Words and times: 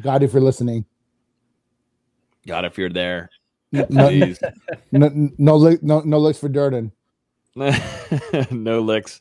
God, 0.00 0.22
if 0.22 0.32
you're 0.32 0.42
listening. 0.42 0.84
God, 2.46 2.64
if 2.64 2.78
you're 2.78 2.88
there. 2.88 3.30
No, 3.72 3.86
no, 3.90 4.34
no, 4.92 5.08
no, 5.38 5.78
no, 5.82 6.00
no 6.00 6.18
licks 6.18 6.38
for 6.38 6.48
Durden. 6.48 6.92
no 8.50 8.80
licks 8.80 9.20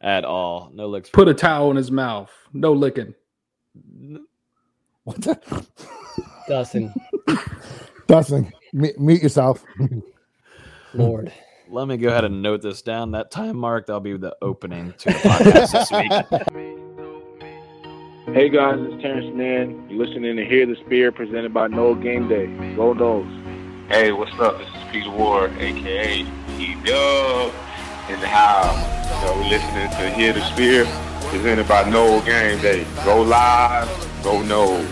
at 0.00 0.24
all. 0.24 0.70
No 0.74 0.86
licks. 0.86 1.10
Put 1.10 1.28
a 1.28 1.34
towel 1.34 1.70
in 1.70 1.76
his 1.76 1.90
mouth. 1.90 2.30
No 2.52 2.72
licking. 2.72 3.14
What 5.04 5.22
the? 5.22 5.66
Dustin, 6.48 6.94
Dustin, 8.06 8.52
meet, 8.72 8.98
meet 8.98 9.22
yourself. 9.22 9.64
Lord. 10.94 11.32
Let 11.68 11.88
me 11.88 11.96
go 11.96 12.08
ahead 12.08 12.24
and 12.24 12.40
note 12.40 12.62
this 12.62 12.82
down. 12.82 13.10
That 13.10 13.32
time 13.32 13.56
mark, 13.56 13.86
that'll 13.86 14.00
be 14.00 14.16
the 14.16 14.36
opening 14.40 14.94
to 14.98 15.08
the 15.08 15.14
podcast 15.14 15.72
this 15.72 15.90
week. 15.90 16.64
Hey 18.32 18.48
guys, 18.48 18.80
it's 18.80 19.00
Terance 19.00 19.32
Mann. 19.36 19.86
You're 19.88 20.04
listening 20.04 20.34
to 20.34 20.44
Hear 20.44 20.66
the 20.66 20.74
Spear 20.84 21.12
presented 21.12 21.54
by 21.54 21.68
Nole 21.68 21.94
Game 21.94 22.26
Day. 22.26 22.46
Go 22.74 22.92
Noles. 22.92 23.24
Hey, 23.88 24.10
what's 24.10 24.32
up? 24.40 24.58
This 24.58 24.66
is 24.66 24.82
Peter 24.90 25.10
Ward, 25.10 25.52
aka 25.58 26.26
P 26.58 26.74
Dub, 26.84 27.52
in 28.08 28.20
the 28.20 28.26
house. 28.26 29.22
So 29.22 29.32
we're 29.36 29.48
listening 29.48 29.88
to 29.90 30.10
Hear 30.10 30.32
the 30.32 30.42
Spear, 30.52 30.86
presented 31.30 31.68
by 31.68 31.88
Nole 31.88 32.20
Game 32.22 32.60
Day. 32.60 32.84
Go 33.04 33.22
live, 33.22 33.86
go 34.24 34.42
Noles. 34.42 34.84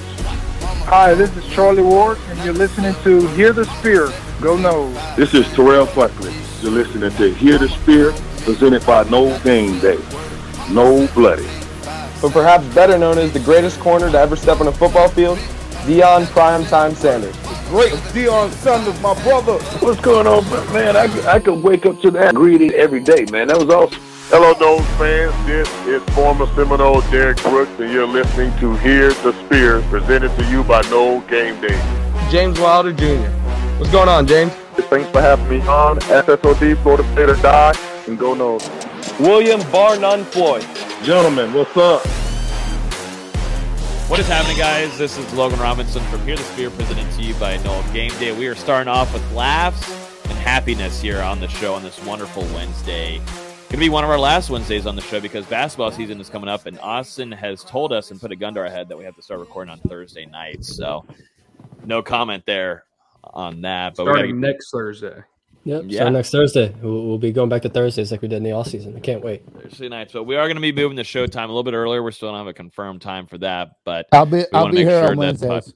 Hi, 0.87 1.14
this 1.14 1.37
is 1.37 1.45
Charlie 1.48 1.83
Ward, 1.83 2.19
and 2.28 2.39
you're 2.45 2.55
listening 2.55 2.95
to 3.03 3.27
Hear 3.34 3.53
the 3.53 3.64
Spear. 3.80 4.12
Go 4.41 4.56
Noles. 4.56 5.16
This 5.16 5.34
is 5.34 5.45
Terrell 5.55 5.87
Buckley. 5.87 6.33
You're 6.61 6.70
listening 6.70 7.11
to 7.11 7.34
Hear 7.34 7.59
the 7.59 7.69
Spear, 7.69 8.12
presented 8.45 8.87
by 8.87 9.03
Nole 9.11 9.37
Game 9.41 9.80
Day. 9.80 9.98
No 10.70 11.09
Bloody. 11.14 11.64
But 12.21 12.33
perhaps 12.33 12.67
better 12.75 12.99
known 12.99 13.19
as 13.19 13.33
the 13.33 13.41
greatest 13.41 13.81
corner 13.81 14.11
to 14.11 14.19
ever 14.19 14.37
step 14.37 14.61
on 14.61 14.69
a 14.69 14.73
football 14.73 15.09
field, 15.09 15.39
Deion 15.85 16.25
Primetime 16.27 16.95
Sanders. 16.95 17.37
Great 17.69 17.93
Deion 18.13 18.51
Sanders, 18.51 18.98
my 19.01 19.15
brother. 19.23 19.59
What's 19.81 20.01
going 20.01 20.27
on, 20.27 20.48
man? 20.73 20.97
I, 20.97 21.05
I 21.29 21.39
could 21.39 21.62
wake 21.62 21.84
up 21.87 22.01
to 22.01 22.11
that 22.12 22.34
greeting 22.34 22.73
every 22.73 23.01
day, 23.01 23.27
man. 23.31 23.48
That 23.48 23.59
was 23.59 23.69
awesome. 23.69 24.01
Hello, 24.29 24.55
Noles 24.55 24.87
fans. 24.97 25.47
This 25.47 25.69
is 25.87 26.03
former 26.15 26.47
Seminole 26.55 27.03
Derrick 27.11 27.37
Brooks, 27.43 27.79
and 27.79 27.93
you're 27.93 28.06
listening 28.06 28.59
to 28.59 28.75
Hear 28.77 29.12
the 29.12 29.33
Spear, 29.45 29.83
presented 29.91 30.34
to 30.39 30.51
you 30.51 30.65
by 30.65 30.81
Nole 30.89 31.21
Game 31.23 31.61
Day. 31.61 31.78
James 32.31 32.59
Wilder 32.59 32.93
Jr. 32.93 33.28
What's 33.78 33.93
going 33.93 34.09
on, 34.09 34.27
James? 34.27 34.53
Thanks 34.89 35.11
for 35.11 35.21
having 35.21 35.49
me 35.51 35.61
on. 35.67 35.99
SSOD, 35.99 36.83
Florida 36.83 37.05
State 37.12 37.28
or 37.28 37.37
Die, 37.37 37.75
and 38.06 38.19
go 38.19 38.34
Noles. 38.34 38.94
William 39.20 39.61
Bar 39.70 39.97
None 39.97 40.25
Floyd. 40.25 40.67
Gentlemen, 41.05 41.53
what's 41.55 41.77
up? 41.77 42.05
What 44.11 44.19
is 44.19 44.27
happening, 44.27 44.56
guys? 44.56 44.98
This 44.98 45.17
is 45.17 45.33
Logan 45.34 45.61
Robinson 45.61 46.03
from 46.06 46.21
Hear 46.27 46.37
the 46.37 46.43
Spear, 46.43 46.71
presented 46.71 47.09
to 47.12 47.23
you 47.23 47.33
by 47.34 47.59
Nole 47.59 47.84
Game 47.93 48.11
Day. 48.19 48.37
We 48.37 48.48
are 48.48 48.56
starting 48.56 48.89
off 48.89 49.12
with 49.12 49.33
laughs 49.33 49.89
and 50.25 50.33
happiness 50.39 51.01
here 51.01 51.23
on 51.23 51.39
the 51.39 51.47
show 51.47 51.75
on 51.75 51.84
this 51.84 52.05
wonderful 52.05 52.43
Wednesday. 52.55 53.19
Going 53.19 53.71
to 53.71 53.77
be 53.77 53.89
one 53.89 54.03
of 54.03 54.11
our 54.11 54.19
last 54.19 54.51
Wednesdays 54.51 54.84
on 54.84 54.97
the 54.97 55.03
show 55.03 55.21
because 55.21 55.47
basketball 55.47 55.93
season 55.93 56.21
is 56.21 56.28
coming 56.28 56.49
up, 56.49 56.67
and 56.67 56.77
Austin 56.81 57.31
has 57.31 57.62
told 57.62 57.93
us 57.93 58.11
and 58.11 58.21
put 58.21 58.33
a 58.33 58.37
gun 58.37 58.55
to 58.55 58.61
our 58.61 58.69
head 58.69 58.89
that 58.89 58.99
we 58.99 59.05
have 59.05 59.15
to 59.15 59.23
start 59.23 59.39
recording 59.39 59.71
on 59.71 59.78
Thursday 59.78 60.27
nights. 60.27 60.77
So, 60.77 61.05
no 61.84 62.03
comment 62.03 62.43
there 62.47 62.84
on 63.23 63.61
that. 63.61 63.95
But 63.95 64.06
we 64.06 64.12
Starting 64.12 64.41
gotta, 64.41 64.53
next 64.53 64.73
Thursday. 64.73 65.23
Yep. 65.65 65.84
Yeah. 65.87 66.01
So 66.01 66.09
next 66.11 66.31
Thursday, 66.31 66.75
we'll, 66.83 67.07
we'll 67.07 67.19
be 67.19 67.33
going 67.33 67.48
back 67.48 67.62
to 67.62 67.69
Thursdays 67.70 68.11
like 68.12 68.20
we 68.23 68.29
did 68.29 68.37
in 68.37 68.43
the 68.43 68.53
off 68.53 68.67
season. 68.69 68.95
I 68.97 69.01
can't 69.01 69.23
wait. 69.23 69.43
Thursday 69.62 69.89
nights. 69.89 70.12
But 70.12 70.25
we 70.25 70.37
are 70.37 70.47
going 70.47 70.56
to 70.56 70.61
be 70.61 70.73
moving 70.73 70.97
the 70.97 71.05
show 71.05 71.27
time 71.27 71.48
a 71.48 71.53
little 71.53 71.62
bit 71.65 71.75
earlier. 71.75 72.03
We're 72.03 72.11
still 72.11 72.29
don't 72.31 72.39
have 72.39 72.47
a 72.47 72.53
confirmed 72.53 73.01
time 73.01 73.27
for 73.27 73.39
that, 73.39 73.71
but 73.84 74.06
I'll 74.12 74.27
be 74.27 74.45
I'll 74.53 74.69
be 74.71 74.79
here 74.79 74.91
sure 75.03 75.11
on 75.12 75.17
that 75.19 75.41
pod- 75.41 75.48
Wednesdays. 75.48 75.75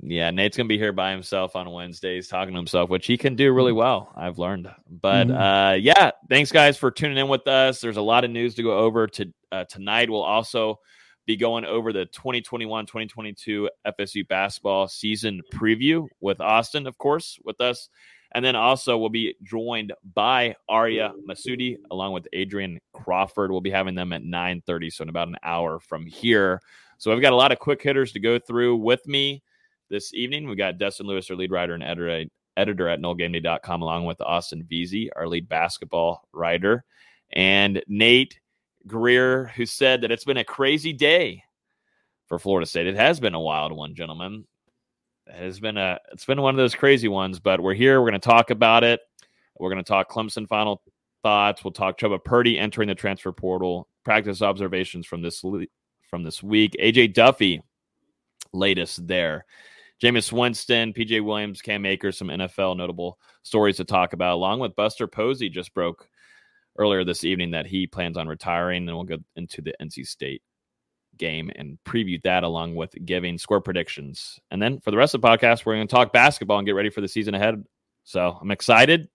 Yeah, 0.00 0.30
Nate's 0.30 0.56
gonna 0.56 0.68
be 0.68 0.78
here 0.78 0.92
by 0.92 1.10
himself 1.10 1.56
on 1.56 1.68
Wednesdays 1.70 2.28
talking 2.28 2.54
to 2.54 2.58
himself, 2.58 2.88
which 2.88 3.06
he 3.06 3.16
can 3.18 3.34
do 3.34 3.52
really 3.52 3.72
well. 3.72 4.12
I've 4.16 4.38
learned. 4.38 4.70
But 4.88 5.26
Mhm. 5.26 5.72
uh, 5.72 5.74
yeah, 5.74 6.12
thanks 6.28 6.52
guys 6.52 6.78
for 6.78 6.90
tuning 6.92 7.18
in 7.18 7.26
with 7.28 7.48
us. 7.48 7.80
There's 7.80 7.96
a 7.96 8.02
lot 8.02 8.24
of 8.24 8.30
news 8.30 8.54
to 8.54 8.62
go 8.62 8.78
over 8.78 9.08
to 9.08 9.32
uh, 9.50 9.64
tonight. 9.64 10.08
We'll 10.08 10.22
also 10.22 10.78
be 11.26 11.36
going 11.36 11.64
over 11.64 11.92
the 11.92 12.06
2021-2022 12.06 13.68
FSU 13.86 14.26
basketball 14.28 14.88
season 14.88 15.42
preview 15.52 16.06
with 16.20 16.40
Austin, 16.40 16.86
of 16.86 16.96
course, 16.96 17.38
with 17.44 17.60
us. 17.60 17.88
And 18.32 18.44
then 18.44 18.56
also 18.56 18.98
we'll 18.98 19.08
be 19.08 19.34
joined 19.42 19.92
by 20.14 20.54
Arya 20.68 21.12
Masudi 21.26 21.76
along 21.90 22.12
with 22.12 22.28
Adrian 22.32 22.78
Crawford. 22.92 23.50
We'll 23.50 23.60
be 23.60 23.70
having 23.70 23.94
them 23.94 24.12
at 24.12 24.22
9:30, 24.22 24.92
so 24.92 25.02
in 25.02 25.08
about 25.08 25.28
an 25.28 25.36
hour 25.42 25.80
from 25.80 26.04
here. 26.04 26.60
So 26.98 27.12
I've 27.12 27.22
got 27.22 27.32
a 27.32 27.36
lot 27.36 27.52
of 27.52 27.58
quick 27.58 27.82
hitters 27.82 28.12
to 28.12 28.20
go 28.20 28.38
through 28.38 28.76
with 28.76 29.06
me 29.06 29.42
this 29.88 30.12
evening. 30.12 30.46
We've 30.46 30.58
got 30.58 30.78
Dustin 30.78 31.06
Lewis, 31.06 31.30
our 31.30 31.36
lead 31.36 31.52
writer 31.52 31.74
and 31.74 31.82
editor, 31.82 32.24
editor 32.56 32.88
at 32.88 33.00
NoleGameDay.com, 33.00 33.82
along 33.82 34.04
with 34.04 34.20
Austin 34.20 34.66
Veazey, 34.70 35.08
our 35.16 35.26
lead 35.26 35.48
basketball 35.48 36.28
writer, 36.32 36.84
and 37.32 37.82
Nate 37.86 38.40
Greer, 38.86 39.46
who 39.56 39.64
said 39.64 40.02
that 40.02 40.10
it's 40.10 40.24
been 40.24 40.36
a 40.36 40.44
crazy 40.44 40.92
day 40.92 41.44
for 42.26 42.38
Florida 42.38 42.66
State. 42.66 42.86
It 42.86 42.96
has 42.96 43.20
been 43.20 43.34
a 43.34 43.40
wild 43.40 43.72
one, 43.72 43.94
gentlemen. 43.94 44.44
It 45.28 45.42
has 45.42 45.60
been 45.60 45.76
a 45.76 45.98
it's 46.12 46.24
been 46.24 46.40
one 46.40 46.54
of 46.54 46.58
those 46.58 46.74
crazy 46.74 47.08
ones, 47.08 47.38
but 47.38 47.60
we're 47.60 47.74
here. 47.74 48.00
We're 48.00 48.10
going 48.10 48.20
to 48.20 48.28
talk 48.28 48.50
about 48.50 48.84
it. 48.84 49.00
We're 49.58 49.70
going 49.70 49.82
to 49.82 49.88
talk 49.88 50.10
Clemson 50.10 50.48
final 50.48 50.82
thoughts. 51.22 51.62
We'll 51.62 51.72
talk 51.72 51.98
Chubba 51.98 52.22
Purdy 52.22 52.58
entering 52.58 52.88
the 52.88 52.94
transfer 52.94 53.32
portal, 53.32 53.88
practice 54.04 54.42
observations 54.42 55.06
from 55.06 55.22
this 55.22 55.44
from 56.10 56.22
this 56.22 56.42
week. 56.42 56.76
AJ 56.80 57.14
Duffy, 57.14 57.62
latest 58.52 59.06
there. 59.06 59.44
Jameis 60.02 60.32
Winston, 60.32 60.92
PJ 60.92 61.24
Williams, 61.24 61.60
Cam 61.60 61.84
Akers, 61.84 62.16
some 62.16 62.28
NFL 62.28 62.76
notable 62.76 63.18
stories 63.42 63.78
to 63.78 63.84
talk 63.84 64.12
about, 64.12 64.34
along 64.34 64.60
with 64.60 64.76
Buster 64.76 65.08
Posey 65.08 65.48
just 65.48 65.74
broke 65.74 66.08
earlier 66.78 67.04
this 67.04 67.24
evening 67.24 67.50
that 67.50 67.66
he 67.66 67.86
plans 67.86 68.16
on 68.16 68.28
retiring. 68.28 68.88
And 68.88 68.96
we'll 68.96 69.04
go 69.04 69.18
into 69.34 69.60
the 69.60 69.74
NC 69.82 70.06
State 70.06 70.42
game 71.18 71.50
and 71.56 71.78
preview 71.84 72.22
that 72.22 72.44
along 72.44 72.74
with 72.74 72.94
giving 73.04 73.38
score 73.38 73.60
predictions. 73.60 74.38
And 74.50 74.60
then 74.60 74.80
for 74.80 74.90
the 74.90 74.96
rest 74.96 75.14
of 75.14 75.20
the 75.20 75.28
podcast, 75.28 75.64
we're 75.64 75.74
going 75.74 75.88
to 75.88 75.94
talk 75.94 76.12
basketball 76.12 76.58
and 76.58 76.66
get 76.66 76.74
ready 76.74 76.90
for 76.90 77.00
the 77.00 77.08
season 77.08 77.34
ahead. 77.34 77.64
So 78.04 78.38
I'm 78.40 78.50
excited. 78.50 79.08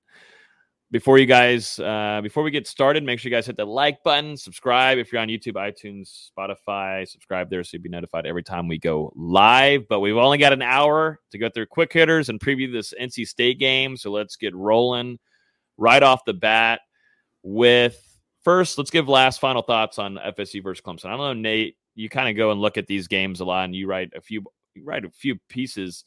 Before 0.92 1.18
you 1.18 1.26
guys, 1.26 1.80
uh, 1.80 2.20
before 2.22 2.44
we 2.44 2.52
get 2.52 2.68
started, 2.68 3.04
make 3.04 3.20
sure 3.20 3.32
you 3.32 3.36
guys 3.36 3.48
hit 3.48 3.58
the 3.58 3.66
like 3.66 4.04
button, 4.04 4.38
subscribe 4.38 5.00
if 5.00 5.12
you're 5.12 5.24
on 5.24 5.28
YouTube, 5.28 5.54
iTunes, 5.54 6.30
Spotify. 6.38 7.08
Subscribe 7.08 7.50
there 7.50 7.64
so 7.64 7.72
you'll 7.74 7.82
be 7.82 7.90
notified 7.90 8.28
every 8.28 8.44
time 8.44 8.68
we 8.68 8.78
go 8.78 9.12
live. 9.16 9.88
But 9.88 10.02
we've 10.02 10.18
only 10.18 10.38
got 10.38 10.54
an 10.54 10.62
hour 10.62 11.20
to 11.32 11.38
go 11.40 11.50
through 11.50 11.66
quick 11.66 11.92
hitters 11.92 12.30
and 12.30 12.40
preview 12.40 12.72
this 12.72 12.94
NC 13.02 13.28
State 13.28 13.58
game. 13.58 13.98
So 13.98 14.12
let's 14.12 14.36
get 14.36 14.54
rolling 14.54 15.18
right 15.78 16.04
off 16.04 16.26
the 16.26 16.34
bat 16.34 16.82
with 17.42 18.00
first. 18.44 18.78
Let's 18.78 18.92
give 18.92 19.10
last 19.10 19.40
final 19.40 19.62
thoughts 19.62 19.98
on 19.98 20.16
FSU 20.16 20.64
versus 20.64 20.84
Clemson. 20.86 21.06
I 21.06 21.18
don't 21.18 21.20
know, 21.20 21.34
Nate. 21.34 21.76
You 21.96 22.10
kind 22.10 22.30
of 22.30 22.36
go 22.36 22.52
and 22.52 22.60
look 22.60 22.78
at 22.78 22.88
these 22.88 23.08
games 23.08 23.40
a 23.40 23.46
lot, 23.46 23.66
and 23.66 23.76
you 23.76 23.88
write 23.88 24.12
a 24.16 24.22
few, 24.22 24.44
you 24.76 24.84
write 24.84 25.06
a 25.06 25.12
few 25.12 25.38
pieces 25.50 26.06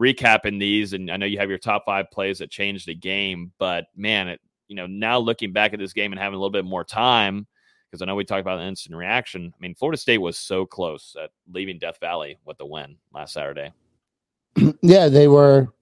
recapping 0.00 0.58
these. 0.58 0.92
And 0.92 1.10
I 1.10 1.16
know 1.16 1.26
you 1.26 1.38
have 1.38 1.48
your 1.48 1.58
top 1.58 1.84
five 1.86 2.10
plays 2.10 2.38
that 2.38 2.50
changed 2.50 2.86
the 2.86 2.94
game, 2.94 3.52
but 3.58 3.86
man, 3.96 4.28
it 4.28 4.40
you 4.68 4.76
know 4.76 4.86
now 4.86 5.18
looking 5.18 5.52
back 5.52 5.72
at 5.72 5.78
this 5.78 5.92
game 5.92 6.12
and 6.12 6.20
having 6.20 6.34
a 6.34 6.38
little 6.38 6.50
bit 6.50 6.64
more 6.64 6.84
time 6.84 7.46
because 7.90 8.02
I 8.02 8.04
know 8.04 8.14
we 8.14 8.24
talked 8.24 8.40
about 8.40 8.58
the 8.58 8.64
instant 8.64 8.96
reaction. 8.96 9.52
I 9.54 9.56
mean, 9.60 9.74
Florida 9.74 9.96
State 9.96 10.18
was 10.18 10.38
so 10.38 10.66
close 10.66 11.16
at 11.22 11.30
leaving 11.50 11.78
Death 11.78 11.98
Valley 12.00 12.38
with 12.44 12.58
the 12.58 12.66
win 12.66 12.96
last 13.14 13.32
Saturday. 13.32 13.72
yeah, 14.82 15.08
they 15.08 15.28
were. 15.28 15.72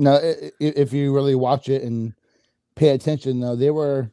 No, 0.00 0.20
if 0.60 0.92
you 0.92 1.12
really 1.12 1.34
watch 1.34 1.68
it 1.68 1.82
and 1.82 2.14
pay 2.76 2.90
attention, 2.90 3.40
though, 3.40 3.56
they 3.56 3.70
were 3.70 4.12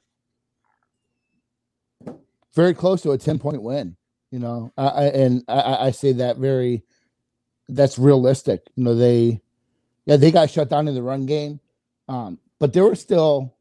very 2.56 2.74
close 2.74 3.02
to 3.04 3.12
a 3.12 3.18
ten 3.18 3.38
point 3.38 3.62
win. 3.62 3.96
You 4.32 4.40
know, 4.40 4.74
I, 4.78 4.88
I 4.88 5.04
and 5.06 5.44
I- 5.48 5.88
I, 5.88 5.92
say 5.92 6.12
that 6.14 6.38
very. 6.38 6.84
That's 7.68 7.98
realistic. 7.98 8.62
You 8.76 8.84
know, 8.84 8.96
they, 8.96 9.42
yeah, 10.06 10.18
they 10.18 10.32
got 10.32 10.50
shut 10.52 10.70
down 10.70 10.88
in 10.88 10.94
the 10.94 11.02
run 11.02 11.26
game, 11.26 11.60
um, 12.08 12.38
but 12.60 12.74
there 12.74 12.84
were 12.84 12.94
still, 12.96 13.56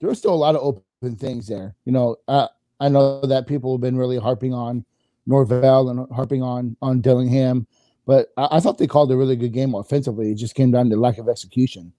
there 0.00 0.08
were 0.08 0.14
still 0.16 0.34
a 0.34 0.36
lot 0.36 0.56
of 0.56 0.62
open 0.62 1.16
things 1.16 1.46
there. 1.46 1.74
You 1.84 1.92
know, 1.92 2.16
I 2.26 2.48
I 2.80 2.88
know 2.88 3.20
that 3.20 3.46
people 3.46 3.72
have 3.74 3.80
been 3.80 3.96
really 3.96 4.18
harping 4.18 4.52
on 4.52 4.84
Norvell 5.26 5.88
and 5.88 6.10
harping 6.12 6.42
on 6.42 6.76
on 6.82 7.00
Dillingham. 7.00 7.66
But 8.06 8.32
I, 8.36 8.48
I 8.52 8.60
thought 8.60 8.78
they 8.78 8.86
called 8.86 9.12
a 9.12 9.16
really 9.16 9.36
good 9.36 9.52
game 9.52 9.74
offensively. 9.74 10.30
It 10.32 10.36
just 10.36 10.54
came 10.54 10.70
down 10.70 10.90
to 10.90 10.96
lack 10.96 11.18
of 11.18 11.28
execution, 11.28 11.92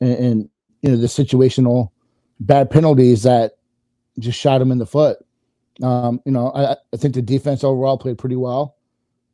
and, 0.00 0.12
and 0.12 0.50
you 0.82 0.90
know 0.90 0.96
the 0.96 1.06
situational 1.06 1.90
bad 2.40 2.70
penalties 2.70 3.22
that 3.22 3.56
just 4.18 4.38
shot 4.38 4.60
him 4.60 4.72
in 4.72 4.78
the 4.78 4.86
foot. 4.86 5.18
Um, 5.82 6.20
you 6.24 6.32
know, 6.32 6.50
I, 6.52 6.72
I 6.92 6.96
think 6.96 7.14
the 7.14 7.22
defense 7.22 7.62
overall 7.62 7.98
played 7.98 8.18
pretty 8.18 8.36
well. 8.36 8.76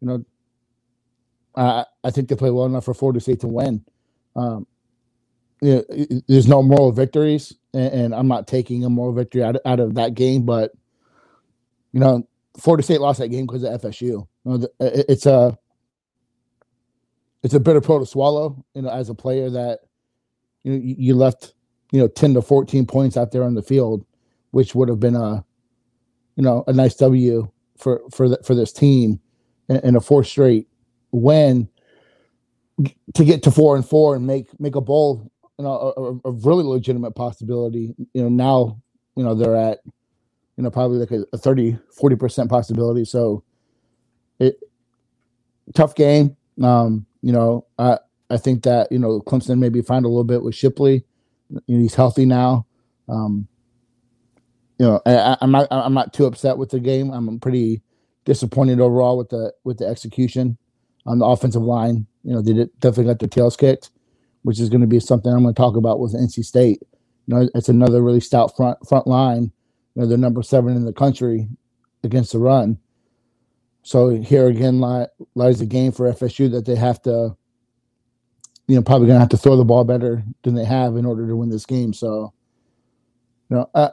You 0.00 0.09
know, 0.09 0.25
I 1.55 1.85
I 2.03 2.11
think 2.11 2.29
they 2.29 2.37
played 2.37 2.50
well 2.50 2.67
enough 2.67 2.85
for 2.85 2.94
Florida 2.94 3.21
State 3.21 3.41
to 3.41 3.49
win. 3.49 3.85
Um, 4.35 4.67
you 5.61 5.77
know, 5.77 6.21
there's 6.27 6.49
no 6.49 6.62
moral 6.62 6.91
victories, 6.91 7.55
and, 7.73 7.93
and 7.93 8.15
I'm 8.15 8.27
not 8.27 8.49
taking 8.49 8.85
a 8.85 8.91
moral 8.91 9.12
victory 9.12 9.44
out 9.44 9.56
of, 9.56 9.62
out 9.65 9.81
of 9.81 9.94
that 9.94 10.15
game, 10.15 10.44
but 10.44 10.73
you 11.93 12.00
know, 12.00 12.27
Florida 12.59 12.83
State 12.83 13.00
lost 13.00 13.21
that 13.21 13.29
game 13.29 13.47
because 13.47 13.62
of 13.62 13.81
FSU. 13.81 14.00
You 14.03 14.27
know, 14.45 14.56
the, 14.59 14.73
it, 14.81 15.06
it's 15.09 15.27
a 15.27 15.56
it's 17.43 17.55
a 17.55 17.61
bitter 17.61 17.81
pill 17.81 18.00
to 18.00 18.06
swallow. 18.06 18.65
You 18.75 18.83
know, 18.83 18.91
as 18.91 19.09
a 19.09 19.15
player 19.15 19.50
that 19.50 19.81
you 20.65 20.73
know, 20.73 20.81
you 20.83 21.15
left 21.15 21.55
you 21.93 22.00
know 22.00 22.09
ten 22.09 22.35
to 22.35 22.43
fourteen 22.43 22.87
points 22.87 23.17
out 23.17 23.31
there 23.31 23.45
on 23.45 23.55
the 23.55 23.62
field, 23.62 24.05
which 24.50 24.75
would 24.75 24.88
have 24.88 25.00
been 25.00 25.17
a 25.17 25.45
you 26.37 26.43
know 26.43 26.64
a 26.67 26.73
nice 26.73 26.94
W 26.96 27.50
for 27.76 28.02
for 28.11 28.29
the, 28.29 28.38
for 28.44 28.55
this 28.55 28.73
team, 28.73 29.20
and 29.69 29.96
a 29.96 30.00
four 30.00 30.25
straight 30.25 30.69
win 31.11 31.69
to 33.14 33.25
get 33.25 33.43
to 33.43 33.50
four 33.50 33.76
and 33.76 33.87
four 33.87 34.17
and 34.17 34.26
make 34.26 34.49
make 34.58 34.75
a 34.75 34.81
bowl 34.81 35.31
you 35.58 35.64
know 35.64 36.20
a, 36.25 36.29
a 36.29 36.32
really 36.32 36.64
legitimate 36.64 37.12
possibility. 37.12 37.94
You 38.14 38.23
know 38.23 38.29
now 38.29 38.82
you 39.17 39.25
know 39.25 39.34
they're 39.34 39.56
at 39.56 39.81
you 40.56 40.64
know 40.64 40.70
probably 40.70 40.99
like 40.99 41.11
a, 41.11 41.25
a 41.32 41.38
30 41.38 41.79
40 41.96 42.17
percent 42.17 42.50
possibility. 42.50 43.05
So 43.05 43.44
it 44.38 44.56
tough 45.75 45.94
game. 45.94 46.37
Um 46.62 47.06
you 47.23 47.32
know 47.32 47.64
i 47.78 47.99
i 48.31 48.37
think 48.37 48.64
that 48.64 48.90
you 48.90 48.99
know 48.99 49.20
clemson 49.20 49.58
maybe 49.58 49.81
find 49.81 50.05
a 50.05 50.08
little 50.08 50.25
bit 50.25 50.43
with 50.43 50.55
shipley. 50.55 51.05
You 51.67 51.76
know, 51.76 51.82
he's 51.82 51.94
healthy 51.94 52.25
now. 52.25 52.67
Um 53.08 53.46
you 54.79 54.87
know 54.87 55.01
I, 55.07 55.37
i'm 55.41 55.51
not 55.51 55.69
i'm 55.71 55.95
not 55.95 56.13
too 56.13 56.27
upset 56.27 56.59
with 56.59 56.71
the 56.71 56.81
game 56.81 57.11
i'm 57.11 57.39
pretty 57.41 57.83
disappointed 58.25 58.81
overall 58.81 59.19
with 59.19 59.31
the 59.31 59.53
with 59.65 59.79
the 59.79 59.87
execution 59.87 60.57
on 61.07 61.19
the 61.19 61.27
offensive 61.27 61.63
line 61.63 62.07
you 62.25 62.33
know 62.33 62.41
they 62.41 62.53
definitely 62.81 63.05
got 63.05 63.19
their 63.19 63.29
tails 63.29 63.57
kicked 63.57 63.91
which 64.43 64.61
is 64.61 64.69
going 64.69 64.81
to 64.81 64.87
be 64.87 65.01
something 65.01 65.33
i'm 65.33 65.43
going 65.43 65.55
to 65.55 65.61
talk 65.61 65.77
about 65.77 66.01
with 66.01 66.15
nc 66.15 66.45
state 66.45 66.81
you 67.27 67.35
know 67.35 67.49
it's 67.55 67.69
another 67.69 68.03
really 68.03 68.21
stout 68.21 68.55
front 68.57 68.79
front 68.87 69.07
line 69.07 69.53
you 69.95 70.03
know, 70.03 70.09
they're 70.09 70.19
number 70.19 70.43
seven 70.43 70.75
in 70.75 70.85
the 70.85 70.93
country 70.93 71.49
against 72.03 72.33
the 72.33 72.39
run. 72.39 72.79
So 73.83 74.11
here 74.11 74.47
again 74.47 74.81
li- 74.81 75.07
lies 75.35 75.59
the 75.59 75.67
game 75.67 75.93
for 75.93 76.11
FSU 76.13 76.51
that 76.53 76.67
they 76.67 76.77
have 76.77 77.03
to, 77.03 77.37
you 78.69 78.77
know, 78.77 78.83
probably 78.83 79.09
going 79.09 79.17
to 79.17 79.21
have 79.21 79.29
to 79.31 79.37
throw 79.37 79.57
the 79.57 79.65
ball 79.65 79.85
better 79.85 80.23
than 80.43 80.55
they 80.55 80.65
have 80.65 80.97
in 80.97 81.05
order 81.05 81.27
to 81.27 81.37
win 81.37 81.51
this 81.51 81.67
game. 81.67 81.93
So, 81.93 82.33
you 83.51 83.57
know, 83.57 83.71
uh, 83.75 83.91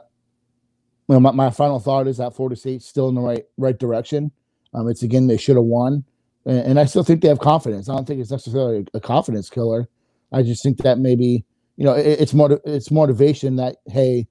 you 1.10 1.14
know 1.16 1.20
my, 1.20 1.32
my 1.32 1.50
final 1.50 1.78
thought 1.78 2.08
is 2.08 2.16
that 2.16 2.34
Florida 2.34 2.56
State's 2.56 2.86
still 2.86 3.10
in 3.10 3.14
the 3.14 3.20
right 3.20 3.44
right 3.58 3.78
direction. 3.78 4.32
Um, 4.72 4.88
it's 4.88 5.02
again 5.02 5.26
they 5.26 5.36
should 5.36 5.56
have 5.56 5.64
won, 5.64 6.04
and, 6.46 6.58
and, 6.60 6.80
I 6.80 6.84
still 6.84 7.02
think 7.02 7.20
they 7.20 7.28
have 7.28 7.40
confidence. 7.40 7.88
I 7.88 7.94
don't 7.94 8.06
think 8.06 8.20
it's 8.20 8.30
necessarily 8.30 8.86
a, 8.94 9.00
confidence 9.00 9.50
killer. 9.50 9.88
I 10.32 10.42
just 10.42 10.62
think 10.62 10.78
that 10.78 10.98
maybe 10.98 11.44
you 11.76 11.84
know 11.84 11.92
it, 11.92 12.20
it's 12.20 12.32
more 12.32 12.60
it's 12.64 12.90
motivation 12.90 13.56
that 13.56 13.76
hey 13.86 14.28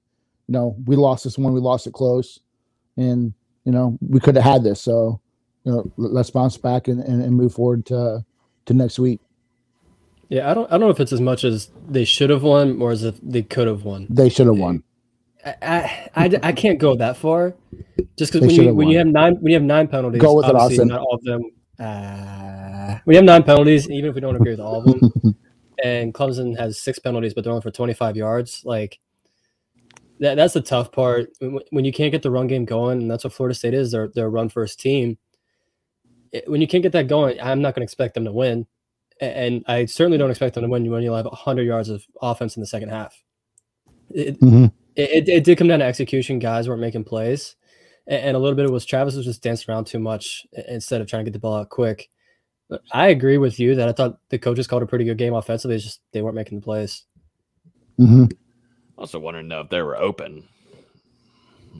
you 0.50 0.54
know, 0.54 0.74
we 0.84 0.96
lost 0.96 1.22
this 1.22 1.38
one, 1.38 1.52
we 1.52 1.60
lost 1.60 1.86
it 1.86 1.92
close, 1.92 2.40
and 2.96 3.32
you 3.64 3.70
know, 3.70 3.96
we 4.00 4.18
could 4.18 4.34
have 4.34 4.44
had 4.44 4.64
this. 4.64 4.80
So, 4.80 5.20
you 5.62 5.70
know, 5.70 5.92
let's 5.96 6.30
bounce 6.30 6.56
back 6.56 6.88
and, 6.88 6.98
and, 6.98 7.22
and 7.22 7.36
move 7.36 7.54
forward 7.54 7.86
to 7.86 8.24
to 8.66 8.74
next 8.74 8.98
week. 8.98 9.20
Yeah, 10.28 10.50
I 10.50 10.54
don't 10.54 10.66
I 10.66 10.70
don't 10.70 10.80
know 10.80 10.90
if 10.90 10.98
it's 10.98 11.12
as 11.12 11.20
much 11.20 11.44
as 11.44 11.70
they 11.88 12.04
should 12.04 12.30
have 12.30 12.42
won 12.42 12.82
or 12.82 12.90
as 12.90 13.04
if 13.04 13.20
they 13.22 13.42
could 13.42 13.68
have 13.68 13.84
won. 13.84 14.08
They 14.10 14.28
should 14.28 14.48
have 14.48 14.58
won. 14.58 14.82
I, 15.44 16.10
I, 16.14 16.38
I, 16.42 16.52
can't 16.52 16.78
go 16.78 16.94
that 16.96 17.16
far, 17.16 17.54
just 18.16 18.32
because 18.32 18.46
when 18.46 18.50
you 18.50 18.66
when 18.74 18.86
won. 18.86 18.88
you 18.88 18.98
have 18.98 19.06
nine 19.06 19.34
when 19.36 19.46
you 19.46 19.54
have 19.54 19.62
nine 19.62 19.88
penalties, 19.88 20.20
go 20.20 20.34
with 20.34 20.46
it, 20.46 20.54
Austin. 20.54 20.88
Not 20.88 21.00
all 21.00 21.14
of 21.14 21.22
them. 21.24 21.42
Uh, 21.78 22.98
you 23.06 23.16
have 23.16 23.24
nine 23.24 23.42
penalties, 23.42 23.88
even 23.90 24.10
if 24.10 24.14
we 24.14 24.20
don't 24.20 24.36
agree 24.36 24.50
with 24.50 24.60
all 24.60 24.80
of 24.80 24.84
them, 24.84 25.36
and 25.84 26.12
Clemson 26.12 26.58
has 26.58 26.78
six 26.78 26.98
penalties, 26.98 27.32
but 27.32 27.44
they're 27.44 27.52
only 27.52 27.62
for 27.62 27.70
twenty 27.70 27.94
five 27.94 28.16
yards, 28.16 28.62
like 28.64 28.98
that, 30.20 30.36
that's 30.36 30.54
the 30.54 30.60
tough 30.60 30.92
part 30.92 31.30
when 31.70 31.84
you 31.84 31.92
can't 31.92 32.12
get 32.12 32.22
the 32.22 32.30
run 32.30 32.46
game 32.46 32.66
going, 32.66 33.00
and 33.00 33.10
that's 33.10 33.24
what 33.24 33.32
Florida 33.32 33.54
State 33.54 33.74
is. 33.74 33.90
They're 33.90 34.08
they're 34.14 34.26
a 34.26 34.30
run 34.30 34.50
first 34.50 34.78
team. 34.78 35.18
When 36.46 36.60
you 36.60 36.68
can't 36.68 36.82
get 36.82 36.92
that 36.92 37.08
going, 37.08 37.40
I'm 37.40 37.62
not 37.62 37.74
going 37.74 37.80
to 37.80 37.84
expect 37.84 38.14
them 38.14 38.26
to 38.26 38.32
win, 38.32 38.66
and 39.20 39.64
I 39.66 39.86
certainly 39.86 40.18
don't 40.18 40.30
expect 40.30 40.54
them 40.54 40.62
to 40.62 40.68
win 40.68 40.88
when 40.90 41.02
you'll 41.02 41.16
have 41.16 41.24
100 41.24 41.62
yards 41.62 41.88
of 41.88 42.04
offense 42.20 42.56
in 42.56 42.60
the 42.60 42.66
second 42.66 42.90
half. 42.90 43.20
It, 44.10 44.38
mm-hmm. 44.40 44.66
It, 44.96 45.28
it, 45.28 45.44
did 45.44 45.58
come 45.58 45.68
down 45.68 45.80
to 45.80 45.84
execution. 45.84 46.38
Guys 46.38 46.68
weren't 46.68 46.80
making 46.80 47.04
plays, 47.04 47.56
and, 48.06 48.36
a 48.36 48.40
little 48.40 48.56
bit 48.56 48.64
of 48.64 48.70
was 48.70 48.84
Travis 48.84 49.14
was 49.14 49.26
just 49.26 49.42
dancing 49.42 49.70
around 49.70 49.86
too 49.86 49.98
much 49.98 50.46
instead 50.68 51.00
of 51.00 51.06
trying 51.06 51.24
to 51.24 51.30
get 51.30 51.34
the 51.34 51.40
ball 51.40 51.56
out 51.56 51.68
quick. 51.68 52.10
I 52.92 53.08
agree 53.08 53.38
with 53.38 53.58
you 53.58 53.74
that 53.74 53.88
I 53.88 53.92
thought 53.92 54.18
the 54.28 54.38
coaches 54.38 54.66
called 54.66 54.82
a 54.82 54.86
pretty 54.86 55.04
good 55.04 55.18
game 55.18 55.34
offensively. 55.34 55.74
It's 55.74 55.84
just 55.84 56.00
they 56.12 56.22
weren't 56.22 56.36
making 56.36 56.60
the 56.60 56.64
plays. 56.64 57.04
Mm-hmm 57.98 58.26
also 59.00 59.18
wanted 59.18 59.42
to 59.42 59.48
know 59.48 59.60
if 59.60 59.70
they 59.70 59.82
were 59.82 59.96
open. 59.96 60.46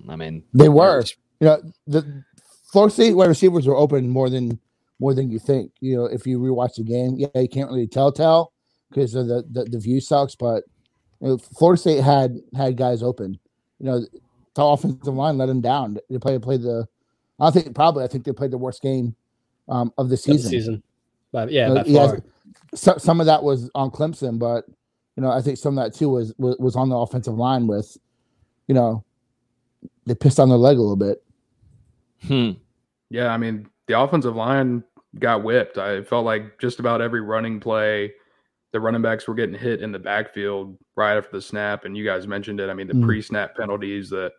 I 0.08 0.16
mean, 0.16 0.42
they 0.54 0.68
were. 0.68 1.04
You 1.40 1.46
know, 1.46 1.62
the 1.86 2.24
Florida 2.72 2.92
State 2.92 3.14
wide 3.14 3.28
receivers 3.28 3.66
were 3.66 3.76
open 3.76 4.08
more 4.08 4.30
than 4.30 4.58
more 4.98 5.14
than 5.14 5.30
you 5.30 5.38
think. 5.38 5.72
You 5.80 5.96
know, 5.96 6.04
if 6.06 6.26
you 6.26 6.38
rewatch 6.38 6.76
the 6.76 6.84
game, 6.84 7.16
yeah, 7.16 7.28
you 7.34 7.48
can't 7.48 7.70
really 7.70 7.86
tell 7.86 8.10
tell 8.10 8.52
because 8.90 9.14
of 9.14 9.28
the, 9.28 9.44
the, 9.50 9.64
the 9.64 9.78
view 9.78 10.00
sucks. 10.00 10.34
But 10.34 10.64
you 11.20 11.28
know, 11.28 11.38
Florida 11.38 11.80
State 11.80 12.02
had 12.02 12.38
had 12.56 12.76
guys 12.76 13.02
open. 13.02 13.38
You 13.78 13.86
know, 13.86 14.00
the 14.54 14.64
offensive 14.64 15.14
line 15.14 15.38
let 15.38 15.46
them 15.46 15.60
down. 15.60 15.98
They 16.08 16.18
played 16.18 16.42
played 16.42 16.62
the. 16.62 16.86
I 17.38 17.50
think 17.50 17.74
probably 17.74 18.04
I 18.04 18.06
think 18.06 18.24
they 18.24 18.32
played 18.32 18.50
the 18.50 18.58
worst 18.58 18.82
game 18.82 19.14
um, 19.68 19.92
of 19.96 20.08
the 20.08 20.16
season. 20.16 20.36
Of 20.36 20.42
the 20.42 20.48
season, 20.48 20.82
but 21.32 21.50
yeah, 21.50 21.70
uh, 21.70 21.84
yeah. 21.86 22.12
So, 22.74 22.96
some 22.98 23.20
of 23.20 23.26
that 23.26 23.42
was 23.42 23.70
on 23.74 23.90
Clemson, 23.90 24.38
but 24.38 24.64
you 25.16 25.22
know, 25.22 25.30
I 25.30 25.40
think 25.40 25.58
some 25.58 25.76
of 25.76 25.84
that 25.84 25.96
too 25.96 26.08
was 26.08 26.34
was, 26.38 26.56
was 26.58 26.76
on 26.76 26.88
the 26.88 26.96
offensive 26.96 27.34
line 27.34 27.66
with, 27.66 27.96
you 28.68 28.74
know, 28.74 29.04
they 30.06 30.14
pissed 30.14 30.40
on 30.40 30.48
their 30.48 30.58
leg 30.58 30.76
a 30.76 30.80
little 30.80 30.96
bit. 30.96 31.22
Hmm. 32.26 32.52
Yeah, 33.10 33.28
I 33.28 33.36
mean, 33.36 33.68
the 33.86 33.98
offensive 33.98 34.36
line 34.36 34.84
got 35.18 35.42
whipped. 35.42 35.78
I 35.78 36.02
felt 36.02 36.24
like 36.24 36.58
just 36.58 36.78
about 36.78 37.00
every 37.00 37.20
running 37.20 37.60
play, 37.60 38.12
the 38.72 38.80
running 38.80 39.02
backs 39.02 39.26
were 39.26 39.34
getting 39.34 39.54
hit 39.54 39.82
in 39.82 39.92
the 39.92 39.98
backfield 39.98 40.76
right 40.96 41.16
after 41.16 41.32
the 41.32 41.42
snap. 41.42 41.84
And 41.84 41.96
you 41.96 42.04
guys 42.04 42.26
mentioned 42.26 42.60
it. 42.60 42.70
I 42.70 42.74
mean, 42.74 42.86
the 42.86 42.94
mm. 42.94 43.04
pre-snap 43.04 43.56
penalties 43.56 44.10
that 44.10 44.32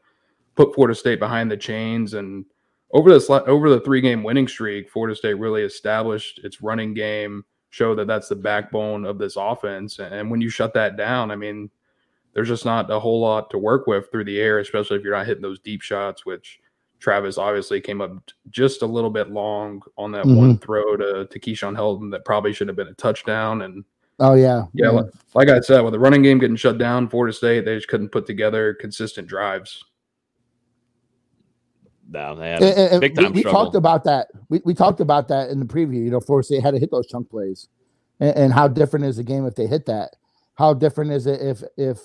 put 0.56 0.74
Florida 0.74 0.96
State 0.96 1.20
behind 1.20 1.52
the 1.52 1.58
chains 1.58 2.14
and 2.14 2.46
over 2.94 3.10
this 3.10 3.30
over 3.30 3.70
the 3.70 3.80
three 3.80 4.02
game 4.02 4.24
winning 4.24 4.48
streak, 4.48 4.90
Florida 4.90 5.16
State 5.16 5.36
really 5.36 5.64
established 5.64 6.40
its 6.44 6.62
running 6.62 6.94
game 6.94 7.46
show 7.70 7.96
that 7.96 8.08
that's 8.08 8.28
the 8.28 8.36
backbone 8.36 9.06
of 9.06 9.18
this 9.18 9.38
offense. 9.38 10.00
And 10.00 10.30
when 10.30 10.42
you 10.42 10.50
shut 10.50 10.74
that 10.74 10.98
down, 10.98 11.32
I 11.32 11.36
mean, 11.38 11.70
there's 12.34 12.50
just 12.50 12.66
not 12.66 12.92
a 12.92 13.00
whole 13.00 13.22
lot 13.22 13.50
to 13.52 13.58
work 13.58 13.88
with 13.88 14.12
through 14.12 14.26
the 14.26 14.40
air, 14.40 14.60
especially 14.60 14.98
if 14.98 15.04
you're 15.04 15.16
not 15.16 15.26
hitting 15.26 15.42
those 15.42 15.60
deep 15.60 15.82
shots, 15.82 16.26
which 16.26 16.60
Travis 17.00 17.38
obviously 17.38 17.82
came 17.82 18.02
up 18.02 18.12
just 18.50 18.82
a 18.82 18.86
little 18.86 19.10
bit 19.10 19.32
long 19.32 19.82
on 19.98 20.12
that 20.12 20.26
mm-hmm. 20.26 20.38
one 20.38 20.58
throw 20.58 20.96
to, 20.98 21.28
to 21.28 21.40
Keyshawn 21.40 21.76
Helton 21.76 22.12
that 22.12 22.26
probably 22.26 22.54
should 22.54 22.68
have 22.68 22.78
been 22.78 22.88
a 22.88 22.94
touchdown. 22.94 23.64
And 23.64 23.84
oh, 24.22 24.34
yeah. 24.36 24.64
Yeah. 24.74 24.90
Like, 24.90 25.06
like 25.34 25.50
I 25.50 25.60
said, 25.60 25.82
with 25.82 25.94
the 25.94 26.00
running 26.00 26.22
game 26.22 26.40
getting 26.40 26.56
shut 26.56 26.78
down, 26.78 27.10
Florida 27.10 27.34
State, 27.34 27.66
they 27.66 27.76
just 27.76 27.88
couldn't 27.88 28.10
put 28.10 28.26
together 28.26 28.74
consistent 28.74 29.28
drives. 29.28 29.84
No, 32.12 32.36
they 32.36 32.50
had 32.50 32.62
and, 32.62 33.02
big 33.02 33.16
time 33.16 33.32
we, 33.32 33.42
we 33.42 33.44
talked 33.44 33.76
about 33.76 34.04
that. 34.04 34.28
We, 34.50 34.62
we 34.66 34.74
talked 34.74 35.00
about 35.00 35.30
that 35.30 35.50
in 35.50 35.60
the 35.60 35.66
preview. 35.66 36.04
You 36.04 36.12
know, 36.12 36.20
Florida 36.20 36.46
State 36.46 36.62
had 36.62 36.72
to 36.72 36.80
hit 36.80 36.92
those 36.92 37.08
chunk 37.08 37.30
plays, 37.30 37.70
and, 38.20 38.36
and, 38.36 38.54
how 38.54 38.68
different 38.68 39.06
is 39.06 39.16
the 39.16 39.24
game 39.24 39.46
if 39.46 39.56
they 39.56 39.66
hit 39.66 39.86
that? 39.86 40.18
How 40.56 40.74
different 40.74 41.12
is 41.12 41.26
it 41.26 41.42
if 41.42 41.64
if 41.78 42.00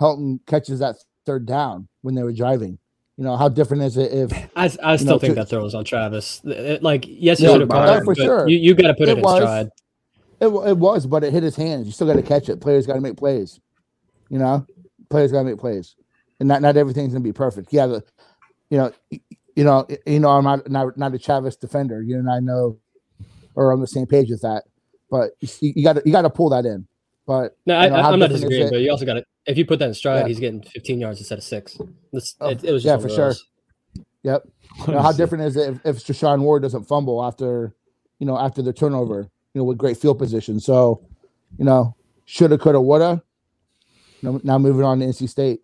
Helton 0.00 0.40
catches 0.46 0.78
that 0.78 0.96
third 1.26 1.44
down 1.44 1.88
when 2.00 2.14
they 2.14 2.22
were 2.22 2.32
driving? 2.32 2.78
You 3.18 3.24
know, 3.24 3.36
how 3.36 3.50
different 3.50 3.82
is 3.82 3.98
it 3.98 4.10
if 4.12 4.32
I, 4.56 4.70
I 4.82 4.96
still 4.96 5.12
know, 5.12 5.18
think 5.18 5.34
to, 5.34 5.40
that 5.40 5.50
throw 5.50 5.62
was 5.62 5.74
on 5.74 5.84
Travis. 5.84 6.40
It, 6.42 6.82
like, 6.82 7.04
yes, 7.06 7.38
you 7.38 7.48
should 7.48 7.60
have 7.60 7.68
caught 7.68 7.98
it, 7.98 8.04
for 8.04 8.14
sure. 8.14 8.48
You, 8.48 8.56
you 8.56 8.74
got 8.74 8.88
to 8.88 8.94
put 8.94 9.10
it, 9.10 9.12
it 9.12 9.18
in 9.18 9.22
was, 9.22 9.42
stride. 9.42 9.68
It, 10.40 10.46
it 10.46 10.76
was, 10.78 11.06
but 11.06 11.22
it 11.22 11.32
hit 11.32 11.42
his 11.42 11.56
hands. 11.56 11.86
You 11.86 11.92
still 11.92 12.06
got 12.06 12.16
to 12.16 12.22
catch 12.22 12.48
it. 12.48 12.60
Players 12.60 12.86
got 12.86 12.94
to 12.94 13.00
make 13.00 13.16
plays. 13.16 13.60
You 14.28 14.38
know, 14.38 14.66
players 15.10 15.32
got 15.32 15.40
to 15.40 15.44
make 15.44 15.58
plays, 15.58 15.96
and 16.38 16.48
not 16.48 16.62
not 16.62 16.76
everything's 16.76 17.12
gonna 17.12 17.24
be 17.24 17.32
perfect. 17.32 17.72
Yeah, 17.72 17.86
the, 17.86 18.04
you 18.70 18.78
know, 18.78 18.92
you 19.10 19.64
know, 19.64 19.86
you 20.06 20.20
know, 20.20 20.30
I'm 20.30 20.44
not 20.44 20.70
not, 20.70 20.96
not 20.96 21.14
a 21.14 21.18
Chavez 21.18 21.56
defender. 21.56 22.00
You 22.00 22.18
and 22.18 22.30
I 22.30 22.40
know, 22.40 22.78
or 23.54 23.72
on 23.72 23.80
the 23.80 23.86
same 23.86 24.06
page 24.06 24.30
with 24.30 24.42
that. 24.42 24.64
But 25.10 25.32
you 25.60 25.82
got 25.82 25.94
to 25.94 26.02
you 26.06 26.12
got 26.12 26.22
to 26.22 26.30
pull 26.30 26.50
that 26.50 26.64
in. 26.64 26.86
But 27.26 27.56
no, 27.66 27.74
I, 27.74 28.12
am 28.12 28.18
not 28.18 28.30
disagreeing. 28.30 28.70
But 28.70 28.80
you 28.80 28.90
also 28.90 29.04
got 29.04 29.14
to 29.14 29.24
if 29.46 29.58
you 29.58 29.66
put 29.66 29.78
that 29.80 29.88
in 29.88 29.94
stride, 29.94 30.20
yeah. 30.20 30.28
he's 30.28 30.40
getting 30.40 30.62
15 30.62 31.00
yards 31.00 31.18
instead 31.18 31.38
of 31.38 31.44
six. 31.44 31.76
This, 32.12 32.36
oh, 32.40 32.50
it, 32.50 32.64
it, 32.64 32.72
was 32.72 32.84
yeah, 32.84 32.98
for 32.98 33.08
sure. 33.08 33.34
Yep. 34.22 34.44
You 34.86 34.94
know, 34.94 35.02
how 35.02 35.10
different 35.10 35.44
is 35.44 35.56
it 35.56 35.68
if, 35.68 35.80
if 35.84 35.96
Treshaun 35.96 36.40
Ward 36.42 36.62
doesn't 36.62 36.84
fumble 36.84 37.24
after, 37.24 37.74
you 38.20 38.26
know, 38.26 38.38
after 38.38 38.62
the 38.62 38.72
turnover, 38.72 39.28
you 39.54 39.60
know, 39.60 39.64
with 39.64 39.78
great 39.78 39.96
field 39.96 40.18
position. 40.18 40.60
So, 40.60 41.02
you 41.58 41.64
know, 41.64 41.94
shoulda, 42.24 42.58
coulda, 42.58 42.80
woulda. 42.80 43.22
Now 44.22 44.58
moving 44.58 44.84
on 44.84 45.00
to 45.00 45.06
NC 45.06 45.28
State. 45.28 45.62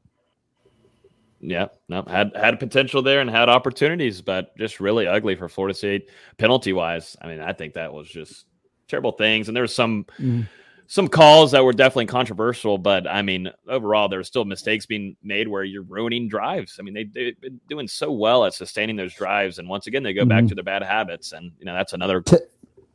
Yeah, 1.40 1.66
no, 1.88 2.02
had 2.08 2.32
had 2.34 2.58
potential 2.58 3.02
there 3.02 3.20
and 3.20 3.28
had 3.28 3.48
opportunities, 3.48 4.22
but 4.22 4.56
just 4.56 4.80
really 4.80 5.06
ugly 5.06 5.36
for 5.36 5.48
Florida 5.48 5.74
State 5.74 6.08
penalty 6.38 6.72
wise. 6.72 7.16
I 7.20 7.28
mean, 7.28 7.40
I 7.40 7.52
think 7.52 7.74
that 7.74 7.92
was 7.92 8.08
just 8.08 8.46
terrible 8.88 9.12
things. 9.12 9.48
And 9.48 9.54
there 9.56 9.62
was 9.62 9.74
some 9.74 10.06
mm. 10.18 10.48
some 10.86 11.08
calls 11.08 11.50
that 11.50 11.62
were 11.62 11.74
definitely 11.74 12.06
controversial, 12.06 12.78
but 12.78 13.06
I 13.06 13.20
mean, 13.20 13.50
overall, 13.68 14.08
there's 14.08 14.26
still 14.26 14.46
mistakes 14.46 14.86
being 14.86 15.14
made 15.22 15.46
where 15.46 15.62
you're 15.62 15.82
ruining 15.82 16.26
drives. 16.26 16.78
I 16.80 16.82
mean, 16.82 16.94
they, 16.94 17.04
they've 17.04 17.40
been 17.40 17.60
doing 17.68 17.86
so 17.86 18.10
well 18.10 18.46
at 18.46 18.54
sustaining 18.54 18.96
those 18.96 19.14
drives, 19.14 19.58
and 19.58 19.68
once 19.68 19.86
again, 19.86 20.02
they 20.02 20.14
go 20.14 20.24
back 20.24 20.44
Mhm. 20.44 20.48
to 20.48 20.54
their 20.54 20.64
bad 20.64 20.82
habits, 20.82 21.32
and 21.32 21.52
you 21.58 21.66
know 21.66 21.74
that's 21.74 21.92
another 21.92 22.22
T- 22.22 22.38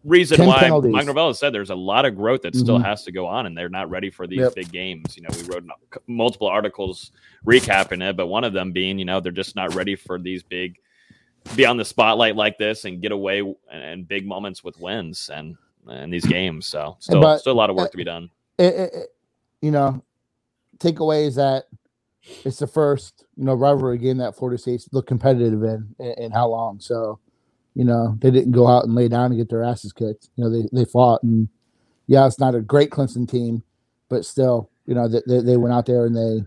reason 0.04 0.38
10 0.38 0.48
why 0.48 0.60
penalties. 0.60 0.92
Mike 0.92 1.08
has 1.08 1.40
said 1.40 1.54
there's 1.54 1.70
a 1.70 1.76
lot 1.76 2.06
of 2.06 2.16
growth 2.16 2.42
that 2.42 2.56
still 2.56 2.80
Mhm. 2.80 2.86
has 2.86 3.04
to 3.04 3.12
go 3.12 3.28
on, 3.28 3.46
and 3.46 3.58
they're 3.58 3.70
not 3.70 3.90
ready 3.90 4.10
for 4.10 4.26
these 4.28 4.40
Yep. 4.40 4.56
big 4.56 4.72
games. 4.72 5.16
You 5.16 5.24
know, 5.24 5.30
we 5.36 5.44
wrote 5.44 5.66
multiple 6.08 6.48
articles 6.48 7.12
recapping 7.46 8.02
it, 8.08 8.16
but 8.18 8.28
one 8.28 8.44
of 8.44 8.54
them 8.54 8.72
being, 8.72 8.98
you 9.00 9.06
know, 9.06 9.20
they're 9.20 9.32
just 9.32 9.56
not 9.56 9.74
ready 9.76 9.96
for 9.96 10.18
these 10.20 10.44
big 10.44 10.78
be 11.56 11.66
on 11.66 11.76
the 11.78 11.86
spotlight 11.86 12.36
like 12.36 12.58
this 12.60 12.86
and 12.86 13.02
get 13.02 13.12
away 13.12 13.40
and, 13.40 13.58
and 13.84 14.08
big 14.08 14.28
moments 14.28 14.64
with 14.64 14.80
wins 14.80 15.30
and 15.34 15.56
and 15.88 16.14
these 16.14 16.26
games. 16.26 16.68
So 16.68 16.96
still 17.00 17.22
But- 17.22 17.40
still 17.40 17.54
a 17.54 17.56
lot 17.56 17.72
of 17.72 17.76
work 17.76 17.90
to 17.92 17.98
be 17.98 18.04
done. 18.04 18.30
it, 18.60 18.74
it, 18.76 18.94
it- 18.94 19.16
you 19.64 19.72
know, 19.72 20.04
takeaway 20.78 21.26
is 21.26 21.36
that 21.36 21.66
it's 22.46 22.60
the 22.60 22.68
first, 22.68 23.26
you 23.36 23.44
know, 23.46 23.54
rivalry 23.56 23.98
game 23.98 24.18
that 24.18 24.36
Florida 24.36 24.58
State's 24.60 24.88
looked 24.94 25.08
competitive 25.08 25.64
in, 25.64 25.96
in, 26.00 26.12
in 26.26 26.32
how 26.32 26.48
long. 26.48 26.80
So, 26.80 27.18
you 27.76 27.86
know, 27.86 28.18
they 28.20 28.32
didn't 28.32 28.52
go 28.52 28.68
out 28.68 28.86
and 28.86 28.96
lay 28.96 29.08
down 29.08 29.28
and 29.28 29.38
get 29.38 29.50
their 29.50 29.64
asses 29.64 29.94
kicked. 29.94 30.30
You 30.36 30.44
know, 30.44 30.50
they, 30.50 30.68
they 30.74 30.86
fought 30.86 31.24
and 31.24 31.48
yeah, 32.08 32.26
it's 32.26 32.40
not 32.40 32.56
a 32.56 32.62
great 32.62 32.90
Clemson 32.90 33.30
team, 33.30 33.64
but 34.10 34.26
still, 34.26 34.70
you 34.86 34.94
know, 34.94 35.08
they, 35.08 35.22
they, 35.28 35.40
they 35.42 35.58
went 35.58 35.74
out 35.74 35.86
there 35.86 36.06
and 36.06 36.16
they, 36.16 36.46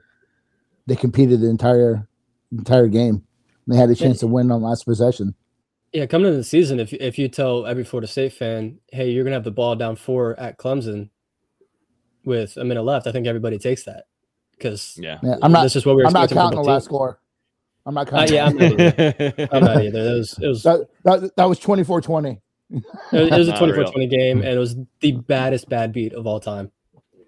they 0.87 0.97
competed 0.97 1.41
the 1.41 1.49
entire, 1.49 2.07
entire 2.53 2.89
game. 2.89 3.25
They 3.67 3.77
had 3.77 3.89
a 3.89 3.95
chance 3.95 4.21
to 4.21 4.27
win 4.27 4.51
on 4.51 4.63
last 4.63 4.85
possession. 4.85 5.35
Yeah, 5.93 6.07
coming 6.07 6.27
into 6.27 6.39
the 6.39 6.45
season, 6.45 6.81
if 6.81 6.93
if 6.93 7.19
you 7.19 7.29
tell 7.29 7.67
every 7.67 7.85
Florida 7.85 8.09
State 8.09 8.33
fan, 8.33 8.81
"Hey, 8.91 9.11
you're 9.11 9.23
gonna 9.23 9.37
have 9.37 9.45
the 9.45 9.53
ball 9.53 9.77
down 9.77 9.95
four 9.95 10.39
at 10.41 10.59
Clemson 10.59 11.09
with 12.25 12.57
a 12.57 12.65
minute 12.65 12.83
left," 12.83 13.07
I 13.07 13.13
think 13.13 13.29
everybody 13.29 13.59
takes 13.59 13.85
that 13.85 14.07
because 14.51 14.99
Yeah, 15.01 15.19
Yeah, 15.23 15.37
I'm 15.41 15.53
not, 15.53 15.63
This 15.63 15.77
is 15.77 15.87
what 15.87 15.95
we're 15.95 16.05
I'm 16.05 16.13
not 16.13 16.25
expecting 16.25 16.37
from 16.37 16.51
counting 16.51 16.63
the 16.63 16.69
last 16.69 16.85
score. 16.85 17.21
I'm 17.87 17.95
not 17.95 18.09
Uh, 18.13 18.27
counting. 18.27 18.35
yeah, 18.35 18.47
I'm 18.47 18.57
not 18.57 18.81
either. 18.81 19.49
I'm 19.53 19.65
not 19.65 19.83
either. 19.85 20.01
It 20.01 20.15
was 20.19 20.39
it 20.41 20.47
was 20.49 20.63
that, 20.63 20.87
that, 21.05 21.37
that 21.37 21.45
was 21.45 21.59
24 21.59 22.01
20. 22.01 22.41
it 22.71 22.83
was, 23.13 23.49
a 23.49 23.51
Not 23.53 23.59
24 23.59 23.83
real. 23.85 23.93
20 23.93 24.07
game, 24.07 24.39
and 24.39 24.49
it 24.49 24.59
was 24.59 24.77
the 25.01 25.13
baddest 25.13 25.69
bad 25.69 25.93
beat 25.93 26.13
of 26.15 26.27
all 26.27 26.41
time. 26.41 26.71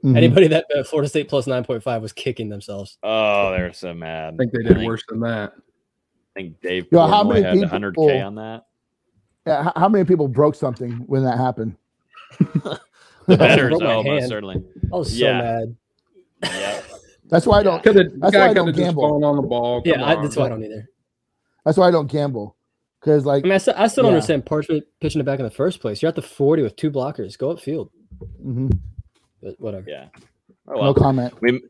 Mm-hmm. 0.04 0.16
Anybody 0.16 0.48
that 0.48 0.66
uh, 0.76 0.82
Florida 0.84 1.08
State 1.08 1.28
plus 1.28 1.46
9.5 1.46 2.00
was 2.00 2.12
kicking 2.12 2.48
themselves. 2.48 2.96
Oh, 3.02 3.50
they're 3.50 3.72
so 3.72 3.92
mad. 3.94 4.34
I 4.34 4.36
think 4.38 4.52
they 4.52 4.62
did 4.62 4.78
worse 4.86 5.02
than 5.08 5.20
that. 5.20 5.52
I 5.56 6.40
think 6.40 6.60
Dave 6.60 6.86
Yo, 6.90 7.06
how 7.06 7.22
Portnoy 7.24 7.42
many 7.42 7.42
had 7.42 7.70
people- 7.82 8.06
100k 8.08 8.26
on 8.26 8.34
that. 8.36 8.66
Yeah, 9.46 9.66
h- 9.68 9.72
how 9.76 9.88
many 9.88 10.04
people 10.04 10.26
broke 10.28 10.54
something 10.54 10.92
when 11.06 11.22
that 11.24 11.36
happened? 11.38 11.76
The 13.28 13.36
betters, 13.36 13.70
broke 13.70 13.82
my 13.82 13.94
oh, 13.94 14.02
most 14.04 14.28
certainly. 14.28 14.62
I 14.92 14.96
was 14.96 15.10
so 15.10 15.16
Yeah. 15.24 15.42
mad. 15.42 15.76
Yeah. 16.44 16.80
That's 17.28 17.46
why 17.46 17.60
I 17.60 17.62
don't. 17.62 17.82
Could 17.82 17.96
have 17.96 18.06
That's 18.20 18.34
why 18.34 18.40
guy 18.40 18.44
I 18.44 18.48
could 18.48 18.54
don't 18.54 18.66
just 18.68 18.78
gamble. 18.78 19.24
on 19.24 19.36
the 19.36 19.42
ball. 19.42 19.82
Yeah, 19.84 19.94
Come 19.94 20.02
I, 20.04 20.14
on. 20.16 20.22
that's 20.22 20.36
why 20.36 20.46
I 20.46 20.48
don't 20.50 20.64
either. 20.64 20.88
That's 21.64 21.76
why 21.78 21.88
I 21.88 21.90
don't 21.90 22.06
gamble. 22.10 22.56
Because 23.00 23.24
like, 23.26 23.44
I 23.44 23.48
mean, 23.48 23.52
I 23.52 23.58
still, 23.58 23.74
I 23.76 23.86
still 23.88 24.02
don't 24.04 24.12
Yeah. 24.12 24.16
understand 24.16 24.46
Parchment 24.46 24.84
pitching 25.00 25.20
it 25.20 25.24
back 25.24 25.38
in 25.38 25.44
the 25.44 25.50
first 25.50 25.80
place. 25.80 26.02
You're 26.02 26.08
at 26.08 26.14
the 26.14 26.22
40 26.22 26.62
with 26.62 26.76
two 26.76 26.90
blockers. 26.90 27.36
Go 27.38 27.54
upfield. 27.54 27.90
mhm, 28.44 28.72
But 29.42 29.60
whatever. 29.60 29.88
Yeah. 29.88 30.06
Oh, 30.68 30.80
no 30.82 30.94
comment. 30.94 31.34
we 31.40 31.62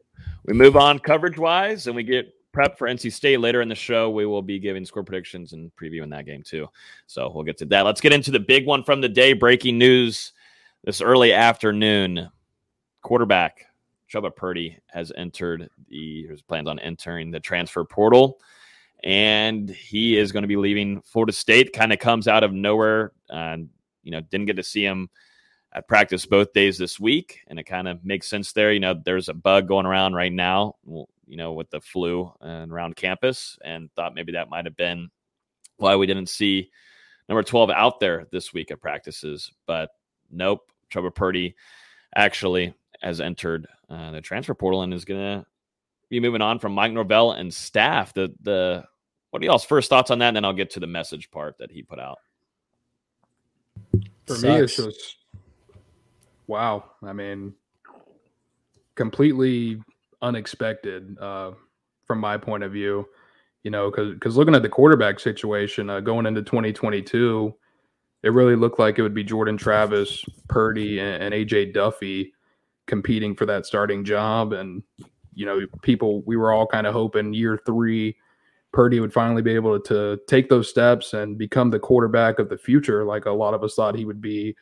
we 0.44 0.54
move 0.54 0.76
on 0.76 0.98
coverage 0.98 1.38
wise 1.38 1.86
and 1.86 1.96
we 1.96 2.02
get 2.04 2.32
prep 2.52 2.78
for 2.78 2.88
NC 2.88 3.12
State 3.12 3.40
later 3.40 3.60
in 3.60 3.68
the 3.68 3.75
show. 3.75 4.08
We 4.10 4.25
will 4.25 4.40
be 4.42 4.58
giving 4.58 4.84
score 4.86 5.02
predictions 5.04 5.52
and 5.52 5.70
previewing 5.76 6.10
that 6.10 6.25
game 6.25 6.42
too. 6.42 6.68
So 7.06 7.30
we'll 7.34 7.44
get 7.44 7.58
to 7.58 7.66
that. 7.66 7.82
Let's 7.84 8.00
get 8.00 8.12
into 8.14 8.30
the 8.30 8.40
big 8.40 8.66
one 8.66 8.82
from 8.84 9.00
the 9.02 9.08
day. 9.08 9.32
Breaking 9.34 9.76
news 9.78 10.32
this 10.84 11.00
early 11.02 11.32
afternoon. 11.34 12.30
Quarterback 13.02 13.65
Chubba 14.16 14.35
Purdy 14.35 14.78
has 14.87 15.12
entered 15.16 15.68
the 15.88 16.26
his 16.26 16.42
plans 16.42 16.68
on 16.68 16.78
entering 16.78 17.30
the 17.30 17.40
transfer 17.40 17.85
portal. 17.85 18.40
And 19.04 19.68
he 19.68 20.16
is 20.16 20.32
going 20.32 20.42
to 20.42 20.49
be 20.49 20.56
leaving 20.56 21.02
Florida 21.02 21.32
State. 21.32 21.73
Kind 21.73 21.92
of 21.92 21.99
comes 21.99 22.26
out 22.26 22.42
of 22.42 22.52
nowhere. 22.52 23.12
And 23.28 23.68
you 24.02 24.12
know, 24.12 24.20
didn't 24.20 24.46
get 24.46 24.56
to 24.56 24.62
see 24.62 24.85
him 24.85 25.11
at 25.73 25.88
practice 25.88 26.25
both 26.25 26.52
days 26.52 26.78
this 26.78 26.99
week, 26.99 27.40
and 27.49 27.58
it 27.58 27.64
kind 27.64 27.88
of 27.88 28.04
makes 28.04 28.28
sense 28.28 28.52
there. 28.52 28.73
You 28.73 28.80
know, 28.80 28.94
there's 29.04 29.28
a 29.28 29.35
bug 29.35 29.66
going 29.66 29.85
around 29.85 30.14
right 30.14 30.32
now, 30.32 30.76
you 30.87 31.37
know, 31.37 31.52
with 31.52 31.68
the 31.70 31.80
flu 31.80 32.32
and 32.40 32.73
around 32.73 32.94
campus, 32.94 33.58
and 33.64 33.92
thought 33.92 34.14
maybe 34.14 34.32
that 34.32 34.49
might 34.49 34.64
have 34.64 34.76
been 34.76 35.11
why 35.76 35.96
we 35.96 36.06
didn't 36.06 36.28
see 36.28 36.70
number 37.28 37.42
12 37.42 37.70
out 37.70 37.99
there 37.99 38.26
this 38.30 38.54
week 38.54 38.70
at 38.70 38.80
practices. 38.80 39.52
But 39.66 39.90
nope, 40.30 40.70
Trevor 40.88 41.11
Purdy 41.11 41.56
actually 42.14 42.73
has 43.06 43.20
entered 43.20 43.68
uh, 43.88 44.10
the 44.10 44.20
transfer 44.20 44.52
portal 44.52 44.82
and 44.82 44.92
is 44.92 45.04
going 45.04 45.20
to 45.20 45.46
be 46.10 46.18
moving 46.20 46.42
on 46.42 46.58
from 46.58 46.72
Mike 46.72 46.92
Norvell 46.92 47.32
and 47.32 47.54
staff. 47.54 48.12
The 48.12 48.34
the 48.42 48.84
what 49.30 49.42
are 49.42 49.44
y'all's 49.44 49.64
first 49.64 49.88
thoughts 49.88 50.10
on 50.10 50.18
that? 50.18 50.28
And 50.28 50.36
then 50.36 50.44
I'll 50.44 50.52
get 50.52 50.70
to 50.70 50.80
the 50.80 50.86
message 50.86 51.30
part 51.30 51.58
that 51.58 51.70
he 51.70 51.82
put 51.82 52.00
out. 52.00 52.18
For 54.26 54.38
me, 54.38 54.56
it's 54.56 54.76
just 54.76 55.18
wow. 56.48 56.84
I 57.04 57.12
mean, 57.12 57.54
completely 58.96 59.80
unexpected 60.20 61.16
uh, 61.18 61.52
from 62.06 62.18
my 62.18 62.36
point 62.36 62.64
of 62.64 62.72
view. 62.72 63.06
You 63.62 63.70
know, 63.70 63.90
because 63.90 64.36
looking 64.36 64.54
at 64.54 64.62
the 64.62 64.68
quarterback 64.68 65.18
situation 65.18 65.90
uh, 65.90 66.00
going 66.00 66.26
into 66.26 66.42
2022, 66.42 67.52
it 68.22 68.30
really 68.30 68.54
looked 68.56 68.78
like 68.78 68.98
it 68.98 69.02
would 69.02 69.14
be 69.14 69.25
Jordan 69.25 69.56
Travis, 69.56 70.25
Purdy, 70.48 71.00
and, 71.00 71.22
and 71.22 71.34
AJ 71.34 71.72
Duffy 71.75 72.32
competing 72.87 73.35
for 73.35 73.47
that 73.47 73.66
starting 73.66 74.05
job. 74.05 74.52
And 74.52 74.83
you 75.35 75.47
know, 75.47 75.61
people 75.83 76.23
we 76.23 76.37
were 76.37 76.52
all 76.52 76.66
kind 76.66 76.87
of 76.87 76.93
hoping 76.95 77.35
year 77.35 77.61
three. 77.66 78.16
Purdy 78.73 79.00
would 79.00 79.12
finally 79.12 79.40
be 79.40 79.55
able 79.55 79.81
to 79.81 80.19
take 80.28 80.50
those 80.50 80.69
steps 80.69 81.14
and 81.14 81.38
become 81.38 81.71
the 81.71 81.78
quarterback 81.78 82.38
of 82.38 82.50
the 82.50 82.59
future, 82.59 83.05
like 83.05 83.25
a 83.25 83.31
lot 83.31 83.55
of 83.55 83.64
us 83.64 83.75
thought 83.75 83.95
he 83.95 84.05
would 84.05 84.21
be 84.21 84.55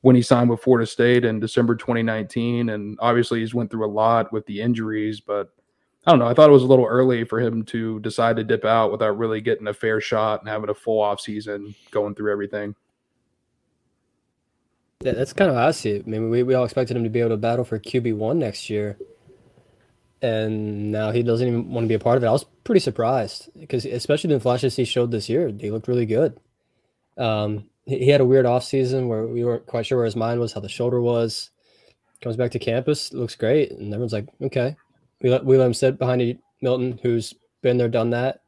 when 0.00 0.16
he 0.16 0.22
signed 0.22 0.48
with 0.48 0.62
Florida 0.62 0.86
State 0.86 1.24
in 1.24 1.38
December 1.38 1.74
2019. 1.74 2.70
And 2.70 2.96
obviously, 3.00 3.40
he's 3.40 3.54
went 3.54 3.70
through 3.70 3.86
a 3.86 3.92
lot 3.92 4.32
with 4.32 4.46
the 4.46 4.60
injuries, 4.60 5.20
but 5.20 5.50
I 6.06 6.10
don't 6.10 6.18
know. 6.18 6.26
I 6.26 6.34
thought 6.34 6.48
it 6.48 6.52
was 6.52 6.64
a 6.64 6.66
little 6.66 6.86
early 6.86 7.24
for 7.24 7.40
him 7.40 7.64
to 7.66 8.00
decide 8.00 8.36
to 8.36 8.44
dip 8.44 8.64
out 8.64 8.90
without 8.90 9.18
really 9.18 9.40
getting 9.40 9.68
a 9.68 9.74
fair 9.74 10.00
shot 10.00 10.40
and 10.40 10.48
having 10.48 10.70
a 10.70 10.74
full 10.74 11.00
off 11.00 11.20
season 11.20 11.74
going 11.90 12.14
through 12.14 12.32
everything. 12.32 12.74
Yeah, 15.02 15.12
that's 15.12 15.32
kind 15.32 15.50
of 15.50 15.56
how 15.56 15.66
I 15.66 15.70
see 15.72 15.90
it. 15.90 16.04
I 16.06 16.10
mean, 16.10 16.30
we, 16.30 16.44
we 16.44 16.54
all 16.54 16.64
expected 16.64 16.96
him 16.96 17.02
to 17.02 17.10
be 17.10 17.18
able 17.18 17.30
to 17.30 17.36
battle 17.36 17.64
for 17.64 17.78
QB 17.78 18.14
one 18.16 18.38
next 18.38 18.70
year, 18.70 18.96
and 20.20 20.92
now 20.92 21.10
he 21.10 21.24
doesn't 21.24 21.46
even 21.46 21.70
want 21.70 21.84
to 21.84 21.88
be 21.88 21.94
a 21.94 21.98
part 21.98 22.16
of 22.16 22.22
it. 22.22 22.28
I 22.28 22.30
was 22.32 22.44
pretty 22.62 22.80
surprised 22.80 23.50
because, 23.58 23.84
especially 23.84 24.32
the 24.32 24.38
flashes 24.38 24.76
he 24.76 24.84
showed 24.84 25.10
this 25.10 25.28
year, 25.28 25.50
they 25.50 25.72
looked 25.72 25.88
really 25.88 26.06
good. 26.06 26.38
Um, 27.18 27.68
he, 27.84 27.98
he 27.98 28.08
had 28.10 28.20
a 28.20 28.24
weird 28.24 28.46
offseason 28.46 29.08
where 29.08 29.26
we 29.26 29.44
weren't 29.44 29.66
quite 29.66 29.86
sure 29.86 29.98
where 29.98 30.04
his 30.04 30.14
mind 30.14 30.38
was, 30.38 30.52
how 30.52 30.60
the 30.60 30.68
shoulder 30.68 31.00
was. 31.00 31.50
Comes 32.20 32.36
back 32.36 32.52
to 32.52 32.60
campus, 32.60 33.12
looks 33.12 33.34
great, 33.34 33.72
and 33.72 33.92
everyone's 33.92 34.12
like, 34.12 34.28
okay, 34.40 34.76
we 35.20 35.30
let 35.30 35.44
we 35.44 35.58
let 35.58 35.66
him 35.66 35.74
sit 35.74 35.98
behind 35.98 36.38
Milton, 36.60 37.00
who's 37.02 37.34
been 37.62 37.76
there, 37.76 37.88
done 37.88 38.10
that. 38.10 38.42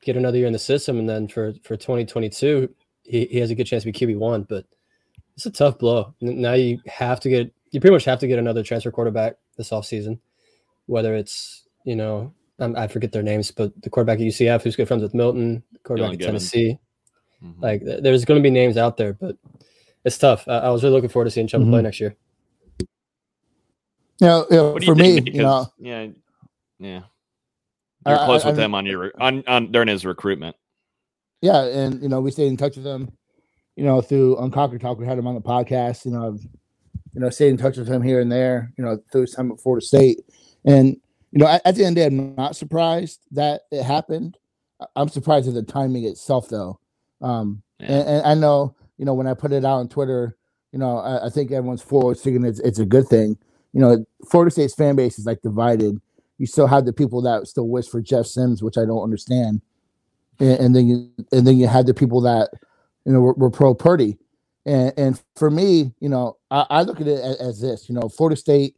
Get 0.00 0.16
another 0.16 0.38
year 0.38 0.46
in 0.46 0.54
the 0.54 0.58
system, 0.58 0.98
and 0.98 1.06
then 1.06 1.28
for 1.28 1.52
for 1.62 1.76
2022, 1.76 2.74
he, 3.02 3.26
he 3.26 3.38
has 3.40 3.50
a 3.50 3.54
good 3.54 3.66
chance 3.66 3.82
to 3.82 3.92
be 3.92 3.98
QB 3.98 4.16
one, 4.16 4.44
but 4.44 4.64
it's 5.36 5.46
a 5.46 5.50
tough 5.50 5.78
blow. 5.78 6.14
Now 6.20 6.52
you 6.54 6.80
have 6.86 7.20
to 7.20 7.28
get 7.28 7.52
you 7.70 7.80
pretty 7.80 7.94
much 7.94 8.04
have 8.04 8.20
to 8.20 8.26
get 8.28 8.38
another 8.38 8.62
transfer 8.62 8.90
quarterback 8.90 9.34
this 9.56 9.70
offseason, 9.70 10.18
whether 10.86 11.14
it's 11.16 11.66
you 11.84 11.96
know 11.96 12.32
um, 12.60 12.76
I 12.76 12.86
forget 12.86 13.10
their 13.12 13.22
names, 13.22 13.50
but 13.50 13.72
the 13.82 13.90
quarterback 13.90 14.18
at 14.20 14.24
UCF 14.26 14.62
who's 14.62 14.76
good 14.76 14.86
friends 14.88 15.02
with 15.02 15.14
Milton, 15.14 15.62
the 15.72 15.78
quarterback 15.80 16.10
Dylan 16.10 16.14
at 16.14 16.18
Gibbons. 16.20 16.50
Tennessee. 16.50 16.78
Mhm. 17.42 17.60
Like 17.60 17.82
there's 17.84 18.24
going 18.24 18.40
to 18.40 18.46
be 18.46 18.50
names 18.50 18.76
out 18.76 18.96
there, 18.96 19.12
but 19.14 19.36
it's 20.04 20.16
tough. 20.18 20.46
I, 20.48 20.58
I 20.58 20.70
was 20.70 20.82
really 20.82 20.94
looking 20.94 21.10
forward 21.10 21.24
to 21.26 21.30
seeing 21.30 21.46
Chubba 21.48 21.68
play 21.68 21.80
Mhm. 21.80 21.82
next 21.82 22.00
year. 22.00 22.16
You 24.20 24.26
know, 24.28 24.46
you 24.50 24.56
know, 24.56 24.72
What 24.72 24.80
do 24.82 24.86
you 24.86 24.94
for 24.94 25.00
think? 25.02 25.24
me, 25.26 25.32
you 25.32 25.42
know, 25.42 25.66
yeah, 25.78 26.06
yeah. 26.78 27.02
You're 28.06 28.18
I- 28.18 28.24
close 28.24 28.44
I 28.44 28.48
with 28.48 28.56
mean- 28.58 28.64
him 28.66 28.74
on 28.74 28.86
your 28.86 29.12
on, 29.20 29.42
on 29.48 29.72
during 29.72 29.88
his 29.88 30.04
recruitment. 30.06 30.56
yeah, 31.42 31.64
and 31.64 32.00
you 32.02 32.08
know, 32.08 32.20
we 32.20 32.30
stayed 32.30 32.46
in 32.48 32.56
touch 32.56 32.76
with 32.76 32.86
him. 32.86 33.10
You 33.76 33.84
know, 33.84 34.00
through 34.00 34.36
Unconquered 34.38 34.80
Talk, 34.80 34.98
we 34.98 35.06
had 35.06 35.18
him 35.18 35.26
on 35.26 35.34
the 35.34 35.40
podcast. 35.40 36.04
You 36.04 36.12
know, 36.12 36.28
I've 36.28 36.42
you 37.14 37.20
know 37.20 37.30
stayed 37.30 37.48
in 37.48 37.56
touch 37.56 37.76
with 37.76 37.88
him 37.88 38.02
here 38.02 38.20
and 38.20 38.30
there. 38.30 38.72
You 38.78 38.84
know, 38.84 38.98
through 39.10 39.22
his 39.22 39.32
time 39.32 39.50
at 39.50 39.60
Florida 39.60 39.84
State, 39.84 40.20
and 40.64 40.96
you 41.32 41.38
know, 41.40 41.46
at, 41.46 41.62
at 41.64 41.74
the 41.74 41.84
end 41.84 41.98
of 41.98 42.04
the 42.04 42.10
day, 42.10 42.16
I'm 42.16 42.34
not 42.36 42.56
surprised 42.56 43.20
that 43.32 43.62
it 43.72 43.82
happened. 43.82 44.38
I'm 44.94 45.08
surprised 45.08 45.48
at 45.48 45.54
the 45.54 45.62
timing 45.62 46.04
itself, 46.04 46.48
though. 46.48 46.78
Um, 47.20 47.62
Yeah. 47.80 47.86
and, 47.92 48.08
and 48.08 48.26
I 48.26 48.34
know, 48.34 48.76
you 48.98 49.04
know, 49.04 49.14
when 49.14 49.26
I 49.26 49.34
put 49.34 49.52
it 49.52 49.64
out 49.64 49.78
on 49.78 49.88
Twitter, 49.88 50.36
you 50.72 50.78
know, 50.78 50.98
I, 50.98 51.26
I 51.26 51.30
think 51.30 51.50
everyone's 51.50 51.82
forward 51.82 52.18
thinking 52.18 52.44
it's 52.44 52.60
it's 52.60 52.78
a 52.78 52.84
good 52.86 53.08
thing. 53.08 53.36
You 53.72 53.80
know, 53.80 54.04
Florida 54.30 54.50
State's 54.52 54.74
fan 54.74 54.94
base 54.94 55.18
is 55.18 55.26
like 55.26 55.42
divided. 55.42 56.00
You 56.38 56.46
still 56.46 56.66
have 56.66 56.84
the 56.84 56.92
people 56.92 57.22
that 57.22 57.46
still 57.46 57.68
wish 57.68 57.88
for 57.88 58.00
Jeff 58.00 58.26
Sims, 58.26 58.62
which 58.62 58.76
I 58.78 58.84
don't 58.84 59.02
understand, 59.02 59.62
and, 60.38 60.58
and 60.60 60.76
then 60.76 60.86
you 60.86 61.10
and 61.32 61.46
then 61.46 61.56
you 61.56 61.66
had 61.66 61.86
the 61.86 61.94
people 61.94 62.20
that 62.22 62.50
you 63.04 63.12
know 63.12 63.34
we're 63.36 63.50
pro 63.50 63.74
Purdy, 63.74 64.18
And 64.66 64.92
and 64.96 65.22
for 65.36 65.50
me, 65.50 65.92
you 66.00 66.08
know, 66.08 66.38
I, 66.50 66.66
I 66.70 66.82
look 66.82 67.00
at 67.00 67.06
it 67.06 67.20
as, 67.20 67.36
as, 67.36 67.60
this. 67.60 67.88
You 67.88 67.94
know, 67.94 68.08
Florida 68.08 68.36
State 68.36 68.76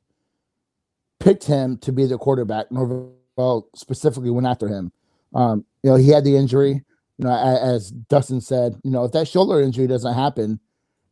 picked 1.20 1.44
him 1.44 1.78
to 1.78 1.92
be 1.92 2.06
the 2.06 2.18
quarterback. 2.18 2.70
Norvell 2.70 3.68
specifically 3.74 4.30
went 4.30 4.46
after 4.46 4.68
him. 4.68 4.92
Um, 5.34 5.64
you 5.82 5.90
know, 5.90 5.96
he 5.96 6.10
had 6.10 6.24
the 6.24 6.36
injury. 6.36 6.82
You 7.18 7.24
know, 7.24 7.32
as, 7.32 7.58
as 7.58 7.90
Dustin 7.90 8.40
said, 8.40 8.74
you 8.82 8.90
know, 8.90 9.04
if 9.04 9.12
that 9.12 9.28
shoulder 9.28 9.60
injury 9.60 9.86
doesn't 9.86 10.14
happen, 10.14 10.60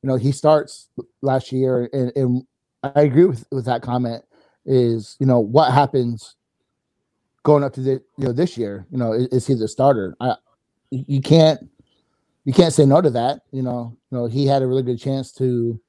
you 0.03 0.09
know, 0.09 0.17
he 0.17 0.33
starts 0.33 0.91
last 1.23 1.51
year, 1.51 1.89
and, 1.93 2.13
and 2.15 2.47
I 2.83 3.03
agree 3.03 3.25
with, 3.25 3.47
with 3.51 3.65
that 3.67 3.83
comment. 3.83 4.25
Is 4.67 5.17
you 5.21 5.27
know 5.27 5.41
what 5.41 5.73
happens 5.73 6.37
going 7.43 7.63
up 7.63 7.75
to 7.75 7.81
the 7.81 8.03
you 8.19 8.27
know 8.27 8.33
this 8.33 8.57
year? 8.59 8.87
You 8.91 8.99
know, 8.99 9.13
is, 9.13 9.29
is 9.29 9.47
he 9.47 9.55
the 9.55 9.69
starter? 9.69 10.17
I 10.21 10.37
you 10.91 11.21
can't 11.21 11.69
you 12.45 12.53
can't 12.53 12.73
say 12.73 12.85
no 12.87 13.01
to 13.01 13.11
that. 13.11 13.41
You 13.51 13.63
know, 13.63 13.97
you 14.11 14.19
know 14.19 14.27
he 14.27 14.47
had 14.47 14.63
a 14.63 14.67
really 14.67 14.83
good 14.83 15.01
chance 15.01 15.33
to 15.33 15.81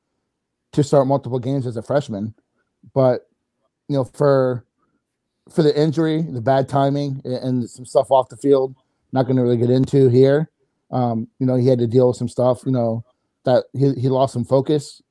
to 0.73 0.83
start 0.83 1.07
multiple 1.07 1.39
games 1.39 1.65
as 1.65 1.77
a 1.77 1.81
freshman, 1.81 2.33
but 2.93 3.27
you 3.87 3.95
know 3.95 4.03
for 4.03 4.65
for 5.49 5.61
the 5.61 5.79
injury, 5.79 6.21
the 6.21 6.41
bad 6.41 6.67
timing, 6.67 7.21
and 7.23 7.69
some 7.69 7.85
stuff 7.85 8.09
off 8.09 8.29
the 8.29 8.37
field, 8.37 8.75
not 9.11 9.23
going 9.23 9.35
to 9.35 9.43
really 9.43 9.57
get 9.57 9.69
into 9.69 10.09
here. 10.09 10.49
Um, 10.91 11.27
you 11.39 11.45
know, 11.45 11.55
he 11.55 11.67
had 11.67 11.79
to 11.79 11.87
deal 11.87 12.07
with 12.07 12.17
some 12.17 12.29
stuff. 12.29 12.63
You 12.65 12.71
know 12.71 13.03
that 13.43 13.65
he 13.73 13.93
he 13.93 14.09
lost 14.09 14.33
some 14.33 14.45
focus. 14.45 15.01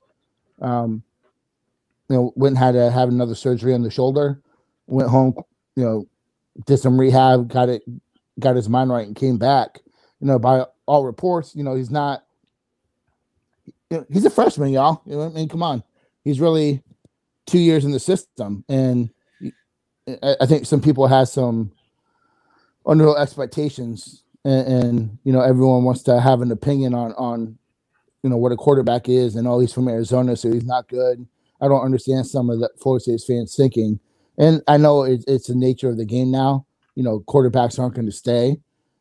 Um, 0.60 1.02
you 2.08 2.16
know, 2.16 2.32
went 2.36 2.58
had 2.58 2.72
to 2.72 2.90
have 2.90 3.08
another 3.08 3.34
surgery 3.34 3.74
on 3.74 3.82
the 3.82 3.90
shoulder. 3.90 4.40
Went 4.86 5.08
home, 5.08 5.34
you 5.76 5.84
know, 5.84 6.06
did 6.66 6.76
some 6.78 7.00
rehab, 7.00 7.48
got 7.48 7.68
it, 7.68 7.82
got 8.38 8.56
his 8.56 8.68
mind 8.68 8.90
right, 8.90 9.06
and 9.06 9.16
came 9.16 9.38
back. 9.38 9.80
You 10.20 10.26
know, 10.26 10.38
by 10.38 10.66
all 10.86 11.04
reports, 11.04 11.54
you 11.54 11.64
know, 11.64 11.74
he's 11.74 11.90
not. 11.90 12.24
He's 14.10 14.24
a 14.24 14.30
freshman, 14.30 14.72
y'all. 14.72 15.02
You 15.06 15.16
know, 15.16 15.22
I 15.22 15.28
mean, 15.28 15.48
come 15.48 15.62
on, 15.62 15.84
he's 16.24 16.40
really 16.40 16.82
two 17.46 17.58
years 17.58 17.84
in 17.84 17.92
the 17.92 18.00
system, 18.00 18.64
and 18.68 19.10
I, 20.22 20.46
think 20.46 20.66
some 20.66 20.80
people 20.80 21.06
have 21.06 21.28
some 21.28 21.72
unreal 22.86 23.16
expectations, 23.16 24.24
and, 24.44 24.66
and 24.66 25.18
you 25.24 25.32
know, 25.32 25.40
everyone 25.40 25.84
wants 25.84 26.02
to 26.04 26.20
have 26.20 26.40
an 26.42 26.50
opinion 26.50 26.94
on 26.94 27.12
on 27.12 27.58
you 28.22 28.30
know 28.30 28.36
what 28.36 28.52
a 28.52 28.56
quarterback 28.56 29.08
is, 29.08 29.36
and 29.36 29.46
oh, 29.46 29.60
he's 29.60 29.72
from 29.72 29.88
Arizona, 29.88 30.36
so 30.36 30.50
he's 30.52 30.64
not 30.64 30.88
good. 30.88 31.26
I 31.60 31.68
don't 31.68 31.84
understand 31.84 32.26
some 32.26 32.50
of 32.50 32.58
the 32.58 32.70
Florida 32.80 33.02
State 33.02 33.22
fans 33.26 33.54
thinking, 33.54 34.00
and 34.36 34.62
I 34.66 34.76
know 34.76 35.04
it's 35.04 35.46
the 35.46 35.54
nature 35.54 35.88
of 35.88 35.96
the 35.96 36.04
game 36.04 36.30
now. 36.30 36.66
You 36.94 37.02
know, 37.02 37.20
quarterbacks 37.20 37.78
aren't 37.78 37.94
going 37.94 38.06
to 38.06 38.12
stay. 38.12 38.58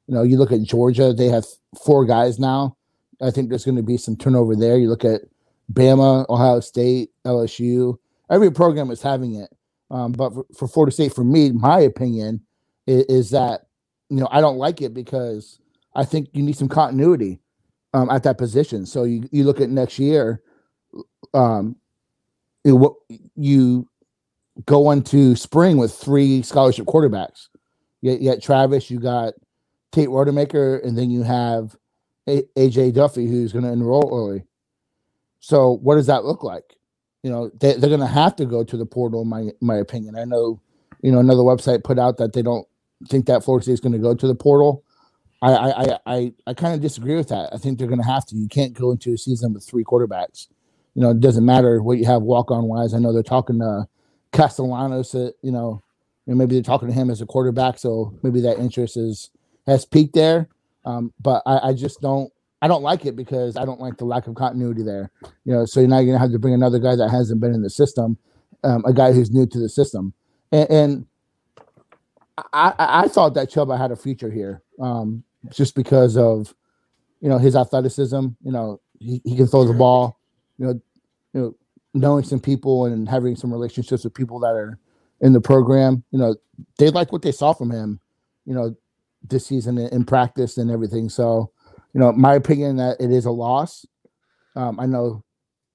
You 0.07 0.15
know, 0.15 0.23
you 0.23 0.37
look 0.37 0.51
at 0.51 0.63
Georgia; 0.63 1.13
they 1.13 1.27
have 1.27 1.45
four 1.83 2.05
guys 2.05 2.39
now. 2.39 2.77
I 3.21 3.31
think 3.31 3.49
there's 3.49 3.65
going 3.65 3.77
to 3.77 3.83
be 3.83 3.97
some 3.97 4.17
turnover 4.17 4.55
there. 4.55 4.77
You 4.77 4.89
look 4.89 5.05
at 5.05 5.21
Bama, 5.71 6.27
Ohio 6.29 6.59
State, 6.59 7.11
LSU. 7.25 7.97
Every 8.29 8.51
program 8.51 8.91
is 8.91 9.01
having 9.01 9.35
it. 9.35 9.49
Um, 9.91 10.11
but 10.11 10.33
for, 10.33 10.45
for, 10.57 10.67
Florida 10.67 10.91
State, 10.91 11.13
for 11.13 11.23
me, 11.23 11.51
my 11.51 11.79
opinion 11.79 12.41
is, 12.87 13.05
is, 13.05 13.29
that 13.31 13.67
you 14.09 14.17
know 14.17 14.27
I 14.31 14.41
don't 14.41 14.57
like 14.57 14.81
it 14.81 14.93
because 14.93 15.59
I 15.95 16.03
think 16.03 16.29
you 16.33 16.41
need 16.41 16.57
some 16.57 16.69
continuity 16.69 17.39
um, 17.93 18.09
at 18.09 18.23
that 18.23 18.37
position. 18.37 18.85
So 18.85 19.03
you, 19.03 19.27
you 19.31 19.43
look 19.43 19.61
at 19.61 19.69
next 19.69 19.99
year, 19.99 20.41
um, 21.33 21.75
you 22.63 23.87
go 24.65 24.91
into 24.91 25.35
spring 25.35 25.77
with 25.77 25.93
three 25.93 26.41
scholarship 26.41 26.85
quarterbacks. 26.85 27.47
Yet, 28.01 28.21
yet 28.21 28.43
Travis, 28.43 28.89
you 28.91 28.99
got 28.99 29.33
Tate 29.93 30.09
Rodemaker, 30.09 30.83
and 30.85 30.97
then 30.97 31.11
you 31.11 31.23
have 31.23 31.77
AJ 32.27 32.93
Duffy, 32.95 33.27
who's 33.27 33.53
going 33.53 33.63
to 33.63 33.71
enroll 33.71 34.09
early. 34.11 34.43
So, 35.39 35.77
what 35.83 35.95
does 35.95 36.07
that 36.07 36.25
look 36.25 36.43
like? 36.43 36.77
You 37.21 37.29
know, 37.29 37.51
they, 37.59 37.73
they're 37.73 37.89
going 37.89 37.99
to 38.01 38.07
have 38.07 38.35
to 38.37 38.45
go 38.45 38.63
to 38.63 38.75
the 38.75 38.85
portal. 38.85 39.21
In 39.21 39.29
my 39.29 39.49
my 39.61 39.75
opinion, 39.75 40.17
I 40.17 40.25
know, 40.25 40.59
you 41.01 41.11
know, 41.11 41.19
another 41.19 41.43
website 41.43 41.83
put 41.83 41.99
out 41.99 42.17
that 42.17 42.33
they 42.33 42.41
don't 42.41 42.67
think 43.07 43.27
that 43.27 43.43
Florida 43.43 43.63
State 43.63 43.73
is 43.73 43.79
going 43.79 43.93
to 43.93 43.99
go 43.99 44.15
to 44.15 44.27
the 44.27 44.35
portal. 44.35 44.83
I 45.43 45.53
I 45.53 45.99
I 46.05 46.33
I 46.47 46.53
kind 46.55 46.73
of 46.73 46.81
disagree 46.81 47.15
with 47.15 47.29
that. 47.29 47.49
I 47.53 47.57
think 47.57 47.77
they're 47.77 47.87
going 47.87 48.01
to 48.01 48.07
have 48.07 48.25
to. 48.27 48.35
You 48.35 48.47
can't 48.47 48.73
go 48.73 48.91
into 48.91 49.13
a 49.13 49.17
season 49.17 49.53
with 49.53 49.65
three 49.65 49.83
quarterbacks. 49.83 50.47
You 50.95 51.01
know, 51.01 51.11
it 51.11 51.19
doesn't 51.19 51.45
matter 51.45 51.81
what 51.83 51.97
you 51.97 52.05
have 52.05 52.23
walk 52.23 52.49
on 52.49 52.65
wise. 52.65 52.93
I 52.93 52.99
know 52.99 53.13
they're 53.13 53.23
talking 53.23 53.59
to 53.59 53.87
Castellanos. 54.31 55.11
That 55.11 55.35
you 55.43 55.51
know, 55.51 55.83
maybe 56.25 56.55
they're 56.55 56.63
talking 56.63 56.87
to 56.87 56.93
him 56.93 57.11
as 57.11 57.21
a 57.21 57.27
quarterback, 57.27 57.77
so 57.77 58.17
maybe 58.23 58.41
that 58.41 58.57
interest 58.57 58.97
is 58.97 59.29
has 59.65 59.85
peaked 59.85 60.13
there. 60.13 60.47
Um, 60.85 61.13
but 61.21 61.41
I, 61.45 61.69
I 61.69 61.73
just 61.73 62.01
don't 62.01 62.31
I 62.61 62.67
don't 62.67 62.83
like 62.83 63.05
it 63.05 63.15
because 63.15 63.57
I 63.57 63.65
don't 63.65 63.79
like 63.79 63.97
the 63.97 64.05
lack 64.05 64.27
of 64.27 64.35
continuity 64.35 64.83
there. 64.83 65.11
You 65.45 65.53
know, 65.53 65.65
so 65.65 65.79
you're 65.79 65.89
not 65.89 66.03
gonna 66.03 66.19
have 66.19 66.31
to 66.31 66.39
bring 66.39 66.53
another 66.53 66.79
guy 66.79 66.95
that 66.95 67.09
hasn't 67.09 67.41
been 67.41 67.53
in 67.53 67.61
the 67.61 67.69
system, 67.69 68.17
um, 68.63 68.83
a 68.85 68.93
guy 68.93 69.11
who's 69.11 69.31
new 69.31 69.45
to 69.47 69.59
the 69.59 69.69
system, 69.69 70.13
and, 70.51 70.69
and 70.69 71.05
I, 72.53 72.73
I 72.77 73.07
thought 73.07 73.35
that 73.35 73.51
Chubba 73.51 73.77
had 73.77 73.91
a 73.91 73.95
future 73.95 74.31
here, 74.31 74.63
um, 74.79 75.23
just 75.49 75.75
because 75.75 76.17
of 76.17 76.53
you 77.21 77.29
know 77.29 77.37
his 77.37 77.55
athleticism. 77.55 78.19
You 78.43 78.51
know, 78.51 78.81
he, 78.99 79.21
he 79.23 79.35
can 79.35 79.47
throw 79.47 79.65
the 79.65 79.73
ball. 79.73 80.19
You 80.57 80.67
know, 80.67 80.81
you 81.33 81.41
know, 81.41 81.55
knowing 81.93 82.23
some 82.23 82.39
people 82.39 82.85
and 82.85 83.07
having 83.07 83.35
some 83.35 83.51
relationships 83.51 84.03
with 84.03 84.13
people 84.13 84.39
that 84.39 84.55
are 84.55 84.79
in 85.21 85.33
the 85.33 85.41
program. 85.41 86.03
You 86.11 86.19
know, 86.19 86.35
they 86.77 86.89
like 86.89 87.11
what 87.11 87.21
they 87.21 87.31
saw 87.31 87.53
from 87.53 87.71
him. 87.71 87.99
You 88.45 88.55
know, 88.55 88.75
this 89.27 89.45
season 89.45 89.77
in 89.77 90.05
practice 90.05 90.57
and 90.57 90.69
everything. 90.69 91.09
So, 91.09 91.51
you 91.93 91.99
know, 91.99 92.11
my 92.11 92.35
opinion 92.35 92.77
that 92.77 92.97
it 92.99 93.11
is 93.11 93.25
a 93.25 93.31
loss. 93.31 93.85
Um, 94.55 94.79
I 94.79 94.85
know, 94.85 95.23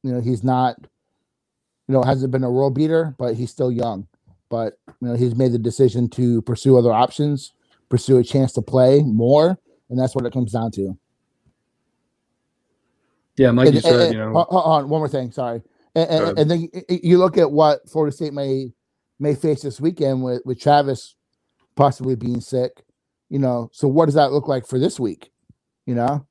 you 0.03 0.13
know, 0.13 0.21
he's 0.21 0.45
not, 0.45 0.77
you 0.81 1.95
know, 1.95 2.03
hasn't 2.03 2.31
been 2.31 2.45
a 2.45 2.51
world 2.51 2.75
beater, 2.75 3.15
but 3.19 3.35
he's 3.35 3.51
still 3.51 3.73
young. 3.73 4.07
But 4.51 4.75
you 5.01 5.09
know, 5.09 5.15
he's 5.15 5.35
made 5.35 5.53
the 5.53 5.59
decision 5.59 6.09
to 6.11 6.43
pursue 6.43 6.79
other 6.79 6.93
options, 6.93 7.53
pursue 7.89 8.19
a 8.19 8.25
chance 8.25 8.53
to 8.55 8.63
play 8.63 9.03
more, 9.03 9.59
and 9.91 9.99
that's 9.99 10.15
what 10.15 10.25
it 10.25 10.33
comes 10.33 10.53
down 10.53 10.71
to. 10.73 10.99
Yeah, 13.37 13.51
like 13.51 13.67
and, 13.67 13.75
you 13.77 13.81
said, 13.81 14.01
and, 14.01 14.13
you 14.13 14.19
know. 14.19 14.33
Hold 14.33 14.49
on, 14.51 14.89
one 14.89 15.01
more 15.01 15.09
thing. 15.09 15.33
Sorry, 15.33 15.63
and, 15.95 16.39
and, 16.39 16.51
then 16.51 16.69
you 16.89 17.19
look 17.19 17.37
at 17.37 17.51
what 17.51 17.89
Florida 17.89 18.15
State 18.15 18.33
may 18.33 18.73
may 19.21 19.35
face 19.35 19.63
this 19.63 19.81
weekend 19.81 20.23
with 20.23 20.43
with 20.45 20.61
Travis 20.61 21.15
possibly 21.77 22.17
being 22.17 22.41
sick. 22.41 22.85
You 23.29 23.39
know, 23.39 23.71
so 23.73 23.89
what 23.89 24.07
does 24.07 24.15
that 24.15 24.33
look 24.33 24.49
like 24.49 24.67
for 24.67 24.79
this 24.79 24.99
week? 24.99 25.31
You 25.87 25.95
know, 25.95 26.27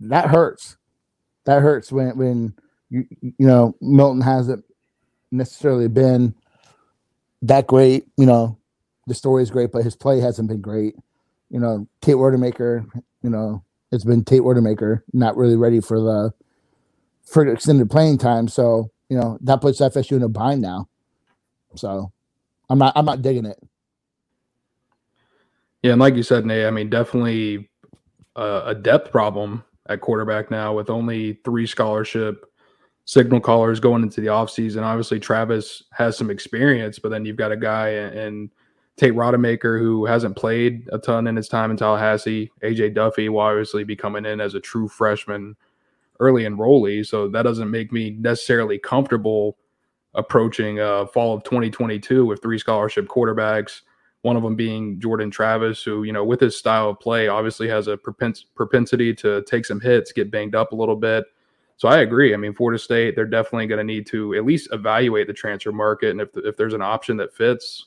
that 0.00 0.28
hurts. 0.28 0.76
That 1.44 1.62
hurts 1.62 1.90
when 1.92 2.16
when 2.16 2.54
you 2.90 3.06
you 3.20 3.46
know 3.46 3.74
Milton 3.80 4.20
hasn't 4.20 4.64
necessarily 5.30 5.88
been 5.88 6.34
that 7.42 7.66
great. 7.66 8.06
You 8.16 8.26
know, 8.26 8.58
the 9.06 9.14
story 9.14 9.42
is 9.42 9.50
great, 9.50 9.72
but 9.72 9.84
his 9.84 9.96
play 9.96 10.20
hasn't 10.20 10.48
been 10.48 10.60
great. 10.60 10.94
You 11.50 11.60
know, 11.60 11.86
Tate 12.00 12.16
Rodemaker, 12.16 12.86
you 13.22 13.30
know, 13.30 13.62
it's 13.90 14.04
been 14.04 14.24
Tate 14.24 14.40
Rodemaker, 14.40 15.02
not 15.12 15.36
really 15.36 15.56
ready 15.56 15.80
for 15.80 16.00
the 16.00 16.32
for 17.24 17.46
extended 17.46 17.90
playing 17.90 18.18
time. 18.18 18.48
So, 18.48 18.90
you 19.08 19.18
know, 19.18 19.38
that 19.42 19.60
puts 19.60 19.80
FSU 19.80 20.16
in 20.16 20.22
a 20.22 20.28
bind 20.28 20.62
now. 20.62 20.88
So 21.74 22.12
I'm 22.68 22.78
not 22.78 22.92
I'm 22.96 23.04
not 23.04 23.22
digging 23.22 23.46
it. 23.46 23.58
Yeah, 25.82 25.92
and 25.92 26.00
like 26.00 26.14
you 26.14 26.22
said, 26.22 26.46
Nate, 26.46 26.66
I 26.66 26.70
mean, 26.70 26.90
definitely 26.90 27.68
a, 28.36 28.62
a 28.66 28.74
depth 28.74 29.10
problem 29.10 29.64
at 29.88 30.00
quarterback 30.00 30.50
now 30.50 30.74
with 30.74 30.90
only 30.90 31.34
three 31.44 31.66
scholarship 31.66 32.46
signal 33.04 33.40
callers 33.40 33.80
going 33.80 34.02
into 34.02 34.20
the 34.20 34.28
offseason. 34.28 34.82
Obviously, 34.82 35.18
Travis 35.18 35.82
has 35.92 36.16
some 36.16 36.30
experience, 36.30 36.98
but 36.98 37.08
then 37.08 37.24
you've 37.24 37.36
got 37.36 37.50
a 37.50 37.56
guy 37.56 37.88
and 37.88 38.50
Tate 38.96 39.14
Rodemaker 39.14 39.78
who 39.78 40.04
hasn't 40.06 40.36
played 40.36 40.88
a 40.92 40.98
ton 40.98 41.26
in 41.26 41.34
his 41.34 41.48
time 41.48 41.70
in 41.70 41.76
Tallahassee. 41.76 42.50
AJ 42.62 42.94
Duffy 42.94 43.28
will 43.28 43.40
obviously 43.40 43.82
be 43.82 43.96
coming 43.96 44.24
in 44.24 44.40
as 44.40 44.54
a 44.54 44.60
true 44.60 44.86
freshman 44.86 45.56
early 46.20 46.44
enrollee. 46.44 47.04
So 47.04 47.28
that 47.28 47.42
doesn't 47.42 47.70
make 47.70 47.90
me 47.92 48.10
necessarily 48.10 48.78
comfortable 48.78 49.56
approaching 50.14 50.78
uh, 50.78 51.06
fall 51.06 51.34
of 51.34 51.42
2022 51.42 52.24
with 52.24 52.40
three 52.40 52.58
scholarship 52.58 53.08
quarterbacks 53.08 53.80
one 54.22 54.36
of 54.36 54.42
them 54.42 54.54
being 54.54 55.00
Jordan 55.00 55.30
Travis, 55.30 55.82
who, 55.82 56.04
you 56.04 56.12
know, 56.12 56.24
with 56.24 56.40
his 56.40 56.56
style 56.56 56.90
of 56.90 57.00
play, 57.00 57.28
obviously 57.28 57.68
has 57.68 57.88
a 57.88 57.96
propens- 57.96 58.44
propensity 58.54 59.12
to 59.14 59.42
take 59.42 59.64
some 59.64 59.80
hits, 59.80 60.12
get 60.12 60.30
banged 60.30 60.54
up 60.54 60.72
a 60.72 60.76
little 60.76 60.96
bit. 60.96 61.24
So 61.76 61.88
I 61.88 61.98
agree. 61.98 62.32
I 62.32 62.36
mean, 62.36 62.54
Florida 62.54 62.78
State, 62.78 63.16
they're 63.16 63.26
definitely 63.26 63.66
going 63.66 63.78
to 63.78 63.84
need 63.84 64.06
to 64.06 64.34
at 64.36 64.44
least 64.44 64.68
evaluate 64.72 65.26
the 65.26 65.32
transfer 65.32 65.72
market. 65.72 66.10
And 66.10 66.20
if, 66.20 66.28
if 66.36 66.56
there's 66.56 66.74
an 66.74 66.82
option 66.82 67.16
that 67.16 67.34
fits, 67.34 67.86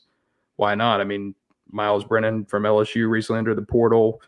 why 0.58 0.76
not? 0.76 1.00
I 1.00 1.06
mean, 1.06 1.34
Myles 1.72 2.04
Brennan 2.04 2.46
from 2.46 2.64
LSU 2.64 3.10
recently 3.10 3.40
entered 3.40 3.56
the 3.56 3.62
portal. 3.62 4.22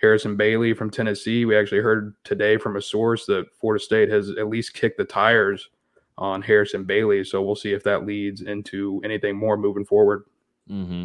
Harrison 0.00 0.36
Bailey 0.36 0.74
from 0.74 0.90
Tennessee. 0.90 1.44
We 1.44 1.56
actually 1.56 1.80
heard 1.80 2.16
today 2.24 2.56
from 2.56 2.74
a 2.74 2.82
source 2.82 3.24
that 3.26 3.46
Florida 3.60 3.82
State 3.82 4.08
has 4.10 4.30
at 4.30 4.48
least 4.48 4.74
kicked 4.74 4.98
the 4.98 5.04
tires 5.04 5.70
on 6.18 6.42
Harrison 6.42 6.82
Bailey. 6.82 7.22
So 7.22 7.40
we'll 7.40 7.54
see 7.54 7.72
if 7.72 7.84
that 7.84 8.04
leads 8.04 8.40
into 8.40 9.00
anything 9.04 9.36
more 9.36 9.56
moving 9.56 9.84
forward. 9.84 10.24
Mm-hmm. 10.68 11.04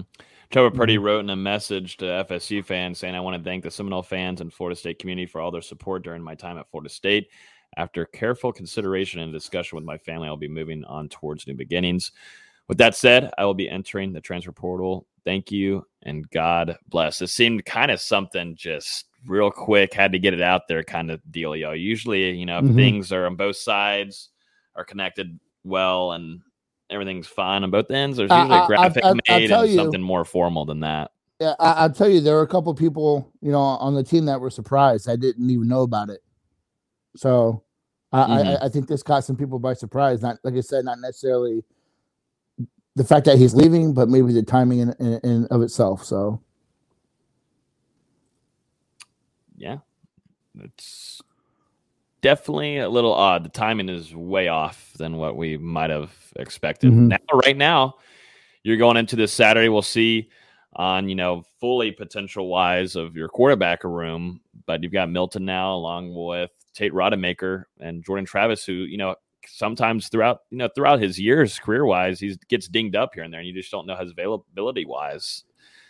Trevor 0.50 0.72
Purdy 0.72 0.96
mm-hmm. 0.96 1.04
wrote 1.04 1.20
in 1.20 1.30
a 1.30 1.36
message 1.36 1.98
to 1.98 2.06
FSU 2.06 2.64
fans 2.64 3.00
saying, 3.00 3.16
I 3.16 3.20
want 3.20 3.38
to 3.38 3.44
thank 3.44 3.64
the 3.64 3.72
Seminole 3.72 4.04
fans 4.04 4.42
and 4.42 4.54
Florida 4.54 4.76
State 4.76 5.00
community 5.00 5.26
for 5.26 5.42
all 5.42 5.52
their 5.52 5.62
support 5.62 6.04
during 6.04 6.22
my 6.22 6.36
time 6.36 6.58
at 6.58 6.70
Florida 6.70 6.90
State. 6.90 7.30
After 7.76 8.06
careful 8.06 8.54
consideration 8.54 9.20
and 9.20 9.34
discussion 9.34 9.76
with 9.76 9.86
my 9.86 9.98
family, 9.98 10.28
I'll 10.28 10.38
be 10.38 10.48
moving 10.48 10.86
on 10.86 11.10
towards 11.10 11.46
new 11.48 11.54
beginnings. 11.54 12.12
With 12.68 12.78
that 12.78 12.96
said, 12.96 13.32
I 13.38 13.46
will 13.46 13.54
be 13.54 13.70
entering 13.70 14.14
the 14.14 14.22
transfer 14.22 14.52
portal. 14.52 15.06
Thank 15.26 15.52
you 15.52 15.86
and 16.04 16.30
God 16.30 16.78
bless. 16.88 17.22
It 17.22 17.28
seemed 17.28 17.66
kind 17.66 17.92
of 17.92 18.00
something 18.00 18.56
just 18.56 19.06
real 19.26 19.52
quick, 19.52 19.94
had 19.94 20.14
to 20.14 20.20
get 20.20 20.34
it 20.34 20.42
out 20.42 20.68
there 20.68 20.84
kind 20.84 21.12
of 21.12 21.22
deal, 21.32 21.56
y'all. 21.56 21.76
Usually, 21.76 22.32
you 22.32 22.46
know, 22.46 22.60
if 22.60 22.66
Mhm. 22.66 22.76
things 22.76 23.12
are 23.12 23.26
on 23.26 23.36
both 23.36 23.58
sides 23.58 24.30
are 24.76 24.86
connected 24.86 25.40
well 25.64 26.14
and 26.14 26.42
everything's 26.90 27.28
fine 27.28 27.64
on 27.64 27.72
both 27.72 27.92
ends, 27.92 28.18
there's 28.18 28.32
usually 28.32 28.52
I- 28.52 28.64
a 28.64 28.68
graphic 28.68 29.04
I- 29.04 29.10
I- 29.10 29.14
made 29.14 29.52
and 29.52 29.70
you- 29.70 29.76
something 29.76 30.02
more 30.02 30.24
formal 30.26 30.66
than 30.66 30.80
that. 30.82 31.12
Yeah, 31.40 31.54
I, 31.60 31.74
I'll 31.74 31.92
tell 31.92 32.10
you, 32.10 32.20
there 32.20 32.34
were 32.36 32.42
a 32.42 32.48
couple 32.48 32.74
people, 32.74 33.32
you 33.42 33.52
know, 33.52 33.60
on 33.60 33.94
the 33.94 34.04
team 34.04 34.26
that 34.26 34.42
were 34.42 34.50
surprised. 34.50 35.08
I 35.08 35.16
didn't 35.16 35.48
even 35.50 35.68
know 35.68 35.84
about 35.84 36.10
it. 36.10 36.22
So 37.16 37.62
I, 38.12 38.20
Mhm. 38.24 38.62
I, 38.62 38.66
I 38.66 38.70
think 38.70 38.88
this 38.88 39.04
caught 39.04 39.24
some 39.24 39.36
people 39.36 39.60
by 39.60 39.74
surprise. 39.74 40.22
Not 40.24 40.38
like 40.44 40.56
I 40.56 40.62
said, 40.62 40.86
not 40.86 41.00
necessarily 41.00 41.64
the 42.96 43.04
fact 43.04 43.26
that 43.28 43.38
he's 43.38 43.54
leaving, 43.54 43.94
but 43.94 44.10
maybe 44.10 44.34
the 44.34 44.42
timing 44.42 44.80
in, 44.80 44.94
in, 45.00 45.20
in 45.24 45.46
of 45.52 45.62
itself. 45.62 46.04
So 46.04 46.42
yeah, 49.58 49.78
it's 50.60 51.22
definitely 52.22 52.78
a 52.78 52.90
little 52.90 53.14
odd. 53.14 53.44
The 53.44 53.50
timing 53.50 53.90
is 53.90 54.14
way 54.16 54.48
off 54.48 54.92
than 54.98 55.18
what 55.18 55.36
we 55.38 55.58
might 55.58 55.90
have 55.90 56.12
expected. 56.36 56.92
Mhm. 56.92 57.08
Now, 57.08 57.40
right 57.46 57.58
now, 57.58 57.96
you're 58.64 58.78
going 58.78 58.98
into 58.98 59.16
this 59.16 59.34
Saturday. 59.34 59.70
We'll 59.70 59.82
see 59.82 60.30
on 60.74 61.10
you 61.10 61.16
know 61.16 61.44
fully 61.60 61.92
potential 61.92 62.48
wise 62.48 62.96
of 62.96 63.16
your 63.16 63.30
quarterback 63.30 63.84
room, 63.84 64.42
but 64.66 64.84
you've 64.84 64.92
got 64.92 65.10
Milton 65.10 65.46
now 65.46 65.74
along 65.74 66.14
with 66.14 66.52
Tate 66.74 66.94
Rodemaker 66.94 67.64
and 67.80 68.04
Jordan 68.04 68.26
Travis, 68.26 68.66
who 68.66 68.74
you 68.74 68.98
know 68.98 69.16
sometimes 69.48 70.10
throughout 70.10 70.42
you 70.52 70.58
know 70.58 70.70
throughout 70.76 71.00
his 71.00 71.20
years 71.20 71.58
career 71.58 71.86
wise 71.86 72.20
he 72.20 72.36
gets 72.50 72.68
dinged 72.68 72.96
up 72.96 73.14
here 73.14 73.24
and 73.24 73.34
there, 73.34 73.40
and 73.40 73.48
you 73.48 73.54
just 73.54 73.72
don't 73.72 73.88
know 73.88 73.96
his 73.96 74.12
availability 74.12 74.86
wise 74.86 75.44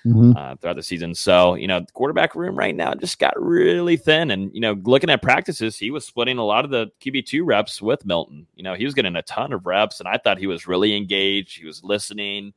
Mhm. 0.07 0.37
uh, 0.37 0.55
throughout 0.55 0.75
the 0.75 0.83
season. 0.83 1.13
So, 1.13 1.55
you 1.55 1.67
know, 1.67 1.79
the 1.81 1.91
quarterback 1.91 2.35
room 2.35 2.55
right 2.55 2.75
now 2.75 2.93
just 2.93 3.19
got 3.19 3.33
really 3.41 3.97
thin. 3.97 4.31
And, 4.31 4.53
you 4.53 4.61
know, 4.61 4.73
looking 4.83 5.09
at 5.09 5.21
practices, 5.21 5.77
he 5.77 5.91
was 5.91 6.05
splitting 6.05 6.37
a 6.37 6.45
lot 6.45 6.65
of 6.65 6.71
the 6.71 6.91
QB2 7.01 7.45
reps 7.45 7.81
with 7.81 8.05
Milton. 8.05 8.47
You 8.55 8.63
know, 8.63 8.73
he 8.73 8.85
was 8.85 8.93
getting 8.93 9.15
a 9.15 9.21
ton 9.23 9.53
of 9.53 9.65
reps, 9.65 9.99
and 9.99 10.07
I 10.07 10.17
thought 10.17 10.37
he 10.37 10.47
was 10.47 10.67
really 10.67 10.95
engaged. 10.95 11.59
He 11.59 11.65
was 11.65 11.83
listening. 11.83 12.53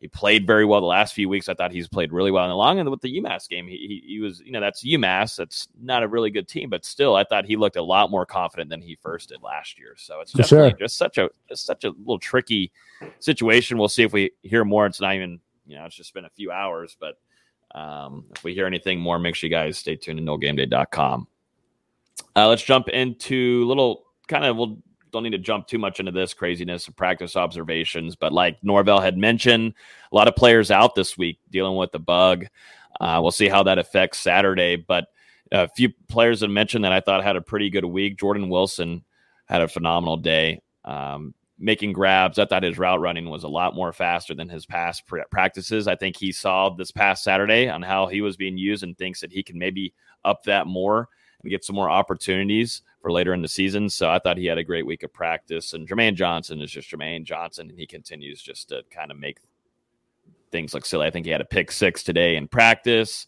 He 0.00 0.08
played 0.08 0.46
very 0.46 0.66
well 0.66 0.80
the 0.82 0.86
last 0.86 1.14
few 1.14 1.30
weeks. 1.30 1.48
I 1.48 1.54
thought 1.54 1.72
he's 1.72 1.88
played 1.88 2.12
really 2.12 2.30
well. 2.30 2.44
And 2.44 2.52
along 2.52 2.84
with 2.90 3.00
the 3.00 3.20
UMass 3.20 3.48
game, 3.48 3.66
he, 3.66 3.76
he, 3.76 4.14
he 4.14 4.20
was, 4.20 4.40
you 4.40 4.52
know, 4.52 4.60
that's 4.60 4.84
UMass. 4.84 5.36
That's 5.36 5.66
not 5.80 6.02
a 6.02 6.08
really 6.08 6.30
good 6.30 6.46
team, 6.46 6.68
but 6.68 6.84
still, 6.84 7.16
I 7.16 7.24
thought 7.24 7.46
he 7.46 7.56
looked 7.56 7.76
a 7.76 7.82
lot 7.82 8.10
more 8.10 8.26
confident 8.26 8.68
than 8.68 8.82
he 8.82 8.96
first 8.96 9.30
did 9.30 9.40
last 9.42 9.78
year. 9.78 9.94
So 9.96 10.20
it's 10.20 10.32
definitely 10.32 10.70
sure. 10.70 10.78
just 10.78 10.98
such 10.98 11.16
a 11.16 11.30
just 11.48 11.64
such 11.64 11.84
a 11.84 11.90
little 11.90 12.18
tricky 12.18 12.70
situation. 13.18 13.78
We'll 13.78 13.88
see 13.88 14.02
if 14.02 14.12
we 14.12 14.32
hear 14.42 14.62
more. 14.66 14.84
It's 14.84 15.00
not 15.00 15.14
even, 15.14 15.40
you 15.66 15.76
know, 15.76 15.84
it's 15.84 15.96
just 15.96 16.14
been 16.14 16.24
a 16.24 16.30
few 16.30 16.50
hours, 16.50 16.96
but 16.98 17.18
um, 17.74 18.26
if 18.34 18.44
we 18.44 18.54
hear 18.54 18.66
anything 18.66 19.00
more, 19.00 19.18
make 19.18 19.34
sure 19.34 19.48
you 19.48 19.54
guys 19.54 19.78
stay 19.78 19.96
tuned 19.96 20.18
to 20.18 20.24
nolegameday.com. 20.24 21.26
Uh, 22.36 22.48
let's 22.48 22.62
jump 22.62 22.88
into 22.88 23.64
little 23.64 24.04
kind 24.28 24.44
of, 24.44 24.56
we'll 24.56 24.78
don't 25.14 25.22
need 25.22 25.30
to 25.30 25.38
jump 25.38 25.66
too 25.66 25.78
much 25.78 26.00
into 26.00 26.12
this 26.12 26.34
craziness 26.34 26.88
of 26.88 26.96
practice 26.96 27.36
observations, 27.36 28.16
but 28.16 28.32
like 28.32 28.58
Norvell 28.62 29.00
had 29.00 29.16
mentioned, 29.16 29.72
a 30.10 30.14
lot 30.14 30.28
of 30.28 30.34
players 30.34 30.70
out 30.70 30.94
this 30.94 31.16
week 31.16 31.38
dealing 31.50 31.76
with 31.76 31.92
the 31.92 32.00
bug. 32.00 32.46
Uh, 33.00 33.20
we'll 33.22 33.30
see 33.30 33.48
how 33.48 33.62
that 33.62 33.78
affects 33.78 34.18
Saturday, 34.18 34.76
but 34.76 35.06
a 35.52 35.68
few 35.68 35.90
players 36.08 36.40
that 36.40 36.48
mentioned 36.48 36.84
that 36.84 36.92
I 36.92 37.00
thought 37.00 37.22
had 37.22 37.36
a 37.36 37.40
pretty 37.40 37.70
good 37.70 37.84
week. 37.84 38.18
Jordan 38.18 38.48
Wilson 38.48 39.04
had 39.46 39.62
a 39.62 39.68
phenomenal 39.68 40.16
day. 40.16 40.62
Um, 40.84 41.32
making 41.58 41.92
grabs. 41.92 42.38
I 42.38 42.46
thought 42.46 42.62
his 42.62 42.78
route 42.78 43.00
running 43.00 43.30
was 43.30 43.44
a 43.44 43.48
lot 43.48 43.74
more 43.74 43.92
faster 43.92 44.34
than 44.34 44.48
his 44.48 44.66
past 44.66 45.04
practices. 45.30 45.86
I 45.86 45.94
think 45.94 46.16
he 46.16 46.32
saw 46.32 46.70
this 46.70 46.90
past 46.90 47.22
Saturday 47.22 47.68
on 47.68 47.82
how 47.82 48.06
he 48.06 48.20
was 48.20 48.36
being 48.36 48.58
used 48.58 48.82
and 48.82 48.96
thinks 48.96 49.20
that 49.20 49.32
he 49.32 49.42
can 49.42 49.58
maybe 49.58 49.94
up 50.24 50.42
that 50.44 50.66
more 50.66 51.08
and 51.42 51.50
get 51.50 51.64
some 51.64 51.76
more 51.76 51.90
opportunities 51.90 52.82
for 53.00 53.12
later 53.12 53.34
in 53.34 53.42
the 53.42 53.48
season. 53.48 53.88
So 53.88 54.10
I 54.10 54.18
thought 54.18 54.38
he 54.38 54.46
had 54.46 54.58
a 54.58 54.64
great 54.64 54.86
week 54.86 55.02
of 55.02 55.12
practice. 55.12 55.74
And 55.74 55.88
Jermaine 55.88 56.14
Johnson 56.14 56.60
is 56.60 56.70
just 56.70 56.90
Jermaine 56.90 57.24
Johnson, 57.24 57.68
and 57.70 57.78
he 57.78 57.86
continues 57.86 58.42
just 58.42 58.70
to 58.70 58.82
kind 58.90 59.10
of 59.10 59.18
make 59.18 59.38
things 60.50 60.74
look 60.74 60.86
silly. 60.86 61.06
I 61.06 61.10
think 61.10 61.26
he 61.26 61.32
had 61.32 61.40
a 61.40 61.46
pick 61.46 61.70
six 61.70 62.02
today 62.02 62.36
in 62.36 62.48
practice, 62.48 63.26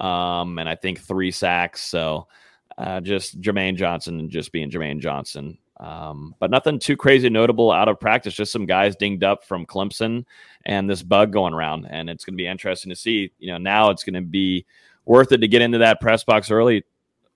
um, 0.00 0.58
and 0.58 0.68
I 0.68 0.74
think 0.74 1.00
three 1.00 1.30
sacks. 1.30 1.82
So 1.82 2.28
uh, 2.76 3.00
just 3.00 3.40
Jermaine 3.40 3.76
Johnson 3.76 4.18
and 4.18 4.30
just 4.30 4.52
being 4.52 4.70
Jermaine 4.70 5.00
Johnson. 5.00 5.58
Um, 5.82 6.36
but 6.38 6.52
nothing 6.52 6.78
too 6.78 6.96
crazy 6.96 7.28
notable 7.28 7.72
out 7.72 7.88
of 7.88 7.98
practice. 7.98 8.34
Just 8.34 8.52
some 8.52 8.66
guys 8.66 8.94
dinged 8.94 9.24
up 9.24 9.44
from 9.44 9.66
Clemson 9.66 10.24
and 10.64 10.88
this 10.88 11.02
bug 11.02 11.32
going 11.32 11.54
around. 11.54 11.86
And 11.90 12.08
it's 12.08 12.24
going 12.24 12.34
to 12.34 12.42
be 12.42 12.46
interesting 12.46 12.90
to 12.90 12.96
see. 12.96 13.32
You 13.40 13.52
know, 13.52 13.58
now 13.58 13.90
it's 13.90 14.04
going 14.04 14.14
to 14.14 14.22
be 14.22 14.64
worth 15.04 15.32
it 15.32 15.38
to 15.38 15.48
get 15.48 15.60
into 15.60 15.78
that 15.78 16.00
press 16.00 16.22
box 16.22 16.52
early 16.52 16.84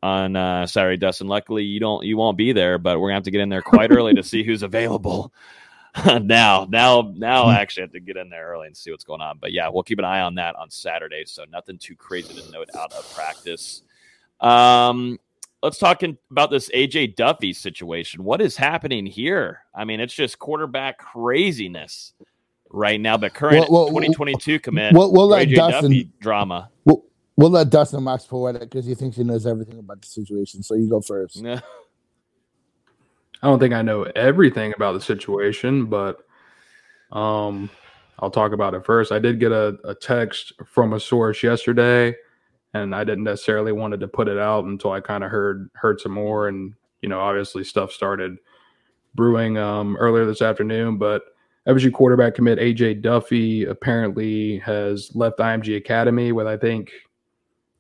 on 0.01 0.37
uh, 0.37 0.67
Saturday, 0.67 0.97
Dustin. 0.97 1.27
Luckily, 1.27 1.65
you 1.65 1.81
don't 1.81 2.05
you 2.05 2.17
won't 2.17 2.39
be 2.39 2.53
there, 2.53 2.79
but 2.79 3.01
we're 3.01 3.09
gonna 3.09 3.17
have 3.17 3.25
to 3.25 3.31
get 3.31 3.41
in 3.41 3.49
there 3.49 3.63
quite 3.63 3.91
early 3.91 4.15
to 4.15 4.23
see 4.23 4.45
who's 4.45 4.63
available. 4.63 5.33
now, 6.23 6.67
now, 6.69 7.13
now, 7.17 7.45
I 7.45 7.57
actually 7.57 7.85
have 7.85 7.93
to 7.93 8.01
get 8.01 8.19
in 8.19 8.29
there 8.29 8.49
early 8.49 8.67
and 8.67 8.77
see 8.77 8.91
what's 8.91 9.05
going 9.05 9.23
on. 9.23 9.39
But 9.41 9.53
yeah, 9.53 9.69
we'll 9.71 9.83
keep 9.83 9.99
an 9.99 10.05
eye 10.05 10.21
on 10.21 10.35
that 10.35 10.55
on 10.55 10.71
Saturday. 10.71 11.25
So 11.25 11.45
nothing 11.51 11.79
too 11.79 11.97
crazy 11.97 12.35
to 12.35 12.51
note 12.53 12.69
out 12.77 12.93
of 12.93 13.11
practice. 13.15 13.83
Um, 14.41 15.19
let's 15.63 15.79
talk 15.79 16.03
in, 16.03 16.19
about 16.31 16.51
this 16.51 16.69
AJ 16.71 17.17
Duffy 17.17 17.53
situation. 17.53 18.25
What 18.25 18.41
is 18.41 18.57
happening 18.57 19.07
here? 19.07 19.61
I 19.75 19.85
mean, 19.85 20.01
it's 20.01 20.15
just 20.15 20.39
quarterback 20.39 20.99
craziness 20.99 22.13
right 22.71 23.01
now. 23.01 23.17
But 23.17 23.35
current 23.35 23.71
Well, 23.71 23.87
well, 23.87 23.87
2022 23.89 24.61
commit 24.61 24.93
we'll- 24.95 25.13
we'll 25.13 25.29
let 25.29 25.49
AJ 25.49 25.55
Dustin- 25.57 25.91
Duffy 25.91 26.11
drama. 26.21 26.71
we'll, 26.85 27.05
we'll 27.37 27.51
let 27.51 27.71
Dustin 27.71 28.03
Max 28.05 28.25
poetic 28.25 28.63
because 28.63 28.87
he 28.87 28.95
thinks 28.95 29.17
he 29.17 29.25
knows 29.25 29.47
everything 29.47 29.79
about 29.79 30.01
the 30.03 30.09
situation. 30.09 30.63
So 30.63 30.75
you 30.75 30.89
go 30.89 31.01
first. 31.01 31.37
Yeah. 31.37 31.61
I 33.43 33.49
don't 33.49 33.59
think 33.59 33.75
I 33.75 33.83
know 33.83 34.05
everything 34.17 34.73
about 34.75 34.93
the 34.93 35.01
situation, 35.01 35.87
but 35.87 36.25
um, 37.13 37.69
I'll 38.19 38.31
talk 38.31 38.53
about 38.53 38.75
it 38.75 38.85
first. 38.85 39.13
I 39.13 39.19
did 39.19 39.39
get 39.39 39.53
a, 39.53 39.77
a 39.85 39.95
text 39.95 40.55
from 40.65 40.95
a 40.95 41.01
source 41.01 41.43
yesterday, 41.43 42.17
and 42.83 42.95
I 42.95 43.05
didn't 43.05 43.25
necessarily 43.25 43.73
wanted 43.73 44.01
to 44.01 44.09
put 44.09 44.29
it 44.29 44.39
out 44.39 44.65
until 44.65 44.93
I 44.93 45.01
kind 45.01 45.25
of 45.25 45.31
heard 45.31 45.71
heard 45.75 46.01
some 46.01 46.13
more, 46.13 46.49
and 46.49 46.75
you 47.03 47.09
know, 47.09 47.21
obviously 47.21 47.65
stuff 47.65 47.93
started 47.93 48.37
brewing 49.15 49.59
um, 49.59 49.97
earlier 49.97 50.27
this 50.27 50.43
afternoon. 50.43 50.99
But 50.99 51.23
FSU 51.67 51.93
quarterback 51.93 52.35
commit 52.35 52.59
AJ 52.59 53.03
Duffy 53.03 53.65
apparently 53.65 54.59
has 54.59 55.15
left 55.15 55.39
IMG 55.39 55.77
Academy 55.77 56.33
with 56.33 56.47
I 56.47 56.57
think 56.57 56.91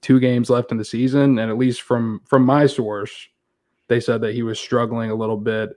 two 0.00 0.20
games 0.20 0.50
left 0.50 0.72
in 0.72 0.78
the 0.78 0.84
season, 0.84 1.38
and 1.38 1.50
at 1.50 1.58
least 1.58 1.82
from 1.82 2.20
from 2.26 2.44
my 2.44 2.66
source 2.66 3.28
they 3.88 4.00
said 4.00 4.20
that 4.20 4.34
he 4.34 4.42
was 4.42 4.58
struggling 4.58 5.10
a 5.10 5.14
little 5.14 5.36
bit 5.36 5.70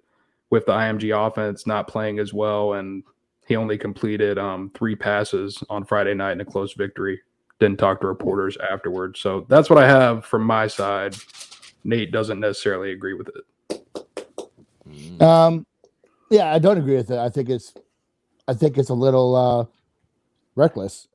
with 0.50 0.66
the 0.66 0.72
IMG 0.72 1.16
offense 1.28 1.68
not 1.68 1.88
playing 1.88 2.20
as 2.20 2.34
well, 2.34 2.74
and 2.74 3.04
he 3.48 3.56
only 3.56 3.78
completed 3.78 4.38
um, 4.38 4.72
three 4.76 4.96
passes 4.96 5.64
on 5.70 5.86
Friday 5.86 6.14
night 6.14 6.34
in 6.34 6.42
a 6.42 6.46
close 6.46 6.74
victory. 6.74 7.20
Didn't 7.60 7.78
talk 7.78 8.00
to 8.02 8.08
reporters 8.08 8.58
afterwards, 8.58 9.20
so 9.20 9.46
that's 9.50 9.70
what 9.70 9.84
I 9.84 9.88
have 9.88 10.26
from 10.26 10.44
my 10.44 10.68
side. 10.68 11.16
Nate 11.84 12.12
doesn't 12.12 12.40
necessarily 12.40 12.94
agree 12.94 13.14
with 13.14 13.30
it. 13.30 15.22
Um, 15.22 15.66
yeah, 16.30 16.54
I 16.54 16.60
don't 16.60 16.78
agree 16.78 16.96
with 16.96 17.12
it. 17.12 17.18
I 17.18 17.30
think 17.30 17.50
it's, 17.50 17.74
I 18.48 18.54
think 18.54 18.78
it's 18.78 18.90
a 18.90 18.94
little 18.94 19.36
uh, 19.36 19.66
reckless, 20.56 21.10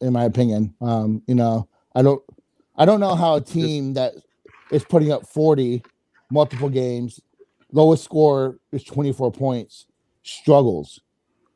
in 0.00 0.12
my 0.12 0.24
opinion. 0.24 0.74
Um, 0.80 1.22
you 1.28 1.36
know, 1.36 1.68
I 1.94 2.02
don't, 2.02 2.22
I 2.76 2.84
don't 2.84 3.00
know 3.00 3.14
how 3.14 3.36
a 3.36 3.40
team 3.40 3.94
that 3.94 4.14
is 4.72 4.84
putting 4.84 5.12
up 5.12 5.26
forty 5.28 5.84
multiple 6.30 6.68
games, 6.68 7.20
lowest 7.70 8.02
score 8.02 8.58
is 8.72 8.82
twenty 8.82 9.12
four 9.12 9.30
points, 9.30 9.86
struggles. 10.24 11.00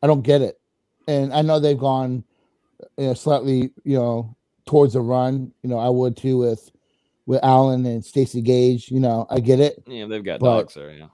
I 0.03 0.07
don't 0.07 0.23
get 0.23 0.43
it, 0.43 0.61
and 1.09 1.33
I 1.33 1.43
know 1.43 1.59
they've 1.59 1.77
gone, 1.77 2.23
you 2.97 3.07
know, 3.09 3.15
slightly, 3.15 3.71
you 3.85 3.97
know, 3.97 4.37
towards 4.67 4.95
the 4.95 5.01
run. 5.01 5.53
You 5.63 5.71
know, 5.71 5.79
I 5.79 5.89
would 5.89 6.17
too 6.17 6.39
with, 6.39 6.71
with 7.27 7.41
Allen 7.43 7.85
and 7.87 8.05
Stacy 8.05 8.41
Gage. 8.41 8.91
You 8.91 9.01
know, 9.01 9.27
I 9.31 9.41
get 9.41 9.61
it. 9.61 9.83
Yeah, 9.87 10.07
they've 10.07 10.25
got 10.25 10.41
But- 10.41 10.57
dogs 10.63 10.75
there. 10.75 10.91
Yeah. 10.93 11.07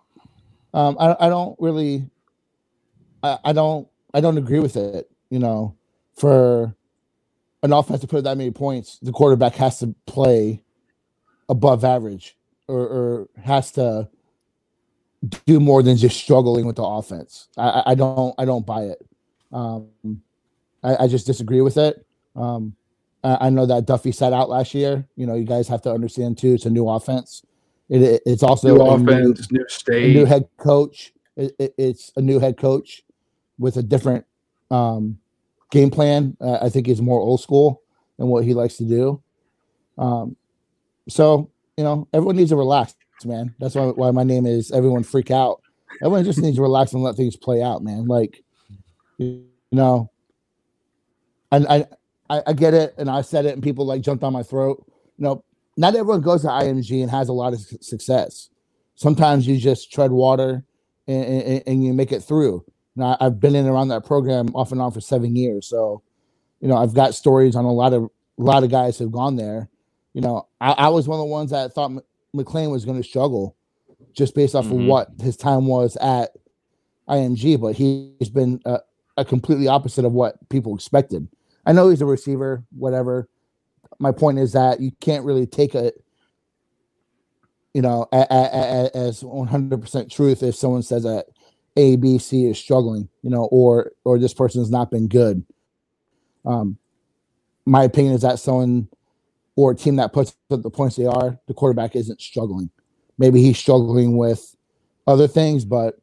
Um, 0.74 0.96
I, 0.98 1.14
I 1.20 1.28
don't 1.28 1.54
really, 1.60 2.08
I, 3.22 3.38
I 3.44 3.52
don't, 3.52 3.86
I 4.14 4.20
don't 4.22 4.38
agree 4.38 4.58
with 4.60 4.76
it. 4.76 5.10
You 5.28 5.38
know, 5.38 5.76
for 6.16 6.74
an 7.62 7.72
offense 7.72 8.00
to 8.00 8.06
put 8.06 8.24
that 8.24 8.38
many 8.38 8.50
points, 8.50 8.98
the 9.02 9.12
quarterback 9.12 9.54
has 9.56 9.78
to 9.80 9.94
play 10.06 10.62
above 11.48 11.84
average 11.84 12.36
or, 12.68 12.78
or 12.80 13.28
has 13.42 13.70
to 13.72 14.08
do 15.46 15.60
more 15.60 15.82
than 15.82 15.96
just 15.98 16.18
struggling 16.18 16.64
with 16.66 16.76
the 16.76 16.82
offense. 16.84 17.48
I, 17.58 17.68
I- 17.68 17.90
I 17.92 17.94
don't, 17.94 18.34
I 18.38 18.44
don't 18.46 18.64
buy 18.64 18.84
it. 18.84 19.06
Um, 19.52 19.88
I, 20.82 21.04
I 21.04 21.06
just 21.08 21.26
disagree 21.26 21.60
with 21.60 21.76
it. 21.76 22.04
Um, 22.36 22.74
I, 23.24 23.46
I 23.46 23.50
know 23.50 23.66
that 23.66 23.86
Duffy 23.86 24.12
sat 24.12 24.32
out 24.32 24.48
last 24.48 24.74
year. 24.74 25.06
You 25.16 25.26
know, 25.26 25.34
you 25.34 25.44
guys 25.44 25.68
have 25.68 25.82
to 25.82 25.92
understand 25.92 26.38
too. 26.38 26.54
It's 26.54 26.66
a 26.66 26.70
new 26.70 26.88
offense. 26.88 27.42
It, 27.88 28.02
it- 28.02 28.22
it's 28.26 28.42
also 28.42 28.68
New 28.74 28.80
a 28.82 28.98
new- 28.98 29.10
offense, 29.12 29.50
new 29.52 29.64
a 29.64 29.68
state. 29.70 30.14
new 30.14 30.24
head 30.24 30.48
coach. 30.56 31.12
It, 31.36 31.54
it- 31.58 31.74
it's 31.78 32.12
a 32.16 32.20
new 32.20 32.38
head 32.38 32.56
coach 32.56 33.02
with 33.58 33.76
a 33.76 33.82
different 33.82 34.24
um, 34.70 35.18
game 35.70 35.90
plan. 35.90 36.36
Uh, 36.40 36.58
I 36.62 36.68
think 36.68 36.86
he's 36.86 37.02
more 37.02 37.20
old 37.20 37.40
school 37.40 37.82
than 38.18 38.28
what 38.28 38.44
he 38.44 38.54
likes 38.54 38.76
to 38.78 38.84
do. 38.84 39.22
Um, 39.98 40.36
so 41.08 41.50
you 41.76 41.84
know, 41.84 42.06
everyone 42.12 42.36
needs 42.36 42.50
to 42.50 42.56
relax, 42.56 42.94
man. 43.24 43.54
That's 43.58 43.74
why 43.74 43.86
why 43.86 44.10
my 44.10 44.22
name 44.24 44.46
is 44.46 44.70
everyone 44.72 45.02
freak 45.02 45.30
out. 45.30 45.60
Everyone 46.00 46.24
just 46.24 46.38
needs 46.38 46.56
to 46.56 46.62
relax 46.62 46.92
and 46.92 47.02
let 47.02 47.16
things 47.16 47.36
play 47.36 47.62
out, 47.62 47.82
man. 47.82 48.06
Like 48.06 48.42
you 49.18 49.44
know, 49.72 50.10
and 51.52 51.66
I 51.68 51.86
I, 52.28 52.42
I 52.48 52.52
get 52.54 52.74
it, 52.74 52.94
and 52.98 53.08
I 53.10 53.20
said 53.22 53.46
it, 53.46 53.52
and 53.54 53.62
people 53.62 53.86
like 53.86 54.02
jumped 54.02 54.24
on 54.24 54.32
my 54.32 54.42
throat. 54.42 54.84
You 55.18 55.24
know, 55.24 55.44
not 55.76 55.94
everyone 55.94 56.22
goes 56.22 56.42
to 56.42 56.48
IMG 56.48 57.00
and 57.02 57.10
has 57.10 57.28
a 57.28 57.32
lot 57.32 57.52
of 57.52 57.60
su- 57.60 57.78
success. 57.80 58.48
Sometimes 58.96 59.46
you 59.46 59.56
just 59.58 59.92
tread 59.92 60.10
water 60.10 60.64
and, 61.06 61.24
and, 61.24 61.62
and 61.66 61.84
you 61.84 61.92
make 61.92 62.12
it 62.12 62.20
through. 62.22 62.64
Now 62.96 63.16
I've 63.20 63.38
been 63.40 63.54
in 63.54 63.66
and 63.66 63.74
around 63.74 63.88
that 63.88 64.04
program 64.04 64.48
off 64.54 64.72
and 64.72 64.80
on 64.80 64.90
for 64.92 65.00
seven 65.00 65.36
years, 65.36 65.66
so 65.68 66.02
you 66.60 66.68
know 66.68 66.76
I've 66.76 66.94
got 66.94 67.14
stories 67.14 67.54
on 67.56 67.64
a 67.64 67.72
lot 67.72 67.92
of 67.92 68.04
a 68.04 68.42
lot 68.42 68.64
of 68.64 68.70
guys 68.70 68.98
who've 68.98 69.12
gone 69.12 69.36
there. 69.36 69.68
You 70.14 70.20
know, 70.22 70.46
I, 70.60 70.72
I 70.72 70.88
was 70.88 71.06
one 71.08 71.18
of 71.20 71.26
the 71.26 71.32
ones 71.32 71.50
that 71.52 71.72
thought 71.72 71.90
M- 71.90 72.00
McLean 72.34 72.70
was 72.70 72.84
going 72.84 73.00
to 73.00 73.08
struggle 73.08 73.56
just 74.14 74.34
based 74.34 74.54
off 74.54 74.66
Mhm. 74.66 74.80
of 74.82 74.86
what 74.86 75.08
his 75.22 75.36
time 75.38 75.66
was 75.66 75.96
at 75.96 76.30
IMG, 77.08 77.58
but 77.60 77.74
he's 77.74 78.28
been 78.30 78.60
a, 78.66 78.78
a 79.16 79.24
completely 79.24 79.68
opposite 79.68 80.04
of 80.04 80.12
what 80.12 80.36
people 80.50 80.74
expected. 80.74 81.28
I 81.64 81.72
know 81.72 81.88
he's 81.88 82.00
a 82.00 82.06
receiver, 82.06 82.64
whatever. 82.70 83.28
My 83.98 84.12
point 84.12 84.38
is 84.38 84.52
that 84.52 84.80
you 84.80 84.92
can't 85.00 85.24
really 85.24 85.46
take 85.46 85.74
it, 85.74 86.02
you 87.72 87.82
know, 87.82 88.06
a, 88.12 88.26
a, 88.30 88.90
a, 88.94 88.96
as 88.96 89.22
100% 89.22 90.10
truth 90.10 90.42
if 90.42 90.56
someone 90.56 90.82
says 90.82 91.04
that 91.04 91.26
A, 91.76 91.96
B, 91.96 92.18
C 92.18 92.46
is 92.46 92.58
struggling, 92.58 93.08
you 93.22 93.30
know, 93.30 93.44
or 93.44 93.92
or 94.04 94.18
this 94.18 94.34
person 94.34 94.60
has 94.60 94.70
not 94.70 94.90
been 94.90 95.08
good. 95.08 95.44
Um, 96.44 96.78
my 97.64 97.84
opinion 97.84 98.14
is 98.14 98.22
that 98.22 98.40
someone 98.40 98.88
or 99.54 99.72
a 99.72 99.76
team 99.76 99.96
that 99.96 100.12
puts 100.12 100.34
up 100.50 100.62
the 100.62 100.70
points 100.70 100.96
they 100.96 101.06
are, 101.06 101.38
the 101.46 101.54
quarterback 101.54 101.94
isn't 101.94 102.20
struggling. 102.20 102.70
Maybe 103.18 103.42
he's 103.42 103.58
struggling 103.58 104.16
with 104.16 104.56
other 105.06 105.28
things, 105.28 105.64
but 105.64 105.98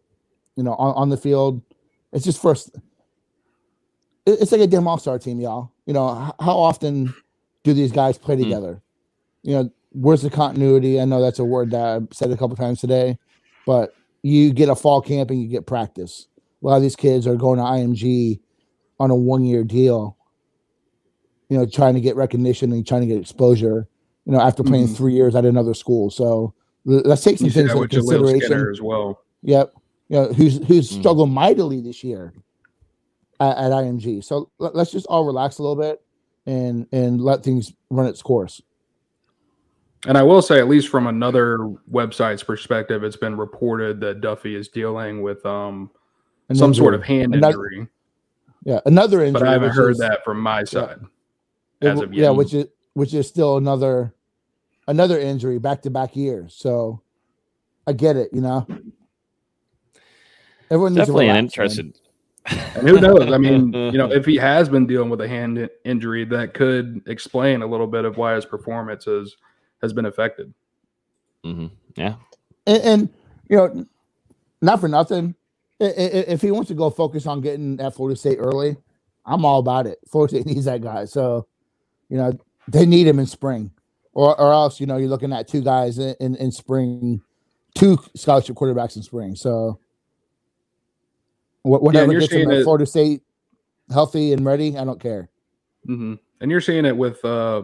you 0.56 0.64
know, 0.64 0.74
on, 0.76 0.94
on 0.96 1.10
the 1.10 1.18
field, 1.18 1.62
it's 2.12 2.26
just 2.26 2.42
first. 2.42 2.72
It- 4.34 4.42
It's 4.42 4.52
like 4.52 4.62
a 4.62 4.68
damn 4.68 4.88
all 4.88 4.98
star 4.98 5.20
team, 5.20 5.40
y'all. 5.40 5.72
You 5.86 5.94
know, 5.94 6.08
how 6.40 6.58
often 6.58 7.14
do 7.64 7.74
these 7.74 7.92
guys 7.92 8.18
play 8.18 8.36
Hmm. 8.36 8.44
together? 8.44 8.82
You 9.44 9.54
know, 9.56 9.70
where's 9.92 10.22
the 10.22 10.30
continuity? 10.30 11.00
I 11.02 11.06
know 11.06 11.22
that's 11.22 11.40
a 11.40 11.46
word 11.46 11.72
that 11.72 11.86
I've 11.86 12.08
said 12.12 12.32
a 12.32 12.38
couple 12.38 12.56
times 12.56 12.80
today, 12.82 13.18
but 13.66 13.94
you 14.24 14.52
get 14.54 14.70
a 14.70 14.76
fall 14.76 15.02
camp 15.02 15.30
and 15.32 15.42
you 15.42 15.48
get 15.48 15.66
practice. 15.66 16.28
A 16.62 16.68
lot 16.68 16.76
of 16.76 16.82
these 16.82 16.96
kids 16.96 17.26
are 17.26 17.36
going 17.36 17.58
to 17.58 17.64
IMG 17.64 18.40
on 19.00 19.12
a 19.12 19.16
one 19.16 19.46
year 19.46 19.64
deal, 19.64 20.18
you 21.50 21.58
know, 21.58 21.66
trying 21.66 21.94
to 21.96 22.02
get 22.02 22.16
recognition 22.16 22.72
and 22.74 22.86
trying 22.86 23.02
to 23.02 23.08
get 23.08 23.18
exposure, 23.18 23.88
you 24.26 24.34
know, 24.34 24.40
after 24.42 24.62
playing 24.64 24.88
Mhm. 24.88 24.96
three 24.98 25.14
years 25.14 25.36
at 25.36 25.46
another 25.46 25.74
school. 25.74 26.10
So 26.10 26.54
let's 26.86 27.24
take 27.24 27.38
some 27.38 27.46
You 27.46 27.52
things 27.52 27.72
into 27.72 27.88
consideration. 27.88 28.68
As 28.72 28.82
well. 28.82 29.20
Yep. 29.44 29.74
You 30.10 30.16
know, 30.18 30.26
who's 30.34 30.58
who's 30.68 30.92
Mm. 30.92 31.00
struggled 31.00 31.30
mightily 31.30 31.80
this 31.82 32.04
year 32.04 32.34
at, 33.40 33.58
at 33.58 33.72
IMG. 33.72 34.24
So 34.24 34.50
let, 34.60 34.76
us 34.76 34.92
just 34.92 35.06
all 35.08 35.26
relax 35.26 35.58
a 35.60 35.64
little 35.64 35.76
bit 35.82 36.02
and 36.46 36.88
and 36.92 37.22
let 37.22 37.44
things 37.44 37.74
run 37.90 38.06
its 38.08 38.22
course. 38.22 38.62
And 40.08 40.18
I 40.18 40.24
will 40.24 40.42
say, 40.42 40.60
at 40.60 40.70
least 40.70 40.88
from 40.88 41.08
another 41.08 41.58
website's 41.92 42.42
perspective, 42.44 43.04
it's 43.04 43.18
been 43.18 43.36
reported 43.36 44.00
that 44.02 44.22
Duffy 44.22 44.56
is 44.56 44.70
dealing 44.70 45.22
with 45.22 45.46
um 45.46 45.92
An 46.50 46.56
some 46.56 46.74
sort 46.74 46.94
of 46.94 47.04
hand 47.04 47.36
Another- 47.36 47.66
injury, 47.70 47.88
Yeah, 48.64 48.80
another 48.86 49.22
injury. 49.24 49.40
but 49.42 49.48
I 49.48 49.52
haven't 49.54 49.72
heard 49.72 49.92
is- 49.92 49.98
that 50.00 50.24
from 50.24 50.40
my 50.40 50.64
side. 50.64 51.00
it 51.82 51.88
as 51.88 52.00
w- 52.00 52.04
of 52.08 52.14
yeah, 52.14 52.30
which 52.30 52.54
is 52.54 52.68
which 52.94 53.14
is 53.14 53.28
still 53.28 53.58
another 53.58 54.14
another 54.88 55.20
injury 55.20 55.60
back 55.60 55.82
to 55.84 55.90
back 55.90 56.16
years. 56.16 56.56
So 56.56 57.02
I 57.86 57.94
get 57.94 58.16
it, 58.16 58.30
you 58.34 58.42
know. 58.42 58.66
Everyone 60.72 60.94
needs 60.94 61.08
to 61.08 61.14
Definitely 61.14 61.28
an 61.30 61.36
relax, 61.36 61.58
man. 61.58 61.66
interested. 61.66 61.99
And 62.76 62.88
who 62.88 63.00
knows? 63.00 63.32
I 63.32 63.38
mean, 63.38 63.74
you 63.74 63.98
know, 63.98 64.12
if 64.12 64.26
he 64.26 64.36
has 64.38 64.70
been 64.70 64.88
dealing 64.88 65.10
with 65.10 65.22
a 65.22 65.28
hand 65.28 65.70
injury, 65.86 66.26
that 66.26 66.54
could 66.54 67.02
explain 67.08 67.62
a 67.62 67.68
little 67.68 67.88
bit 67.88 68.06
of 68.06 68.18
why 68.18 68.36
his 68.36 68.46
performance 68.46 69.06
has 69.06 69.36
has 69.82 69.94
been 69.94 70.06
affected. 70.06 70.54
Mm-hmm. 71.46 71.68
Yeah. 71.96 72.16
and, 72.68 72.82
and 72.84 73.10
you 73.50 73.58
know, 73.58 73.86
not 74.62 74.80
for 74.80 74.88
nothing. 74.88 75.36
i- 75.82 75.86
i- 75.86 76.26
If 76.28 76.42
he 76.42 76.52
wants 76.52 76.68
to 76.70 76.74
go 76.76 76.90
focus 76.90 77.26
on 77.28 77.42
getting 77.42 77.80
at 77.80 77.96
Florida 77.96 78.18
State 78.18 78.38
early, 78.40 78.78
I'm 79.26 79.46
all 79.46 79.60
about 79.60 79.88
it. 79.88 80.00
Florida 80.08 80.36
State 80.36 80.46
needs 80.54 80.66
that 80.66 80.82
guy, 80.82 81.06
so 81.06 81.48
you 82.10 82.18
know 82.18 82.34
they 82.68 82.86
need 82.86 83.08
him 83.08 83.20
in 83.20 83.26
spring, 83.26 83.72
or 84.14 84.40
or 84.40 84.52
else 84.52 84.80
you 84.80 84.86
know 84.86 84.98
you're 84.98 85.10
looking 85.10 85.34
at 85.34 85.48
two 85.48 85.62
guys 85.62 85.98
in 86.00 86.16
in, 86.20 86.36
in 86.36 86.52
spring, 86.52 87.22
two 87.76 87.98
scholarship 88.16 88.56
quarterbacks 88.56 88.96
in 88.96 89.04
spring. 89.04 89.36
So 89.36 89.80
wh- 89.80 89.89
whatever 91.64 92.12
you're 92.12 92.22
gets 92.22 92.34
him 92.34 92.46
seeing 92.48 92.52
at 92.52 92.64
Florida 92.64 92.86
State 92.86 93.22
healthy 93.92 94.34
and 94.34 94.46
ready, 94.46 94.78
I 94.78 94.84
don't 94.86 95.00
care. 95.00 95.30
hmm 95.86 96.16
And 96.42 96.52
you're 96.52 96.62
seeing 96.62 96.86
it 96.86 96.96
with 96.96 97.24
uh, 97.26 97.64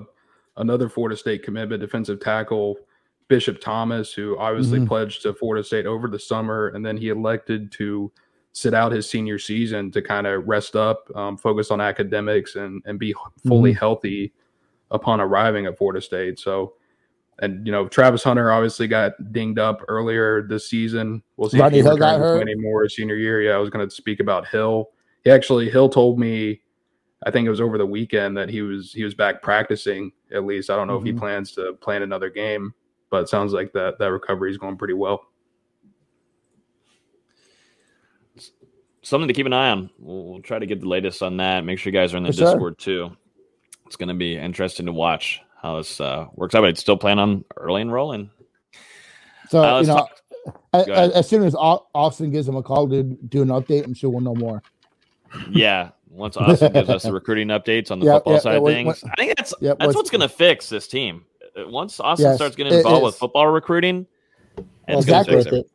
another 0.57 0.89
Florida 0.89 1.15
State 1.17 1.43
commitment, 1.43 1.81
defensive 1.81 2.19
tackle 2.19 2.77
Bishop 3.27 3.59
Thomas, 3.59 4.13
who 4.13 4.37
obviously 4.37 4.79
Mhm. 4.79 4.87
pledged 4.87 5.21
to 5.23 5.33
Florida 5.33 5.63
State 5.63 5.85
over 5.85 6.07
the 6.07 6.19
summer, 6.19 6.67
and 6.69 6.85
then 6.85 6.97
he 6.97 7.09
elected 7.09 7.71
to 7.73 8.11
sit 8.51 8.73
out 8.73 8.91
his 8.91 9.09
senior 9.09 9.37
season 9.39 9.91
to 9.91 10.01
kind 10.01 10.25
of 10.27 10.47
rest 10.47 10.75
up, 10.75 11.09
um, 11.15 11.35
focus 11.37 11.71
on 11.71 11.81
academics, 11.81 12.55
and 12.55 12.81
and 12.85 12.99
be 12.99 13.13
fully 13.45 13.73
healthy 13.73 14.31
upon 14.91 15.19
arriving 15.19 15.65
at 15.65 15.77
Florida 15.77 16.01
State. 16.01 16.39
So. 16.39 16.73
And 17.39 17.65
you 17.65 17.71
know, 17.71 17.87
Travis 17.87 18.23
Hunter 18.23 18.51
obviously 18.51 18.87
got 18.87 19.13
dinged 19.33 19.59
up 19.59 19.81
earlier 19.89 20.41
this 20.47 20.69
season. 20.69 21.21
We'll 21.35 21.49
see 21.49 21.59
Rodney 21.59 21.79
if 21.79 21.83
he 21.85 21.89
Hill 21.89 21.97
got 21.97 22.13
returns 22.19 22.21
to 22.21 22.37
hurt. 22.37 22.41
anymore 22.49 22.87
senior 22.89 23.15
year. 23.15 23.41
Yeah, 23.41 23.55
I 23.55 23.57
was 23.57 23.69
going 23.69 23.87
to 23.87 23.93
speak 23.93 24.19
about 24.21 24.47
Hill. 24.47 24.91
He 25.23 25.31
actually 25.31 25.69
Hill 25.69 25.89
told 25.89 26.17
me 26.17 26.61
I 27.25 27.31
think 27.31 27.45
it 27.45 27.49
was 27.49 27.59
over 27.61 27.77
the 27.77 27.85
weekend 27.85 28.37
that 28.37 28.49
he 28.49 28.61
was 28.61 28.93
he 28.93 29.03
was 29.03 29.13
back 29.15 29.41
practicing 29.41 30.11
at 30.31 30.45
least. 30.45 30.69
I 30.69 30.75
don't 30.77 30.87
know 30.87 30.95
if 30.95 31.03
Mhm. 31.03 31.07
he 31.07 31.13
plans 31.13 31.51
to 31.53 31.73
play 31.81 31.95
in 31.97 32.03
another 32.03 32.29
game, 32.29 32.73
but 33.09 33.23
it 33.23 33.29
sounds 33.29 33.51
like 33.51 33.73
that 33.73 33.99
that 33.99 34.11
recovery 34.11 34.51
is 34.51 34.57
going 34.57 34.77
pretty 34.77 34.93
well. 34.93 35.25
Something 39.01 39.27
to 39.27 39.33
keep 39.33 39.45
an 39.45 39.53
eye 39.53 39.69
on. 39.69 39.89
We'll, 39.99 40.23
we'll 40.25 40.41
try 40.41 40.57
to 40.57 40.65
get 40.65 40.81
the 40.81 40.87
latest 40.87 41.21
on 41.21 41.37
that. 41.37 41.63
Make 41.63 41.77
sure 41.79 41.91
you 41.93 41.99
guys 41.99 42.13
are 42.13 42.17
in 42.17 42.23
the 42.23 42.29
For 42.31 42.37
sure. 42.37 42.51
Discord 42.53 42.77
too. 42.79 43.11
It's 43.85 43.95
going 43.95 44.09
to 44.09 44.15
be 44.15 44.35
interesting 44.35 44.87
to 44.87 44.91
watch 44.91 45.41
how 45.65 45.77
this 45.77 45.99
uh, 45.99 46.27
works 46.35 46.53
out. 46.55 46.61
But 46.61 46.69
it's 46.69 46.79
still 46.81 46.97
plan 46.97 47.17
on 47.19 47.43
early 47.57 47.81
enrolling. 47.81 48.29
So 49.49 49.63
Uh, 49.63 49.81
you 49.81 49.87
know, 49.87 49.95
talk- 49.95 50.21
a- 50.73 50.85
Go 50.85 50.93
ahead. 50.93 51.11
a- 51.11 51.17
as 51.17 51.27
soon 51.27 51.43
as 51.43 51.55
Austin 51.55 52.31
gives 52.31 52.47
him 52.47 52.55
a 52.55 52.61
call 52.63 52.87
to 52.89 53.03
do 53.03 53.41
an 53.41 53.47
update, 53.49 53.83
I'm 53.83 53.93
sure 53.93 54.09
we'll 54.11 54.21
know 54.21 54.35
more. 54.35 54.61
Yeah, 55.49 55.89
once 56.09 56.37
Austin 56.37 56.71
gives 56.71 56.89
us 56.89 57.03
the 57.03 57.11
recruiting 57.19 57.47
updates 57.47 57.89
on 57.91 57.99
the 57.99 58.05
Yeah, 58.05 58.13
football 58.15 58.33
yeah, 58.33 58.39
side 58.39 58.55
of 58.57 58.65
things, 58.65 58.85
what- 59.03 59.11
I 59.11 59.15
think 59.17 59.35
that's 59.37 59.53
yeah, 59.59 59.69
that's 59.71 59.85
what's- 59.87 59.95
what's 59.95 60.09
going 60.11 60.21
to 60.21 60.29
fix 60.29 60.69
this 60.69 60.87
team. 60.87 61.25
Uh, 61.57 61.67
Once 61.67 61.99
Austin 61.99 62.27
Yes, 62.27 62.35
starts 62.35 62.55
getting 62.55 62.73
involved 62.73 63.03
with 63.05 63.15
football 63.15 63.47
recruiting, 63.47 64.05
Well, 64.57 64.99
it's 64.99 64.99
it's 64.99 65.05
going 65.07 65.25
to 65.25 65.31
fix 65.31 65.45
it. 65.47 65.53
it. 65.53 65.69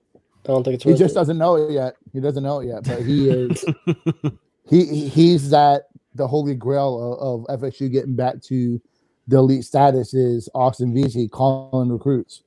I 0.45 0.49
don't 0.53 0.63
think 0.65 0.75
it's 0.77 0.85
He 0.85 0.95
just 0.95 1.13
it. 1.13 1.15
doesn't 1.15 1.37
know 1.39 1.57
it 1.57 1.73
yet. 1.73 1.97
He 2.13 2.21
doesn't 2.21 2.43
know 2.43 2.61
it 2.61 2.69
yet, 2.69 2.85
but 2.85 3.03
he 3.03 3.29
is. 3.29 3.65
he 4.71 4.87
he- 4.87 5.09
he's 5.09 5.51
that 5.51 5.89
the 6.15 6.27
holy 6.27 6.55
grail 6.55 7.19
of, 7.21 7.47
of 7.51 7.61
FSU 7.61 7.91
getting 7.91 8.15
back 8.17 8.41
to 8.45 8.81
the 9.31 9.39
elite 9.39 9.65
status 9.65 10.13
is 10.13 10.49
Austin 10.55 10.93
Veazey 10.93 11.31
calling 11.31 11.91
recruits. 11.91 12.43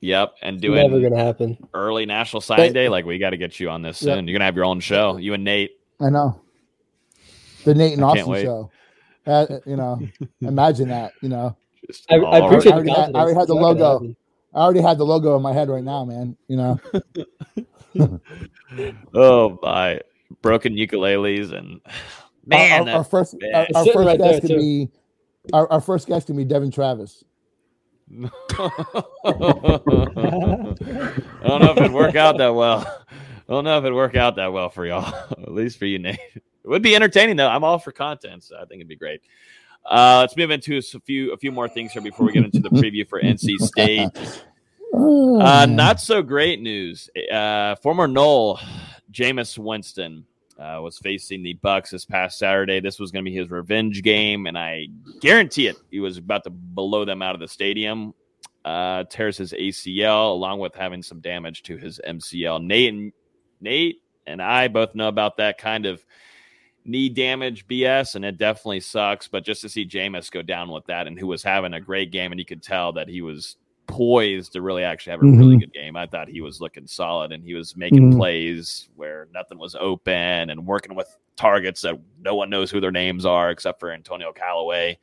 Yep, 0.00 0.34
and 0.42 0.56
It's 0.56 0.62
doing 0.62 0.76
never 0.90 1.00
gonna 1.00 1.22
happen. 1.22 1.56
early 1.74 2.04
National 2.06 2.40
Signing 2.40 2.68
But- 2.68 2.74
Day, 2.74 2.88
like 2.88 3.04
we 3.06 3.18
got 3.18 3.30
to 3.30 3.36
get 3.38 3.58
you 3.58 3.70
on 3.70 3.82
this 3.82 4.02
Yep. 4.02 4.16
soon. 4.16 4.28
You're 4.28 4.34
gonna 4.38 4.44
have 4.44 4.54
your 4.56 4.66
own 4.66 4.80
show, 4.80 5.16
you 5.16 5.34
and 5.34 5.42
Nate. 5.42 5.78
I 6.00 6.10
know. 6.10 6.40
The 7.64 7.74
Nate 7.74 7.94
and 7.94 8.04
I 8.04 8.08
Austin 8.08 8.34
show. 8.42 8.70
Uh, 9.26 9.46
you 9.66 9.76
know, 9.76 9.98
imagine 10.42 10.88
that. 10.88 11.12
You 11.22 11.30
know, 11.30 11.56
I, 12.10 12.16
I 12.16 12.38
appreciate 12.46 12.74
I 12.74 12.80
the 12.82 12.90
already 12.90 12.90
had- 12.90 13.16
I 13.16 13.20
already 13.20 13.38
had 13.38 13.48
the 13.48 13.54
not 13.54 13.62
logo. 13.62 14.14
I 14.54 14.58
already 14.60 14.80
had 14.80 14.98
the 14.98 15.04
logo 15.04 15.36
in 15.36 15.42
my 15.42 15.52
head 15.52 15.68
right 15.68 15.84
now, 15.84 16.04
man. 16.04 16.36
You 16.48 16.56
know, 16.56 16.80
Oh 19.14 19.58
my 19.62 20.00
broken 20.42 20.74
ukuleles 20.74 21.52
and 21.52 21.80
man, 22.46 22.82
our, 22.82 22.88
our, 22.88 22.96
our 22.98 23.04
first 23.04 23.34
man. 23.40 23.54
our, 23.54 23.66
our 23.74 23.84
first 23.86 23.96
right 23.96 24.18
guest 24.18 24.42
there, 24.42 24.50
could 24.56 24.58
be 24.58 24.88
our, 25.52 25.70
our 25.72 25.80
first 25.80 26.06
guest 26.08 26.26
can 26.26 26.36
be 26.36 26.44
Devin 26.44 26.70
Travis. 26.70 27.24
I 28.18 28.30
don't 31.46 31.60
know 31.60 31.72
if 31.72 31.76
it'd 31.76 31.92
work 31.92 32.16
out 32.16 32.38
that 32.38 32.54
well. 32.54 33.04
I 33.48 33.52
don't 33.52 33.64
know 33.64 33.78
if 33.78 33.84
it'd 33.84 33.94
work 33.94 34.16
out 34.16 34.36
that 34.36 34.52
well 34.52 34.70
for 34.70 34.86
y'all. 34.86 35.14
At 35.30 35.52
least 35.52 35.78
for 35.78 35.86
you, 35.86 35.98
Nate. 35.98 36.18
It 36.34 36.42
would 36.64 36.82
be 36.82 36.94
entertaining 36.94 37.36
though. 37.36 37.48
I'm 37.48 37.64
all 37.64 37.78
for 37.78 37.92
content, 37.92 38.44
so 38.44 38.56
I 38.56 38.60
think 38.60 38.80
it'd 38.80 38.88
be 38.88 38.96
great. 38.96 39.22
Uh, 39.84 40.18
let's 40.20 40.36
move 40.36 40.50
into 40.50 40.76
a 40.76 41.00
few 41.00 41.32
a 41.32 41.36
few 41.36 41.52
more 41.52 41.68
things 41.68 41.92
here 41.92 42.02
before 42.02 42.26
we 42.26 42.32
get 42.32 42.44
into 42.44 42.60
the 42.60 42.70
preview 42.70 43.08
for 43.08 43.20
NC 43.20 43.58
State. 43.58 44.10
Uh, 44.90 45.66
not 45.68 46.00
so 46.00 46.22
great 46.22 46.62
news. 46.62 47.10
Uh, 47.30 47.76
former 47.76 48.08
Nole, 48.08 48.58
Jameis 49.12 49.56
Winston, 49.58 50.24
uh, 50.58 50.80
was 50.82 50.98
facing 50.98 51.42
the 51.42 51.54
Bucks 51.54 51.90
this 51.90 52.04
past 52.04 52.38
Saturday. 52.38 52.80
This 52.80 52.98
was 52.98 53.10
going 53.10 53.24
to 53.24 53.30
be 53.30 53.36
his 53.36 53.50
revenge 53.50 54.02
game, 54.02 54.46
and 54.46 54.58
I 54.58 54.88
guarantee 55.20 55.68
it, 55.68 55.76
he 55.90 56.00
was 56.00 56.18
about 56.18 56.44
to 56.44 56.50
blow 56.50 57.04
them 57.04 57.22
out 57.22 57.34
of 57.34 57.40
the 57.40 57.48
stadium. 57.48 58.14
Uh, 58.64 59.04
tears 59.04 59.38
his 59.38 59.52
ACL 59.52 60.32
along 60.32 60.58
with 60.58 60.74
having 60.74 61.02
some 61.02 61.20
damage 61.20 61.62
to 61.62 61.76
his 61.76 62.00
MCL. 62.06 62.62
Nate 62.64 62.92
and 62.92 63.12
Nate 63.60 64.02
and 64.26 64.42
I 64.42 64.68
both 64.68 64.94
know 64.94 65.08
about 65.08 65.38
that 65.38 65.58
kind 65.58 65.86
of 65.86 66.04
knee 66.84 67.08
damage 67.08 67.66
BS, 67.66 68.14
and 68.14 68.24
it 68.24 68.38
definitely 68.38 68.80
sucks. 68.80 69.26
But 69.26 69.44
just 69.44 69.62
to 69.62 69.68
see 69.68 69.86
Jameis 69.86 70.30
go 70.30 70.42
down 70.42 70.70
with 70.70 70.86
that, 70.86 71.06
and 71.06 71.18
who 71.18 71.26
was 71.26 71.42
having 71.42 71.74
a 71.74 71.80
great 71.80 72.12
game, 72.12 72.32
and 72.32 72.38
you 72.38 72.44
could 72.44 72.62
tell 72.62 72.92
that 72.92 73.08
he 73.08 73.22
was 73.22 73.56
poised 73.88 74.52
to 74.52 74.62
really 74.62 74.84
actually 74.84 75.10
have 75.12 75.22
a 75.22 75.26
really 75.26 75.56
Mhm. 75.56 75.60
good 75.60 75.72
game. 75.72 75.96
I 75.96 76.06
thought 76.06 76.28
he 76.28 76.40
was 76.40 76.60
looking 76.60 76.86
solid, 76.86 77.32
and 77.32 77.42
he 77.42 77.54
was 77.54 77.76
making 77.76 78.12
Mhm. 78.12 78.16
plays 78.18 78.88
where 78.94 79.26
nothing 79.34 79.58
was 79.58 79.74
open, 79.74 80.50
and 80.50 80.64
working 80.66 80.94
with 80.94 81.08
targets 81.36 81.80
that 81.82 81.98
no 82.22 82.34
one 82.36 82.50
knows 82.50 82.70
who 82.70 82.80
their 82.80 82.90
names 82.92 83.24
are 83.26 83.50
except 83.50 83.80
for 83.80 83.90
Antonio 83.90 84.32
Callaway. 84.32 84.98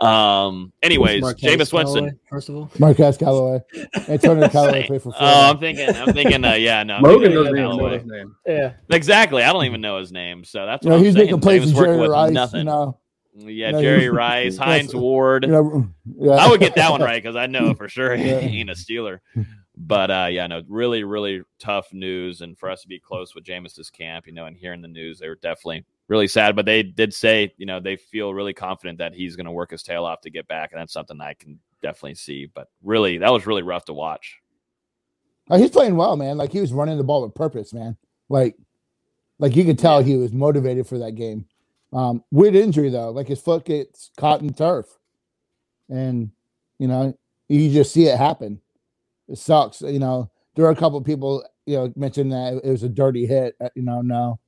Um. 0.00 0.72
Anyways, 0.82 1.22
Jameis 1.22 1.70
Winston. 1.70 2.04
Callaway, 2.04 2.10
first 2.30 2.48
of 2.48 2.56
all. 2.56 2.70
Marquez 2.78 3.18
Callaway, 3.18 3.60
Antonio 4.08 4.48
Callaway 4.48 4.86
played 4.86 5.02
for. 5.02 5.10
Oh, 5.10 5.50
I'm 5.50 5.58
thinking. 5.58 5.86
I'm 5.90 6.14
thinking. 6.14 6.42
Uh, 6.44 6.54
yeah, 6.54 6.82
no. 6.82 6.94
I'm 6.94 7.02
Logan 7.02 7.32
doesn't 7.32 7.58
even 7.58 7.76
know 7.76 7.88
his 7.90 8.04
name. 8.06 8.34
Yeah. 8.46 8.72
Exactly. 8.90 9.42
I 9.42 9.52
don't 9.52 9.66
even 9.66 9.82
know 9.82 9.98
his 9.98 10.10
name, 10.10 10.44
so 10.44 10.64
that's 10.64 10.82
you 10.84 10.90
what 10.90 10.96
know, 10.96 10.98
I'm 11.00 11.04
he's 11.04 11.14
saying. 11.14 11.26
making 11.26 11.40
plays 11.40 11.62
Jameis 11.62 11.66
with 11.66 11.74
working 11.76 11.90
Jerry 11.92 12.00
with 12.00 12.10
Rice. 12.10 12.32
nothing. 12.32 12.58
You 12.60 12.64
know, 12.64 12.98
Yeah, 13.34 13.72
Jerry 13.72 14.08
Rice, 14.10 14.56
Hines 14.56 14.94
Ward. 14.94 15.48
know, 15.48 15.88
yeah. 16.18 16.32
I 16.32 16.48
would 16.48 16.60
get 16.60 16.74
that 16.74 16.90
one 16.90 17.00
right 17.00 17.22
because 17.22 17.36
I 17.36 17.46
know 17.46 17.74
for 17.74 17.88
sure 17.88 18.14
he 18.16 18.30
ain't 18.30 18.70
a 18.70 18.74
Steeler. 18.74 19.20
But 19.76 20.10
uh, 20.10 20.28
yeah, 20.30 20.46
no, 20.46 20.62
really, 20.68 21.02
really 21.02 21.42
tough 21.58 21.92
news. 21.92 22.42
And 22.42 22.58
for 22.58 22.70
us 22.70 22.82
to 22.82 22.88
be 22.88 22.98
close 22.98 23.34
with 23.34 23.44
Jameis's 23.44 23.90
camp, 23.90 24.26
you 24.26 24.32
know, 24.32 24.44
and 24.44 24.56
hearing 24.56 24.82
the 24.82 24.88
news, 24.88 25.18
they 25.18 25.28
were 25.28 25.36
definitely 25.36 25.84
really 26.08 26.28
sad. 26.28 26.54
But 26.54 26.66
they 26.66 26.82
did 26.82 27.14
say, 27.14 27.54
you 27.56 27.64
know, 27.64 27.80
they 27.80 27.96
feel 27.96 28.34
really 28.34 28.52
confident 28.52 28.98
that 28.98 29.14
he's 29.14 29.34
going 29.34 29.46
to 29.46 29.52
work 29.52 29.70
his 29.70 29.82
tail 29.82 30.04
off 30.04 30.20
to 30.22 30.30
get 30.30 30.46
back, 30.46 30.72
and 30.72 30.80
that's 30.80 30.92
something 30.92 31.20
I 31.20 31.34
can 31.34 31.58
definitely 31.80 32.16
see. 32.16 32.46
But 32.46 32.68
really, 32.82 33.18
that 33.18 33.32
was 33.32 33.46
really 33.46 33.62
rough 33.62 33.86
to 33.86 33.94
watch. 33.94 34.38
He's 35.48 35.70
playing 35.70 35.96
well, 35.96 36.16
man. 36.16 36.36
Like 36.36 36.52
he 36.52 36.60
was 36.60 36.72
running 36.72 36.98
the 36.98 37.04
ball 37.04 37.22
with 37.22 37.34
purpose, 37.34 37.72
man. 37.72 37.96
Like, 38.28 38.56
like 39.38 39.56
you 39.56 39.64
could 39.64 39.78
tell 39.78 40.02
he 40.02 40.16
was 40.16 40.32
motivated 40.32 40.86
for 40.86 40.98
that 40.98 41.12
game. 41.12 41.46
Um, 41.92 42.24
weird 42.30 42.54
injury 42.54 42.88
though, 42.90 43.10
like 43.10 43.28
his 43.28 43.40
foot 43.40 43.64
gets 43.64 44.10
caught 44.16 44.40
in 44.40 44.52
turf, 44.54 44.86
and 45.88 46.30
you 46.78 46.88
know 46.88 47.16
you 47.48 47.70
just 47.70 47.92
see 47.92 48.06
it 48.06 48.16
happen. 48.16 48.60
It 49.28 49.38
sucks. 49.38 49.82
You 49.82 49.98
know, 49.98 50.30
there 50.54 50.64
are 50.66 50.70
a 50.70 50.76
couple 50.76 51.00
people 51.02 51.44
you 51.66 51.76
know 51.76 51.92
mentioned 51.96 52.32
that 52.32 52.60
it 52.64 52.70
was 52.70 52.82
a 52.82 52.88
dirty 52.88 53.26
hit. 53.26 53.54
uh, 53.60 53.68
You 53.74 53.82
know, 53.82 54.00
no, 54.02 54.38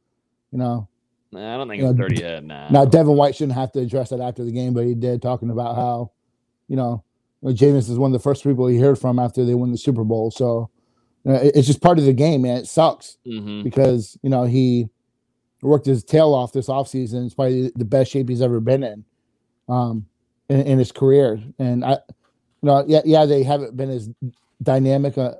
you 0.52 0.58
know, 0.58 0.88
Nah, 1.32 1.54
I 1.54 1.56
don't 1.58 1.68
think 1.68 1.82
it's 1.82 1.98
thirty 1.98 2.22
head. 2.22 2.44
Nah. 2.46 2.70
now 2.70 2.84
Devin 2.84 3.16
White 3.16 3.34
shouldn't 3.36 3.58
have 3.58 3.72
to 3.72 3.80
address 3.80 4.10
that 4.10 4.20
after 4.20 4.44
the 4.44 4.52
game, 4.52 4.72
but 4.72 4.84
he 4.86 4.94
did 4.94 5.20
talking 5.20 5.50
about 5.50 5.76
how, 5.76 6.12
you 6.68 6.76
know, 6.76 7.04
Jameis 7.44 7.90
is 7.90 7.98
one 7.98 8.10
of 8.10 8.12
the 8.14 8.22
first 8.22 8.42
people 8.42 8.66
he 8.68 8.78
heard 8.78 8.98
from 8.98 9.18
after 9.18 9.44
they 9.44 9.54
won 9.54 9.70
the 9.70 9.76
Super 9.78 10.04
Bowl. 10.04 10.30
So 10.30 10.70
you 11.24 11.32
know, 11.32 11.38
it- 11.38 11.56
it's 11.56 11.66
just 11.66 11.82
part 11.82 11.98
of 11.98 12.04
the 12.06 12.12
game, 12.14 12.42
man. 12.42 12.56
It 12.58 12.66
sucks 12.66 13.18
hmm 13.26 13.62
because 13.62 14.16
you 14.22 14.30
know 14.30 14.44
he 14.44 14.88
worked 15.68 15.86
his 15.86 16.04
tail 16.04 16.34
off 16.34 16.52
this 16.52 16.68
offseason. 16.68 17.26
It's 17.26 17.34
probably 17.34 17.72
the 17.74 17.84
best 17.84 18.10
shape 18.10 18.28
he's 18.28 18.42
ever 18.42 18.60
been 18.60 18.82
in, 18.82 19.04
um, 19.68 20.06
in, 20.48 20.60
in 20.62 20.78
his 20.78 20.92
career. 20.92 21.40
And 21.58 21.84
I, 21.84 21.92
you 21.92 22.70
know, 22.70 22.84
yeah, 22.86 23.02
yeah, 23.04 23.24
they 23.24 23.42
haven't 23.42 23.76
been 23.76 23.90
as 23.90 24.08
dynamic 24.62 25.18
uh, 25.18 25.34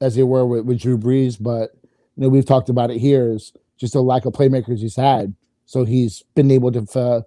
as 0.00 0.14
they 0.14 0.22
were 0.22 0.46
with, 0.46 0.64
with 0.64 0.80
Drew 0.80 0.98
Brees, 0.98 1.36
but 1.40 1.70
you 2.16 2.22
know 2.22 2.28
we've 2.28 2.46
talked 2.46 2.68
about 2.68 2.90
it 2.90 2.98
here 2.98 3.32
is 3.32 3.52
just 3.78 3.94
a 3.94 4.00
lack 4.00 4.24
of 4.24 4.32
playmakers 4.32 4.78
he's 4.78 4.96
had. 4.96 5.34
So 5.66 5.84
he's 5.84 6.22
been 6.34 6.50
able 6.50 6.72
to 6.72 6.84
fa- 6.84 7.24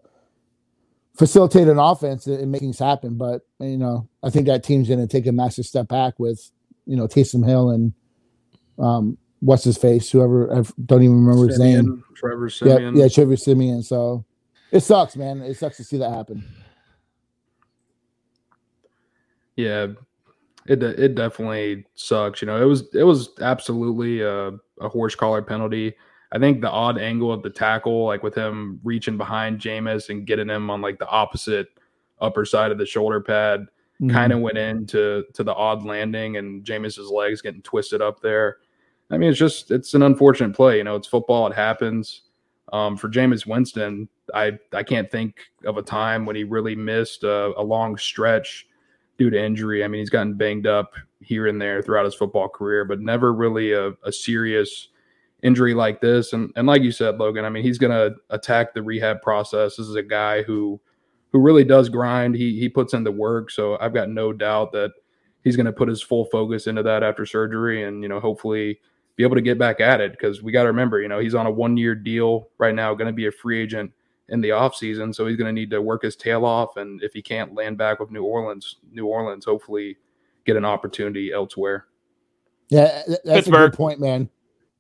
facilitate 1.17 1.67
an 1.67 1.79
offense 1.79 2.27
and 2.27 2.39
and 2.39 2.51
make 2.51 2.61
things 2.61 2.79
happen. 2.79 3.15
But 3.17 3.41
you 3.59 3.77
know, 3.77 4.07
I 4.23 4.29
think 4.29 4.47
that 4.47 4.63
team's 4.63 4.87
going 4.87 4.99
to 4.99 5.07
take 5.07 5.27
a 5.27 5.31
massive 5.31 5.65
step 5.65 5.87
back 5.87 6.19
with 6.19 6.51
you 6.85 6.95
know 6.95 7.07
Taysom 7.07 7.45
Hill 7.45 7.69
and 7.69 7.93
um, 8.79 9.17
what's 9.43 9.63
his 9.63 9.77
face, 9.77 10.09
whoever 10.09 10.51
I 10.53 10.63
don't 10.85 11.03
even 11.03 11.25
remember 11.25 11.47
his 11.47 11.59
name. 11.59 12.03
Trevor 12.15 12.49
Siemian. 12.49 12.95
yeah, 12.95 13.03
yeah, 13.03 13.09
Trevor 13.09 13.35
Siemian. 13.37 13.83
So 13.83 14.23
it 14.71 14.79
sucks, 14.81 15.15
man. 15.15 15.41
It 15.41 15.55
sucks 15.55 15.77
to 15.77 15.83
see 15.83 15.97
that 15.97 16.09
happen. 16.11 16.43
Yeah, 19.55 19.87
it 20.67 20.81
it 20.81 21.15
definitely 21.15 21.85
sucks. 21.95 22.41
You 22.41 22.47
know, 22.47 22.61
it 22.61 22.65
was 22.65 22.83
it 22.93 23.03
was 23.03 23.29
absolutely 23.41 24.21
a, 24.21 24.51
a 24.81 24.89
horse 24.89 25.15
collar 25.15 25.41
penalty. 25.41 25.93
I 26.31 26.39
think 26.39 26.61
the 26.61 26.69
odd 26.71 26.97
angle 26.97 27.31
of 27.31 27.43
the 27.43 27.49
tackle, 27.51 28.05
like 28.05 28.23
with 28.23 28.33
him 28.35 28.79
reaching 28.83 29.17
behind 29.17 29.59
Jameis 29.59 30.09
and 30.09 30.25
getting 30.25 30.49
him 30.49 30.69
on 30.71 30.81
like 30.81 30.97
the 30.97 31.07
opposite 31.07 31.67
upper 32.21 32.45
side 32.45 32.71
of 32.71 32.77
the 32.79 32.85
shoulder 32.85 33.21
pad, 33.21 33.67
Mhm. 34.01 34.11
kind 34.11 34.33
of 34.33 34.39
went 34.39 34.57
into 34.57 35.23
to 35.33 35.43
the 35.43 35.53
odd 35.53 35.85
landing 35.85 36.37
and 36.37 36.65
Jameis's 36.65 37.11
legs 37.11 37.41
getting 37.41 37.61
twisted 37.61 38.01
up 38.01 38.19
there. 38.21 38.57
I 39.11 39.17
mean, 39.17 39.29
it's 39.29 39.39
just 39.39 39.71
it's 39.71 39.93
an 39.93 40.03
unfortunate 40.03 40.55
play. 40.55 40.77
You 40.77 40.83
know, 40.83 40.95
it's 40.95 41.07
football. 41.07 41.47
It 41.47 41.55
happens. 41.55 42.21
Um, 42.71 42.97
for 42.97 43.07
Jameis 43.07 43.45
Winston, 43.45 44.09
I 44.33 44.57
I 44.73 44.83
can't 44.83 45.11
think 45.11 45.41
of 45.65 45.77
a 45.77 45.83
time 45.83 46.25
when 46.25 46.35
he 46.35 46.43
really 46.43 46.75
missed 46.75 47.23
a, 47.23 47.53
a 47.57 47.63
long 47.63 47.97
stretch 47.97 48.67
due 49.17 49.29
to 49.29 49.41
injury. 49.41 49.83
I 49.83 49.87
mean, 49.87 49.99
he's 49.99 50.09
gotten 50.09 50.33
banged 50.33 50.65
up 50.65 50.93
here 51.21 51.47
and 51.47 51.61
there 51.61 51.81
throughout 51.81 52.05
his 52.05 52.15
football 52.15 52.49
career, 52.49 52.85
but 52.85 52.99
never 52.99 53.33
really 53.33 53.73
a, 53.73 53.93
a 54.03 54.11
serious 54.11 54.89
injury 55.43 55.73
like 55.73 56.01
this. 56.01 56.33
And 56.33 56.51
and 56.55 56.65
like 56.67 56.81
you 56.81 56.91
said, 56.91 57.17
Logan, 57.17 57.45
I 57.45 57.49
mean, 57.49 57.63
he's 57.63 57.77
going 57.77 57.91
to 57.91 58.15
attack 58.29 58.73
the 58.73 58.81
rehab 58.81 59.21
process. 59.21 59.75
This 59.75 59.87
is 59.87 59.95
a 59.95 60.03
guy 60.03 60.41
who 60.41 60.79
who 61.31 61.39
really 61.39 61.63
does 61.63 61.89
grind. 61.89 62.35
He 62.35 62.59
he 62.59 62.69
puts 62.69 62.93
in 62.93 63.03
the 63.03 63.11
work, 63.11 63.51
so 63.51 63.77
I've 63.79 63.93
got 63.93 64.09
no 64.09 64.33
doubt 64.33 64.71
that 64.71 64.91
he's 65.43 65.55
going 65.55 65.65
to 65.65 65.73
put 65.73 65.89
his 65.89 66.01
full 66.01 66.25
focus 66.25 66.67
into 66.67 66.83
that 66.83 67.03
after 67.03 67.25
surgery, 67.25 67.83
and 67.83 68.01
you 68.01 68.09
know, 68.09 68.19
hopefully 68.19 68.79
be 69.15 69.23
able 69.23 69.35
to 69.35 69.41
get 69.41 69.59
back 69.59 69.79
at 69.79 70.01
it 70.01 70.11
because 70.11 70.41
we 70.41 70.51
got 70.51 70.63
to 70.63 70.69
remember, 70.69 71.01
you 71.01 71.07
know, 71.07 71.19
he's 71.19 71.35
on 71.35 71.45
a 71.45 71.51
one 71.51 71.77
year 71.77 71.95
deal 71.95 72.49
right 72.57 72.73
now, 72.73 72.93
going 72.93 73.07
to 73.07 73.13
be 73.13 73.27
a 73.27 73.31
free 73.31 73.61
agent 73.61 73.91
in 74.29 74.41
the 74.41 74.49
offseason. 74.49 75.13
So 75.13 75.27
he's 75.27 75.37
going 75.37 75.53
to 75.53 75.53
need 75.53 75.69
to 75.71 75.81
work 75.81 76.03
his 76.03 76.15
tail 76.15 76.45
off. 76.45 76.77
And 76.77 77.01
if 77.03 77.13
he 77.13 77.21
can't 77.21 77.53
land 77.53 77.77
back 77.77 77.99
with 77.99 78.11
New 78.11 78.23
Orleans, 78.23 78.77
New 78.91 79.05
Orleans, 79.05 79.45
hopefully 79.45 79.97
get 80.45 80.55
an 80.55 80.65
opportunity 80.65 81.31
elsewhere. 81.31 81.85
Yeah, 82.69 83.03
th- 83.05 83.19
that's 83.23 83.47
a 83.47 83.51
good 83.51 83.73
point, 83.73 83.99
man. 83.99 84.29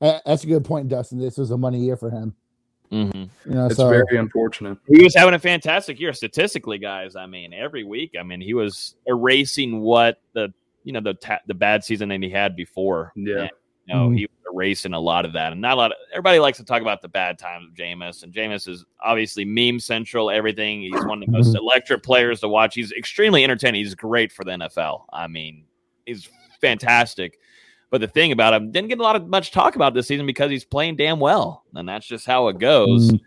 Uh, 0.01 0.19
That's 0.25 0.43
a 0.43 0.47
good 0.47 0.65
point, 0.65 0.89
Dustin. 0.89 1.17
This 1.17 1.37
was 1.37 1.51
a 1.51 1.57
money 1.57 1.79
year 1.79 1.95
for 1.95 2.09
him. 2.09 2.35
hmm 2.89 3.09
You 3.13 3.29
know, 3.45 3.67
It's 3.67 3.77
so 3.77 3.87
very 3.87 4.17
unfortunate. 4.17 4.77
He 4.89 5.01
was 5.01 5.15
having 5.15 5.33
a 5.33 5.39
fantastic 5.39 5.97
year 5.97 6.11
statistically, 6.11 6.77
guys. 6.77 7.15
I 7.15 7.25
mean, 7.25 7.53
every 7.53 7.85
week. 7.85 8.11
I 8.19 8.23
mean, 8.23 8.41
he 8.41 8.53
was 8.53 8.95
erasing 9.05 9.79
what 9.79 10.19
the 10.33 10.53
you 10.83 10.91
know 10.91 10.99
the 10.99 11.13
ta- 11.13 11.39
the 11.47 11.53
bad 11.53 11.85
season 11.85 12.09
that 12.09 12.21
he 12.21 12.29
had 12.29 12.55
before. 12.55 13.13
Yeah. 13.15 13.43
And, 13.43 13.51
you 13.85 13.93
know, 13.93 14.09
Mhm. 14.09 14.17
he 14.17 14.25
was 14.25 14.53
erasing 14.53 14.93
a 14.93 14.99
lot 14.99 15.25
of 15.25 15.33
that, 15.33 15.51
and 15.51 15.61
not 15.61 15.73
a 15.73 15.75
lot. 15.75 15.91
Of, 15.91 15.97
everybody 16.11 16.39
likes 16.39 16.57
to 16.59 16.63
talk 16.63 16.81
about 16.81 17.01
the 17.01 17.09
bad 17.09 17.37
times 17.39 17.67
of 17.67 17.73
Jameis, 17.73 18.23
and 18.23 18.31
Jameis 18.33 18.67
is 18.67 18.85
obviously 19.01 19.43
meme 19.45 19.79
central. 19.79 20.29
Everything. 20.29 20.81
He's 20.81 21.05
one 21.05 21.21
of 21.21 21.25
the 21.25 21.31
most 21.31 21.55
electric 21.55 22.03
players 22.03 22.39
to 22.41 22.47
watch. 22.47 22.75
He's 22.75 22.91
extremely 22.93 23.43
entertaining. 23.43 23.83
He's 23.83 23.95
great 23.95 24.31
for 24.31 24.43
the 24.43 24.51
NFL. 24.51 25.05
I 25.11 25.27
mean, 25.27 25.65
he's 26.05 26.29
fantastic. 26.61 27.39
But 27.89 28.01
the 28.01 28.07
thing 28.07 28.31
about 28.31 28.53
him 28.53 28.71
didn't 28.71 28.89
get 28.89 28.99
a 28.99 29.03
lot 29.03 29.15
of 29.15 29.27
much 29.27 29.51
talk 29.51 29.75
about 29.75 29.93
this 29.93 30.07
season 30.07 30.25
because 30.25 30.49
he's 30.49 30.65
playing 30.65 30.95
damn 30.95 31.19
well, 31.19 31.63
and 31.75 31.87
that's 31.87 32.07
just 32.07 32.25
how 32.25 32.47
it 32.47 32.57
goes. 32.59 33.11
Mhm. 33.11 33.19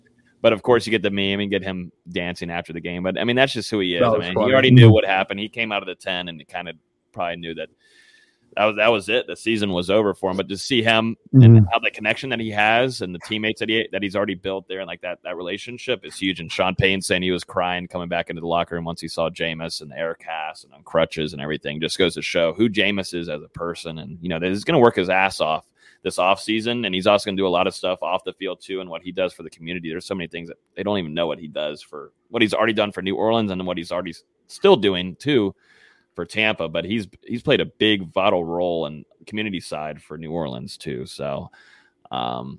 But 0.43 0.53
of 0.53 0.63
course, 0.63 0.87
you 0.87 0.91
get 0.91 1.03
the 1.03 1.11
meme 1.11 1.41
and 1.41 1.51
get 1.51 1.63
him 1.63 1.93
dancing 2.11 2.51
after 2.51 2.73
the 2.73 2.81
game. 2.81 3.03
But 3.03 3.19
I 3.19 3.25
mean, 3.25 3.37
that's 3.37 3.53
just 3.53 3.71
who 3.71 3.81
he 3.81 3.95
is. 3.97 4.03
I 4.03 4.11
mean, 4.19 4.35
funny. 4.35 4.47
he 4.47 4.53
already 4.53 4.71
knew 4.71 4.91
what 4.91 5.05
happened. 5.05 5.41
He 5.41 5.49
came 5.49 5.71
out 5.73 5.83
of 5.83 5.87
the 5.87 5.95
ten 5.95 6.29
and 6.29 6.47
kind 6.49 6.69
of 6.69 6.77
probably 7.13 7.37
knew 7.37 7.55
that 7.55 7.69
that 8.57 8.65
was 8.65 8.77
that 8.77 8.89
was 8.89 9.09
it. 9.09 9.27
The 9.27 9.37
season 9.37 9.71
was 9.71 9.91
over 9.91 10.15
for 10.15 10.31
him. 10.31 10.37
But 10.37 10.49
to 10.49 10.57
see 10.57 10.83
him 10.83 11.17
and 11.33 11.43
Mhm. 11.61 11.67
how 11.73 11.79
the 11.79 11.91
connection 11.91 12.31
that 12.31 12.41
he 12.41 12.51
has 12.51 13.03
and 13.03 13.15
the 13.15 13.19
teammates 13.21 13.61
that 13.61 13.69
he 13.69 13.87
that 13.93 14.03
he's 14.03 14.17
already 14.17 14.35
built 14.35 14.67
there 14.69 14.81
and 14.81 14.87
like 14.87 15.03
that 15.03 15.19
that 15.25 15.37
relationship 15.37 16.05
is 16.05 16.19
huge. 16.19 16.41
And 16.41 16.51
Sean 16.51 16.75
Payton 16.75 17.03
saying 17.03 17.23
he 17.23 17.31
was 17.31 17.45
crying 17.45 17.87
coming 17.89 18.09
back 18.09 18.31
into 18.31 18.41
the 18.41 18.47
locker 18.49 18.75
room 18.75 18.85
once 18.85 19.01
he 19.01 19.09
saw 19.09 19.29
Jameis 19.31 19.81
and 19.83 19.91
the 19.91 19.99
air 19.99 20.15
cast 20.15 20.65
and 20.65 20.73
on 20.73 20.83
crutches 20.83 21.33
and 21.33 21.43
everything 21.43 21.81
just 21.81 21.99
goes 21.99 22.15
to 22.15 22.23
show 22.23 22.53
who 22.55 22.69
Jameis 22.69 23.15
is 23.15 23.29
as 23.29 23.43
a 23.43 23.49
person. 23.49 23.99
And 23.99 24.19
you 24.23 24.29
know, 24.29 24.39
that 24.39 24.49
he's 24.49 24.65
going 24.65 24.75
to 24.79 24.83
work 24.83 24.97
his 24.97 25.11
ass 25.11 25.41
off 25.41 25.67
this 26.03 26.19
offseason 26.19 26.87
and 26.87 26.95
he's 26.95 27.07
also 27.07 27.27
going 27.27 27.37
to 27.37 27.41
do 27.41 27.47
a 27.47 27.49
lot 27.49 27.67
of 27.67 27.75
stuff 27.75 28.01
off 28.03 28.23
the 28.25 28.33
field 28.35 28.61
too 28.63 28.81
and 28.81 28.89
what 28.89 29.03
he 29.03 29.11
does 29.11 29.33
for 29.33 29.43
the 29.43 29.51
community 29.51 29.91
there's 29.91 30.05
so 30.07 30.15
many 30.15 30.29
things 30.29 30.47
that 30.49 30.57
they 30.77 30.85
don't 30.85 30.99
even 30.99 31.13
know 31.15 31.27
what 31.27 31.39
he 31.39 31.49
does 31.49 31.83
for 31.83 32.13
what 32.29 32.43
he's 32.43 32.55
already 32.55 32.73
done 32.75 32.93
for 32.93 33.03
new 33.03 33.17
orleans 33.17 33.51
and 33.51 33.67
what 33.67 33.77
he's 33.77 33.91
already 33.91 34.15
still 34.47 34.77
doing 34.77 35.17
too 35.17 35.53
for 36.17 36.27
tampa 36.27 36.69
but 36.69 36.85
he's 36.85 37.07
he's 37.23 37.43
played 37.43 37.61
a 37.61 37.67
big 37.67 38.13
vital 38.13 38.45
role 38.45 38.87
in 38.87 39.05
community 39.27 39.61
side 39.61 40.03
for 40.03 40.19
new 40.19 40.33
orleans 40.33 40.77
too 40.77 41.07
so 41.07 41.49
um 42.11 42.59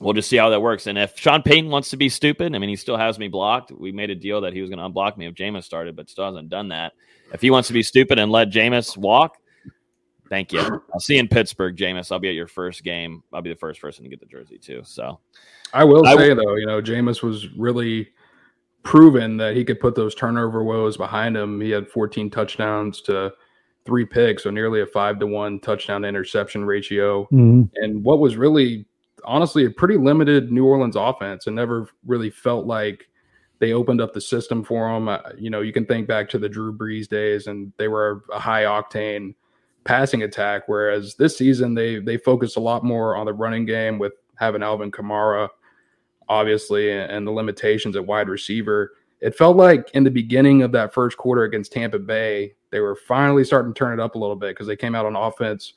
we'll 0.00 0.12
just 0.12 0.28
see 0.28 0.36
how 0.36 0.50
that 0.50 0.60
works 0.60 0.86
and 0.86 0.98
if 0.98 1.18
sean 1.18 1.42
payton 1.42 1.70
wants 1.70 1.88
to 1.88 1.96
be 1.96 2.08
stupid 2.08 2.54
i 2.54 2.58
mean 2.58 2.68
he 2.68 2.76
still 2.76 2.96
has 2.96 3.18
me 3.18 3.28
blocked 3.28 3.72
we 3.72 3.92
made 3.92 4.10
a 4.10 4.14
deal 4.14 4.42
that 4.42 4.52
he 4.52 4.60
was 4.60 4.68
going 4.68 4.78
to 4.78 4.84
unblock 4.84 5.16
me 5.16 5.26
if 5.26 5.34
Jameis 5.34 5.64
started 5.64 5.96
but 5.96 6.10
still 6.10 6.26
hasn't 6.26 6.50
done 6.50 6.68
that 6.68 6.92
if 7.32 7.40
he 7.40 7.50
wants 7.50 7.68
to 7.68 7.72
be 7.72 7.82
stupid 7.82 8.18
and 8.18 8.30
let 8.30 8.50
Jameis 8.50 8.96
walk 8.96 9.38
Thank 10.32 10.50
you. 10.50 10.60
I'll 10.94 10.98
see 10.98 11.16
you 11.16 11.20
in 11.20 11.28
Pittsburgh, 11.28 11.76
Jameis. 11.76 12.10
I'll 12.10 12.18
be 12.18 12.30
at 12.30 12.34
your 12.34 12.46
first 12.46 12.82
game. 12.82 13.22
I'll 13.34 13.42
be 13.42 13.50
the 13.50 13.58
first 13.58 13.82
person 13.82 14.02
to 14.02 14.08
get 14.08 14.18
the 14.18 14.24
jersey 14.24 14.56
too. 14.56 14.80
So 14.82 15.20
I 15.74 15.84
will 15.84 16.06
I 16.06 16.16
say 16.16 16.28
w- 16.30 16.34
though, 16.34 16.54
you 16.54 16.64
know, 16.64 16.80
Jameis 16.80 17.22
was 17.22 17.54
really 17.54 18.08
proven 18.82 19.36
that 19.36 19.56
he 19.56 19.64
could 19.64 19.80
put 19.80 19.94
those 19.94 20.14
turnover 20.14 20.64
woes 20.64 20.96
behind 20.96 21.36
him. 21.36 21.60
He 21.60 21.70
had 21.70 21.88
14 21.88 22.30
touchdowns 22.30 23.00
to 23.02 23.32
three 23.84 24.04
picks, 24.04 24.44
so 24.44 24.50
nearly 24.50 24.80
a 24.80 24.86
five 24.86 25.18
to 25.20 25.26
one 25.26 25.60
touchdown 25.60 26.02
to 26.02 26.08
interception 26.08 26.64
ratio. 26.64 27.26
Mhm. 27.32 27.70
And 27.76 28.04
what 28.04 28.20
was 28.20 28.36
really, 28.36 28.86
honestly, 29.24 29.64
a 29.64 29.70
pretty 29.70 29.96
limited 29.96 30.52
New 30.52 30.64
Orleans 30.64 30.96
offense, 30.96 31.46
and 31.46 31.56
never 31.56 31.88
really 32.06 32.30
felt 32.30 32.66
like 32.66 33.08
they 33.58 33.72
opened 33.72 34.00
up 34.00 34.12
the 34.12 34.20
system 34.20 34.64
for 34.64 34.88
him. 34.90 35.08
Uh, 35.08 35.18
you 35.38 35.48
know, 35.48 35.60
you 35.60 35.72
can 35.72 35.86
think 35.86 36.08
back 36.08 36.28
to 36.30 36.38
the 36.38 36.48
Drew 36.48 36.76
Brees 36.76 37.08
days, 37.08 37.46
and 37.46 37.72
they 37.76 37.86
were 37.88 38.24
a 38.32 38.38
high 38.38 38.64
octane 38.64 39.34
passing 39.84 40.22
attack. 40.22 40.64
Whereas 40.66 41.14
this 41.14 41.36
season, 41.36 41.74
they 41.74 41.98
they 41.98 42.16
focused 42.16 42.56
a 42.56 42.60
lot 42.60 42.84
more 42.84 43.16
on 43.16 43.26
the 43.26 43.32
running 43.32 43.64
game 43.64 43.98
with 43.98 44.12
having 44.36 44.62
Alvin 44.62 44.90
Kamara, 44.90 45.48
obviously, 46.32 46.90
and, 46.90 47.10
and 47.12 47.26
the 47.26 47.30
limitations 47.30 47.94
at 47.96 48.06
wide 48.06 48.28
receiver. 48.28 48.92
It 49.20 49.36
felt 49.36 49.56
like 49.56 49.88
in 49.94 50.02
the 50.02 50.10
beginning 50.10 50.62
of 50.62 50.72
that 50.72 50.92
first 50.92 51.16
quarter 51.16 51.44
against 51.44 51.72
Tampa 51.72 51.98
Bay, 51.98 52.54
they 52.70 52.80
were 52.80 52.96
finally 52.96 53.44
starting 53.44 53.72
to 53.72 53.78
turn 53.78 53.92
it 53.98 54.02
up 54.02 54.14
a 54.14 54.18
little 54.18 54.34
bit 54.36 54.50
because 54.50 54.66
they 54.66 54.74
came 54.76 54.94
out 54.94 55.06
on 55.06 55.14
offense. 55.14 55.74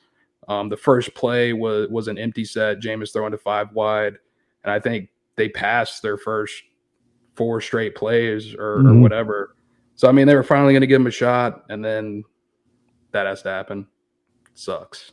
Um, 0.48 0.70
the 0.70 0.78
first 0.78 1.14
play 1.14 1.54
was 1.54 1.90
was 1.90 2.08
an 2.08 2.18
empty 2.18 2.46
set, 2.46 2.80
Jameis 2.80 3.12
throwing 3.14 3.32
to 3.32 3.38
five 3.38 3.72
wide, 3.74 4.18
and 4.64 4.72
I 4.72 4.80
think 4.80 5.10
they 5.36 5.50
passed 5.50 6.02
their 6.02 6.18
first 6.18 6.64
four 7.36 7.60
straight 7.62 7.96
plays 7.96 8.56
or, 8.56 8.76
or 8.76 8.84
Mhm. 8.84 9.02
whatever. 9.02 9.56
So 9.96 10.08
I 10.08 10.12
mean, 10.12 10.26
they 10.28 10.36
were 10.36 10.44
finally 10.44 10.74
going 10.74 10.82
to 10.82 10.88
give 10.88 11.02
him 11.02 11.08
a 11.08 11.12
shot, 11.12 11.66
and 11.70 11.84
then 11.84 12.24
that 13.12 13.26
has 13.28 13.42
to 13.44 13.50
happen. 13.50 13.88
Sucks. 14.54 15.12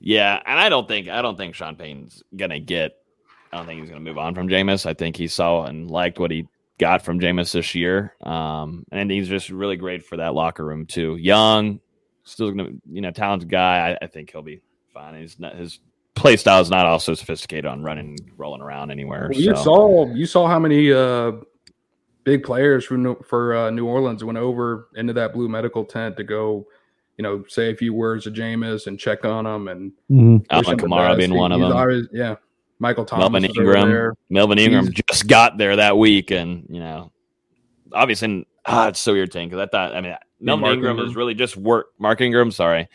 Yeah, 0.00 0.40
and 0.46 0.58
I 0.60 0.68
don't 0.68 0.86
think 0.86 1.08
I 1.08 1.22
don't 1.22 1.36
think 1.36 1.54
Sean 1.54 1.74
Payton's 1.74 2.22
gonna 2.36 2.60
get. 2.60 2.92
I 3.52 3.56
don't 3.56 3.66
think 3.66 3.80
he's 3.80 3.88
gonna 3.90 4.00
move 4.00 4.18
on 4.18 4.34
from 4.34 4.48
Jameis. 4.48 4.86
I 4.86 4.94
think 4.94 5.16
he 5.16 5.28
saw 5.28 5.64
and 5.64 5.90
liked 5.90 6.18
what 6.18 6.30
he 6.30 6.46
got 6.78 7.02
from 7.02 7.18
Jameis 7.20 7.52
this 7.52 7.74
year, 7.74 8.14
um, 8.22 8.84
and 8.92 9.10
he's 9.10 9.28
just 9.28 9.50
really 9.50 9.76
great 9.76 10.04
for 10.04 10.16
that 10.18 10.34
locker 10.34 10.64
room 10.64 10.86
too. 10.86 11.16
Young, 11.16 11.80
still 12.24 12.50
gonna 12.50 12.70
you 12.90 13.00
know 13.00 13.10
talented 13.10 13.48
guy. 13.48 13.90
I, 13.92 14.04
I 14.04 14.06
think 14.08 14.30
he'll 14.30 14.42
be 14.42 14.60
fine. 14.92 15.20
He's 15.20 15.38
not 15.40 15.54
his 15.56 15.80
play 16.14 16.36
style 16.36 16.60
is 16.60 16.68
not 16.70 16.84
also 16.84 17.14
sophisticated 17.14 17.64
on 17.64 17.82
running, 17.82 18.18
rolling 18.36 18.60
around 18.60 18.90
anywhere. 18.90 19.28
Well, 19.30 19.40
you 19.40 19.54
so. 19.56 19.62
saw 19.62 20.14
you 20.14 20.26
saw 20.26 20.46
how 20.48 20.58
many 20.58 20.92
uh, 20.92 21.32
big 22.24 22.42
players 22.42 22.84
for 22.84 22.96
New, 22.98 23.16
for 23.22 23.56
uh, 23.56 23.70
New 23.70 23.86
Orleans 23.86 24.24
went 24.24 24.36
over 24.38 24.88
into 24.96 25.12
that 25.14 25.32
blue 25.32 25.48
medical 25.48 25.84
tent 25.84 26.16
to 26.16 26.24
go, 26.24 26.66
you 27.16 27.22
know, 27.22 27.44
say 27.48 27.70
a 27.70 27.76
few 27.76 27.94
words 27.94 28.24
to 28.24 28.30
Jameis 28.30 28.86
and 28.88 28.98
check 28.98 29.24
on 29.24 29.46
him 29.46 29.68
and 29.68 29.92
Mhm. 30.10 30.38
wish 30.40 30.46
Alvin 30.50 30.72
him 30.72 30.76
the 30.78 30.84
Kamara 30.86 31.08
best. 31.10 31.18
being 31.18 31.34
one 31.34 31.52
of 31.52 31.60
He's 31.60 31.68
them. 31.68 31.76
always- 31.78 32.08
yeah, 32.12 32.34
Michael 32.78 33.04
Thomas, 33.04 33.22
Melvin 33.30 33.44
Ingram. 33.44 33.88
there. 33.88 34.14
Melvin 34.30 34.58
Ingram 34.58 34.86
He's- 34.86 35.02
just 35.10 35.26
got 35.26 35.58
there 35.58 35.76
that 35.76 35.96
week, 35.98 36.30
and 36.30 36.64
you 36.68 36.80
know, 36.80 37.12
obviously, 37.92 38.46
ah, 38.66 38.88
it's 38.88 39.00
so 39.00 39.14
irritating 39.14 39.48
because 39.48 39.60
I 39.62 39.66
thought, 39.68 39.94
I 39.94 40.00
mean, 40.00 40.14
Melvin 40.40 40.60
Mark 40.62 40.74
Ingram 40.74 40.90
Ingram. 40.92 41.08
is 41.08 41.16
really 41.16 41.34
just 41.34 41.56
work. 41.56 41.88
Mark 41.98 42.20
Ingram, 42.20 42.50
sorry, 42.50 42.88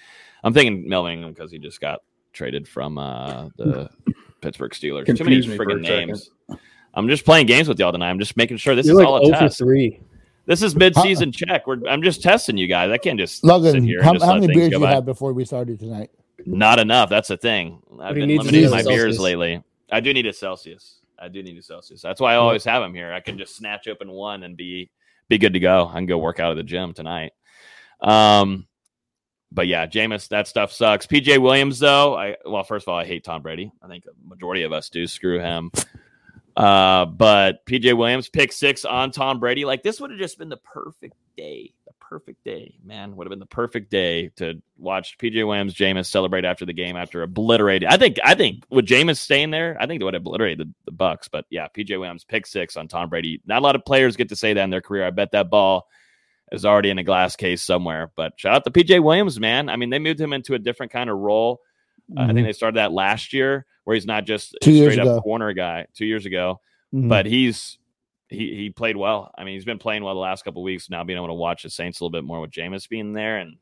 I'm 0.44 0.54
thinking 0.54 0.88
Melvin 0.88 1.14
Ingram 1.14 1.34
because 1.34 1.52
he 1.52 1.60
just 1.60 1.82
got 1.82 2.00
traded 2.32 2.68
from 2.68 2.98
uh, 2.98 3.50
the 3.58 3.90
Pittsburgh 4.42 4.72
Steelers. 4.72 5.06
Too 5.06 5.14
many 5.24 5.42
Confused 5.42 5.50
me 5.50 5.58
freaking 5.58 5.82
names. 5.82 6.30
I'm 6.94 7.08
just 7.08 7.26
playing 7.26 7.48
games 7.48 7.68
with 7.68 7.80
y'all 7.80 7.92
tonight. 7.92 8.10
I'm 8.10 8.20
just 8.20 8.38
making 8.38 8.58
sure 8.58 8.76
this 8.76 8.86
You're 8.86 8.96
is 8.96 9.00
like 9.00 9.08
all 9.08 9.22
a 9.24 9.26
0 9.26 9.40
test. 9.40 9.58
3. 9.58 10.00
This 10.46 10.62
is 10.62 10.76
mid-season 10.76 11.32
check. 11.32 11.66
We're, 11.66 11.78
I'm 11.88 12.04
just 12.04 12.22
testing 12.22 12.58
you 12.58 12.68
guys. 12.68 12.92
I 12.92 12.98
can't 12.98 13.18
just 13.18 13.42
sit 13.42 13.48
Logan, 13.48 13.84
here 13.84 14.04
how, 14.04 14.14
just 14.14 14.26
how 14.26 14.34
many 14.38 14.54
beers 14.54 14.72
you 14.72 14.80
by. 14.80 14.92
had 14.94 15.06
before 15.06 15.32
we 15.34 15.44
started 15.46 15.80
tonight? 15.80 16.12
Not 16.46 16.80
enough. 16.80 17.10
That's 17.10 17.30
the 17.30 17.38
thing. 17.38 17.82
I've 18.02 18.14
been 18.16 18.28
needs 18.28 18.44
limiting 18.46 18.70
my 18.70 18.84
beers 18.84 19.16
Celsius. 19.16 19.20
lately. 19.20 19.64
I 19.92 20.00
do 20.00 20.14
need 20.14 20.26
a 20.26 20.34
Celsius. 20.34 21.00
I 21.20 21.28
do 21.28 21.44
need 21.44 21.58
a 21.58 21.62
Celsius. 21.62 22.02
That's 22.02 22.20
why 22.20 22.34
I 22.34 22.38
always 22.38 22.64
have 22.66 22.82
them 22.82 22.94
here. 22.94 23.14
I 23.14 23.20
can 23.20 23.38
just 23.38 23.56
snatch 23.56 23.88
open 23.88 24.12
one 24.12 24.44
and 24.44 24.58
be 24.58 24.90
be 25.30 25.38
good 25.38 25.54
to 25.54 25.60
go. 25.60 25.88
I 25.88 25.94
can 25.94 26.06
go 26.06 26.18
work 26.18 26.40
out 26.40 26.52
at 26.52 26.56
the 26.56 26.64
gym 26.64 26.94
tonight. 26.94 27.32
Um, 28.02 28.68
but 29.52 29.68
yeah, 29.68 29.86
Jameis, 29.86 30.28
that 30.30 30.48
stuff 30.48 30.72
sucks. 30.72 31.06
PJ 31.06 31.38
Williams, 31.40 31.80
though, 31.80 32.16
I 32.16 32.36
well, 32.46 32.64
first 32.64 32.86
of 32.86 32.92
all, 32.92 33.00
I 33.00 33.06
hate 33.06 33.24
Tom 33.24 33.42
Brady. 33.42 33.72
I 33.82 33.88
think 33.88 34.06
a 34.06 34.28
majority 34.28 34.64
of 34.64 34.74
us 34.74 34.90
do. 34.90 35.08
Screw 35.08 35.40
him. 35.40 35.72
Uh, 36.56 37.06
but 37.06 37.66
PJ 37.66 37.96
Williams 37.98 38.30
pick 38.30 38.52
six 38.52 38.86
on 38.86 39.12
Tom 39.12 39.40
Brady. 39.40 39.66
Like 39.66 39.84
this 39.84 40.00
would 40.00 40.12
have 40.12 40.20
just 40.20 40.38
been 40.38 40.50
the 40.50 40.58
perfect 40.58 41.16
day. 41.38 41.74
The 41.86 41.94
perfect 42.00 42.44
day, 42.44 42.76
man. 42.84 43.16
Would 43.16 43.26
have 43.26 43.32
been 43.32 43.40
the 43.40 43.46
perfect 43.46 43.90
day 43.90 44.30
to 44.36 44.62
watch 44.84 45.18
PJ 45.18 45.46
Williams, 45.48 45.74
Jameis 45.74 46.06
celebrate 46.06 46.46
after 46.46 46.66
the 46.66 46.74
game 46.74 46.96
after 46.96 47.24
obliterating. 47.24 47.88
I 47.90 47.98
think 47.98 48.20
I 48.24 48.36
think 48.36 48.64
with 48.70 48.86
Jameis 48.86 49.18
staying 49.18 49.52
there, 49.52 49.76
I 49.80 49.88
think 49.88 50.00
they 50.00 50.04
would 50.06 50.14
have 50.14 50.22
obliterated 50.22 50.68
the, 50.86 50.92
the 50.92 50.96
Bucs. 50.96 51.28
But 51.32 51.46
yeah, 51.50 51.68
PJ 51.76 51.90
Williams 52.00 52.24
pick 52.24 52.46
six 52.46 52.78
on 52.78 52.88
Tom 52.88 53.10
Brady. 53.10 53.42
Not 53.46 53.60
a 53.60 53.64
lot 53.64 53.76
of 53.76 53.86
players 53.86 54.16
get 54.16 54.30
to 54.30 54.36
say 54.36 54.54
that 54.54 54.64
in 54.64 54.70
their 54.70 54.82
career. 54.82 55.06
I 55.06 55.10
bet 55.12 55.32
that 55.32 55.50
ball 55.50 55.88
is 56.52 56.66
already 56.66 56.90
in 56.92 57.00
a 57.00 57.04
glass 57.04 57.36
case 57.36 57.62
somewhere. 57.64 58.12
But 58.16 58.34
shout 58.38 58.54
out 58.56 58.64
to 58.66 58.72
PJ 58.72 59.02
Williams, 59.04 59.40
man. 59.40 59.70
I 59.70 59.76
mean, 59.78 59.90
they 59.90 60.00
moved 60.00 60.20
him 60.22 60.34
into 60.34 60.54
a 60.54 60.60
different 60.60 60.92
kind 60.92 61.10
of 61.10 61.18
role. 61.18 61.62
Uh, 62.16 62.22
I 62.24 62.34
think 62.34 62.46
they 62.46 62.54
started 62.54 62.78
that 62.78 62.92
last 62.92 63.34
year, 63.34 63.66
where 63.86 63.96
he's 63.96 64.06
not 64.06 64.26
just 64.26 64.56
Two 64.62 64.84
straight 64.84 65.00
up 65.00 65.06
ago. 65.06 65.22
corner 65.22 65.54
guy. 65.54 65.88
Two 65.96 66.06
years 66.06 66.26
ago, 66.26 66.60
Mhm. 66.94 67.08
but 67.10 67.26
he's 67.26 67.78
he 68.30 68.56
he 68.56 68.70
played 68.72 68.98
well. 68.98 69.32
I 69.38 69.44
mean, 69.44 69.54
he's 69.56 69.66
been 69.66 69.80
playing 69.80 70.04
well 70.04 70.14
the 70.14 70.20
last 70.20 70.44
couple 70.44 70.62
of 70.62 70.66
weeks. 70.66 70.90
Now 70.90 71.04
being 71.04 71.18
able 71.18 71.28
to 71.28 71.34
watch 71.34 71.64
the 71.64 71.70
Saints 71.70 72.00
a 72.00 72.04
little 72.04 72.12
bit 72.12 72.24
more 72.24 72.42
with 72.42 72.52
Jameis 72.52 72.90
being 72.90 73.14
there 73.14 73.38
and 73.38 73.58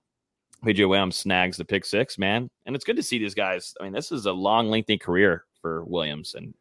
PJ 0.66 0.88
Williams 0.88 1.16
snags 1.18 1.58
the 1.58 1.66
pick 1.66 1.86
six, 1.86 2.18
man. 2.18 2.50
And 2.66 2.76
it's 2.76 2.86
good 2.86 2.96
to 2.98 3.04
see 3.04 3.18
these 3.18 3.34
guys. 3.34 3.74
I 3.80 3.84
mean, 3.84 3.94
this 3.94 4.12
is 4.12 4.26
a 4.26 4.32
long, 4.32 4.70
lengthy 4.70 4.98
career 4.98 5.46
for 5.62 5.84
Williams, 5.86 6.36
and 6.36 6.54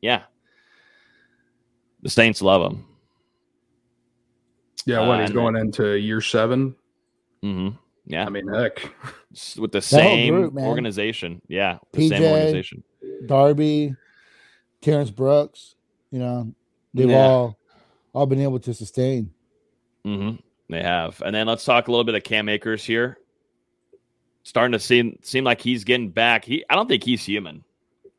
yeah, 0.00 0.22
the 2.02 2.10
Saints 2.10 2.42
love 2.42 2.70
him. 2.72 2.84
Yeah, 4.86 5.06
what 5.06 5.16
Uh, 5.16 5.20
he's 5.20 5.30
and 5.30 5.34
going 5.34 5.56
into 5.56 5.96
year 5.96 6.20
seven. 6.20 6.74
mm-hmm, 7.44 7.76
Yeah, 8.06 8.26
I 8.26 8.30
mean, 8.30 8.48
heck, 8.48 8.92
with 9.58 9.70
the 9.72 9.78
That 9.78 9.82
same 9.82 10.34
group, 10.50 10.56
organization. 10.56 11.40
Yeah, 11.48 11.78
the 11.92 12.08
same 12.08 12.22
organization. 12.24 12.82
Darby, 13.26 13.94
Terrence 14.80 15.10
Brooks, 15.10 15.76
you 16.10 16.18
know, 16.18 16.52
they've 16.94 17.10
Yeah. 17.10 17.16
all 17.28 17.58
all 18.14 18.26
been 18.26 18.40
able 18.40 18.58
to 18.60 18.74
sustain. 18.74 19.32
Mm-hmm, 20.04 20.36
They 20.68 20.82
have. 20.82 21.22
And 21.24 21.34
then 21.34 21.46
let's 21.46 21.64
talk 21.64 21.88
a 21.88 21.90
little 21.90 22.04
bit 22.04 22.14
of 22.16 22.24
Cam 22.24 22.48
Akers 22.48 22.84
here. 22.84 23.18
Starting 24.44 24.72
to 24.72 24.78
seem 24.78 25.18
seem 25.22 25.44
like 25.44 25.60
he's 25.60 25.84
getting 25.84 26.10
back. 26.10 26.44
He 26.44 26.64
I 26.68 26.74
don't 26.74 26.88
think 26.88 27.04
he's 27.04 27.24
human. 27.24 27.62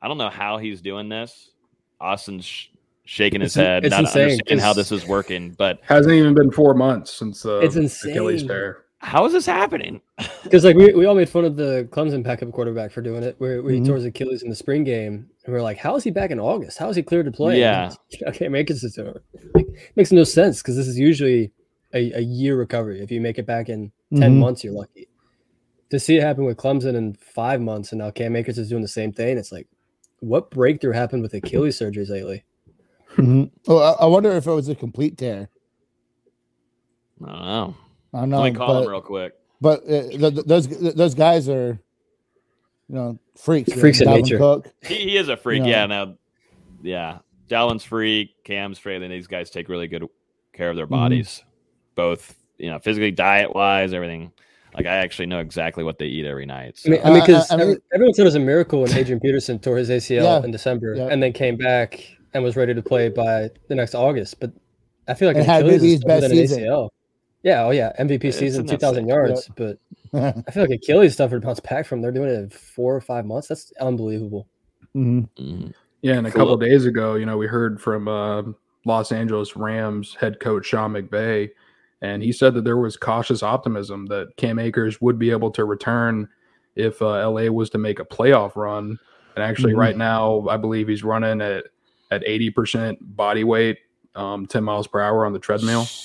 I 0.01 0.07
don't 0.07 0.17
know 0.17 0.29
how 0.29 0.57
he's 0.57 0.81
doing 0.81 1.09
this. 1.09 1.51
Austin's 1.99 2.45
sh- 2.45 2.67
shaking 3.05 3.41
his 3.41 3.55
It's- 3.57 3.65
head, 3.67 3.85
it's 3.85 3.91
not 3.91 4.01
insane, 4.01 4.23
understanding 4.23 4.59
how 4.59 4.69
'cause- 4.69 4.75
this 4.77 4.91
is 4.91 5.07
working. 5.07 5.51
But 5.57 5.79
hasn't 5.83 6.13
even 6.13 6.33
been 6.33 6.51
four 6.51 6.73
months 6.73 7.11
since 7.13 7.41
the 7.43 7.59
It's 7.59 7.75
Achilles 8.05 8.43
tear. 8.43 8.83
how 8.99 9.25
is 9.25 9.33
this 9.33 9.45
happening? 9.45 10.01
Because 10.43 10.65
like 10.65 10.75
we, 10.75 10.93
we 10.93 11.05
all 11.05 11.15
made 11.15 11.29
fun 11.29 11.45
of 11.45 11.55
the 11.55 11.87
Clemson 11.91 12.21
backup 12.21 12.51
quarterback 12.51 12.91
for 12.91 13.01
doing 13.01 13.23
it, 13.23 13.35
where, 13.37 13.61
where 13.63 13.73
he 13.73 13.79
Mhm. 13.79 13.85
tore 13.85 13.95
his 13.95 14.03
Achilles 14.05 14.43
in 14.43 14.49
the 14.49 14.55
spring 14.57 14.83
game, 14.83 15.29
and 15.45 15.53
we 15.53 15.57
are 15.57 15.61
like, 15.61 15.77
"How 15.77 15.95
is 15.95 16.03
he 16.03 16.11
back 16.11 16.31
in 16.31 16.39
August? 16.39 16.77
How 16.77 16.89
is 16.89 16.95
he 16.97 17.01
cleared 17.03 17.25
to 17.27 17.31
play?" 17.31 17.59
Yeah. 17.59 17.93
okay, 18.27 18.49
make 18.49 18.69
it 18.69 18.73
just. 18.75 18.97
Like, 18.97 19.67
makes 19.95 20.11
no 20.11 20.25
sense 20.25 20.61
because 20.61 20.75
this 20.75 20.87
is 20.87 20.99
usually 20.99 21.51
a, 21.93 22.11
a 22.17 22.19
year 22.21 22.57
recovery. 22.57 23.01
If 23.01 23.09
you 23.09 23.21
make 23.21 23.39
it 23.39 23.45
back 23.45 23.69
in 23.69 23.91
10 24.15 24.35
Mhm. 24.35 24.39
months, 24.39 24.63
you're 24.65 24.73
lucky. 24.73 25.07
To 25.93 25.99
see 25.99 26.17
it 26.17 26.23
happen 26.23 26.43
with 26.43 26.57
Clemson 26.57 26.95
in 26.95 27.13
five 27.13 27.61
months, 27.61 27.91
and 27.91 27.99
now 27.99 28.09
Cam 28.09 28.35
Akers 28.35 28.57
is 28.57 28.67
doing 28.67 28.81
the 28.81 28.87
same 28.87 29.11
thing, 29.13 29.37
it's 29.37 29.51
like, 29.51 29.67
what 30.21 30.49
breakthrough 30.49 30.91
happened 30.93 31.21
with 31.21 31.35
Achilles 31.35 31.77
surgeries 31.79 32.09
lately? 32.09 32.43
Mhm. 33.11 33.51
Oh, 33.67 33.77
I, 33.77 33.91
I 33.91 34.05
wonder 34.07 34.31
if 34.31 34.47
it 34.47 34.51
was 34.51 34.69
a 34.69 34.73
complete 34.73 35.19
tear. 35.19 35.49
I 37.23 37.27
don't 37.31 37.41
know. 37.45 37.75
I 38.11 38.19
don't 38.21 38.29
know. 38.31 38.41
Let 38.41 38.53
me 38.53 38.57
call 38.57 38.81
him 38.81 38.89
real 38.89 39.01
quick. 39.01 39.33
but 39.61 39.83
uh, 39.83 40.09
th- 40.09 40.19
th- 40.33 40.45
those 40.47 40.67
those 40.95 41.13
guys 41.13 41.47
are, 41.47 41.79
you 42.89 42.95
know, 42.95 43.19
freaks. 43.37 43.71
Freaks 43.71 44.01
in 44.01 44.09
nature. 44.09 44.39
Cook. 44.39 44.73
He, 44.81 44.95
he 44.95 45.17
is 45.17 45.29
a 45.29 45.37
freak. 45.37 45.61
Yeah. 45.61 45.67
Yeah. 45.67 45.85
Now, 45.85 46.15
yeah. 46.81 47.19
Dalvin's 47.49 47.83
freak. 47.83 48.43
Cam's 48.43 48.79
freak. 48.79 49.03
And 49.03 49.11
these 49.11 49.27
guys 49.27 49.51
take 49.51 49.69
really 49.69 49.87
good 49.87 50.07
care 50.53 50.71
of 50.71 50.75
their 50.75 50.87
Mhm. 50.87 50.91
bodies, 50.91 51.43
both 51.93 52.35
you 52.57 52.71
know, 52.71 52.79
physically, 52.79 53.11
diet 53.11 53.53
wise, 53.53 53.93
everything. 53.93 54.31
Like 54.75 54.85
I 54.85 54.95
actually 54.95 55.25
know 55.27 55.39
exactly 55.39 55.83
what 55.83 55.99
they 55.99 56.05
eat 56.07 56.25
every 56.25 56.45
night. 56.45 56.79
I 56.85 56.89
mean, 56.89 56.99
so- 57.01 57.05
I 57.05 57.09
mean, 57.11 57.21
Uh, 57.21 57.25
because 57.25 57.51
I 57.51 57.55
mean- 57.57 57.77
everyone 57.93 58.13
said 58.13 58.23
it 58.23 58.25
was 58.25 58.35
a 58.35 58.39
miracle 58.39 58.81
when 58.81 58.93
Adrian 58.93 59.19
Peterson 59.21 59.59
tore 59.59 59.77
his 59.77 59.89
ACL 59.89 60.23
Yeah. 60.23 60.43
in 60.43 60.51
December 60.51 60.95
Yeah. 60.95 61.07
and 61.11 61.21
then 61.21 61.33
came 61.33 61.57
back 61.57 62.03
and 62.33 62.43
was 62.43 62.55
ready 62.55 62.73
to 62.73 62.81
play 62.81 63.09
by 63.09 63.49
the 63.67 63.75
next 63.75 63.93
August. 63.95 64.39
But 64.39 64.51
I 65.07 65.13
feel 65.13 65.27
like 65.27 65.37
It 65.37 65.41
an 65.41 65.45
had 65.45 65.61
Achilles 65.63 65.81
maybe 65.81 65.87
is 65.87 65.93
his 65.99 66.03
best 66.05 66.21
than 66.21 66.31
an 66.31 66.37
season. 66.37 66.63
ACL. 66.63 66.89
Yeah, 67.43 67.65
oh 67.65 67.71
yeah, 67.71 67.91
MVP 67.99 68.23
It's 68.29 68.37
season, 68.37 68.65
two 68.65 68.77
thousand 68.77 69.03
said. 69.03 69.09
yards. 69.09 69.49
But 69.57 69.77
I 70.13 70.51
feel 70.51 70.63
like 70.63 70.71
Achilles 70.71 71.13
stuff 71.13 71.31
would 71.31 71.41
bounce 71.41 71.59
back 71.59 71.85
from. 71.85 72.01
They're 72.01 72.11
doing 72.11 72.29
it 72.29 72.35
in 72.39 72.49
four 72.49 72.95
or 72.95 73.01
five 73.01 73.25
months. 73.25 73.47
That's 73.49 73.73
unbelievable. 73.81 74.47
Mhm. 74.95 75.27
Mhm. 75.37 75.73
Yeah, 76.01 76.13
and 76.17 76.27
a 76.27 76.31
Cool. 76.31 76.41
couple 76.41 76.57
days 76.57 76.85
ago, 76.85 77.15
you 77.15 77.25
know, 77.25 77.37
we 77.37 77.47
heard 77.47 77.81
from 77.81 78.07
uh, 78.07 78.43
Los 78.85 79.11
Angeles 79.11 79.55
Rams 79.57 80.15
head 80.19 80.39
coach 80.39 80.65
Sean 80.67 80.93
McVay, 80.93 81.49
and 82.03 82.21
he 82.21 82.31
said 82.31 82.53
that 82.53 82.63
there 82.65 82.77
was 82.77 82.97
cautious 82.97 83.41
optimism 83.41 84.05
that 84.07 84.27
Cam 84.37 84.59
Akers 84.59 85.01
would 85.01 85.17
be 85.17 85.31
able 85.31 85.49
to 85.51 85.65
return 85.65 86.29
if 86.75 87.01
uh, 87.01 87.27
LA 87.29 87.47
was 87.49 87.71
to 87.71 87.77
make 87.79 87.99
a 87.99 88.05
playoff 88.05 88.55
run. 88.55 88.99
And 89.35 89.43
actually, 89.43 89.73
Mhm. 89.73 89.77
right 89.79 89.97
now, 89.97 90.47
I 90.47 90.57
believe 90.57 90.87
he's 90.87 91.03
running 91.03 91.41
at 91.41 91.63
at 92.11 92.21
eighty 92.27 92.51
percent 92.51 92.99
body 93.15 93.43
weight, 93.43 93.79
um, 94.13 94.45
ten 94.45 94.63
miles 94.63 94.85
per 94.85 95.01
hour 95.01 95.25
on 95.25 95.33
the 95.33 95.39
treadmill. 95.39 95.87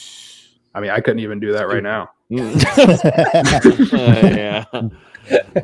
I 0.74 0.80
mean, 0.80 0.90
I 0.90 1.00
couldn't 1.00 1.18
even 1.20 1.40
do 1.40 1.52
that 1.52 1.68
right 1.68 1.82
now. 1.82 2.08
yeah. 2.30 4.64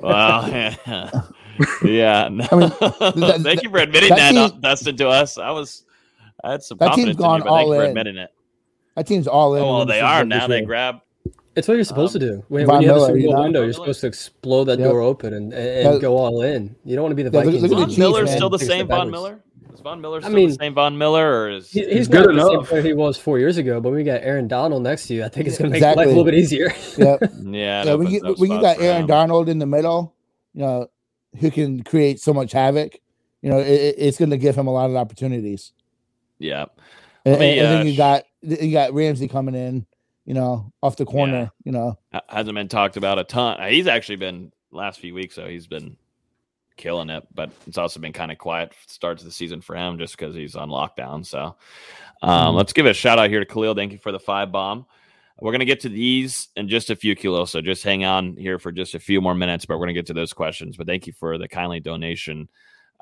Wow. 0.01 0.47
Yeah. 0.47 0.75
yeah. 1.85 2.29
No. 2.31 2.47
I 3.01 3.13
mean, 3.15 3.43
thank 3.43 3.63
you 3.63 3.71
for 3.71 3.79
admitting 3.79 4.11
that 4.11 4.33
that, 4.35 4.51
team- 4.53 4.61
Dustin, 4.61 4.97
to 4.97 5.09
us. 5.09 5.39
I 5.39 5.51
was, 5.51 5.85
I 6.43 6.53
had 6.53 6.63
some 6.63 6.79
That 6.79 6.95
team's 6.95 7.17
confidence 7.17 7.17
in 7.17 7.23
gone 7.23 7.39
you, 7.41 7.45
but 7.45 7.51
thank 7.51 7.67
you 7.67 7.73
all 7.73 7.79
for 7.79 7.85
in. 7.85 7.91
admitting 7.91 8.17
it. 8.17 8.31
That 8.97 9.07
team's 9.07 9.27
all 9.27 9.55
in. 9.55 9.63
Oh, 9.63 9.77
well, 9.79 9.87
they 9.87 10.01
are 10.01 10.25
now. 10.25 10.47
They 10.47 10.63
grab. 10.63 11.01
It's 11.57 11.69
what 11.69 11.75
you're 11.75 11.85
supposed 11.85 12.17
Um, 12.17 12.21
to 12.21 12.27
do. 12.27 12.45
When, 12.49 12.67
when 12.67 12.83
you 12.83 12.89
have 12.89 12.97
a 12.97 12.99
Miller, 13.01 13.07
Super 13.09 13.19
you 13.19 13.27
Bowl 13.29 13.37
know? 13.37 13.43
window, 13.43 13.59
Von 13.61 13.67
you're 13.67 13.73
supposed 13.75 14.01
to 14.01 14.07
explode 14.09 14.65
that 14.65 14.79
Yep. 14.81 14.89
door 14.91 15.01
open 15.03 15.35
and, 15.35 15.53
and, 15.53 15.95
Yeah. 15.95 15.99
go 16.01 16.17
all 16.17 16.43
in. 16.43 16.75
You 16.85 16.97
don't 16.97 17.05
want 17.05 17.13
to 17.13 17.17
be 17.17 17.23
the 17.23 17.31
Yeah, 17.31 17.45
look- 17.45 17.55
Vikings. 17.55 17.63
look 17.63 17.71
Von 17.71 17.81
the 17.81 17.87
Chiefs, 17.87 17.99
Miller 17.99 18.25
man. 18.25 18.37
still 18.37 18.51
the 18.51 18.59
same 18.59 18.87
step 18.87 18.89
Von. 18.89 19.11
Miller? 19.11 19.41
Is 19.73 19.81
Von 19.81 20.01
Miller 20.01 20.19
I 20.19 20.21
still 20.23 20.33
mean- 20.35 20.49
the 20.49 20.55
same 20.57 20.75
Von 20.75 20.99
Miller, 20.99 21.43
or 21.43 21.51
is 21.51 21.71
He- 21.71 21.85
he's 21.89 22.09
good 22.09 22.27
not 22.27 22.35
the 22.35 22.41
same 22.67 22.79
enough. 22.79 22.85
he 22.87 22.93
was 22.93 23.17
four 23.17 23.39
years 23.39 23.57
ago, 23.57 23.81
but 23.81 23.91
when 23.91 23.99
we 23.99 24.03
got 24.05 24.23
Aaron 24.23 24.49
Donald 24.49 24.83
next 24.83 25.07
to 25.09 25.15
you, 25.15 25.25
I 25.25 25.29
think 25.29 25.47
it's 25.47 25.57
going 25.59 25.71
to 25.71 25.73
make 25.73 25.79
Exactly. 25.79 26.05
life 26.07 26.07
a 26.07 26.17
little 26.17 26.25
bit 26.25 26.35
easier. 26.35 26.73
Yep. 26.99 27.21
yeah? 27.45 27.83
it 27.83 27.87
yeah, 27.87 27.95
when 27.95 28.09
you 28.09 28.21
when 28.37 28.51
you 28.51 28.61
got 28.61 28.81
Aaron 28.81 29.03
him. 29.03 29.07
Donald 29.07 29.49
in 29.49 29.59
the 29.61 29.67
middle, 29.67 30.13
you 30.55 30.63
know, 30.63 30.89
who 31.39 31.51
can 31.53 31.83
create 31.85 32.19
so 32.21 32.33
much 32.35 32.51
havoc, 32.51 32.99
you 33.43 33.51
know, 33.51 33.59
it, 33.59 33.67
it- 33.69 33.95
it's 33.99 34.19
going 34.19 34.31
to 34.31 34.37
give 34.39 34.57
him 34.57 34.67
a 34.67 34.73
lot 34.73 34.91
of 34.91 34.97
opportunities. 34.97 35.73
Yeah. 36.41 36.65
And, 37.25 37.41
me, 37.41 37.59
and 37.59 37.69
then 37.69 37.81
uh, 37.81 37.85
you 37.85 37.97
got 37.97 38.25
you 38.43 38.73
got 38.73 38.93
Ramsey 38.93 39.29
coming 39.29 39.55
in, 39.55 39.87
you 40.27 40.35
know, 40.35 40.73
off 40.83 40.97
the 40.97 41.07
corner, 41.07 41.51
you 41.65 41.73
know. 41.73 41.99
Hasn't 42.29 42.55
been 42.55 42.69
talked 42.69 42.97
about 42.97 43.19
a 43.19 43.25
ton. 43.25 43.61
Uh, 43.61 43.69
He's 43.69 43.87
actually 43.87 44.17
been 44.17 44.53
last 44.71 45.01
few 45.01 45.15
weeks, 45.15 45.35
so 45.35 45.47
he's 45.47 45.67
been 45.67 45.97
killing 46.77 47.09
it. 47.09 47.27
But 47.35 47.51
it's 47.67 47.79
also 47.79 48.01
been 48.01 48.13
kind 48.13 48.31
of 48.31 48.39
quiet 48.39 48.75
start 48.87 49.19
to 49.19 49.25
the 49.25 49.31
season 49.31 49.61
for 49.61 49.75
him, 49.75 49.99
just 49.99 50.17
because 50.19 50.35
he's 50.35 50.57
on 50.57 50.69
lockdown. 50.69 51.25
So 51.25 51.57
um, 52.23 52.53
Mhm. 52.53 52.57
let's 52.57 52.73
give 52.73 52.87
a 52.87 52.93
shout 52.95 53.19
out 53.19 53.31
here 53.31 53.41
to 53.41 53.47
Khalil. 53.47 53.75
Thank 53.75 53.93
you 53.93 53.99
for 53.99 54.13
the 54.13 54.21
five 54.21 54.53
bomb. 54.53 54.87
We're 55.41 55.53
gonna 55.53 55.65
get 55.65 55.81
to 55.81 55.89
these 55.89 56.49
in 56.57 56.69
just 56.69 56.91
a 56.91 56.97
few 56.97 57.17
kilos, 57.17 57.51
so 57.51 57.61
just 57.61 57.83
hang 57.83 58.05
on 58.05 58.37
here 58.37 58.59
for 58.59 58.71
just 58.71 58.95
a 58.95 59.01
few 59.01 59.21
more 59.21 59.35
minutes. 59.35 59.65
But 59.65 59.79
we're 59.79 59.87
gonna 59.87 59.95
get 59.95 60.07
to 60.07 60.15
those 60.15 60.33
questions. 60.33 60.77
But 60.77 60.87
thank 60.87 61.07
you 61.07 61.13
for 61.13 61.39
the 61.39 61.49
kindly 61.49 61.81
donation. 61.81 62.49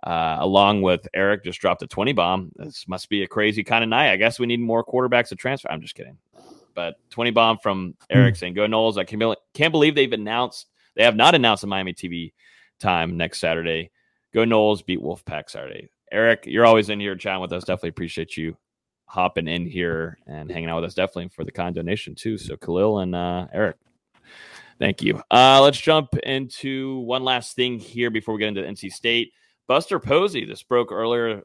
Uh, 0.03 0.36
along 0.40 0.82
with 0.82 1.07
Eric, 1.14 1.44
just 1.44 1.61
dropped 1.61 1.82
a 1.82 1.86
20 1.86 2.12
bomb. 2.12 2.50
This 2.57 2.88
must 2.88 3.09
be 3.09 3.22
a 3.22 3.28
crazy 3.28 3.62
kind 3.62 3.84
of 3.84 3.90
night. 3.90 4.11
I 4.11 4.16
guess 4.16 4.40
we 4.40 4.46
need 4.46 4.61
more 4.61 4.84
quarterbacks 4.84 5.28
to 5.28 5.36
transfer. 5.36 5.70
I'm 5.70 5.80
just 5.80 5.94
kidding. 5.94 6.18
But 6.74 6.96
20 7.11 7.30
bomb 7.30 7.59
from 7.59 7.94
Eric 8.11 8.36
saying, 8.36 8.55
Go 8.55 8.66
Noles. 8.66 8.98
I 8.98 9.05
can't, 9.05 9.38
can't 9.55 9.72
believe 9.72 9.94
they've 9.94 10.12
announced, 10.12 10.66
they 10.96 11.05
have 11.05 11.16
not 11.16 11.34
announced 11.34 11.61
the 11.61 11.66
Miami 11.68 11.92
TV 11.92 12.32
time 12.80 13.16
next 13.16 13.38
Saturday. 13.38 13.90
Go 14.34 14.44
Noles 14.44 14.84
beat 14.84 15.00
Wolfpack 15.00 15.50
Saturday. 15.50 15.88
Eric, 16.11 16.44
you're 16.46 16.66
always 16.66 16.88
in 16.88 16.98
here 16.98 17.14
chatting 17.14 17.40
with 17.40 17.53
us. 17.53 17.64
Definitely 17.64 17.90
appreciate 17.90 18.36
you 18.36 18.57
hopping 19.07 19.46
in 19.46 19.66
here 19.66 20.18
and 20.26 20.50
hanging 20.50 20.68
out 20.68 20.76
with 20.76 20.86
us. 20.86 20.94
Definitely 20.94 21.28
for 21.28 21.44
the 21.44 21.53
kind 21.53 21.74
donation 21.74 22.14
too. 22.14 22.38
So 22.38 22.57
Khalil 22.57 23.00
and 23.00 23.14
uh, 23.14 23.46
Eric, 23.53 23.76
thank 24.78 25.03
you. 25.03 25.22
Uh, 25.30 25.61
let's 25.62 25.78
jump 25.78 26.16
into 26.18 26.98
one 27.00 27.22
last 27.22 27.55
thing 27.55 27.78
here 27.78 28.11
before 28.11 28.34
we 28.34 28.40
get 28.40 28.48
into 28.48 28.62
NC 28.62 28.92
State. 28.92 29.32
Buster 29.68 29.98
Posey, 29.98 30.44
this 30.44 30.62
broke 30.62 30.92
earlier 30.92 31.42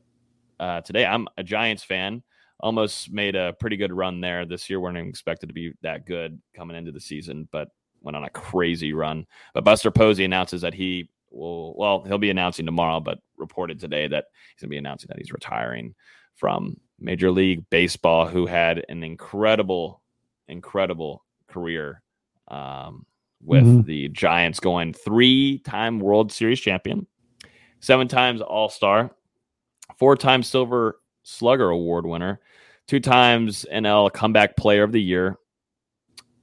uh, 0.59 0.81
today. 0.81 1.05
I'm 1.05 1.27
a 1.37 1.43
Giants 1.43 1.83
fan. 1.83 2.23
Almost 2.59 3.11
made 3.11 3.35
a 3.35 3.53
pretty 3.59 3.77
good 3.77 3.93
run 3.93 4.19
there 4.19 4.45
this 4.45 4.69
year. 4.69 4.79
weren't 4.79 4.97
expected 4.97 5.47
to 5.47 5.53
be 5.53 5.73
that 5.83 6.05
good 6.05 6.41
coming 6.55 6.75
into 6.75 6.91
the 6.91 6.99
season, 6.99 7.47
but 7.51 7.69
went 8.01 8.17
on 8.17 8.23
a 8.23 8.29
crazy 8.31 8.93
run. 8.93 9.25
But 9.53 9.63
Buster 9.63 9.91
Posey 9.91 10.25
announces 10.25 10.61
that 10.61 10.73
he 10.73 11.09
will, 11.29 11.75
well, 11.77 12.01
he'll 12.03 12.17
be 12.17 12.31
announcing 12.31 12.65
tomorrow, 12.65 12.99
but 12.99 13.19
reported 13.37 13.79
today 13.79 14.07
that 14.07 14.25
he's 14.55 14.61
going 14.61 14.69
to 14.69 14.73
be 14.73 14.77
announcing 14.77 15.07
that 15.09 15.19
he's 15.19 15.31
retiring 15.31 15.93
from 16.35 16.77
Major 16.99 17.29
League 17.31 17.63
Baseball, 17.69 18.25
who 18.25 18.47
had 18.47 18.83
an 18.89 19.03
incredible, 19.03 20.01
incredible 20.47 21.23
career 21.47 22.01
um, 22.47 23.05
with 23.43 23.63
Mhm. 23.65 23.85
the 23.85 24.07
Giants 24.09 24.59
going 24.59 24.93
three 24.93 25.59
time 25.59 25.99
World 25.99 26.31
Series 26.31 26.59
champion, 26.59 27.05
seven 27.79 28.07
times 28.07 28.41
All 28.41 28.69
Star, 28.69 29.11
four 29.97 30.15
times 30.15 30.47
Silver 30.47 30.99
Slugger 31.23 31.69
Award 31.69 32.05
winner, 32.05 32.39
two 32.87 32.99
times 32.99 33.65
NL 33.71 34.11
Comeback 34.11 34.55
Player 34.55 34.83
of 34.83 34.91
the 34.91 35.01
Year, 35.01 35.37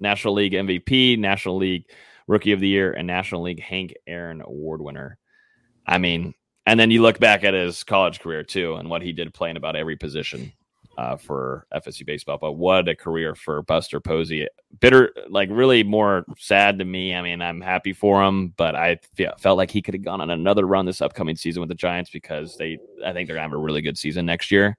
National 0.00 0.34
League 0.34 0.52
MVP, 0.52 1.18
National 1.18 1.56
League 1.56 1.90
Rookie 2.26 2.52
of 2.52 2.60
the 2.60 2.68
Year, 2.68 2.92
and 2.92 3.06
National 3.06 3.42
League 3.42 3.62
Hank 3.62 3.94
Aaron 4.06 4.42
Award 4.42 4.80
winner. 4.80 5.18
I 5.86 5.98
mean, 5.98 6.34
and 6.66 6.80
then 6.80 6.90
you 6.90 7.02
look 7.02 7.18
back 7.18 7.44
at 7.44 7.54
his 7.54 7.84
college 7.84 8.20
career 8.20 8.42
too, 8.42 8.74
and 8.74 8.88
what 8.88 9.02
he 9.02 9.12
did 9.12 9.34
playing 9.34 9.56
about 9.56 9.76
every 9.76 9.96
position 9.96 10.52
uh, 10.98 11.16
for 11.16 11.66
FSU 11.74 12.06
baseball. 12.06 12.38
But 12.40 12.52
what 12.52 12.88
a 12.88 12.94
career 12.94 13.34
for 13.34 13.62
Buster 13.62 14.00
Posey! 14.00 14.46
Bitter, 14.80 15.12
like 15.28 15.48
really 15.50 15.82
more 15.82 16.24
sad 16.38 16.78
to 16.78 16.84
me. 16.84 17.14
I 17.14 17.22
mean, 17.22 17.42
I'm 17.42 17.60
happy 17.60 17.92
for 17.92 18.22
him, 18.22 18.48
but 18.56 18.74
I 18.74 18.98
fe- 19.14 19.30
felt 19.38 19.58
like 19.58 19.70
he 19.70 19.82
could 19.82 19.94
have 19.94 20.04
gone 20.04 20.20
on 20.20 20.30
another 20.30 20.66
run 20.66 20.86
this 20.86 21.02
upcoming 21.02 21.36
season 21.36 21.60
with 21.60 21.68
the 21.68 21.74
Giants 21.74 22.10
because 22.10 22.56
they, 22.56 22.78
I 23.04 23.12
think 23.12 23.26
they're 23.26 23.36
gonna 23.36 23.48
have 23.48 23.52
a 23.52 23.58
really 23.58 23.82
good 23.82 23.98
season 23.98 24.26
next 24.26 24.50
year. 24.50 24.76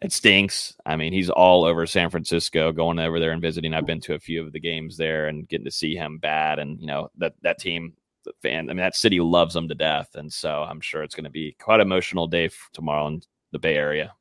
It 0.00 0.12
stinks. 0.12 0.76
I 0.86 0.94
mean, 0.94 1.12
he's 1.12 1.28
all 1.28 1.64
over 1.64 1.84
San 1.84 2.08
Francisco, 2.08 2.70
going 2.70 3.00
over 3.00 3.18
there 3.18 3.32
and 3.32 3.42
visiting. 3.42 3.74
I've 3.74 3.86
been 3.86 4.00
to 4.02 4.14
a 4.14 4.20
few 4.20 4.44
of 4.44 4.52
the 4.52 4.60
games 4.60 4.96
there 4.96 5.26
and 5.26 5.48
getting 5.48 5.64
to 5.64 5.72
see 5.72 5.96
him 5.96 6.18
bad, 6.18 6.58
and 6.58 6.80
you 6.80 6.86
know 6.86 7.10
that 7.18 7.34
that 7.42 7.58
team 7.58 7.94
the 8.28 8.48
fan. 8.48 8.70
I 8.70 8.74
mean, 8.74 8.78
that 8.78 8.96
city 8.96 9.20
loves 9.20 9.56
him 9.56 9.68
to 9.68 9.74
death, 9.74 10.14
and 10.14 10.32
so 10.32 10.62
I'm 10.62 10.80
sure 10.80 11.02
it's 11.02 11.14
going 11.14 11.24
to 11.24 11.30
be 11.30 11.56
quite 11.58 11.80
emotional 11.80 12.26
day 12.26 12.50
tomorrow 12.72 13.08
in 13.08 13.22
the 13.52 13.58
Bay 13.58 13.74
Area. 13.74 14.14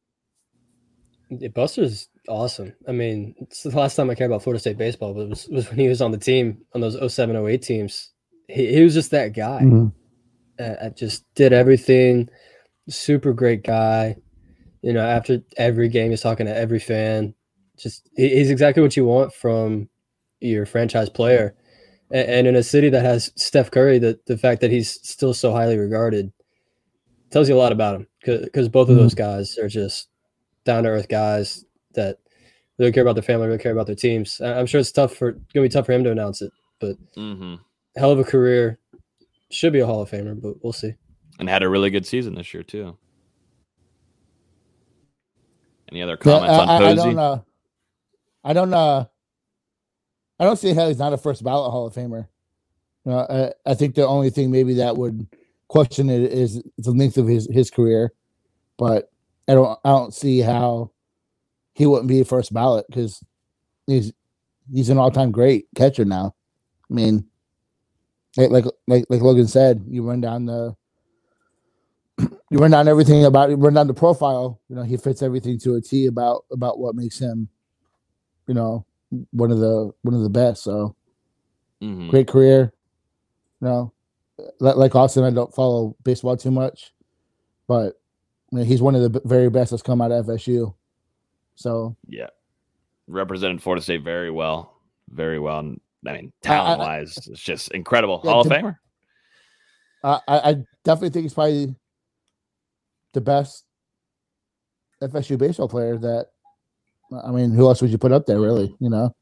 Yeah, 1.30 1.50
Buster's 1.50 2.10
awesome. 2.28 2.74
I 2.88 2.92
mean, 2.92 3.36
it's 3.40 3.64
the 3.64 3.70
last 3.70 3.96
time 3.96 4.10
I 4.10 4.16
cared 4.16 4.32
about 4.32 4.44
Florida 4.44 4.60
State 4.60 4.78
baseball, 4.78 5.14
but 5.14 5.22
it 5.22 5.30
was, 5.30 5.48
was 5.50 5.70
when 5.70 5.80
he 5.80 5.88
was 5.88 6.02
on 6.02 6.12
the 6.12 6.18
team 6.18 6.60
on 6.74 6.82
those 6.82 7.14
07, 7.14 7.36
08 7.36 7.62
teams. 7.62 8.12
He, 8.48 8.74
he 8.74 8.84
was 8.84 8.94
just 8.94 9.12
that 9.12 9.34
guy. 9.34 9.62
Mhm. 9.64 9.92
Uh, 10.60 10.90
just 10.92 11.26
did 11.36 11.54
everything. 11.54 12.30
Super 12.90 13.34
great 13.34 13.64
guy. 13.64 14.16
You 14.82 14.94
know, 14.94 15.06
after 15.06 15.44
every 15.58 15.90
game, 15.90 16.12
he's 16.12 16.22
talking 16.22 16.46
to 16.46 16.56
every 16.56 16.80
fan. 16.80 17.34
Just 17.78 18.10
he, 18.16 18.30
he's 18.30 18.50
exactly 18.50 18.82
what 18.82 18.96
you 18.96 19.06
want 19.06 19.34
from 19.34 19.90
your 20.40 20.66
franchise 20.66 21.10
player. 21.10 21.56
And, 22.10 22.30
and 22.30 22.48
in 22.48 22.56
a 22.56 22.64
city 22.64 22.90
that 22.90 23.04
has 23.04 23.32
Steph 23.36 23.70
Curry, 23.70 24.00
the, 24.00 24.20
the 24.28 24.38
fact 24.38 24.62
that 24.62 24.72
he's 24.72 25.00
still 25.08 25.34
so 25.34 25.52
highly 25.52 25.78
regarded 25.78 26.32
tells 27.32 27.50
you 27.50 27.56
a 27.56 27.60
lot 27.60 27.74
about 27.74 27.96
him 27.96 28.08
because 28.22 28.70
both 28.70 28.90
of 28.90 28.96
those 28.96 29.14
guys 29.14 29.58
are 29.58 29.68
just 29.68 30.08
down 30.68 30.84
to 30.86 30.92
earth 30.92 31.10
guys 31.10 31.66
that 31.96 32.20
really 32.80 32.92
care 32.94 33.04
about 33.04 33.16
their 33.16 33.24
family, 33.24 33.48
really 33.48 33.60
care 33.60 33.74
about 33.74 33.88
their 33.88 33.96
teams. 33.96 34.42
I- 34.42 34.60
I'm 34.60 34.68
sure 34.68 34.80
it's 34.82 34.92
tough 34.94 35.16
for 35.16 35.34
gonna 35.34 35.66
be 35.66 35.70
tough 35.70 35.88
for 35.88 35.94
him 35.94 36.04
to 36.06 36.12
announce 36.12 36.44
it, 36.44 36.54
but 36.80 36.98
Mm-hmm. 37.18 37.56
hell 37.98 38.12
of 38.12 38.20
a 38.20 38.26
career. 38.26 38.80
Should 39.52 39.74
be 39.74 39.80
a 39.80 39.86
Hall 39.88 40.02
of 40.02 40.12
Famer, 40.12 40.40
but 40.42 40.64
we'll 40.64 40.74
see. 40.74 40.94
And 41.40 41.50
had 41.50 41.64
a 41.64 41.70
really 41.70 41.90
good 41.90 42.06
season 42.06 42.36
this 42.36 42.54
year 42.54 42.64
too. 42.64 42.98
Any 45.92 46.02
other 46.04 46.18
Yeah, 46.24 46.40
comments 46.42 46.58
on 46.58 46.70
I, 46.70 46.78
I, 46.78 46.92
I 46.92 46.96
Posey? 46.96 46.96
don't 46.96 47.20
uh 47.20 47.40
I 48.44 48.54
don't 48.54 48.74
uh 48.74 49.06
I 50.40 50.46
don't 50.46 50.58
see 50.58 50.74
how 50.74 50.88
he's 50.88 51.00
not 51.00 51.14
a 51.14 51.18
first 51.18 51.44
ballot 51.44 51.72
Hall 51.72 51.88
of 51.88 51.94
Famer. 51.96 52.28
You 53.06 53.12
know, 53.12 53.54
I, 53.66 53.72
I 53.72 53.74
think 53.76 53.96
the 53.96 54.08
only 54.08 54.30
thing 54.30 54.52
maybe 54.52 54.76
that 54.76 54.98
would 54.98 55.28
question 55.70 56.10
it 56.10 56.22
is 56.32 56.62
the 56.78 56.92
length 56.92 57.18
of 57.18 57.28
his 57.28 57.48
his 57.52 57.72
career, 57.72 58.14
but 58.78 59.12
I 59.48 59.54
don't 59.54 59.80
I 59.84 59.90
don't 59.90 60.14
see 60.14 60.40
how 60.40 60.92
he 61.74 61.86
wouldn't 61.86 62.08
be 62.10 62.20
a 62.20 62.26
first 62.26 62.54
ballot 62.54 62.86
because 62.90 63.24
he's 63.86 64.12
he's 64.72 64.90
an 64.90 64.98
all 64.98 65.12
time 65.12 65.32
great 65.32 65.68
catcher 65.76 66.06
now. 66.06 66.36
I 66.90 66.94
mean, 66.94 67.26
like 68.36 68.52
like 68.52 68.66
like 68.88 69.06
like 69.10 69.22
Logan 69.22 69.48
said, 69.48 69.84
you 69.88 70.04
run 70.08 70.22
down 70.22 70.46
the 70.46 70.76
you 72.18 72.58
run 72.58 72.72
down 72.72 72.88
everything 72.88 73.26
about 73.26 73.50
you 73.50 73.56
run 73.56 73.74
down 73.74 73.88
the 73.88 73.94
profile. 73.94 74.60
You 74.70 74.76
know, 74.76 74.84
he 74.84 74.98
fits 74.98 75.22
everything 75.22 75.60
to 75.60 75.76
a 75.76 75.82
T 75.82 76.08
about 76.08 76.46
about 76.52 76.80
what 76.80 76.96
makes 76.96 77.20
him, 77.20 77.48
you 78.48 78.54
know, 78.54 78.86
one 79.32 79.52
of 79.52 79.60
the 79.60 79.92
one 80.02 80.16
of 80.16 80.22
the 80.22 80.30
best. 80.30 80.64
So 80.64 80.96
Mhm. 81.82 82.10
great 82.10 82.28
career. 82.28 82.74
You 83.62 83.68
know, 83.68 83.94
like, 84.60 84.76
like 84.76 84.96
Austin, 84.96 85.24
I 85.24 85.32
don't 85.32 85.54
follow 85.54 85.96
baseball 86.04 86.38
too 86.38 86.52
much, 86.52 86.94
but 87.68 88.00
he's 88.52 88.82
one 88.82 88.96
of 88.96 89.12
the 89.12 89.22
very 89.26 89.50
best 89.50 89.72
that's 89.72 89.84
come 89.84 90.02
out 90.02 90.12
of 90.12 90.26
FSU. 90.26 90.74
So 91.56 91.96
Yeah. 92.08 92.28
Represented 93.08 93.62
Florida 93.62 93.82
State 93.82 94.04
very 94.04 94.32
well. 94.32 94.74
Very 95.10 95.40
well. 95.40 95.76
I 96.06 96.12
mean, 96.14 96.32
talent 96.42 96.80
wise, 96.80 97.18
it's 97.28 97.42
just 97.42 97.72
incredible. 97.72 98.22
Yeah, 98.24 98.32
Hall 98.32 98.42
of 98.42 98.48
to- 98.48 98.54
Famer. 98.54 98.78
I, 100.04 100.20
I 100.28 100.38
I 100.50 100.54
definitely 100.84 101.10
think 101.10 101.24
he's 101.24 101.34
probably 101.34 101.74
the 103.14 103.22
best 103.22 103.64
FSU 105.02 105.38
baseball 105.38 105.68
player 105.70 105.98
that. 105.98 106.28
I 107.24 107.32
mean, 107.32 107.52
who 107.52 107.66
else 107.68 107.82
would 107.82 107.90
you 107.92 107.98
put 107.98 108.12
up 108.12 108.26
there? 108.26 108.40
Really, 108.40 108.76
you 108.80 108.90
know? 108.90 109.16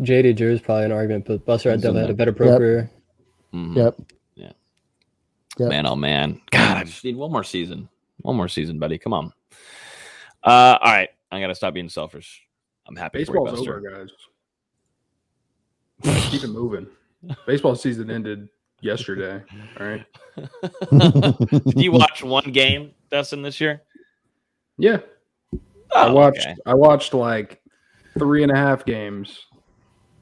JD 0.00 0.36
Drew 0.36 0.52
is 0.52 0.60
probably 0.60 0.84
an 0.86 0.92
argument, 0.92 1.26
but 1.26 1.44
Buster 1.44 1.70
had 1.70 1.80
He's 1.80 1.84
in 1.84 1.94
definitely 1.94 2.06
had 2.06 2.10
a 2.10 2.14
better 2.16 2.32
pro 2.32 2.46
Yep. 2.48 2.58
career. 2.58 2.90
Mhm. 3.52 3.76
Yep. 3.76 4.00
Yeah. 5.58 5.64
Yep. 5.64 5.70
Man, 5.70 5.86
oh 5.86 5.96
man. 5.96 6.40
God, 6.50 6.76
I 6.78 6.84
just 6.84 7.04
need 7.04 7.16
one 7.16 7.30
more 7.32 7.44
season. 7.44 7.88
One 8.22 8.36
more 8.36 8.48
season, 8.48 8.78
buddy. 8.78 8.98
Come 8.98 9.12
on. 9.12 9.32
Uh, 10.44 10.78
all 10.80 10.92
right. 10.92 11.08
I 11.30 11.40
gotta 11.40 11.54
stop 11.54 11.74
being 11.74 11.88
selfish. 11.88 12.42
I'm 12.86 12.96
happy 12.96 13.24
for 13.24 13.34
you, 13.34 13.44
Baseball's 13.44 13.58
Buster. 13.60 13.78
over, 13.78 14.06
guys. 14.06 14.10
Keep 16.30 16.44
it 16.44 16.48
moving. 16.48 16.86
Baseball 17.46 17.76
season 17.76 18.10
ended 18.10 18.48
yesterday. 18.80 19.42
All 19.78 19.86
right. 19.86 20.04
Did 21.66 21.80
you 21.80 21.92
watch 21.92 22.22
one 22.24 22.50
game, 22.52 22.90
Dustin, 23.10 23.42
this 23.42 23.60
year? 23.60 23.82
Yeah. 24.78 24.98
I 25.94 26.06
Oh, 26.08 26.14
watched. 26.14 26.40
okay. 26.46 26.56
I 26.66 26.74
watched 26.74 27.14
like 27.14 27.62
three 28.18 28.42
and 28.42 28.50
a 28.50 28.56
half 28.56 28.84
games. 28.84 29.38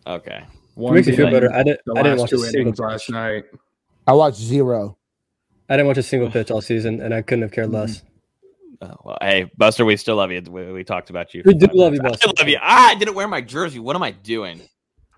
Okay. 0.07 0.45
One 0.75 0.95
makes 0.95 1.07
me 1.07 1.17
feel 1.17 1.31
better. 1.31 1.53
I 1.53 1.63
didn't- 1.63 1.81
I 1.97 2.03
didn't 2.03 2.19
last 2.19 2.21
watch 2.21 2.31
two 2.31 2.39
single 2.39 2.61
innings 2.63 2.79
last 2.79 3.11
night. 3.11 3.45
I 4.07 4.13
watched 4.13 4.39
zero. 4.39 4.97
I 5.71 5.75
didn't 5.77 5.87
watch 5.87 5.99
a 5.99 6.03
single 6.03 6.31
pitch 6.31 6.51
all 6.51 6.61
season, 6.61 7.01
and 7.01 7.15
I 7.15 7.23
couldn't 7.23 7.43
have 7.43 7.53
cared 7.53 7.71
less. 7.71 8.03
Oh, 8.83 8.95
well, 9.05 9.19
hey, 9.23 9.51
Buster, 9.57 9.85
we 9.85 9.97
still 9.97 10.17
love 10.17 10.31
you. 10.33 10.43
We, 10.51 10.73
we 10.73 10.85
talked 10.85 11.11
about 11.11 11.33
you. 11.33 11.43
We 11.45 11.55
do 11.55 11.67
five 11.67 11.75
love 11.77 11.95
you, 11.95 12.03
minutes. 12.03 12.23
I 12.25 12.27
Buster. 12.27 12.43
love 12.43 12.49
you. 12.49 12.59
Ah, 12.61 12.89
I 12.91 12.95
didn't 12.97 13.15
wear 13.15 13.29
my 13.29 13.41
jersey. 13.41 13.79
What 13.79 13.95
am 13.95 14.03
I 14.03 14.11
doing? 14.11 14.61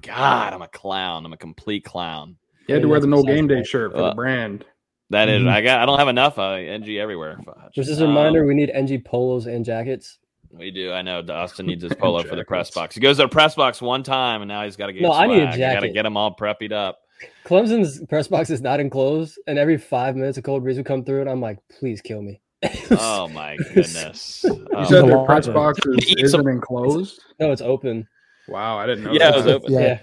God, 0.03 0.53
I'm 0.53 0.63
a 0.63 0.69
clown. 0.69 1.25
I'm 1.25 1.33
a 1.33 1.37
complete 1.37 1.85
clown. 1.85 2.37
You 2.69 2.75
had 2.75 2.83
to 2.83 2.89
wear 2.89 3.01
the 3.01 3.07
that's 3.07 3.11
Nole 3.11 3.23
Game 3.25 3.47
Day 3.49 3.63
shirt 3.65 3.93
for 3.93 3.99
Uh, 3.99 4.09
the 4.11 4.15
brand. 4.15 4.65
That 5.11 5.29
is- 5.29 5.43
Mhm. 5.43 5.49
I 5.49 5.61
got. 5.61 5.81
I 5.81 5.87
don't 5.87 5.99
have 5.99 6.09
enough. 6.09 6.39
Uh, 6.39 6.53
NG 6.53 6.99
everywhere. 6.99 7.39
Just 7.75 7.89
as 7.89 8.01
a 8.01 8.05
Um, 8.05 8.11
reminder, 8.11 8.45
we 8.45 8.55
need 8.55 8.71
NG 8.71 8.99
polos 8.99 9.47
and 9.47 9.65
jackets. 9.65 10.19
we 10.51 10.71
do. 10.71 10.93
I 10.93 11.01
know 11.03 11.23
Dustin 11.23 11.67
needs 11.67 11.83
his 11.83 11.95
polo 11.95 12.23
for 12.25 12.35
the 12.37 12.45
press 12.49 12.71
box. 12.71 12.95
He 12.95 13.01
goes 13.01 13.17
to 13.19 13.23
the 13.23 13.29
press 13.29 13.55
box 13.55 13.81
one 13.81 14.03
time, 14.03 14.43
and 14.43 14.49
now 14.49 14.65
he's 14.65 14.77
got 14.77 14.87
to 14.89 14.93
get. 14.93 15.03
No, 15.03 15.13
I 15.13 15.27
need 15.27 15.43
a 15.43 15.53
swag. 15.53 15.63
I 15.63 15.75
gotta 15.75 15.89
get 15.89 16.05
him 16.05 16.17
all 16.17 16.35
preppied 16.37 16.73
up. 16.73 16.99
Clemson's 17.45 18.05
press 18.09 18.29
box 18.29 18.51
is 18.51 18.61
not 18.61 18.81
enclosed, 18.81 19.39
and 19.47 19.59
every 19.59 19.79
five 19.79 20.17
minutes 20.17 20.39
a 20.39 20.43
cold 20.43 20.63
breeze 20.63 20.77
would 20.77 20.87
come 20.87 21.05
through, 21.05 21.21
and 21.23 21.31
I'm 21.31 21.41
like, 21.41 21.59
please 21.79 22.01
kill 22.01 22.23
me. 22.23 22.41
Oh 22.93 23.29
my 23.29 23.57
goodness. 23.57 24.45
You 24.49 24.69
Oh, 24.75 24.85
said 24.85 25.03
the 25.03 25.07
their 25.09 25.25
press 25.25 25.49
box 25.49 25.79
is, 25.87 26.15
isn't 26.19 26.49
enclosed. 26.57 27.21
no, 27.41 27.51
it's 27.53 27.63
open. 27.63 28.07
Wow, 28.49 28.79
I 28.79 28.87
didn't 28.87 29.05
know. 29.05 29.13
Yeah, 29.13 29.31
it 29.31 29.37
was 29.37 29.47
open. 29.47 29.73
Yeah. 29.73 29.81
Yeah, 29.81 29.99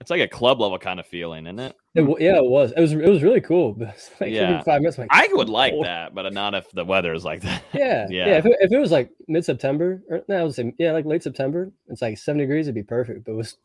It's 0.00 0.10
like 0.10 0.20
a 0.20 0.28
club 0.28 0.60
level 0.60 0.78
kind 0.78 0.98
of 1.00 1.06
feeling, 1.06 1.46
isn't 1.46 1.58
it? 1.58 1.76
it, 1.94 2.20
yeah, 2.20 2.36
it 2.36 2.44
was. 2.44 2.72
It 2.76 2.80
was. 2.80 2.92
It 2.92 3.08
was 3.08 3.22
really 3.22 3.40
cool. 3.40 3.72
But 3.74 3.88
it's 3.90 4.10
like 4.20 4.30
Yeah. 4.32 4.42
every 4.50 4.62
five 4.62 4.80
minutes, 4.82 4.98
I'm 4.98 5.02
like, 5.02 5.10
I 5.12 5.28
would 5.34 5.48
like 5.48 5.74
Oh. 5.76 5.84
that, 5.84 6.14
but 6.14 6.30
not 6.32 6.54
if 6.54 6.70
the 6.72 6.84
weather 6.84 7.12
is 7.14 7.24
like 7.24 7.42
that. 7.42 7.62
Yeah, 7.72 8.06
Yeah. 8.10 8.26
yeah. 8.28 8.38
If 8.38 8.46
it, 8.46 8.56
if 8.60 8.72
it 8.72 8.78
was 8.78 8.90
like 8.90 9.10
mid 9.28 9.44
September, 9.44 10.02
or 10.08 10.22
no, 10.28 10.36
I 10.40 10.42
would 10.44 10.54
say 10.54 10.72
yeah, 10.78 10.92
like 10.92 11.04
late 11.06 11.22
September, 11.22 11.70
it's 11.88 12.02
like 12.02 12.18
seven 12.18 12.38
degrees, 12.38 12.66
it'd 12.66 12.74
be 12.74 12.82
perfect. 12.82 13.24
But 13.24 13.32
it 13.32 13.36
was 13.36 13.56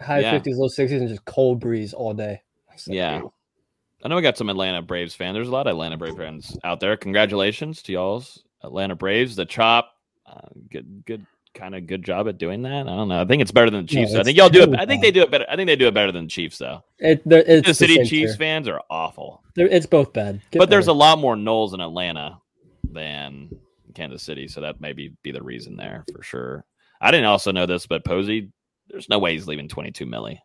high 0.00 0.20
Yeah. 0.20 0.32
fifties, 0.32 0.56
low 0.58 0.68
sixties, 0.68 1.00
and 1.00 1.08
just 1.08 1.24
cold 1.24 1.60
breeze 1.60 1.92
all 1.94 2.14
day. 2.14 2.40
Like, 2.68 2.78
Yeah. 2.86 3.20
dude, 3.20 3.30
I 4.04 4.08
know 4.08 4.16
we 4.16 4.22
got 4.22 4.38
some 4.38 4.48
Atlanta 4.48 4.80
Braves 4.82 5.14
fans. 5.14 5.34
There's 5.34 5.48
a 5.48 5.52
lot 5.52 5.66
of 5.66 5.72
Atlanta 5.72 5.96
Braves 5.96 6.16
fans 6.16 6.56
out 6.64 6.80
there. 6.80 6.96
Congratulations 6.96 7.82
to 7.82 7.92
y'all's 7.92 8.42
Atlanta 8.62 8.94
Braves. 8.94 9.36
The 9.36 9.44
chop, 9.44 9.92
uh, 10.26 10.48
good, 10.70 11.02
good, 11.06 11.26
kind 11.52 11.74
of 11.74 11.86
good 11.86 12.02
job 12.04 12.28
at 12.28 12.38
doing 12.38 12.62
that. 12.62 12.86
I 12.86 12.96
don't 12.96 13.08
know. 13.08 13.20
I 13.20 13.24
think 13.26 13.42
it's 13.42 13.50
better 13.50 13.68
than 13.70 13.84
the 13.86 13.94
No, 13.94 14.00
Chiefs. 14.02 14.14
I 14.14 14.22
think 14.22 14.38
y'all 14.38 14.48
do 14.48 14.58
it. 14.60 14.66
totally 14.66 14.78
I 14.78 14.86
think 14.86 15.02
they 15.02 15.10
do 15.10 15.20
it 15.22 15.30
better. 15.30 15.44
I 15.50 15.56
think 15.56 15.66
they 15.66 15.76
do 15.76 15.88
it 15.88 15.94
better 15.94 16.12
than 16.12 16.24
the 16.24 16.30
Chiefs, 16.30 16.58
though. 16.58 16.82
It, 16.98 17.22
there, 17.28 17.42
it's 17.46 17.66
The 17.66 17.74
city 17.74 17.96
same 17.96 18.06
Chiefs 18.06 18.36
fans 18.36 18.68
are 18.68 18.80
awful, 18.88 19.42
There- 19.56 19.66
It's 19.66 19.86
both 19.86 20.12
bad. 20.12 20.40
Get 20.52 20.60
but 20.60 20.70
there's 20.70 20.86
a 20.88 20.92
lot 20.92 21.18
more 21.18 21.34
Noles 21.36 21.74
in 21.74 21.80
Atlanta 21.80 22.38
than 22.84 23.50
Kansas 23.94 24.22
City, 24.22 24.48
so 24.48 24.60
that 24.60 24.80
maybe 24.80 25.12
be 25.22 25.32
the 25.32 25.42
reason 25.42 25.76
there 25.76 26.04
for 26.14 26.22
sure. 26.22 26.64
I 27.00 27.10
didn't 27.10 27.26
also 27.26 27.50
know 27.52 27.66
this, 27.66 27.86
but 27.86 28.04
Posey, 28.04 28.50
there's 28.90 29.08
no 29.08 29.18
way 29.18 29.32
he's 29.32 29.46
leaving 29.46 29.68
22 29.68 30.06
milli. 30.06 30.38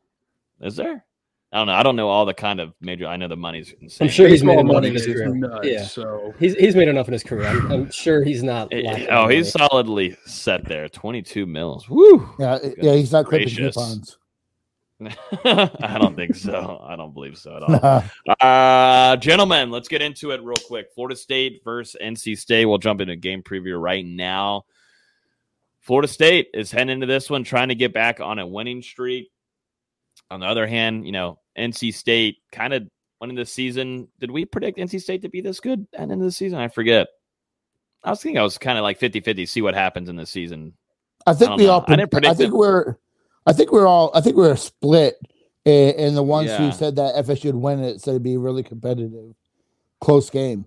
Is 0.61 0.75
there? 0.75 1.03
I 1.51 1.57
don't 1.59 1.67
know. 1.67 1.73
I 1.73 1.83
don't 1.83 1.95
know 1.95 2.09
all 2.09 2.25
the 2.25 2.33
kind 2.33 2.59
of 2.59 2.73
major. 2.81 3.07
I 3.07 3.15
know 3.17 3.27
the 3.27 3.37
money's 3.37 3.73
insane. 3.79 4.07
I'm 4.07 4.11
sure 4.11 4.27
he's 4.27 4.43
made 4.43 4.59
enough 4.59 4.73
money 4.73 4.87
in 4.89 4.93
his 4.93 5.05
career. 5.05 5.33
nuts. 5.33 5.65
Yeah. 5.67 5.83
So 5.85 6.33
He's 6.37 6.53
he's 6.55 6.75
made 6.75 6.87
enough 6.89 7.07
in 7.07 7.13
his 7.13 7.23
career. 7.23 7.47
I'm, 7.47 7.71
I'm 7.71 7.91
sure 7.91 8.23
he's 8.23 8.43
not. 8.43 8.73
Eh, 8.73 8.81
lacking 8.83 9.07
oh, 9.09 9.27
he's 9.27 9.55
money. 9.55 9.67
solidly 9.69 10.17
set 10.25 10.65
there. 10.65 10.89
22 10.89 11.45
mils. 11.45 11.87
Woo. 11.87 12.29
Yeah, 12.39 12.59
yeah, 12.81 12.95
he's 12.95 13.11
not 13.11 13.25
clipping 13.25 13.49
coupons. 13.49 14.17
I 15.45 15.97
don't 15.99 16.15
think 16.15 16.35
so. 16.35 16.81
I 16.83 16.95
don't 16.95 17.13
believe 17.13 17.37
so 17.37 17.57
at 17.57 17.63
all. 17.63 18.03
Uh, 18.41 19.15
gentlemen, 19.17 19.69
let's 19.71 19.87
get 19.87 20.01
into 20.01 20.31
it 20.31 20.41
real 20.43 20.55
quick. 20.67 20.87
Florida 20.93 21.15
State 21.15 21.61
versus 21.63 21.95
NC 22.01 22.37
State. 22.37 22.65
We'll 22.65 22.77
jump 22.79 23.01
into 23.01 23.15
game 23.15 23.41
preview 23.43 23.79
right 23.79 24.05
now. 24.05 24.65
Florida 25.85 26.07
State 26.07 26.49
is 26.53 26.71
heading 26.71 26.89
into 26.89 27.05
this 27.05 27.29
one 27.29 27.43
trying 27.43 27.69
to 27.69 27.75
get 27.75 27.93
back 27.93 28.19
on 28.19 28.39
a 28.39 28.45
winning 28.47 28.81
streak. 28.81 29.29
On 30.31 30.39
the 30.39 30.47
other 30.47 30.65
hand, 30.65 31.05
you 31.05 31.11
know, 31.11 31.39
NC 31.57 31.93
State 31.93 32.37
kind 32.51 32.73
of 32.73 32.83
went 33.21 33.29
into 33.29 33.43
the 33.43 33.45
season. 33.45 34.07
Did 34.19 34.31
we 34.31 34.45
predict 34.45 34.79
NC 34.79 34.99
State 35.01 35.21
to 35.21 35.29
be 35.29 35.41
this 35.41 35.59
good 35.59 35.85
at 35.93 36.07
the 36.07 36.13
end 36.13 36.13
of 36.13 36.19
the 36.21 36.31
season? 36.31 36.57
I 36.57 36.69
forget. 36.69 37.07
I 38.03 38.09
was 38.09 38.21
thinking 38.21 38.39
I 38.39 38.43
was 38.43 38.57
kind 38.57 38.77
of 38.77 38.83
like 38.83 38.97
50 38.97 39.19
50, 39.19 39.45
see 39.45 39.61
what 39.61 39.75
happens 39.75 40.09
in 40.09 40.15
the 40.15 40.25
season. 40.25 40.73
I 41.27 41.33
think 41.33 41.49
don't 41.49 41.57
we 41.59 41.65
know. 41.65 41.73
all. 41.73 41.85
I 41.87 41.95
didn't 41.95 42.25
I 42.25 42.33
think 42.33 42.53
it. 42.53 42.57
we're. 42.57 42.95
I 43.45 43.53
think 43.53 43.71
we're 43.71 43.87
all. 43.87 44.11
I 44.15 44.21
think 44.21 44.35
we're 44.35 44.55
split. 44.55 45.15
And, 45.67 45.95
and 45.95 46.17
the 46.17 46.23
ones 46.23 46.49
Yeah. 46.49 46.57
who 46.57 46.71
said 46.71 46.95
that 46.97 47.15
FSU 47.25 47.45
would 47.45 47.55
win 47.55 47.79
it 47.83 48.01
said 48.01 48.11
it'd 48.11 48.23
be 48.23 48.37
really 48.37 48.61
competitive, 48.63 49.33
close 50.01 50.29
game. 50.29 50.65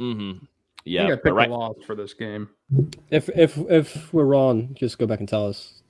Mm-hmm. 0.00 0.44
I 0.44 0.46
Yeah, 0.84 1.00
think 1.02 1.12
I 1.12 1.14
but 1.16 1.22
picked 1.24 1.34
right. 1.36 1.50
a 1.50 1.54
loss 1.54 1.76
for 1.86 1.94
this 1.94 2.14
game. 2.14 2.48
If 3.10 3.28
if 3.30 3.56
if 3.58 4.12
we're 4.12 4.24
wrong, 4.24 4.70
just 4.74 4.98
go 4.98 5.06
back 5.06 5.18
and 5.20 5.28
tell 5.28 5.48
us. 5.48 5.82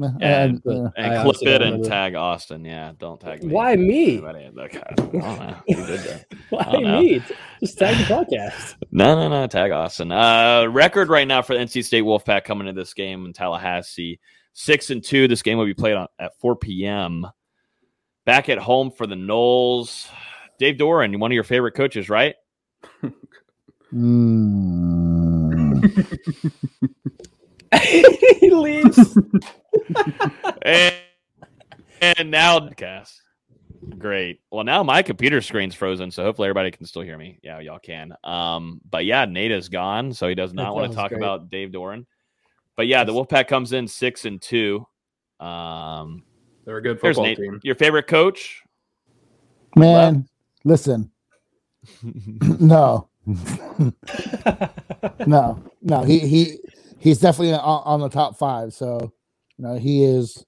And, 0.00 0.22
And- 0.22 0.62
uh, 0.66 0.90
And 0.96 1.22
clip 1.24 1.42
it 1.48 1.62
and 1.62 1.84
tag 1.84 2.14
Austin. 2.14 2.64
Yeah, 2.64 2.92
don't 2.98 3.20
tag 3.20 3.42
me. 3.42 3.52
Why 3.52 3.74
me? 3.74 4.18
Anybody. 4.18 4.44
I 4.46 4.94
don't 4.94 5.14
know. 5.14 5.56
Did 5.66 5.76
that. 6.00 6.24
Why 6.50 7.00
me? 7.00 7.22
Just 7.60 7.78
tag 7.78 7.96
the 7.96 8.04
podcast. 8.14 8.76
No, 8.92 9.16
no, 9.16 9.28
no. 9.28 9.46
Tag 9.48 9.72
Austin. 9.72 10.12
Uh, 10.12 10.66
record 10.70 11.08
right 11.08 11.26
now 11.26 11.42
for 11.42 11.54
the 11.54 11.60
NC 11.60 11.84
State 11.84 12.04
Wolfpack 12.04 12.44
coming 12.44 12.68
into 12.68 12.80
this 12.80 12.94
game 12.94 13.26
in 13.26 13.32
Tallahassee, 13.32 14.20
six 14.52 14.90
and 14.90 15.02
two. 15.02 15.26
This 15.26 15.42
game 15.42 15.58
will 15.58 15.66
be 15.66 15.74
played 15.74 15.94
on 15.96 16.06
at 16.20 16.38
4 16.38 16.54
p.m. 16.56 17.26
Back 18.24 18.48
at 18.48 18.58
home 18.58 18.92
for 18.92 19.06
the 19.06 19.16
Noles. 19.16 20.08
Dave 20.60 20.76
Doeren, 20.76 21.18
one 21.18 21.32
of 21.32 21.34
your 21.34 21.44
favorite 21.44 21.74
coaches, 21.74 22.08
right? 22.08 22.36
mm, 23.92 24.97
he 27.82 28.50
leaves. 28.50 29.18
and, 30.62 30.94
and 32.00 32.30
now 32.30 32.68
cast. 32.70 33.22
Great. 33.98 34.40
Well, 34.50 34.64
now 34.64 34.82
my 34.82 35.02
computer 35.02 35.40
screen's 35.40 35.74
frozen, 35.74 36.10
so 36.10 36.24
hopefully 36.24 36.46
everybody 36.46 36.70
can 36.70 36.86
still 36.86 37.02
hear 37.02 37.16
me. 37.16 37.38
Yeah, 37.42 37.60
y'all 37.60 37.78
can. 37.78 38.12
Um, 38.24 38.80
but 38.90 39.04
yeah, 39.04 39.24
Nate 39.24 39.52
is 39.52 39.68
gone, 39.68 40.12
so 40.12 40.28
he 40.28 40.34
does 40.34 40.52
not 40.52 40.74
want 40.74 40.90
to 40.90 40.96
talk 40.96 41.10
great. 41.10 41.18
about 41.18 41.50
Dave 41.50 41.70
Doeren. 41.70 42.06
But 42.76 42.86
yeah, 42.86 43.04
the 43.04 43.12
Wolfpack 43.12 43.48
comes 43.48 43.72
in 43.72 43.88
six 43.88 44.24
and 44.24 44.40
two. 44.40 44.86
Um, 45.40 46.24
They're 46.64 46.76
a 46.76 46.82
good 46.82 47.00
there's 47.00 47.16
football 47.16 47.24
Nate. 47.24 47.38
team. 47.38 47.60
Your 47.62 47.74
favorite 47.74 48.06
coach? 48.06 48.62
man, 49.76 50.28
listen. 50.64 51.10
no, 52.60 53.07
no, 55.26 55.62
no. 55.82 56.02
He 56.02 56.18
he 56.20 56.58
he's 56.98 57.18
definitely 57.20 57.54
on, 57.54 57.82
on 57.84 58.00
the 58.00 58.08
top 58.08 58.36
five. 58.38 58.72
So, 58.72 59.12
you 59.56 59.64
know, 59.64 59.76
he 59.78 60.04
is 60.04 60.44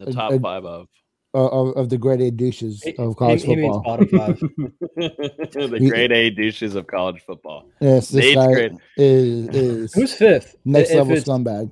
The 0.00 0.12
top 0.12 0.32
uh, 0.32 0.38
five 0.38 0.64
of 0.64 0.86
uh, 1.34 1.48
of, 1.48 1.76
of 1.76 1.88
the 1.90 1.98
grade 1.98 2.20
A 2.20 2.30
douches 2.30 2.82
He- 2.82 2.94
of 2.96 3.16
college 3.16 3.42
he, 3.42 3.48
he 3.48 3.56
means 3.56 3.74
football. 3.76 3.96
bottom 3.98 4.08
five. 4.08 4.40
the 5.70 5.76
He- 5.78 5.88
grade 5.88 6.12
A 6.12 6.30
douches 6.30 6.74
of 6.74 6.86
college 6.86 7.20
football. 7.26 7.68
Yes, 7.80 8.08
this 8.08 8.24
Nate's 8.24 8.36
guy 8.36 8.52
great. 8.52 8.72
is 8.96 9.48
is 9.48 9.92
Who's 9.94 10.14
fifth? 10.14 10.56
next 10.64 10.90
If 10.90 10.96
level 10.96 11.12
it's- 11.12 11.28
scumbag. 11.28 11.70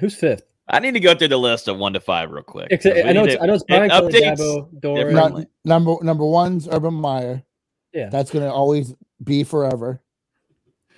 Who's 0.00 0.14
fifth? 0.14 0.42
I 0.72 0.78
need 0.78 0.94
to 0.94 1.00
go 1.00 1.16
through 1.16 1.28
the 1.28 1.36
list 1.36 1.66
of 1.66 1.78
one 1.78 1.94
to 1.94 2.00
five 2.00 2.30
real 2.30 2.44
quick. 2.44 2.68
Except, 2.70 2.94
'cause 2.94 3.02
we 3.04 3.10
I 3.10 3.12
know 3.12 3.24
it's 3.24 3.34
to- 3.34 3.42
I 3.42 3.46
know 3.46 3.54
it's 3.54 3.64
Brian 3.64 3.90
Kelly, 3.90 4.12
updates 4.12 4.38
Dabo, 4.38 4.68
Doeren. 4.80 4.96
differently. 5.08 5.46
Number 5.64 5.96
number 6.02 6.24
one's 6.24 6.68
Urban 6.68 6.94
Meyer. 6.94 7.42
Yeah. 7.92 8.08
That's 8.08 8.30
gonna 8.30 8.52
always 8.52 8.94
be 9.22 9.44
forever. 9.44 10.02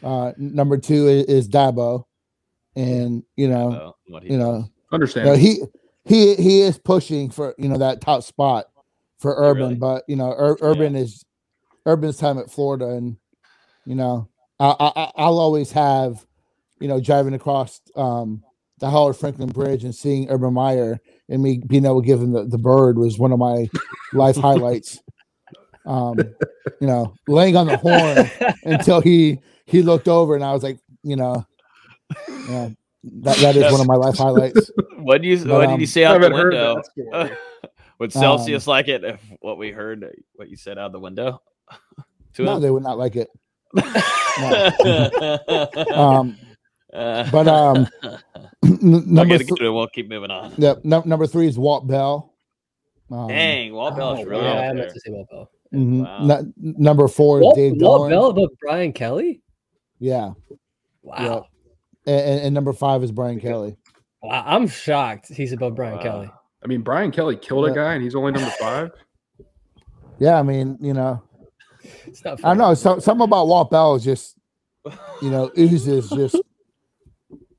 Uh, 0.02 0.32
number 0.36 0.78
two 0.78 1.06
is, 1.08 1.24
is 1.26 1.48
Dabo, 1.48 2.04
and 2.74 3.22
you 3.36 3.48
know, 3.48 3.70
So, 3.70 3.96
what 4.08 4.22
he 4.24 4.32
you 4.32 4.38
know, 4.38 4.68
Understand? 4.90 5.28
no, 5.28 5.34
he 5.36 5.62
he 6.04 6.34
he 6.34 6.60
is 6.62 6.78
pushing 6.78 7.30
for 7.30 7.54
you 7.58 7.68
know 7.68 7.78
that 7.78 8.00
top 8.00 8.22
spot 8.24 8.66
for 9.20 9.34
Urban, 9.36 9.62
really? 9.62 9.74
but 9.76 10.04
you 10.08 10.16
know, 10.16 10.32
Ur- 10.32 10.58
Urban 10.60 10.96
is 10.96 11.24
Urban's 11.86 12.16
time 12.16 12.38
at 12.38 12.50
Florida, 12.50 12.88
and 12.88 13.16
you 13.86 13.94
know, 13.94 14.28
I, 14.58 14.74
I 14.78 14.92
I- 14.96 15.12
I'll 15.16 15.38
always 15.38 15.70
have, 15.72 16.26
you 16.80 16.88
know, 16.88 17.00
driving 17.00 17.34
across 17.34 17.80
um 17.96 18.42
the 18.78 18.90
Howard 18.90 19.16
Frankland 19.16 19.52
Bridge 19.54 19.84
and 19.84 19.94
seeing 19.94 20.28
Urban 20.28 20.52
Meyer 20.54 21.00
and 21.28 21.40
me 21.40 21.58
being 21.64 21.84
able 21.84 22.02
to 22.02 22.06
give 22.06 22.20
him 22.20 22.32
the, 22.32 22.44
the 22.44 22.58
bird 22.58 22.98
was 22.98 23.16
one 23.16 23.30
of 23.30 23.38
my 23.38 23.70
life 24.12 24.36
highlights. 24.48 24.98
Um, 25.84 26.16
you 26.80 26.86
know, 26.86 27.14
laying 27.26 27.56
on 27.56 27.66
the 27.66 27.76
horn 27.76 28.30
until 28.64 29.00
he 29.00 29.38
he 29.66 29.82
looked 29.82 30.08
over 30.08 30.34
and 30.36 30.44
I 30.44 30.52
was 30.52 30.62
like, 30.62 30.78
you 31.02 31.16
know, 31.16 31.44
yeah, 32.48 32.68
that, 33.04 33.36
that 33.38 33.56
is 33.56 33.72
one 33.72 33.80
of 33.80 33.86
my 33.86 33.96
life 33.96 34.16
highlights. 34.16 34.70
What 34.98 35.22
did 35.22 35.28
you 35.28 35.44
But, 35.44 35.52
What 35.54 35.60
did 35.62 35.70
um, 35.70 35.80
you 35.80 35.86
say 35.86 36.04
out 36.04 36.20
the 36.20 36.30
window? 36.30 36.76
that 36.76 36.86
story. 36.86 37.36
Would 37.98 38.12
Celsius 38.12 38.66
like 38.68 38.86
it 38.88 39.02
if 39.04 39.20
what 39.40 39.58
we 39.58 39.70
heard, 39.72 40.04
what 40.34 40.48
you 40.48 40.56
said 40.56 40.78
out 40.78 40.92
the 40.92 41.00
window? 41.00 41.42
to 42.34 42.42
No, 42.44 42.56
him? 42.56 42.62
they 42.62 42.70
would 42.70 42.82
not 42.84 42.98
like 42.98 43.16
it. 43.16 43.28
Um, 45.92 46.36
but 46.92 47.48
um, 47.48 47.86
n- 48.02 48.18
I'll 48.82 49.00
number 49.06 49.38
get 49.38 49.48
th- 49.48 49.60
it. 49.60 49.70
We'll 49.70 49.86
keep 49.88 50.08
moving 50.08 50.30
on. 50.30 50.52
yeah, 50.58 50.74
num- 50.84 51.08
number 51.08 51.26
three 51.26 51.46
is 51.48 51.58
Walt 51.58 51.86
Bell. 51.88 52.34
Um, 53.10 53.28
Dang, 53.28 53.72
Walt 53.72 53.96
Bell 53.96 54.16
Oh, 54.18 54.24
really 54.24 54.44
yeah, 54.44 54.50
up 54.52 54.56
I 54.56 54.60
there. 54.66 54.74
meant 54.74 54.94
to 54.94 55.00
say 55.00 55.10
Walt 55.10 55.28
Bell. 55.30 55.50
Wow. 55.72 55.78
Mm-hmm. 55.78 56.04
Um, 56.32 56.52
nu- 56.56 56.74
number 56.78 57.08
four 57.08 57.38
is 57.38 57.42
Walt, 57.44 57.56
Dave 57.56 57.72
Walt 57.76 58.10
Bell 58.10 58.26
above 58.26 58.50
Brian 58.60 58.92
Kelly? 58.92 59.40
Yeah, 59.98 60.32
Wow. 61.02 61.46
and, 62.06 62.20
and, 62.20 62.40
and 62.46 62.54
number 62.54 62.72
five 62.72 63.02
is 63.02 63.10
Brian 63.12 63.40
Kelly. 63.40 63.76
Wow, 64.22 64.42
I'm 64.46 64.66
shocked 64.68 65.28
he's 65.28 65.52
above 65.52 65.74
Brian 65.74 65.96
Wow. 65.96 66.02
Kelly. 66.02 66.30
I 66.62 66.66
mean, 66.68 66.82
Brian 66.82 67.10
Kelly 67.10 67.36
killed 67.36 67.66
Yeah. 67.66 67.72
a 67.72 67.74
guy, 67.74 67.94
and 67.94 68.02
he's 68.02 68.14
only 68.14 68.32
number 68.32 68.50
five. 68.60 68.90
Yeah, 70.18 70.38
I 70.38 70.42
mean, 70.44 70.78
you 70.80 70.92
know, 70.92 71.20
It's 72.06 72.24
not 72.24 72.38
I 72.44 72.48
don't 72.50 72.58
know. 72.58 72.74
So, 72.74 73.00
something 73.00 73.24
about 73.24 73.48
Walt 73.48 73.70
Bell 73.72 73.96
is 73.96 74.04
just, 74.04 74.36
you 75.20 75.30
know, 75.30 75.50
oozes 75.58 76.08
just, 76.10 76.36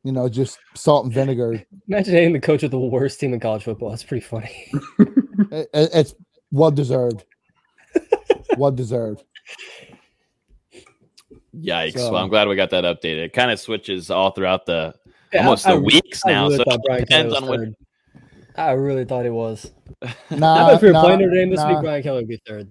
you 0.04 0.14
know, 0.14 0.30
just 0.30 0.60
salt 0.74 1.04
and 1.06 1.14
vinegar. 1.14 1.62
Imagine 1.90 2.14
hating 2.14 2.32
the 2.34 2.40
coach 2.40 2.64
of 2.64 2.72
the 2.72 2.80
worst 2.80 3.20
team 3.20 3.34
in 3.34 3.42
college 3.42 3.64
football. 3.64 3.90
That's 3.90 4.04
pretty 4.04 4.24
funny. 4.26 4.72
It- 5.52 5.70
it- 5.74 5.90
it's 5.94 6.16
well 6.52 6.72
deserved. 6.72 7.26
Well 8.58 8.72
deserved. 8.72 9.24
Yikes! 11.56 12.00
So- 12.00 12.12
well, 12.12 12.24
I'm 12.24 12.30
glad 12.30 12.48
we 12.48 12.56
got 12.56 12.70
that 12.72 12.84
updated. 12.84 13.26
It 13.26 13.34
kind 13.34 13.52
of 13.52 13.60
switches 13.60 14.10
all 14.10 14.32
throughout 14.32 14.66
the 14.66 14.94
Yeah, 15.32 15.42
almost 15.46 15.68
I- 15.68 15.72
the 15.74 15.78
I- 15.78 15.82
weeks 15.82 16.22
I 16.26 16.32
now. 16.32 16.44
really 16.46 16.58
so 16.58 16.64
it 16.68 16.82
Brian 16.86 17.00
depends 17.02 17.34
was 17.34 17.42
on 17.44 17.48
what. 17.50 17.60
third. 17.60 17.76
I 18.56 18.72
really 18.72 19.06
thought 19.06 19.26
it 19.26 19.32
was. 19.34 19.72
Nah, 20.32 20.70
if 20.74 20.82
we 20.82 20.88
were 20.90 20.94
nah, 20.94 21.04
playing 21.04 21.20
Notre 21.20 21.34
Dame 21.36 21.50
this 21.52 21.60
nah, 21.60 21.70
week, 21.70 21.80
Brian 21.82 22.04
Kelly 22.04 22.20
would 22.20 22.28
be 22.28 22.40
third. 22.48 22.70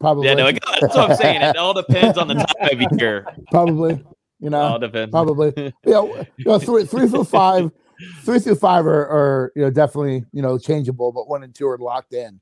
probably. 0.00 0.26
Yeah, 0.28 0.34
no, 0.34 0.46
it- 0.48 0.58
that's 0.80 0.94
what 0.96 1.10
I'm 1.10 1.16
saying. 1.16 1.42
It 1.42 1.56
all 1.56 1.74
depends 1.74 2.18
on 2.18 2.28
the 2.28 2.34
time 2.34 2.80
of 2.82 2.92
year. 3.00 3.26
probably. 3.50 3.94
You 4.40 4.46
It 4.46 4.50
know, 4.50 4.60
all 4.60 4.78
depends. 4.78 5.10
probably. 5.10 5.52
You 5.56 5.72
know, 5.92 6.24
you 6.36 6.44
know 6.44 6.58
three, 6.58 6.84
three 6.84 7.08
through 7.08 7.24
five, 7.24 7.70
three 8.24 8.38
through 8.38 8.54
five 8.54 8.86
are, 8.86 9.06
are 9.06 9.52
you 9.56 9.62
know 9.62 9.70
definitely 9.70 10.24
you 10.32 10.42
know 10.42 10.58
changeable, 10.58 11.12
but 11.12 11.28
one 11.28 11.42
and 11.42 11.54
two 11.54 11.66
are 11.68 11.78
locked 11.78 12.14
in 12.14 12.40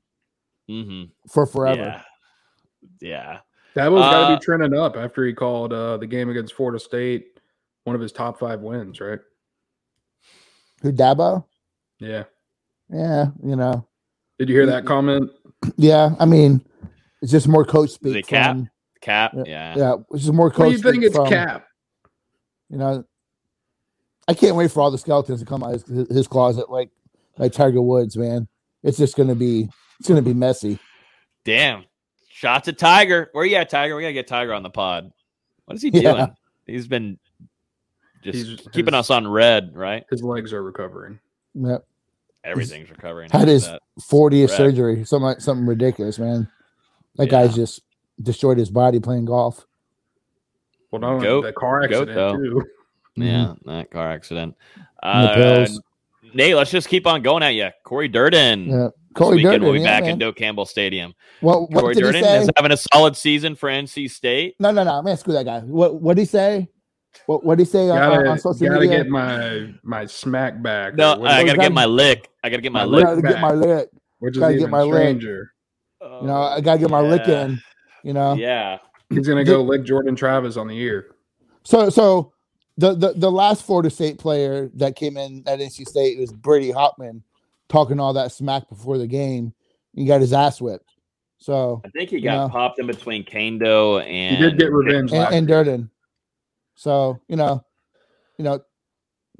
hmm 0.69 1.03
for 1.27 1.45
forever. 1.45 1.81
Yeah. 1.81 2.01
Yeah. 3.01 3.39
Dabo's 3.75 4.01
got 4.01 4.11
to 4.27 4.33
Uh, 4.33 4.35
be 4.39 4.43
trending 4.43 4.73
up 4.73 4.97
after 4.97 5.25
he 5.25 5.33
called 5.33 5.71
uh, 5.73 5.97
the 5.97 6.07
game 6.07 6.29
against 6.29 6.53
Florida 6.53 6.79
State 6.79 7.39
one 7.83 7.95
of 7.95 8.01
his 8.01 8.11
top 8.11 8.37
five 8.39 8.59
wins, 8.61 8.99
right? 8.99 9.19
Who 10.81 10.91
Dabo? 10.91 11.45
Yeah. 11.99 12.23
Yeah, 12.89 13.27
you 13.43 13.55
know, 13.55 13.85
Did 14.39 14.49
you 14.49 14.55
hear 14.55 14.65
that 14.67 14.85
comment? 14.85 15.29
yeah. 15.77 16.15
I 16.19 16.25
mean, 16.25 16.61
it's 17.21 17.31
just 17.31 17.47
more 17.47 17.65
coach 17.65 17.89
Is 17.89 17.95
speak. 17.95 18.15
it 18.15 18.27
Cap? 18.27 18.55
from- 18.55 18.69
Cap. 19.01 19.33
Yeah. 19.35 19.43
Yeah. 19.45 19.75
Yeah, 19.77 19.95
it's 20.11 20.23
just 20.23 20.33
more 20.33 20.49
coach. 20.49 20.59
What 20.59 20.65
do 20.65 20.71
you 20.71 20.77
think 20.79 20.95
speak 20.95 21.05
it's 21.05 21.15
from, 21.15 21.27
Cap? 21.29 21.65
You 22.69 22.77
know, 22.77 23.03
I 24.27 24.33
can't 24.33 24.55
wait 24.55 24.71
for 24.71 24.81
all 24.81 24.91
the 24.91 24.97
skeletons 24.97 25.39
to 25.39 25.45
come 25.45 25.63
out 25.63 25.75
of 25.75 25.83
his, 25.85 26.07
his 26.09 26.27
closet, 26.27 26.69
like 26.69 26.89
like 27.37 27.53
Tiger 27.53 27.81
Woods, 27.81 28.17
man. 28.17 28.47
It's 28.83 28.97
just 28.97 29.15
gonna 29.15 29.35
be 29.35 29.69
it's 29.99 30.09
gonna 30.09 30.21
be 30.21 30.33
messy. 30.33 30.79
Damn. 31.45 31.85
Shots 32.37 32.67
at 32.67 32.77
Tiger. 32.77 33.29
Where 33.31 33.45
you 33.45 33.55
at, 33.55 33.67
Tiger? 33.67 33.95
We 33.95 34.03
gotta 34.03 34.13
get 34.13 34.27
Tiger 34.27 34.53
on 34.53 34.61
the 34.61 34.69
pod. 34.69 35.11
What 35.65 35.73
is 35.75 35.81
he 35.81 35.89
Yeah. 35.91 36.13
doing? 36.13 36.35
He's 36.67 36.87
been 36.87 37.17
just 38.23 38.37
He's- 38.47 38.67
keeping 38.71 38.93
his- 38.93 38.99
us 38.99 39.09
on 39.09 39.27
red, 39.27 39.75
right? 39.75 40.05
His 40.11 40.21
legs 40.21 40.53
are 40.53 40.61
recovering. 40.61 41.17
Yep. 41.55 41.83
Everything's 42.43 42.91
recovering. 42.91 43.31
Had 43.31 43.41
after 43.49 43.51
his 43.53 43.67
40th 43.99 44.51
surgery, 44.51 45.03
something 45.03 45.39
something 45.39 45.65
ridiculous, 45.65 46.19
man. 46.19 46.47
That 47.15 47.25
guy's 47.31 47.55
just 47.55 47.81
destroyed 48.21 48.59
his 48.59 48.69
body 48.69 48.99
playing 48.99 49.25
golf. 49.25 49.65
Well, 50.91 51.01
not 51.01 51.13
only 51.13 51.25
Goat- 51.25 51.41
the 51.41 51.53
car 51.53 51.81
accident 51.81 52.13
though. 52.13 52.37
too. 52.37 52.63
Yeah, 53.15 53.55
that 53.65 53.89
car 53.89 54.11
accident. 54.11 54.55
Uh. 55.01 55.65
Nate, 56.35 56.55
let's 56.55 56.69
just 56.69 56.87
keep 56.87 57.07
on 57.07 57.23
going 57.23 57.41
at 57.41 57.55
you. 57.55 57.69
Corey 57.83 58.07
Durden. 58.09 58.91
Yeah. 59.17 59.19
This 59.19 59.25
Corey 59.25 59.35
weekend 59.37 59.51
Durden, 59.53 59.65
will 59.65 59.73
be 59.73 59.79
yeah, 59.79 59.85
back 59.85 60.03
man. 60.03 60.11
in 60.13 60.19
Doak 60.19 60.35
Campbell 60.35 60.65
Stadium. 60.65 61.13
What 61.41 61.71
what 61.71 61.81
Corey 61.81 61.93
did 61.95 62.01
Durden 62.01 62.15
he 62.23 62.23
say? 62.23 62.37
is 62.43 62.49
having 62.55 62.71
a 62.71 62.77
solid 62.77 63.15
season 63.15 63.55
for 63.55 63.69
NC 63.69 64.09
State. 64.11 64.55
No, 64.59 64.71
no, 64.71 64.83
no, 64.83 65.01
man, 65.01 65.17
screw 65.17 65.33
that 65.33 65.45
guy. 65.45 65.59
What 65.61 66.01
what 66.01 66.15
did 66.15 66.21
he 66.21 66.25
say? 66.25 66.69
What 67.25 67.43
what 67.43 67.57
did 67.57 67.65
he 67.65 67.71
say 67.71 67.89
on, 67.89 67.97
Gotta, 67.97 68.29
on 68.29 68.37
social 68.37 68.67
gotta 68.67 68.79
media? 68.81 68.97
get 68.97 69.07
my 69.09 69.73
my 69.83 70.05
smack 70.05 70.61
back. 70.61 70.95
No, 70.95 71.23
I 71.25 71.43
gotta 71.43 71.57
get 71.57 71.71
my 71.71 71.85
lick. 71.85 72.29
I 72.43 72.49
gotta 72.49 72.61
get 72.61 72.71
my 72.71 72.85
My 72.85 72.85
lick. 72.85 73.03
gotta 73.05 73.21
get 73.21 73.41
my 73.41 73.51
lick. 73.53 73.89
which 74.19 74.35
is 74.35 74.39
gotta 74.39 74.53
get 74.53 74.59
even 74.59 74.71
my 74.71 74.83
lick. 74.83 75.17
Oh, 76.01 76.21
you 76.21 76.27
know, 76.27 76.41
I 76.41 76.61
gotta 76.61 76.79
get 76.79 76.89
my 76.91 77.01
lick 77.01 77.27
in. 77.27 77.59
You 78.03 78.13
know, 78.13 78.35
Yeah. 78.35 78.77
He's 79.09 79.27
gonna 79.27 79.43
go 79.43 79.61
lick 79.63 79.83
Jordan 79.83 80.15
Travis 80.15 80.57
on 80.57 80.67
the 80.67 80.77
ear. 80.77 81.15
So 81.63 81.89
so 81.89 82.33
the, 82.77 82.93
the 82.93 83.13
the 83.15 83.31
last 83.31 83.63
Florida 83.65 83.89
State 83.89 84.19
player 84.19 84.69
that 84.75 84.95
came 84.95 85.17
in 85.17 85.43
at 85.47 85.59
NC 85.59 85.87
State 85.87 86.19
was 86.19 86.31
Brady 86.31 86.71
Hopman 86.71 87.21
talking 87.69 87.99
all 87.99 88.13
that 88.13 88.31
smack 88.31 88.69
before 88.69 88.97
the 88.97 89.07
game. 89.07 89.53
He 89.93 90.05
got 90.05 90.21
his 90.21 90.33
ass 90.33 90.61
whipped. 90.61 90.89
So 91.39 91.81
I 91.85 91.89
think 91.89 92.09
he 92.09 92.17
You 92.17 92.23
got 92.23 92.47
know. 92.47 92.49
popped 92.49 92.79
in 92.79 92.87
between 92.87 93.23
Kendo 93.23 94.03
and 94.03 94.37
He 94.37 94.41
did 94.41 94.57
get 94.59 94.71
revenge. 94.71 95.11
and, 95.11 95.19
last 95.21 95.33
and. 95.33 95.47
Durden. 95.47 95.89
So, 96.75 97.19
you 97.27 97.35
know, 97.35 97.63
you 98.37 98.43
know, 98.43 98.59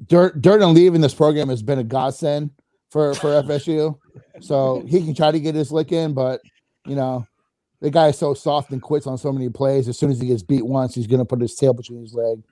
Dur- 0.06 0.32
Durden 0.38 0.74
leaving 0.74 1.00
this 1.00 1.14
program 1.14 1.48
has 1.48 1.62
been 1.62 1.78
a 1.78 1.84
godsend 1.84 2.50
for 2.90 3.14
for 3.14 3.28
FSU. 3.42 3.98
So 4.40 4.84
he 4.86 5.04
can 5.04 5.14
try 5.14 5.30
to 5.32 5.40
get 5.40 5.54
his 5.54 5.72
lick 5.72 5.90
in, 5.92 6.14
but 6.14 6.40
you 6.86 6.94
know, 6.94 7.26
the 7.80 7.90
guy 7.90 8.08
is 8.08 8.18
so 8.18 8.34
soft 8.34 8.70
and 8.70 8.80
quits 8.82 9.06
on 9.06 9.18
so 9.18 9.32
many 9.32 9.48
plays. 9.48 9.88
As 9.88 9.98
soon 9.98 10.10
as 10.10 10.20
he 10.20 10.26
gets 10.28 10.42
beat 10.42 10.64
once, 10.66 10.94
he's 10.94 11.06
gonna 11.08 11.24
put 11.24 11.40
his 11.40 11.54
tail 11.56 11.72
between 11.72 12.02
his 12.02 12.14
leg 12.14 12.42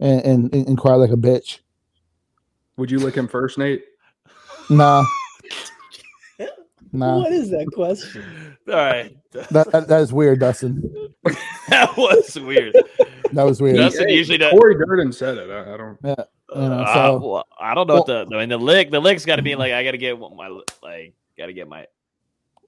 and 0.00 0.24
and, 0.24 0.54
and 0.54 0.78
cry 0.78 0.94
like 0.94 1.10
a 1.10 1.16
bitch. 1.16 1.58
Would 2.76 2.90
you 2.90 2.98
lick 3.00 3.14
him 3.16 3.28
first, 3.28 3.58
Nate? 3.58 3.84
Nah. 4.70 5.04
Nah. 6.92 7.18
What 7.18 7.32
is 7.32 7.50
that 7.50 7.66
question? 7.72 8.56
All 8.68 8.74
right. 8.74 9.16
That, 9.32 9.70
that, 9.72 9.88
that 9.88 10.00
is 10.02 10.12
weird, 10.12 10.40
Dustin. 10.40 10.82
that 11.68 11.96
was 11.96 12.38
weird. 12.38 12.74
That 13.32 13.44
was 13.44 13.62
weird. 13.62 13.76
Dustin 13.76 14.08
usually 14.10 14.38
does. 14.38 14.52
Corey 14.52 14.76
Durden 14.76 15.10
said 15.12 15.38
it. 15.38 15.50
I, 15.50 15.74
I 15.74 15.76
don't. 15.76 15.98
Yeah. 16.04 16.14
You 16.54 16.68
know, 16.68 16.80
Uh, 16.82 16.94
so 16.94 17.18
well, 17.18 17.46
I 17.58 17.74
don't 17.74 17.86
know 17.86 17.94
what 17.96 18.06
the 18.06 18.26
I 18.30 18.40
mean 18.40 18.50
the 18.50 18.58
lick 18.58 18.90
the 18.90 19.00
lick's 19.00 19.24
got 19.24 19.36
to 19.36 19.42
be 19.42 19.54
like 19.56 19.72
I 19.72 19.84
got 19.84 19.92
to 19.92 19.98
get 19.98 20.18
my 20.20 20.48
like 20.82 21.14
got 21.38 21.46
to 21.46 21.54
get 21.54 21.66
my 21.66 21.86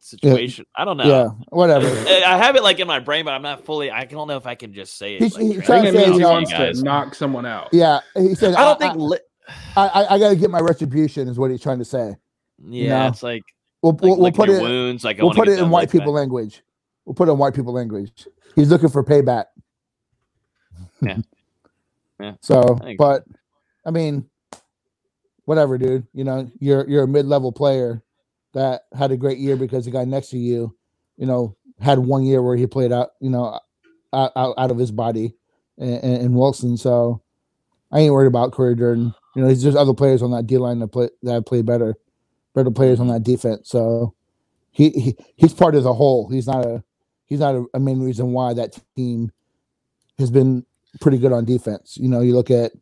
situation. 0.00 0.64
I 0.74 0.86
don't 0.86 0.96
know. 0.96 1.04
yeah, 1.04 1.28
whatever. 1.50 1.86
I 1.86 2.22
I 2.26 2.36
have 2.38 2.56
it 2.56 2.62
like 2.62 2.80
in 2.80 2.86
my 2.86 3.00
brain, 3.00 3.26
but 3.26 3.32
I'm 3.34 3.42
not 3.42 3.66
fully. 3.66 3.90
I 3.90 4.04
don't 4.06 4.26
know 4.26 4.38
if 4.38 4.46
I 4.46 4.54
can 4.54 4.72
just 4.72 4.96
say 4.96 5.16
it. 5.16 5.20
He's- 5.20 5.34
like, 5.34 5.42
he's 5.44 5.64
trying 5.64 5.84
to 5.84 5.92
say, 5.92 6.12
he 6.12 6.24
wants 6.24 6.50
to 6.50 6.82
knock 6.82 7.14
someone 7.14 7.44
out. 7.44 7.68
Yeah, 7.72 8.00
he 8.16 8.34
said. 8.34 8.54
I 8.54 8.64
don't 8.64 8.78
think. 8.78 8.94
Li- 8.96 9.18
I, 9.76 9.86
I, 9.88 10.14
I 10.14 10.18
got 10.18 10.30
to 10.30 10.36
get 10.36 10.50
my 10.50 10.60
retribution, 10.60 11.28
is 11.28 11.38
what 11.38 11.50
he's 11.50 11.60
trying 11.60 11.78
to 11.78 11.84
say. 11.84 12.14
yeah, 12.66 13.00
know, 13.02 13.08
it's 13.08 13.22
like, 13.22 13.42
We'll, 13.84 13.92
like 13.92 14.02
we'll, 14.02 14.18
we'll 14.18 14.32
put 14.32 14.50
it. 14.50 14.62
wounds. 14.62 15.04
Like 15.04 15.18
We'll 15.18 15.34
put 15.34 15.48
it 15.48 15.58
in 15.58 15.70
white 15.70 15.90
people 15.90 16.12
back. 16.12 16.20
language. 16.20 16.62
We'll 17.04 17.14
put 17.14 17.28
it 17.28 17.32
in 17.32 17.38
white 17.38 17.54
people 17.54 17.74
language. 17.74 18.26
He's 18.56 18.70
looking 18.70 18.88
for 18.90 19.04
payback. 19.04 19.46
Yeah. 21.02 21.18
Yeah. 22.20 22.34
So, 22.42 22.78
I 22.82 22.94
but 22.96 23.24
I 23.84 23.90
mean, 23.90 24.30
whatever, 25.46 25.78
dude. 25.78 26.06
You 26.14 26.24
know, 26.24 26.50
you're 26.60 26.88
you're 26.88 27.02
a 27.04 27.08
mid 27.08 27.26
level 27.26 27.52
player 27.52 28.02
that 28.54 28.82
had 28.96 29.10
a 29.10 29.16
great 29.16 29.38
year 29.38 29.56
because 29.56 29.84
the 29.84 29.90
guy 29.90 30.04
next 30.04 30.30
to 30.30 30.38
you, 30.38 30.76
you 31.16 31.26
know, 31.26 31.56
had 31.80 31.98
one 31.98 32.24
year 32.24 32.40
where 32.42 32.56
he 32.56 32.68
played 32.68 32.92
out, 32.92 33.10
you 33.20 33.30
know, 33.30 33.60
out, 34.12 34.32
out, 34.36 34.54
out 34.56 34.70
of 34.70 34.78
his 34.78 34.92
body, 34.92 35.34
and, 35.76 36.04
and 36.04 36.34
Wilson. 36.36 36.76
So, 36.76 37.20
I 37.90 37.98
ain't 38.00 38.12
worried 38.12 38.28
about 38.28 38.52
Corey 38.52 38.76
Jordan. 38.76 39.12
You 39.34 39.42
know, 39.42 39.52
there's 39.52 39.76
other 39.76 39.94
players 39.94 40.22
on 40.22 40.30
that 40.30 40.46
D 40.46 40.56
line 40.58 40.78
that 40.78 40.88
play 40.88 41.10
that 41.24 41.46
play 41.46 41.62
better, 41.62 41.96
better 42.54 42.70
players 42.70 43.00
on 43.00 43.08
that 43.08 43.22
defense. 43.22 43.68
So, 43.68 44.14
he, 44.70 44.90
he 44.90 45.16
he's 45.36 45.52
part 45.54 45.74
of 45.74 45.84
the 45.84 45.94
whole. 45.94 46.28
He's 46.28 46.46
not 46.46 46.64
a 46.66 46.82
he's 47.26 47.40
not 47.40 47.54
a, 47.54 47.64
a 47.74 47.80
main 47.80 48.00
reason 48.00 48.32
why 48.32 48.54
that 48.54 48.76
team 48.96 49.30
has 50.18 50.30
been 50.30 50.64
pretty 51.00 51.18
good 51.18 51.32
on 51.32 51.44
defense. 51.44 51.96
You 52.00 52.08
know, 52.08 52.20
you 52.20 52.34
look 52.34 52.50
at 52.50 52.72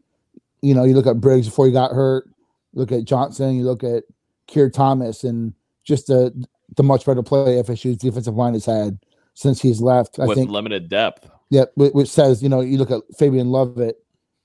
you 0.62 0.74
know, 0.74 0.84
you 0.84 0.94
look 0.94 1.06
at 1.06 1.20
Briggs 1.20 1.48
before 1.48 1.66
he 1.66 1.72
got 1.72 1.90
hurt, 1.92 2.28
look 2.72 2.92
at 2.92 3.04
Johnson, 3.04 3.56
you 3.56 3.64
look 3.64 3.82
at 3.84 4.04
Keir 4.46 4.70
Thomas 4.70 5.24
and 5.24 5.52
just 5.84 6.06
the 6.06 6.32
the 6.76 6.82
much 6.82 7.04
better 7.04 7.22
play 7.22 7.62
FSU's 7.62 7.98
defensive 7.98 8.34
line 8.36 8.54
has 8.54 8.64
had 8.64 8.98
since 9.34 9.60
he's 9.60 9.80
left. 9.82 10.18
I 10.18 10.26
with 10.26 10.38
think 10.38 10.50
limited 10.50 10.88
depth. 10.88 11.28
yeah, 11.50 11.64
which 11.76 12.08
says, 12.08 12.42
you 12.42 12.48
know, 12.48 12.60
you 12.60 12.78
look 12.78 12.90
at 12.90 13.02
Fabian 13.18 13.50
Lovett, 13.50 13.96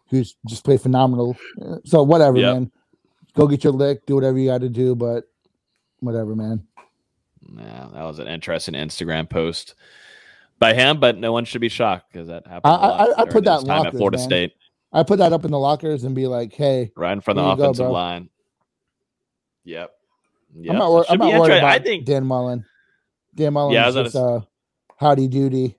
who's 0.10 0.36
just 0.48 0.66
played 0.66 0.82
phenomenal. 0.82 1.38
So 1.86 2.04
whatever, 2.04 2.38
Yep. 2.40 2.54
man. 2.54 2.72
Go 3.38 3.48
get 3.48 3.64
your 3.64 3.74
lick, 3.74 4.06
do 4.06 4.16
whatever 4.16 4.38
you 4.38 4.50
got 4.50 4.62
to 4.62 4.70
do, 4.70 4.96
but 4.96 5.26
whatever, 6.00 6.36
man. 6.36 6.66
Yeah, 7.56 7.88
that 7.94 8.04
was 8.04 8.20
an 8.20 8.28
interesting 8.28 8.74
Instagram 8.74 9.30
post 9.30 9.76
by 10.60 10.74
him, 10.74 11.00
but 11.00 11.18
no 11.18 11.32
one 11.32 11.46
should 11.46 11.62
be 11.62 11.70
shocked 11.70 12.12
because 12.12 12.28
that 12.28 12.46
happened. 12.48 12.74
I- 12.74 12.76
a 12.76 12.88
lot 12.90 13.00
I- 13.20 13.22
I 13.22 13.26
put 13.26 13.44
that 13.46 13.60
his 13.60 13.64
in 13.66 13.70
at 13.72 13.94
Florida 13.94 14.18
man. 14.18 14.26
State, 14.28 14.54
I 14.92 15.04
put 15.04 15.20
that 15.20 15.32
up 15.34 15.46
in 15.46 15.52
the 15.52 15.60
lockers 15.60 16.04
and 16.04 16.16
be 16.16 16.28
like, 16.28 16.52
hey, 16.54 16.92
right 16.98 17.14
in 17.14 17.22
front 17.22 17.40
of 17.40 17.46
the 17.46 17.52
you 17.52 17.58
go, 17.58 17.64
offensive 17.66 17.90
line. 17.92 18.30
Yep. 19.66 19.92
Yeah, 20.60 20.72
I'm 20.72 20.78
not, 20.80 20.86
so 20.86 20.92
wor- 20.92 21.06
I'm 21.10 21.18
not 21.20 21.40
worried 21.40 21.58
about 21.60 21.64
I 21.72 21.80
think 21.80 22.06
Dan 22.06 22.26
Mullen. 22.26 22.66
Dan 23.36 23.54
Mullen 23.54 23.74
Yeah, 23.74 23.90
is 23.90 23.96
was 23.96 24.06
just 24.14 24.16
uh, 24.16 24.40
howdy 24.98 25.28
doody. 25.28 25.76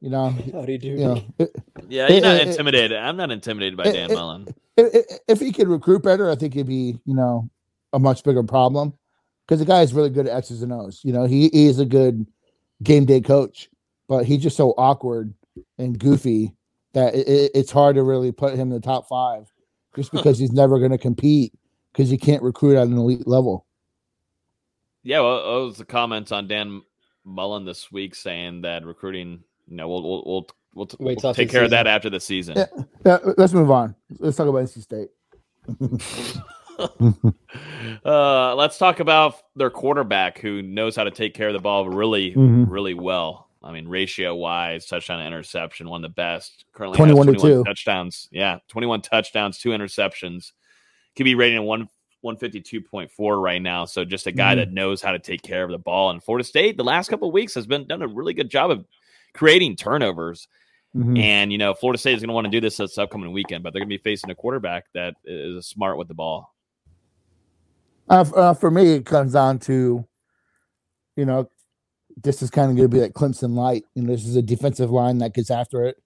You 0.00 0.10
know, 0.10 0.28
Howdy 0.52 0.78
doody. 0.78 1.00
you 1.00 1.06
know, 1.06 1.22
it- 1.38 1.56
yeah, 1.88 2.08
you're 2.08 2.20
not 2.20 2.34
it- 2.36 2.42
it- 2.42 2.48
intimidated. 2.48 2.98
I'm 2.98 3.16
not 3.16 3.30
intimidated 3.30 3.76
by 3.76 3.84
it- 3.84 3.92
Dan 3.92 4.10
it- 4.10 4.14
Mullen. 4.14 4.54
If, 4.76 5.04
if- 5.28 5.40
he 5.40 5.52
could 5.52 5.68
recruit 5.68 6.02
better, 6.02 6.30
I 6.30 6.34
think 6.34 6.54
it'd 6.56 6.66
be 6.66 6.98
you 7.04 7.14
know 7.14 7.48
a 7.92 7.98
much 7.98 8.22
bigger 8.24 8.42
problem 8.42 8.92
because 9.46 9.58
the 9.60 9.66
guy 9.66 9.82
is 9.82 9.92
really 9.92 10.10
good 10.10 10.26
at 10.26 10.36
X's 10.36 10.62
and 10.62 10.72
O's. 10.72 11.00
You 11.04 11.12
know, 11.12 11.24
he, 11.24 11.48
he 11.48 11.66
is 11.66 11.78
a 11.78 11.84
good 11.84 12.26
game 12.82 13.04
day 13.04 13.20
coach, 13.20 13.68
but 14.08 14.24
he's 14.24 14.42
just 14.42 14.56
so 14.56 14.70
awkward 14.78 15.34
and 15.78 15.98
goofy 15.98 16.54
that 16.94 17.14
it, 17.14 17.28
it- 17.28 17.50
it's 17.54 17.70
hard 17.70 17.96
to 17.96 18.02
really 18.02 18.32
put 18.32 18.54
him 18.54 18.60
in 18.60 18.70
the 18.70 18.80
top 18.80 19.08
five 19.08 19.52
just 19.94 20.10
because 20.12 20.38
he's 20.38 20.52
never 20.52 20.78
going 20.78 20.90
to 20.90 20.98
compete 20.98 21.52
because 21.92 22.08
he 22.08 22.16
can't 22.16 22.42
recruit 22.42 22.76
at 22.78 22.86
an 22.86 22.96
elite 22.96 23.26
level. 23.26 23.66
Yeah, 25.02 25.20
well, 25.20 25.38
uh, 25.38 25.58
that 25.60 25.64
was 25.66 25.78
the 25.78 25.84
comments 25.84 26.32
on 26.32 26.46
Dan 26.48 26.80
Mullen 27.24 27.64
this 27.64 27.90
week 27.92 28.14
saying 28.14 28.62
that 28.62 28.84
recruiting, 28.86 29.42
you 29.66 29.76
know, 29.76 29.88
we'll 29.88 30.02
we'll 30.02 30.22
we'll, 30.24 30.46
we'll, 30.74 30.86
t- 30.86 30.96
Wait 31.00 31.18
till 31.18 31.28
we'll 31.28 31.34
take 31.34 31.48
the 31.48 31.52
care 31.52 31.64
of 31.64 31.70
that 31.70 31.86
after 31.86 32.10
the 32.10 32.20
season. 32.20 32.56
Yeah, 32.56 32.66
yeah, 33.06 33.18
let's 33.36 33.52
move 33.52 33.70
on. 33.70 33.94
Let's 34.18 34.36
talk 34.36 34.48
about 34.48 34.64
NC 34.64 34.82
State. 34.82 35.08
uh, 38.04 38.54
let's 38.54 38.78
talk 38.78 39.00
about 39.00 39.36
their 39.56 39.70
quarterback 39.70 40.38
who 40.38 40.62
knows 40.62 40.96
how 40.96 41.04
to 41.04 41.10
take 41.10 41.34
care 41.34 41.48
of 41.48 41.54
the 41.54 41.60
ball 41.60 41.88
really, 41.88 42.32
Mhm. 42.34 42.66
really 42.68 42.94
well. 42.94 43.48
I 43.62 43.70
mean, 43.70 43.86
ratio 43.86 44.34
wise, 44.34 44.86
touchdown 44.86 45.20
to 45.20 45.26
interception, 45.26 45.88
one 45.88 46.04
of 46.04 46.10
the 46.10 46.14
best. 46.14 46.64
Currently, 46.72 46.96
21 46.96 47.26
to 47.26 47.32
has 47.32 47.42
21 47.42 47.64
2. 47.64 47.68
touchdowns. 47.68 48.28
Yeah, 48.32 48.58
21 48.68 49.02
touchdowns, 49.02 49.58
two 49.58 49.68
interceptions. 49.70 50.52
Could 51.16 51.24
be 51.24 51.34
rated 51.36 51.58
in 51.58 51.64
one 51.64 51.88
152.4 52.24 53.40
right 53.42 53.60
now. 53.60 53.84
So 53.84 54.04
just 54.04 54.28
a 54.28 54.32
guy 54.32 54.54
Mhm. 54.54 54.58
that 54.58 54.72
knows 54.72 55.02
how 55.02 55.10
to 55.12 55.18
take 55.18 55.42
care 55.42 55.64
of 55.64 55.70
the 55.70 55.78
ball. 55.78 56.10
And 56.10 56.22
Florida 56.22 56.44
State, 56.44 56.76
the 56.76 56.84
last 56.84 57.08
couple 57.08 57.28
of 57.28 57.34
weeks, 57.34 57.54
has 57.54 57.66
been 57.66 57.86
done 57.86 58.00
a 58.00 58.06
really 58.06 58.32
good 58.32 58.48
job 58.48 58.70
of 58.70 58.84
creating 59.34 59.74
turnovers. 59.76 60.46
Mhm. 60.96 61.18
And 61.18 61.52
you 61.52 61.58
know, 61.58 61.72
Florida 61.74 61.98
State 61.98 62.14
is 62.14 62.20
going 62.20 62.28
to 62.28 62.34
want 62.34 62.44
to 62.46 62.50
do 62.50 62.60
this 62.60 62.76
this 62.76 62.98
upcoming 62.98 63.32
weekend, 63.32 63.62
but 63.64 63.72
they're 63.72 63.80
going 63.80 63.88
to 63.88 63.98
be 63.98 64.02
facing 64.02 64.30
a 64.30 64.34
quarterback 64.34 64.84
that 64.94 65.14
is 65.24 65.66
smart 65.66 65.96
with 65.96 66.08
the 66.08 66.14
ball. 66.14 66.54
Uh, 68.08 68.24
uh, 68.36 68.54
for 68.54 68.70
me, 68.70 68.92
it 68.92 69.06
comes 69.06 69.32
down 69.32 69.58
to, 69.60 70.06
you 71.16 71.24
know, 71.24 71.48
this 72.22 72.42
is 72.42 72.50
kind 72.50 72.70
of 72.70 72.76
going 72.76 72.90
to 72.90 72.94
be 72.94 73.00
like 73.00 73.14
Clemson 73.14 73.54
light. 73.54 73.84
You 73.94 74.02
know, 74.02 74.12
this 74.12 74.26
is 74.26 74.36
a 74.36 74.42
defensive 74.42 74.90
line 74.90 75.18
that 75.18 75.34
gets 75.34 75.50
after 75.50 75.84
it. 75.84 75.96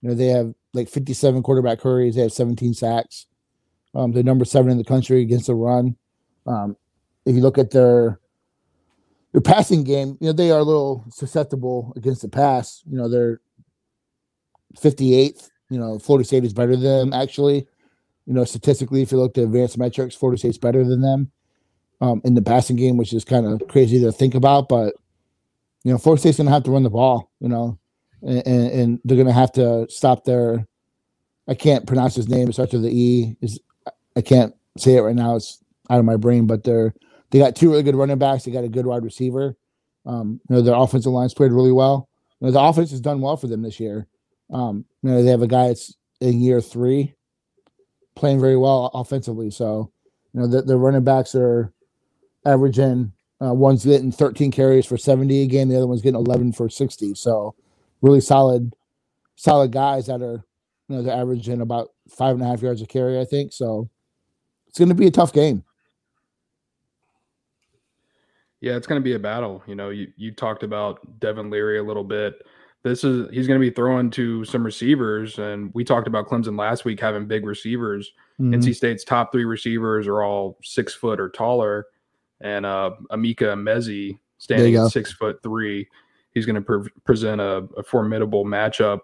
You 0.00 0.10
know, 0.10 0.14
they 0.14 0.26
have 0.26 0.54
like 0.74 0.88
57 0.88 1.42
quarterback 1.42 1.80
hurries. 1.80 2.14
They 2.14 2.22
have 2.22 2.32
17 2.32 2.74
sacks. 2.74 3.26
Um, 3.94 4.12
they're 4.12 4.22
number 4.22 4.44
seven 4.44 4.70
in 4.70 4.78
the 4.78 4.84
country 4.84 5.22
against 5.22 5.48
the 5.48 5.54
run. 5.56 5.96
Um, 6.46 6.76
if 7.26 7.34
you 7.34 7.40
look 7.40 7.58
at 7.58 7.72
their 7.72 8.20
their 9.32 9.40
passing 9.40 9.84
game, 9.84 10.16
you 10.20 10.28
know, 10.28 10.32
they 10.32 10.50
are 10.50 10.60
a 10.60 10.64
little 10.64 11.04
susceptible 11.10 11.92
against 11.96 12.22
the 12.22 12.28
pass. 12.28 12.82
You 12.88 12.96
know, 12.96 13.08
they're 13.08 13.40
58th. 14.76 15.50
You 15.70 15.78
know, 15.78 15.98
Florida 15.98 16.26
State 16.26 16.44
is 16.44 16.52
better 16.52 16.76
than 16.76 17.10
them, 17.10 17.12
actually. 17.12 17.66
You 18.26 18.34
know, 18.34 18.44
statistically, 18.44 19.02
if 19.02 19.12
you 19.12 19.18
look 19.18 19.36
at 19.38 19.44
advanced 19.44 19.78
metrics, 19.78 20.14
Florida 20.14 20.38
State's 20.38 20.58
better 20.58 20.84
than 20.84 21.00
them 21.00 21.30
um, 22.00 22.20
in 22.24 22.34
the 22.34 22.42
passing 22.42 22.76
game, 22.76 22.96
which 22.96 23.12
is 23.12 23.24
kind 23.24 23.46
of 23.46 23.66
crazy 23.68 24.00
to 24.00 24.12
think 24.12 24.34
about. 24.34 24.68
But 24.68 24.94
you 25.84 25.92
know, 25.92 25.98
Florida 25.98 26.20
State's 26.20 26.36
going 26.36 26.46
to 26.46 26.52
have 26.52 26.64
to 26.64 26.70
run 26.70 26.82
the 26.82 26.90
ball. 26.90 27.30
You 27.40 27.48
know, 27.48 27.78
and, 28.22 28.46
and, 28.46 28.70
and 28.72 29.00
they're 29.04 29.16
going 29.16 29.26
to 29.26 29.32
have 29.32 29.52
to 29.52 29.86
stop 29.88 30.24
their. 30.24 30.66
I 31.48 31.54
can't 31.54 31.86
pronounce 31.86 32.14
his 32.14 32.28
name. 32.28 32.48
It 32.48 32.52
starts 32.52 32.72
with 32.72 32.82
the 32.82 32.96
E. 32.96 33.36
Is 33.40 33.60
I 34.16 34.20
can't 34.20 34.54
say 34.76 34.96
it 34.96 35.00
right 35.00 35.16
now. 35.16 35.36
It's 35.36 35.62
out 35.88 35.98
of 35.98 36.04
my 36.04 36.16
brain. 36.16 36.46
But 36.46 36.64
they're 36.64 36.94
they 37.30 37.38
got 37.38 37.56
two 37.56 37.70
really 37.70 37.82
good 37.82 37.96
running 37.96 38.18
backs. 38.18 38.44
They 38.44 38.50
got 38.50 38.64
a 38.64 38.68
good 38.68 38.86
wide 38.86 39.04
receiver. 39.04 39.56
Um, 40.06 40.40
you 40.48 40.56
know, 40.56 40.62
their 40.62 40.74
offensive 40.74 41.12
line's 41.12 41.34
played 41.34 41.52
really 41.52 41.72
well. 41.72 42.08
You 42.40 42.46
know, 42.46 42.52
the 42.52 42.60
offense 42.60 42.90
has 42.90 43.00
done 43.00 43.20
well 43.20 43.36
for 43.36 43.46
them 43.46 43.62
this 43.62 43.80
year. 43.80 44.06
Um, 44.52 44.84
you 45.02 45.10
know, 45.10 45.22
they 45.22 45.30
have 45.30 45.42
a 45.42 45.46
guy 45.46 45.68
that's 45.68 45.94
in 46.20 46.40
year 46.40 46.60
three, 46.60 47.14
playing 48.14 48.40
very 48.40 48.56
well 48.56 48.90
offensively. 48.94 49.50
So, 49.50 49.92
you 50.32 50.40
know, 50.40 50.46
the, 50.46 50.62
the 50.62 50.76
running 50.76 51.04
backs 51.04 51.34
are 51.34 51.72
averaging 52.44 53.12
uh, 53.42 53.54
one's 53.54 53.84
getting 53.84 54.12
13 54.12 54.50
carries 54.50 54.86
for 54.86 54.98
70 54.98 55.42
a 55.42 55.46
game, 55.46 55.68
the 55.68 55.76
other 55.76 55.86
one's 55.86 56.02
getting 56.02 56.20
11 56.20 56.52
for 56.52 56.68
60. 56.68 57.14
So, 57.14 57.54
really 58.02 58.20
solid, 58.20 58.74
solid 59.36 59.72
guys 59.72 60.06
that 60.06 60.20
are, 60.20 60.44
you 60.88 60.96
know, 60.96 61.02
they're 61.02 61.16
averaging 61.16 61.60
about 61.60 61.90
five 62.08 62.34
and 62.34 62.42
a 62.42 62.46
half 62.46 62.60
yards 62.60 62.82
a 62.82 62.86
carry, 62.86 63.18
I 63.18 63.24
think. 63.24 63.52
So, 63.52 63.88
it's 64.68 64.78
going 64.78 64.88
to 64.90 64.94
be 64.94 65.06
a 65.06 65.10
tough 65.10 65.32
game. 65.32 65.64
Yeah, 68.60 68.76
it's 68.76 68.86
going 68.86 69.00
to 69.00 69.04
be 69.04 69.14
a 69.14 69.18
battle. 69.18 69.62
You 69.66 69.74
know, 69.74 69.88
you, 69.88 70.08
you 70.16 70.32
talked 70.32 70.62
about 70.62 71.18
Devin 71.18 71.48
Leary 71.48 71.78
a 71.78 71.82
little 71.82 72.04
bit. 72.04 72.46
This 72.82 73.04
is 73.04 73.28
he's 73.30 73.46
going 73.46 73.60
to 73.60 73.66
be 73.66 73.72
throwing 73.74 74.10
to 74.12 74.44
some 74.46 74.64
receivers, 74.64 75.38
and 75.38 75.70
we 75.74 75.84
talked 75.84 76.06
about 76.08 76.26
Clemson 76.28 76.58
last 76.58 76.84
week 76.86 76.98
having 76.98 77.26
big 77.26 77.44
receivers. 77.44 78.12
Mhm. 78.40 78.54
NC 78.54 78.74
State's 78.74 79.04
top 79.04 79.32
three 79.32 79.44
receivers 79.44 80.06
are 80.06 80.22
all 80.22 80.56
six 80.62 80.94
foot 80.94 81.20
or 81.20 81.28
taller, 81.28 81.86
and 82.40 82.64
uh, 82.64 82.92
Emeka 83.12 83.52
Emezie 83.54 84.18
standing 84.38 84.74
at 84.76 84.92
six 84.92 85.12
foot 85.12 85.42
three. 85.42 85.86
He's 86.32 86.46
going 86.46 86.54
to 86.56 86.62
pre- 86.62 86.90
present 87.04 87.40
a, 87.40 87.66
a 87.76 87.82
formidable 87.82 88.44
matchup 88.46 89.00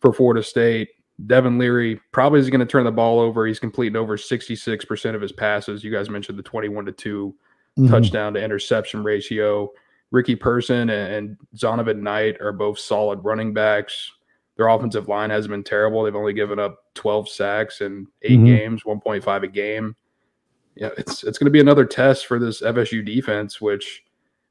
for 0.00 0.12
Florida 0.12 0.42
State. 0.42 0.88
Devin 1.26 1.56
Leary 1.58 1.98
probably 2.12 2.40
is 2.40 2.50
going 2.50 2.60
to 2.60 2.66
turn 2.66 2.84
the 2.84 2.92
ball 2.92 3.20
over. 3.20 3.46
He's 3.46 3.58
completing 3.58 3.96
over 3.96 4.16
66% 4.16 5.14
of 5.14 5.20
his 5.20 5.32
passes. 5.32 5.82
You 5.82 5.90
guys 5.90 6.10
mentioned 6.10 6.38
the 6.38 6.42
21 6.42 6.84
to 6.86 6.92
2 6.92 7.34
Mhm. 7.78 7.88
touchdown 7.88 8.34
to 8.34 8.42
interception 8.44 9.02
ratio. 9.02 9.70
Ricky 10.10 10.36
Person 10.36 10.90
and, 10.90 11.36
Zonovan 11.56 12.00
Knight 12.00 12.40
are 12.40 12.52
both 12.52 12.78
solid 12.78 13.22
running 13.24 13.52
backs. 13.52 14.10
Their 14.56 14.68
offensive 14.68 15.08
line 15.08 15.30
hasn't 15.30 15.50
been 15.50 15.64
terrible. 15.64 16.02
They've 16.02 16.14
only 16.16 16.32
given 16.32 16.58
up 16.58 16.82
12 16.94 17.28
sacks 17.28 17.80
in 17.80 18.06
8 18.22 18.40
Mhm. 18.40 18.46
games, 18.46 18.84
1.5 18.84 19.42
a 19.42 19.48
game. 19.48 19.94
Yeah, 20.74 20.90
it's 20.96 21.24
it's 21.24 21.38
going 21.38 21.46
to 21.46 21.50
be 21.50 21.60
another 21.60 21.84
test 21.84 22.26
for 22.26 22.38
this 22.38 22.62
FSU 22.62 23.02
defense, 23.02 23.60
which 23.60 24.04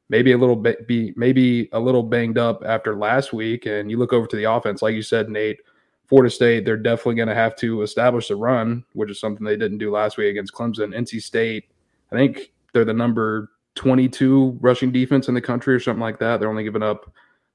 maybe 0.09 0.31
a 0.33 0.37
little 0.37 0.55
bit 0.55 0.87
be 0.87 1.13
maybe 1.15 1.69
a 1.71 1.79
little 1.79 2.03
banged 2.03 2.37
up 2.37 2.63
after 2.65 2.95
last 2.95 3.33
week. 3.33 3.65
And 3.65 3.89
you 3.89 3.97
look 3.97 4.13
over 4.13 4.27
to 4.27 4.35
the 4.35 4.43
offense, 4.45 4.81
like 4.81 4.95
you 4.95 5.01
said, 5.01 5.29
Nate, 5.29 5.59
Florida 6.05 6.29
State, 6.29 6.63
they're 6.65 6.77
definitely 6.77 7.15
going 7.15 7.27
to 7.29 7.35
have 7.35 7.55
to 7.57 7.81
establish 7.81 8.27
the 8.29 8.35
run, 8.35 8.83
which 8.93 9.09
is 9.11 9.19
something 9.19 9.45
they 9.45 9.57
didn't 9.57 9.77
do 9.77 9.91
last 9.91 10.17
week 10.17 10.29
against 10.29 10.53
Clemson. 10.53 10.93
NC 10.95 11.21
State, 11.21 11.65
I 12.11 12.15
think 12.15 12.51
they're 12.73 12.85
the 12.85 12.93
number 12.93 13.49
22 13.77 14.57
rushing 14.59 14.91
defense 14.91 15.27
in 15.29 15.33
the 15.35 15.41
country 15.41 15.73
or 15.73 15.79
something 15.79 16.01
like 16.01 16.19
that. 16.19 16.39
They're 16.39 16.49
only 16.49 16.63
giving 16.63 16.83
up 16.83 17.05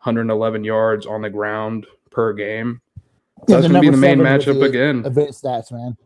111 0.02 0.64
yards 0.64 1.06
on 1.06 1.20
the 1.22 1.30
ground 1.30 1.86
per 2.10 2.32
game. 2.32 2.80
Yeah, 3.48 3.56
That's 3.56 3.68
going 3.68 3.74
to 3.74 3.80
be 3.80 3.90
the 3.90 3.96
main 3.96 4.18
matchup 4.18 4.60
the 4.60 4.62
again. 4.62 5.04
Advanced 5.04 5.42
stats, 5.44 5.70
man. 5.72 5.96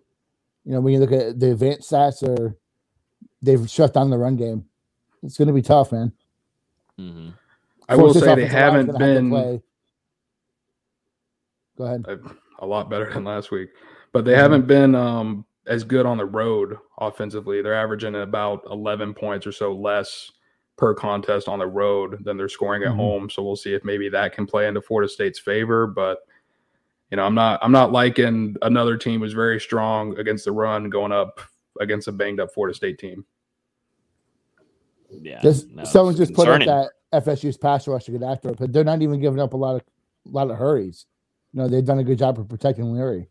You 0.64 0.72
know, 0.72 0.80
when 0.80 0.94
you 0.94 0.98
look 1.00 1.12
at 1.12 1.38
the 1.38 1.52
advanced 1.52 1.90
stats, 1.90 2.22
are 2.26 2.56
they've 3.42 3.68
shut 3.70 3.94
down 3.94 4.10
the 4.10 4.18
run 4.18 4.36
game. 4.36 4.64
It's 5.22 5.36
going 5.38 5.48
to 5.48 5.54
be 5.54 5.62
tough, 5.62 5.92
man. 5.92 6.12
Mm-hmm. 6.98 7.28
I 7.88 7.94
will 7.96 8.12
say 8.14 8.34
they 8.34 8.46
haven't 8.46 8.86
gonna 8.86 9.04
have 9.06 9.14
been 9.16 9.30
Go 11.76 11.84
ahead. 11.84 12.04
a, 12.08 12.64
a 12.64 12.66
lot 12.66 12.88
better 12.90 13.12
than 13.12 13.22
last 13.24 13.50
week, 13.50 13.68
but 14.12 14.24
they 14.24 14.32
Mhm. 14.32 14.36
haven't 14.38 14.66
been 14.66 14.94
um, 14.94 15.44
as 15.66 15.84
good 15.84 16.06
on 16.06 16.16
the 16.18 16.24
road 16.24 16.76
offensively. 16.98 17.60
They're 17.62 17.74
averaging 17.74 18.14
about 18.14 18.62
11 18.70 19.14
points 19.14 19.46
or 19.46 19.52
so 19.52 19.72
less 19.72 20.30
per 20.76 20.94
contest 20.94 21.48
on 21.48 21.58
the 21.58 21.66
road 21.66 22.22
than 22.24 22.36
they're 22.36 22.48
scoring 22.48 22.82
at 22.82 22.90
Mhm. 22.92 22.96
home. 22.96 23.30
So 23.30 23.42
we'll 23.42 23.56
see 23.56 23.72
if 23.74 23.84
maybe 23.84 24.08
that 24.10 24.32
can 24.34 24.46
play 24.46 24.68
into 24.68 24.80
Florida 24.82 25.08
State's 25.08 25.38
favor. 25.38 25.86
But 25.86 26.18
you 27.10 27.16
know, 27.16 27.24
I'm 27.24 27.34
not 27.34 27.58
I'm 27.62 27.72
not 27.72 27.92
liking 27.92 28.56
another 28.62 28.96
team 28.96 29.20
who's 29.20 29.32
very 29.32 29.58
strong 29.60 30.18
against 30.18 30.44
the 30.44 30.52
run 30.52 30.90
going 30.90 31.12
up 31.12 31.40
against 31.80 32.08
a 32.08 32.12
banged 32.12 32.40
up 32.40 32.52
Florida 32.52 32.74
State 32.74 32.98
team. 32.98 33.24
Yeah, 35.10 35.40
Just 35.40 35.70
no, 35.70 35.84
someone 35.84 36.12
it's 36.12 36.18
just 36.18 36.34
put 36.34 36.48
up 36.48 36.60
that 36.66 37.24
FSU's 37.24 37.56
pass 37.56 37.86
rush 37.86 38.04
to 38.04 38.10
get 38.12 38.22
after 38.22 38.50
it, 38.50 38.58
but 38.58 38.72
they're 38.72 38.84
not 38.84 39.02
even 39.02 39.20
giving 39.20 39.40
up 39.40 39.52
a 39.52 39.56
lot 39.56 39.76
of 39.76 39.82
a 40.26 40.28
lot 40.30 40.50
of 40.50 40.56
hurries. 40.58 41.06
You 41.52 41.60
know, 41.60 41.68
they've 41.68 41.84
done 41.84 42.00
a 42.00 42.04
good 42.04 42.18
job 42.18 42.38
of 42.38 42.48
protecting 42.48 42.92
Leary. 42.92 43.28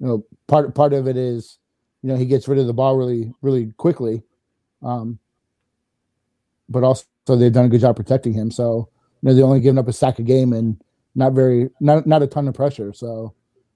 You 0.00 0.06
know, 0.06 0.24
part 0.46 0.74
part 0.74 0.92
of 0.92 1.06
it 1.08 1.16
is, 1.16 1.58
you 2.02 2.10
know, 2.10 2.16
he 2.16 2.26
gets 2.26 2.48
rid 2.48 2.58
of 2.58 2.66
the 2.66 2.74
ball 2.74 2.96
really, 2.96 3.32
really 3.42 3.72
quickly. 3.76 4.22
Um, 4.82 5.18
but 6.68 6.84
also 6.84 7.04
they've 7.26 7.52
done 7.52 7.66
a 7.66 7.68
good 7.68 7.80
job 7.80 7.96
protecting 7.96 8.32
him. 8.32 8.50
So, 8.50 8.88
you 9.22 9.28
know, 9.28 9.34
they're 9.34 9.44
only 9.44 9.60
giving 9.60 9.78
up 9.78 9.88
a 9.88 9.92
sack 9.92 10.18
a 10.18 10.22
game 10.22 10.52
and 10.52 10.80
not 11.14 11.32
very 11.32 11.70
not 11.80 12.06
not 12.06 12.22
a 12.22 12.26
ton 12.26 12.48
of 12.48 12.54
pressure. 12.54 12.92
So, 12.92 13.34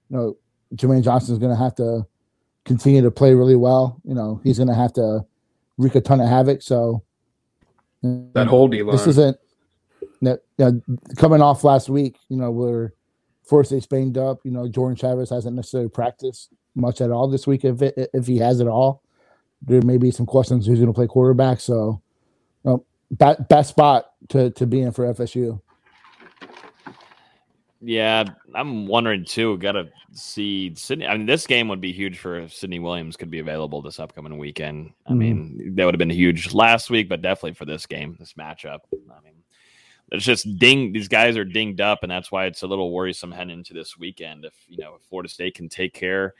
you 0.09 0.17
know, 0.17 0.37
Jermaine 0.75 1.03
Johnson's 1.03 1.39
gonna 1.39 1.55
have 1.55 1.75
to 1.75 2.05
continue 2.65 3.01
to 3.01 3.11
play 3.11 3.33
really 3.33 3.55
well. 3.55 3.99
You 4.03 4.13
know, 4.13 4.39
he's 4.43 4.59
gonna 4.59 4.75
have 4.75 4.93
to 4.93 5.25
wreak 5.77 5.95
a 5.95 6.01
ton 6.01 6.21
of 6.21 6.27
havoc. 6.27 6.61
So 6.61 7.03
That 8.03 8.47
whole 8.47 8.67
D 8.67 8.83
line. 8.83 8.95
this 8.95 9.07
isn't 9.07 9.37
you 10.21 10.37
know, 10.59 10.81
coming 11.17 11.41
off 11.41 11.63
last 11.63 11.89
week. 11.89 12.17
You 12.29 12.37
know, 12.37 12.51
where 12.51 12.93
Florida 13.51 13.67
State's 13.67 13.85
banged 13.85 14.17
up. 14.17 14.39
You 14.45 14.51
know, 14.51 14.65
Jordan 14.69 14.95
Travis 14.95 15.29
hasn't 15.29 15.57
necessarily 15.57 15.89
practiced 15.89 16.53
much 16.73 17.01
at 17.01 17.11
all 17.11 17.27
this 17.27 17.45
week, 17.45 17.65
if 17.65 17.81
it, 17.81 18.09
if 18.13 18.25
he 18.25 18.37
has 18.37 18.61
at 18.61 18.67
all. 18.69 19.03
there 19.61 19.81
may 19.81 19.97
be 19.97 20.09
some 20.09 20.25
questions 20.25 20.65
who's 20.65 20.79
going 20.79 20.87
to 20.87 20.93
play 20.93 21.05
quarterback. 21.05 21.59
So, 21.59 22.01
well, 22.63 22.85
best, 23.11 23.45
best 23.49 23.69
spot 23.71 24.13
to 24.29 24.51
to 24.51 24.65
be 24.65 24.79
in 24.79 24.93
for 24.93 25.13
FSU. 25.13 25.59
Yeah, 27.81 28.23
I'm 28.55 28.87
wondering 28.87 29.25
too. 29.25 29.57
Got 29.57 29.73
to 29.73 29.89
see 30.13 30.73
Sydney. 30.75 31.07
I 31.07 31.17
mean, 31.17 31.25
this 31.25 31.45
game 31.45 31.67
would 31.67 31.81
be 31.81 31.91
huge 31.91 32.19
for 32.19 32.39
if 32.39 32.53
Sydney 32.53 32.79
Williams 32.79 33.17
could 33.17 33.31
be 33.31 33.39
available 33.39 33.81
this 33.81 33.99
upcoming 33.99 34.37
weekend. 34.37 34.91
I 35.07 35.11
Mhm. 35.11 35.17
mean, 35.17 35.75
that 35.75 35.83
would 35.85 35.93
have 35.95 35.99
been 35.99 36.09
huge 36.09 36.53
last 36.53 36.89
week, 36.89 37.09
but 37.09 37.21
definitely 37.21 37.55
for 37.55 37.65
this 37.65 37.85
game, 37.85 38.15
this 38.17 38.33
matchup. 38.33 38.79
I 38.93 39.19
mean, 39.25 39.33
it's 40.11 40.25
just 40.25 40.57
ding. 40.57 40.91
These 40.91 41.07
guys 41.07 41.37
are 41.37 41.45
dinged 41.45 41.81
up, 41.81 41.99
and 42.03 42.11
that's 42.11 42.31
why 42.31 42.45
it's 42.45 42.63
a 42.63 42.67
little 42.67 42.91
worrisome 42.91 43.31
heading 43.31 43.53
into 43.57 43.73
this 43.73 43.97
weekend. 43.97 44.45
If 44.45 44.53
you 44.67 44.77
know, 44.77 44.95
if 44.95 45.01
Florida 45.03 45.29
State 45.29 45.55
can 45.55 45.69
take 45.69 45.93
care 45.93 46.33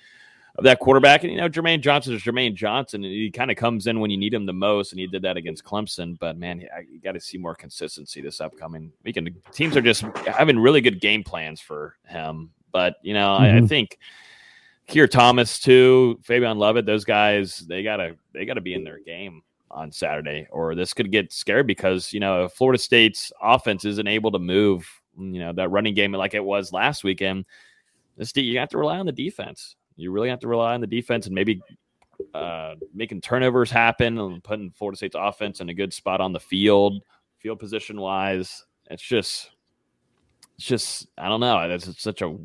of 0.57 0.65
that 0.65 0.79
quarterback, 0.79 1.23
and 1.23 1.31
you 1.31 1.37
know, 1.37 1.47
Jermaine 1.47 1.79
Johnson 1.81 2.13
is 2.13 2.21
Jermaine 2.21 2.53
Johnson, 2.55 3.03
and 3.05 3.13
he 3.13 3.31
kind 3.31 3.49
of 3.49 3.55
comes 3.57 3.87
in 3.87 3.99
when 4.01 4.11
you 4.11 4.17
need 4.17 4.33
him 4.33 4.45
the 4.45 4.51
most, 4.53 4.91
and 4.91 4.99
he 4.99 5.07
did 5.07 5.21
that 5.21 5.37
against 5.37 5.63
Clemson. 5.63 6.19
But 6.19 6.37
man, 6.37 6.65
I- 6.75 6.81
you 6.81 6.99
got 6.99 7.13
to 7.13 7.21
see 7.21 7.37
more 7.37 7.55
consistency 7.55 8.19
this 8.21 8.41
upcoming 8.41 8.91
weekend. 9.03 9.29
Teams 9.53 9.77
are 9.77 9.81
just 9.81 10.01
having 10.27 10.59
really 10.59 10.81
good 10.81 10.99
game 10.99 11.23
plans 11.23 11.61
for 11.61 11.95
him, 12.05 12.51
but 12.73 12.95
you 13.01 13.13
know, 13.13 13.33
I, 13.35 13.47
I 13.47 13.59
Mhm. 13.61 13.69
think. 13.69 13.97
Keir 14.87 15.07
Thomas 15.07 15.57
too, 15.59 16.19
Fabian 16.21 16.57
Lovett, 16.57 16.85
those 16.85 17.05
guys, 17.05 17.59
they 17.59 17.81
gotta 17.81 18.17
they 18.33 18.43
gotta 18.43 18.59
be 18.59 18.73
in 18.73 18.83
their 18.83 18.99
game 18.99 19.41
on 19.71 19.91
Saturday, 19.91 20.47
or 20.51 20.75
this 20.75 20.93
could 20.93 21.11
get 21.11 21.33
scary 21.33 21.63
because 21.63 22.13
you 22.13 22.19
know 22.19 22.47
Florida 22.47 22.77
State's 22.77 23.31
offense 23.41 23.85
isn't 23.85 24.07
able 24.07 24.31
to 24.31 24.39
move, 24.39 24.87
you 25.17 25.39
know 25.39 25.53
that 25.53 25.69
running 25.69 25.93
game 25.93 26.11
like 26.11 26.33
it 26.33 26.43
was 26.43 26.73
last 26.73 27.03
weekend. 27.03 27.45
This 28.17 28.35
you 28.35 28.59
have 28.59 28.69
to 28.69 28.77
rely 28.77 28.99
on 28.99 29.05
the 29.05 29.11
defense. 29.11 29.75
You 29.95 30.11
really 30.11 30.29
have 30.29 30.39
to 30.39 30.47
rely 30.47 30.73
on 30.73 30.81
the 30.81 30.87
defense 30.87 31.25
and 31.25 31.35
maybe 31.35 31.61
uh, 32.33 32.75
making 32.93 33.21
turnovers 33.21 33.71
happen 33.71 34.17
and 34.17 34.43
putting 34.43 34.71
Florida 34.71 34.97
State's 34.97 35.15
offense 35.17 35.59
in 35.59 35.69
a 35.69 35.73
good 35.73 35.93
spot 35.93 36.21
on 36.21 36.33
the 36.33 36.39
field, 36.39 37.01
field 37.37 37.59
position 37.59 37.99
wise. 37.99 38.65
It's 38.89 39.03
just, 39.03 39.51
it's 40.55 40.65
just 40.65 41.07
I 41.17 41.29
don't 41.29 41.39
know. 41.39 41.59
It's 41.69 42.01
such 42.01 42.21
a 42.21 42.37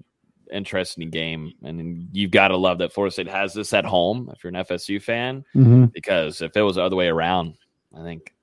interesting 0.52 1.10
game, 1.10 1.52
and 1.64 2.08
you've 2.12 2.30
got 2.30 2.48
to 2.48 2.56
love 2.56 2.78
that 2.78 2.92
Florida 2.92 3.12
State 3.12 3.28
has 3.28 3.54
this 3.54 3.72
at 3.72 3.84
home. 3.84 4.30
If 4.34 4.42
you're 4.44 4.48
an 4.50 4.56
FSU 4.56 5.00
fan, 5.02 5.44
Mhm. 5.54 5.92
because 5.92 6.40
if 6.42 6.56
it 6.56 6.62
was 6.62 6.76
the 6.76 6.82
other 6.82 6.96
way 6.96 7.08
around, 7.08 7.54
I 7.96 8.02
think 8.02 8.34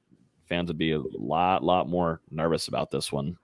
fans 0.48 0.68
would 0.70 0.78
be 0.78 0.92
a 0.92 1.00
lot, 1.00 1.64
lot 1.64 1.88
more 1.90 2.22
nervous 2.32 2.68
about 2.68 2.92
this 2.92 3.12
one. 3.12 3.38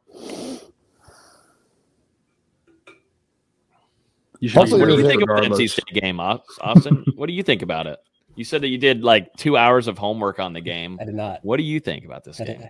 You 4.39 4.47
should 4.47 4.57
Hopefully 4.57 4.81
What 4.81 4.89
do 4.89 5.01
you 5.01 5.07
think 5.07 5.21
a- 5.21 5.23
about 5.25 5.43
the 5.43 5.49
NC. 5.49 5.67
State 5.69 5.85
game, 6.01 6.19
Austin? 6.19 7.03
what 7.15 7.27
do 7.27 7.33
you 7.33 7.43
think 7.43 7.61
about 7.61 7.87
it? 7.87 7.99
You 8.35 8.45
said 8.45 8.61
that 8.61 8.69
you 8.69 8.77
did 8.77 9.03
like 9.03 9.33
two 9.35 9.57
hours 9.57 9.87
of 9.87 9.97
homework 9.97 10.39
on 10.39 10.53
the 10.53 10.61
game. 10.61 10.97
I 11.01 11.05
did 11.05 11.15
not. 11.15 11.43
What 11.43 11.57
do 11.57 11.63
you 11.63 11.79
think 11.81 12.05
about 12.05 12.23
this 12.23 12.39
I 12.39 12.45
game? 12.45 12.59
did, 12.59 12.69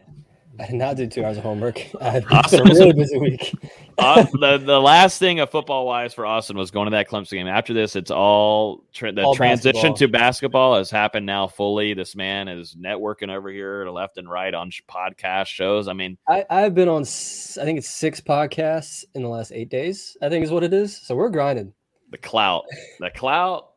I 0.63 0.65
did 0.67 0.75
not 0.75 0.97
do 0.97 1.07
two 1.07 1.23
hours 1.23 1.37
of 1.37 1.43
homework. 1.43 1.79
I've 2.01 2.25
Awesome. 2.31 2.63
been 2.63 2.71
a 2.71 2.79
really 2.79 2.93
busy 2.93 3.17
week. 3.17 3.53
uh, 3.97 4.23
the 4.33 4.57
the 4.57 4.79
last 4.79 5.17
thing 5.19 5.39
of 5.39 5.49
football 5.49 5.85
wise 5.85 6.13
for 6.13 6.25
Austin 6.25 6.57
was 6.57 6.69
going 6.71 6.85
to 6.85 6.91
that 6.91 7.07
Clemson 7.07 7.31
game. 7.31 7.47
After 7.47 7.73
this, 7.73 7.95
it's 7.95 8.11
all 8.11 8.83
tra- 8.93 9.11
the 9.11 9.23
All 9.23 9.35
transition 9.35 9.73
basketball. 9.73 9.95
to 9.97 10.07
basketball 10.07 10.75
has 10.77 10.91
happened 10.91 11.25
now 11.25 11.47
fully. 11.47 11.93
This 11.93 12.15
man 12.15 12.47
is 12.47 12.75
networking 12.75 13.29
over 13.29 13.49
here 13.49 13.83
to 13.83 13.91
left 13.91 14.17
and 14.17 14.29
right 14.29 14.53
on 14.53 14.69
sh- 14.69 14.81
podcast 14.89 15.47
shows. 15.47 15.87
I 15.87 15.93
mean, 15.93 16.17
I, 16.27 16.45
I've 16.49 16.75
been 16.75 16.89
on, 16.89 17.01
s- 17.01 17.57
I 17.59 17.63
think 17.65 17.77
it's 17.77 17.89
six 17.89 18.19
podcasts 18.19 19.05
in 19.15 19.23
the 19.23 19.29
last 19.29 19.51
eight 19.51 19.69
days. 19.69 20.17
I 20.21 20.29
think 20.29 20.43
is 20.43 20.51
what 20.51 20.63
it 20.63 20.73
is. 20.73 20.95
So 20.97 21.15
we're 21.15 21.29
grinding. 21.29 21.73
the 22.11 22.17
clout, 22.17 22.65
the 22.99 23.09
clout. 23.11 23.71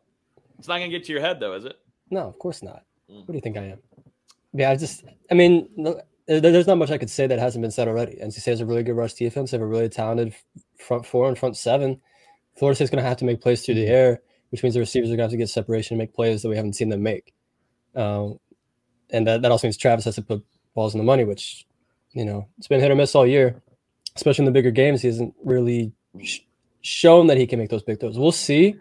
It's 0.59 0.69
not 0.69 0.79
gonna 0.79 0.89
get 0.91 1.05
to 1.05 1.13
your 1.13 1.21
head 1.21 1.39
though, 1.41 1.55
is 1.55 1.65
it? 1.65 1.77
No, 2.11 2.21
of 2.29 2.39
course 2.39 2.63
not. 2.63 2.85
Mm. 3.11 3.19
What 3.21 3.27
do 3.29 3.35
you 3.35 3.41
think 3.41 3.57
I 3.57 3.65
am? 3.65 3.79
Yeah, 4.55 4.71
I 4.71 4.77
just, 4.77 5.05
I 5.31 5.35
mean, 5.35 5.69
look, 5.79 6.03
there's 6.27 6.67
not 6.67 6.79
much 6.79 6.91
I 6.91 6.99
could 6.99 7.11
say 7.11 7.27
that 7.27 7.39
hasn't 7.39 7.63
been 7.63 7.71
said 7.71 7.89
already. 7.89 8.19
NC 8.23 8.41
State 8.41 8.53
has 8.53 8.61
a 8.61 8.67
really 8.67 8.83
good 8.83 8.97
rush 8.97 9.15
defense. 9.15 9.51
They 9.51 9.57
have 9.57 9.63
a 9.63 9.67
really 9.67 9.89
talented 9.89 10.35
front 10.79 11.07
four 11.07 11.29
and 11.29 11.39
front 11.39 11.57
seven. 11.57 12.01
Florida 12.57 12.77
State's 12.77 12.91
going 12.91 13.03
to 13.03 13.09
have 13.09 13.17
to 13.19 13.25
make 13.25 13.41
plays 13.41 13.65
through 13.65 13.77
the 13.77 13.87
air, 13.87 14.21
which 14.51 14.63
means 14.63 14.75
the 14.75 14.81
receivers 14.81 15.09
are 15.09 15.17
going 15.17 15.19
to 15.19 15.25
have 15.25 15.31
to 15.31 15.37
get 15.37 15.49
separation 15.49 15.95
and 15.95 15.99
make 15.99 16.15
plays 16.15 16.43
that 16.43 16.49
we 16.49 16.57
haven't 16.57 16.75
seen 16.75 16.91
them 16.91 17.03
make. 17.03 17.33
Um, 17.95 18.39
and 19.11 19.27
that, 19.27 19.43
that 19.43 19.51
also 19.51 19.67
means 19.67 19.77
Travis 19.77 20.05
has 20.05 20.15
to 20.17 20.23
put 20.23 20.45
balls 20.75 20.95
in 20.95 20.99
the 20.99 21.05
money, 21.05 21.25
which, 21.25 21.67
you 22.13 22.25
know, 22.25 22.49
it's 22.59 22.69
been 22.69 22.81
hit 22.81 22.91
or 22.91 22.95
miss 22.95 23.15
all 23.15 23.27
year, 23.27 23.63
especially 24.17 24.43
in 24.43 24.47
the 24.47 24.53
bigger 24.53 24.71
games. 24.71 25.03
He 25.03 25.09
hasn't 25.09 25.35
really 25.45 25.93
sh- 26.23 26.41
shown 26.83 27.27
that 27.29 27.37
he 27.37 27.47
can 27.47 27.59
make 27.59 27.71
those 27.71 27.83
big 27.83 28.01
throws. 28.01 28.19
We'll 28.19 28.33
see. 28.33 28.77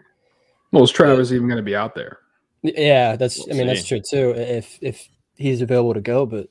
Well, 0.70 0.84
is 0.84 0.90
Travis 0.90 1.32
even 1.32 1.48
going 1.48 1.58
to 1.58 1.62
be 1.62 1.76
out 1.76 1.94
there? 1.94 2.18
Yeah, 2.62 3.16
that's. 3.16 3.38
We'll 3.38 3.56
I 3.56 3.58
mean, 3.58 3.66
that's 3.66 3.86
true 3.86 4.00
too. 4.00 4.30
If 4.30 4.78
if 4.80 5.08
he's 5.36 5.60
available 5.60 5.94
to 5.94 6.00
go, 6.00 6.24
but 6.24 6.48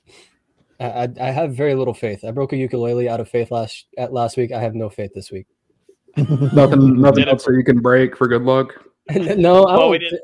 I, 0.82 1.04
I 1.04 1.08
I 1.28 1.32
have 1.32 1.54
very 1.56 1.76
little 1.76 1.94
faith. 1.94 2.24
I 2.26 2.32
broke 2.32 2.54
a 2.54 2.58
ukulele 2.58 3.08
out 3.08 3.20
of 3.20 3.30
faith 3.30 3.52
last 3.52 3.86
at 3.98 4.12
last 4.14 4.36
week. 4.38 4.52
I 4.52 4.60
have 4.62 4.76
no 4.76 4.90
faith 4.90 5.12
this 5.14 5.32
week. 5.32 5.46
Nothing, 6.18 7.00
nothing 7.00 7.28
else 7.30 7.46
that 7.46 7.54
you 7.54 7.64
can 7.64 7.80
break 7.80 8.18
for 8.18 8.28
good 8.28 8.42
luck. 8.42 8.74
no, 9.16 9.64
I 9.64 9.74
Well, 9.74 9.80
don't. 9.80 9.92
we 9.92 10.00
didn't- 10.00 10.22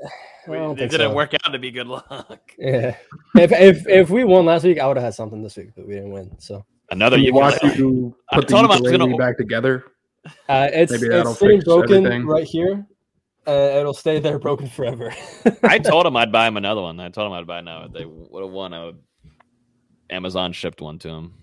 I 0.47 0.49
We- 0.51 0.57
it 0.57 0.75
didn't 0.91 1.09
so. 1.09 1.13
work 1.13 1.33
out 1.33 1.51
to 1.51 1.59
be 1.59 1.71
good 1.71 1.87
luck. 1.87 2.41
Yeah. 2.57 2.95
if 3.37 3.51
if 3.51 3.87
if 3.87 4.09
we 4.09 4.23
won 4.23 4.45
last 4.45 4.63
week, 4.63 4.79
I 4.79 4.87
would 4.87 4.97
have 4.97 5.03
had 5.03 5.13
something 5.13 5.41
this 5.43 5.55
week, 5.57 5.69
but 5.75 5.85
we 5.87 5.93
didn't 5.93 6.11
win. 6.11 6.31
So 6.39 6.65
Another 6.91 7.17
you 7.17 7.33
watch 7.33 7.53
ukulele. 7.63 7.77
you 7.79 8.15
I 8.31 8.35
put 8.37 8.47
the 8.47 8.51
told 8.53 8.65
him 8.65 8.71
I 8.71 8.79
was 8.79 8.91
gonna- 8.91 9.15
back 9.17 9.37
together. 9.37 9.83
uh, 10.49 10.69
it's 10.73 10.91
it's 10.91 11.01
sitting 11.39 11.59
broken 11.61 12.05
everything. 12.05 12.25
right 12.25 12.43
here. 12.45 12.85
Uh, 13.45 13.77
it'll 13.79 13.93
stay 13.93 14.19
there 14.19 14.39
broken 14.39 14.67
forever. 14.67 15.13
I 15.63 15.79
told 15.79 16.05
him 16.05 16.17
I'd 16.17 16.33
buy 16.33 16.47
him 16.47 16.57
another 16.57 16.81
one. 16.81 16.99
I 16.99 17.07
told 17.09 17.27
him 17.27 17.33
I'd 17.33 17.47
buy 17.47 17.61
now. 17.61 17.85
If 17.85 17.93
they 17.93 18.03
would 18.05 18.43
have 18.43 18.51
won, 18.51 18.73
I 18.73 18.85
would 18.85 18.97
Amazon 20.09 20.53
shipped 20.53 20.81
one 20.81 20.99
to 20.99 21.09
him. 21.09 21.33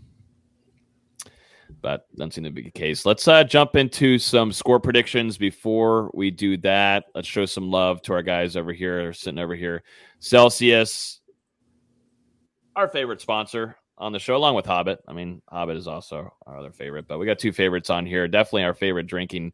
But 1.81 2.07
doesn't 2.17 2.33
seem 2.33 2.45
to 2.45 2.51
be 2.51 2.63
the 2.63 2.71
case. 2.71 3.05
Let's 3.05 3.27
uh, 3.27 3.45
jump 3.45 3.77
into 3.77 4.19
some 4.19 4.53
score 4.53 4.81
predictions 4.81 5.37
before 5.37 6.11
we 6.15 6.31
do 6.31 6.57
that. 6.59 7.05
Let's 7.15 7.29
show 7.29 7.47
some 7.47 7.71
love 7.71 8.01
to 8.03 8.13
our 8.13 8.23
guys 8.23 8.57
over 8.57 8.73
here, 8.73 9.13
sitting 9.13 9.39
over 9.39 9.55
here. 9.55 9.83
Celsius, 10.19 11.21
our 12.77 12.89
favorite 12.89 13.21
sponsor 13.21 13.77
on 13.99 14.13
the 14.13 14.19
show, 14.19 14.37
along 14.37 14.55
with 14.55 14.67
Hobbit. 14.67 15.01
I 15.09 15.13
mean, 15.13 15.43
Hobbit 15.49 15.77
is 15.77 15.89
also 15.89 16.33
our 16.47 16.59
other 16.59 16.73
favorite, 16.73 17.07
but 17.09 17.19
we 17.19 17.27
got 17.27 17.39
two 17.39 17.53
favorites 17.53 17.91
on 17.91 18.07
here. 18.07 18.29
Definitely 18.29 18.65
our 18.65 18.75
favorite 18.75 19.07
drinking 19.07 19.53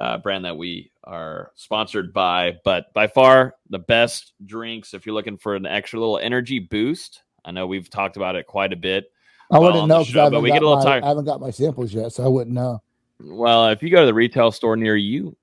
uh, 0.00 0.18
brand 0.18 0.44
that 0.44 0.56
we 0.56 0.90
are 1.04 1.50
sponsored 1.54 2.12
by, 2.12 2.56
but 2.64 2.92
by 2.94 3.06
far 3.06 3.54
the 3.70 3.78
best 3.78 4.32
drinks 4.44 4.94
if 4.94 5.04
you're 5.04 5.14
looking 5.14 5.38
for 5.38 5.56
an 5.56 5.66
extra 5.66 5.98
little 5.98 6.18
energy 6.18 6.58
boost. 6.58 7.22
I 7.48 7.50
know 7.50 7.66
we've 7.66 7.88
talked 7.88 8.18
about 8.18 8.36
it 8.36 8.46
quite 8.46 8.74
a 8.74 8.76
bit. 8.76 9.10
I 9.50 9.58
wouldn't 9.58 9.88
know 9.88 10.00
because 10.00 10.14
I, 10.14 10.18
but 10.18 10.24
haven't 10.24 10.42
we 10.42 10.48
got 10.50 10.54
get 10.56 10.62
a 10.62 10.68
little 10.68 10.84
my- 10.84 10.84
tired. 10.84 11.04
I 11.04 11.08
haven't 11.08 11.24
got 11.24 11.40
my 11.40 11.50
samples 11.50 11.94
yet, 11.94 12.12
so 12.12 12.22
I 12.22 12.28
wouldn't 12.28 12.54
know. 12.54 12.82
Well, 13.20 13.68
if 13.70 13.82
you 13.82 13.88
go 13.88 14.00
to 14.00 14.06
the 14.06 14.12
retail 14.12 14.52
store 14.52 14.76
near 14.76 14.96
you, 14.96 15.34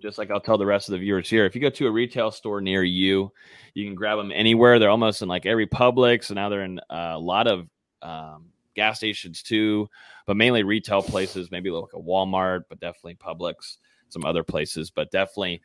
just 0.00 0.16
like 0.16 0.30
I'll 0.30 0.40
tell 0.40 0.56
the 0.56 0.64
rest 0.64 0.88
of 0.88 0.92
the 0.92 0.98
viewers 0.98 1.28
here, 1.28 1.44
if 1.46 1.56
you 1.56 1.60
go 1.60 1.68
to 1.68 1.86
a 1.88 1.90
retail 1.90 2.30
store 2.30 2.60
near 2.60 2.84
you, 2.84 3.32
you 3.74 3.84
can 3.84 3.96
grab 3.96 4.16
them 4.16 4.30
anywhere. 4.32 4.78
They're 4.78 4.90
almost 4.90 5.22
in 5.22 5.28
like 5.28 5.44
every 5.44 5.66
Publix, 5.66 6.30
and 6.30 6.36
now 6.36 6.48
they're 6.48 6.62
in 6.62 6.78
uh, 6.88 7.14
a 7.14 7.18
lot 7.18 7.48
of 7.48 7.68
um, 8.00 8.46
gas 8.76 8.98
stations 8.98 9.42
too, 9.42 9.90
but 10.26 10.36
mainly 10.36 10.62
retail 10.62 11.02
places, 11.02 11.50
maybe 11.50 11.68
like 11.70 11.92
a 11.94 12.00
Walmart, 12.00 12.62
but 12.68 12.78
definitely 12.78 13.16
Publix, 13.16 13.78
some 14.08 14.24
other 14.24 14.44
places, 14.44 14.88
but 14.90 15.10
definitely 15.10 15.60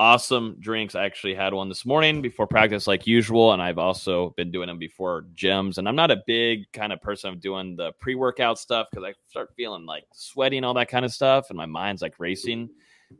awesome 0.00 0.56
drinks. 0.60 0.94
I 0.94 1.04
actually 1.04 1.34
had 1.34 1.52
one 1.52 1.68
this 1.68 1.84
morning 1.84 2.22
before 2.22 2.46
practice, 2.46 2.86
like 2.86 3.06
usual, 3.06 3.52
and 3.52 3.60
I've 3.60 3.76
also 3.76 4.30
been 4.30 4.50
doing 4.50 4.68
them 4.68 4.78
before 4.78 5.26
gyms. 5.34 5.76
And 5.76 5.86
I'm 5.86 5.94
not 5.94 6.10
a 6.10 6.22
big 6.26 6.72
kind 6.72 6.90
of 6.90 7.02
person 7.02 7.28
of 7.28 7.38
doing 7.38 7.76
the 7.76 7.92
pre 8.00 8.14
workout 8.14 8.58
stuff 8.58 8.88
because 8.90 9.04
I 9.04 9.12
start 9.28 9.50
feeling 9.58 9.84
like 9.84 10.04
sweaty 10.14 10.56
and 10.56 10.64
all 10.64 10.72
that 10.72 10.88
kind 10.88 11.04
of 11.04 11.12
stuff, 11.12 11.50
and 11.50 11.56
my 11.58 11.66
mind's 11.66 12.00
like 12.00 12.14
racing. 12.18 12.70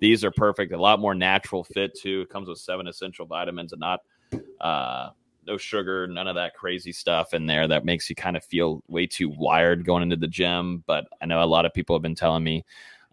These 0.01 0.24
are 0.24 0.31
perfect, 0.31 0.72
a 0.72 0.81
lot 0.81 1.01
more 1.01 1.14
natural 1.14 1.64
fit 1.64 1.95
too. 1.95 2.22
It 2.22 2.31
comes 2.31 2.49
with 2.49 2.57
seven 2.57 2.87
essential 2.87 3.26
vitamins 3.26 3.72
and 3.72 3.81
not 3.81 4.01
uh, 4.62 5.11
no 5.47 5.59
sugar, 5.59 6.07
none 6.07 6.28
of 6.28 6.37
that 6.37 6.55
crazy 6.55 6.93
stuff 6.93 7.35
in 7.35 7.45
there 7.45 7.68
that 7.68 7.85
makes 7.85 8.09
you 8.09 8.16
kind 8.16 8.39
of 8.39 8.45
feel 8.45 8.83
way 8.89 9.07
too 9.07 9.28
wired 9.28 9.85
going 9.85 10.03
into 10.03 10.16
the 10.16 10.26
gym. 10.26 10.83
But 10.87 11.09
I 11.20 11.26
know 11.26 11.43
a 11.43 11.45
lot 11.45 11.66
of 11.66 11.74
people 11.74 11.95
have 11.95 12.03
been 12.03 12.14
telling 12.14 12.43
me 12.43 12.64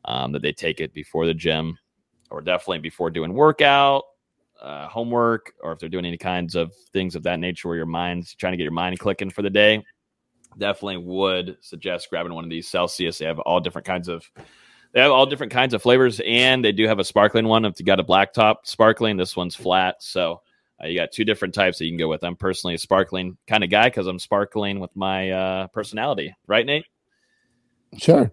um, 0.05 0.31
that 0.31 0.41
they 0.41 0.53
take 0.53 0.79
it 0.79 0.93
before 0.93 1.25
the 1.25 1.33
gym 1.33 1.77
or 2.29 2.41
definitely 2.41 2.79
before 2.79 3.09
doing 3.09 3.33
workout, 3.33 4.03
uh, 4.61 4.87
homework, 4.87 5.53
or 5.61 5.71
if 5.71 5.79
they're 5.79 5.89
doing 5.89 6.05
any 6.05 6.17
kinds 6.17 6.55
of 6.55 6.73
things 6.93 7.15
of 7.15 7.23
that 7.23 7.39
nature 7.39 7.67
where 7.67 7.77
your 7.77 7.85
mind's 7.85 8.33
trying 8.35 8.53
to 8.53 8.57
get 8.57 8.63
your 8.63 8.71
mind 8.71 8.99
clicking 8.99 9.29
for 9.29 9.41
the 9.41 9.49
day. 9.49 9.83
Definitely 10.57 10.97
would 10.97 11.57
suggest 11.61 12.09
grabbing 12.09 12.33
one 12.33 12.43
of 12.43 12.49
these 12.49 12.67
Celsius. 12.67 13.19
They 13.19 13.25
have 13.25 13.39
all 13.39 13.59
different 13.59 13.85
kinds 13.85 14.07
of 14.07 14.29
they 14.93 15.01
have 15.01 15.11
all 15.11 15.25
different 15.25 15.53
kinds 15.53 15.73
of 15.73 15.81
flavors, 15.81 16.21
and 16.25 16.63
they 16.63 16.71
do 16.71 16.87
have 16.87 16.99
a 16.99 17.03
sparkling 17.03 17.45
one. 17.45 17.65
If 17.65 17.79
you 17.79 17.85
got 17.85 17.99
a 17.99 18.03
black 18.03 18.33
top 18.33 18.65
sparkling, 18.65 19.17
this 19.17 19.35
one's 19.35 19.55
flat. 19.55 20.01
So 20.01 20.41
uh, 20.81 20.87
you 20.87 20.97
got 20.97 21.11
two 21.11 21.25
different 21.25 21.53
types 21.53 21.77
that 21.77 21.85
you 21.85 21.91
can 21.91 21.97
go 21.97 22.07
with. 22.07 22.23
I'm 22.23 22.35
personally 22.35 22.75
a 22.75 22.79
sparkling 22.79 23.37
kind 23.47 23.63
of 23.63 23.69
guy 23.69 23.89
because 23.89 24.07
I'm 24.07 24.19
sparkling 24.19 24.79
with 24.79 24.95
my 24.95 25.31
uh, 25.31 25.67
personality, 25.67 26.35
right, 26.47 26.65
Nate? 26.65 26.85
Sure. 27.97 28.31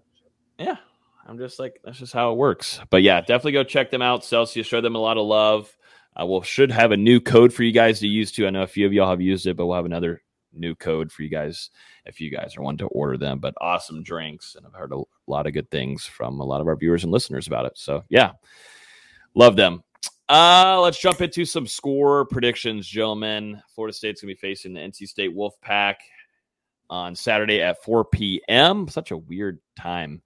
Yeah, 0.57 0.77
I'm 1.25 1.37
just 1.37 1.59
like 1.59 1.79
that's 1.83 1.99
just 1.99 2.13
how 2.13 2.31
it 2.31 2.37
works. 2.37 2.79
But 2.89 3.01
yeah, 3.01 3.21
definitely 3.21 3.53
go 3.53 3.63
check 3.63 3.89
them 3.89 4.01
out. 4.01 4.23
Celsius, 4.23 4.67
show 4.67 4.81
them 4.81 4.95
a 4.95 4.99
lot 4.99 5.17
of 5.17 5.25
love. 5.25 5.75
Uh, 6.19 6.25
we'll 6.25 6.41
should 6.41 6.71
have 6.71 6.91
a 6.91 6.97
new 6.97 7.19
code 7.19 7.53
for 7.53 7.63
you 7.63 7.71
guys 7.71 7.99
to 7.99 8.07
use 8.07 8.31
too. 8.31 8.47
I 8.47 8.51
know 8.51 8.63
a 8.63 8.67
few 8.67 8.85
of 8.85 8.93
y'all 8.93 9.09
have 9.09 9.21
used 9.21 9.47
it, 9.47 9.57
but 9.57 9.65
we'll 9.65 9.75
have 9.75 9.85
another 9.85 10.21
new 10.53 10.75
code 10.75 11.11
for 11.11 11.23
you 11.23 11.29
guys 11.29 11.69
if 12.05 12.21
you 12.21 12.29
guys 12.31 12.55
are 12.55 12.61
wanting 12.61 12.87
to 12.87 12.87
order 12.87 13.17
them. 13.17 13.39
But 13.39 13.55
awesome 13.59 14.03
drinks, 14.03 14.55
and 14.55 14.65
I've 14.65 14.73
heard 14.73 14.93
a 14.93 15.01
lot 15.27 15.47
of 15.47 15.53
good 15.53 15.69
things 15.71 16.05
from 16.05 16.39
a 16.39 16.45
lot 16.45 16.61
of 16.61 16.67
our 16.67 16.75
viewers 16.75 17.03
and 17.03 17.11
listeners 17.11 17.47
about 17.47 17.65
it. 17.65 17.73
So 17.75 18.03
yeah, 18.09 18.31
love 19.33 19.55
them. 19.55 19.83
Uh, 20.29 20.79
let's 20.81 20.99
jump 20.99 21.21
into 21.21 21.45
some 21.45 21.67
score 21.67 22.25
predictions, 22.25 22.87
gentlemen. 22.87 23.61
Florida 23.73 23.93
State's 23.93 24.21
gonna 24.21 24.33
be 24.33 24.39
facing 24.39 24.73
the 24.73 24.79
NC 24.79 25.07
State 25.07 25.35
Wolfpack 25.35 25.95
on 26.89 27.15
Saturday 27.15 27.61
at 27.61 27.83
4 27.83 28.05
p.m. 28.05 28.87
Such 28.87 29.11
a 29.11 29.17
weird 29.17 29.59
time. 29.75 30.21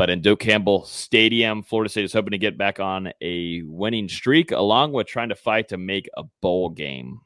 But 0.00 0.08
in 0.08 0.22
Doak 0.22 0.40
Campbell 0.40 0.86
Stadium, 0.86 1.62
Florida 1.62 1.90
State 1.90 2.06
is 2.06 2.14
hoping 2.14 2.30
to 2.30 2.38
get 2.38 2.56
back 2.56 2.80
on 2.80 3.12
a 3.20 3.60
winning 3.66 4.08
streak, 4.08 4.50
along 4.50 4.92
with 4.92 5.06
trying 5.06 5.28
to 5.28 5.34
fight 5.34 5.68
to 5.68 5.76
make 5.76 6.08
a 6.16 6.22
bowl 6.40 6.70
game. 6.70 7.20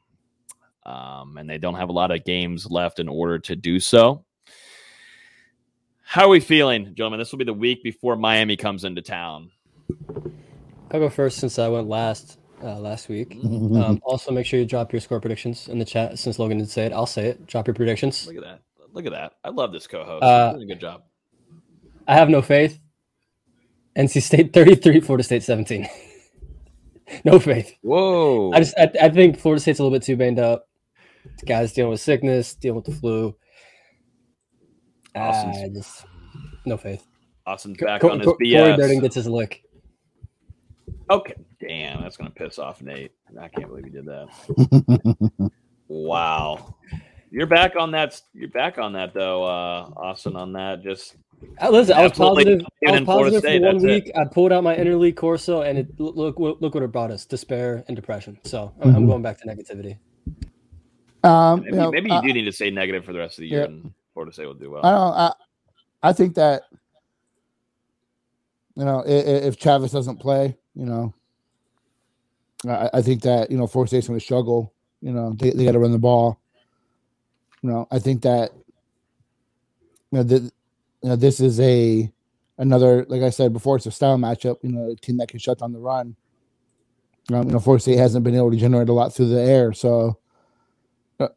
Um, 0.85 1.37
and 1.37 1.49
they 1.49 1.57
don't 1.57 1.75
have 1.75 1.87
a 1.87 1.93
lot 1.93 2.11
of 2.11 2.25
games 2.25 2.69
left 2.69 2.99
in 2.99 3.07
order 3.07 3.39
to 3.39 3.55
do 3.55 3.79
so. 3.79 4.25
How 6.03 6.25
are 6.25 6.27
we 6.27 6.41
feeling, 6.41 6.93
gentlemen? 6.95 7.19
This 7.19 7.31
will 7.31 7.39
be 7.39 7.45
the 7.45 7.53
week 7.53 7.81
before 7.81 8.17
Miami 8.17 8.57
comes 8.57 8.83
into 8.83 9.01
town. 9.01 9.51
I'll 10.91 10.99
go 10.99 11.09
first 11.09 11.37
since 11.37 11.57
I 11.57 11.69
went 11.69 11.87
last 11.87 12.39
uh, 12.61 12.77
last 12.77 13.07
week. 13.07 13.37
Um, 13.45 14.01
also, 14.03 14.33
make 14.33 14.45
sure 14.45 14.59
you 14.59 14.65
drop 14.65 14.91
your 14.91 14.99
score 14.99 15.21
predictions 15.21 15.69
in 15.69 15.79
the 15.79 15.85
chat. 15.85 16.19
Since 16.19 16.39
Logan 16.39 16.57
didn't 16.57 16.71
say 16.71 16.87
it, 16.87 16.91
I'll 16.91 17.05
say 17.05 17.27
it. 17.27 17.47
Drop 17.47 17.67
your 17.67 17.73
predictions. 17.73 18.27
Look 18.27 18.35
at 18.35 18.43
that. 18.43 18.61
Look 18.91 19.05
at 19.05 19.13
that. 19.13 19.31
I 19.45 19.49
love 19.51 19.71
this 19.71 19.87
co-host. 19.87 20.23
Uh, 20.23 20.51
Doing 20.51 20.63
a 20.63 20.73
good 20.73 20.81
job. 20.81 21.03
I 22.07 22.15
have 22.15 22.29
no 22.29 22.41
faith. 22.41 22.79
NC 23.97 24.21
State 24.21 24.53
33, 24.53 24.99
Florida 24.99 25.23
State 25.23 25.43
17. 25.43 25.87
no 27.25 27.39
faith. 27.39 27.75
Whoa. 27.81 28.51
I 28.51 28.59
just 28.59 28.77
I, 28.77 28.91
I 29.01 29.09
think 29.09 29.39
Florida 29.39 29.61
State's 29.61 29.79
a 29.79 29.83
little 29.83 29.95
bit 29.95 30.03
too 30.03 30.17
banged 30.17 30.39
up. 30.39 30.67
The 31.39 31.45
guys 31.45 31.73
dealing 31.73 31.91
with 31.91 32.01
sickness, 32.01 32.53
dealing 32.55 32.75
with 32.75 32.85
the 32.85 32.91
flu. 32.91 33.35
Awesome. 35.15 35.49
I 35.51 35.69
just 35.73 36.05
no 36.65 36.77
faith. 36.77 37.05
Austin's 37.47 37.77
back 37.77 38.01
Co- 38.01 38.11
on 38.11 38.19
his 38.19 38.25
Co- 38.25 38.33
Corey 38.33 38.49
BS. 38.49 38.77
Doeren 38.77 39.01
gets 39.01 39.15
his 39.15 39.27
lick. 39.27 39.63
Okay. 41.09 41.35
Damn, 41.59 42.01
that's 42.01 42.17
gonna 42.17 42.31
piss 42.31 42.59
off 42.59 42.81
Nate. 42.81 43.11
I 43.39 43.47
can't 43.47 43.67
believe 43.67 43.85
he 43.85 43.91
did 43.91 44.05
that. 44.05 45.51
wow. 45.87 46.75
You're 47.31 47.47
back 47.47 47.75
on 47.75 47.91
that. 47.91 48.21
You're 48.33 48.49
back 48.49 48.77
on 48.77 48.93
that 48.93 49.13
though, 49.13 49.43
uh, 49.43 49.89
Austin. 49.95 50.35
On 50.35 50.53
that, 50.53 50.83
just 50.83 51.15
Uh, 51.61 51.69
listen, 51.69 51.95
I 51.95 52.03
was 52.03 52.11
positive. 52.13 52.61
I 52.87 52.91
was 52.91 53.01
positive 53.01 53.39
State, 53.39 53.59
for 53.59 53.65
one 53.65 53.75
that's 53.77 53.83
it. 53.85 54.03
week. 54.05 54.11
I 54.15 54.25
pulled 54.25 54.51
out 54.51 54.63
my 54.63 54.75
inner 54.75 54.95
Lee 54.95 55.11
Corso, 55.11 55.61
and 55.61 55.77
it 55.77 55.87
look 55.99 56.37
look 56.39 56.61
look 56.61 56.73
what 56.73 56.83
it 56.83 56.91
brought 56.91 57.11
us: 57.11 57.25
despair 57.25 57.83
and 57.87 57.95
depression. 57.95 58.37
So 58.43 58.73
I'm, 58.81 58.95
I'm 58.95 59.03
Mhm. 59.03 59.07
going 59.07 59.21
back 59.21 59.39
to 59.41 59.47
negativity. 59.47 59.97
Um, 61.23 61.61
maybe, 61.61 61.71
you 61.71 61.81
know, 61.81 61.91
maybe 61.91 62.11
I- 62.11 62.21
you 62.21 62.27
do 62.27 62.33
need 62.33 62.45
to 62.45 62.51
stay 62.51 62.69
negative 62.71 63.05
for 63.05 63.13
the 63.13 63.19
rest 63.19 63.37
of 63.37 63.43
the 63.43 63.47
year, 63.47 63.59
Yeah. 63.61 63.65
and 63.65 63.93
Florida 64.13 64.33
State 64.33 64.45
will 64.47 64.53
do 64.53 64.69
well. 64.71 64.85
I 64.85 64.91
don't. 64.91 65.13
I, 65.13 65.33
I 66.09 66.13
think 66.13 66.35
that 66.35 66.63
you 68.75 68.83
know 68.85 68.99
i- 69.05 69.09
i- 69.09 69.43
if 69.47 69.57
Travis 69.57 69.91
doesn't 69.91 70.17
play, 70.17 70.57
you 70.75 70.85
know, 70.85 71.13
I, 72.67 72.89
I 72.95 73.01
think 73.01 73.21
that 73.23 73.49
you 73.49 73.57
know 73.57 73.65
Florida 73.67 73.89
State's 73.89 74.07
going 74.07 74.19
to 74.19 74.23
struggle. 74.25 74.73
You 75.01 75.13
know, 75.13 75.33
they, 75.37 75.51
they 75.51 75.63
got 75.65 75.73
to 75.73 75.79
run 75.79 75.91
the 75.91 75.99
ball. 75.99 76.39
You 77.61 77.69
know, 77.69 77.87
I 77.91 77.99
think 77.99 78.21
that 78.23 78.51
you 80.11 80.17
know, 80.19 80.23
the, 80.23 80.51
you 81.01 81.09
know 81.09 81.15
this 81.15 81.39
is 81.39 81.59
a 81.59 82.11
another 82.57 83.05
like 83.09 83.21
I 83.21 83.29
said 83.29 83.53
before, 83.53 83.75
it's 83.77 83.85
a 83.85 83.91
style 83.91 84.17
matchup. 84.17 84.57
You 84.63 84.71
know, 84.71 84.91
a 84.91 84.95
team 84.95 85.17
that 85.17 85.29
can 85.29 85.39
shut 85.39 85.59
down 85.59 85.73
the 85.73 85.79
run. 85.79 86.15
Um, 87.33 87.47
you 87.47 87.53
know, 87.53 87.59
Florida 87.59 87.81
State 87.81 87.97
hasn't 87.97 88.23
been 88.23 88.35
able 88.35 88.51
to 88.51 88.57
generate 88.57 88.89
a 88.89 88.93
lot 88.93 89.13
through 89.13 89.29
the 89.29 89.41
air, 89.41 89.73
so. 89.73 90.19
uh, 91.19 91.27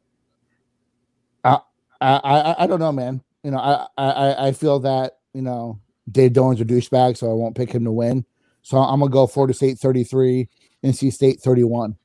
I, 1.45 1.59
I, 2.01 2.17
I, 2.19 2.65
I 2.65 2.67
don't 2.67 2.81
know, 2.81 2.93
man. 2.93 3.23
You 3.43 3.53
know, 3.53 3.59
I, 3.59 3.87
I, 3.97 4.49
I 4.49 4.53
feel 4.53 4.81
that 4.81 5.19
you 5.33 5.43
know 5.43 5.81
Dave 6.11 6.33
Doeren's 6.33 6.61
a 6.61 6.65
douchebag, 6.65 7.17
so 7.17 7.31
I 7.31 7.35
won't 7.35 7.57
pick 7.57 7.71
him 7.71 7.85
to 7.85 7.93
win. 7.93 8.25
So 8.63 8.77
I'm 8.77 9.01
gonna 9.01 9.11
go 9.11 9.27
Florida 9.27 9.55
State 9.55 9.79
33, 9.79 10.49
NC 10.85 11.13
State 11.13 11.41
31. 11.41 11.97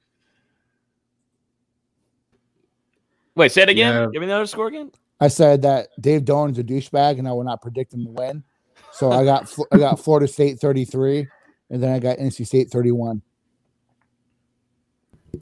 Wait, 3.36 3.52
say 3.52 3.64
it 3.64 3.70
again. 3.70 3.94
Yeah. 3.94 4.08
Give 4.12 4.22
me 4.22 4.28
another 4.28 4.46
score 4.46 4.68
again. 4.68 4.92
I 5.24 5.30
said 5.30 5.62
that 5.62 5.88
Dave 6.02 6.24
Doeren's 6.24 6.60
a 6.60 6.64
douchebag, 6.66 7.18
and 7.18 7.30
I 7.30 7.32
will 7.32 7.46
not 7.46 7.62
predict 7.62 7.94
him 7.94 8.04
to 8.04 8.12
win. 8.12 8.44
So 8.92 9.10
I 9.10 9.24
got 9.24 9.50
I 9.72 9.78
got 9.78 9.98
Florida 9.98 10.28
State 10.28 10.60
33, 10.60 11.26
and 11.70 11.82
then 11.82 11.94
I 11.94 12.00
got 12.00 12.18
NC 12.18 12.46
State 12.46 12.70
31. 12.70 13.22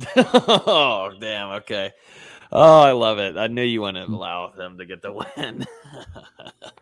oh, 0.15 1.11
damn. 1.19 1.49
Okay. 1.49 1.91
Oh, 2.51 2.81
I 2.81 2.91
love 2.91 3.17
it. 3.17 3.37
I 3.37 3.47
knew 3.47 3.63
you 3.63 3.81
wouldn't 3.81 4.07
allow 4.07 4.51
them 4.51 4.77
to 4.77 4.85
get 4.85 5.01
the 5.01 5.13
win. 5.13 5.65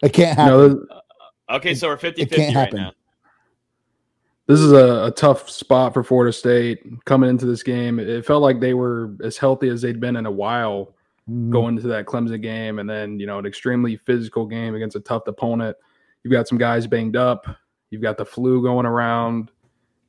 It 0.02 0.14
can't 0.14 0.38
happen. 0.38 0.86
No, 0.90 1.02
okay, 1.58 1.74
so 1.74 1.88
we're 1.88 1.98
50 1.98 2.22
it 2.22 2.30
50 2.30 2.36
can't 2.36 2.56
right 2.56 2.62
happen. 2.66 2.78
now. 2.80 2.92
this 4.48 4.60
is 4.60 4.72
a, 4.72 5.06
a 5.06 5.12
tough 5.12 5.50
spot 5.50 5.94
for 5.94 6.04
Florida 6.04 6.32
State 6.32 6.84
coming 7.06 7.30
into 7.30 7.46
this 7.46 7.64
game. 7.64 8.00
It 8.00 8.26
felt 8.26 8.42
like 8.42 8.60
they 8.62 8.74
were 8.74 9.16
as 9.24 9.38
healthy 9.38 9.68
as 9.70 9.82
they'd 9.82 10.00
been 10.00 10.16
in 10.16 10.26
a 10.26 10.32
while 10.32 10.96
Mhm. 11.30 11.50
going 11.52 11.76
into 11.76 11.88
that 11.90 12.06
Clemson 12.06 12.42
game, 12.42 12.80
and 12.80 12.90
then 12.90 13.20
you 13.20 13.28
know 13.28 13.40
an 13.40 13.46
extremely 13.46 13.98
physical 13.98 14.46
game 14.46 14.76
against 14.76 14.96
a 14.96 15.02
tough 15.02 15.28
opponent. 15.28 15.78
You've 16.24 16.32
got 16.32 16.48
some 16.48 16.58
guys 16.58 16.88
banged 16.88 17.16
up. 17.16 17.46
You've 17.90 18.02
got 18.02 18.18
the 18.18 18.26
flu 18.26 18.62
going 18.62 18.86
around. 18.86 19.52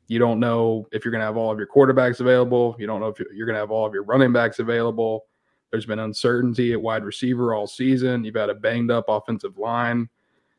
You 0.08 0.18
don't 0.18 0.40
know 0.40 0.86
if 0.92 1.04
you're 1.04 1.12
going 1.12 1.20
to 1.20 1.26
have 1.26 1.36
all 1.36 1.52
of 1.52 1.58
your 1.58 1.68
quarterbacks 1.68 2.20
available. 2.20 2.74
You 2.78 2.86
don't 2.86 3.00
know 3.00 3.08
if 3.08 3.18
you're 3.18 3.32
you're 3.32 3.46
going 3.46 3.54
to 3.54 3.60
have 3.60 3.70
all 3.70 3.86
of 3.86 3.94
your 3.94 4.02
running 4.04 4.32
backs 4.32 4.58
available. 4.58 5.26
There's 5.70 5.86
been 5.86 6.00
uncertainty 6.00 6.72
at 6.72 6.82
wide 6.82 7.04
receiver 7.04 7.54
all 7.54 7.66
season. 7.68 8.24
You've 8.24 8.34
had 8.34 8.50
a 8.50 8.54
banged 8.54 8.90
up 8.90 9.04
offensive 9.08 9.56
line. 9.56 10.08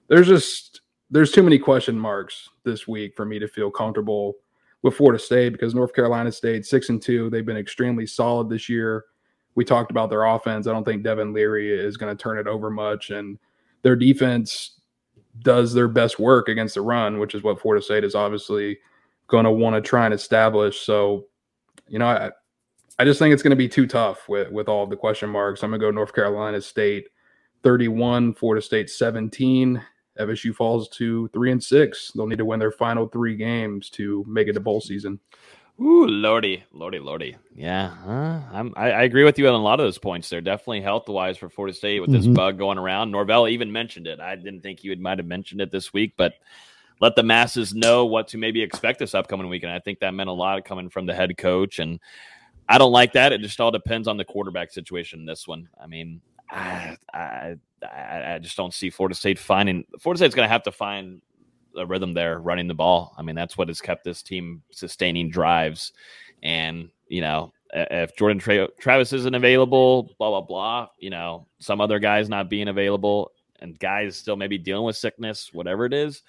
There's 0.08 0.28
just 0.28 0.82
there's 1.10 1.32
too 1.34 1.44
many 1.44 1.60
question 1.60 2.00
marks 2.00 2.50
this 2.64 2.88
week 2.88 3.14
for 3.18 3.26
me 3.26 3.38
to 3.40 3.48
feel 3.48 3.70
comfortable 3.70 4.36
with 4.84 4.96
Florida 4.96 5.20
State 5.20 5.50
because 5.52 5.76
North 5.76 5.94
Carolina 5.94 6.32
State 6.32 6.66
six 6.66 6.88
and 6.90 7.02
two. 7.02 7.30
They've 7.30 7.46
been 7.46 7.58
extremely 7.58 8.06
solid 8.06 8.50
this 8.50 8.70
year. 8.70 9.04
We 9.56 9.66
talked 9.66 9.92
about 9.92 10.10
their 10.10 10.24
offense. 10.24 10.68
I 10.68 10.72
don't 10.72 10.84
think 10.84 11.04
Devin 11.04 11.34
Leary 11.34 11.72
is 11.72 11.98
going 11.98 12.16
to 12.16 12.22
turn 12.22 12.38
it 12.38 12.48
over 12.48 12.70
much, 12.70 13.10
and 13.10 13.38
their 13.82 13.96
defense 13.96 14.80
does 15.40 15.74
their 15.74 15.88
best 15.88 16.20
work 16.20 16.50
against 16.50 16.76
the 16.76 16.82
run, 16.82 17.20
which 17.20 17.36
is 17.36 17.44
what 17.44 17.62
Florida 17.62 17.84
State 17.84 18.04
is 18.04 18.16
obviously 18.16 18.80
going 19.28 19.46
to 19.46 19.52
want 19.52 19.76
to 19.76 19.82
try 19.82 20.06
and 20.06 20.14
establish. 20.14 20.82
So, 20.82 21.26
you 21.88 22.00
know, 22.00 22.08
I 22.08 22.32
I 23.00 23.06
just 23.06 23.20
think 23.20 23.34
it's 23.34 23.42
going 23.42 23.52
to 23.52 23.56
be 23.56 23.70
too 23.70 23.88
tough 23.88 24.28
with 24.30 24.52
with 24.52 24.68
all 24.68 24.86
the 24.86 24.96
question 24.96 25.30
marks. 25.30 25.64
I'm 25.64 25.72
going 25.72 25.82
to 25.82 25.88
go 25.88 25.92
North 25.92 26.14
Carolina 26.14 26.62
State 26.62 27.08
31, 27.64 28.36
Florida 28.36 28.62
State 28.62 28.90
17. 28.90 29.82
FSU 30.20 30.54
falls 30.54 30.90
to 30.90 31.28
three 31.30 31.52
and 31.52 31.64
six. 31.64 32.12
They'll 32.12 32.28
need 32.28 32.38
to 32.38 32.46
win 32.46 32.60
their 32.60 32.72
final 32.72 33.08
three 33.08 33.36
games 33.36 33.90
to 33.92 34.26
make 34.28 34.48
it 34.48 34.54
to 34.54 34.60
bowl 34.60 34.82
season. 34.82 35.20
Ooh, 35.82 36.06
lordy, 36.06 36.64
lordy, 36.74 37.00
lordy. 37.00 37.36
Yeah, 37.56 37.90
huh? 37.90 38.40
I'm, 38.52 38.72
I, 38.76 38.92
I 38.92 39.02
agree 39.04 39.24
with 39.24 39.40
you 39.40 39.48
on 39.48 39.56
a 39.56 39.58
lot 39.58 39.80
of 39.80 39.86
those 39.86 39.98
points. 39.98 40.30
They're 40.30 40.40
definitely 40.40 40.82
health 40.82 41.10
wise 41.10 41.38
for 41.38 41.50
Florida 41.50 41.76
State 41.76 42.02
with 42.02 42.12
this 42.12 42.28
Mhm. 42.28 42.36
bug 42.36 42.58
going 42.60 42.78
around. 42.78 43.10
Norvell 43.10 43.48
even 43.48 43.72
mentioned 43.72 44.06
it. 44.06 44.20
I 44.20 44.36
didn't 44.36 44.62
think 44.62 44.84
you 44.84 44.92
would 44.92 45.00
might 45.00 45.18
have 45.18 45.26
mentioned 45.26 45.60
it 45.60 45.72
this 45.72 45.92
week, 45.92 46.14
but 46.18 46.34
let 47.00 47.16
the 47.16 47.24
masses 47.24 47.74
know 47.74 48.06
what 48.06 48.28
to 48.28 48.38
maybe 48.38 48.62
expect 48.62 49.00
this 49.00 49.16
upcoming 49.16 49.50
weekend. 49.50 49.72
I 49.72 49.80
think 49.80 50.00
that 50.00 50.14
meant 50.14 50.30
a 50.30 50.34
lot 50.34 50.64
coming 50.66 50.88
from 50.88 51.08
the 51.08 51.16
head 51.16 51.36
coach, 51.36 51.80
and 51.80 52.00
I 52.70 52.78
don't 52.78 52.92
like 52.92 53.14
that. 53.14 53.34
It 53.34 53.42
just 53.42 53.60
all 53.60 53.72
depends 53.72 54.08
on 54.08 54.18
the 54.18 54.26
quarterback 54.26 54.70
situation. 54.72 55.22
in 55.22 55.26
This 55.26 55.48
one, 55.48 55.68
I 55.82 55.88
mean, 55.88 56.22
I, 56.52 56.96
I, 57.12 57.56
I 57.82 58.34
I 58.36 58.40
just 58.40 58.56
don't 58.56 58.74
see 58.74 58.92
Florida 58.92 59.16
State 59.16 59.40
finding. 59.40 59.86
Florida 60.00 60.20
State's 60.20 60.36
going 60.36 60.48
to 60.48 60.52
have 60.52 60.64
to 60.64 60.72
find 60.72 61.22
a 61.78 61.86
rhythm 61.86 62.14
there 62.14 62.40
running 62.40 62.68
the 62.68 62.74
ball. 62.74 63.14
I 63.18 63.22
mean, 63.22 63.36
that's 63.36 63.58
what 63.58 63.68
has 63.68 63.82
kept 63.82 64.04
this 64.04 64.22
team 64.22 64.62
sustaining 64.72 65.30
drives. 65.30 65.94
And, 66.44 66.90
you 67.08 67.22
know, 67.22 67.54
if 67.74 68.16
Jordan 68.16 68.40
Tra- 68.40 68.68
Travis 68.80 69.14
isn't 69.14 69.36
available, 69.36 70.14
blah, 70.18 70.30
blah, 70.30 70.42
blah, 70.42 70.88
you 71.00 71.10
know, 71.10 71.48
some 71.60 71.80
other 71.82 72.00
guys 72.00 72.30
not 72.30 72.50
being 72.50 72.68
available 72.68 73.32
and 73.60 73.80
guys 73.80 74.18
still 74.18 74.36
maybe 74.36 74.58
dealing 74.58 74.86
with 74.86 74.98
sickness, 74.98 75.50
whatever 75.54 75.86
it 75.86 75.94
is, 75.94 76.24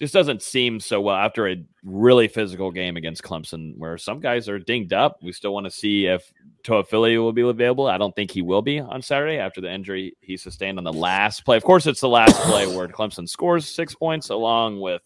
just 0.00 0.14
doesn't 0.14 0.42
seem 0.42 0.80
so 0.80 1.00
well 1.00 1.14
after 1.14 1.48
a 1.48 1.64
really 1.84 2.26
physical 2.26 2.72
game 2.72 2.96
against 2.96 3.22
Clemson, 3.22 3.76
where 3.76 3.96
some 3.96 4.18
guys 4.18 4.48
are 4.48 4.58
dinged 4.58 4.92
up. 4.92 5.18
We 5.22 5.30
still 5.30 5.54
want 5.54 5.66
to 5.66 5.70
see 5.70 6.06
if 6.06 6.32
Toafili 6.64 7.18
will 7.18 7.32
be 7.32 7.42
available. 7.42 7.86
I 7.86 7.98
don't 7.98 8.16
think 8.16 8.30
he 8.30 8.42
will 8.42 8.62
be 8.62 8.80
on 8.80 9.02
Saturday 9.02 9.36
after 9.36 9.60
the 9.60 9.70
injury 9.70 10.16
he 10.20 10.36
sustained 10.36 10.78
on 10.78 10.84
the 10.84 10.92
last 10.92 11.44
play. 11.44 11.58
Of 11.58 11.62
course, 11.62 11.86
it's 11.86 12.00
the 12.00 12.08
last 12.08 12.40
play 12.42 12.66
where 12.66 12.88
Clemson 12.88 13.28
scores 13.28 13.68
six 13.68 13.94
points, 13.94 14.30
along 14.30 14.80
with 14.80 15.02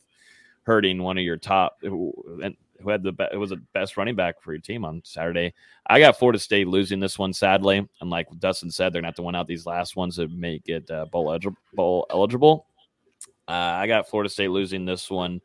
hurting 0.62 1.02
one 1.02 1.18
of 1.18 1.24
your 1.24 1.36
top 1.36 1.78
who, 1.80 2.12
who 2.80 2.90
had 2.90 3.02
the 3.02 3.12
be- 3.12 3.36
was 3.36 3.50
the 3.50 3.60
best 3.74 3.96
running 3.96 4.14
back 4.14 4.40
for 4.40 4.52
your 4.52 4.60
team 4.60 4.84
on 4.84 5.02
Saturday. 5.04 5.52
I 5.88 5.98
got 5.98 6.16
Florida 6.16 6.38
State 6.38 6.68
losing 6.68 7.00
this 7.00 7.18
one 7.18 7.32
sadly, 7.32 7.88
and 8.00 8.10
like 8.10 8.28
Dustin 8.38 8.70
said, 8.70 8.92
they're 8.92 9.02
gonna 9.02 9.08
have 9.08 9.16
to 9.16 9.22
win 9.22 9.34
out 9.34 9.48
these 9.48 9.66
last 9.66 9.96
ones 9.96 10.16
to 10.16 10.28
make 10.28 10.68
it 10.68 10.88
uh, 10.90 11.06
bowl, 11.06 11.30
eligible, 11.30 11.58
bowl 11.74 12.06
eligible. 12.10 12.66
Uh, 13.48 13.52
I 13.52 13.86
got 13.88 14.08
Florida 14.08 14.30
State 14.30 14.50
losing 14.50 14.84
this 14.84 15.10
one, 15.10 15.40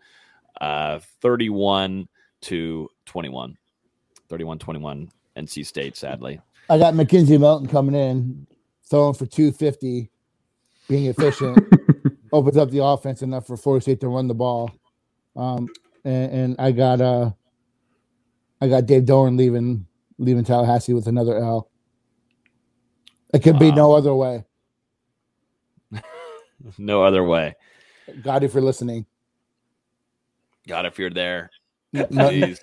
uh, 0.61 0.99
thirty-one 1.21 2.07
to 2.41 2.89
twenty-one. 3.05 3.57
31-21 4.29 5.09
NC 5.37 5.65
State. 5.65 5.95
Sadly, 5.95 6.39
I 6.69 6.77
got 6.77 6.93
McKenzie 6.93 7.39
Milton 7.39 7.67
coming 7.67 7.95
in, 7.95 8.47
throwing 8.89 9.13
for 9.13 9.25
250, 9.25 10.09
being 10.87 11.05
efficient, 11.07 11.57
opens 12.31 12.57
up 12.57 12.69
the 12.71 12.83
offense 12.83 13.21
enough 13.21 13.47
for 13.47 13.57
Florida 13.57 13.81
State 13.81 13.99
to 14.01 14.07
run 14.07 14.27
the 14.27 14.33
ball. 14.33 14.71
Um, 15.35 15.67
and, 16.05 16.31
and 16.31 16.55
I 16.59 16.71
got 16.71 17.01
uh, 17.01 17.31
I 18.61 18.67
got 18.67 18.85
Dave 18.85 19.03
Doeren 19.03 19.37
leaving 19.37 19.85
leaving 20.19 20.43
Tallahassee 20.43 20.93
with 20.93 21.07
another 21.07 21.37
L. 21.37 21.69
It 23.33 23.41
could 23.41 23.57
be 23.57 23.69
Wow. 23.69 23.75
no 23.75 23.93
other 23.93 24.13
way. 24.13 24.43
no 26.77 27.03
other 27.03 27.23
way. 27.23 27.55
God, 28.21 28.43
if 28.43 28.53
you're 28.53 28.61
listening, 28.61 29.05
God, 30.67 30.85
if 30.85 30.99
you're 30.99 31.09
there, 31.09 31.49
no, 31.93 32.05
no, 32.09 32.29
please. 32.29 32.59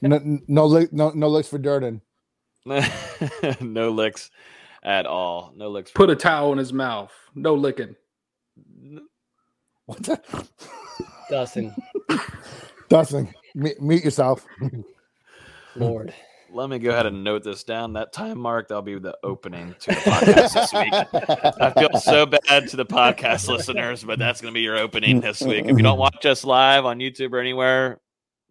no, 0.00 0.18
no, 0.46 0.86
no, 0.92 1.10
no 1.10 1.28
looks 1.28 1.48
for 1.48 1.58
Doeren. 1.58 2.00
no 3.60 3.90
licks 3.90 4.30
at 4.82 5.06
all. 5.06 5.52
No 5.56 5.68
licks. 5.68 5.90
Put 5.90 6.10
a 6.10 6.16
towel 6.16 6.52
in 6.52 6.58
his 6.58 6.72
mouth. 6.72 7.12
No 7.34 7.54
licking. 7.54 7.96
What 9.86 10.02
the? 10.02 10.46
Dustin, 11.30 11.74
Dustin, 12.90 13.32
meet, 13.54 13.80
meet 13.80 14.04
yourself. 14.04 14.44
Lord. 15.76 16.12
Let 16.54 16.68
me 16.68 16.78
go 16.78 16.90
ahead 16.90 17.06
and 17.06 17.24
note 17.24 17.44
this 17.44 17.64
down. 17.64 17.94
That 17.94 18.12
time 18.12 18.38
mark, 18.38 18.68
that'll 18.68 18.82
be 18.82 18.98
the 18.98 19.16
opening 19.22 19.74
to 19.80 19.90
the 19.90 19.96
podcast 19.96 20.52
this 20.52 20.72
week. 20.74 20.92
I 21.58 21.70
feel 21.70 21.98
so 21.98 22.26
bad 22.26 22.68
to 22.68 22.76
the 22.76 22.84
podcast 22.84 23.48
listeners, 23.48 24.04
but 24.04 24.18
that's 24.18 24.42
going 24.42 24.52
to 24.52 24.54
be 24.54 24.60
your 24.60 24.76
opening 24.76 25.22
this 25.22 25.40
week. 25.40 25.64
If 25.64 25.78
you 25.78 25.82
don't 25.82 25.98
watch 25.98 26.26
us 26.26 26.44
live 26.44 26.84
on 26.84 26.98
YouTube 26.98 27.32
or 27.32 27.38
anywhere, 27.38 28.01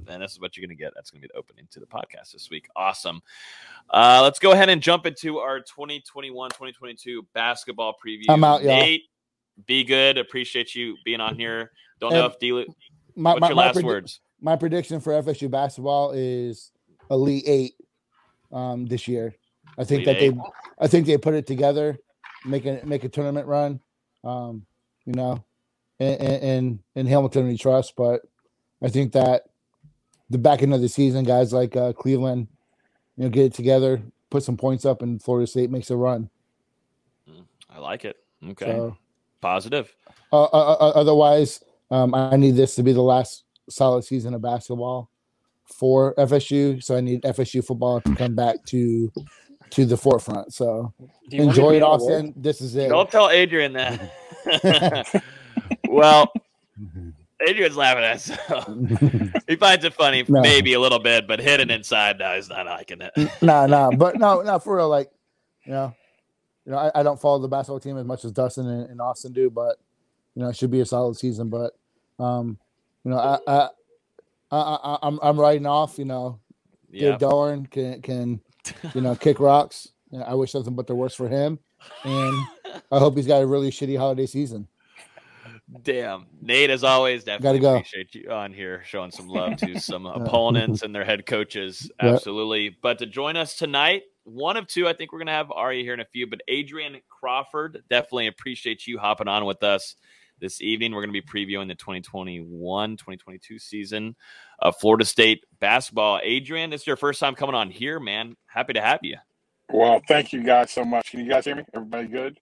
then 0.06 0.20
this 0.20 0.32
is 0.32 0.40
what 0.40 0.56
you're 0.56 0.66
going 0.66 0.76
to 0.76 0.82
get. 0.82 0.94
That's 0.96 1.10
going 1.12 1.22
to 1.22 1.28
be 1.28 1.32
the 1.34 1.38
opening 1.40 1.68
to 1.72 1.80
the 1.80 1.86
podcast 1.86 2.32
this 2.32 2.50
week. 2.50 2.68
Awesome. 2.76 3.22
Uh, 3.90 4.20
let's 4.24 4.40
go 4.40 4.52
ahead 4.52 4.70
and 4.70 4.82
jump 4.82 5.06
into 5.06 5.38
our 5.40 5.60
2021 5.60 6.50
2022 6.52 7.26
basketball 7.34 7.94
preview. 7.94 8.26
I'm 8.30 8.44
out, 8.44 8.62
y'all. 8.64 8.78
Nate, 8.80 9.04
be 9.66 9.84
good. 9.84 10.18
Appreciate 10.18 10.76
you 10.76 10.96
being 11.06 11.22
on 11.22 11.36
here. 11.36 11.72
Don't 12.00 12.14
know 12.14 12.26
if 12.26 12.40
D. 12.40 12.52
My, 13.16 13.32
What's 13.32 13.42
my- 13.42 13.48
your 13.48 13.56
my 13.56 13.66
last 13.68 13.78
predi- 13.78 13.84
words? 13.84 14.20
My 14.44 14.56
prediction 14.56 15.00
for 15.00 15.14
FSU 15.22 15.52
basketball 15.52 16.12
is 16.16 16.72
Elite 17.12 17.44
Eight 17.46 17.74
um, 18.52 18.88
this 18.88 19.08
year. 19.08 19.36
I 19.78 19.84
think 19.84 20.04
Elite 20.04 20.06
that 20.06 20.24
Eight. 20.24 20.36
they, 20.36 20.42
I 20.80 20.88
think 20.88 21.06
they 21.06 21.18
put 21.18 21.36
it 21.36 21.46
together, 21.46 21.98
make 22.46 22.66
a 22.66 22.82
make 22.84 23.04
a 23.04 23.10
tournament 23.10 23.46
run. 23.46 23.80
Um, 24.24 24.66
you 25.06 25.14
know, 25.14 25.44
and 26.00 26.20
and 26.22 26.80
in 26.96 27.06
Hamilton 27.06 27.48
we 27.48 27.58
trust, 27.58 27.96
but 27.96 28.22
I 28.82 28.90
think 28.90 29.12
that 29.14 29.44
the 30.32 30.38
back 30.38 30.64
end 30.64 30.74
of 30.74 30.82
the 30.82 30.90
season, 30.90 31.24
guys 31.24 31.54
like 31.54 31.76
uh, 31.76 31.94
Cleveland, 31.94 32.48
you 33.18 33.26
know, 33.26 33.30
get 33.30 33.46
it 33.46 33.54
together, 33.54 34.02
put 34.30 34.44
some 34.44 34.58
points 34.58 34.86
up, 34.86 35.02
and 35.02 35.22
Florida 35.22 35.46
State 35.46 35.70
makes 35.70 35.90
a 35.92 35.96
run. 35.96 36.30
I 37.70 37.80
like 37.80 38.06
it. 38.06 38.18
Okay. 38.50 38.66
So, 38.66 38.98
Positive. 39.42 39.94
uh, 40.32 40.44
uh, 40.44 40.92
otherwise, 40.96 41.64
um, 41.90 42.14
I 42.16 42.36
need 42.38 42.56
this 42.56 42.76
to 42.76 42.84
be 42.84 42.94
the 42.94 43.02
last 43.02 43.44
solid 43.70 44.04
season 44.04 44.34
of 44.34 44.42
basketball 44.42 45.10
for 45.66 46.14
FSU. 46.16 46.84
So 46.84 46.96
I 46.96 47.02
need 47.02 47.22
FSU 47.24 47.66
football 47.66 48.02
to 48.02 48.16
come 48.16 48.36
back 48.36 48.64
to 48.68 49.12
to 49.72 49.86
the 49.86 49.98
forefront. 49.98 50.54
So 50.54 50.94
Do 51.30 51.38
you 51.38 51.46
want 51.46 51.58
me 51.58 51.62
to 51.62 51.62
enjoy 51.62 51.76
it? 51.78 51.84
Austin. 51.84 52.34
This 52.36 52.62
is 52.62 52.76
it. 52.76 52.90
Don't 52.90 53.10
tell 53.10 53.30
Adrian 53.30 53.74
that. 53.74 55.24
well, 55.88 56.32
Adrian's 57.48 57.76
laughing 57.78 58.04
at 58.04 58.16
us. 58.16 58.26
So 58.48 59.40
he 59.48 59.56
finds 59.56 59.84
it 59.86 59.94
funny, 59.94 60.24
No. 60.28 60.42
maybe 60.42 60.74
a 60.74 60.80
little 60.80 61.00
bit, 61.00 61.28
but 61.28 61.40
hidden 61.40 61.70
inside, 61.72 62.20
no, 62.20 62.36
he's 62.36 62.50
not 62.50 62.66
liking 62.66 63.02
it. 63.02 63.12
nah, 63.42 63.66
nah, 63.68 63.92
but 63.92 64.18
no, 64.18 64.42
no, 64.42 64.60
for 64.60 64.78
real. 64.78 64.90
Like, 64.90 65.10
you 65.66 65.72
know, 65.74 65.94
you 66.66 66.72
know, 66.72 66.78
I, 66.78 66.92
I 67.00 67.04
don't 67.04 67.20
follow 67.20 67.40
the 67.40 67.48
basketball 67.48 67.80
team 67.80 67.98
as 67.98 68.06
much 68.06 68.24
as 68.26 68.32
Dustin 68.32 68.68
and, 68.68 68.90
and 68.90 69.02
Austin 69.02 69.32
do, 69.34 69.50
but 69.50 69.78
you 70.36 70.42
know, 70.44 70.50
it 70.50 70.56
should 70.56 70.72
be 70.72 70.82
a 70.82 70.86
solid 70.86 71.16
season. 71.18 71.50
But 71.50 71.74
um, 72.20 72.58
you 73.04 73.12
know, 73.12 73.18
I, 73.18 73.38
I, 73.48 73.70
I, 74.52 74.58
I 74.84 74.98
I'm 75.04 75.20
I'm 75.22 75.40
riding 75.40 75.66
off. 75.66 75.98
You 75.98 76.06
know, 76.06 76.40
Yeah. 76.92 77.12
Dave 77.12 77.20
Doeren 77.20 77.70
can 77.70 78.02
can 78.02 78.40
you 78.94 79.02
know 79.02 79.16
kick 79.16 79.40
rocks. 79.40 79.90
You 80.12 80.20
know, 80.20 80.26
I 80.26 80.34
wish 80.36 80.54
nothing 80.54 80.76
but 80.76 80.88
the 80.88 80.96
worst 80.96 81.18
for 81.18 81.28
him, 81.28 81.58
and 82.04 82.46
I 82.92 83.00
hope 83.00 83.16
he's 83.16 83.28
got 83.28 83.42
a 83.42 83.48
really 83.48 83.72
shitty 83.72 83.98
holiday 83.98 84.26
season. 84.26 84.68
Damn. 85.84 86.28
Nate, 86.42 86.70
as 86.70 86.84
always, 86.84 87.24
definitely 87.24 87.60
go. 87.60 87.76
appreciate 87.76 88.14
you 88.14 88.30
on 88.30 88.52
here 88.52 88.84
showing 88.86 89.12
some 89.12 89.28
love 89.28 89.58
to 89.58 89.80
some 89.80 90.06
opponents 90.06 90.82
and 90.84 90.94
their 90.94 91.06
head 91.06 91.26
coaches. 91.26 91.90
Yeah. 92.02 92.14
Absolutely. 92.14 92.78
But 92.82 93.00
to 93.00 93.06
join 93.06 93.38
us 93.38 93.56
tonight, 93.56 94.04
one 94.24 94.58
of 94.58 94.68
two, 94.68 94.88
I 94.88 94.94
think 94.94 95.12
we're 95.12 95.20
going 95.20 95.28
to 95.28 95.34
have 95.34 95.52
Arya 95.52 95.84
here 95.84 95.94
in 95.94 96.00
a 96.00 96.06
few, 96.06 96.28
but 96.28 96.42
Adrian 96.48 96.98
Crawford, 97.10 97.84
definitely 97.90 98.28
appreciate 98.28 98.86
you 98.86 99.00
hopping 99.00 99.28
on 99.28 99.46
with 99.46 99.64
us 99.64 99.96
this 100.40 100.62
evening. 100.62 100.92
We're 100.92 101.06
going 101.06 101.14
to 101.14 101.22
be 101.22 101.26
previewing 101.26 101.70
the 101.70 101.76
2021 101.76 102.98
2022 102.98 103.58
season 103.58 104.16
of 104.60 104.76
Florida 104.78 105.06
State 105.06 105.46
basketball. 105.60 106.20
Adrian, 106.22 106.70
this 106.70 106.82
is 106.82 106.88
your 106.88 106.98
first 106.98 107.20
time 107.20 107.36
coming 107.36 107.56
on 107.56 107.72
here, 107.72 108.00
man. 108.00 108.36
Happy 108.46 108.74
to 108.74 108.82
have 108.82 109.00
you. 109.04 109.18
Well, 109.72 110.02
thank 110.08 110.34
you 110.34 110.44
guys 110.44 110.72
so 110.72 110.84
much. 110.84 111.12
Can 111.12 111.22
you 111.22 111.30
guys 111.30 111.46
hear 111.46 111.56
me? 111.56 111.64
Everybody 111.74 112.08
good? 112.08 112.40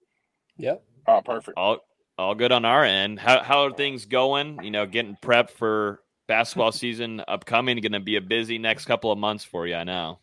Yep. 0.57 0.83
Oh, 1.07 1.21
perfect. 1.23 1.57
All 1.57 1.77
all 2.19 2.35
good 2.35 2.51
on 2.51 2.65
our 2.65 2.83
end. 2.83 3.19
How 3.19 3.41
how 3.41 3.65
are 3.65 3.71
things 3.71 4.05
going? 4.05 4.59
You 4.61 4.71
know, 4.71 4.85
getting 4.85 5.17
prepped 5.21 5.51
for 5.51 6.01
basketball 6.27 6.71
season 6.73 7.23
upcoming. 7.27 7.77
Going 7.77 7.93
to 7.93 7.99
be 7.99 8.17
a 8.17 8.21
busy 8.21 8.57
next 8.57 8.85
couple 8.85 9.11
of 9.11 9.17
months 9.17 9.43
for 9.43 9.65
you. 9.65 9.75
I 9.75 9.83
know. 9.83 10.19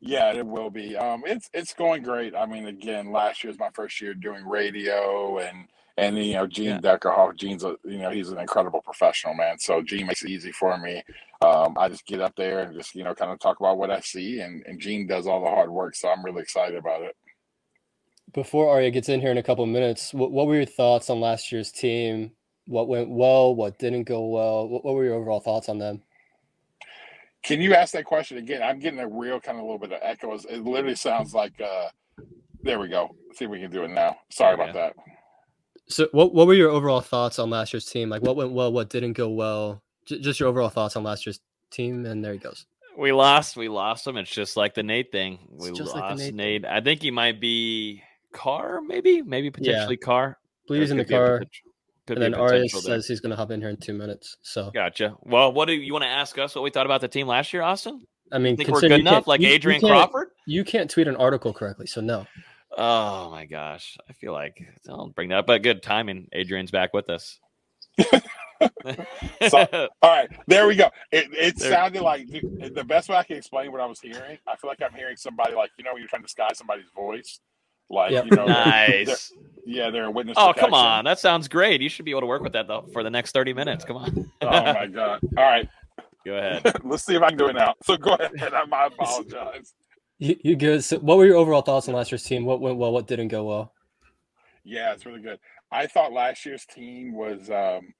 Yeah, 0.00 0.32
it 0.32 0.46
will 0.46 0.70
be. 0.70 0.96
Um, 0.96 1.22
it's 1.26 1.48
it's 1.54 1.74
going 1.74 2.02
great. 2.02 2.34
I 2.34 2.46
mean, 2.46 2.66
again, 2.66 3.12
last 3.12 3.44
year 3.44 3.50
was 3.50 3.58
my 3.58 3.70
first 3.74 4.00
year 4.00 4.14
doing 4.14 4.44
radio, 4.46 5.38
and 5.38 5.68
and 5.96 6.18
you 6.18 6.34
know, 6.34 6.46
Gene 6.46 6.80
Deckerhoff. 6.80 7.36
Gene's 7.36 7.64
a 7.64 7.76
you 7.84 7.98
know 7.98 8.10
he's 8.10 8.30
an 8.30 8.38
incredible 8.38 8.82
professional 8.82 9.34
man. 9.34 9.58
So 9.58 9.82
Gene 9.82 10.06
makes 10.06 10.22
it 10.22 10.30
easy 10.30 10.52
for 10.52 10.76
me. 10.78 11.02
Um, 11.40 11.76
I 11.78 11.88
just 11.88 12.06
get 12.06 12.20
up 12.20 12.34
there 12.36 12.60
and 12.60 12.74
just 12.74 12.94
you 12.94 13.04
know 13.04 13.14
kind 13.14 13.30
of 13.30 13.38
talk 13.38 13.60
about 13.60 13.78
what 13.78 13.90
I 13.90 14.00
see, 14.00 14.40
and 14.40 14.62
and 14.66 14.80
Gene 14.80 15.06
does 15.06 15.26
all 15.26 15.42
the 15.42 15.50
hard 15.50 15.70
work. 15.70 15.94
So 15.94 16.08
I'm 16.08 16.24
really 16.24 16.42
excited 16.42 16.76
about 16.76 17.02
it. 17.02 17.16
Before 18.34 18.68
Arya 18.68 18.90
gets 18.90 19.08
in 19.08 19.20
here 19.20 19.30
in 19.30 19.38
a 19.38 19.42
couple 19.42 19.62
of 19.62 19.70
minutes, 19.70 20.12
what, 20.12 20.32
what 20.32 20.46
were 20.46 20.56
your 20.56 20.64
thoughts 20.66 21.08
on 21.08 21.20
last 21.20 21.52
year's 21.52 21.70
team? 21.70 22.32
What 22.66 22.88
went 22.88 23.08
well? 23.08 23.54
What 23.54 23.78
didn't 23.78 24.04
go 24.04 24.26
well? 24.26 24.68
What, 24.68 24.84
what 24.84 24.94
were 24.94 25.04
your 25.04 25.14
overall 25.14 25.40
thoughts 25.40 25.68
on 25.68 25.78
them? 25.78 26.02
Can 27.44 27.60
you 27.60 27.74
ask 27.74 27.92
that 27.92 28.04
question 28.04 28.38
again? 28.38 28.62
I'm 28.62 28.80
getting 28.80 28.98
a 28.98 29.08
real 29.08 29.38
kind 29.38 29.58
of 29.58 29.62
a 29.62 29.66
little 29.66 29.78
bit 29.78 29.92
of 29.92 30.00
echoes. 30.02 30.46
It 30.46 30.64
literally 30.64 30.96
sounds 30.96 31.34
like 31.34 31.52
uh, 31.60 31.88
there 32.62 32.80
we 32.80 32.88
go. 32.88 33.14
See 33.34 33.44
if 33.44 33.50
we 33.50 33.60
can 33.60 33.70
do 33.70 33.84
it 33.84 33.88
now. 33.88 34.16
Sorry 34.30 34.54
about 34.54 34.72
that. 34.72 34.94
So, 35.86 36.08
what 36.12 36.34
what 36.34 36.46
were 36.46 36.54
your 36.54 36.70
overall 36.70 37.02
thoughts 37.02 37.38
on 37.38 37.50
last 37.50 37.74
year's 37.74 37.84
team? 37.84 38.08
Like, 38.08 38.22
what 38.22 38.36
went 38.36 38.52
well? 38.52 38.72
What 38.72 38.88
didn't 38.88 39.12
go 39.12 39.28
well? 39.28 39.82
J- 40.06 40.20
just 40.20 40.40
your 40.40 40.48
overall 40.48 40.70
thoughts 40.70 40.96
on 40.96 41.04
last 41.04 41.26
year's 41.26 41.40
team, 41.70 42.06
and 42.06 42.24
there 42.24 42.32
he 42.32 42.38
goes. 42.38 42.64
We 42.96 43.12
lost. 43.12 43.58
We 43.58 43.68
lost 43.68 44.06
him. 44.06 44.16
It's 44.16 44.30
just 44.30 44.56
like 44.56 44.72
the 44.72 44.82
Nate 44.82 45.12
thing. 45.12 45.38
We 45.50 45.72
just 45.72 45.94
like 45.94 46.02
the 46.02 46.08
lost 46.08 46.18
Nate 46.20 46.34
Nate. 46.34 46.64
I 46.64 46.80
think 46.80 47.02
he 47.02 47.10
might 47.10 47.38
be 47.38 48.02
Carr, 48.34 48.80
maybe, 48.82 49.22
maybe 49.22 49.50
potentially 49.50 49.96
car. 49.96 50.38
Please 50.66 50.90
in 50.90 50.98
the 50.98 51.04
could 51.04 51.08
be 51.08 51.14
a 51.14 51.18
car. 51.18 51.38
could 52.06 52.18
And 52.18 52.22
then 52.22 52.34
Arya 52.34 52.48
potential 52.64 52.80
there. 52.82 52.96
says 52.98 53.06
he's 53.08 53.20
going 53.20 53.30
to 53.30 53.36
hop 53.36 53.50
in 53.50 53.60
here 53.60 53.70
in 53.70 53.76
two 53.78 53.94
minutes. 53.94 54.36
So, 54.42 54.70
Gotcha. 54.74 55.16
Well, 55.22 55.52
what 55.52 55.66
do 55.66 55.72
you 55.72 55.92
want 55.92 56.02
to 56.04 56.08
ask 56.10 56.36
us? 56.38 56.54
What 56.54 56.62
we 56.62 56.70
thought 56.70 56.84
about 56.86 57.00
the 57.00 57.08
team 57.08 57.26
last 57.26 57.52
year, 57.52 57.62
Austin? 57.62 58.04
I 58.32 58.38
mean, 58.38 58.56
think 58.56 58.68
we're 58.68 58.80
good 58.80 58.92
enough, 58.92 59.26
like 59.26 59.40
you- 59.40 59.48
you 59.48 59.54
Adrian 59.54 59.80
can't- 59.80 59.90
Crawford. 59.90 60.28
You 60.46 60.64
can't 60.64 60.90
tweet 60.90 61.06
an 61.08 61.16
article 61.16 61.52
correctly, 61.54 61.86
so 61.86 62.00
no. 62.00 62.26
Oh 62.76 63.30
my 63.30 63.44
gosh, 63.44 63.96
I 64.10 64.12
feel 64.14 64.32
like 64.32 64.58
I'll 64.88 65.08
bring 65.08 65.28
that 65.28 65.38
up, 65.38 65.46
but 65.46 65.62
good 65.62 65.82
timing. 65.82 66.28
Adrian's 66.32 66.70
back 66.72 66.92
with 66.92 67.08
us. 67.08 67.38
So, 69.48 69.66
all 70.02 70.10
right, 70.10 70.28
there 70.46 70.66
we 70.66 70.74
go. 70.76 70.88
It, 71.12 71.26
it 71.32 71.58
sounded 71.58 72.00
like 72.02 72.26
the 72.28 72.70
the 72.74 72.84
best 72.84 73.08
way 73.08 73.16
I 73.16 73.22
can 73.24 73.36
explain 73.36 73.70
what 73.72 73.80
I 73.80 73.86
was 73.86 74.00
hearing. 74.00 74.38
I 74.46 74.56
feel 74.56 74.68
like 74.70 74.80
I'm 74.80 74.94
hearing 74.96 75.16
somebody 75.16 75.54
like 75.54 75.70
you 75.76 75.84
know 75.84 75.92
when 75.92 76.00
you're 76.00 76.08
trying 76.08 76.22
to 76.22 76.26
disguise 76.26 76.56
somebody's 76.56 76.86
voice, 76.94 77.40
like 77.90 78.12
Yep. 78.12 78.24
you 78.26 78.30
know, 78.32 78.46
they're- 78.46 78.54
Nice. 78.54 79.06
they're- 79.30 79.40
yeah, 79.66 79.88
they're 79.90 80.04
a 80.04 80.10
witness. 80.10 80.36
Oh 80.38 80.48
protection. 80.48 80.70
come 80.70 80.74
on, 80.74 81.04
that 81.06 81.18
sounds 81.18 81.48
great. 81.48 81.80
You 81.80 81.88
should 81.88 82.04
be 82.04 82.10
able 82.10 82.20
to 82.20 82.26
work 82.26 82.42
with 82.42 82.52
that 82.52 82.66
though 82.68 82.86
for 82.92 83.02
the 83.02 83.08
next 83.10 83.32
thirty 83.32 83.54
minutes. 83.54 83.82
Come 83.84 83.96
on. 83.96 84.30
Oh 84.42 84.46
my 84.74 84.86
god! 84.86 85.20
All 85.38 85.42
right, 85.44 85.66
Go 86.26 86.34
ahead. 86.36 86.70
let's 86.84 87.02
see 87.04 87.14
if 87.14 87.22
I 87.22 87.30
can 87.30 87.38
do 87.38 87.46
it 87.48 87.54
now. 87.54 87.72
So 87.82 87.96
go 87.96 88.12
ahead. 88.14 88.52
I 88.52 88.62
I 88.72 88.86
apologize. 88.88 89.72
You, 90.18 90.36
you 90.42 90.56
good? 90.56 90.84
So, 90.84 90.98
what 90.98 91.16
were 91.16 91.24
your 91.24 91.36
overall 91.36 91.62
thoughts 91.62 91.88
on 91.88 91.94
last 91.94 92.12
year's 92.12 92.22
team? 92.24 92.44
What 92.44 92.60
went 92.60 92.76
well? 92.76 92.92
What 92.92 93.06
didn't 93.06 93.28
go 93.28 93.44
well? 93.44 93.72
Yeah, 94.64 94.92
it's 94.92 95.06
really 95.06 95.20
good. 95.22 95.38
I 95.70 95.86
thought 95.86 96.12
last 96.12 96.46
year's 96.46 96.64
team 96.66 97.14
was. 97.14 97.50
Um, 97.50 97.94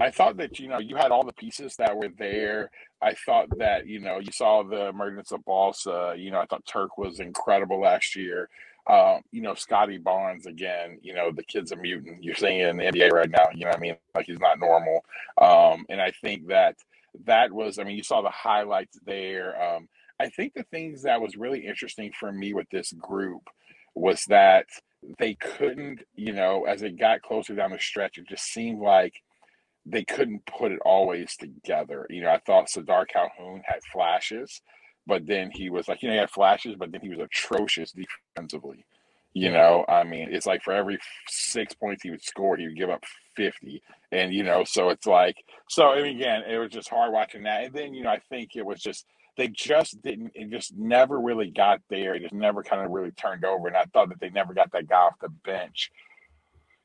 I 0.00 0.10
thought 0.10 0.36
that 0.38 0.58
you 0.58 0.68
know 0.68 0.78
you 0.78 0.96
had 0.96 1.10
all 1.10 1.24
the 1.24 1.32
pieces 1.32 1.76
that 1.76 1.96
were 1.96 2.10
there. 2.18 2.70
I 3.00 3.14
thought 3.14 3.58
that 3.58 3.86
you 3.86 4.00
know 4.00 4.18
you 4.18 4.32
saw 4.32 4.62
the 4.62 4.88
emergence 4.88 5.32
of 5.32 5.44
Balsa. 5.44 6.14
You 6.16 6.30
know, 6.30 6.40
I 6.40 6.46
thought 6.46 6.66
Turk 6.66 6.98
was 6.98 7.20
incredible 7.20 7.80
last 7.80 8.16
year. 8.16 8.48
Um, 8.86 9.22
you 9.30 9.40
know, 9.40 9.54
Scottie 9.54 9.98
Barnes 9.98 10.46
again. 10.46 10.98
You 11.02 11.14
know, 11.14 11.30
the 11.30 11.44
kid's 11.44 11.72
a 11.72 11.76
mutant. 11.76 12.22
You're 12.22 12.34
seeing 12.34 12.60
in 12.60 12.76
the 12.76 12.84
NBA 12.84 13.12
right 13.12 13.30
now. 13.30 13.46
You 13.54 13.66
know, 13.66 13.70
I 13.70 13.78
mean, 13.78 13.96
like 14.14 14.26
he's 14.26 14.40
not 14.40 14.58
normal. 14.58 15.04
Um, 15.40 15.86
and 15.88 16.00
I 16.00 16.10
think 16.10 16.48
that 16.48 16.76
that 17.24 17.52
was. 17.52 17.78
I 17.78 17.84
mean, 17.84 17.96
you 17.96 18.02
saw 18.02 18.20
the 18.20 18.30
highlights 18.30 18.98
there. 19.06 19.60
Um, 19.62 19.88
I 20.20 20.28
think 20.28 20.54
the 20.54 20.64
things 20.64 21.02
that 21.02 21.20
was 21.20 21.36
really 21.36 21.66
interesting 21.66 22.12
for 22.18 22.30
me 22.30 22.54
with 22.54 22.68
this 22.70 22.92
group 22.92 23.48
was 23.94 24.24
that 24.26 24.66
they 25.18 25.34
couldn't, 25.34 26.00
you 26.14 26.32
know, 26.32 26.64
as 26.64 26.82
it 26.82 26.98
got 26.98 27.22
closer 27.22 27.54
down 27.54 27.70
the 27.70 27.78
stretch, 27.78 28.18
it 28.18 28.28
just 28.28 28.44
seemed 28.44 28.80
like 28.80 29.14
they 29.86 30.04
couldn't 30.04 30.46
put 30.46 30.72
it 30.72 30.78
always 30.84 31.36
together. 31.36 32.06
You 32.08 32.22
know, 32.22 32.30
I 32.30 32.38
thought 32.38 32.68
Sardaar 32.68 33.06
Calhoun 33.06 33.62
had 33.64 33.80
flashes, 33.92 34.62
but 35.06 35.26
then 35.26 35.50
he 35.52 35.68
was 35.70 35.88
like, 35.88 36.02
you 36.02 36.08
know, 36.08 36.14
he 36.14 36.20
had 36.20 36.30
flashes, 36.30 36.76
but 36.78 36.90
then 36.90 37.02
he 37.02 37.10
was 37.10 37.18
atrocious 37.18 37.92
defensively. 37.92 38.84
You 39.34 39.50
know, 39.50 39.84
I 39.88 40.04
mean, 40.04 40.28
it's 40.30 40.46
like 40.46 40.62
for 40.62 40.72
every 40.72 40.96
six 41.26 41.74
points 41.74 42.04
he 42.04 42.10
would 42.10 42.22
score, 42.22 42.56
he 42.56 42.66
would 42.66 42.76
give 42.76 42.88
up 42.88 43.02
50. 43.36 43.82
And, 44.12 44.32
you 44.32 44.44
know, 44.44 44.62
so 44.64 44.90
it's 44.90 45.08
like, 45.08 45.36
so 45.68 45.88
I 45.88 46.02
mean, 46.02 46.16
again, 46.16 46.42
it 46.48 46.56
was 46.56 46.70
just 46.70 46.88
hard 46.88 47.12
watching 47.12 47.42
that. 47.42 47.64
And 47.64 47.74
then, 47.74 47.94
you 47.94 48.04
know, 48.04 48.10
I 48.10 48.20
think 48.30 48.50
it 48.54 48.64
was 48.64 48.80
just, 48.80 49.04
they 49.36 49.48
just 49.48 50.00
didn't, 50.02 50.32
it 50.34 50.50
just 50.50 50.76
never 50.76 51.20
really 51.20 51.50
got 51.50 51.80
there. 51.90 52.14
It 52.14 52.22
just 52.22 52.34
never 52.34 52.62
kind 52.62 52.84
of 52.84 52.90
really 52.90 53.10
turned 53.12 53.44
over. 53.44 53.68
And 53.68 53.76
I 53.76 53.84
thought 53.92 54.08
that 54.10 54.20
they 54.20 54.30
never 54.30 54.54
got 54.54 54.72
that 54.72 54.88
guy 54.88 54.96
off 54.96 55.18
the 55.20 55.28
bench, 55.28 55.90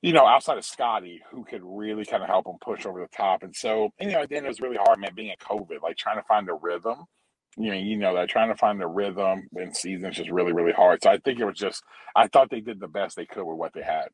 you 0.01 0.13
know, 0.13 0.25
outside 0.25 0.57
of 0.57 0.65
Scotty, 0.65 1.21
who 1.31 1.43
could 1.43 1.61
really 1.63 2.05
kind 2.05 2.23
of 2.23 2.29
help 2.29 2.45
them 2.45 2.57
push 2.61 2.85
over 2.85 2.99
the 2.99 3.15
top. 3.15 3.43
And 3.43 3.55
so, 3.55 3.89
you 3.99 4.11
know, 4.11 4.25
then 4.27 4.45
it 4.45 4.47
was 4.47 4.61
really 4.61 4.77
hard, 4.77 4.99
man, 4.99 5.11
being 5.15 5.29
in 5.29 5.35
COVID, 5.37 5.81
like 5.81 5.97
trying 5.97 6.17
to 6.17 6.23
find 6.23 6.49
a 6.49 6.53
rhythm. 6.53 7.05
You 7.57 7.71
know, 7.71 7.77
you 7.77 7.97
know 7.97 8.15
that 8.15 8.29
trying 8.29 8.49
to 8.49 8.55
find 8.55 8.79
the 8.79 8.87
rhythm 8.87 9.47
in 9.55 9.73
seasons 9.73 10.15
just 10.15 10.29
really, 10.29 10.53
really 10.53 10.71
hard. 10.71 11.03
So 11.03 11.09
I 11.09 11.17
think 11.17 11.39
it 11.39 11.45
was 11.45 11.57
just, 11.57 11.83
I 12.15 12.27
thought 12.27 12.49
they 12.49 12.61
did 12.61 12.79
the 12.79 12.87
best 12.87 13.15
they 13.15 13.25
could 13.25 13.43
with 13.43 13.57
what 13.57 13.73
they 13.73 13.81
had. 13.81 14.09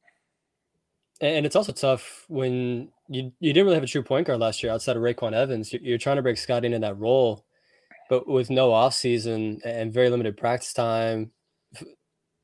And 1.21 1.45
it's 1.45 1.55
also 1.55 1.71
tough 1.71 2.25
when 2.27 2.89
you 3.07 3.31
you 3.39 3.53
didn't 3.53 3.65
really 3.65 3.75
have 3.75 3.83
a 3.83 3.87
true 3.87 4.03
point 4.03 4.27
guard 4.27 4.39
last 4.39 4.61
year 4.61 4.71
outside 4.71 4.97
of 4.97 5.03
RayQuan 5.03 5.33
Evans. 5.33 5.71
You're, 5.71 5.81
you're 5.81 5.97
trying 5.97 6.17
to 6.17 6.21
break 6.21 6.37
Scott 6.37 6.65
into 6.65 6.79
that 6.79 6.97
role 6.97 7.45
but 8.09 8.27
with 8.27 8.49
no 8.49 8.71
off 8.71 8.93
season 8.93 9.59
and 9.65 9.93
very 9.93 10.09
limited 10.09 10.37
practice 10.37 10.73
time, 10.73 11.31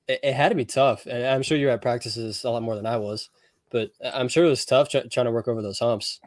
it, 0.08 0.20
it, 0.24 0.34
had 0.34 0.50
to 0.50 0.56
be 0.56 0.66
tough. 0.66 1.06
And 1.06 1.26
I'm 1.26 1.44
sure 1.44 1.58
you 1.58 1.68
had 1.68 1.82
practices 1.82 2.44
a 2.44 2.50
lot 2.50 2.64
more 2.64 2.76
than 2.76 2.86
I 2.86 2.98
was, 2.98 3.30
but 3.70 3.92
I'm 4.04 4.28
sure 4.28 4.46
it 4.46 4.50
was 4.50 4.66
tough 4.66 4.90
trying 4.90 5.10
to 5.10 5.32
work 5.32 5.48
over 5.48 5.62
those 5.62 5.80
humps. 5.80 6.20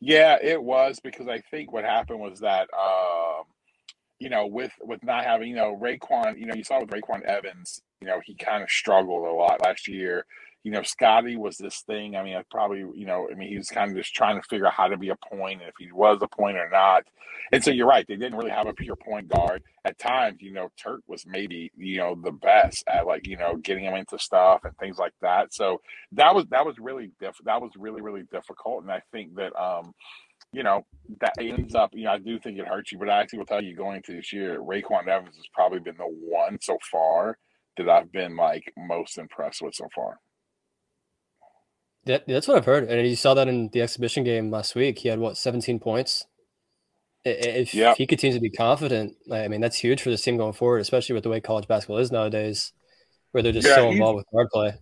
Yeah, 0.00 0.36
it 0.42 0.62
was 0.62 1.00
because 1.02 1.28
I 1.28 1.40
think 1.50 1.72
what 1.72 1.84
happened 1.84 2.20
was 2.20 2.40
that, 2.40 2.68
um, 2.78 3.44
you 4.18 4.28
know, 4.28 4.46
with 4.46 4.72
with 4.82 5.02
not 5.02 5.24
having, 5.24 5.48
you 5.48 5.56
know, 5.56 5.78
RayQuan, 5.80 6.38
you 6.38 6.46
know, 6.46 6.54
you 6.54 6.64
saw 6.64 6.80
with 6.80 6.90
RayQuan 6.90 7.22
Evans, 7.22 7.82
you 8.00 8.06
know, 8.06 8.20
he 8.24 8.34
kind 8.34 8.62
of 8.62 8.70
struggled 8.70 9.26
a 9.26 9.32
lot 9.32 9.62
last 9.62 9.88
year 9.88 10.26
you 10.66 10.72
know, 10.72 10.82
Scotty 10.82 11.36
was 11.36 11.56
this 11.58 11.82
thing. 11.82 12.16
I 12.16 12.24
mean, 12.24 12.34
I 12.34 12.42
probably, 12.50 12.80
you 12.80 13.06
know, 13.06 13.28
I 13.30 13.36
mean, 13.36 13.50
he 13.50 13.56
was 13.56 13.68
kind 13.68 13.88
of 13.88 13.96
just 13.96 14.12
trying 14.12 14.34
to 14.34 14.48
figure 14.48 14.66
out 14.66 14.72
how 14.72 14.88
to 14.88 14.96
be 14.96 15.10
a 15.10 15.16
point 15.32 15.60
and 15.60 15.68
if 15.68 15.76
he 15.78 15.92
was 15.92 16.18
a 16.22 16.26
point 16.26 16.56
or 16.56 16.68
not. 16.68 17.04
And 17.52 17.62
so 17.62 17.70
you're 17.70 17.86
right, 17.86 18.04
they 18.08 18.16
didn't 18.16 18.36
really 18.36 18.50
have 18.50 18.66
a 18.66 18.72
pure 18.72 18.96
point 18.96 19.28
guard. 19.28 19.62
At 19.84 19.96
times, 19.96 20.38
you 20.40 20.52
know, 20.52 20.68
Turk 20.76 21.02
was 21.06 21.24
maybe, 21.24 21.70
you 21.76 21.98
know, 21.98 22.16
the 22.20 22.32
best 22.32 22.82
at 22.88 23.06
like, 23.06 23.28
you 23.28 23.36
know, 23.36 23.54
getting 23.58 23.84
him 23.84 23.94
into 23.94 24.18
stuff 24.18 24.62
and 24.64 24.76
things 24.78 24.98
like 24.98 25.12
that. 25.22 25.54
So 25.54 25.80
that 26.10 26.34
was 26.34 26.46
that 26.50 26.66
was 26.66 26.74
really 26.80 27.12
diff- 27.20 27.38
that 27.44 27.62
was 27.62 27.70
really, 27.76 28.02
really 28.02 28.24
difficult. 28.32 28.82
And 28.82 28.90
I 28.90 29.02
think 29.12 29.36
that 29.36 29.54
um, 29.54 29.94
you 30.52 30.64
know, 30.64 30.84
that 31.20 31.34
ends 31.38 31.76
up, 31.76 31.90
you 31.92 32.06
know, 32.06 32.10
I 32.14 32.18
do 32.18 32.40
think 32.40 32.58
it 32.58 32.66
hurts 32.66 32.90
you, 32.90 32.98
but 32.98 33.08
I 33.08 33.20
actually 33.20 33.38
will 33.38 33.46
tell 33.46 33.62
you 33.62 33.76
going 33.76 33.98
into 33.98 34.16
this 34.16 34.32
year, 34.32 34.60
RayQuan 34.60 35.06
Evans 35.06 35.36
has 35.36 35.46
probably 35.54 35.78
been 35.78 35.96
the 35.96 36.12
one 36.28 36.58
so 36.60 36.76
far 36.90 37.38
that 37.76 37.88
I've 37.88 38.10
been 38.10 38.34
like 38.34 38.72
most 38.76 39.16
impressed 39.16 39.62
with 39.62 39.76
so 39.76 39.86
far. 39.94 40.18
That, 42.06 42.26
that's 42.26 42.48
what 42.48 42.56
I've 42.56 42.64
heard. 42.64 42.88
And 42.88 43.06
you 43.06 43.16
saw 43.16 43.34
that 43.34 43.48
in 43.48 43.68
the 43.72 43.82
exhibition 43.82 44.24
game 44.24 44.50
last 44.50 44.74
week. 44.74 45.00
He 45.00 45.08
had 45.08 45.18
what, 45.18 45.36
17 45.36 45.80
points? 45.80 46.24
If, 47.24 47.74
if 47.74 47.96
he 47.96 48.06
continues 48.06 48.36
to 48.36 48.40
be 48.40 48.50
confident, 48.50 49.16
I 49.30 49.48
mean, 49.48 49.60
that's 49.60 49.78
huge 49.78 50.00
for 50.00 50.10
this 50.10 50.22
team 50.22 50.36
going 50.36 50.52
forward, 50.52 50.78
especially 50.78 51.14
with 51.14 51.24
the 51.24 51.30
way 51.30 51.40
college 51.40 51.66
basketball 51.66 51.98
is 51.98 52.12
nowadays, 52.12 52.72
where 53.32 53.42
they're 53.42 53.52
just 53.52 53.66
yeah, 53.66 53.74
so 53.74 53.90
involved 53.90 54.18
with 54.18 54.26
guard 54.32 54.48
play. 54.52 54.74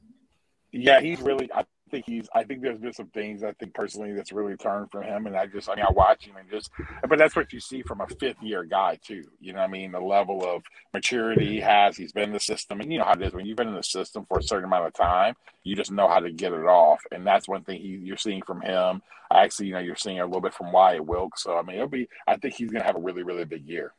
Yeah, 0.70 1.00
he's 1.00 1.22
really, 1.22 1.50
I 1.54 1.64
think 1.94 2.06
he's. 2.06 2.28
I 2.34 2.42
think 2.42 2.60
there's 2.60 2.78
been 2.78 2.92
some 2.92 3.06
things 3.08 3.44
I 3.44 3.52
think 3.52 3.72
personally 3.72 4.12
that's 4.12 4.32
really 4.32 4.56
turned 4.56 4.90
for 4.90 5.02
him, 5.02 5.26
and 5.26 5.36
I 5.36 5.46
just 5.46 5.68
I 5.68 5.76
mean 5.76 5.84
I 5.88 5.92
watch 5.92 6.26
him 6.26 6.36
and 6.36 6.50
just, 6.50 6.70
but 7.08 7.18
that's 7.18 7.36
what 7.36 7.52
you 7.52 7.60
see 7.60 7.82
from 7.82 8.00
a 8.00 8.06
fifth 8.08 8.42
year 8.42 8.64
guy 8.64 8.98
too. 9.02 9.24
You 9.40 9.52
know, 9.52 9.60
I 9.60 9.68
mean 9.68 9.92
the 9.92 10.00
level 10.00 10.44
of 10.44 10.64
maturity 10.92 11.46
he 11.46 11.60
has. 11.60 11.96
He's 11.96 12.12
been 12.12 12.24
in 12.24 12.32
the 12.32 12.40
system, 12.40 12.80
and 12.80 12.92
you 12.92 12.98
know 12.98 13.04
how 13.04 13.12
it 13.12 13.22
is 13.22 13.32
when 13.32 13.46
you've 13.46 13.56
been 13.56 13.68
in 13.68 13.76
the 13.76 13.82
system 13.82 14.26
for 14.26 14.38
a 14.38 14.42
certain 14.42 14.64
amount 14.64 14.86
of 14.86 14.92
time, 14.92 15.36
you 15.62 15.76
just 15.76 15.92
know 15.92 16.08
how 16.08 16.18
to 16.18 16.32
get 16.32 16.52
it 16.52 16.66
off, 16.66 17.00
and 17.12 17.24
that's 17.24 17.48
one 17.48 17.62
thing 17.62 17.80
he 17.80 17.88
you're 17.88 18.16
seeing 18.16 18.42
from 18.42 18.60
him. 18.60 19.02
Actually, 19.32 19.68
you 19.68 19.74
know, 19.74 19.80
you're 19.80 19.96
seeing 19.96 20.18
a 20.18 20.26
little 20.26 20.40
bit 20.40 20.54
from 20.54 20.72
Wyatt 20.72 21.06
Wilkes. 21.06 21.44
So 21.44 21.56
I 21.56 21.62
mean, 21.62 21.76
it'll 21.76 21.88
be. 21.88 22.08
I 22.26 22.36
think 22.36 22.54
he's 22.54 22.72
to 22.72 22.82
have 22.82 22.96
a 22.96 23.00
really 23.00 23.22
really 23.22 23.44
big 23.44 23.68
year. 23.68 23.92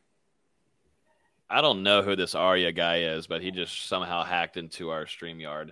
I 1.49 1.61
don't 1.61 1.83
know 1.83 2.01
who 2.01 2.15
this 2.15 2.35
Arya 2.35 2.71
guy 2.73 3.01
is, 3.01 3.27
but 3.27 3.41
he 3.41 3.51
just 3.51 3.87
somehow 3.87 4.23
hacked 4.23 4.57
into 4.57 4.89
our 4.89 5.05
StreamYard 5.05 5.71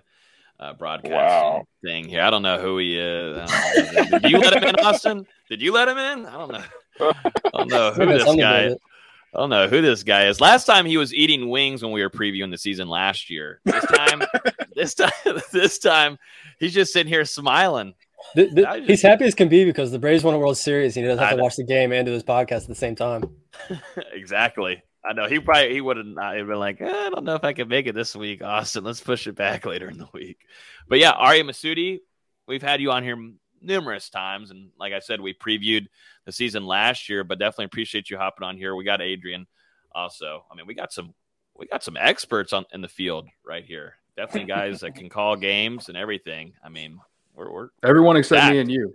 uh, 0.60 0.72
broadcasting 0.74 1.16
wow. 1.16 1.66
thing 1.84 2.08
here. 2.08 2.22
I 2.22 2.30
don't 2.30 2.42
know 2.42 2.58
who 2.58 2.78
he 2.78 2.98
is. 2.98 3.50
Did 4.10 4.30
you 4.30 4.38
let 4.38 4.54
him 4.54 4.64
in, 4.64 4.76
Austin? 4.76 5.26
Did 5.48 5.60
you 5.60 5.72
let 5.72 5.88
him 5.88 5.98
in? 5.98 6.26
I 6.26 6.32
don't 6.32 6.52
know. 6.52 6.64
I 7.00 7.50
don't 7.52 7.70
know 7.70 7.92
who 7.92 8.06
this 8.06 8.34
guy. 8.36 8.64
is. 8.66 8.76
I 9.34 9.38
don't 9.38 9.50
know 9.50 9.66
who 9.66 9.82
this 9.82 10.04
guy 10.04 10.26
is. 10.26 10.40
Last 10.40 10.64
time 10.64 10.86
he 10.86 10.96
was 10.96 11.12
eating 11.12 11.48
wings 11.48 11.82
when 11.82 11.90
we 11.90 12.02
were 12.02 12.10
previewing 12.10 12.52
the 12.52 12.58
season 12.58 12.88
last 12.88 13.30
year. 13.30 13.60
This 13.64 13.84
time, 13.84 14.22
this 14.76 14.94
time, 14.94 15.10
this 15.52 15.78
time, 15.78 16.18
he's 16.60 16.72
just 16.72 16.92
sitting 16.92 17.12
here 17.12 17.24
smiling. 17.24 17.94
The, 18.36 18.46
the, 18.46 18.62
just, 18.62 18.88
he's 18.88 19.02
happy 19.02 19.24
as 19.24 19.34
can 19.34 19.48
be 19.48 19.64
because 19.64 19.90
the 19.90 19.98
Braves 19.98 20.22
won 20.22 20.34
a 20.34 20.38
World 20.38 20.56
Series. 20.56 20.96
And 20.96 21.04
he 21.04 21.08
doesn't 21.08 21.22
have 21.22 21.36
to 21.36 21.42
watch 21.42 21.56
the 21.56 21.64
game 21.64 21.92
and 21.92 22.06
do 22.06 22.12
his 22.12 22.22
podcast 22.22 22.62
at 22.62 22.68
the 22.68 22.74
same 22.76 22.94
time. 22.94 23.24
exactly. 24.12 24.82
I 25.04 25.12
know 25.12 25.26
he 25.26 25.38
probably 25.38 25.72
he 25.72 25.80
would 25.80 25.98
have 25.98 26.06
not 26.06 26.34
been 26.34 26.58
like, 26.58 26.80
eh, 26.80 26.88
I 26.88 27.10
don't 27.10 27.24
know 27.24 27.34
if 27.34 27.44
I 27.44 27.52
can 27.52 27.68
make 27.68 27.86
it 27.86 27.94
this 27.94 28.16
week, 28.16 28.42
Austin. 28.42 28.84
Let's 28.84 29.00
push 29.00 29.26
it 29.26 29.34
back 29.34 29.66
later 29.66 29.88
in 29.88 29.98
the 29.98 30.08
week. 30.12 30.38
But 30.88 30.98
yeah, 30.98 31.10
Arya 31.10 31.44
Masudi, 31.44 32.00
we've 32.48 32.62
had 32.62 32.80
you 32.80 32.90
on 32.90 33.02
here 33.02 33.16
numerous 33.60 34.08
times, 34.08 34.50
and 34.50 34.70
like 34.78 34.92
I 34.92 35.00
said, 35.00 35.20
we 35.20 35.34
previewed 35.34 35.86
the 36.24 36.32
season 36.32 36.66
last 36.66 37.08
year, 37.08 37.22
but 37.24 37.38
definitely 37.38 37.66
appreciate 37.66 38.08
you 38.10 38.16
hopping 38.16 38.46
on 38.46 38.56
here. 38.56 38.74
We 38.74 38.84
got 38.84 39.02
Adrian 39.02 39.46
also. 39.94 40.44
I 40.50 40.54
mean, 40.54 40.66
we 40.66 40.74
got 40.74 40.92
some 40.92 41.14
we 41.54 41.66
got 41.66 41.84
some 41.84 41.96
experts 41.96 42.52
on 42.52 42.64
in 42.72 42.80
the 42.80 42.88
field 42.88 43.28
right 43.44 43.64
here. 43.64 43.94
Definitely 44.16 44.48
guys 44.48 44.80
that 44.80 44.94
can 44.94 45.08
call 45.08 45.36
games 45.36 45.88
and 45.88 45.96
everything. 45.98 46.54
I 46.64 46.68
mean, 46.68 46.98
we're, 47.34 47.50
we're 47.50 47.68
everyone 47.82 48.16
except 48.16 48.52
me 48.52 48.58
and 48.58 48.70
you. 48.70 48.94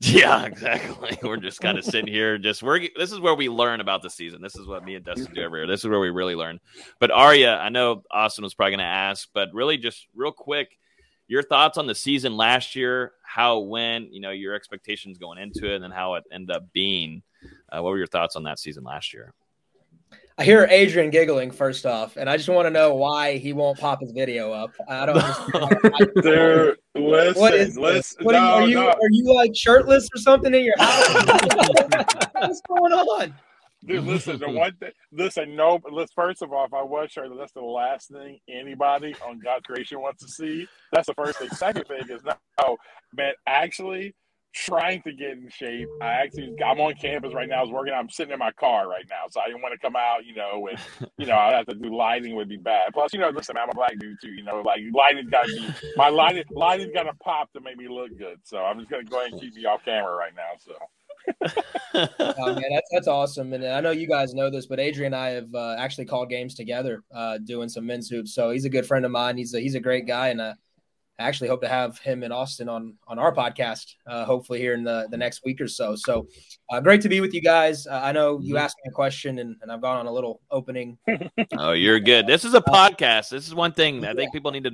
Yeah, 0.00 0.44
exactly. 0.46 1.18
We're 1.22 1.36
just 1.36 1.60
kind 1.60 1.78
of 1.78 1.84
sitting 1.84 2.12
here. 2.12 2.38
Just 2.38 2.62
we're 2.62 2.88
this 2.96 3.12
is 3.12 3.20
where 3.20 3.34
we 3.34 3.48
learn 3.48 3.80
about 3.80 4.02
the 4.02 4.10
season. 4.10 4.40
This 4.40 4.56
is 4.56 4.66
what 4.66 4.84
me 4.84 4.94
and 4.94 5.04
Dustin 5.04 5.32
do 5.34 5.42
every 5.42 5.60
year. 5.60 5.66
This 5.66 5.80
is 5.80 5.88
where 5.88 6.00
we 6.00 6.10
really 6.10 6.34
learn. 6.34 6.58
But 6.98 7.10
Arya, 7.10 7.56
I 7.56 7.68
know 7.68 8.02
Austin 8.10 8.42
was 8.44 8.54
probably 8.54 8.72
going 8.72 8.80
to 8.80 8.84
ask, 8.86 9.28
but 9.34 9.52
really 9.52 9.76
just 9.76 10.06
real 10.14 10.32
quick, 10.32 10.78
your 11.28 11.42
thoughts 11.42 11.78
on 11.78 11.86
the 11.86 11.94
season 11.94 12.36
last 12.36 12.74
year, 12.74 13.12
how 13.22 13.60
it 13.60 13.68
went, 13.68 14.12
you 14.12 14.20
know, 14.20 14.30
your 14.30 14.54
expectations 14.54 15.18
going 15.18 15.38
into 15.38 15.70
it, 15.70 15.76
and 15.76 15.84
then 15.84 15.90
how 15.90 16.14
it 16.14 16.24
ended 16.32 16.56
up 16.56 16.72
being. 16.72 17.22
Uh, 17.70 17.82
what 17.82 17.90
were 17.90 17.98
your 17.98 18.06
thoughts 18.06 18.36
on 18.36 18.42
that 18.44 18.58
season 18.58 18.84
last 18.84 19.12
year? 19.12 19.32
I 20.38 20.44
hear 20.44 20.66
Adrian 20.70 21.10
giggling 21.10 21.50
first 21.50 21.84
off, 21.84 22.16
and 22.16 22.28
I 22.28 22.38
just 22.38 22.48
want 22.48 22.64
to 22.64 22.70
know 22.70 22.94
why 22.94 23.36
he 23.36 23.52
won't 23.52 23.78
pop 23.78 24.00
his 24.00 24.10
video 24.10 24.50
up. 24.52 24.70
I 24.88 25.04
don't 25.04 25.18
understand. 25.54 26.10
Dude, 26.22 26.78
listen, 26.94 27.40
what 27.40 27.54
is 27.54 27.78
listen. 27.78 28.24
What 28.24 28.32
no, 28.32 28.38
are, 28.38 28.68
you, 28.68 28.74
no. 28.74 28.88
are 28.88 29.10
you 29.10 29.34
like 29.34 29.54
shirtless 29.54 30.08
or 30.14 30.18
something 30.18 30.54
in 30.54 30.64
your 30.64 30.74
house? 30.78 31.08
What's 32.32 32.60
going 32.62 32.92
on? 32.92 33.34
Dude, 33.86 34.04
listen, 34.04 34.38
the 34.38 34.50
one 34.50 34.74
thing, 34.76 34.90
listen, 35.10 35.56
no, 35.56 35.80
let's 35.90 36.12
first 36.12 36.42
of 36.42 36.52
all, 36.52 36.66
if 36.66 36.74
I 36.74 36.82
was 36.82 37.10
shirtless, 37.10 37.38
that's 37.38 37.52
the 37.52 37.62
last 37.62 38.10
thing 38.10 38.38
anybody 38.46 39.14
on 39.26 39.38
God's 39.38 39.64
creation 39.64 40.00
wants 40.00 40.22
to 40.22 40.30
see. 40.30 40.68
That's 40.92 41.06
the 41.06 41.14
first 41.14 41.38
thing. 41.38 41.48
Second 41.50 41.86
thing 41.86 42.02
is, 42.10 42.22
no, 42.22 42.76
man, 43.14 43.32
actually, 43.46 44.14
trying 44.52 45.00
to 45.02 45.12
get 45.12 45.32
in 45.32 45.48
shape. 45.48 45.88
I 46.00 46.06
actually 46.06 46.54
I'm 46.64 46.80
on 46.80 46.94
campus 46.94 47.32
right 47.34 47.48
now. 47.48 47.60
I 47.60 47.62
was 47.62 47.70
working. 47.70 47.94
I'm 47.94 48.08
sitting 48.08 48.32
in 48.32 48.38
my 48.38 48.52
car 48.52 48.88
right 48.88 49.04
now, 49.08 49.28
so 49.30 49.40
I 49.40 49.46
didn't 49.46 49.62
want 49.62 49.74
to 49.74 49.78
come 49.78 49.96
out. 49.96 50.24
You 50.24 50.34
know, 50.34 50.68
and 50.68 50.78
you 51.18 51.26
know 51.26 51.36
I 51.36 51.52
have 51.52 51.66
to 51.66 51.74
do 51.74 51.94
lighting 51.94 52.34
would 52.36 52.48
be 52.48 52.56
bad. 52.56 52.92
Plus, 52.92 53.12
you 53.12 53.20
know, 53.20 53.30
listen, 53.30 53.56
I'm 53.56 53.70
a 53.70 53.74
black 53.74 53.98
dude 53.98 54.18
too. 54.20 54.30
You 54.30 54.44
know, 54.44 54.62
like 54.64 54.80
lighting's 54.94 55.30
got 55.30 55.46
to 55.46 55.52
be 55.52 55.74
my 55.96 56.08
lighting. 56.08 56.44
Lighting's 56.50 56.92
got 56.92 57.04
to 57.04 57.14
pop 57.14 57.52
to 57.52 57.60
make 57.60 57.76
me 57.76 57.88
look 57.88 58.16
good. 58.18 58.38
So 58.44 58.58
I'm 58.58 58.78
just 58.78 58.90
gonna 58.90 59.04
go 59.04 59.20
ahead 59.20 59.32
and 59.32 59.40
keep 59.40 59.54
me 59.54 59.64
off 59.64 59.84
camera 59.84 60.14
right 60.14 60.32
now. 60.34 60.50
So. 60.58 60.72
oh, 61.44 62.54
man, 62.54 62.64
that's 62.72 62.88
that's 62.90 63.06
awesome, 63.06 63.52
and 63.52 63.64
I 63.66 63.80
know 63.80 63.90
you 63.90 64.08
guys 64.08 64.32
know 64.34 64.48
this, 64.48 64.66
but 64.66 64.80
Adrian 64.80 65.12
and 65.12 65.22
I 65.22 65.30
have 65.30 65.54
uh, 65.54 65.76
actually 65.78 66.06
called 66.06 66.30
games 66.30 66.54
together, 66.54 67.02
uh, 67.14 67.36
doing 67.38 67.68
some 67.68 67.84
men's 67.84 68.08
hoops. 68.08 68.34
So 68.34 68.50
he's 68.50 68.64
a 68.64 68.70
good 68.70 68.86
friend 68.86 69.04
of 69.04 69.10
mine. 69.10 69.36
He's 69.36 69.52
a 69.52 69.60
he's 69.60 69.74
a 69.74 69.80
great 69.80 70.06
guy, 70.06 70.28
and 70.28 70.40
uh, 70.40 70.54
I 71.20 71.24
actually 71.24 71.48
hope 71.48 71.60
to 71.60 71.68
have 71.68 71.98
him 71.98 72.22
in 72.22 72.32
Austin 72.32 72.68
on 72.68 72.94
on 73.06 73.18
our 73.18 73.34
podcast, 73.34 73.94
uh, 74.06 74.24
hopefully 74.24 74.58
here 74.58 74.72
in 74.72 74.82
the, 74.82 75.06
the 75.10 75.18
next 75.18 75.44
week 75.44 75.60
or 75.60 75.68
so. 75.68 75.94
So 75.94 76.28
uh, 76.70 76.80
great 76.80 77.02
to 77.02 77.10
be 77.10 77.20
with 77.20 77.34
you 77.34 77.42
guys. 77.42 77.86
Uh, 77.86 78.00
I 78.02 78.12
know 78.12 78.40
you 78.40 78.54
mm-hmm. 78.54 78.64
asked 78.64 78.76
me 78.82 78.88
a 78.88 78.94
question, 78.94 79.38
and, 79.38 79.56
and 79.60 79.70
I've 79.70 79.82
gone 79.82 79.98
on 79.98 80.06
a 80.06 80.12
little 80.12 80.40
opening. 80.50 80.96
oh, 81.58 81.72
you're 81.72 82.00
good. 82.00 82.26
This 82.26 82.46
is 82.46 82.54
a 82.54 82.60
podcast. 82.68 83.28
This 83.28 83.46
is 83.46 83.54
one 83.54 83.72
thing 83.72 84.06
I 84.06 84.14
think 84.14 84.32
people 84.32 84.50
need 84.50 84.64
to 84.64 84.72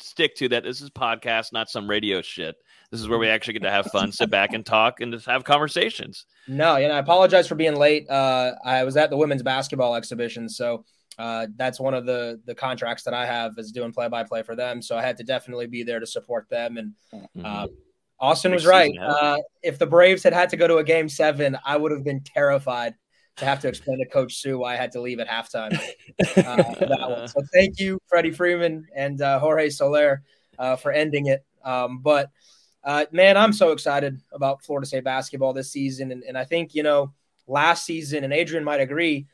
stick 0.00 0.34
to 0.36 0.48
that 0.48 0.64
this 0.64 0.80
is 0.80 0.88
podcast, 0.88 1.52
not 1.52 1.68
some 1.68 1.88
radio 1.88 2.22
shit. 2.22 2.56
This 2.90 3.00
is 3.00 3.08
where 3.08 3.18
we 3.18 3.28
actually 3.28 3.54
get 3.54 3.62
to 3.62 3.70
have 3.70 3.86
fun, 3.86 4.12
sit 4.12 4.30
back 4.30 4.54
and 4.54 4.64
talk, 4.64 5.00
and 5.00 5.12
just 5.12 5.26
have 5.26 5.44
conversations. 5.44 6.24
No, 6.48 6.76
and 6.76 6.92
I 6.92 6.98
apologize 6.98 7.46
for 7.46 7.54
being 7.54 7.76
late. 7.76 8.08
Uh, 8.08 8.52
I 8.64 8.84
was 8.84 8.96
at 8.96 9.10
the 9.10 9.16
women's 9.16 9.42
basketball 9.42 9.94
exhibition, 9.94 10.48
so 10.48 10.84
uh, 11.18 11.46
that's 11.56 11.78
one 11.78 11.94
of 11.94 12.06
the 12.06 12.40
the 12.46 12.54
contracts 12.54 13.02
that 13.04 13.14
I 13.14 13.26
have 13.26 13.52
is 13.58 13.72
doing 13.72 13.92
play 13.92 14.08
by 14.08 14.24
play 14.24 14.42
for 14.42 14.56
them. 14.56 14.82
So 14.82 14.96
I 14.96 15.02
had 15.02 15.16
to 15.18 15.24
definitely 15.24 15.66
be 15.66 15.82
there 15.82 16.00
to 16.00 16.06
support 16.06 16.48
them. 16.48 16.76
And 16.76 16.94
uh. 17.44 17.66
Austin 18.18 18.52
was 18.52 18.64
right. 18.64 18.96
Uh, 18.96 19.38
if 19.64 19.78
the 19.80 19.86
Braves 19.86 20.22
had 20.22 20.32
had 20.32 20.48
to 20.50 20.56
go 20.56 20.68
to 20.68 20.76
a 20.76 20.84
game 20.84 21.08
seven, 21.08 21.58
I 21.64 21.76
would 21.76 21.90
have 21.90 22.04
been 22.04 22.20
terrified 22.20 22.94
to 23.36 23.44
have 23.44 23.60
to 23.60 23.68
explain 23.68 23.98
to 23.98 24.06
Coach 24.06 24.36
Sue 24.36 24.58
why 24.58 24.74
I 24.74 24.76
had 24.76 24.92
to 24.92 25.00
leave 25.00 25.18
at 25.20 25.28
halftime. 25.28 25.78
Uh. 26.36 27.26
So 27.26 27.42
thank 27.52 27.78
you, 27.78 27.98
Freddie 28.08 28.30
Freeman 28.30 28.86
and 28.94 29.20
uh, 29.20 29.38
Jorge 29.38 29.70
Soler, 29.70 30.22
uh, 30.58 30.76
for 30.76 30.92
ending 30.92 31.26
it. 31.26 31.44
Um, 31.64 31.98
but 31.98 32.30
uh, 32.84 33.06
man, 33.12 33.36
I'm 33.36 33.52
so 33.52 33.72
excited 33.72 34.20
about 34.32 34.62
Florida 34.64 34.86
State 34.86 35.04
basketball 35.04 35.52
this 35.52 35.70
season, 35.70 36.10
and, 36.10 36.22
and 36.24 36.36
I 36.36 36.44
think 36.44 36.74
you 36.74 36.82
know 36.82 37.12
last 37.46 37.84
season, 37.84 38.24
and 38.24 38.32
Adrian 38.32 38.64
might 38.64 38.80
agree, 38.80 39.26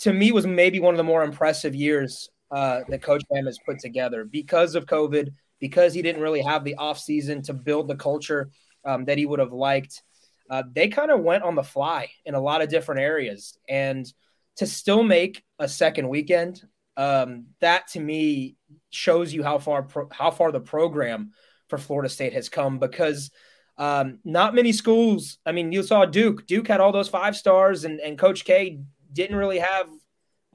to 0.00 0.12
me 0.12 0.32
was 0.32 0.46
maybe 0.46 0.80
one 0.80 0.94
of 0.94 0.98
the 0.98 1.04
more 1.04 1.22
impressive 1.22 1.74
years 1.74 2.28
uh, 2.50 2.80
that 2.88 3.02
Coach 3.02 3.22
Bam 3.30 3.46
has 3.46 3.58
put 3.66 3.78
together 3.78 4.24
because 4.24 4.74
of 4.74 4.86
COVID, 4.86 5.30
because 5.60 5.94
he 5.94 6.02
didn't 6.02 6.22
really 6.22 6.42
have 6.42 6.64
the 6.64 6.76
offseason 6.78 7.42
to 7.44 7.52
build 7.52 7.88
the 7.88 7.96
culture 7.96 8.50
um, 8.84 9.04
that 9.06 9.18
he 9.18 9.26
would 9.26 9.40
have 9.40 9.52
liked. 9.52 10.02
Uh, 10.50 10.62
they 10.72 10.88
kind 10.88 11.10
of 11.10 11.20
went 11.20 11.42
on 11.42 11.54
the 11.54 11.62
fly 11.62 12.08
in 12.24 12.34
a 12.34 12.40
lot 12.40 12.62
of 12.62 12.68
different 12.68 13.00
areas, 13.00 13.58
and 13.68 14.12
to 14.56 14.66
still 14.66 15.02
make 15.02 15.42
a 15.58 15.66
second 15.66 16.08
weekend, 16.08 16.62
um, 16.96 17.46
that 17.60 17.88
to 17.88 18.00
me 18.00 18.56
shows 18.90 19.32
you 19.32 19.42
how 19.42 19.58
far 19.58 19.82
pro- 19.82 20.08
how 20.12 20.30
far 20.30 20.52
the 20.52 20.60
program 20.60 21.32
for 21.68 21.78
Florida 21.78 22.08
State 22.08 22.34
has 22.34 22.48
come 22.48 22.78
because 22.78 23.30
um, 23.78 24.18
not 24.24 24.54
many 24.54 24.72
schools. 24.72 25.38
I 25.44 25.52
mean, 25.52 25.72
you 25.72 25.82
saw 25.82 26.04
Duke. 26.04 26.46
Duke 26.46 26.68
had 26.68 26.80
all 26.80 26.92
those 26.92 27.08
five 27.08 27.36
stars, 27.36 27.84
and, 27.84 28.00
and 28.00 28.18
Coach 28.18 28.44
K 28.44 28.80
didn't 29.14 29.36
really 29.36 29.58
have 29.58 29.88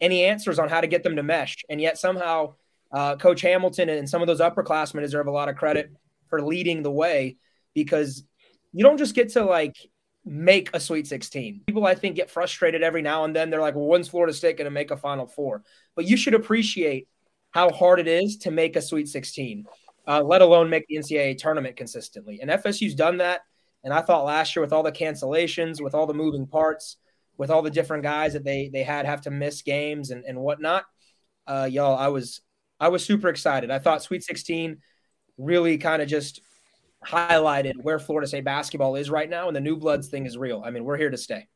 any 0.02 0.24
answers 0.24 0.60
on 0.60 0.70
how 0.70 0.82
to 0.82 0.88
get 0.88 1.04
them 1.04 1.16
to 1.16 1.24
mesh. 1.24 1.58
And 1.70 1.82
yet 1.82 1.98
somehow 1.98 2.56
uh, 2.92 3.16
Coach 3.16 3.42
Hamilton 3.42 3.90
and 3.90 4.10
some 4.10 4.22
of 4.22 4.28
those 4.28 4.40
upperclassmen 4.40 5.02
deserve 5.02 5.28
a 5.28 5.32
lot 5.32 5.50
of 5.50 5.56
credit 5.56 5.92
for 6.28 6.42
leading 6.42 6.84
the 6.84 6.92
way 6.92 7.38
because 7.74 8.24
you 8.72 8.84
don't 8.84 8.98
just 8.98 9.16
get 9.16 9.30
to 9.30 9.44
like 9.44 9.76
make 10.26 10.70
a 10.74 10.80
Sweet 10.80 11.08
16. 11.08 11.62
People, 11.66 11.86
I 11.86 11.96
think, 11.96 12.16
get 12.16 12.30
frustrated 12.30 12.84
every 12.84 13.02
now 13.02 13.24
and 13.24 13.36
then. 13.36 13.50
They're 13.50 13.62
like, 13.62 13.76
well, 13.76 13.88
when's 13.88 14.08
Florida 14.08 14.34
State 14.34 14.58
going 14.58 14.66
to 14.66 14.72
make 14.72 14.92
a 14.92 14.98
Final 14.98 15.28
Four? 15.28 15.64
But 15.96 16.06
you 16.06 16.18
should 16.18 16.34
appreciate 16.34 17.08
how 17.52 17.72
hard 17.72 18.00
it 18.00 18.08
is 18.08 18.38
to 18.38 18.52
make 18.52 18.76
a 18.76 18.82
Sweet 18.82 19.08
16, 19.08 19.66
uh, 20.08 20.22
let 20.22 20.42
alone 20.42 20.70
make 20.70 20.86
the 20.88 20.98
NCAA 20.98 21.38
tournament 21.38 21.76
consistently. 21.76 22.40
And 22.42 22.52
FSU's 22.52 22.96
done 22.96 23.18
that. 23.18 23.42
And 23.84 23.94
I 23.94 24.02
thought 24.02 24.26
last 24.26 24.56
year, 24.56 24.62
with 24.62 24.74
all 24.74 24.84
the 24.84 24.92
cancellations, 24.92 25.82
with 25.82 25.96
all 25.96 26.06
the 26.06 26.14
moving 26.14 26.46
parts, 26.46 26.98
with 27.40 27.50
all 27.50 27.64
the 27.64 27.72
different 27.72 28.04
guys 28.04 28.34
that 28.34 28.44
they 28.44 28.70
they 28.72 28.84
had 28.84 29.08
have 29.08 29.22
to 29.22 29.32
miss 29.32 29.64
games 29.64 30.12
and, 30.12 30.24
and 30.26 30.38
whatnot, 30.38 30.84
uh, 31.48 31.68
y'all, 31.72 31.98
I 31.98 32.10
was 32.10 32.42
I 32.80 32.90
was 32.90 33.04
super 33.04 33.30
excited. 33.30 33.72
I 33.72 33.80
thought 33.80 34.04
Sweet 34.04 34.24
16 34.24 34.78
really 35.38 35.78
kind 35.78 36.02
of 36.02 36.08
just 36.08 36.42
highlighted 37.04 37.74
where 37.82 37.98
Florida 37.98 38.28
State 38.28 38.44
basketball 38.44 38.96
is 38.96 39.10
right 39.10 39.30
now, 39.30 39.48
and 39.48 39.56
the 39.56 39.62
new 39.62 39.78
bloods 39.78 40.10
thing 40.10 40.26
is 40.26 40.38
real. 40.38 40.62
I 40.64 40.70
mean, 40.70 40.84
we're 40.84 40.98
here 40.98 41.10
to 41.10 41.18
stay. 41.18 41.48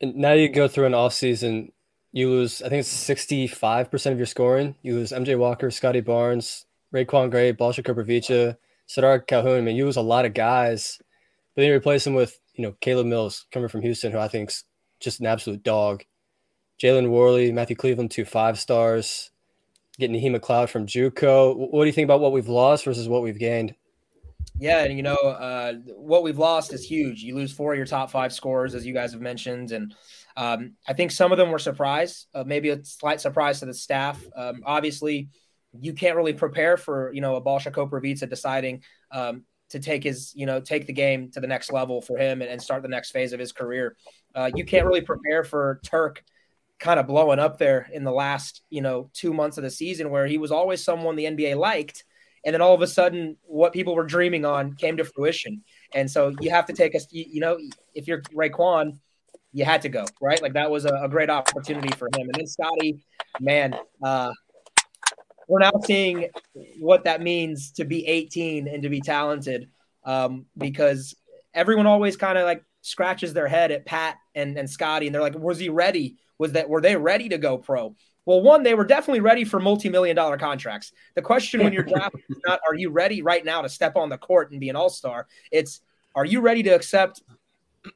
And 0.00 0.16
now 0.16 0.32
you 0.32 0.48
go 0.48 0.66
through 0.66 0.86
an 0.86 0.94
off 0.94 1.14
season, 1.14 1.70
you 2.10 2.28
lose, 2.28 2.60
I 2.60 2.68
think 2.68 2.80
it's 2.80 3.08
65% 3.08 4.10
of 4.10 4.18
your 4.18 4.26
scoring. 4.26 4.74
You 4.82 4.94
lose 4.94 5.12
MJ 5.12 5.38
Walker, 5.38 5.70
Scottie 5.70 6.00
Barnes, 6.00 6.66
RaiQuan 6.92 7.30
Gray, 7.30 7.52
Balsa 7.52 7.84
Koprivica, 7.84 8.56
Sardaar 8.88 9.24
Calhoun. 9.24 9.58
I 9.58 9.60
mean, 9.60 9.76
you 9.76 9.86
lose 9.86 9.96
a 9.96 10.02
lot 10.02 10.24
of 10.24 10.34
guys, 10.34 10.98
but 11.54 11.62
then 11.62 11.70
you 11.70 11.76
replace 11.76 12.02
them 12.02 12.14
with, 12.14 12.36
you 12.54 12.62
know, 12.62 12.74
Caleb 12.80 13.06
Mills 13.06 13.46
coming 13.50 13.68
from 13.68 13.82
Houston, 13.82 14.12
who 14.12 14.18
I 14.18 14.28
think's 14.28 14.64
just 15.00 15.20
an 15.20 15.26
absolute 15.26 15.62
dog. 15.62 16.04
Jalen 16.80 17.08
Warley, 17.08 17.52
Matthew 17.52 17.76
Cleveland, 17.76 18.10
two 18.10 18.24
five 18.24 18.58
stars. 18.58 19.30
Getting 19.98 20.18
Naheem 20.18 20.34
McLeod 20.34 20.70
from 20.70 20.86
JUCO. 20.86 21.70
What 21.70 21.82
do 21.82 21.86
you 21.86 21.92
think 21.92 22.06
about 22.06 22.20
what 22.20 22.32
we've 22.32 22.48
lost 22.48 22.86
versus 22.86 23.08
what 23.08 23.22
we've 23.22 23.38
gained? 23.38 23.74
Yeah, 24.58 24.84
and 24.84 24.96
you 24.96 25.02
know 25.02 25.14
uh, 25.14 25.74
what 25.96 26.22
we've 26.22 26.38
lost 26.38 26.72
is 26.72 26.84
huge. 26.84 27.22
You 27.22 27.34
lose 27.34 27.52
four 27.52 27.72
of 27.72 27.76
your 27.76 27.86
top 27.86 28.10
five 28.10 28.32
scorers, 28.32 28.74
as 28.74 28.86
you 28.86 28.94
guys 28.94 29.12
have 29.12 29.20
mentioned, 29.20 29.72
and 29.72 29.94
um, 30.36 30.74
I 30.88 30.94
think 30.94 31.10
some 31.10 31.32
of 31.32 31.38
them 31.38 31.50
were 31.50 31.58
surprised. 31.58 32.26
Uh, 32.34 32.44
maybe 32.44 32.70
a 32.70 32.84
slight 32.84 33.20
surprise 33.20 33.60
to 33.60 33.66
the 33.66 33.74
staff. 33.74 34.24
Um, 34.34 34.62
obviously, 34.64 35.28
you 35.78 35.92
can't 35.92 36.16
really 36.16 36.32
prepare 36.32 36.76
for 36.76 37.12
you 37.12 37.20
know 37.20 37.36
a 37.36 37.40
Balsa 37.40 37.70
Koprivica 37.70 38.28
deciding 38.28 38.82
um, 39.10 39.44
to 39.72 39.80
take 39.80 40.04
his 40.04 40.32
you 40.34 40.46
know 40.46 40.60
take 40.60 40.86
the 40.86 40.92
game 40.92 41.30
to 41.30 41.40
the 41.40 41.46
next 41.46 41.72
level 41.72 42.00
for 42.00 42.16
him 42.16 42.42
and, 42.42 42.50
and 42.50 42.62
start 42.62 42.82
the 42.82 42.88
next 42.88 43.10
phase 43.10 43.32
of 43.32 43.40
his 43.40 43.52
career. 43.52 43.96
Uh, 44.34 44.50
you 44.54 44.64
can't 44.64 44.86
really 44.86 45.00
prepare 45.00 45.44
for 45.44 45.80
Turk 45.84 46.22
kind 46.78 46.98
of 46.98 47.06
blowing 47.06 47.38
up 47.38 47.58
there 47.58 47.88
in 47.92 48.04
the 48.04 48.10
last 48.10 48.62
you 48.68 48.80
know 48.80 49.10
two 49.12 49.32
months 49.32 49.56
of 49.56 49.64
the 49.64 49.70
season 49.70 50.10
where 50.10 50.26
he 50.26 50.38
was 50.38 50.50
always 50.50 50.82
someone 50.84 51.16
the 51.16 51.24
NBA 51.24 51.56
liked 51.56 52.04
and 52.44 52.52
then 52.52 52.60
all 52.60 52.74
of 52.74 52.82
a 52.82 52.86
sudden 52.86 53.36
what 53.42 53.72
people 53.72 53.94
were 53.94 54.04
dreaming 54.04 54.44
on 54.44 54.74
came 54.74 54.96
to 54.96 55.04
fruition. 55.04 55.62
And 55.94 56.10
so 56.10 56.34
you 56.40 56.50
have 56.50 56.66
to 56.66 56.72
take 56.72 56.94
us 56.94 57.06
you, 57.10 57.40
know 57.40 57.58
if 57.94 58.06
you're 58.06 58.22
RaiQuan 58.22 58.98
you 59.52 59.64
had 59.64 59.82
to 59.82 59.88
go 59.88 60.04
right? 60.20 60.42
Like 60.42 60.54
that 60.54 60.70
was 60.70 60.84
a, 60.84 60.94
a 61.02 61.08
great 61.08 61.30
opportunity 61.30 61.94
for 61.96 62.08
him. 62.14 62.28
And 62.28 62.34
then 62.34 62.46
Scotty 62.46 63.04
man 63.40 63.74
uh 64.02 64.32
we're 65.52 65.60
now 65.60 65.72
seeing 65.84 66.28
what 66.80 67.04
that 67.04 67.20
means 67.20 67.72
to 67.72 67.84
be 67.84 68.06
18 68.06 68.68
and 68.68 68.82
to 68.82 68.88
be 68.88 69.00
talented 69.00 69.68
um 70.04 70.46
because 70.56 71.14
everyone 71.54 71.86
always 71.86 72.16
kind 72.16 72.38
of 72.38 72.44
like 72.44 72.64
scratches 72.80 73.32
their 73.32 73.46
head 73.46 73.70
at 73.70 73.84
Pat 73.86 74.16
and, 74.34 74.56
and 74.58 74.68
Scotty 74.68 75.06
and 75.06 75.14
they're 75.14 75.22
like 75.22 75.38
was 75.38 75.58
he 75.58 75.68
ready 75.68 76.16
was 76.38 76.52
that 76.52 76.68
were 76.68 76.80
they 76.80 76.96
ready 76.96 77.28
to 77.28 77.38
go 77.38 77.58
pro 77.58 77.94
well, 78.24 78.40
one, 78.40 78.62
they 78.62 78.74
were 78.74 78.84
definitely 78.84 79.20
ready 79.20 79.44
for 79.44 79.58
multi-million 79.58 80.14
dollar 80.14 80.38
contracts. 80.38 80.92
The 81.14 81.22
question 81.22 81.62
when 81.62 81.72
you're 81.72 81.82
drafted 81.82 82.22
is 82.28 82.38
not 82.46 82.60
are 82.66 82.74
you 82.74 82.90
ready 82.90 83.20
right 83.20 83.44
now 83.44 83.62
to 83.62 83.68
step 83.68 83.96
on 83.96 84.08
the 84.08 84.18
court 84.18 84.52
and 84.52 84.60
be 84.60 84.68
an 84.68 84.76
all-star? 84.76 85.26
It's 85.50 85.80
are 86.14 86.24
you 86.24 86.40
ready 86.40 86.62
to 86.62 86.70
accept 86.70 87.22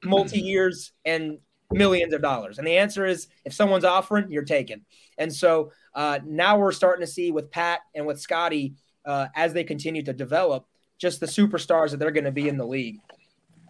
multi-years 0.02 0.92
and 1.04 1.38
millions 1.70 2.12
of 2.12 2.22
dollars? 2.22 2.58
And 2.58 2.66
the 2.66 2.76
answer 2.76 3.06
is 3.06 3.28
if 3.44 3.52
someone's 3.52 3.84
offering, 3.84 4.30
you're 4.30 4.42
taken. 4.42 4.84
And 5.16 5.32
so 5.32 5.70
uh, 5.96 6.20
now 6.24 6.58
we're 6.58 6.70
starting 6.70 7.04
to 7.04 7.10
see 7.10 7.32
with 7.32 7.50
Pat 7.50 7.80
and 7.94 8.06
with 8.06 8.20
Scotty 8.20 8.74
uh, 9.04 9.26
as 9.34 9.52
they 9.52 9.64
continue 9.64 10.04
to 10.04 10.12
develop, 10.12 10.66
just 10.98 11.18
the 11.18 11.26
superstars 11.26 11.90
that 11.90 11.96
they're 11.96 12.12
going 12.12 12.24
to 12.24 12.30
be 12.30 12.48
in 12.48 12.56
the 12.56 12.66
league. 12.66 13.00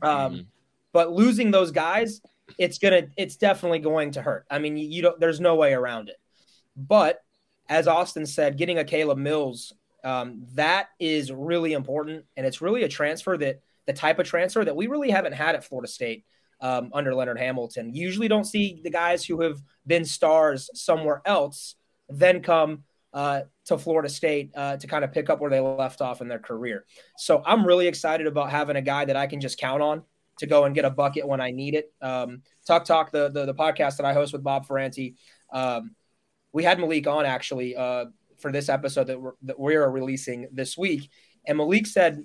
Um, 0.02 0.48
But 0.92 1.12
losing 1.12 1.50
those 1.50 1.70
guys, 1.72 2.20
it's 2.58 2.78
gonna, 2.78 3.02
it's 3.16 3.36
definitely 3.36 3.80
going 3.80 4.12
to 4.12 4.22
hurt. 4.22 4.46
I 4.50 4.58
mean, 4.58 4.76
you, 4.76 4.88
you 4.88 5.02
don't, 5.02 5.20
there's 5.20 5.40
no 5.40 5.56
way 5.56 5.74
around 5.74 6.08
it. 6.08 6.16
But 6.74 7.22
as 7.68 7.86
Austin 7.86 8.26
said, 8.26 8.56
getting 8.56 8.78
a 8.78 8.84
Caleb 8.84 9.18
Mills, 9.18 9.74
um, 10.04 10.46
that 10.54 10.88
is 10.98 11.30
really 11.30 11.74
important. 11.74 12.24
And 12.36 12.46
it's 12.46 12.62
really 12.62 12.84
a 12.84 12.88
transfer 12.88 13.36
that 13.36 13.60
the 13.86 13.92
type 13.92 14.18
of 14.18 14.26
transfer 14.26 14.64
that 14.64 14.74
we 14.74 14.86
really 14.86 15.10
haven't 15.10 15.34
had 15.34 15.54
at 15.54 15.64
Florida 15.64 15.88
State 15.88 16.24
um, 16.60 16.90
under 16.94 17.14
Leonard 17.14 17.38
Hamilton. 17.38 17.94
You 17.94 18.02
usually 18.02 18.28
don't 18.28 18.44
see 18.44 18.80
the 18.82 18.90
guys 18.90 19.24
who 19.24 19.42
have 19.42 19.60
been 19.86 20.04
stars 20.04 20.70
somewhere 20.74 21.20
else 21.24 21.76
then 22.08 22.42
come 22.42 22.84
uh, 23.12 23.42
to 23.64 23.78
Florida 23.78 24.08
State 24.08 24.50
uh, 24.54 24.76
to 24.76 24.86
kind 24.86 25.04
of 25.04 25.12
pick 25.12 25.30
up 25.30 25.40
where 25.40 25.50
they 25.50 25.60
left 25.60 26.00
off 26.00 26.20
in 26.20 26.28
their 26.28 26.38
career. 26.38 26.84
So 27.16 27.42
I'm 27.46 27.66
really 27.66 27.86
excited 27.86 28.26
about 28.26 28.50
having 28.50 28.76
a 28.76 28.82
guy 28.82 29.04
that 29.06 29.16
I 29.16 29.26
can 29.26 29.40
just 29.40 29.58
count 29.58 29.82
on 29.82 30.02
to 30.38 30.46
go 30.46 30.64
and 30.64 30.74
get 30.74 30.84
a 30.84 30.90
bucket 30.90 31.26
when 31.26 31.40
I 31.40 31.50
need 31.50 31.74
it. 31.74 31.92
Um, 32.02 32.42
Tuck 32.66 32.84
Talk, 32.84 33.12
the, 33.12 33.30
the, 33.30 33.46
the 33.46 33.54
podcast 33.54 33.96
that 33.96 34.04
I 34.04 34.12
host 34.12 34.32
with 34.32 34.42
Bob 34.42 34.66
Ferrante, 34.66 35.14
um, 35.52 35.94
we 36.52 36.62
had 36.62 36.78
Malik 36.78 37.06
on 37.06 37.24
actually 37.26 37.74
uh, 37.76 38.06
for 38.38 38.52
this 38.52 38.68
episode 38.68 39.06
that 39.06 39.20
we're, 39.20 39.32
that 39.42 39.58
we're 39.58 39.88
releasing 39.88 40.48
this 40.52 40.76
week, 40.76 41.10
and 41.46 41.58
Malik 41.58 41.86
said 41.86 42.22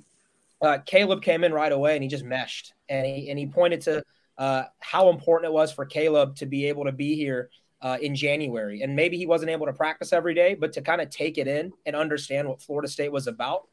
uh, 0.62 0.78
Caleb 0.86 1.22
came 1.22 1.44
in 1.44 1.54
right 1.54 1.72
away 1.72 1.96
and 1.96 2.04
he 2.04 2.10
just 2.10 2.24
meshed, 2.24 2.74
and 2.90 3.06
he 3.06 3.30
and 3.30 3.40
he 3.40 3.48
pointed 3.48 3.82
to 3.82 4.04
uh, 4.38 4.64
how 4.80 5.10
important 5.10 5.50
it 5.50 5.54
was 5.54 5.72
for 5.72 5.86
Caleb 5.86 6.36
to 6.38 6.46
be 6.46 6.68
able 6.68 6.86
to 6.86 6.92
be 6.92 7.16
here 7.16 7.50
uh, 7.82 7.98
in 8.02 8.16
January, 8.16 8.82
and 8.82 8.96
maybe 8.96 9.18
he 9.18 9.26
wasn't 9.26 9.50
able 9.50 9.66
to 9.66 9.74
practice 9.74 10.14
every 10.14 10.34
day, 10.34 10.54
but 10.54 10.72
to 10.74 10.82
kind 10.82 11.02
of 11.02 11.10
take 11.10 11.38
it 11.38 11.48
in 11.48 11.72
and 11.86 11.96
understand 11.96 12.48
what 12.48 12.62
Florida 12.62 12.88
State 12.88 13.12
was 13.12 13.28
about, 13.28 13.68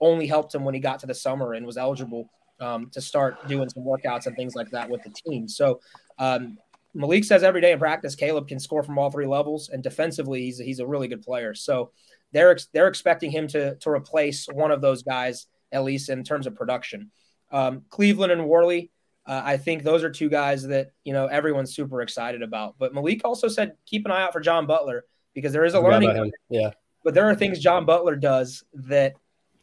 only 0.00 0.26
helped 0.26 0.54
him 0.54 0.64
when 0.64 0.74
he 0.74 0.80
got 0.80 0.98
to 1.00 1.06
the 1.06 1.14
summer 1.14 1.54
and 1.54 1.64
was 1.64 1.76
eligible 1.76 2.28
um, 2.60 2.90
to 2.90 3.00
start 3.00 3.46
doing 3.48 3.68
some 3.68 3.82
workouts 3.82 4.26
and 4.26 4.36
things 4.36 4.54
like 4.54 4.70
that 4.70 4.88
with 4.88 5.02
the 5.02 5.10
team. 5.10 5.48
So 5.48 5.80
um, 6.18 6.58
Malik 6.94 7.24
says 7.24 7.42
every 7.42 7.60
day 7.60 7.72
in 7.72 7.78
practice, 7.78 8.14
Caleb 8.14 8.48
can 8.48 8.60
score 8.60 8.82
from 8.82 8.98
all 8.98 9.10
three 9.10 9.26
levels, 9.26 9.68
and 9.68 9.82
defensively, 9.82 10.42
he's 10.42 10.58
he's 10.58 10.78
a 10.78 10.86
really 10.86 11.08
good 11.08 11.22
player. 11.22 11.54
So 11.54 11.90
they're 12.32 12.52
ex- 12.52 12.68
they're 12.72 12.88
expecting 12.88 13.30
him 13.30 13.48
to 13.48 13.76
to 13.76 13.90
replace 13.90 14.46
one 14.46 14.70
of 14.70 14.80
those 14.80 15.02
guys 15.02 15.46
at 15.72 15.84
least 15.84 16.08
in 16.08 16.22
terms 16.22 16.46
of 16.46 16.54
production. 16.54 17.10
Um, 17.50 17.82
Cleveland 17.90 18.32
and 18.32 18.46
Warley, 18.46 18.90
uh, 19.26 19.42
I 19.44 19.56
think 19.56 19.82
those 19.82 20.04
are 20.04 20.10
two 20.10 20.28
guys 20.28 20.66
that 20.68 20.92
you 21.04 21.12
know 21.12 21.26
everyone's 21.26 21.74
super 21.74 22.02
excited 22.02 22.42
about. 22.42 22.76
But 22.78 22.94
Malik 22.94 23.22
also 23.24 23.48
said 23.48 23.72
keep 23.86 24.04
an 24.04 24.12
eye 24.12 24.22
out 24.22 24.32
for 24.32 24.40
John 24.40 24.66
Butler 24.66 25.04
because 25.34 25.52
there 25.52 25.64
is 25.64 25.74
a 25.74 25.78
Forgot 25.78 26.02
learning. 26.02 26.24
him. 26.24 26.32
Yeah. 26.50 26.70
but 27.02 27.14
there 27.14 27.28
are 27.28 27.34
things 27.34 27.58
John 27.58 27.84
Butler 27.84 28.16
does 28.16 28.64
that 28.74 29.14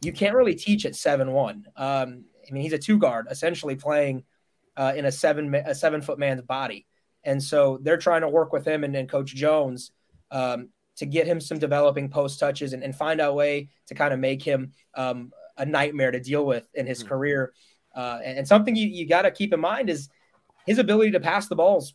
you 0.02 0.12
can't 0.12 0.34
really 0.34 0.54
teach 0.54 0.84
at 0.84 0.96
seven 0.96 1.32
one. 1.32 1.64
Um, 1.76 2.24
I 2.48 2.52
mean, 2.52 2.62
he's 2.62 2.72
a 2.72 2.78
two 2.78 2.98
guard 2.98 3.26
essentially 3.30 3.76
playing 3.76 4.24
uh, 4.76 4.94
in 4.96 5.04
a 5.04 5.12
seven 5.12 5.54
a 5.54 5.74
seven 5.74 6.02
foot 6.02 6.18
man's 6.18 6.42
body, 6.42 6.86
and 7.24 7.42
so 7.42 7.78
they're 7.82 7.96
trying 7.96 8.22
to 8.22 8.28
work 8.28 8.52
with 8.52 8.66
him 8.66 8.84
and, 8.84 8.96
and 8.96 9.08
Coach 9.08 9.34
Jones 9.34 9.92
um, 10.32 10.70
to 10.96 11.06
get 11.06 11.26
him 11.26 11.40
some 11.40 11.58
developing 11.58 12.08
post 12.08 12.40
touches 12.40 12.72
and, 12.72 12.82
and, 12.82 12.94
find 12.94 13.20
a 13.20 13.32
way 13.32 13.68
to 13.86 13.94
kind 13.94 14.12
of 14.12 14.18
make 14.20 14.42
him 14.42 14.72
um, 14.94 15.30
a 15.56 15.64
nightmare 15.64 16.10
to 16.10 16.20
deal 16.20 16.44
with 16.44 16.68
in 16.74 16.86
his 16.86 17.00
mm-hmm. 17.00 17.08
career. 17.08 17.52
Uh, 17.94 18.18
and, 18.24 18.48
something 18.48 18.74
you, 18.74 18.86
you 18.86 19.06
got 19.06 19.22
to 19.22 19.30
keep 19.30 19.52
in 19.52 19.60
mind 19.60 19.90
is 19.90 20.08
his 20.66 20.78
ability 20.78 21.10
to 21.10 21.20
pass 21.20 21.48
the 21.48 21.56
balls 21.56 21.94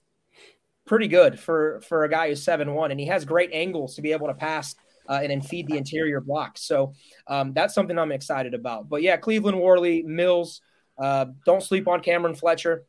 pretty 0.86 1.08
good 1.08 1.40
for 1.40 1.82
for 1.82 2.06
a 2.06 2.10
guy 2.10 2.30
who's 2.30 2.44
seven 2.44 2.74
one, 2.74 2.92
and 2.92 3.00
he 3.00 3.06
has 3.06 3.26
great 3.26 3.52
angles 3.54 3.96
to 3.96 4.02
be 4.02 4.12
able 4.12 4.28
to 4.28 4.34
pass 4.34 4.76
uh, 5.10 5.20
and 5.22 5.30
then 5.30 5.42
feed 5.42 5.68
the 5.68 5.78
interior 5.78 6.22
block. 6.22 6.58
So 6.58 6.94
um, 7.28 7.54
that's 7.54 7.74
something 7.74 7.98
I'm 7.98 8.12
excited 8.12 8.54
about. 8.54 8.90
But 8.90 9.02
yeah, 9.02 9.18
Cleveland 9.18 9.58
Warley, 9.58 10.04
Mills, 10.04 10.62
uh, 10.98 11.26
don't 11.46 11.64
sleep 11.64 11.88
on 11.88 12.02
Cameron 12.02 12.36
Fletcher. 12.36 12.86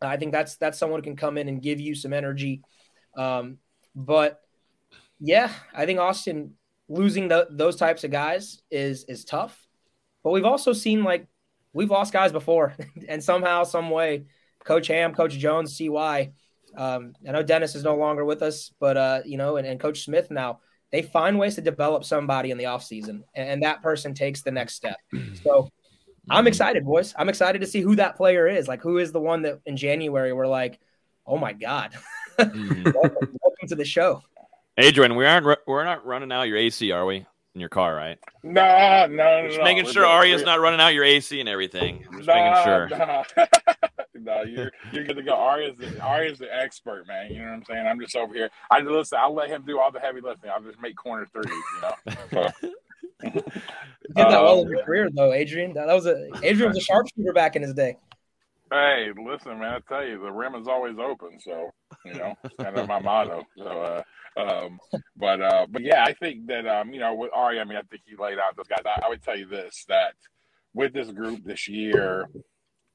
I 0.00 0.16
think 0.16 0.32
that's 0.32 0.56
that's 0.56 0.78
someone 0.78 1.00
who 1.00 1.04
can 1.04 1.16
come 1.16 1.38
in 1.38 1.48
and 1.48 1.62
give 1.62 1.80
you 1.80 1.94
some 1.94 2.12
energy. 2.12 2.62
Um, 3.16 3.58
but 3.94 4.40
yeah, 5.18 5.50
I 5.74 5.86
think 5.86 5.98
Austin 5.98 6.54
losing 6.88 7.28
the, 7.28 7.48
those 7.50 7.76
types 7.76 8.04
of 8.04 8.10
guys 8.10 8.60
is 8.70 9.04
is 9.04 9.24
tough. 9.24 9.66
But 10.22 10.32
we've 10.32 10.44
also 10.44 10.72
seen 10.72 11.02
like 11.04 11.26
we've 11.76 11.90
lost 11.90 12.12
guys 12.12 12.32
before, 12.32 12.74
and 13.08 13.22
somehow, 13.22 13.62
some 13.62 13.90
way, 13.90 14.24
Coach 14.64 14.88
Ham, 14.88 15.14
Coach 15.14 15.34
Jones 15.38 15.76
CY. 15.76 16.32
Um, 16.76 17.14
I 17.26 17.32
know 17.32 17.42
Dennis 17.42 17.74
is 17.74 17.84
no 17.84 17.96
longer 17.96 18.24
with 18.24 18.42
us, 18.42 18.72
but 18.80 18.96
uh, 18.96 19.20
you 19.24 19.36
know, 19.36 19.56
and, 19.56 19.66
and 19.66 19.78
Coach 19.78 20.04
Smith 20.04 20.30
now 20.30 20.60
they 20.92 21.02
find 21.02 21.38
ways 21.38 21.56
to 21.56 21.60
develop 21.60 22.04
somebody 22.04 22.50
in 22.50 22.58
the 22.58 22.64
offseason, 22.64 23.22
and, 23.34 23.48
and 23.48 23.62
that 23.62 23.82
person 23.82 24.14
takes 24.14 24.42
the 24.42 24.50
next 24.50 24.74
step. 24.74 24.96
So 25.42 25.70
I'm 26.28 26.48
excited, 26.48 26.84
boys. 26.84 27.14
I'm 27.16 27.28
excited 27.28 27.60
to 27.60 27.68
see 27.68 27.80
who 27.80 27.94
that 27.96 28.16
player 28.16 28.48
is. 28.48 28.66
Like, 28.66 28.82
who 28.82 28.98
is 28.98 29.12
the 29.12 29.20
one 29.20 29.42
that 29.42 29.60
in 29.64 29.76
January 29.76 30.32
we're 30.32 30.48
like, 30.48 30.80
oh 31.24 31.38
my 31.38 31.52
god, 31.52 31.92
mm-hmm. 32.38 32.82
welcome, 32.82 33.36
welcome, 33.42 33.68
to 33.68 33.76
the 33.76 33.84
show. 33.84 34.22
Adrian, 34.76 35.14
we 35.14 35.24
aren't 35.24 35.58
we're 35.66 35.84
not 35.84 36.04
running 36.04 36.32
out 36.32 36.48
your 36.48 36.56
AC, 36.56 36.90
are 36.90 37.06
we? 37.06 37.26
In 37.56 37.60
your 37.60 37.70
car, 37.70 37.94
right? 37.94 38.18
No, 38.42 39.06
no, 39.06 39.46
Just 39.46 39.56
no. 39.56 39.64
making 39.64 39.86
sure 39.86 40.04
Arya's 40.04 40.44
not 40.44 40.60
running 40.60 40.78
out 40.78 40.92
your 40.92 41.04
AC 41.04 41.40
and 41.40 41.48
everything. 41.48 42.04
just 42.12 42.26
nah, 42.26 42.34
making 42.34 42.64
sure. 42.64 42.88
Nah. 42.90 43.24
no, 44.14 44.42
you're 44.42 44.70
you're 44.92 45.04
good 45.04 45.16
to 45.16 45.22
go. 45.22 45.32
Arya's 45.32 45.78
the, 45.78 45.98
Arya's 46.02 46.38
the 46.38 46.54
expert, 46.54 47.06
man. 47.08 47.32
You 47.32 47.38
know 47.38 47.44
what 47.46 47.52
I'm 47.54 47.64
saying? 47.64 47.86
I'm 47.86 47.98
just 47.98 48.14
over 48.14 48.34
here. 48.34 48.50
I 48.70 48.80
listen. 48.80 49.16
I'll 49.18 49.32
let 49.34 49.48
him 49.48 49.62
do 49.66 49.80
all 49.80 49.90
the 49.90 50.00
heavy 50.00 50.20
lifting. 50.20 50.50
I'll 50.50 50.60
just 50.60 50.78
make 50.82 50.96
corner 50.96 51.26
threes. 51.32 51.46
You 51.46 51.80
know. 51.80 52.28
So. 52.30 52.68
did 53.22 53.44
that 54.16 54.42
well 54.42 54.60
in 54.60 54.68
your 54.68 54.84
career, 54.84 55.08
though, 55.14 55.32
Adrian. 55.32 55.72
That, 55.72 55.86
was 55.86 56.04
a 56.04 56.28
Adrian 56.42 56.68
was 56.72 56.76
a 56.76 56.82
sharpshooter 56.82 57.32
back 57.32 57.56
in 57.56 57.62
his 57.62 57.72
day. 57.72 57.96
Hey, 58.70 59.12
listen, 59.16 59.60
man. 59.60 59.76
I 59.76 59.78
tell 59.88 60.06
you, 60.06 60.20
the 60.20 60.30
rim 60.30 60.56
is 60.56 60.68
always 60.68 60.98
open. 60.98 61.40
So 61.40 61.70
you 62.04 62.12
know, 62.12 62.34
kind 62.60 62.76
of 62.76 62.86
my 62.86 63.00
motto. 63.00 63.44
So, 63.56 63.64
uh, 63.64 64.02
um, 64.36 64.78
but 65.16 65.40
uh, 65.40 65.66
but 65.70 65.82
yeah, 65.82 66.04
I 66.04 66.12
think 66.12 66.46
that 66.46 66.66
um, 66.66 66.92
you 66.92 67.00
know, 67.00 67.14
with 67.14 67.30
Ari, 67.34 67.60
I 67.60 67.64
mean, 67.64 67.78
I 67.78 67.82
think 67.82 68.02
he 68.06 68.16
laid 68.16 68.38
out 68.38 68.56
those 68.56 68.68
guys. 68.68 68.82
I, 68.84 69.06
I 69.06 69.08
would 69.08 69.22
tell 69.22 69.38
you 69.38 69.46
this 69.46 69.84
that 69.88 70.14
with 70.74 70.92
this 70.92 71.10
group 71.10 71.42
this 71.44 71.68
year, 71.68 72.28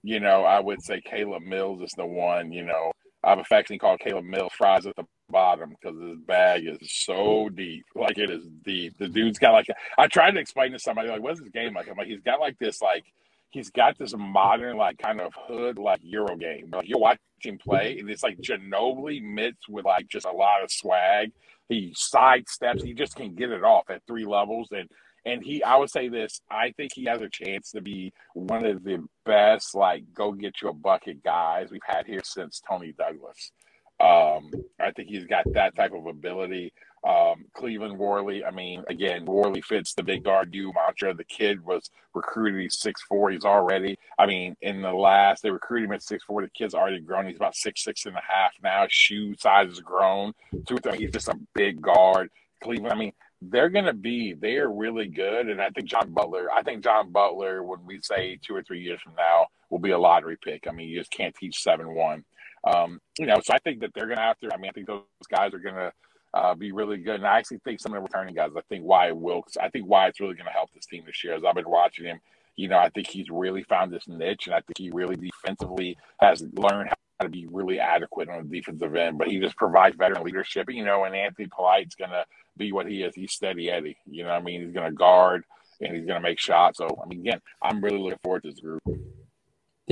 you 0.03 0.19
know, 0.19 0.43
I 0.43 0.59
would 0.59 0.84
say 0.84 1.01
Caleb 1.01 1.43
Mills 1.43 1.81
is 1.81 1.93
the 1.97 2.05
one. 2.05 2.51
You 2.51 2.65
know, 2.65 2.91
I've 3.23 3.39
affectionately 3.39 3.80
called 3.80 3.99
Caleb 3.99 4.26
Mills 4.26 4.53
fries 4.57 4.85
at 4.85 4.95
the 4.95 5.05
bottom 5.30 5.69
because 5.69 5.99
his 5.99 6.19
bag 6.19 6.68
is 6.68 6.77
so 6.91 7.49
deep. 7.49 7.85
Like 7.95 8.18
it 8.18 8.30
is 8.30 8.45
deep. 8.63 8.97
The 8.99 9.07
dude's 9.07 9.39
got 9.39 9.53
like 9.53 9.68
I 9.97 10.07
tried 10.07 10.31
to 10.31 10.39
explain 10.39 10.72
to 10.73 10.80
somebody 10.80 11.09
like, 11.09 11.22
what's 11.22 11.39
his 11.39 11.49
game 11.49 11.73
like? 11.73 11.89
I'm 11.89 11.97
like, 11.97 12.07
he's 12.07 12.22
got 12.22 12.39
like 12.39 12.57
this 12.59 12.81
like 12.81 13.05
he's 13.52 13.69
got 13.69 13.98
this 13.98 14.14
modern 14.18 14.78
like 14.78 14.98
kind 14.98 15.22
of 15.22 15.34
hood 15.48 15.78
like 15.78 15.99
Euro 16.03 16.36
game. 16.36 16.69
Like 16.72 16.88
you're 16.88 16.99
watching 16.99 17.57
play 17.60 17.98
and 17.99 18.10
it's 18.10 18.23
like 18.23 18.40
Ginobili 18.40 19.22
mixed 19.22 19.69
with 19.69 19.86
like 19.86 20.07
just 20.07 20.26
a 20.26 20.32
lot 20.32 20.64
of 20.64 20.72
swag. 20.72 21.32
He 21.69 21.94
sidesteps. 21.95 22.84
He 22.84 22.94
just 22.94 23.15
can't 23.15 23.36
get 23.36 23.52
it 23.52 23.64
off 23.64 23.90
at 23.90 24.02
three 24.07 24.26
levels 24.26 24.69
and 24.72 24.90
and 25.26 25.44
he, 25.44 25.64
I 25.64 25.76
would 25.76 25.91
say 25.91 26.10
this, 26.10 26.41
I 26.49 26.72
think 26.72 26.94
he 26.95 27.06
has 27.06 27.22
a 27.22 27.30
chance 27.30 27.72
to 27.72 27.82
be 27.82 28.11
one 28.34 28.65
of 28.65 28.84
the 28.84 29.06
best, 29.23 29.76
like, 29.76 30.03
go 30.14 30.32
get 30.32 30.61
you 30.61 30.69
a 30.69 30.73
bucket 30.73 31.23
guys 31.23 31.69
we've 31.69 31.80
had 31.86 32.07
here 32.07 32.22
since 32.23 32.61
Toney 32.68 32.94
Douglas. 32.98 33.52
Um, 33.99 34.52
I 34.80 34.90
think 34.91 35.10
he's 35.10 35.26
got 35.26 35.45
that 35.53 35.76
type 35.76 35.94
of 35.94 36.07
ability. 36.07 36.73
Um, 37.03 37.45
Cleveland 37.53 37.98
Warley, 37.98 38.45
I 38.45 38.52
mean, 38.52 38.84
again, 38.88 39.26
Warley 39.26 39.61
fits 39.61 39.94
the 39.94 40.03
big 40.03 40.23
guard 40.23 40.53
you 40.53 40.72
mantra. 40.73 41.14
The 41.15 41.23
kid 41.23 41.65
was 41.65 41.90
recruited, 42.14 42.61
he's 42.61 42.80
six 42.80 43.02
four. 43.02 43.32
He's 43.32 43.45
already, 43.45 43.98
I 44.19 44.28
mean, 44.28 44.56
in 44.61 44.82
the 44.82 44.94
last, 44.94 45.41
they 45.41 45.49
recruited 45.49 45.90
him 45.90 45.94
at 45.94 46.03
six 46.03 46.23
four. 46.23 46.44
The 46.44 46.49
kid's 46.49 46.76
already 46.76 46.99
grown. 46.99 47.26
He's 47.26 47.38
about 47.38 47.56
six, 47.56 47.84
six 47.84 48.06
and 48.06 48.15
a 48.15 48.22
half 48.22 48.52
now. 48.64 48.86
Shoe 48.90 49.36
size 49.38 49.69
has 49.69 49.80
grown. 49.80 50.34
So 50.68 50.91
he's 50.91 51.11
just 51.11 51.28
a 51.28 51.40
big 51.56 51.82
guard. 51.82 52.30
Cleveland, 52.61 52.94
I 52.94 52.98
mean, 52.98 53.14
they're 53.41 53.69
going 53.69 53.86
to 53.86 53.94
be 53.94 54.34
they're 54.34 54.69
really 54.69 55.07
good 55.07 55.49
and 55.49 55.60
i 55.60 55.69
think 55.69 55.88
john 55.88 56.14
butler 56.14 56.48
i 56.56 56.61
think 56.61 56.84
john 56.84 57.11
butler 57.11 57.64
when 57.64 57.84
we 57.86 57.99
say 58.02 58.38
two 58.45 58.56
or 58.56 58.61
three 58.61 58.80
years 58.80 59.02
from 59.02 59.15
now 59.15 59.48
will 59.72 59.80
be 59.80 59.91
a 59.91 59.98
lottery 59.98 60.38
pick 60.44 60.68
i 60.68 60.72
mean 60.72 60.88
you 60.88 60.99
just 60.99 61.11
can't 61.11 61.36
teach 61.36 61.64
7-1 61.65 62.23
um, 62.72 63.02
you 63.18 63.26
know 63.26 63.41
so 63.44 63.53
i 63.53 63.57
think 63.57 63.80
that 63.80 63.91
they're 63.95 64.06
going 64.06 64.18
to 64.18 64.23
have 64.23 64.38
to 64.40 64.53
i 64.53 64.57
mean 64.57 64.69
i 64.69 64.72
think 64.72 64.86
those 64.86 65.02
guys 65.30 65.53
are 65.53 65.60
going 65.60 65.76
to 65.76 65.91
uh, 66.34 66.56
be 66.56 66.72
really 66.72 66.98
good 66.98 67.16
and 67.16 67.28
i 67.28 67.38
actually 67.38 67.60
think 67.60 67.80
some 67.80 67.94
of 67.94 67.98
the 67.98 68.02
returning 68.02 68.34
guys 68.34 68.52
i 68.58 68.62
think 68.70 68.84
wyatt 68.84 69.16
wilkes 69.16 69.58
i 69.58 69.70
think 69.70 69.86
wyatt's 69.88 70.20
really 70.20 70.36
going 70.36 70.45
to 70.45 70.52
help 70.52 70.70
this 70.74 70.86
team 70.86 71.03
this 71.06 71.24
year 71.24 71.34
as 71.34 71.44
i've 71.44 71.56
been 71.56 71.70
watching 71.70 72.06
him 72.06 72.20
you 72.56 72.68
know 72.68 72.78
i 72.78 72.90
think 72.90 73.08
he's 73.08 73.30
really 73.30 73.64
found 73.64 73.91
this 73.91 74.08
niche 74.08 74.48
and 74.48 74.56
i 74.56 74.60
think 74.60 74.78
he 74.78 74.90
really 74.91 75.16
defensively 75.16 75.98
has 76.20 76.44
learned 76.53 76.90
how 76.90 76.95
to 77.26 77.30
be 77.30 77.48
really 77.52 77.80
adequate 77.80 78.30
on 78.30 78.49
the 78.49 78.58
defensive 78.58 78.95
end, 78.95 79.18
but 79.18 79.28
he 79.28 79.40
just 79.40 79.56
provides 79.56 79.95
veteran 79.95 80.24
leadership. 80.24 80.70
You 80.70 80.84
know, 80.84 81.03
and 81.03 81.16
Anthony 81.16 81.48
Polite's 81.48 81.95
going 81.95 82.10
to 82.10 82.26
be 82.58 82.72
what 82.72 82.88
he 82.88 83.03
is. 83.03 83.14
He's 83.16 83.32
steady 83.32 83.70
Eddie. 83.70 83.98
You 84.10 84.24
know, 84.24 84.32
I 84.32 84.41
mean, 84.41 84.62
he's 84.62 84.74
going 84.74 84.90
to 84.90 84.95
guard 84.95 85.44
and 85.80 85.95
he's 85.95 86.06
going 86.06 86.22
to 86.22 86.28
make 86.28 86.40
shots. 86.40 86.80
So, 86.80 86.88
I 87.03 87.08
mean, 87.08 87.20
again, 87.20 87.41
I'm 87.62 87.84
really 87.84 87.99
looking 87.99 88.20
forward 88.24 88.44
to 88.44 88.49
this 88.49 88.60
group. 88.60 88.82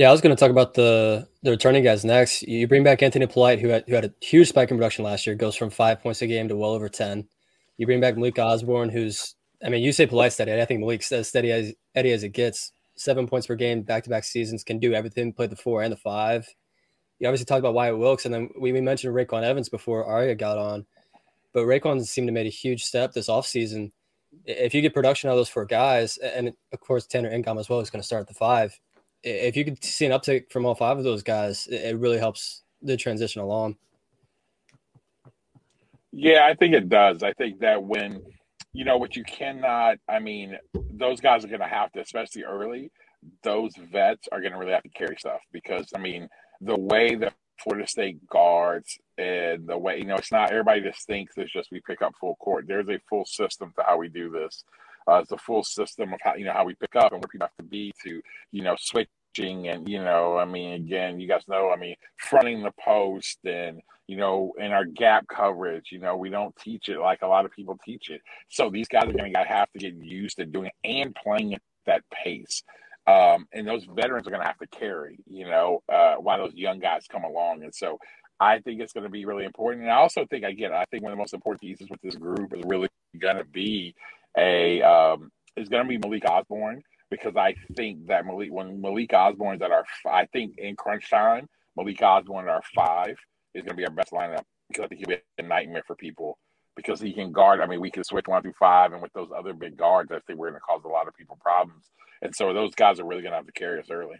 Yeah, 0.00 0.08
I 0.08 0.12
was 0.12 0.22
going 0.22 0.34
to 0.34 0.40
talk 0.40 0.50
about 0.50 0.72
the 0.72 1.28
the 1.42 1.50
returning 1.50 1.84
guys 1.84 2.06
next. 2.06 2.40
You 2.44 2.66
bring 2.66 2.82
back 2.82 3.02
Anthony 3.02 3.26
Polite, 3.26 3.60
who 3.60 3.68
had 3.68 3.84
who 3.86 3.94
had 3.94 4.06
a 4.06 4.14
huge 4.22 4.48
spike 4.48 4.70
in 4.70 4.78
production 4.78 5.04
last 5.04 5.26
year, 5.26 5.36
goes 5.36 5.56
from 5.56 5.68
five 5.68 6.00
points 6.00 6.22
a 6.22 6.26
game 6.26 6.48
to 6.48 6.56
well 6.56 6.70
over 6.70 6.88
ten. 6.88 7.28
You 7.76 7.84
bring 7.84 8.00
back 8.00 8.16
Malik 8.16 8.38
Osborne, 8.38 8.88
who's 8.88 9.34
I 9.62 9.68
mean, 9.68 9.82
you 9.82 9.92
say 9.92 10.06
Polite 10.06 10.32
steady. 10.32 10.58
I 10.58 10.64
think 10.64 10.80
Malik's 10.80 11.12
as 11.12 11.28
steady 11.28 11.52
as 11.52 11.74
Eddie 11.94 12.12
as 12.12 12.22
it 12.22 12.30
gets. 12.30 12.72
Seven 12.94 13.26
points 13.26 13.46
per 13.46 13.56
game, 13.56 13.82
back 13.82 14.04
to 14.04 14.08
back 14.08 14.24
seasons, 14.24 14.64
can 14.64 14.78
do 14.78 14.94
everything. 14.94 15.34
Play 15.34 15.48
the 15.48 15.54
four 15.54 15.82
and 15.82 15.92
the 15.92 15.98
five. 15.98 16.48
You 17.18 17.28
obviously 17.28 17.44
talked 17.44 17.58
about 17.58 17.74
Wyatt 17.74 17.98
Wilkes, 17.98 18.24
and 18.24 18.32
then 18.32 18.48
we, 18.58 18.72
we 18.72 18.80
mentioned 18.80 19.14
RayQuan 19.14 19.42
Evans 19.42 19.68
before 19.68 20.06
Arya 20.06 20.34
got 20.34 20.56
on. 20.56 20.86
But 21.52 21.66
RayQuan 21.66 22.02
seemed 22.06 22.28
to 22.28 22.32
make 22.32 22.46
a 22.46 22.48
huge 22.48 22.84
step 22.84 23.12
this 23.12 23.28
offseason. 23.28 23.92
If 24.46 24.74
you 24.74 24.80
get 24.80 24.94
production 24.94 25.28
out 25.28 25.34
of 25.34 25.40
those 25.40 25.50
four 25.50 25.66
guys, 25.66 26.16
and 26.16 26.54
of 26.72 26.80
course 26.80 27.06
Tanor 27.06 27.34
Ngom 27.34 27.60
as 27.60 27.68
well 27.68 27.80
is 27.80 27.90
going 27.90 28.00
to 28.00 28.06
start 28.06 28.22
at 28.22 28.28
the 28.28 28.34
five, 28.34 28.80
if 29.22 29.56
you 29.56 29.64
could 29.64 29.82
see 29.84 30.06
an 30.06 30.12
uptick 30.12 30.50
from 30.50 30.66
all 30.66 30.74
five 30.74 30.98
of 30.98 31.04
those 31.04 31.22
guys, 31.22 31.66
it 31.66 31.96
really 31.98 32.18
helps 32.18 32.62
the 32.82 32.96
transition 32.96 33.42
along. 33.42 33.76
Yeah, 36.12 36.44
I 36.44 36.54
think 36.54 36.74
it 36.74 36.88
does. 36.88 37.22
I 37.22 37.32
think 37.34 37.60
that 37.60 37.82
when 37.82 38.22
you 38.72 38.84
know 38.84 38.98
what 38.98 39.16
you 39.16 39.24
cannot, 39.24 39.98
I 40.08 40.18
mean, 40.18 40.56
those 40.92 41.20
guys 41.20 41.44
are 41.44 41.48
going 41.48 41.60
to 41.60 41.66
have 41.66 41.92
to, 41.92 42.00
especially 42.00 42.44
early. 42.44 42.90
Those 43.42 43.72
vets 43.92 44.28
are 44.32 44.40
going 44.40 44.52
to 44.52 44.58
really 44.58 44.72
have 44.72 44.82
to 44.82 44.88
carry 44.90 45.16
stuff 45.18 45.40
because 45.52 45.88
I 45.94 45.98
mean, 45.98 46.28
the 46.60 46.78
way 46.78 47.14
that 47.16 47.34
Florida 47.62 47.86
State 47.86 48.26
guards 48.26 48.98
and 49.18 49.66
the 49.66 49.76
way 49.76 49.98
you 49.98 50.04
know 50.04 50.16
it's 50.16 50.32
not 50.32 50.50
everybody 50.50 50.80
just 50.80 51.06
thinks 51.06 51.34
it's 51.36 51.52
just 51.52 51.70
we 51.70 51.80
pick 51.86 52.02
up 52.02 52.12
full 52.20 52.36
court. 52.36 52.64
There's 52.66 52.88
a 52.88 53.00
full 53.08 53.26
system 53.26 53.72
to 53.76 53.84
how 53.84 53.98
we 53.98 54.08
do 54.08 54.30
this. 54.30 54.64
Uh, 55.06 55.24
a 55.30 55.38
full 55.38 55.64
system 55.64 56.12
of 56.12 56.20
how 56.22 56.34
you 56.34 56.44
know 56.44 56.52
how 56.52 56.64
we 56.64 56.74
pick 56.74 56.94
up 56.96 57.12
and 57.12 57.22
where 57.22 57.28
people 57.28 57.46
have 57.46 57.56
to 57.56 57.70
be 57.70 57.92
to 58.02 58.20
you 58.52 58.62
know 58.62 58.76
switching 58.78 59.68
and 59.68 59.88
you 59.88 60.02
know 60.02 60.36
I 60.36 60.44
mean 60.44 60.72
again 60.74 61.20
you 61.20 61.28
guys 61.28 61.44
know 61.48 61.70
I 61.70 61.76
mean 61.76 61.96
fronting 62.16 62.62
the 62.62 62.72
post 62.84 63.38
and 63.44 63.80
you 64.06 64.16
know 64.16 64.52
in 64.58 64.72
our 64.72 64.84
gap 64.84 65.26
coverage 65.28 65.88
you 65.90 65.98
know 65.98 66.16
we 66.16 66.30
don't 66.30 66.54
teach 66.56 66.88
it 66.88 66.98
like 66.98 67.22
a 67.22 67.26
lot 67.26 67.44
of 67.44 67.52
people 67.52 67.78
teach 67.84 68.10
it. 68.10 68.20
So 68.48 68.70
these 68.70 68.88
guys 68.88 69.04
are 69.04 69.12
going 69.12 69.32
to 69.32 69.44
have 69.44 69.70
to 69.72 69.78
get 69.78 69.94
used 69.94 70.36
to 70.36 70.46
doing 70.46 70.70
it 70.82 70.88
and 70.88 71.14
playing 71.14 71.54
at 71.54 71.62
that 71.86 72.02
pace. 72.12 72.62
Um, 73.06 73.46
and 73.52 73.66
those 73.66 73.84
veterans 73.84 74.26
are 74.26 74.30
going 74.30 74.42
to 74.42 74.46
have 74.46 74.58
to 74.58 74.66
carry, 74.68 75.18
you 75.26 75.46
know, 75.46 75.82
uh, 75.92 76.16
while 76.16 76.38
those 76.38 76.54
young 76.54 76.78
guys 76.78 77.06
come 77.10 77.24
along. 77.24 77.64
And 77.64 77.74
so 77.74 77.98
I 78.38 78.60
think 78.60 78.80
it's 78.80 78.92
going 78.92 79.04
to 79.04 79.10
be 79.10 79.24
really 79.24 79.44
important. 79.44 79.82
And 79.82 79.92
I 79.92 79.96
also 79.96 80.26
think, 80.26 80.44
again, 80.44 80.72
I 80.72 80.84
think 80.90 81.02
one 81.02 81.12
of 81.12 81.16
the 81.16 81.20
most 81.20 81.34
important 81.34 81.60
pieces 81.60 81.88
with 81.90 82.00
this 82.02 82.16
group 82.16 82.52
is 82.54 82.62
really 82.64 82.88
going 83.18 83.36
to 83.36 83.44
be 83.44 83.94
a 84.36 84.82
um, 84.82 85.30
is 85.56 85.68
going 85.68 85.84
to 85.84 85.88
be 85.88 85.98
Malik 85.98 86.24
Osborne 86.28 86.82
because 87.10 87.36
I 87.36 87.54
think 87.76 88.06
that 88.06 88.26
Malik 88.26 88.52
when 88.52 88.80
Malik 88.80 89.12
Osborne's 89.12 89.62
at 89.62 89.70
our 89.70 89.84
I 90.08 90.26
think 90.26 90.58
in 90.58 90.76
crunch 90.76 91.10
time 91.10 91.48
Malik 91.76 92.02
Osborne 92.02 92.48
at 92.48 92.54
our 92.54 92.62
five 92.74 93.16
is 93.54 93.62
going 93.62 93.70
to 93.70 93.74
be 93.74 93.84
our 93.84 93.92
best 93.92 94.12
lineup 94.12 94.44
because 94.68 94.84
I 94.84 94.88
think 94.88 95.00
he'll 95.00 95.16
be 95.16 95.22
a 95.38 95.42
nightmare 95.42 95.82
for 95.86 95.96
people 95.96 96.38
because 96.76 97.00
he 97.00 97.12
can 97.12 97.32
guard. 97.32 97.60
I 97.60 97.66
mean, 97.66 97.80
we 97.80 97.90
can 97.90 98.04
switch 98.04 98.26
one 98.26 98.42
through 98.42 98.54
five, 98.58 98.92
and 98.92 99.02
with 99.02 99.12
those 99.12 99.28
other 99.36 99.52
big 99.52 99.76
guards, 99.76 100.12
I 100.12 100.20
think 100.26 100.38
we're 100.38 100.50
going 100.50 100.60
to 100.60 100.66
cause 100.66 100.82
a 100.84 100.88
lot 100.88 101.08
of 101.08 101.16
people 101.16 101.36
problems. 101.40 101.90
And 102.22 102.34
so 102.34 102.52
those 102.52 102.74
guys 102.74 103.00
are 103.00 103.06
really 103.06 103.22
going 103.22 103.32
to 103.32 103.36
have 103.36 103.46
to 103.46 103.52
carry 103.52 103.80
us 103.80 103.90
early. 103.90 104.16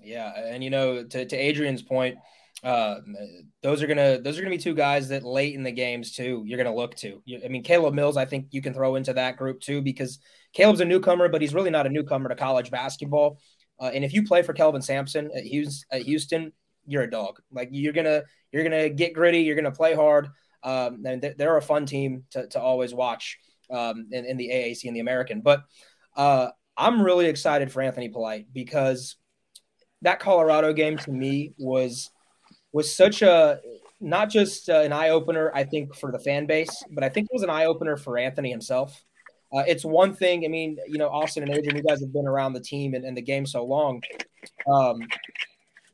Yeah, 0.00 0.32
and 0.36 0.62
you 0.62 0.70
know, 0.70 1.04
to, 1.04 1.24
to 1.24 1.36
Adrian's 1.36 1.82
point, 1.82 2.16
uh, 2.62 3.00
those 3.62 3.82
are 3.82 3.86
gonna 3.88 4.20
those 4.20 4.38
are 4.38 4.42
gonna 4.42 4.54
be 4.54 4.62
two 4.62 4.74
guys 4.74 5.08
that 5.08 5.24
late 5.24 5.54
in 5.54 5.64
the 5.64 5.72
games 5.72 6.12
too. 6.12 6.44
You're 6.46 6.58
gonna 6.58 6.74
look 6.74 6.94
to. 6.96 7.20
I 7.44 7.48
mean, 7.48 7.64
Caleb 7.64 7.94
Mills, 7.94 8.16
I 8.16 8.24
think 8.24 8.46
you 8.50 8.62
can 8.62 8.72
throw 8.72 8.94
into 8.94 9.12
that 9.14 9.36
group 9.36 9.60
too 9.60 9.82
because 9.82 10.20
Caleb's 10.52 10.80
a 10.80 10.84
newcomer, 10.84 11.28
but 11.28 11.40
he's 11.40 11.54
really 11.54 11.70
not 11.70 11.86
a 11.86 11.90
newcomer 11.90 12.28
to 12.28 12.36
college 12.36 12.70
basketball. 12.70 13.40
Uh, 13.80 13.90
and 13.92 14.04
if 14.04 14.12
you 14.12 14.22
play 14.22 14.42
for 14.42 14.52
Kelvin 14.52 14.82
Sampson 14.82 15.30
at 15.36 15.42
Houston, 15.42 15.88
at 15.90 16.02
Houston, 16.02 16.52
you're 16.86 17.02
a 17.02 17.10
dog. 17.10 17.40
Like 17.50 17.70
you're 17.72 17.92
gonna 17.92 18.22
you're 18.52 18.62
gonna 18.62 18.88
get 18.88 19.12
gritty. 19.12 19.40
You're 19.40 19.56
gonna 19.56 19.72
play 19.72 19.94
hard. 19.94 20.28
Um, 20.62 21.02
and 21.04 21.34
they're 21.36 21.56
a 21.56 21.62
fun 21.62 21.86
team 21.86 22.22
to, 22.30 22.46
to 22.48 22.60
always 22.60 22.94
watch 22.94 23.38
um, 23.68 24.06
in, 24.12 24.24
in 24.24 24.36
the 24.36 24.50
AAC 24.50 24.84
and 24.84 24.94
the 24.94 25.00
American. 25.00 25.40
But 25.40 25.64
uh, 26.16 26.50
I'm 26.76 27.02
really 27.02 27.26
excited 27.26 27.72
for 27.72 27.82
Anthony 27.82 28.08
Polite 28.08 28.46
because 28.52 29.16
that 30.02 30.20
Colorado 30.20 30.72
game 30.72 30.98
to 30.98 31.10
me 31.10 31.54
was 31.58 32.10
was 32.72 32.94
such 32.94 33.22
a 33.22 33.60
not 34.00 34.30
just 34.30 34.68
uh, 34.68 34.80
an 34.80 34.92
eye 34.92 35.10
opener. 35.10 35.50
I 35.54 35.64
think 35.64 35.94
for 35.94 36.10
the 36.10 36.18
fan 36.18 36.46
base, 36.46 36.82
but 36.90 37.04
I 37.04 37.08
think 37.08 37.26
it 37.30 37.34
was 37.34 37.42
an 37.42 37.50
eye 37.50 37.66
opener 37.66 37.96
for 37.96 38.18
Anthony 38.18 38.50
himself. 38.50 39.04
Uh, 39.54 39.64
it's 39.66 39.84
one 39.84 40.14
thing. 40.14 40.44
I 40.44 40.48
mean, 40.48 40.78
you 40.88 40.98
know, 40.98 41.08
Austin 41.08 41.42
and 41.42 41.52
Adrian, 41.52 41.76
you 41.76 41.82
guys 41.82 42.00
have 42.00 42.12
been 42.12 42.26
around 42.26 42.54
the 42.54 42.60
team 42.60 42.94
and, 42.94 43.04
and 43.04 43.16
the 43.16 43.22
game 43.22 43.44
so 43.44 43.64
long. 43.64 44.02
Um, 44.66 45.00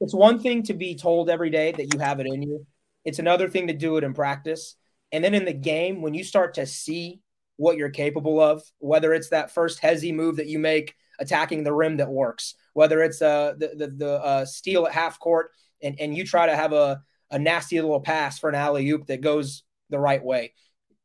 it's 0.01 0.15
one 0.15 0.39
thing 0.39 0.63
to 0.65 0.75
be 0.75 0.95
told 0.95 1.29
every 1.29 1.51
day 1.51 1.73
that 1.73 1.93
you 1.93 1.99
have 1.99 2.21
it 2.21 2.27
in 2.27 2.41
you. 2.43 2.67
It's 3.05 3.19
another 3.19 3.49
thing 3.49 3.67
to 3.67 3.73
do 3.73 3.97
it 3.97 4.05
in 4.05 4.15
practice. 4.15 4.77
And 5.11 5.25
then 5.25 5.35
in 5.35 5.45
the 5.45 5.53
game, 5.53 6.03
when 6.03 6.15
you 6.15 6.23
start 6.23 6.55
to 6.55 6.67
see 6.67 7.21
what 7.57 7.77
you're 7.77 7.91
capable 7.91 8.41
of, 8.41 8.63
whether 8.79 9.13
it's 9.13 9.31
that 9.31 9.51
first 9.51 9.81
hezzy 9.81 10.15
move 10.15 10.37
that 10.37 10.47
you 10.47 10.61
make 10.61 10.95
attacking 11.19 11.65
the 11.65 11.75
rim 11.75 11.97
that 11.97 12.09
works, 12.09 12.55
whether 12.75 13.03
it's 13.03 13.21
uh, 13.21 13.55
the 13.59 13.73
the, 13.77 13.89
the 13.89 14.13
uh, 14.13 14.45
steal 14.45 14.87
at 14.87 14.93
half 14.93 15.19
court 15.19 15.51
and, 15.83 15.99
and 16.01 16.17
you 16.17 16.25
try 16.25 16.47
to 16.47 16.57
have 16.57 16.73
a, 16.73 17.03
a 17.31 17.39
nasty 17.39 17.81
little 17.81 18.01
pass 18.01 18.39
for 18.39 18.49
an 18.49 18.55
alley 18.55 18.89
oop 18.91 19.07
that 19.07 19.21
goes 19.21 19.63
the 19.91 19.99
right 19.99 20.23
way. 20.23 20.55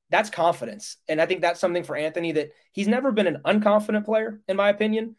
That's 0.09 0.29
confidence. 0.29 0.97
And 1.07 1.21
I 1.21 1.25
think 1.25 1.41
that's 1.41 1.59
something 1.59 1.83
for 1.83 1.95
Anthony 1.95 2.33
that 2.33 2.51
he's 2.71 2.87
never 2.87 3.11
been 3.11 3.27
an 3.27 3.41
unconfident 3.45 4.05
player, 4.05 4.41
in 4.47 4.55
my 4.55 4.69
opinion, 4.69 5.15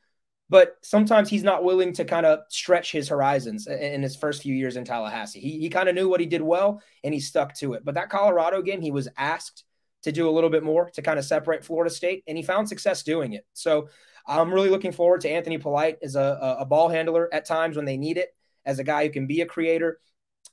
but 0.48 0.76
sometimes 0.82 1.28
he's 1.28 1.42
not 1.42 1.64
willing 1.64 1.92
to 1.94 2.04
kind 2.04 2.26
of 2.26 2.40
stretch 2.48 2.92
his 2.92 3.08
horizons 3.08 3.66
in 3.66 4.02
his 4.02 4.14
first 4.14 4.42
few 4.42 4.54
years 4.54 4.76
in 4.76 4.84
Tallahassee. 4.84 5.40
He, 5.40 5.58
he 5.58 5.68
kind 5.68 5.88
of 5.88 5.94
knew 5.94 6.08
what 6.08 6.20
he 6.20 6.26
did 6.26 6.42
well 6.42 6.80
and 7.02 7.12
he 7.12 7.20
stuck 7.20 7.54
to 7.56 7.72
it. 7.72 7.84
But 7.84 7.94
that 7.94 8.10
Colorado 8.10 8.62
game, 8.62 8.80
he 8.80 8.90
was 8.90 9.08
asked 9.16 9.64
to 10.04 10.12
do 10.12 10.28
a 10.28 10.30
little 10.30 10.50
bit 10.50 10.62
more 10.62 10.90
to 10.90 11.02
kind 11.02 11.18
of 11.18 11.24
separate 11.24 11.64
Florida 11.64 11.92
State, 11.92 12.22
and 12.26 12.36
he 12.36 12.42
found 12.44 12.68
success 12.68 13.02
doing 13.02 13.32
it. 13.32 13.46
So 13.54 13.88
I'm 14.26 14.52
really 14.52 14.70
looking 14.70 14.92
forward 14.92 15.22
to 15.22 15.30
Anthony 15.30 15.58
Polite 15.58 15.98
as 16.02 16.14
a, 16.14 16.56
a 16.60 16.64
ball 16.66 16.88
handler 16.90 17.28
at 17.32 17.46
times 17.46 17.74
when 17.74 17.86
they 17.86 17.96
need 17.96 18.18
it, 18.18 18.34
as 18.66 18.78
a 18.78 18.84
guy 18.84 19.04
who 19.04 19.10
can 19.10 19.26
be 19.26 19.40
a 19.40 19.46
creator, 19.46 19.98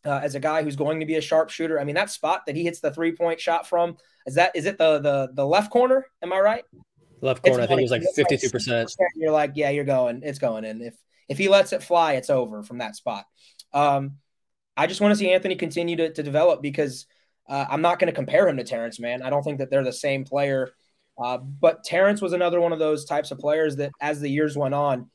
uh, 0.05 0.19
as 0.23 0.35
a 0.35 0.39
guy 0.39 0.63
who's 0.63 0.75
going 0.75 0.99
to 0.99 1.05
be 1.05 1.15
a 1.15 1.21
sharpshooter. 1.21 1.79
I 1.79 1.83
mean, 1.83 1.95
that 1.95 2.09
spot 2.09 2.43
that 2.47 2.55
he 2.55 2.63
hits 2.63 2.79
the 2.79 2.91
three 2.91 3.15
point 3.15 3.39
shot 3.39 3.67
from 3.67 3.97
is 4.25 4.35
that 4.35 4.55
is 4.55 4.65
it 4.65 4.77
the 4.77 4.99
the 4.99 5.29
the 5.33 5.45
left 5.45 5.71
corner? 5.71 6.05
Am 6.21 6.33
I 6.33 6.39
right? 6.39 6.63
Left 7.21 7.43
corner. 7.43 7.63
I 7.63 7.67
think 7.67 7.79
it 7.79 7.83
was 7.83 7.91
like 7.91 8.03
fifty 8.15 8.37
two 8.37 8.49
percent. 8.49 8.91
You're 9.15 9.31
like, 9.31 9.51
yeah, 9.55 9.69
you're 9.69 9.83
going. 9.83 10.21
It's 10.23 10.39
going 10.39 10.65
in. 10.65 10.81
If 10.81 10.95
if 11.29 11.37
he 11.37 11.49
lets 11.49 11.73
it 11.73 11.83
fly, 11.83 12.13
it's 12.13 12.29
over 12.29 12.63
from 12.63 12.79
that 12.79 12.95
spot. 12.95 13.25
Um, 13.73 14.17
I 14.75 14.87
just 14.87 15.01
want 15.01 15.11
to 15.11 15.15
see 15.15 15.31
Anthony 15.31 15.55
continue 15.55 15.95
to, 15.97 16.13
to 16.13 16.23
develop 16.23 16.61
because 16.61 17.05
uh, 17.47 17.65
I'm 17.69 17.81
not 17.81 17.99
going 17.99 18.07
to 18.07 18.15
compare 18.15 18.47
him 18.47 18.57
to 18.57 18.63
Terance. 18.63 18.99
Mann, 18.99 19.21
I 19.21 19.29
don't 19.29 19.43
think 19.43 19.59
that 19.59 19.69
they're 19.69 19.83
the 19.83 19.93
same 19.93 20.23
player. 20.23 20.71
Uh, 21.21 21.37
but 21.37 21.83
Terance 21.83 22.21
was 22.21 22.33
another 22.33 22.59
one 22.59 22.73
of 22.73 22.79
those 22.79 23.05
types 23.05 23.31
of 23.31 23.37
players 23.37 23.75
that, 23.75 23.91
as 23.99 24.19
the 24.19 24.29
years 24.29 24.57
went 24.57 24.73
on, 24.73 25.09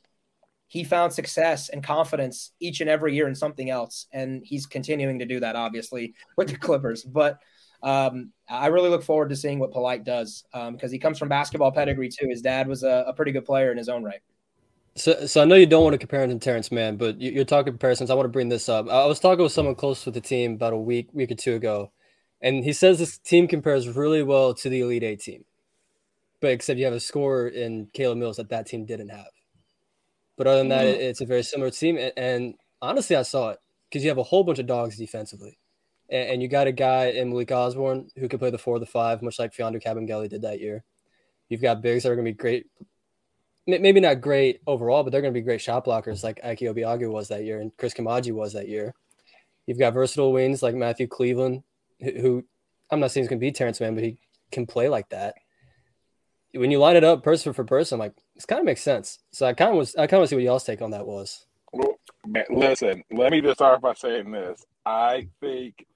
he 0.68 0.84
found 0.84 1.12
success 1.12 1.68
and 1.68 1.82
confidence 1.82 2.52
each 2.60 2.80
and 2.80 2.90
every 2.90 3.14
year 3.14 3.28
in 3.28 3.34
something 3.34 3.70
else. 3.70 4.06
And 4.12 4.42
he's 4.44 4.66
continuing 4.66 5.18
to 5.20 5.24
do 5.24 5.40
that, 5.40 5.56
obviously, 5.56 6.14
with 6.36 6.48
the 6.48 6.56
Clippers. 6.56 7.04
But 7.04 7.38
um, 7.82 8.32
I 8.48 8.66
really 8.66 8.90
look 8.90 9.02
forward 9.02 9.28
to 9.28 9.36
seeing 9.36 9.58
what 9.58 9.70
Polite 9.70 10.04
does 10.04 10.44
because 10.52 10.84
um, 10.84 10.90
he 10.90 10.98
comes 10.98 11.18
from 11.18 11.28
basketball 11.28 11.70
pedigree, 11.70 12.08
too. 12.08 12.26
His 12.28 12.42
dad 12.42 12.66
was 12.66 12.82
a, 12.82 13.04
a, 13.06 13.12
pretty 13.12 13.32
good 13.32 13.44
player 13.44 13.70
in 13.70 13.78
his 13.78 13.88
own 13.88 14.02
right. 14.02 14.20
So, 14.96 15.26
so 15.26 15.42
I 15.42 15.44
know 15.44 15.56
you 15.56 15.66
don't 15.66 15.84
want 15.84 15.92
to 15.92 15.98
compare 15.98 16.24
him 16.24 16.30
to 16.30 16.38
Terance 16.38 16.72
Mann, 16.72 16.96
but 16.96 17.20
you, 17.20 17.40
are 17.40 17.44
talking 17.44 17.74
comparisons. 17.74 18.10
I 18.10 18.14
want 18.14 18.24
to 18.24 18.30
bring 18.30 18.48
this 18.48 18.68
up. 18.68 18.88
I 18.88 19.04
was 19.04 19.20
talking 19.20 19.42
with 19.42 19.52
someone 19.52 19.74
close 19.74 20.02
to 20.04 20.10
the 20.10 20.22
team 20.22 20.54
about 20.54 20.72
a 20.72 20.78
week, 20.78 21.10
week 21.12 21.30
or 21.30 21.34
two 21.34 21.54
ago, 21.54 21.92
and 22.40 22.64
he 22.64 22.72
says 22.72 22.98
this 22.98 23.18
team 23.18 23.46
compares 23.46 23.88
really 23.88 24.22
well 24.22 24.54
to 24.54 24.68
the 24.70 24.80
Elite 24.80 25.02
Eight 25.02 25.20
team, 25.20 25.44
but 26.40 26.50
except 26.50 26.78
you 26.78 26.86
have 26.86 26.94
a 26.94 27.00
scorer 27.00 27.48
in 27.48 27.88
Caleb 27.92 28.18
Mills 28.18 28.38
that 28.38 28.48
that 28.48 28.66
team 28.66 28.86
didn't 28.86 29.10
have. 29.10 29.26
But 30.36 30.46
other 30.46 30.58
than 30.58 30.68
that, 30.68 30.84
mm-hmm. 30.84 31.00
it's 31.00 31.20
a 31.20 31.26
very 31.26 31.42
similar 31.42 31.70
team. 31.70 31.96
And, 31.96 32.12
and 32.16 32.54
honestly, 32.82 33.16
I 33.16 33.22
saw 33.22 33.50
it 33.50 33.58
because 33.88 34.04
you 34.04 34.10
have 34.10 34.18
a 34.18 34.22
whole 34.22 34.44
bunch 34.44 34.58
of 34.58 34.66
dogs 34.66 34.96
defensively. 34.96 35.58
And, 36.08 36.30
and, 36.30 36.42
you 36.42 36.48
got 36.48 36.66
a 36.66 36.72
guy 36.72 37.06
in 37.06 37.30
Malik 37.30 37.50
Osborne 37.50 38.08
who 38.16 38.28
can 38.28 38.38
play 38.38 38.50
the 38.50 38.58
four 38.58 38.76
or 38.76 38.78
the 38.78 38.86
five, 38.86 39.22
much 39.22 39.38
like 39.38 39.52
Mfiondu 39.52 39.82
Kabengele 39.82 40.28
did 40.28 40.42
that 40.42 40.60
year. 40.60 40.84
You've 41.48 41.62
got 41.62 41.82
bigs 41.82 42.02
that 42.02 42.12
are 42.12 42.14
going 42.14 42.26
to 42.26 42.32
be 42.32 42.36
great. 42.36 42.66
Maybe 43.66 43.98
not 43.98 44.20
great 44.20 44.60
overall, 44.66 45.02
but 45.02 45.10
they're 45.10 45.22
going 45.22 45.34
to 45.34 45.38
be 45.38 45.44
great 45.44 45.60
shot 45.60 45.84
blockers 45.84 46.22
like 46.22 46.38
Ike 46.44 46.60
Obiagu 46.60 47.10
was 47.10 47.28
that 47.28 47.44
year 47.44 47.60
and 47.60 47.76
Chris 47.76 47.94
Koumadje 47.94 48.32
was 48.32 48.52
that 48.52 48.68
year. 48.68 48.94
You've 49.66 49.78
got 49.78 49.94
versatile 49.94 50.32
wings 50.32 50.62
like 50.62 50.76
Matthew 50.76 51.08
Cleveland, 51.08 51.64
who, 52.00 52.12
who 52.12 52.44
I'm 52.90 53.00
not 53.00 53.10
saying 53.10 53.24
he's 53.24 53.28
going 53.28 53.40
to 53.40 53.44
be 53.44 53.50
Terance 53.50 53.80
Mann, 53.80 53.96
but 53.96 54.04
he 54.04 54.18
can 54.52 54.66
play 54.66 54.88
like 54.88 55.08
that 55.08 55.34
when 56.56 56.70
you 56.70 56.78
line 56.78 56.96
it 56.96 57.04
up 57.04 57.22
person 57.22 57.52
for 57.52 57.64
person, 57.64 57.98
like 57.98 58.14
this 58.36 58.44
kind 58.44 58.60
of 58.60 58.66
makes 58.66 58.82
sense. 58.82 59.18
So 59.32 59.46
I 59.46 59.54
kind 59.54 59.70
of 59.70 59.76
was, 59.78 59.96
I 59.96 60.06
kind 60.06 60.22
of 60.22 60.28
see 60.28 60.36
what 60.36 60.44
y'all's 60.44 60.64
take 60.64 60.82
on 60.82 60.92
that 60.92 61.06
was. 61.06 61.46
Listen, 62.50 63.02
let 63.10 63.32
me 63.32 63.40
just 63.40 63.56
start 63.56 63.80
by 63.80 63.94
saying 63.94 64.30
this. 64.30 64.64
I 64.84 65.28
think, 65.40 65.86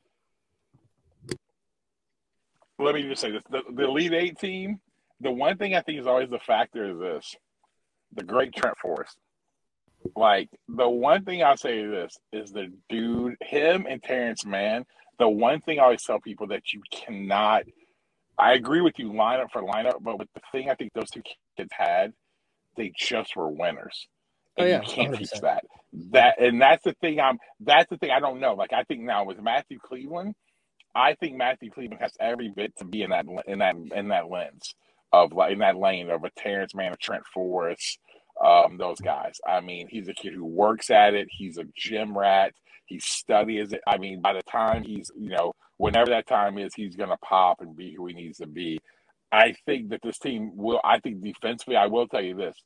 let 2.78 2.94
me 2.94 3.02
just 3.02 3.20
say 3.20 3.30
this: 3.30 3.42
the, 3.50 3.62
the 3.72 3.84
Elite 3.84 4.12
Eight 4.12 4.38
team. 4.38 4.80
The 5.20 5.30
one 5.30 5.58
thing 5.58 5.74
I 5.74 5.82
think 5.82 6.00
is 6.00 6.06
always 6.06 6.30
the 6.30 6.38
factor 6.38 6.90
is 6.90 6.98
this: 6.98 7.36
the 8.14 8.24
great 8.24 8.54
Trent 8.54 8.78
Forrest. 8.78 9.16
Like 10.16 10.48
the 10.66 10.88
one 10.88 11.24
thing 11.24 11.42
I'll 11.42 11.58
say 11.58 11.80
is 11.80 11.90
this 11.90 12.18
is 12.32 12.52
the 12.52 12.72
dude, 12.88 13.36
him 13.42 13.86
and 13.88 14.02
Terance 14.02 14.46
Mann. 14.46 14.86
The 15.18 15.28
one 15.28 15.60
thing 15.60 15.78
I 15.78 15.84
always 15.84 16.02
tell 16.02 16.20
people 16.20 16.46
that 16.48 16.72
you 16.72 16.80
cannot 16.90 17.64
I 18.40 18.54
agree 18.54 18.80
with 18.80 18.98
you 18.98 19.12
lineup 19.12 19.50
for 19.52 19.62
lineup, 19.62 20.02
but 20.02 20.18
with 20.18 20.28
the 20.34 20.40
thing 20.50 20.70
I 20.70 20.74
think 20.74 20.94
those 20.94 21.10
two 21.10 21.22
kids 21.56 21.70
had, 21.72 22.14
they 22.76 22.92
just 22.96 23.36
were 23.36 23.50
winners. 23.50 24.08
And 24.56 24.66
oh, 24.66 24.70
yeah, 24.70 24.80
you 24.82 24.88
can't 24.88 25.14
100%. 25.14 25.18
teach 25.18 25.40
that. 25.42 25.64
That 26.12 26.40
and 26.40 26.60
that's 26.60 26.84
the 26.84 26.94
thing 27.00 27.18
I'm 27.18 27.38
that's 27.60 27.90
the 27.90 27.96
thing 27.98 28.10
I 28.10 28.20
don't 28.20 28.40
know. 28.40 28.54
Like 28.54 28.72
I 28.72 28.84
think 28.84 29.02
now 29.02 29.24
with 29.24 29.42
Matthew 29.42 29.78
Cleveland, 29.80 30.34
I 30.94 31.14
think 31.14 31.36
Matthew 31.36 31.70
Cleveland 31.70 32.00
has 32.02 32.12
every 32.20 32.48
bit 32.54 32.76
to 32.78 32.84
be 32.84 33.02
in 33.02 33.10
that 33.10 33.26
in 33.46 33.58
that 33.58 33.76
in 33.94 34.08
that 34.08 34.30
lens 34.30 34.74
of 35.12 35.32
like 35.32 35.52
in 35.52 35.58
that 35.58 35.76
lane 35.76 36.10
of 36.10 36.24
a 36.24 36.30
Terance 36.30 36.74
Mann, 36.74 36.92
a 36.92 36.96
Trent 36.96 37.24
Forrest, 37.34 37.98
um, 38.44 38.76
those 38.78 39.00
guys. 39.00 39.40
I 39.46 39.60
mean, 39.60 39.88
he's 39.88 40.08
a 40.08 40.14
kid 40.14 40.32
who 40.34 40.44
works 40.44 40.90
at 40.90 41.14
it. 41.14 41.28
He's 41.30 41.58
a 41.58 41.64
gym 41.76 42.16
rat. 42.16 42.54
He 42.86 43.00
studies 43.00 43.72
it. 43.72 43.80
I 43.86 43.98
mean, 43.98 44.20
by 44.20 44.32
the 44.32 44.42
time 44.42 44.84
he's 44.84 45.10
you 45.18 45.30
know 45.30 45.52
whenever 45.76 46.10
that 46.10 46.26
time 46.26 46.58
is, 46.58 46.74
he's 46.74 46.96
going 46.96 47.10
to 47.10 47.16
pop 47.18 47.60
and 47.60 47.76
be 47.76 47.94
who 47.94 48.06
he 48.06 48.14
needs 48.14 48.38
to 48.38 48.46
be. 48.46 48.78
I 49.32 49.54
think 49.66 49.90
that 49.90 50.00
this 50.02 50.18
team 50.18 50.52
will. 50.54 50.80
I 50.84 50.98
think 51.00 51.22
defensively, 51.22 51.76
I 51.76 51.86
will 51.86 52.08
tell 52.08 52.22
you 52.22 52.34
this. 52.34 52.56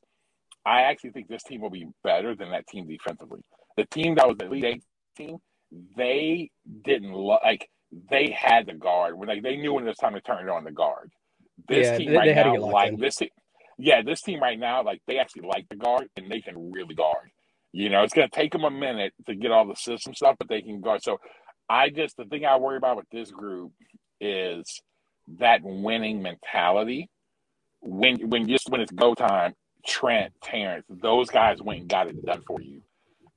I 0.65 0.81
actually 0.81 1.11
think 1.11 1.27
this 1.27 1.43
team 1.43 1.61
will 1.61 1.69
be 1.69 1.87
better 2.03 2.35
than 2.35 2.51
that 2.51 2.67
team 2.67 2.87
defensively. 2.87 3.41
The 3.77 3.85
team 3.85 4.15
that 4.15 4.27
was 4.27 4.37
the 4.37 4.65
Eight 4.65 4.83
team, 5.15 5.37
they 5.95 6.49
didn't 6.83 7.13
lo- 7.13 7.39
like. 7.43 7.69
They 8.09 8.31
had 8.31 8.65
the 8.65 8.73
guard 8.73 9.17
when 9.17 9.29
like, 9.29 9.43
they 9.43 9.55
knew 9.55 9.73
when 9.73 9.85
it 9.85 9.87
was 9.87 9.97
time 9.97 10.15
to 10.15 10.21
turn 10.21 10.47
it 10.47 10.51
on 10.51 10.65
the 10.65 10.71
guard. 10.71 11.11
This 11.69 11.87
yeah, 11.87 11.97
team 11.97 12.09
they, 12.09 12.17
right 12.17 12.35
they 12.35 12.43
now, 12.43 12.57
like 12.57 12.93
in. 12.93 12.99
this, 12.99 13.19
yeah, 13.77 14.01
this 14.01 14.21
team 14.21 14.41
right 14.41 14.59
now, 14.59 14.83
like 14.83 15.01
they 15.07 15.17
actually 15.17 15.47
like 15.47 15.65
the 15.69 15.77
guard 15.77 16.09
and 16.17 16.29
they 16.29 16.41
can 16.41 16.71
really 16.71 16.95
guard. 16.95 17.29
You 17.71 17.89
know, 17.89 18.03
it's 18.03 18.13
going 18.13 18.27
to 18.27 18.35
take 18.35 18.51
them 18.51 18.63
a 18.63 18.71
minute 18.71 19.13
to 19.27 19.35
get 19.35 19.51
all 19.51 19.67
the 19.67 19.75
system 19.75 20.13
stuff, 20.13 20.35
but 20.39 20.49
they 20.49 20.61
can 20.61 20.81
guard. 20.81 21.03
So 21.03 21.19
I 21.69 21.89
just 21.89 22.17
the 22.17 22.25
thing 22.25 22.45
I 22.45 22.57
worry 22.57 22.77
about 22.77 22.97
with 22.97 23.09
this 23.11 23.31
group 23.31 23.71
is 24.19 24.81
that 25.39 25.61
winning 25.63 26.21
mentality. 26.21 27.09
When 27.81 28.29
when 28.29 28.47
just 28.47 28.69
when 28.69 28.81
it's 28.81 28.91
go 28.91 29.13
time, 29.13 29.53
Trent, 29.85 30.33
Terance, 30.43 30.85
those 30.89 31.29
guys 31.29 31.61
went 31.61 31.81
and 31.81 31.89
got 31.89 32.07
it 32.07 32.25
done 32.25 32.41
for 32.47 32.61
you. 32.61 32.81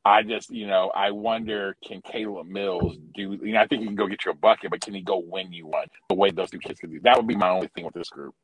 I 0.05 0.23
just, 0.23 0.51
you 0.51 0.67
know, 0.67 0.91
I 0.95 1.11
wonder 1.11 1.77
can 1.87 2.01
Caleb 2.01 2.47
Mills 2.47 2.97
do? 3.15 3.39
You 3.43 3.53
know, 3.53 3.61
I 3.61 3.67
think 3.67 3.81
he 3.81 3.87
can 3.87 3.95
go 3.95 4.07
get 4.07 4.25
you 4.25 4.31
a 4.31 4.35
bucket, 4.35 4.71
but 4.71 4.81
can 4.81 4.95
he 4.95 5.03
go 5.03 5.19
win 5.19 5.53
you 5.53 5.67
one 5.67 5.87
the 6.09 6.15
way 6.15 6.31
those 6.31 6.51
two 6.51 6.59
kids 6.59 6.81
can 6.81 6.91
do? 6.91 7.01
That 7.01 7.17
would 7.17 7.27
be 7.27 7.37
my 7.37 7.51
only 7.51 7.69
thing 7.75 7.85
with 7.85 7.95
this 7.95 8.09
group. 8.09 8.35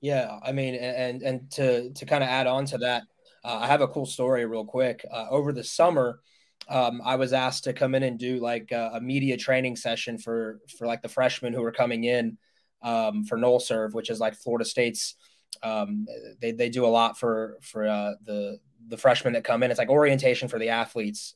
Yeah, 0.00 0.38
I 0.42 0.52
mean, 0.52 0.74
and 0.74 1.22
and 1.22 1.50
to 1.52 1.92
to 1.92 2.06
kind 2.06 2.24
of 2.24 2.30
add 2.30 2.46
on 2.46 2.64
to 2.66 2.78
that, 2.78 3.02
uh, 3.44 3.58
I 3.58 3.66
have 3.68 3.80
a 3.80 3.88
cool 3.88 4.06
story 4.06 4.44
real 4.46 4.64
quick. 4.64 5.04
Uh, 5.10 5.26
over 5.30 5.52
the 5.52 5.64
summer, 5.64 6.20
um, 6.68 7.00
I 7.04 7.16
was 7.16 7.32
asked 7.32 7.64
to 7.64 7.72
come 7.72 7.94
in 7.94 8.02
and 8.02 8.18
do 8.18 8.38
like 8.38 8.72
a, 8.72 8.92
a, 8.94 9.00
media 9.00 9.36
training 9.36 9.76
session 9.76 10.18
for 10.18 10.60
for 10.76 10.86
like 10.86 11.00
the 11.00 11.08
freshmen 11.08 11.54
who 11.54 11.62
were 11.62 11.72
coming 11.72 12.04
in 12.04 12.36
um, 12.82 13.24
for 13.24 13.38
Nole 13.38 13.60
Serve, 13.60 13.94
which 13.94 14.10
is 14.10 14.20
like 14.20 14.34
Florida 14.34 14.64
State's. 14.64 15.14
Um, 15.62 16.06
they 16.40 16.52
they 16.52 16.68
do 16.68 16.84
a 16.84 16.88
lot 16.88 17.18
for 17.18 17.58
for 17.62 17.88
uh, 17.88 18.12
the 18.24 18.58
the 18.86 18.98
freshmen 18.98 19.32
that 19.32 19.44
come 19.44 19.62
in. 19.62 19.70
It's 19.70 19.78
like 19.78 19.88
orientation 19.88 20.48
for 20.48 20.58
the 20.58 20.68
athletes. 20.68 21.34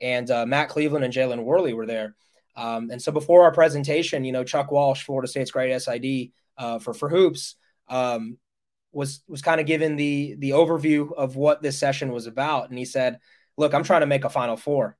And 0.00 0.30
uh, 0.30 0.44
Matt 0.44 0.68
Cleveland 0.68 1.04
and 1.04 1.14
Jalen 1.14 1.44
Warley 1.44 1.72
were 1.72 1.86
there. 1.86 2.14
Um, 2.56 2.90
and 2.90 3.00
so 3.00 3.10
before 3.10 3.44
our 3.44 3.52
presentation, 3.52 4.24
you 4.24 4.32
know, 4.32 4.44
Chuck 4.44 4.70
Walsh, 4.70 5.04
Florida 5.04 5.28
State's 5.28 5.50
great 5.50 5.76
SID 5.80 6.30
uh, 6.58 6.78
for 6.78 6.92
for 6.92 7.08
hoops, 7.08 7.56
um, 7.88 8.38
was 8.92 9.22
was 9.26 9.42
kind 9.42 9.60
of 9.60 9.66
given 9.66 9.96
the 9.96 10.36
the 10.38 10.50
overview 10.50 11.12
of 11.14 11.36
what 11.36 11.62
this 11.62 11.78
session 11.78 12.12
was 12.12 12.26
about, 12.26 12.68
and 12.68 12.78
he 12.78 12.84
said, 12.84 13.18
"Look, 13.56 13.74
I'm 13.74 13.84
trying 13.84 14.00
to 14.00 14.06
make 14.06 14.24
a 14.24 14.30
Final 14.30 14.56
Four. 14.56 14.96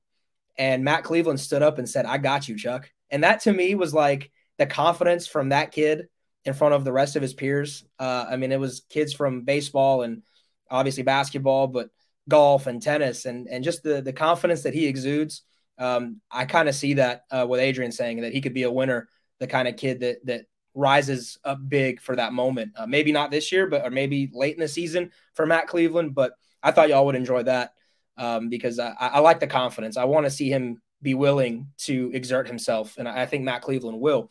And 0.57 0.83
Matt 0.83 1.03
Cleveland 1.03 1.39
stood 1.39 1.61
up 1.61 1.77
and 1.77 1.89
said, 1.89 2.05
"I 2.05 2.17
got 2.17 2.47
you, 2.47 2.57
Chuck." 2.57 2.89
And 3.09 3.23
that 3.23 3.41
to 3.41 3.53
me 3.53 3.75
was 3.75 3.93
like 3.93 4.31
the 4.57 4.65
confidence 4.65 5.27
from 5.27 5.49
that 5.49 5.71
kid 5.71 6.07
in 6.45 6.53
front 6.53 6.73
of 6.73 6.85
the 6.85 6.93
rest 6.93 7.15
of 7.15 7.21
his 7.21 7.33
peers. 7.33 7.83
Uh, 7.99 8.25
I 8.29 8.37
mean, 8.37 8.51
it 8.51 8.59
was 8.59 8.83
kids 8.89 9.13
from 9.13 9.41
baseball 9.41 10.03
and 10.03 10.21
obviously 10.69 11.03
basketball, 11.03 11.67
but 11.67 11.89
golf 12.29 12.67
and 12.67 12.81
tennis, 12.81 13.25
and 13.25 13.47
and 13.47 13.63
just 13.63 13.83
the 13.83 14.01
the 14.01 14.13
confidence 14.13 14.63
that 14.63 14.73
he 14.73 14.87
exudes. 14.87 15.41
Um, 15.77 16.21
I 16.31 16.45
kind 16.45 16.69
of 16.69 16.75
see 16.75 16.95
that 16.95 17.25
uh, 17.31 17.45
with 17.47 17.59
Adrian 17.59 17.91
saying 17.91 18.21
that 18.21 18.31
he 18.31 18.41
could 18.41 18.53
be 18.53 18.63
a 18.63 18.71
winner, 18.71 19.09
the 19.39 19.47
kind 19.47 19.67
of 19.67 19.75
kid 19.75 19.99
that 20.01 20.25
that 20.25 20.45
rises 20.73 21.37
up 21.43 21.57
big 21.67 22.01
for 22.01 22.15
that 22.15 22.33
moment. 22.33 22.73
Uh, 22.75 22.85
maybe 22.85 23.11
not 23.11 23.31
this 23.31 23.51
year, 23.51 23.67
but 23.67 23.83
or 23.85 23.89
maybe 23.89 24.29
late 24.33 24.55
in 24.55 24.61
the 24.61 24.67
season 24.67 25.11
for 25.33 25.45
Matt 25.45 25.67
Cleveland. 25.67 26.15
But 26.15 26.33
I 26.63 26.71
thought 26.71 26.89
y'all 26.89 27.05
would 27.05 27.15
enjoy 27.15 27.43
that 27.43 27.73
um, 28.17 28.49
because 28.49 28.79
I, 28.79 28.93
I, 28.99 29.19
like 29.19 29.39
the 29.39 29.47
confidence. 29.47 29.97
I 29.97 30.05
want 30.05 30.25
to 30.25 30.29
see 30.29 30.49
him 30.49 30.81
be 31.01 31.13
willing 31.13 31.67
to 31.79 32.11
exert 32.13 32.47
himself, 32.47 32.95
and 32.97 33.07
I 33.07 33.25
think 33.25 33.43
Matt 33.43 33.61
Cleveland 33.61 33.99
will. 33.99 34.29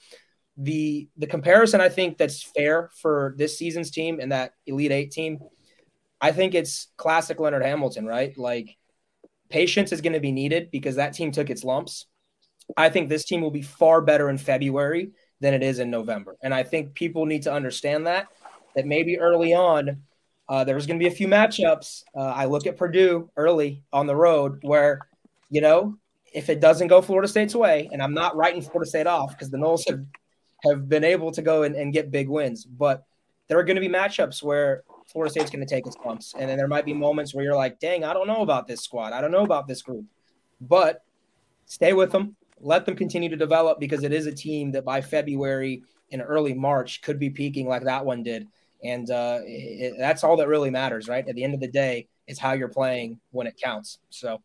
The 0.57 1.09
the 1.17 1.27
comparison 1.27 1.81
I 1.81 1.89
think 1.89 2.17
that's 2.17 2.43
fair 2.43 2.91
for 2.95 3.35
this 3.37 3.59
season's 3.59 3.91
team 3.91 4.21
and 4.21 4.31
that 4.31 4.53
Elite 4.67 4.93
Eight 4.93 5.11
team, 5.11 5.41
I 6.21 6.31
think 6.33 6.55
it's 6.55 6.89
classic 6.97 7.41
Leonard 7.41 7.65
Hamilton, 7.65 8.07
right? 8.07 8.37
Like 8.39 8.77
patience 9.49 9.91
is 9.91 10.01
going 10.01 10.13
to 10.13 10.21
be 10.21 10.33
needed 10.33 10.71
because 10.71 10.97
that 10.97 11.13
team 11.13 11.33
took 11.33 11.51
its 11.51 11.65
lumps. 11.65 12.07
I 12.77 12.89
think 12.89 13.09
this 13.09 13.25
team 13.25 13.41
will 13.41 13.51
be 13.51 13.63
far 13.63 14.01
better 14.01 14.31
in 14.31 14.39
February 14.39 15.11
than 15.41 15.55
it 15.55 15.63
is 15.63 15.81
in 15.81 15.91
November, 15.91 16.37
and 16.43 16.55
I 16.55 16.63
think 16.63 16.95
people 16.95 17.27
need 17.27 17.43
to 17.43 17.53
understand 17.53 18.07
that. 18.07 18.29
That 18.75 18.87
maybe 18.87 19.19
early 19.19 19.55
on 19.55 20.03
uh, 20.49 20.65
there's 20.65 20.87
going 20.87 20.99
to 20.99 21.03
be 21.03 21.09
a 21.09 21.15
few 21.15 21.29
matchups. 21.29 22.05
Uh, 22.15 22.21
I 22.21 22.45
look 22.47 22.67
at 22.67 22.77
Purdue 22.77 23.31
early 23.37 23.83
on 23.93 24.07
the 24.07 24.17
road 24.17 24.59
where, 24.63 25.01
you 25.51 25.61
know, 25.61 25.97
if 26.33 26.49
it 26.49 26.61
doesn't 26.61 26.89
go 26.89 27.01
Florida 27.01 27.29
State's 27.29 27.55
way, 27.55 27.89
and 27.93 28.03
I'm 28.03 28.15
not 28.15 28.37
writing 28.37 28.61
Florida 28.61 28.89
State 28.89 29.07
off 29.07 29.31
because 29.31 29.51
the 29.51 29.57
Noles 29.57 29.89
have, 29.89 30.05
have 30.65 30.89
been 30.89 31.05
able 31.05 31.31
to 31.33 31.43
go 31.43 31.63
and, 31.63 31.77
and 31.77 31.93
get 31.93 32.11
big 32.11 32.29
wins, 32.29 32.65
but 32.65 33.05
there 33.49 33.59
are 33.59 33.65
going 33.65 33.77
to 33.77 33.81
be 33.81 33.89
matchups 33.89 34.43
where 34.43 34.83
Florida 35.07 35.31
State's 35.31 35.51
going 35.51 35.65
to 35.65 35.73
take 35.73 35.87
its 35.87 35.97
bumps. 36.03 36.35
And 36.39 36.49
then 36.49 36.57
there 36.57 36.69
might 36.69 36.85
be 36.85 36.95
moments 36.95 37.35
where 37.35 37.45
you're 37.45 37.57
like, 37.57 37.79
dang, 37.79 38.05
I 38.05 38.15
don't 38.15 38.27
know 38.27 38.43
about 38.43 38.67
this 38.67 38.81
squad. 38.81 39.13
I 39.13 39.21
don't 39.21 39.31
know 39.31 39.45
about 39.45 39.69
this 39.69 39.83
group. 39.83 40.07
But 40.61 41.05
stay 41.67 41.93
with 41.93 42.11
them. 42.11 42.37
Let 42.61 42.87
them 42.87 42.97
continue 42.97 43.29
to 43.29 43.37
develop 43.37 43.79
because 43.79 44.03
it 44.03 44.13
is 44.13 44.27
a 44.27 44.35
team 44.35 44.73
that 44.73 44.85
by 44.85 45.03
February 45.03 45.83
and 46.11 46.23
early 46.23 46.55
March 46.55 47.03
could 47.03 47.19
be 47.19 47.31
peaking 47.31 47.69
like 47.69 47.85
that 47.85 48.05
one 48.05 48.23
did. 48.23 48.49
And 48.85 49.11
uh, 49.11 49.41
it, 49.45 49.95
that's 49.99 50.23
all 50.23 50.37
that 50.37 50.49
really 50.49 50.71
matters, 50.71 51.09
right? 51.09 51.27
At 51.27 51.35
the 51.35 51.43
end 51.43 51.55
of 51.55 51.61
the 51.61 51.69
day, 51.69 52.07
is 52.27 52.39
how 52.39 52.53
you're 52.53 52.69
playing 52.69 53.19
when 53.31 53.47
it 53.47 53.59
counts. 53.63 53.99
So 54.11 54.41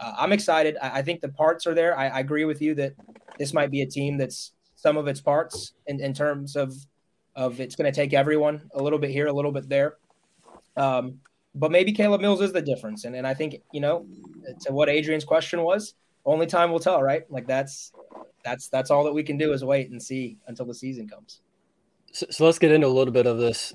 uh, 0.00 0.14
I'm 0.18 0.32
excited. 0.32 0.76
I, 0.82 0.98
I, 0.98 1.02
think 1.02 1.20
the 1.20 1.28
parts 1.28 1.66
are 1.66 1.74
there. 1.74 1.98
I, 1.98 2.08
I, 2.08 2.20
agree 2.20 2.44
with 2.44 2.62
you 2.62 2.74
that 2.76 2.94
this 3.38 3.52
might 3.52 3.70
be 3.70 3.82
a 3.82 3.86
team 3.86 4.16
that's 4.16 4.52
some 4.76 4.96
of 4.96 5.08
its 5.08 5.20
parts 5.20 5.72
in, 5.86 6.00
in 6.00 6.12
terms 6.12 6.56
of 6.56 6.74
of 7.36 7.58
it's 7.58 7.74
going 7.74 7.90
to 7.90 7.94
take 7.94 8.12
everyone 8.12 8.62
a 8.74 8.82
little 8.82 8.98
bit 8.98 9.10
here, 9.10 9.26
a 9.26 9.32
little 9.32 9.50
bit 9.50 9.68
there. 9.68 9.96
Um, 10.76 11.18
but 11.54 11.70
maybe 11.70 11.92
Caleb 11.92 12.20
Mills 12.20 12.40
is 12.40 12.52
the 12.52 12.62
difference. 12.62 13.04
And, 13.04 13.16
and 13.16 13.26
I 13.26 13.34
think, 13.34 13.56
you 13.72 13.80
know, 13.80 14.06
to 14.62 14.72
what 14.72 14.88
Adrian's 14.88 15.24
question 15.24 15.62
was, 15.62 15.94
only 16.24 16.46
time 16.46 16.70
will 16.70 16.80
tell, 16.80 17.02
right? 17.02 17.28
Like 17.30 17.46
that's 17.46 17.92
that's 18.44 18.68
that's 18.68 18.90
all 18.90 19.04
that 19.04 19.12
we 19.12 19.22
can 19.22 19.36
do 19.36 19.52
is 19.52 19.64
wait 19.64 19.90
and 19.90 20.02
see 20.02 20.36
until 20.46 20.66
the 20.66 20.74
season 20.74 21.08
comes. 21.08 21.40
So, 22.14 22.26
so 22.30 22.46
let's 22.46 22.60
get 22.60 22.70
into 22.70 22.86
a 22.86 22.88
little 22.88 23.12
bit 23.12 23.26
of 23.26 23.38
this 23.38 23.74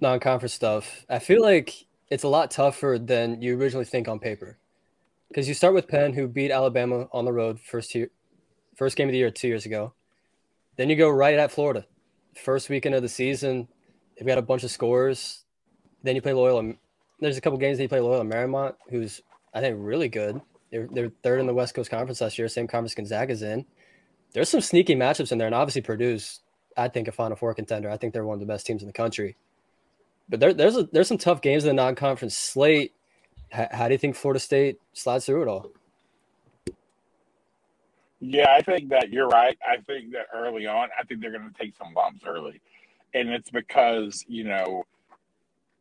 non-conference 0.00 0.54
stuff. 0.54 1.04
I 1.08 1.18
feel 1.18 1.42
like 1.42 1.86
it's 2.08 2.22
a 2.22 2.28
lot 2.28 2.52
tougher 2.52 3.00
than 3.02 3.42
you 3.42 3.58
originally 3.58 3.84
think 3.84 4.06
on 4.06 4.20
paper, 4.20 4.58
because 5.26 5.48
you 5.48 5.54
start 5.54 5.74
with 5.74 5.88
Penn, 5.88 6.12
who 6.12 6.28
beat 6.28 6.52
Alabama 6.52 7.08
on 7.12 7.24
the 7.24 7.32
road 7.32 7.58
first 7.58 7.92
year, 7.96 8.10
first 8.76 8.96
game 8.96 9.08
of 9.08 9.12
the 9.12 9.18
year 9.18 9.32
two 9.32 9.48
years 9.48 9.66
ago. 9.66 9.92
Then 10.76 10.88
you 10.88 10.94
go 10.94 11.10
right 11.10 11.36
at 11.36 11.50
Florida, 11.50 11.84
first 12.36 12.70
weekend 12.70 12.94
of 12.94 13.02
the 13.02 13.08
season. 13.08 13.66
They've 14.16 14.26
got 14.26 14.38
a 14.38 14.42
bunch 14.42 14.62
of 14.62 14.70
scores. 14.70 15.44
Then 16.04 16.14
you 16.14 16.22
play 16.22 16.32
Loyola. 16.32 16.74
There's 17.18 17.38
a 17.38 17.40
couple 17.40 17.58
games 17.58 17.78
that 17.78 17.82
you 17.82 17.88
play 17.88 17.98
Loyola 17.98 18.24
Marymount, 18.24 18.74
who's 18.88 19.20
I 19.52 19.60
think 19.60 19.76
really 19.80 20.08
good. 20.08 20.40
They're 20.70 20.88
they're 20.92 21.10
third 21.24 21.40
in 21.40 21.48
the 21.48 21.54
West 21.54 21.74
Coast 21.74 21.90
Conference 21.90 22.20
last 22.20 22.38
year, 22.38 22.46
same 22.46 22.68
conference 22.68 22.94
Gonzaga's 22.94 23.42
in. 23.42 23.66
There's 24.32 24.48
some 24.48 24.60
sneaky 24.60 24.94
matchups 24.94 25.32
in 25.32 25.38
there, 25.38 25.48
and 25.48 25.56
obviously 25.56 25.82
Purdue's 25.82 26.38
I 26.80 26.88
think 26.88 27.08
a 27.08 27.12
Final 27.12 27.36
Four 27.36 27.54
contender. 27.54 27.90
I 27.90 27.96
think 27.96 28.14
they're 28.14 28.24
one 28.24 28.34
of 28.34 28.40
the 28.40 28.46
best 28.46 28.66
teams 28.66 28.82
in 28.82 28.88
the 28.88 28.92
country. 28.92 29.36
But 30.28 30.40
there, 30.40 30.54
there's 30.54 30.76
a, 30.76 30.84
there's 30.84 31.08
some 31.08 31.18
tough 31.18 31.42
games 31.42 31.64
in 31.64 31.68
the 31.68 31.82
non-conference 31.82 32.36
slate. 32.36 32.94
H- 33.52 33.68
how 33.72 33.88
do 33.88 33.94
you 33.94 33.98
think 33.98 34.16
Florida 34.16 34.40
State 34.40 34.80
slides 34.92 35.26
through 35.26 35.42
it 35.42 35.48
all? 35.48 35.70
Yeah, 38.20 38.50
I 38.50 38.62
think 38.62 38.90
that 38.90 39.10
you're 39.10 39.28
right. 39.28 39.58
I 39.66 39.78
think 39.78 40.12
that 40.12 40.26
early 40.34 40.66
on, 40.66 40.88
I 40.98 41.04
think 41.04 41.20
they're 41.20 41.32
going 41.32 41.50
to 41.50 41.58
take 41.58 41.74
some 41.76 41.92
bumps 41.94 42.22
early, 42.26 42.60
and 43.14 43.30
it's 43.30 43.50
because 43.50 44.24
you 44.28 44.44
know 44.44 44.84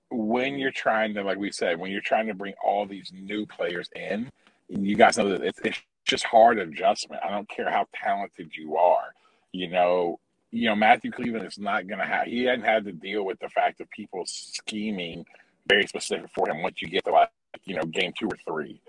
when 0.10 0.58
you're 0.58 0.72
trying 0.72 1.14
to, 1.14 1.24
like 1.24 1.38
we 1.38 1.52
said, 1.52 1.80
when 1.80 1.92
you're 1.92 2.02
trying 2.02 2.28
to 2.28 2.34
bring 2.34 2.54
all 2.64 2.86
these 2.86 3.12
new 3.14 3.46
players 3.46 3.90
in, 3.96 4.30
you 4.70 4.96
guys 4.96 5.18
know 5.18 5.30
that 5.30 5.44
it's, 5.44 5.60
it's 5.64 5.82
just 6.06 6.24
hard 6.24 6.60
adjustment. 6.60 7.22
I 7.24 7.30
don't 7.30 7.48
care 7.48 7.70
how 7.70 7.88
talented 7.94 8.52
you 8.56 8.78
are. 8.78 9.14
You 9.52 9.68
know, 9.70 10.20
you 10.52 10.66
know, 10.68 10.76
Matthew 10.76 11.12
Cleveland 11.12 11.46
is 11.46 11.60
not 11.60 11.88
going 11.88 12.00
to 12.00 12.06
have, 12.06 12.26
he 12.26 12.44
hadn't 12.44 12.66
had 12.66 12.86
to 12.86 12.92
deal 12.92 13.24
with 13.24 13.40
the 13.40 13.50
fact 13.50 13.82
of 13.82 13.90
people 13.90 14.24
scheming 14.26 15.26
very 15.68 15.86
specific 15.86 16.30
for 16.34 16.50
him 16.50 16.64
once 16.64 16.82
you 16.82 16.88
get 16.88 17.06
to 17.06 17.12
like, 17.12 17.30
you 17.66 17.76
know, 17.76 17.84
game 17.84 18.14
two 18.18 18.28
or 18.28 18.38
three, 18.48 18.82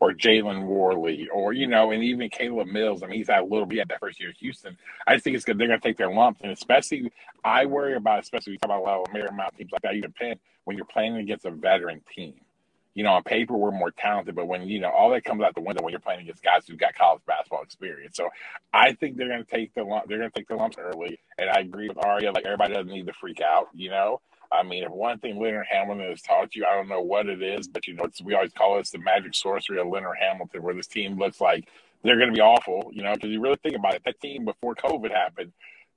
or 0.00 0.12
Jalen 0.12 0.66
Warley, 0.66 1.28
or, 1.32 1.52
you 1.52 1.66
know, 1.66 1.90
and 1.90 2.04
even 2.04 2.30
Caleb 2.30 2.68
Mills. 2.68 3.02
I 3.02 3.06
mean, 3.06 3.18
he's 3.18 3.28
had 3.28 3.40
a 3.40 3.44
little 3.44 3.66
bit 3.66 3.80
at 3.80 3.88
that 3.88 4.00
first 4.00 4.20
year 4.20 4.30
at 4.30 4.36
Houston. 4.36 4.76
I 5.06 5.14
just 5.14 5.24
think 5.24 5.34
it's 5.34 5.44
good. 5.44 5.58
They're 5.58 5.66
going 5.66 5.80
to 5.80 5.86
take 5.86 5.96
their 5.96 6.12
lumps. 6.12 6.40
And 6.42 6.52
especially, 6.52 7.10
I 7.44 7.66
worry 7.66 7.94
about, 7.94 8.20
especially 8.20 8.52
we 8.52 8.58
talk 8.58 8.70
about 8.70 8.80
a 8.80 8.82
lot 8.82 9.00
of 9.00 9.06
Marymount 9.12 9.56
teams 9.56 9.72
like 9.72 9.82
that, 9.82 9.94
even 9.94 10.12
Penn, 10.12 10.36
when 10.64 10.76
you're 10.76 10.86
playing 10.86 11.16
against 11.16 11.46
a 11.46 11.50
veteran 11.50 12.00
team 12.14 12.34
you 12.94 13.04
know, 13.04 13.12
on 13.12 13.22
paper 13.22 13.56
we're 13.56 13.70
more 13.70 13.90
talented, 13.90 14.34
but 14.34 14.46
when 14.46 14.68
you 14.68 14.80
know 14.80 14.90
all 14.90 15.10
that 15.10 15.24
comes 15.24 15.42
out 15.42 15.54
the 15.54 15.60
window 15.60 15.82
when 15.82 15.92
you're 15.92 16.00
playing 16.00 16.20
against 16.20 16.42
guys 16.42 16.66
who've 16.66 16.78
got 16.78 16.94
college 16.94 17.22
basketball 17.26 17.62
experience. 17.62 18.16
So 18.16 18.28
I 18.72 18.92
think 18.94 19.16
they're 19.16 19.28
going 19.28 19.44
to 19.44 19.50
take 19.50 19.74
the 19.74 19.84
they're 20.08 20.18
going 20.18 20.30
to 20.30 20.36
take 20.36 20.48
the 20.48 20.56
lumps 20.56 20.78
early, 20.78 21.18
and 21.38 21.48
I 21.48 21.60
agree 21.60 21.88
with 21.88 21.98
Arya. 22.04 22.32
Like 22.32 22.44
everybody 22.44 22.74
doesn't 22.74 22.92
need 22.92 23.06
to 23.06 23.12
freak 23.20 23.40
out, 23.40 23.68
you 23.74 23.90
know. 23.90 24.20
I 24.50 24.62
mean, 24.62 24.84
if 24.84 24.90
one 24.90 25.18
thing 25.18 25.38
Leonard 25.40 25.66
Hamilton 25.70 26.08
has 26.08 26.22
taught 26.22 26.54
you, 26.54 26.64
I 26.64 26.74
don't 26.74 26.88
know 26.88 27.02
what 27.02 27.26
it 27.26 27.42
is, 27.42 27.68
but 27.68 27.86
you 27.86 27.94
know, 27.94 28.08
we 28.24 28.34
always 28.34 28.52
call 28.52 28.78
it 28.78 28.88
the 28.90 28.98
magic 28.98 29.34
sorcery 29.34 29.78
of 29.78 29.88
Leonard 29.88 30.16
Hamilton, 30.20 30.62
where 30.62 30.74
this 30.74 30.86
team 30.86 31.18
looks 31.18 31.40
like 31.40 31.68
they're 32.02 32.16
going 32.16 32.30
to 32.30 32.34
be 32.34 32.40
awful, 32.40 32.90
you 32.92 33.02
know, 33.02 33.12
because 33.14 33.30
you 33.30 33.40
really 33.40 33.58
think 33.62 33.76
about 33.76 33.94
it, 33.94 34.02
that 34.04 34.20
team 34.20 34.44
before 34.44 34.74
COVID 34.74 35.10
happened, 35.10 35.52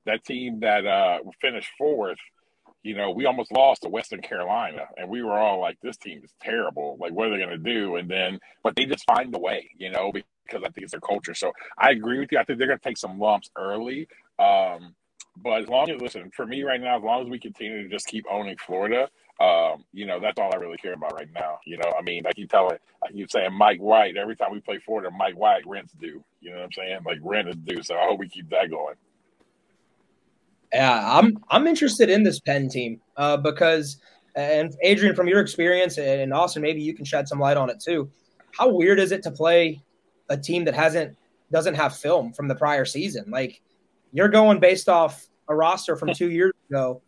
that 0.05 0.25
team 0.25 0.59
that 0.61 0.85
uh, 0.85 1.19
finished 1.41 1.69
fourth 1.77 2.17
you 2.83 2.95
know, 2.95 3.11
we 3.11 3.25
almost 3.25 3.51
lost 3.51 3.83
to 3.83 3.89
Western 3.89 4.21
Carolina, 4.21 4.87
and 4.97 5.09
we 5.09 5.21
were 5.21 5.37
all 5.37 5.59
like, 5.59 5.79
"This 5.81 5.97
team 5.97 6.21
is 6.23 6.33
terrible. 6.41 6.97
Like, 6.99 7.13
what 7.13 7.27
are 7.27 7.31
they 7.31 7.43
going 7.43 7.49
to 7.49 7.57
do?" 7.57 7.95
And 7.95 8.09
then, 8.09 8.39
but 8.63 8.75
they 8.75 8.85
just 8.85 9.05
find 9.05 9.33
a 9.35 9.39
way, 9.39 9.69
you 9.77 9.91
know, 9.91 10.11
because 10.11 10.63
I 10.63 10.69
think 10.69 10.83
it's 10.83 10.91
their 10.91 11.01
culture. 11.01 11.33
So 11.33 11.51
I 11.77 11.91
agree 11.91 12.19
with 12.19 12.31
you. 12.31 12.39
I 12.39 12.43
think 12.43 12.59
they're 12.59 12.67
going 12.67 12.79
to 12.79 12.83
take 12.87 12.97
some 12.97 13.19
lumps 13.19 13.49
early. 13.57 14.07
Um, 14.39 14.95
but 15.37 15.61
as 15.61 15.67
long 15.69 15.89
as 15.89 16.01
listen, 16.01 16.31
for 16.35 16.45
me 16.45 16.63
right 16.63 16.81
now, 16.81 16.97
as 16.97 17.03
long 17.03 17.23
as 17.23 17.29
we 17.29 17.39
continue 17.39 17.83
to 17.83 17.89
just 17.89 18.07
keep 18.07 18.25
owning 18.29 18.57
Florida, 18.57 19.09
um, 19.39 19.85
you 19.93 20.05
know, 20.05 20.19
that's 20.19 20.37
all 20.39 20.51
I 20.53 20.57
really 20.57 20.77
care 20.77 20.93
about 20.93 21.13
right 21.13 21.29
now. 21.33 21.59
You 21.65 21.77
know, 21.77 21.91
I 21.97 22.01
mean, 22.03 22.25
I 22.27 22.33
keep 22.33 22.49
telling, 22.49 22.77
I 23.03 23.11
keep 23.11 23.31
saying 23.31 23.53
Mike 23.53 23.79
White 23.79 24.17
every 24.17 24.35
time 24.35 24.51
we 24.51 24.59
play 24.59 24.79
Florida, 24.85 25.09
Mike 25.09 25.35
White 25.35 25.65
rent's 25.65 25.93
due. 25.93 26.23
You 26.41 26.51
know 26.51 26.57
what 26.57 26.65
I'm 26.65 26.71
saying? 26.73 26.99
Like 27.05 27.19
rent 27.23 27.49
is 27.49 27.55
due. 27.55 27.81
So 27.81 27.95
I 27.95 28.05
hope 28.05 28.19
we 28.19 28.29
keep 28.29 28.49
that 28.49 28.69
going. 28.69 28.95
Yeah, 30.73 31.17
I'm 31.19 31.37
I'm 31.49 31.67
interested 31.67 32.09
in 32.09 32.23
this 32.23 32.39
Penn 32.39 32.69
team 32.69 33.01
uh, 33.17 33.37
because, 33.37 33.97
and 34.35 34.73
Adrian, 34.81 35.15
from 35.15 35.27
your 35.27 35.41
experience, 35.41 35.97
and 35.97 36.33
Austin, 36.33 36.61
maybe 36.61 36.81
you 36.81 36.93
can 36.93 37.05
shed 37.05 37.27
some 37.27 37.39
light 37.39 37.57
on 37.57 37.69
it 37.69 37.79
too. 37.79 38.09
How 38.57 38.69
weird 38.69 38.99
is 38.99 39.11
it 39.11 39.23
to 39.23 39.31
play 39.31 39.81
a 40.29 40.37
team 40.37 40.65
that 40.65 40.73
hasn't 40.73 41.17
doesn't 41.51 41.75
have 41.75 41.95
film 41.95 42.33
from 42.33 42.47
the 42.47 42.55
prior 42.55 42.85
season? 42.85 43.25
Like 43.29 43.61
you're 44.13 44.29
going 44.29 44.59
based 44.59 44.87
off 44.87 45.27
a 45.49 45.55
roster 45.55 45.95
from 45.95 46.13
two 46.13 46.31
years 46.31 46.53
ago. 46.69 47.01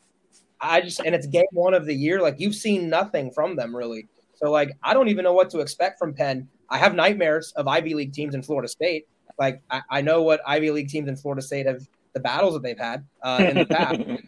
I 0.59 0.81
just 0.81 0.99
and 0.99 1.15
it's 1.15 1.27
game 1.27 1.45
one 1.51 1.73
of 1.73 1.85
the 1.85 1.95
year. 1.95 2.21
Like 2.21 2.39
you've 2.39 2.55
seen 2.55 2.89
nothing 2.89 3.31
from 3.31 3.55
them 3.55 3.75
really. 3.75 4.07
So 4.35 4.51
like 4.51 4.71
I 4.83 4.93
don't 4.93 5.07
even 5.07 5.23
know 5.23 5.33
what 5.33 5.49
to 5.51 5.59
expect 5.59 5.99
from 5.99 6.13
Penn 6.13 6.49
I 6.73 6.79
have 6.79 6.95
nightmares 6.95 7.53
of 7.55 7.67
Ivy 7.67 7.93
League 7.93 8.13
teams 8.13 8.33
in 8.33 8.41
Florida 8.41 8.67
State. 8.67 9.07
Like 9.39 9.61
I, 9.69 9.81
I 9.91 10.01
know 10.01 10.23
what 10.23 10.41
Ivy 10.45 10.71
League 10.71 10.89
teams 10.89 11.07
in 11.07 11.15
Florida 11.15 11.41
State 11.43 11.67
have 11.67 11.87
the 12.13 12.19
battles 12.19 12.53
that 12.53 12.63
they've 12.63 12.77
had 12.77 13.05
uh, 13.21 13.45
in 13.49 13.57
the 13.57 13.65
past. 13.65 13.99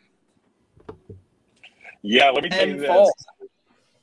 Yeah, 2.07 2.30
let 2.30 2.44
me 2.44 2.49
tell 2.52 2.68
you 2.68 2.78
this. 2.78 3.12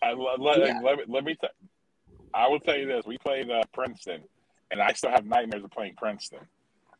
I, 0.03 0.13
let, 0.13 0.41
let, 0.41 0.59
Yeah. 0.59 0.81
let, 0.83 0.99
me- 0.99 1.05
let 1.07 1.25
me 1.25 1.37
t- 1.41 1.47
I 2.35 2.49
will 2.49 2.59
tell 2.59 2.77
you 2.77 2.87
this. 2.87 3.07
We 3.07 3.17
played 3.19 3.49
uh, 3.49 3.63
Princeton, 3.73 4.23
and 4.73 4.83
I 4.83 4.93
still 4.95 5.11
have 5.11 5.25
nightmares 5.25 5.63
of 5.63 5.71
playing 5.71 5.95
Princeton. 5.97 6.41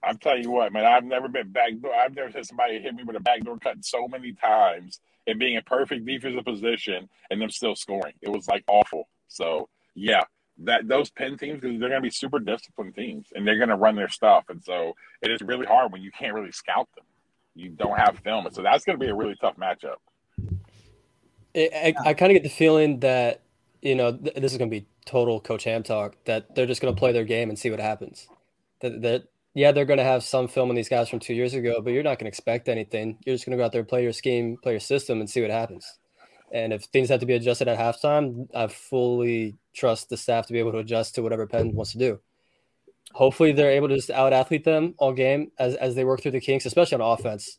I'm 0.05 0.19
telling 0.19 0.43
you 0.45 0.51
what, 0.53 0.73
man. 0.73 0.85
I've 0.85 1.05
never 1.05 1.27
been 1.29 1.51
backdoor. 1.51 1.93
I've 1.95 2.15
never 2.15 2.31
had 2.31 2.47
somebody 2.47 2.81
hit 2.81 2.95
me 2.95 3.03
with 3.05 3.17
a 3.17 3.21
backdoor 3.21 3.59
cut 3.59 3.85
so 3.85 4.07
many 4.07 4.33
times 4.33 5.01
and 5.27 5.39
being 5.41 5.55
in 5.57 5.63
perfect 5.65 6.05
defensive 6.07 6.45
position 6.45 7.09
and 7.31 7.41
them 7.43 7.51
still 7.51 7.75
scoring. 7.75 8.15
It 8.21 8.29
was 8.29 8.47
like 8.47 8.63
awful. 8.69 9.09
So 9.29 9.69
yeah, 9.95 10.23
that 10.65 10.89
those 10.89 11.11
Penn 11.11 11.37
teams 11.39 11.61
because 11.61 11.79
they're 11.79 11.89
going 11.89 12.01
to 12.01 12.07
be 12.07 12.11
super 12.11 12.39
disciplined 12.39 12.95
teams 12.95 13.29
and 13.35 13.47
they're 13.47 13.59
going 13.59 13.69
to 13.69 13.77
run 13.77 13.97
their 13.97 14.09
stuff, 14.09 14.45
and 14.49 14.63
so 14.63 14.95
it 15.21 15.31
is 15.31 15.41
really 15.43 15.67
hard 15.67 15.93
when 15.93 16.03
you 16.03 16.11
can't 16.11 16.35
really 16.35 16.53
scout 16.53 16.89
them. 16.97 17.05
You 17.55 17.71
don't 17.71 17.99
have 17.99 18.19
film, 18.21 18.47
and 18.47 18.55
so 18.55 18.63
that's 18.63 18.85
going 18.85 18.99
to 18.99 19.05
be 19.05 19.11
a 19.11 19.15
really 19.15 19.37
tough 19.41 19.57
matchup. 19.57 19.97
I, 21.55 21.95
I, 22.05 22.09
I 22.11 22.15
kind 22.15 22.33
of 22.33 22.35
get 22.35 22.43
the 22.43 22.49
feeling 22.49 23.01
that 23.01 23.43
you 23.81 23.95
know 23.95 24.17
th- 24.17 24.37
this 24.37 24.53
is 24.53 24.59
going 24.59 24.71
to 24.71 24.81
be 24.81 24.87
total 25.05 25.41
coach 25.41 25.65
ham 25.65 25.83
talk 25.83 26.17
that 26.25 26.55
they're 26.55 26.67
just 26.67 26.81
going 26.81 26.95
to 26.95 26.99
play 26.99 27.13
their 27.13 27.25
game 27.25 27.49
and 27.49 27.59
see 27.59 27.71
what 27.71 27.81
happens. 27.81 28.29
That, 28.81 29.03
that 29.03 29.25
yeah, 29.55 29.73
they're 29.73 29.85
going 29.85 29.99
to 29.99 30.05
have 30.05 30.23
some 30.23 30.49
film 30.49 30.71
on 30.71 30.77
these 30.77 30.89
guys 30.89 31.09
from 31.09 31.19
two 31.19 31.35
years 31.35 31.55
ago, 31.55 31.81
but 31.83 31.93
you're 31.93 32.03
not 32.03 32.19
going 32.19 32.25
to 32.25 32.29
expect 32.29 32.69
anything. 32.69 33.19
You're 33.25 33.35
just 33.35 33.45
going 33.45 33.57
to 33.57 33.61
go 33.61 33.67
out 33.67 33.73
there, 33.73 33.85
play 33.85 34.03
your 34.03 34.13
scheme, 34.13 34.57
play 34.63 34.73
your 34.73 34.81
system, 34.81 35.21
and 35.21 35.29
see 35.29 35.43
what 35.43 35.51
happens. 35.51 35.99
And 36.53 36.73
if 36.73 36.85
things 36.85 37.09
have 37.09 37.21
to 37.21 37.27
be 37.27 37.33
adjusted 37.33 37.67
at 37.67 37.79
halftime, 37.79 38.47
I 38.55 38.67
fully 38.67 39.57
trust 39.75 40.11
the 40.11 40.19
staff 40.19 40.47
to 40.47 40.53
be 40.53 40.59
able 40.59 40.73
to 40.73 40.79
adjust 40.79 41.15
to 41.15 41.23
whatever 41.23 41.47
Penn 41.47 41.75
wants 41.75 41.93
to 41.93 41.99
do. 41.99 42.21
Hopefully, 43.15 43.53
they're 43.53 43.71
able 43.71 43.89
to 43.89 43.97
just 43.97 44.11
out 44.11 44.33
athlete 44.33 44.65
them 44.65 44.95
all 44.99 45.13
game 45.13 45.51
as, 45.59 45.75
as 45.75 45.95
they 45.95 46.05
work 46.05 46.21
through 46.21 46.33
the 46.33 46.41
kinks, 46.41 46.67
especially 46.67 47.01
on 47.01 47.19
offense. 47.19 47.59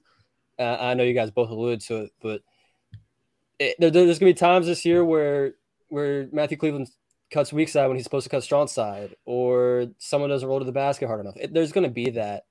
Uh, 0.59 0.77
I 0.79 0.93
know 0.93 1.03
you 1.03 1.13
guys 1.13 1.31
both 1.31 1.49
alluded 1.49 1.81
to 1.81 2.03
it, 2.03 2.11
but 2.21 2.41
it, 3.59 3.75
there, 3.79 3.89
there's 3.89 4.19
going 4.19 4.31
to 4.31 4.35
be 4.35 4.39
times 4.39 4.67
this 4.67 4.85
year 4.85 5.03
where 5.03 5.55
where 5.89 6.27
Matthew 6.31 6.57
Cleveland 6.57 6.89
cuts 7.31 7.51
weak 7.53 7.69
side 7.69 7.87
when 7.87 7.97
he's 7.97 8.03
supposed 8.03 8.25
to 8.25 8.29
cut 8.29 8.43
strong 8.43 8.67
side, 8.67 9.15
or 9.25 9.87
someone 9.97 10.29
doesn't 10.29 10.47
roll 10.47 10.59
to 10.59 10.65
the 10.65 10.71
basket 10.71 11.07
hard 11.07 11.19
enough. 11.19 11.35
It, 11.37 11.53
there's 11.53 11.71
going 11.71 11.87
to 11.87 11.93
be 11.93 12.11
that. 12.11 12.45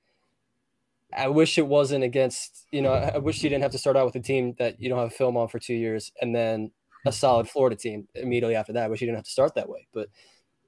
I 1.16 1.28
wish 1.28 1.58
it 1.58 1.66
wasn't 1.66 2.04
against, 2.04 2.66
you 2.70 2.82
know, 2.82 2.92
I 2.92 3.18
wish 3.18 3.42
you 3.42 3.50
didn't 3.50 3.62
have 3.62 3.72
to 3.72 3.78
start 3.78 3.96
out 3.96 4.06
with 4.06 4.14
a 4.16 4.20
team 4.20 4.54
that 4.58 4.80
you 4.80 4.88
don't 4.88 4.98
have 4.98 5.08
a 5.08 5.10
film 5.10 5.36
on 5.36 5.48
for 5.48 5.58
two 5.58 5.74
years 5.74 6.12
and 6.20 6.34
then 6.34 6.70
a 7.04 7.12
solid 7.12 7.48
Florida 7.48 7.76
team 7.76 8.08
immediately 8.14 8.54
after 8.54 8.72
that. 8.72 8.84
I 8.84 8.88
wish 8.88 9.00
you 9.00 9.06
didn't 9.06 9.18
have 9.18 9.24
to 9.24 9.30
start 9.30 9.54
that 9.54 9.68
way, 9.68 9.86
but 9.92 10.08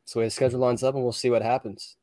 it's 0.02 0.12
the 0.12 0.18
way 0.18 0.24
the 0.26 0.30
schedule 0.30 0.60
lines 0.60 0.82
up 0.82 0.94
and 0.94 1.02
we'll 1.02 1.12
see 1.12 1.30
what 1.30 1.42
happens. 1.42 1.96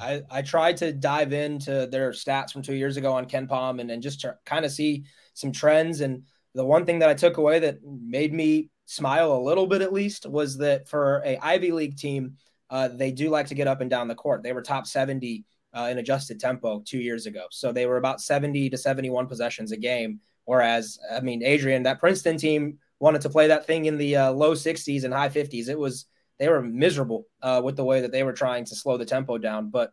I, 0.00 0.22
I 0.30 0.42
tried 0.42 0.78
to 0.78 0.92
dive 0.92 1.32
into 1.32 1.86
their 1.86 2.10
stats 2.10 2.50
from 2.50 2.62
two 2.62 2.74
years 2.74 2.96
ago 2.96 3.12
on 3.12 3.26
KenPom 3.26 3.80
and, 3.80 4.02
just 4.02 4.20
to 4.20 4.36
kind 4.44 4.64
of 4.64 4.72
see 4.72 5.04
some 5.34 5.52
trends. 5.52 6.00
And 6.00 6.24
the 6.54 6.64
one 6.64 6.86
thing 6.86 6.98
that 7.00 7.08
I 7.08 7.14
took 7.14 7.36
away 7.36 7.60
that 7.60 7.78
made 7.84 8.32
me 8.32 8.70
smile 8.86 9.32
a 9.32 9.38
little 9.38 9.66
bit 9.66 9.82
at 9.82 9.92
least 9.92 10.26
was 10.26 10.58
that 10.58 10.88
for 10.88 11.22
a 11.24 11.38
Ivy 11.38 11.72
League 11.72 11.96
team, 11.96 12.36
uh, 12.70 12.88
they 12.88 13.12
do 13.12 13.30
like 13.30 13.46
to 13.48 13.54
get 13.54 13.68
up 13.68 13.80
and 13.80 13.90
down 13.90 14.08
the 14.08 14.14
court. 14.14 14.42
They 14.42 14.52
were 14.52 14.62
top 14.62 14.86
70 14.86 15.44
uh, 15.76 15.88
in 15.90 15.98
adjusted 15.98 16.40
tempo 16.40 16.82
two 16.84 16.98
years 16.98 17.26
ago. 17.26 17.46
So 17.50 17.70
they 17.70 17.86
were 17.86 17.98
about 17.98 18.20
70 18.20 18.70
to 18.70 18.78
71 18.78 19.26
possessions 19.26 19.72
a 19.72 19.76
game. 19.76 20.20
Whereas, 20.44 20.98
I 21.12 21.20
mean, 21.20 21.42
Adrian, 21.42 21.82
that 21.82 22.00
Princeton 22.00 22.38
team 22.38 22.78
wanted 22.98 23.20
to 23.22 23.30
play 23.30 23.48
that 23.48 23.66
thing 23.66 23.84
in 23.84 23.98
the 23.98 24.16
uh, 24.16 24.30
low 24.30 24.52
60s 24.52 25.04
and 25.04 25.12
high 25.12 25.28
50s. 25.28 25.68
It 25.68 25.78
was, 25.78 26.06
they 26.38 26.48
were 26.48 26.62
miserable 26.62 27.26
uh, 27.42 27.60
with 27.62 27.76
the 27.76 27.84
way 27.84 28.00
that 28.00 28.12
they 28.12 28.22
were 28.22 28.32
trying 28.32 28.64
to 28.66 28.76
slow 28.76 28.96
the 28.96 29.04
tempo 29.04 29.38
down. 29.38 29.70
But 29.70 29.92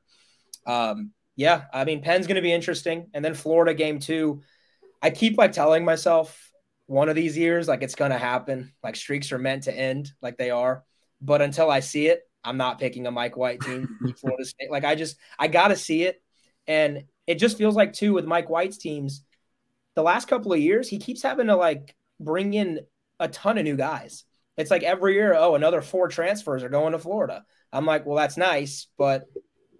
um, 0.65 1.11
yeah, 1.35 1.63
I 1.73 1.83
mean, 1.83 2.01
Penn's 2.01 2.27
going 2.27 2.35
to 2.35 2.41
be 2.41 2.53
interesting. 2.53 3.09
And 3.13 3.25
then 3.25 3.33
Florida 3.33 3.73
game 3.73 3.99
two, 3.99 4.41
I 5.01 5.09
keep 5.09 5.37
like 5.37 5.51
telling 5.51 5.83
myself 5.83 6.51
one 6.85 7.09
of 7.09 7.15
these 7.15 7.37
years, 7.37 7.67
like 7.67 7.81
it's 7.81 7.95
going 7.95 8.11
to 8.11 8.17
happen. 8.17 8.73
Like 8.83 8.95
streaks 8.95 9.31
are 9.31 9.39
meant 9.39 9.63
to 9.63 9.77
end, 9.77 10.11
like 10.21 10.37
they 10.37 10.51
are. 10.51 10.83
But 11.21 11.41
until 11.41 11.69
I 11.69 11.79
see 11.79 12.07
it, 12.07 12.21
I'm 12.43 12.57
not 12.57 12.79
picking 12.79 13.07
a 13.07 13.11
Mike 13.11 13.37
White 13.37 13.61
team 13.61 13.87
Florida 14.17 14.45
State. 14.45 14.71
Like 14.71 14.83
I 14.83 14.95
just, 14.95 15.17
I 15.39 15.47
got 15.47 15.69
to 15.69 15.75
see 15.75 16.03
it. 16.03 16.21
And 16.67 17.03
it 17.27 17.35
just 17.35 17.57
feels 17.57 17.75
like 17.75 17.93
too 17.93 18.13
with 18.13 18.25
Mike 18.25 18.49
White's 18.49 18.77
teams, 18.77 19.23
the 19.95 20.03
last 20.03 20.27
couple 20.27 20.53
of 20.53 20.59
years, 20.59 20.89
he 20.89 20.97
keeps 20.97 21.21
having 21.21 21.47
to 21.47 21.55
like 21.55 21.95
bring 22.19 22.53
in 22.53 22.81
a 23.19 23.27
ton 23.27 23.57
of 23.57 23.63
new 23.63 23.75
guys. 23.75 24.25
It's 24.57 24.71
like 24.71 24.83
every 24.83 25.13
year, 25.13 25.33
oh, 25.35 25.55
another 25.55 25.81
four 25.81 26.07
transfers 26.07 26.63
are 26.63 26.69
going 26.69 26.93
to 26.93 26.99
Florida. 26.99 27.43
I'm 27.71 27.85
like, 27.85 28.05
well, 28.05 28.17
that's 28.17 28.37
nice, 28.37 28.87
but 28.97 29.25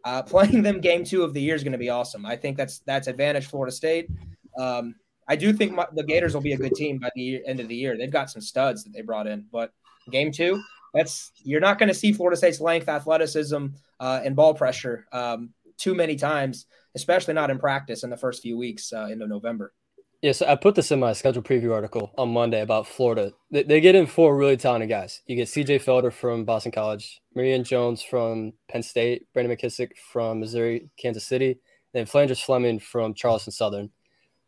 uh, 0.03 0.21
playing 0.23 0.63
them 0.63 0.81
game 0.81 1.03
two 1.03 1.23
of 1.23 1.33
the 1.33 1.41
year 1.41 1.55
is 1.55 1.63
going 1.63 1.73
to 1.73 1.77
be 1.77 1.89
awesome. 1.89 2.25
I 2.25 2.35
think 2.35 2.57
that's 2.57 2.79
that's 2.79 3.07
advantage 3.07 3.47
Florida 3.47 3.71
State. 3.71 4.09
Um, 4.57 4.95
I 5.27 5.35
do 5.35 5.53
think 5.53 5.73
my, 5.73 5.87
the 5.93 6.03
Gators 6.03 6.33
will 6.33 6.41
be 6.41 6.53
a 6.53 6.57
good 6.57 6.73
team 6.75 6.99
by 6.99 7.09
the 7.15 7.41
end 7.45 7.59
of 7.59 7.67
the 7.67 7.75
year. 7.75 7.97
They've 7.97 8.11
got 8.11 8.29
some 8.29 8.41
studs 8.41 8.83
that 8.83 8.93
they 8.93 9.01
brought 9.01 9.27
in, 9.27 9.45
but 9.51 9.71
game 10.11 10.31
two, 10.31 10.61
that's 10.93 11.31
you're 11.43 11.61
not 11.61 11.79
going 11.79 11.89
to 11.89 11.95
see 11.95 12.11
Florida 12.11 12.37
State's 12.37 12.61
length, 12.61 12.87
athleticism, 12.87 13.67
uh, 13.99 14.21
and 14.23 14.35
ball 14.35 14.53
pressure 14.53 15.05
um, 15.11 15.49
too 15.77 15.95
many 15.95 16.15
times, 16.15 16.65
especially 16.95 17.33
not 17.33 17.49
in 17.49 17.59
practice 17.59 18.03
in 18.03 18.09
the 18.09 18.17
first 18.17 18.41
few 18.41 18.57
weeks 18.57 18.93
uh, 18.93 19.07
into 19.11 19.27
November. 19.27 19.73
Yeah, 20.21 20.31
so 20.31 20.45
I 20.47 20.55
put 20.55 20.75
this 20.75 20.89
in 20.89 21.01
my 21.01 21.11
schedule 21.11 21.41
preview 21.41 21.73
article 21.73 22.13
on 22.17 22.31
Monday 22.31 22.61
about 22.61 22.87
Florida. 22.87 23.33
They, 23.51 23.63
they 23.63 23.81
get 23.81 23.95
in 23.95 24.05
four 24.05 24.37
really 24.37 24.55
talented 24.55 24.87
guys. 24.87 25.21
You 25.27 25.35
get 25.35 25.49
CJ 25.49 25.83
Felder 25.83 26.13
from 26.13 26.45
Boston 26.45 26.71
College, 26.71 27.21
Myreon 27.35 27.65
Jones 27.65 28.01
from 28.01 28.53
Penn 28.69 28.83
State, 28.83 29.27
Brandon 29.33 29.57
McKissic 29.57 29.89
from 29.97 30.39
Missouri, 30.39 30.89
Kansas 30.97 31.25
City, 31.25 31.59
and 31.93 32.07
Phlandrous 32.07 32.41
Fleming 32.41 32.79
from 32.79 33.13
Charleston 33.13 33.51
Southern. 33.51 33.89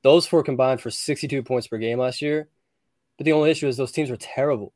Those 0.02 0.26
four 0.26 0.44
combined 0.44 0.80
for 0.80 0.92
62 0.92 1.44
points 1.44 1.68
per 1.68 1.78
game 1.78 2.00
last 2.00 2.22
year. 2.22 2.48
But 3.18 3.26
the 3.26 3.34
only 3.34 3.52
issue 3.52 3.68
is 3.68 3.76
those 3.76 3.92
teams 3.92 4.10
were 4.10 4.18
terrible. 4.18 4.74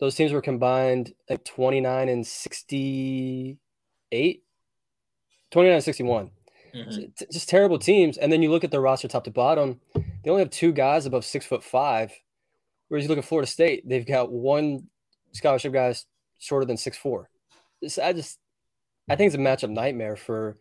Those 0.00 0.14
teams 0.14 0.32
were 0.32 0.40
combined 0.40 1.12
at 1.28 1.44
29 1.44 2.08
and 2.08 2.26
68, 2.26 4.42
29 5.50 5.74
and 5.74 5.84
61. 5.84 6.30
Mm-hmm. 6.74 7.24
Just 7.30 7.48
terrible 7.48 7.78
teams. 7.78 8.18
And 8.18 8.32
then 8.32 8.42
you 8.42 8.50
look 8.50 8.64
at 8.64 8.72
their 8.72 8.80
roster 8.80 9.06
top 9.06 9.24
to 9.24 9.30
bottom, 9.30 9.80
they 9.94 10.30
only 10.30 10.42
have 10.42 10.50
two 10.50 10.72
guys 10.72 11.06
above 11.06 11.24
six 11.24 11.46
foot 11.46 11.62
five. 11.62 12.12
Whereas 12.88 13.04
you 13.04 13.08
look 13.08 13.18
at 13.18 13.24
Florida 13.24 13.46
State, 13.46 13.88
they've 13.88 14.06
got 14.06 14.32
one 14.32 14.88
scholarship 15.32 15.72
guys 15.72 16.06
shorter 16.38 16.66
than 16.66 16.76
six 16.76 16.98
four. 16.98 17.30
I 18.02 18.12
just, 18.12 18.38
I 19.08 19.16
think 19.16 19.28
it's 19.28 19.36
a 19.36 19.38
matchup 19.38 19.70
nightmare 19.70 20.16
for 20.16 20.58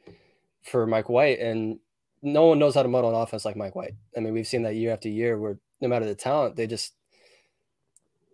for 0.62 0.86
Mike 0.86 1.10
White, 1.10 1.40
and 1.40 1.80
no 2.22 2.46
one 2.46 2.60
knows 2.60 2.76
how 2.76 2.84
to 2.84 2.90
muddle 2.90 3.10
an 3.10 3.22
offense 3.22 3.46
like 3.46 3.58
Mike 3.58 3.76
White. 3.76 3.96
I 4.16 4.20
mean, 4.20 4.34
we've 4.34 4.48
seen 4.48 4.64
that 4.64 4.76
year 4.76 4.94
after 4.94 5.10
year 5.10 5.38
where 5.38 5.58
no 5.82 5.88
matter 5.88 6.06
the 6.06 6.16
talent, 6.16 6.56
they 6.56 6.68
just 6.68 6.94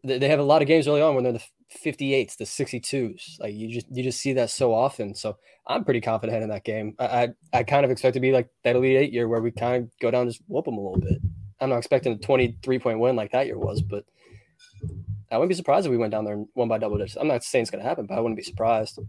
they, 0.04 0.30
have 0.30 0.40
a 0.40 0.44
lot 0.44 0.62
of 0.62 0.68
games 0.68 0.88
early 0.88 1.02
on 1.02 1.16
when 1.16 1.24
they're 1.24 1.34
the 1.34 1.44
58s, 1.86 2.38
the 2.38 2.46
62s. 2.46 3.40
Like 3.40 3.54
you 3.54 3.70
just 3.70 3.88
you 3.92 4.04
just 4.04 4.20
see 4.20 4.34
that 4.34 4.50
so 4.50 4.74
often. 4.74 5.16
So 5.16 5.38
I'm 5.68 5.84
pretty 5.84 6.02
confident 6.02 6.44
in 6.44 6.50
that 6.50 6.64
game. 6.64 6.96
I 7.00 7.06
I, 7.06 7.30
I 7.54 7.64
kind 7.64 7.86
of 7.86 7.92
expect 7.92 8.16
to 8.16 8.20
be 8.20 8.32
like 8.32 8.50
that 8.64 8.76
Elite 8.76 8.98
Eight 8.98 9.14
year 9.14 9.28
where 9.28 9.42
we 9.42 9.52
kind 9.52 9.84
of 9.84 9.92
go 10.02 10.12
down 10.12 10.24
and 10.24 10.32
just 10.32 10.44
whoop 10.48 10.66
them 10.66 10.78
a 10.78 10.82
little 10.82 11.00
bit. 11.00 11.20
I'm 11.62 11.70
not 11.70 11.78
expecting 11.78 12.14
a 12.14 12.18
23 12.18 12.80
point 12.80 13.00
win 13.00 13.16
like 13.16 13.32
that 13.32 13.46
year 13.46 13.58
was, 13.58 13.82
but 13.82 14.06
I 15.32 15.38
wouldn't 15.38 15.50
be 15.50 15.56
surprised 15.56 15.86
if 15.86 15.92
we 15.92 15.98
went 15.98 16.12
down 16.12 16.26
there 16.26 16.34
and 16.34 16.48
won 16.56 16.68
by 16.68 16.78
double 16.78 16.98
digits. 16.98 17.18
I'm 17.20 17.28
not 17.28 17.44
saying 17.44 17.64
it's 17.64 17.72
going 17.72 17.84
to 17.84 17.88
happen, 17.88 18.06
but 18.08 18.18
I 18.18 18.22
wouldn't 18.22 18.38
be 18.38 18.44
surprised. 18.44 19.00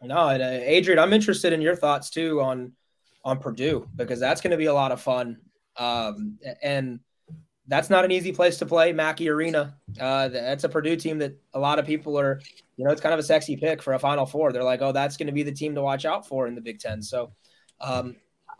No, 0.00 0.28
and, 0.28 0.42
uh, 0.42 0.46
Adrian, 0.46 0.98
I'm 0.98 1.12
interested 1.12 1.52
in 1.52 1.60
your 1.60 1.76
thoughts 1.76 2.10
too 2.10 2.40
on 2.40 2.72
on 3.24 3.38
Purdue 3.38 3.88
because 3.96 4.20
that's 4.20 4.40
going 4.40 4.52
to 4.52 4.56
be 4.56 4.66
a 4.66 4.74
lot 4.74 4.92
of 4.92 5.00
fun. 5.00 5.38
Um, 5.76 6.38
and 6.62 7.00
that's 7.68 7.90
not 7.90 8.04
an 8.04 8.10
easy 8.10 8.32
place 8.32 8.58
to 8.58 8.66
play, 8.66 8.92
Mackey 8.92 9.28
Arena. 9.28 9.76
Uh, 10.00 10.28
that's 10.28 10.64
a 10.64 10.68
Purdue 10.68 10.96
team 10.96 11.18
that 11.18 11.38
a 11.52 11.60
lot 11.60 11.78
of 11.78 11.86
people 11.86 12.18
are, 12.18 12.40
you 12.76 12.84
know, 12.84 12.90
it's 12.90 13.00
kind 13.00 13.12
of 13.12 13.20
a 13.20 13.22
sexy 13.22 13.56
pick 13.56 13.82
for 13.82 13.92
a 13.92 13.98
Final 13.98 14.26
Four. 14.26 14.52
They're 14.52 14.64
like, 14.64 14.82
oh, 14.82 14.92
that's 14.92 15.16
going 15.16 15.26
to 15.26 15.32
be 15.32 15.42
the 15.42 15.52
team 15.52 15.74
to 15.74 15.82
watch 15.82 16.04
out 16.04 16.26
for 16.26 16.46
in 16.46 16.54
the 16.54 16.60
Big 16.60 16.80
Ten. 16.80 17.02
So, 17.02 17.32
um, 17.80 18.16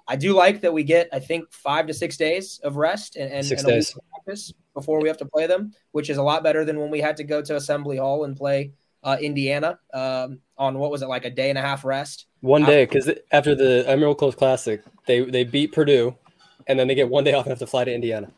I 0.06 0.16
do 0.16 0.32
like 0.32 0.62
that 0.62 0.72
we 0.72 0.84
get, 0.84 1.08
I 1.12 1.18
think, 1.18 1.52
five 1.52 1.86
to 1.86 1.94
six 1.94 2.16
days 2.16 2.60
of 2.64 2.76
rest 2.76 3.16
and, 3.16 3.30
and, 3.30 3.44
Six 3.44 3.62
and 3.62 3.70
a 3.70 3.74
week 3.74 3.78
days. 3.78 3.96
of 3.96 4.02
practice 4.10 4.52
before 4.72 5.02
we 5.02 5.08
have 5.08 5.18
to 5.18 5.26
play 5.26 5.46
them, 5.46 5.72
which 5.92 6.08
is 6.08 6.16
a 6.16 6.22
lot 6.22 6.42
better 6.42 6.64
than 6.64 6.78
when 6.78 6.90
we 6.90 7.00
had 7.00 7.16
to 7.18 7.24
go 7.24 7.42
to 7.42 7.56
Assembly 7.56 7.98
Hall 7.98 8.24
and 8.24 8.34
play 8.36 8.72
uh, 9.04 9.18
Indiana 9.20 9.78
um, 9.92 10.40
on 10.56 10.78
what 10.78 10.90
was 10.90 11.02
it 11.02 11.08
like 11.08 11.26
a 11.26 11.30
day 11.30 11.50
and 11.50 11.58
a 11.58 11.62
half 11.62 11.84
rest. 11.84 12.26
One 12.40 12.64
day, 12.64 12.86
because 12.86 13.10
after 13.32 13.54
the 13.54 13.84
Emerald 13.86 14.18
Coast 14.18 14.38
Classic, 14.38 14.82
they 15.06 15.24
they 15.24 15.44
beat 15.44 15.72
Purdue, 15.72 16.16
and 16.66 16.78
then 16.78 16.88
they 16.88 16.94
get 16.94 17.08
one 17.08 17.24
day 17.24 17.34
off 17.34 17.44
and 17.44 17.50
have 17.50 17.58
to 17.58 17.66
fly 17.66 17.84
to 17.84 17.92
Indiana. 17.92 18.30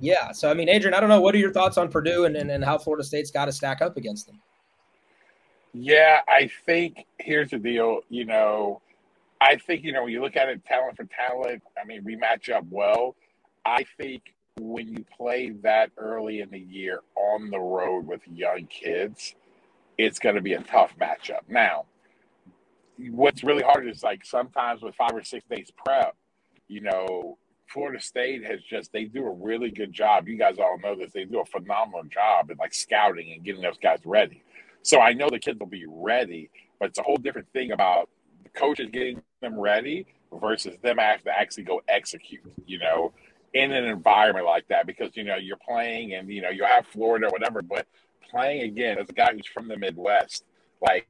Yeah. 0.00 0.32
So, 0.32 0.50
I 0.50 0.54
mean, 0.54 0.68
Adrian, 0.68 0.94
I 0.94 1.00
don't 1.00 1.08
know. 1.08 1.20
What 1.20 1.34
are 1.34 1.38
your 1.38 1.52
thoughts 1.52 1.78
on 1.78 1.90
Purdue 1.90 2.24
and, 2.24 2.36
and, 2.36 2.50
and 2.50 2.64
how 2.64 2.78
Florida 2.78 3.04
State's 3.04 3.30
got 3.30 3.46
to 3.46 3.52
stack 3.52 3.82
up 3.82 3.96
against 3.96 4.26
them? 4.26 4.40
Yeah, 5.72 6.20
I 6.28 6.50
think 6.66 7.06
here's 7.18 7.50
the 7.50 7.58
deal. 7.58 8.00
You 8.08 8.24
know, 8.24 8.80
I 9.40 9.56
think, 9.56 9.82
you 9.82 9.92
know, 9.92 10.04
when 10.04 10.12
you 10.12 10.20
look 10.20 10.36
at 10.36 10.48
it 10.48 10.64
talent 10.64 10.96
for 10.96 11.04
talent, 11.04 11.62
I 11.80 11.84
mean, 11.84 12.04
we 12.04 12.16
match 12.16 12.48
up 12.48 12.64
well. 12.70 13.16
I 13.66 13.84
think 13.98 14.34
when 14.60 14.88
you 14.88 15.04
play 15.16 15.50
that 15.62 15.90
early 15.96 16.40
in 16.40 16.50
the 16.50 16.60
year 16.60 17.00
on 17.16 17.50
the 17.50 17.58
road 17.58 18.06
with 18.06 18.20
young 18.28 18.66
kids, 18.66 19.34
it's 19.98 20.18
going 20.18 20.36
to 20.36 20.40
be 20.40 20.54
a 20.54 20.60
tough 20.60 20.94
matchup. 21.00 21.40
Now, 21.48 21.86
what's 23.10 23.42
really 23.42 23.62
hard 23.62 23.88
is 23.88 24.02
like 24.02 24.24
sometimes 24.24 24.82
with 24.82 24.94
five 24.94 25.12
or 25.12 25.24
six 25.24 25.44
days 25.50 25.72
prep, 25.84 26.14
you 26.68 26.80
know, 26.80 27.36
Florida 27.68 28.00
State 28.00 28.44
has 28.44 28.60
just 28.62 28.92
they 28.92 29.04
do 29.04 29.26
a 29.26 29.30
really 29.30 29.70
good 29.70 29.92
job. 29.92 30.28
You 30.28 30.36
guys 30.36 30.58
all 30.58 30.78
know 30.78 30.94
this. 30.94 31.12
They 31.12 31.24
do 31.24 31.40
a 31.40 31.44
phenomenal 31.44 32.04
job 32.04 32.50
in 32.50 32.56
like 32.58 32.74
scouting 32.74 33.32
and 33.32 33.44
getting 33.44 33.62
those 33.62 33.78
guys 33.78 34.00
ready. 34.04 34.42
So 34.82 35.00
I 35.00 35.12
know 35.12 35.28
the 35.30 35.38
kids 35.38 35.58
will 35.58 35.66
be 35.66 35.86
ready, 35.88 36.50
but 36.78 36.90
it's 36.90 36.98
a 36.98 37.02
whole 37.02 37.16
different 37.16 37.48
thing 37.52 37.72
about 37.72 38.08
the 38.42 38.50
coaches 38.50 38.90
getting 38.92 39.22
them 39.40 39.58
ready 39.58 40.06
versus 40.40 40.76
them 40.82 40.98
have 40.98 41.22
to 41.24 41.30
actually 41.30 41.64
go 41.64 41.80
execute. 41.88 42.52
You 42.66 42.78
know, 42.78 43.12
in 43.54 43.72
an 43.72 43.84
environment 43.84 44.46
like 44.46 44.68
that 44.68 44.86
because 44.86 45.16
you 45.16 45.24
know 45.24 45.36
you're 45.36 45.56
playing 45.56 46.14
and 46.14 46.28
you 46.28 46.42
know 46.42 46.50
you 46.50 46.64
have 46.64 46.86
Florida 46.86 47.26
or 47.26 47.30
whatever, 47.30 47.62
but 47.62 47.86
playing 48.30 48.62
again 48.62 48.98
as 48.98 49.08
a 49.08 49.12
guy 49.12 49.32
who's 49.32 49.46
from 49.46 49.68
the 49.68 49.76
Midwest, 49.76 50.44
like 50.82 51.08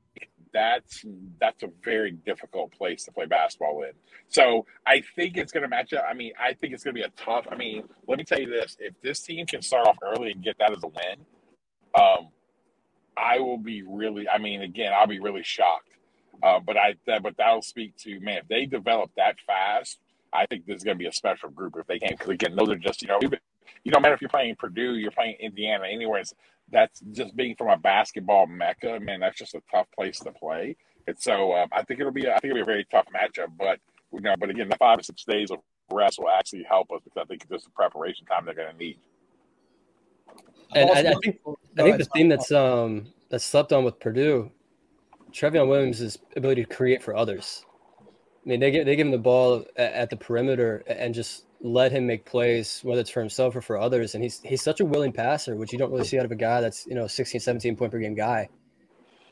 that's 0.54 1.04
that's 1.40 1.62
a 1.64 1.68
very 1.84 2.12
difficult 2.12 2.72
place 2.72 3.04
to 3.04 3.12
play 3.12 3.26
basketball 3.26 3.82
in. 3.82 3.90
So 4.28 4.64
I 4.86 5.02
think 5.16 5.36
it's 5.36 5.52
going 5.52 5.64
to 5.64 5.68
match 5.68 5.92
up. 5.92 6.04
I 6.08 6.14
mean, 6.14 6.32
I 6.40 6.54
think 6.54 6.72
it's 6.72 6.84
going 6.84 6.94
to 6.94 7.00
be 7.00 7.04
a 7.04 7.10
tough. 7.10 7.46
I 7.50 7.56
mean, 7.56 7.84
let 8.08 8.18
me 8.18 8.24
tell 8.24 8.40
you 8.40 8.48
this: 8.48 8.76
if 8.80 8.94
this 9.02 9.20
team 9.20 9.44
can 9.46 9.60
start 9.60 9.86
off 9.86 9.98
early 10.02 10.30
and 10.30 10.42
get 10.42 10.56
that 10.60 10.72
as 10.72 10.82
a 10.82 10.86
win, 10.86 11.26
um, 12.00 12.28
I 13.18 13.40
will 13.40 13.58
be 13.58 13.82
really. 13.82 14.28
I 14.28 14.38
mean, 14.38 14.62
again, 14.62 14.92
I'll 14.96 15.08
be 15.08 15.20
really 15.20 15.42
shocked. 15.42 15.90
Uh, 16.42 16.60
but 16.60 16.76
I, 16.76 16.94
that, 17.06 17.22
but 17.22 17.36
that'll 17.36 17.62
speak 17.62 17.96
to 17.98 18.20
man. 18.20 18.38
If 18.38 18.48
they 18.48 18.66
develop 18.66 19.10
that 19.16 19.36
fast, 19.46 19.98
I 20.32 20.46
think 20.46 20.66
this 20.66 20.76
is 20.78 20.84
going 20.84 20.96
to 20.96 20.98
be 21.02 21.06
a 21.08 21.12
special 21.12 21.50
group 21.50 21.74
if 21.78 21.86
they 21.86 21.98
can. 21.98 22.12
Because 22.12 22.30
again, 22.30 22.56
those 22.56 22.68
are 22.70 22.76
just 22.76 23.02
you 23.02 23.08
know, 23.08 23.18
even 23.22 23.38
you 23.84 23.92
don't 23.92 24.02
matter 24.02 24.14
if 24.14 24.20
you're 24.20 24.30
playing 24.30 24.56
Purdue, 24.56 24.96
you're 24.96 25.10
playing 25.10 25.36
Indiana, 25.40 25.84
anywhere. 25.90 26.22
It's, 26.74 27.00
that's 27.00 27.00
just 27.12 27.36
being 27.36 27.54
from 27.56 27.68
a 27.68 27.76
basketball 27.76 28.46
mecca. 28.46 28.98
Man, 29.00 29.20
that's 29.20 29.38
just 29.38 29.54
a 29.54 29.62
tough 29.70 29.86
place 29.96 30.18
to 30.20 30.32
play. 30.32 30.76
And 31.06 31.16
so 31.18 31.54
um, 31.54 31.68
I 31.72 31.82
think 31.82 32.00
it'll 32.00 32.12
be 32.12 32.28
I 32.28 32.38
think 32.38 32.44
it'll 32.44 32.56
be 32.56 32.62
a 32.62 32.64
very 32.64 32.86
tough 32.90 33.06
matchup. 33.14 33.48
But 33.58 33.78
you 34.12 34.20
know, 34.20 34.34
but 34.38 34.50
again, 34.50 34.68
the 34.68 34.76
five 34.76 34.98
or 34.98 35.02
six 35.02 35.24
days 35.24 35.50
of 35.50 35.58
rest 35.90 36.18
will 36.18 36.30
actually 36.30 36.64
help 36.64 36.90
us 36.92 37.00
because 37.04 37.22
I 37.22 37.24
think 37.26 37.42
it's 37.42 37.50
just 37.50 37.64
the 37.66 37.70
preparation 37.72 38.26
time 38.26 38.44
they're 38.46 38.54
going 38.54 38.72
to 38.72 38.78
need. 38.78 38.98
And 40.74 40.90
I, 40.90 41.10
I 41.10 41.14
think 41.22 41.40
I 41.78 41.82
think 41.82 41.98
the 41.98 42.04
thing 42.06 42.28
that's 42.28 42.50
um 42.50 43.06
that's 43.28 43.44
slept 43.44 43.72
on 43.72 43.84
with 43.84 44.00
Purdue, 44.00 44.50
Trevion 45.32 45.68
Williams' 45.68 46.18
ability 46.36 46.64
to 46.64 46.74
create 46.74 47.02
for 47.02 47.14
others. 47.14 47.64
I 48.44 48.48
mean, 48.48 48.60
they 48.60 48.70
give 48.70 48.86
they 48.86 48.96
give 48.96 49.06
him 49.06 49.12
the 49.12 49.18
ball 49.18 49.64
at, 49.76 49.92
at 49.92 50.10
the 50.10 50.16
perimeter 50.16 50.82
and 50.86 51.14
just 51.14 51.44
let 51.64 51.90
him 51.90 52.06
make 52.06 52.26
plays, 52.26 52.80
whether 52.82 53.00
it's 53.00 53.10
for 53.10 53.20
himself 53.20 53.56
or 53.56 53.62
for 53.62 53.78
others. 53.78 54.14
And 54.14 54.22
he's 54.22 54.40
he's 54.44 54.62
such 54.62 54.80
a 54.80 54.84
willing 54.84 55.12
passer, 55.12 55.56
which 55.56 55.72
you 55.72 55.78
don't 55.78 55.90
really 55.90 56.04
see 56.04 56.18
out 56.18 56.26
of 56.26 56.30
a 56.30 56.36
guy 56.36 56.60
that's 56.60 56.86
you 56.86 56.94
know 56.94 57.06
16, 57.06 57.40
17 57.40 57.74
point 57.74 57.90
per 57.90 57.98
game 57.98 58.14
guy. 58.14 58.48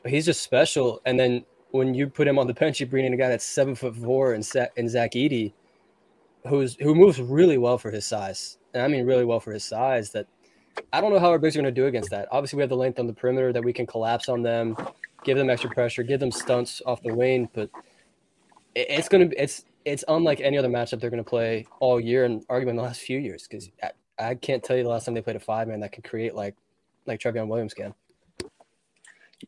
But 0.01 0.11
he's 0.11 0.25
just 0.25 0.41
special. 0.41 0.99
And 1.05 1.17
then 1.17 1.45
when 1.71 1.93
you 1.93 2.07
put 2.07 2.27
him 2.27 2.39
on 2.39 2.47
the 2.47 2.53
bench, 2.53 2.79
you 2.79 2.87
bring 2.87 3.05
in 3.05 3.13
a 3.13 3.17
guy 3.17 3.29
that's 3.29 3.45
seven 3.45 3.75
foot 3.75 3.95
four 3.95 4.33
and 4.33 4.43
Zach, 4.43 4.71
and 4.75 4.89
Zach 4.89 5.11
Edey, 5.11 5.53
who's 6.47 6.75
who 6.81 6.95
moves 6.95 7.21
really 7.21 7.59
well 7.59 7.77
for 7.77 7.91
his 7.91 8.05
size. 8.05 8.57
And 8.73 8.81
I 8.81 8.87
mean 8.87 9.05
really 9.05 9.25
well 9.25 9.39
for 9.39 9.53
his 9.53 9.63
size. 9.63 10.11
That 10.11 10.25
I 10.91 11.01
don't 11.01 11.13
know 11.13 11.19
how 11.19 11.29
our 11.29 11.37
bigs 11.37 11.55
are 11.55 11.61
going 11.61 11.73
to 11.73 11.81
do 11.81 11.85
against 11.85 12.09
that. 12.09 12.27
Obviously, 12.31 12.57
we 12.57 12.63
have 12.63 12.69
the 12.69 12.75
length 12.75 12.99
on 12.99 13.05
the 13.05 13.13
perimeter 13.13 13.53
that 13.53 13.63
we 13.63 13.73
can 13.73 13.85
collapse 13.85 14.27
on 14.27 14.41
them, 14.41 14.75
give 15.23 15.37
them 15.37 15.51
extra 15.51 15.69
pressure, 15.69 16.01
give 16.01 16.19
them 16.19 16.31
stunts 16.31 16.81
off 16.87 17.03
the 17.03 17.13
wing, 17.13 17.47
but 17.53 17.69
it's 18.73 19.07
going 19.07 19.21
to 19.21 19.29
be 19.29 19.39
it's 19.39 19.65
it's 19.85 20.03
unlike 20.07 20.39
any 20.41 20.57
other 20.57 20.69
matchup 20.69 20.99
they're 20.99 21.09
going 21.09 21.23
to 21.23 21.29
play 21.29 21.65
all 21.79 21.99
year 21.99 22.25
and 22.25 22.47
arguably 22.47 22.75
the 22.75 22.81
last 22.81 23.01
few 23.01 23.19
years 23.19 23.47
because 23.47 23.69
I, 23.81 23.91
I, 24.19 24.35
can't 24.35 24.63
tell 24.63 24.77
you 24.77 24.83
the 24.83 24.89
last 24.89 25.05
time 25.05 25.13
they 25.13 25.21
played 25.21 25.35
a 25.35 25.41
five 25.41 25.67
man 25.67 25.79
that 25.81 25.91
can 25.91 26.03
create 26.03 26.35
like 26.35 26.55
like 27.05 27.19
Trevion 27.19 27.47
Williams 27.47 27.73
can. 27.73 27.93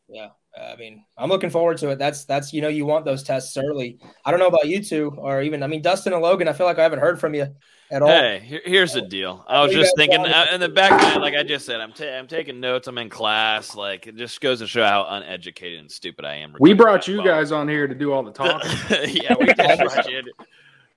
Yeah, 0.08 0.28
I 0.56 0.76
mean, 0.76 1.04
I'm 1.18 1.28
looking 1.28 1.50
forward 1.50 1.76
to 1.78 1.90
it. 1.90 1.98
That's 1.98 2.24
that's 2.24 2.52
you 2.52 2.62
know 2.62 2.68
you 2.68 2.86
want 2.86 3.04
those 3.04 3.22
tests 3.22 3.56
early. 3.56 3.98
I 4.24 4.30
don't 4.30 4.40
know 4.40 4.46
about 4.46 4.66
you 4.66 4.82
two 4.82 5.14
or 5.18 5.42
even 5.42 5.62
I 5.62 5.66
mean 5.66 5.82
Dustin 5.82 6.12
and 6.12 6.22
Logan. 6.22 6.48
I 6.48 6.52
feel 6.52 6.66
like 6.66 6.78
I 6.78 6.82
haven't 6.82 7.00
heard 7.00 7.20
from 7.20 7.34
you 7.34 7.48
at 7.90 8.02
all. 8.02 8.08
Hey, 8.08 8.40
here, 8.44 8.60
here's 8.64 8.92
the 8.94 9.02
deal. 9.02 9.44
I 9.48 9.62
was 9.62 9.72
just 9.72 9.94
thinking 9.96 10.20
uh, 10.20 10.46
in 10.52 10.60
the 10.60 10.68
back 10.68 10.92
of 10.92 11.00
my 11.00 11.16
like 11.16 11.34
I 11.34 11.42
just 11.42 11.66
said, 11.66 11.80
I'm 11.80 11.92
ta- 11.92 12.16
I'm 12.16 12.26
taking 12.26 12.58
notes. 12.58 12.88
I'm 12.88 12.98
in 12.98 13.10
class. 13.10 13.74
Like 13.74 14.06
it 14.06 14.16
just 14.16 14.40
goes 14.40 14.60
to 14.60 14.66
show 14.66 14.84
how 14.84 15.06
uneducated 15.08 15.78
and 15.78 15.90
stupid 15.90 16.24
I 16.24 16.36
am. 16.36 16.54
We 16.58 16.72
brought 16.72 17.06
you 17.06 17.22
guys 17.22 17.52
on 17.52 17.68
here 17.68 17.86
to 17.86 17.94
do 17.94 18.12
all 18.12 18.22
the 18.22 18.32
talking. 18.32 18.70
yeah, 19.08 19.34
we 19.38 19.46
did 19.46 19.56
brought 19.78 20.10
you. 20.10 20.22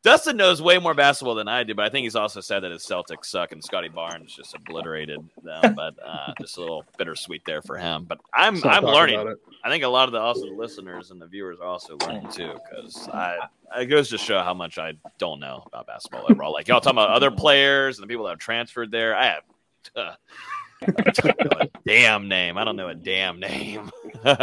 Dustin 0.01 0.37
knows 0.37 0.61
way 0.61 0.77
more 0.77 0.93
basketball 0.93 1.35
than 1.35 1.49
I 1.49 1.63
do, 1.63 1.75
but 1.75 1.85
I 1.85 1.89
think 1.89 2.03
he's 2.05 2.15
also 2.15 2.39
said 2.39 2.61
that 2.61 2.71
his 2.71 2.83
Celtics 2.83 3.25
suck 3.25 3.51
and 3.51 3.61
Scottie 3.61 3.89
Barnes 3.89 4.33
just 4.33 4.55
obliterated 4.55 5.19
them. 5.43 5.75
But 5.79 5.95
uh, 6.03 6.33
just 6.39 6.57
a 6.57 6.61
little 6.61 6.85
bittersweet 6.97 7.43
there 7.45 7.61
for 7.61 7.77
him. 7.77 8.05
But 8.07 8.19
I'm 8.33 8.61
I'm 8.63 8.83
learning. 8.83 9.35
I 9.63 9.69
think 9.69 9.83
a 9.83 9.87
lot 9.87 10.07
of 10.07 10.13
the 10.13 10.19
also 10.19 10.45
the 10.45 10.55
listeners 10.55 11.11
and 11.11 11.21
the 11.21 11.27
viewers 11.27 11.59
are 11.59 11.67
also 11.67 11.97
learning 11.97 12.29
too, 12.31 12.53
because 12.69 13.07
I 13.09 13.37
it 13.77 13.85
goes 13.85 14.09
to 14.09 14.17
show 14.17 14.41
how 14.41 14.53
much 14.53 14.77
I 14.77 14.93
don't 15.17 15.39
know 15.39 15.63
about 15.67 15.87
basketball 15.87 16.25
overall. 16.29 16.53
Like 16.53 16.67
y'all 16.67 16.81
talking 16.81 16.97
about 16.97 17.09
other 17.09 17.31
players 17.45 17.97
and 17.97 18.03
the 18.03 18.07
people 18.07 18.25
that 18.25 18.31
have 18.31 18.39
transferred 18.39 18.91
there. 18.91 19.15
I 19.15 19.25
have. 19.25 19.43
Uh, 19.95 20.15
a 20.87 21.69
damn 21.85 22.27
name. 22.29 22.57
I 22.57 22.63
don't 22.63 22.77
know 22.77 22.87
a 22.87 22.95
damn 22.95 23.39
name. 23.39 23.91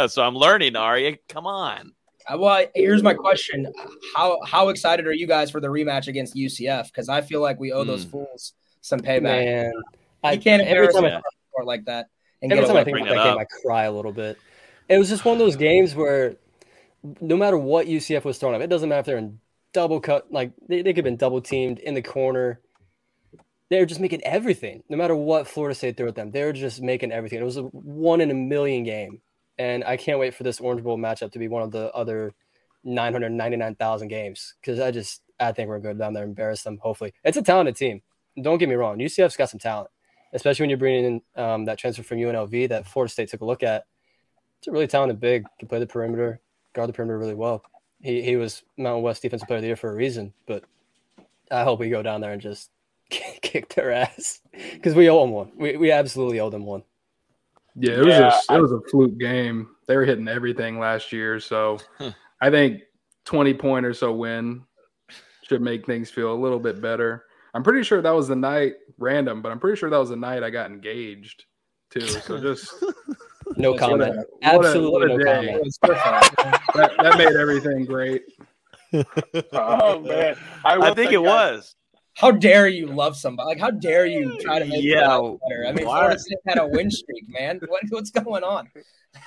so 0.07 0.23
I'm 0.23 0.35
learning, 0.35 0.75
Arya. 0.75 1.17
Come 1.27 1.47
on. 1.47 1.93
Well, 2.35 2.65
here's 2.75 3.03
my 3.03 3.13
question: 3.13 3.71
How 4.15 4.39
how 4.45 4.69
excited 4.69 5.07
are 5.07 5.13
you 5.13 5.27
guys 5.27 5.49
for 5.49 5.59
the 5.59 5.67
rematch 5.67 6.07
against 6.07 6.35
UCF? 6.35 6.87
Because 6.87 7.09
I 7.09 7.21
feel 7.21 7.41
like 7.41 7.59
we 7.59 7.71
owe 7.71 7.83
those 7.83 8.05
mm. 8.05 8.11
fools 8.11 8.53
some 8.81 8.99
payback. 8.99 9.21
Man, 9.21 9.73
I 10.23 10.37
can't 10.37 10.61
embarrass 10.61 10.95
every 10.95 11.09
time 11.09 11.21
I, 11.59 11.63
like 11.63 11.85
that. 11.85 12.07
And 12.41 12.51
every 12.51 12.65
time 12.65 12.77
I 12.77 12.83
think 12.83 12.97
about 12.99 13.09
that 13.09 13.23
game, 13.23 13.37
I 13.37 13.45
cry 13.63 13.83
a 13.83 13.91
little 13.91 14.11
bit. 14.11 14.37
It 14.89 14.97
was 14.97 15.09
just 15.09 15.25
one 15.25 15.33
of 15.33 15.39
those 15.39 15.55
games 15.55 15.95
where 15.95 16.35
no 17.21 17.35
matter 17.37 17.57
what 17.57 17.87
UCF 17.87 18.23
was 18.23 18.37
throwing 18.37 18.55
up, 18.55 18.61
it 18.61 18.67
doesn't 18.67 18.89
matter 18.89 18.99
if 18.99 19.05
they're 19.05 19.17
in 19.17 19.39
double 19.73 19.99
cut, 19.99 20.31
like 20.31 20.51
they, 20.67 20.81
they 20.81 20.91
could 20.91 20.97
have 20.97 21.05
been 21.05 21.17
double 21.17 21.41
teamed 21.41 21.79
in 21.79 21.93
the 21.93 22.01
corner. 22.01 22.59
They're 23.69 23.85
just 23.85 23.99
making 23.99 24.23
everything. 24.23 24.83
No 24.89 24.97
matter 24.97 25.15
what 25.15 25.47
Florida 25.47 25.75
State 25.75 25.97
threw 25.97 26.07
at 26.07 26.15
them, 26.15 26.31
they're 26.31 26.53
just 26.53 26.81
making 26.81 27.11
everything. 27.11 27.39
It 27.39 27.45
was 27.45 27.57
a 27.57 27.63
one 27.63 28.21
in 28.21 28.31
a 28.31 28.33
million 28.33 28.83
game 28.83 29.21
and 29.57 29.83
I 29.83 29.97
can't 29.97 30.19
wait 30.19 30.33
for 30.33 30.43
this 30.43 30.59
Orange 30.59 30.83
Bowl 30.83 30.97
matchup 30.97 31.31
to 31.31 31.39
be 31.39 31.47
one 31.47 31.63
of 31.63 31.71
the 31.71 31.91
other 31.93 32.33
999,000 32.83 34.07
games 34.07 34.55
because 34.61 34.79
I 34.79 34.91
just 34.91 35.21
I 35.39 35.51
think 35.51 35.69
we're 35.69 35.79
good 35.79 35.99
down 35.99 36.13
there, 36.13 36.23
and 36.23 36.31
embarrass 36.31 36.63
them. 36.63 36.79
Hopefully, 36.81 37.13
it's 37.23 37.37
a 37.37 37.41
talented 37.41 37.75
team. 37.75 38.01
Don't 38.41 38.57
get 38.57 38.69
me 38.69 38.75
wrong, 38.75 38.97
UCF's 38.97 39.37
got 39.37 39.49
some 39.49 39.59
talent, 39.59 39.89
especially 40.33 40.63
when 40.63 40.69
you're 40.69 40.77
bringing 40.77 41.21
in 41.35 41.43
um, 41.43 41.65
that 41.65 41.77
transfer 41.77 42.03
from 42.03 42.19
UNLV 42.19 42.69
that 42.69 42.87
Florida 42.87 43.11
State 43.11 43.29
took 43.29 43.41
a 43.41 43.45
look 43.45 43.63
at. 43.63 43.85
It's 44.59 44.67
a 44.67 44.71
really 44.71 44.87
talented 44.87 45.19
big, 45.19 45.45
can 45.59 45.67
play 45.67 45.79
the 45.79 45.87
perimeter, 45.87 46.39
guard 46.73 46.89
the 46.89 46.93
perimeter 46.93 47.17
really 47.17 47.35
well. 47.35 47.63
He 48.01 48.21
he 48.21 48.35
was 48.35 48.63
Mountain 48.77 49.03
West 49.03 49.21
Defensive 49.21 49.47
Player 49.47 49.57
of 49.57 49.61
the 49.63 49.67
Year 49.67 49.75
for 49.75 49.91
a 49.91 49.95
reason, 49.95 50.33
but 50.45 50.63
I 51.51 51.63
hope 51.63 51.79
we 51.79 51.89
go 51.89 52.03
down 52.03 52.21
there 52.21 52.31
and 52.31 52.41
just 52.41 52.69
kick 53.09 53.73
their 53.73 53.91
ass 53.91 54.41
because 54.73 54.95
we 54.95 55.09
owe 55.09 55.21
them 55.21 55.31
one. 55.31 55.51
We 55.55 55.77
we 55.77 55.91
absolutely 55.91 56.39
owe 56.39 56.49
them 56.49 56.65
one. 56.65 56.83
Yeah, 57.79 57.93
it 57.93 57.99
was 57.99 58.07
yeah, 58.07 58.39
a, 58.49 58.57
it 58.57 58.61
was 58.61 58.71
a 58.71 58.81
fluke 58.89 59.17
game. 59.19 59.69
They 59.87 59.95
were 59.95 60.05
hitting 60.05 60.27
everything 60.27 60.79
last 60.79 61.11
year, 61.11 61.39
so 61.39 61.77
I 62.41 62.49
think 62.49 62.81
twenty 63.23 63.53
point 63.53 63.85
or 63.85 63.93
so 63.93 64.11
win 64.11 64.63
should 65.47 65.61
make 65.61 65.85
things 65.85 66.09
feel 66.09 66.33
a 66.33 66.35
little 66.35 66.59
bit 66.59 66.81
better. 66.81 67.25
I'm 67.53 67.63
pretty 67.63 67.83
sure 67.83 68.01
that 68.01 68.11
was 68.11 68.27
the 68.27 68.35
night 68.35 68.73
random, 68.97 69.41
but 69.41 69.51
I'm 69.51 69.59
pretty 69.59 69.77
sure 69.77 69.89
that 69.89 69.97
was 69.97 70.09
the 70.09 70.15
night 70.15 70.43
I 70.43 70.49
got 70.49 70.69
engaged 70.69 71.45
too. 71.91 72.01
So 72.01 72.37
just 72.41 72.83
no 73.55 73.77
comment. 73.77 74.15
What 74.15 74.27
a, 74.43 74.67
Absolutely 74.67 74.89
what 74.89 75.03
a, 75.03 75.13
what 75.13 75.21
a 75.21 75.87
no 75.87 75.95
comment. 75.95 76.31
that, 76.75 76.91
that, 76.97 77.17
made 77.17 77.35
everything 77.35 77.85
great. 77.85 78.23
oh 79.53 79.99
man, 80.01 80.35
I, 80.65 80.77
I 80.77 80.93
think 80.93 81.11
it 81.11 81.15
guy. 81.15 81.19
was 81.19 81.75
how 82.17 82.31
dare 82.31 82.67
you 82.67 82.87
love 82.87 83.15
somebody? 83.15 83.47
Like, 83.47 83.59
how 83.59 83.69
dare 83.69 84.07
you 84.07 84.39
try 84.39 84.57
to 84.57 84.65
make 84.65 84.83
yeah, 84.83 85.01
better? 85.01 85.65
I 85.67 85.71
mean, 85.71 85.85
Florida 85.85 86.17
State 86.17 86.39
had 86.47 86.57
a 86.57 86.65
win 86.65 86.89
streak, 86.89 87.25
man. 87.29 87.59
What, 87.67 87.83
what's 87.89 88.09
going 88.09 88.43
on? 88.43 88.69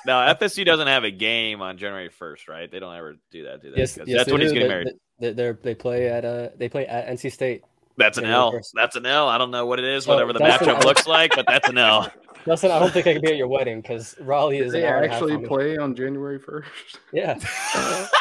Now, 0.04 0.34
FSU 0.34 0.66
doesn't 0.66 0.88
have 0.88 1.04
a 1.04 1.12
game 1.12 1.62
on 1.62 1.78
January 1.78 2.08
first, 2.08 2.48
right? 2.48 2.68
They 2.70 2.80
don't 2.80 2.94
ever 2.94 3.14
do 3.30 3.44
that, 3.44 3.62
do 3.62 3.70
they? 3.70 3.78
Yes, 3.78 3.96
yes 4.04 4.18
that's 4.18 4.32
when 4.32 4.40
he's 4.40 4.52
getting 4.52 4.66
married. 4.66 4.88
They, 5.20 5.32
they 5.32 5.52
they 5.52 5.74
play 5.74 6.08
at 6.08 6.24
uh 6.24 6.48
they 6.56 6.68
play 6.68 6.86
at 6.86 7.06
NC 7.08 7.30
State. 7.30 7.62
That's 7.96 8.18
an 8.18 8.24
L. 8.24 8.52
First. 8.52 8.72
That's 8.74 8.96
an 8.96 9.06
L. 9.06 9.28
I 9.28 9.38
don't 9.38 9.50
know 9.52 9.66
what 9.66 9.78
it 9.78 9.84
is, 9.84 10.04
so 10.04 10.12
whatever 10.12 10.32
the 10.32 10.40
matchup 10.40 10.82
looks 10.84 11.06
like, 11.06 11.32
but 11.36 11.46
that's 11.46 11.68
an 11.68 11.78
L. 11.78 12.10
Justin, 12.46 12.70
I 12.70 12.78
don't 12.78 12.90
think 12.90 13.06
I 13.06 13.12
could 13.12 13.22
be 13.22 13.28
at 13.28 13.36
your 13.36 13.48
wedding 13.48 13.82
because 13.82 14.16
Raleigh 14.18 14.58
is. 14.58 14.72
They 14.72 14.84
actually 14.84 15.46
play 15.46 15.76
on 15.76 15.94
January 15.94 16.38
first. 16.38 16.70
Yeah. 17.12 17.38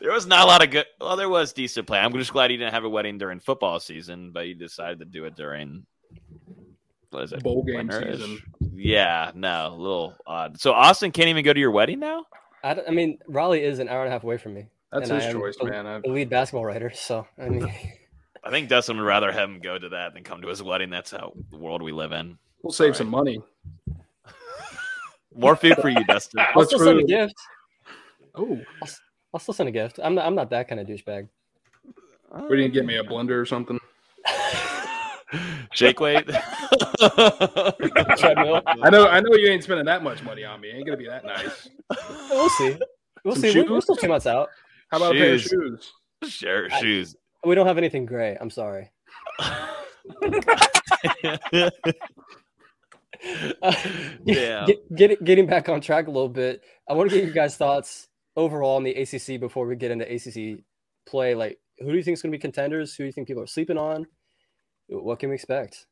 there 0.00 0.12
was 0.12 0.26
not 0.26 0.44
a 0.44 0.46
lot 0.46 0.64
of 0.64 0.70
good. 0.70 0.86
Well, 1.00 1.16
there 1.16 1.28
was 1.28 1.52
decent 1.52 1.86
play. 1.86 1.98
I'm 1.98 2.12
just 2.14 2.32
glad 2.32 2.50
he 2.50 2.56
didn't 2.56 2.74
have 2.74 2.84
a 2.84 2.88
wedding 2.88 3.18
during 3.18 3.40
football 3.40 3.80
season, 3.80 4.32
but 4.32 4.46
he 4.46 4.54
decided 4.54 4.98
to 5.00 5.04
do 5.04 5.24
it 5.24 5.36
during 5.36 5.84
what 7.10 7.24
is 7.24 7.32
it? 7.32 7.42
Bowl 7.42 7.62
game 7.64 7.76
Winter-ish? 7.76 8.18
season. 8.18 8.38
Yeah, 8.74 9.32
no, 9.34 9.68
a 9.72 9.76
little 9.76 10.14
odd. 10.26 10.60
So 10.60 10.72
Austin 10.72 11.10
can't 11.10 11.28
even 11.28 11.44
go 11.44 11.52
to 11.52 11.60
your 11.60 11.72
wedding 11.72 11.98
now. 11.98 12.24
I, 12.62 12.80
I 12.86 12.90
mean, 12.90 13.18
Raleigh 13.26 13.64
is 13.64 13.78
an 13.78 13.88
hour 13.88 14.00
and 14.00 14.08
a 14.08 14.12
half 14.12 14.22
away 14.22 14.36
from 14.36 14.54
me. 14.54 14.66
That's 14.92 15.08
his 15.08 15.32
choice, 15.32 15.56
a, 15.60 15.64
man. 15.64 16.02
The 16.04 16.10
lead 16.10 16.30
basketball 16.30 16.64
writer, 16.64 16.90
so 16.94 17.26
I 17.38 17.48
mean. 17.48 17.72
I 18.44 18.50
think 18.50 18.68
Dustin 18.68 18.96
would 18.96 19.04
rather 19.04 19.30
have 19.30 19.50
him 19.50 19.60
go 19.60 19.78
to 19.78 19.90
that 19.90 20.14
than 20.14 20.24
come 20.24 20.40
to 20.42 20.48
his 20.48 20.62
wedding. 20.62 20.88
That's 20.88 21.10
how 21.10 21.34
the 21.50 21.58
world 21.58 21.82
we 21.82 21.92
live 21.92 22.12
in. 22.12 22.38
We'll 22.62 22.72
save 22.72 22.96
some 22.96 23.08
money. 23.08 23.38
More 25.34 25.56
food 25.56 25.76
for 25.76 25.90
you, 25.90 26.02
Dustin. 26.06 26.40
I'll 26.54 26.64
still 26.64 26.78
send 26.78 27.00
a 27.00 27.04
gift. 27.04 27.34
Oh, 28.34 28.58
I'll, 28.80 28.88
s- 28.88 29.00
I'll 29.32 29.40
still 29.40 29.54
send 29.54 29.68
a 29.68 29.72
gift. 29.72 29.98
I'm 30.02 30.14
not. 30.14 30.26
I'm 30.26 30.34
not 30.34 30.50
that 30.50 30.68
kind 30.68 30.80
of 30.80 30.86
douchebag. 30.86 31.28
What 32.30 32.48
do 32.50 32.56
you 32.56 32.68
get 32.68 32.84
me 32.84 32.96
a 32.96 33.04
blender 33.04 33.40
or 33.40 33.46
something? 33.46 33.78
Shake 35.72 36.00
weight. 36.00 36.26
Treadmill. 38.18 38.62
I 38.66 38.90
know, 38.90 39.06
I 39.08 39.20
know 39.20 39.34
you 39.34 39.48
ain't 39.48 39.62
spending 39.62 39.86
that 39.86 40.02
much 40.02 40.22
money 40.22 40.44
on 40.44 40.60
me. 40.60 40.70
Ain't 40.70 40.86
gonna 40.86 40.96
be 40.96 41.06
that 41.06 41.24
nice. 41.24 41.68
We'll 42.30 42.48
see. 42.50 42.76
We'll 43.24 43.34
Some 43.34 43.42
see. 43.42 43.54
We're, 43.54 43.62
we're 43.64 43.68
shoes? 43.76 43.84
still 43.84 43.96
two 43.96 44.08
months 44.08 44.26
out. 44.26 44.48
How 44.90 44.96
about 44.98 45.14
a 45.14 45.18
pair 45.18 45.34
of 45.34 45.40
Shoes. 45.40 45.92
shoes? 46.22 46.32
Sure, 46.32 46.68
I- 46.72 46.80
shoes. 46.80 47.16
We 47.44 47.54
don't 47.54 47.66
have 47.66 47.78
anything 47.78 48.06
gray. 48.06 48.36
I'm 48.40 48.50
sorry. 48.50 48.90
Uh, 53.62 53.72
Damn. 54.24 54.64
Get, 54.66 54.96
get, 54.96 55.24
getting 55.24 55.46
back 55.46 55.68
on 55.68 55.82
track 55.82 56.06
a 56.06 56.10
little 56.10 56.30
bit. 56.30 56.62
I 56.88 56.94
want 56.94 57.10
to 57.10 57.16
get 57.16 57.26
your 57.26 57.34
guys' 57.34 57.54
thoughts 57.54 58.08
overall 58.40 58.78
in 58.78 58.84
the 58.84 58.94
ACC 58.94 59.38
before 59.38 59.66
we 59.66 59.76
get 59.76 59.90
into 59.90 60.10
ACC 60.10 60.64
play. 61.06 61.34
Like, 61.34 61.58
who 61.78 61.90
do 61.90 61.96
you 61.96 62.02
think 62.02 62.14
is 62.14 62.22
going 62.22 62.32
to 62.32 62.38
be 62.38 62.40
contenders? 62.40 62.94
Who 62.94 63.04
do 63.04 63.06
you 63.06 63.12
think 63.12 63.28
people 63.28 63.42
are 63.42 63.46
sleeping 63.46 63.78
on? 63.78 64.06
What 64.88 65.18
can 65.18 65.28
we 65.28 65.36
expect? 65.36 65.86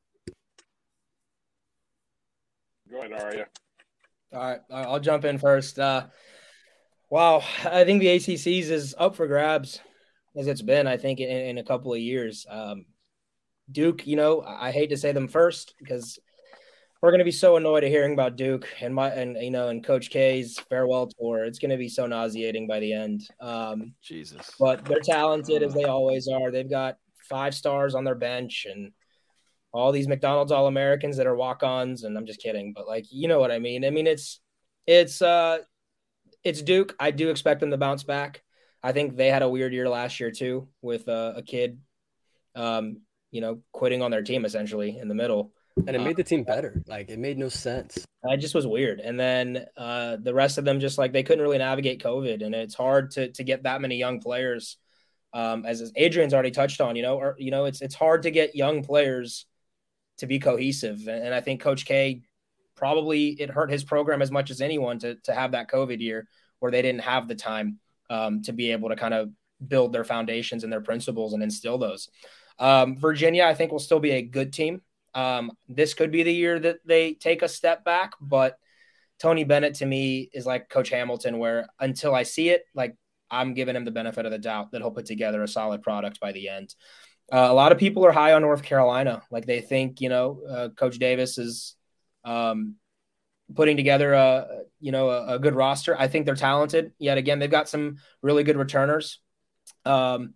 Go 2.91 2.99
ahead, 2.99 3.13
Arya. 3.13 3.47
All 4.33 4.41
right, 4.41 4.61
all 4.71 4.79
right, 4.79 4.87
I'll 4.89 5.01
jump 5.01 5.25
in 5.25 5.39
first. 5.39 5.79
Uh, 5.79 6.07
wow, 7.11 7.43
I 7.65 7.85
think 7.85 8.01
the 8.01 8.09
ACC's 8.09 8.71
is 8.71 8.95
up 8.99 9.15
for 9.15 9.27
grabs 9.27 9.81
as 10.37 10.47
it's 10.47 10.63
been. 10.63 10.87
I 10.87 10.97
think 10.97 11.21
in, 11.21 11.29
in 11.29 11.59
a 11.59 11.65
couple 11.65 11.93
of 11.93 12.01
years. 12.01 12.47
Um, 12.49 12.87
Duke, 13.71 14.07
you 14.07 14.17
know, 14.17 14.41
I 14.41 14.69
I 14.69 14.71
hate 14.73 14.91
to 14.91 14.97
say 14.97 15.13
them 15.13 15.29
first 15.29 15.75
because 15.79 16.19
we're 17.01 17.11
going 17.11 17.21
to 17.21 17.25
be 17.25 17.31
so 17.31 17.57
annoyed 17.57 17.85
at 17.85 17.91
hearing 17.91 18.13
about 18.13 18.37
Duke 18.37 18.69
and 18.81 18.95
my 18.95 19.11
and 19.11 19.37
you 19.41 19.51
know 19.51 19.69
and 19.69 19.85
Coach 19.85 20.11
K's 20.11 20.59
farewell 20.69 21.07
tour. 21.07 21.45
It's 21.45 21.59
going 21.59 21.71
to 21.71 21.77
be 21.77 21.89
so 21.89 22.07
nauseating 22.07 22.67
by 22.67 22.81
the 22.81 22.93
end. 22.93 23.23
Um, 23.41 23.95
Jesus. 24.03 24.53
but 24.59 24.85
they're 24.85 25.01
talented 25.01 25.63
as 25.63 25.75
they 25.75 25.85
always 25.85 26.29
are. 26.29 26.51
They've 26.51 26.69
got 26.69 26.97
five 27.29 27.55
stars 27.55 27.95
on 27.95 28.05
their 28.05 28.15
bench 28.15 28.67
and 28.69 28.93
all 29.73 29.93
these 29.93 30.09
McDonald's 30.09 30.53
All 30.53 30.67
Americans 30.67 31.17
that 31.19 31.27
are 31.27 31.37
walk 31.37 31.63
ons. 31.63 32.05
And 32.05 32.17
I'm 32.17 32.27
just 32.27 32.41
kidding, 32.41 32.73
but 32.75 32.89
like, 32.89 33.05
you 33.11 33.29
know 33.29 33.39
what 33.39 33.51
I 33.51 33.59
mean? 33.59 33.85
I 33.85 33.91
mean, 33.91 34.07
it's, 34.07 34.41
it's, 34.87 35.21
uh, 35.21 35.59
it's 36.43 36.63
Duke. 36.63 36.97
I 36.99 37.11
do 37.11 37.31
expect 37.31 37.61
them 37.61 37.71
to 37.71 37.77
bounce 37.77 38.03
back. 38.03 38.43
I 38.83 38.93
think 38.93 39.17
they 39.17 39.29
had 39.29 39.43
a 39.43 39.49
weird 39.49 39.73
year 39.73 39.89
last 39.89 40.21
year 40.21 40.31
too 40.31 40.69
with 40.81 41.09
uh, 41.09 41.35
a 41.37 41.43
kid, 41.43 41.79
um, 42.55 43.03
you 43.31 43.41
know, 43.41 43.61
quitting 43.73 44.03
on 44.03 44.11
their 44.11 44.23
team 44.23 44.45
essentially 44.45 44.99
in 44.99 45.09
the 45.09 45.15
middle. 45.15 45.53
And 45.87 45.97
it 45.97 46.01
made 46.01 46.17
the 46.17 46.25
team 46.25 46.45
better. 46.45 46.83
Like, 46.87 47.09
it 47.09 47.19
made 47.19 47.39
no 47.39 47.49
sense. 47.49 48.07
It 48.25 48.39
just 48.39 48.55
was 48.55 48.67
weird. 48.67 49.01
And 49.01 49.19
then 49.19 49.67
uh, 49.77 50.17
the 50.17 50.35
rest 50.35 50.59
of 50.59 50.65
them 50.65 50.81
just 50.81 50.99
like 50.99 51.13
they 51.13 51.23
couldn't 51.23 51.43
really 51.43 51.59
navigate 51.59 52.03
COVID, 52.03 52.45
and 52.45 52.55
it's 52.55 52.75
hard 52.75 53.13
to 53.13 53.31
to 53.33 53.45
get 53.45 53.63
that 53.63 53.81
many 53.81 53.97
young 53.97 54.21
players. 54.21 54.77
Um, 55.33 55.65
as 55.67 55.93
Adrian's 55.95 56.35
already 56.35 56.51
touched 56.51 56.81
on, 56.81 56.97
you 56.97 57.03
know, 57.03 57.17
or 57.17 57.37
you 57.39 57.51
know, 57.51 57.67
it's 57.67 57.81
it's 57.81 57.95
hard 57.95 58.25
to 58.25 58.31
get 58.31 58.57
young 58.57 58.83
players 58.83 59.47
to 60.19 60.27
be 60.27 60.39
cohesive, 60.39 61.07
and, 61.07 61.27
and 61.27 61.35
I 61.35 61.41
think 61.41 61.61
Coach 61.61 61.87
K 61.87 62.23
probably 62.75 63.29
it 63.29 63.51
hurt 63.51 63.71
his 63.71 63.85
program 63.85 64.23
as 64.23 64.31
much 64.31 64.51
as 64.51 64.61
anyone 64.61 64.99
to 65.01 65.15
to 65.25 65.35
have 65.35 65.53
that 65.53 65.71
COVID 65.71 66.01
year 66.01 66.29
where 66.59 66.73
they 66.73 66.83
didn't 66.83 67.03
have 67.03 67.29
the 67.29 67.35
time 67.35 67.79
um, 68.11 68.43
to 68.43 68.53
be 68.53 68.73
able 68.73 68.89
to 68.89 68.97
kind 68.97 69.15
of 69.15 69.31
build 69.67 69.93
their 69.93 70.05
foundations 70.05 70.65
and 70.65 70.73
their 70.73 70.81
principles 70.81 71.33
and 71.33 71.43
instill 71.43 71.79
those. 71.79 72.09
Um, 72.59 72.97
Virginia, 72.97 73.45
I 73.45 73.55
think, 73.55 73.71
will 73.71 73.79
still 73.79 74.01
be 74.01 74.11
a 74.13 74.23
good 74.23 74.53
team. 74.53 74.83
Um, 75.15 75.53
this 75.69 75.95
could 75.95 76.11
be 76.11 76.23
the 76.23 76.33
year 76.33 76.59
that 76.59 76.79
they 76.85 77.15
take 77.15 77.43
a 77.43 77.49
step 77.49 77.85
back, 77.85 78.13
but 78.21 78.59
Tony 79.19 79.45
Bennett 79.45 79.75
to 79.77 79.87
me 79.87 80.31
is 80.33 80.47
like 80.47 80.69
Coach 80.69 80.91
Hamilton, 80.91 81.39
where 81.39 81.67
until 81.81 82.15
I 82.15 82.23
see 82.23 82.51
it, 82.51 82.65
like 82.75 82.97
I'm 83.31 83.55
giving 83.55 83.77
him 83.77 83.85
the 83.85 83.91
benefit 83.91 84.27
of 84.27 84.33
the 84.33 84.39
doubt 84.39 84.73
that 84.73 84.81
he'll 84.81 84.91
put 84.91 85.07
together 85.07 85.43
a 85.43 85.49
solid 85.49 85.83
product 85.83 86.21
by 86.21 86.33
the 86.33 86.49
end. 86.49 86.75
Uh, 87.31 87.49
a 87.51 87.53
lot 87.53 87.73
of 87.73 87.79
people 87.79 88.07
are 88.07 88.13
high 88.13 88.33
on 88.33 88.43
North 88.43 88.63
Carolina, 88.63 89.23
like 89.31 89.45
they 89.45 89.61
think 89.61 90.01
you 90.01 90.09
know 90.09 90.41
uh, 90.49 90.69
Coach 90.71 90.99
Davis 90.99 91.37
is 91.37 91.75
um, 92.25 92.77
putting 93.55 93.77
together 93.77 94.13
a 94.13 94.47
you 94.81 94.93
know 94.93 95.11
a, 95.11 95.35
a 95.35 95.39
good 95.39 95.55
roster. 95.55 95.99
I 95.99 96.09
think 96.09 96.25
they're 96.25 96.35
talented. 96.35 96.93
Yet 96.99 97.19
again, 97.19 97.39
they've 97.39 97.51
got 97.51 97.69
some 97.69 97.97
really 98.23 98.45
good 98.45 98.57
returners. 98.57 99.21
Um, 99.85 100.35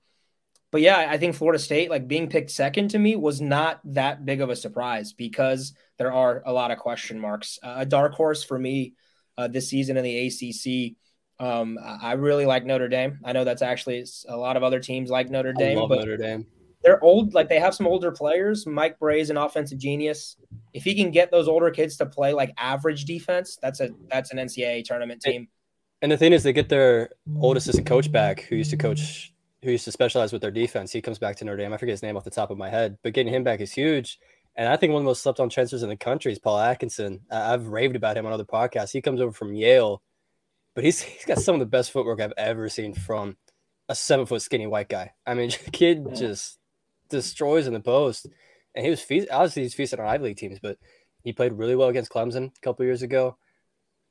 but 0.73 0.81
yeah, 0.81 1.07
I 1.09 1.19
think 1.19 1.37
Florida 1.37 1.59
State, 1.59 1.91
like 1.91 2.09
being 2.09 2.29
picked 2.29 2.51
second 2.51 2.89
to 2.89 2.99
me, 2.99 3.15
was 3.15 3.41
not 3.43 3.81
that 3.85 4.25
big 4.25 4.41
of 4.41 4.49
a 4.49 4.57
surprise 4.57 5.13
because 5.13 5.75
there 5.99 6.11
are 6.11 6.43
a 6.47 6.53
lot 6.53 6.71
of 6.71 6.79
question 6.79 7.21
marks. 7.21 7.59
Uh, 7.63 7.75
a 7.77 7.87
dark 7.87 8.15
horse 8.15 8.43
for 8.43 8.59
me 8.59 8.95
uh, 9.37 9.49
this 9.49 9.69
season 9.69 9.99
in 9.99 10.03
the 10.03 10.27
ACC. 10.27 10.97
Um, 11.39 11.79
I 11.83 12.13
really 12.13 12.47
like 12.47 12.65
Notre 12.65 12.89
Dame. 12.89 13.19
I 13.23 13.33
know 13.33 13.45
that's 13.45 13.63
actually 13.63 14.05
a 14.29 14.37
lot 14.37 14.57
of 14.57 14.63
other 14.63 14.81
teams 14.81 15.11
like 15.11 15.29
Notre 15.29 15.53
I 15.57 15.59
Dame, 15.61 15.79
love 15.79 15.91
but 15.91 15.99
Notre 15.99 16.17
Dame. 16.17 16.47
they're 16.83 17.03
old. 17.05 17.35
Like 17.35 17.51
they 17.51 17.59
have 17.61 17.75
some 17.75 17.87
older 17.87 18.11
players. 18.11 18.67
Mike 18.67 18.99
Brey's 18.99 19.29
an 19.29 19.37
offensive 19.37 19.79
genius. 19.79 20.37
If 20.73 20.85
he 20.85 20.95
can 20.95 21.11
get 21.11 21.31
those 21.31 21.49
older 21.49 21.71
kids 21.71 21.99
to 21.99 22.07
play 22.07 22.33
like 22.33 22.53
average 22.57 23.05
defense, 23.05 23.59
that's 23.61 23.81
a 23.81 23.91
that's 24.09 24.33
an 24.33 24.39
NCAA 24.39 24.85
tournament 24.85 25.21
team. 25.21 25.49
And 26.01 26.11
the 26.11 26.17
thing 26.17 26.33
is, 26.33 26.43
they 26.43 26.53
get 26.53 26.69
their 26.69 27.11
old 27.41 27.57
assistant 27.57 27.87
coach 27.87 28.11
back, 28.11 28.43
who 28.43 28.57
used 28.57 28.71
to 28.71 28.77
coach, 28.77 29.32
who 29.63 29.71
used 29.71 29.85
to 29.85 29.93
specialize 29.93 30.33
with 30.33 30.43
their 30.43 30.51
defense. 30.51 30.93
He 30.93 31.01
comes 31.01 31.19
back 31.19 31.37
to 31.37 31.45
Notre 31.45 31.59
Dame. 31.59 31.73
I 31.73 31.77
forget 31.77 31.93
his 31.93 32.03
name 32.03 32.17
off 32.17 32.25
the 32.25 32.31
top 32.31 32.51
of 32.51 32.59
my 32.59 32.69
head, 32.69 32.99
but 33.03 33.13
getting 33.13 33.33
him 33.33 33.45
back 33.45 33.61
is 33.61 33.73
huge. 33.73 34.19
And 34.57 34.69
I 34.69 34.77
think 34.77 34.93
one 34.93 35.01
of 35.01 35.05
the 35.05 35.11
most 35.11 35.23
slept 35.23 35.41
on 35.41 35.49
transfers 35.49 35.83
in 35.83 35.89
the 35.89 35.97
country 35.97 36.33
is 36.33 36.39
Paul 36.39 36.59
Atkinson. 36.59 37.21
I've 37.31 37.69
raved 37.69 37.97
about 37.97 38.17
him 38.17 38.27
on 38.27 38.33
other 38.33 38.45
podcasts. 38.45 38.93
He 38.93 39.01
comes 39.01 39.21
over 39.21 39.33
from 39.33 39.55
Yale, 39.55 40.03
but 40.75 40.85
he's 40.85 41.01
he's 41.03 41.25
got 41.25 41.39
some 41.39 41.55
of 41.55 41.61
the 41.61 41.67
best 41.67 41.93
footwork 41.93 42.21
I've 42.21 42.35
ever 42.37 42.69
seen 42.69 42.93
from 42.95 43.37
a 43.89 43.95
seven 43.95 44.27
foot 44.27 44.43
skinny 44.43 44.67
white 44.67 44.89
guy. 44.89 45.13
I 45.27 45.35
mean, 45.35 45.51
kid 45.73 46.15
just 46.15 46.59
destroys 47.09 47.67
in 47.67 47.73
the 47.73 47.81
post. 47.81 48.27
And 48.75 48.85
he 48.85 48.91
was 48.91 49.01
feast- 49.01 49.29
obviously 49.31 49.63
he's 49.63 49.75
feasted 49.75 50.01
on 50.01 50.07
Ivy 50.07 50.25
League 50.25 50.37
teams, 50.39 50.59
but 50.61 50.79
he 51.23 51.33
played 51.33 51.53
really 51.53 51.77
well 51.77 51.89
against 51.89 52.11
Clemson 52.11 52.49
a 52.49 52.61
couple 52.63 52.85
years 52.85 53.03
ago. 53.03 53.37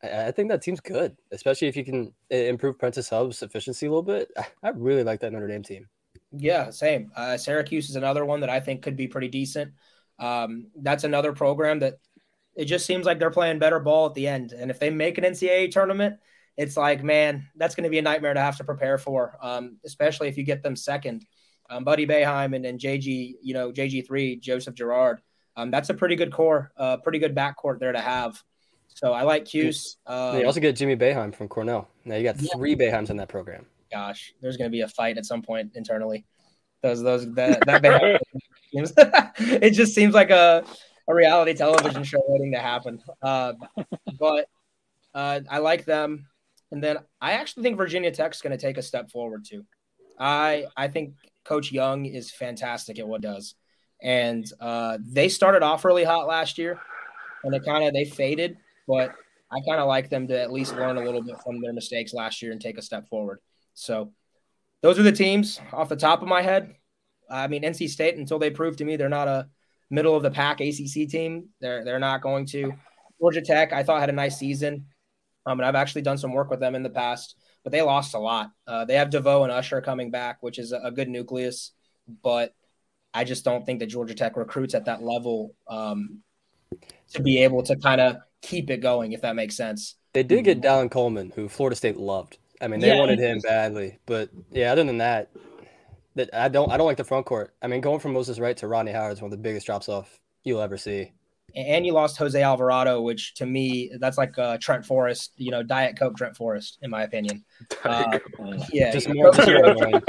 I 0.04 0.28
I 0.28 0.32
think 0.32 0.50
that 0.50 0.62
team's 0.62 0.80
good, 0.80 1.16
especially 1.32 1.68
if 1.68 1.76
you 1.76 1.86
can 1.86 2.14
uh, 2.32 2.36
improve 2.36 2.78
Prentiss 2.78 3.10
Hubb's 3.10 3.44
efficiency 3.44 3.86
a 3.86 3.90
little 3.90 4.04
bit. 4.04 4.32
I- 4.64 4.70
really 4.70 5.04
like 5.04 5.20
that 5.22 5.32
Notre 5.34 5.48
Dame 5.48 5.64
team. 5.64 5.88
Yeah, 6.32 6.70
same. 6.70 7.12
Uh, 7.16 7.38
Syracuse 7.38 7.90
is 7.90 7.96
another 7.96 8.26
one 8.26 8.40
that 8.42 8.50
I 8.50 8.60
think 8.60 8.82
could 8.82 8.96
be 8.96 9.08
pretty 9.08 9.28
decent. 9.28 9.74
Um, 10.20 10.68
that's 10.76 11.04
another 11.04 11.34
program 11.34 11.80
that 11.80 12.00
it 12.56 12.66
just 12.66 12.86
seems 12.86 13.06
like 13.06 13.20
they're 13.20 13.32
playing 13.32 13.60
better 13.60 13.80
ball 13.80 14.08
at 14.08 14.14
the 14.14 14.28
end. 14.28 14.54
And 14.54 14.72
if 14.72 14.80
they 14.80 14.90
make 14.90 15.18
an 15.18 15.24
NCAA 15.24 15.72
tournament, 15.72 16.18
it's 16.58 16.78
like, 16.78 17.04
man, 17.04 17.48
that's 17.56 17.76
going 17.76 17.86
to 17.86 17.90
be 17.90 17.98
a 17.98 18.02
nightmare 18.04 18.34
to 18.34 18.40
have 18.40 18.58
to 18.58 18.64
prepare 18.64 18.98
for, 18.98 19.38
um, 19.42 19.78
especially 19.86 20.28
if 20.28 20.38
you 20.38 20.44
get 20.44 20.62
them 20.64 20.76
second. 20.76 21.26
Um, 21.70 21.84
Buddy 21.84 22.06
Boeheim 22.06 22.56
and, 22.56 22.66
and 22.66 22.80
JG, 22.80 23.36
you 23.42 23.54
know, 23.54 23.72
JG3, 23.72 24.40
Joseph 24.42 24.76
Girard. 24.76 25.22
Um, 25.56 25.72
that's 25.72 25.90
a 25.90 25.94
pretty 25.94 26.16
good 26.16 26.32
core, 26.32 26.72
uh, 26.78 26.98
pretty 26.98 27.20
good 27.20 27.36
backcourt 27.36 27.80
there 27.80 27.92
to 27.94 28.00
have. 28.00 28.42
So 28.96 29.14
I 29.14 29.24
like 29.24 29.46
Cuse. 29.46 29.98
Um, 30.06 30.38
you 30.40 30.46
also 30.46 30.60
get 30.60 30.76
Jimmy 30.76 30.96
Boeheim 30.96 31.34
from 31.34 31.48
Cornell. 31.48 31.88
Now 32.06 32.16
you 32.16 32.24
got 32.24 32.42
Yeah. 32.42 32.52
three 32.56 32.76
Boeheims 32.76 33.10
in 33.10 33.18
that 33.18 33.30
program. 33.30 33.66
gosh, 33.92 34.34
there's 34.42 34.58
going 34.58 34.70
to 34.70 34.72
be 34.72 34.82
a 34.82 34.88
fight 34.88 35.18
at 35.18 35.26
some 35.26 35.42
point 35.42 35.72
internally. 35.76 36.26
Those, 36.82 37.02
those, 37.04 37.32
that, 37.34 37.60
that 37.66 37.82
Boeheim 37.84 38.20
it 39.62 39.72
just 39.72 39.94
seems 39.94 40.14
like 40.14 40.30
a, 40.30 40.64
a 41.08 41.14
reality 41.14 41.54
television 41.54 42.04
show 42.04 42.22
waiting 42.28 42.54
to 42.54 42.60
happen. 42.60 43.02
Uh, 43.22 43.54
but 44.20 44.48
uh, 45.14 45.42
I 45.50 45.58
like 45.58 45.84
them. 45.86 46.28
And 46.72 46.82
then 46.82 46.98
I 47.20 47.34
actually 47.34 47.64
think 47.64 47.76
Virginia 47.78 48.12
Tech's 48.12 48.42
going 48.42 48.58
to 48.58 48.62
take 48.66 48.78
a 48.78 48.82
step 48.82 49.12
forward 49.12 49.44
too. 49.46 49.66
I 50.18 50.66
I 50.78 50.88
think 50.88 51.16
Coach 51.44 51.72
Young 51.72 52.06
is 52.06 52.32
fantastic 52.32 52.98
at 53.00 53.08
what 53.08 53.20
does, 53.22 53.56
and 54.02 54.46
uh, 54.62 54.98
they 55.02 55.28
started 55.28 55.64
off 55.64 55.84
really 55.84 56.06
hot 56.06 56.28
last 56.28 56.58
year, 56.58 56.80
and 57.44 57.54
they 57.54 57.60
kind 57.60 57.84
of 57.84 57.94
they 57.94 58.06
faded. 58.06 58.56
But 58.92 59.16
I 59.50 59.62
kind 59.62 59.80
of 59.80 59.88
like 59.88 60.10
them 60.10 60.28
to 60.28 60.38
at 60.38 60.52
least 60.52 60.76
learn 60.76 60.98
a 60.98 61.02
little 61.02 61.22
bit 61.22 61.38
from 61.42 61.62
their 61.62 61.72
mistakes 61.72 62.14
last 62.14 62.42
year 62.42 62.52
and 62.52 62.60
take 62.60 62.78
a 62.78 62.82
step 62.82 63.08
forward. 63.08 63.40
So 63.74 64.12
those 64.82 65.00
are 65.00 65.04
the 65.04 65.14
teams 65.14 65.62
off 65.72 65.88
the 65.88 65.96
top 65.96 66.22
of 66.22 66.28
my 66.28 66.42
head. 66.42 66.76
I 67.30 67.48
mean, 67.48 67.64
NC 67.64 67.88
State 67.88 68.18
until 68.18 68.38
they 68.38 68.50
prove 68.50 68.76
to 68.78 68.86
me 68.86 68.98
they're 68.98 69.08
not 69.08 69.30
a 69.30 69.48
middle 69.90 70.14
of 70.14 70.24
the 70.24 70.32
pack 70.32 70.60
ACC 70.60 71.08
team, 71.10 71.48
they're 71.62 71.86
they're 71.86 72.00
not 72.00 72.22
going 72.22 72.46
to. 72.48 72.74
Georgia 73.22 73.42
Tech, 73.42 73.72
I 73.72 73.84
thought 73.84 74.02
had 74.02 74.10
a 74.10 74.14
nice 74.14 74.38
season, 74.38 74.88
um, 75.46 75.60
and 75.60 75.66
I've 75.66 75.76
actually 75.76 76.02
done 76.02 76.18
some 76.18 76.34
work 76.34 76.50
with 76.50 76.60
them 76.60 76.76
in 76.76 76.84
the 76.84 76.90
past, 76.90 77.36
but 77.64 77.72
they 77.72 77.82
lost 77.82 78.14
a 78.14 78.20
lot. 78.20 78.50
Uh, 78.68 78.84
they 78.84 78.96
have 78.96 79.10
DeVoe 79.10 79.44
and 79.44 79.54
Usher 79.54 79.80
coming 79.80 80.12
back, 80.12 80.44
which 80.44 80.60
is 80.60 80.74
a, 80.74 80.80
a 80.80 80.92
good 80.92 81.08
nucleus, 81.08 81.72
but 82.24 82.54
I 83.14 83.24
just 83.24 83.46
don't 83.46 83.66
think 83.66 83.80
that 83.80 83.88
Georgia 83.88 84.16
Tech 84.16 84.36
recruits 84.36 84.74
at 84.74 84.86
that 84.86 85.02
level 85.02 85.56
um, 85.68 86.24
to 87.14 87.22
be 87.22 87.44
able 87.44 87.64
to 87.64 87.78
kind 87.78 88.02
of 88.02 88.18
keep 88.42 88.70
it 88.70 88.78
going, 88.78 89.14
if 89.14 89.22
that 89.22 89.36
makes 89.36 89.56
sense. 89.56 89.96
They 90.14 90.24
did 90.24 90.44
get 90.46 90.62
Dallin 90.62 90.92
Coleman, 90.92 91.32
who 91.36 91.48
Florida 91.48 91.76
State 91.76 91.98
loved. 91.98 92.38
I 92.60 92.68
mean, 92.68 92.80
they 92.80 92.90
Yeah, 92.90 93.00
wanted 93.00 93.20
him 93.20 93.40
badly, 93.40 94.00
but 94.06 94.30
yeah, 94.52 94.72
other 94.72 94.84
than 94.84 94.98
that, 95.00 95.30
that 96.16 96.30
I 96.34 96.50
don't 96.50 96.72
I 96.72 96.78
don't 96.78 96.86
like 96.86 96.98
the 96.98 97.04
front 97.04 97.26
court. 97.26 97.54
I 97.62 97.68
mean, 97.68 97.82
going 97.82 98.00
from 98.00 98.14
Moses 98.14 98.40
Wright 98.40 98.58
to 98.58 98.68
Rodney 98.68 98.92
Howard 98.92 99.14
is 99.14 99.22
one 99.22 99.32
of 99.32 99.38
the 99.38 99.42
biggest 99.42 99.66
drops 99.66 99.90
off 99.90 100.20
you'll 100.44 100.62
ever 100.62 100.78
see. 100.78 101.12
and 101.56 101.86
you 101.86 101.94
lost 101.94 102.18
Jose 102.18 102.42
Alvarado, 102.42 103.02
which 103.02 103.34
to 103.36 103.46
me 103.46 103.92
that's 104.00 104.18
like 104.18 104.38
uh, 104.38 104.58
Trent 104.60 104.86
Forrest, 104.86 105.34
you 105.38 105.52
know, 105.52 105.64
Diet 105.64 105.98
Coke 105.98 106.16
Trent 106.18 106.36
Forrest, 106.36 106.78
in 106.82 106.90
my 106.90 107.04
opinion. 107.04 107.44
Uh, 107.84 108.20
yeah, 108.72 108.92
Just 108.92 109.10
more 109.10 109.26
know, 109.26 109.32
keto. 109.32 110.02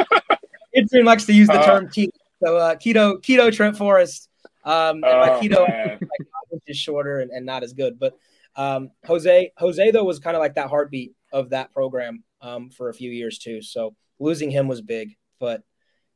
Adrian 0.74 1.06
likes 1.06 1.24
to 1.26 1.32
use 1.32 1.48
the 1.48 1.54
Uh, 1.54 1.64
term 1.64 1.88
keto. 1.88 2.10
So 2.44 2.56
uh, 2.56 2.74
keto, 2.76 3.20
keto 3.22 3.52
Trent 3.52 3.76
Forrest. 3.76 4.28
Um, 4.64 4.96
and 4.96 5.00
my 5.02 5.30
Oh, 5.30 5.40
keto 5.40 5.68
man. 5.68 5.98
like, 6.00 6.60
is 6.66 6.76
shorter 6.76 7.20
and, 7.20 7.30
and 7.30 7.44
not 7.46 7.62
as 7.62 7.72
good. 7.72 7.98
But 7.98 8.16
um, 8.56 8.90
Jose, 9.06 9.52
Jose 9.56 9.90
though 9.90 10.04
was 10.04 10.18
kind 10.18 10.36
of 10.36 10.40
like 10.40 10.54
that 10.54 10.68
heartbeat 10.68 11.14
of 11.32 11.50
that 11.50 11.72
program 11.72 12.22
um, 12.40 12.70
for 12.70 12.88
a 12.88 12.94
few 12.94 13.10
years 13.10 13.38
too. 13.38 13.62
So 13.62 13.94
losing 14.18 14.50
him 14.50 14.68
was 14.68 14.80
big. 14.80 15.16
But 15.40 15.62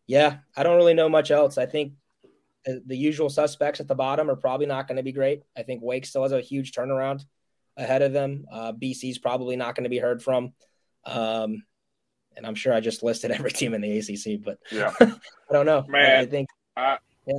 yeah, 0.06 0.39
I 0.56 0.62
don't 0.62 0.77
really 0.77 0.94
know 0.94 1.09
much 1.09 1.31
else. 1.31 1.59
I 1.59 1.66
think 1.66 1.94
the, 2.64 2.82
the 2.86 2.97
usual 2.97 3.28
suspects 3.31 3.81
at 3.81 3.89
the 3.89 3.94
bottom 3.94 4.31
are 4.31 4.36
probably 4.36 4.66
not 4.66 4.86
going 4.86 4.97
to 4.98 5.02
be 5.02 5.12
great. 5.12 5.43
I 5.56 5.62
think 5.62 5.82
Wake 5.82 6.06
still 6.06 6.23
has 6.23 6.32
a 6.32 6.40
huge 6.40 6.73
turnaround 6.73 7.24
ahead 7.77 8.02
of 8.02 8.12
them. 8.12 8.44
Uh, 8.52 8.73
BC's 8.73 9.18
probably 9.18 9.56
not 9.56 9.74
going 9.74 9.85
to 9.85 9.90
be 9.90 9.98
heard 9.98 10.23
from. 10.23 10.52
Um, 11.05 11.64
and 12.36 12.47
I'm 12.47 12.55
sure 12.55 12.73
I 12.74 12.81
just 12.81 13.02
listed 13.02 13.31
every 13.32 13.51
team 13.51 13.74
in 13.74 13.81
the 13.81 13.98
ACC, 13.98 14.43
but 14.44 14.59
Yeah. 14.70 14.93
I 15.01 15.52
don't 15.52 15.66
know. 15.66 15.85
I- 15.89 15.90
Man, 15.90 16.20
I 16.20 16.27
think 16.27 16.48
I, 16.77 16.98
Yeah. 17.27 17.35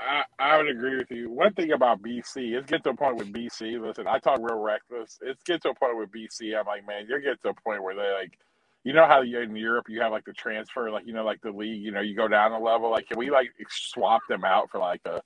I 0.00 0.24
I 0.40 0.58
would 0.58 0.68
agree 0.70 0.98
with 0.98 1.10
you. 1.12 1.30
One 1.30 1.54
thing 1.54 1.72
about 1.72 2.02
BC, 2.02 2.58
it's 2.58 2.70
get 2.70 2.84
to 2.84 2.90
a 2.90 2.96
point 2.96 3.18
with 3.18 3.32
BC. 3.32 3.80
Listen, 3.80 4.08
I 4.08 4.20
talk 4.20 4.40
real 4.42 4.60
reckless. 4.60 5.18
It's 5.22 5.42
get 5.44 5.62
to 5.64 5.70
a 5.70 5.76
point 5.76 5.98
with 5.98 6.10
BC. 6.12 6.58
I'm 6.58 6.66
like, 6.66 6.86
man, 6.86 7.06
you're 7.08 7.20
getting 7.20 7.38
to 7.44 7.50
a 7.50 7.54
point 7.54 7.82
where 7.84 7.96
they 7.96 8.12
like, 8.20 8.38
you 8.84 8.94
know 8.94 9.06
how 9.06 9.22
in 9.22 9.56
Europe 9.56 9.86
you 9.90 10.02
have 10.02 10.12
like 10.12 10.26
the 10.26 10.34
transfer, 10.34 10.90
like 10.90 11.06
you 11.06 11.14
know, 11.14 11.24
like 11.24 11.42
the 11.42 11.52
league. 11.52 11.82
You 11.82 11.92
know, 11.92 12.02
you 12.02 12.16
go 12.16 12.28
down 12.28 12.52
a 12.52 12.60
level. 12.60 12.90
Like, 12.92 13.08
can 13.08 13.18
we 13.18 13.30
like 13.30 13.48
swap 13.70 14.22
them 14.28 14.44
out 14.44 14.70
for 14.70 14.80
like 14.80 15.02
a, 15.06 15.22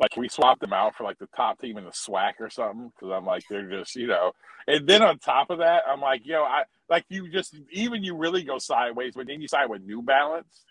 like 0.00 0.16
we 0.16 0.28
swap 0.28 0.60
them 0.60 0.74
out 0.74 0.96
for 0.96 1.04
like 1.04 1.18
the 1.18 1.28
top 1.36 1.60
team 1.60 1.78
in 1.78 1.84
the 1.84 1.92
SWAC 1.92 2.34
or 2.40 2.50
something? 2.50 2.92
Because 2.96 3.14
I'm 3.16 3.26
like, 3.26 3.44
they're 3.50 3.70
just 3.70 3.96
you 3.96 4.08
know. 4.08 4.32
And 4.68 4.88
then 4.88 5.02
on 5.02 5.18
top 5.20 5.50
of 5.50 5.58
that, 5.60 5.84
I'm 5.88 6.00
like, 6.02 6.22
yo, 6.26 6.42
I 6.44 6.64
like 6.90 7.06
you 7.10 7.30
just 7.30 7.56
even 7.72 8.04
you 8.04 8.16
really 8.16 8.44
go 8.44 8.58
sideways, 8.58 9.14
but 9.16 9.28
then 9.28 9.42
you 9.42 9.48
side 9.48 9.70
with 9.70 9.82
New 9.82 10.02
Balance 10.02 10.64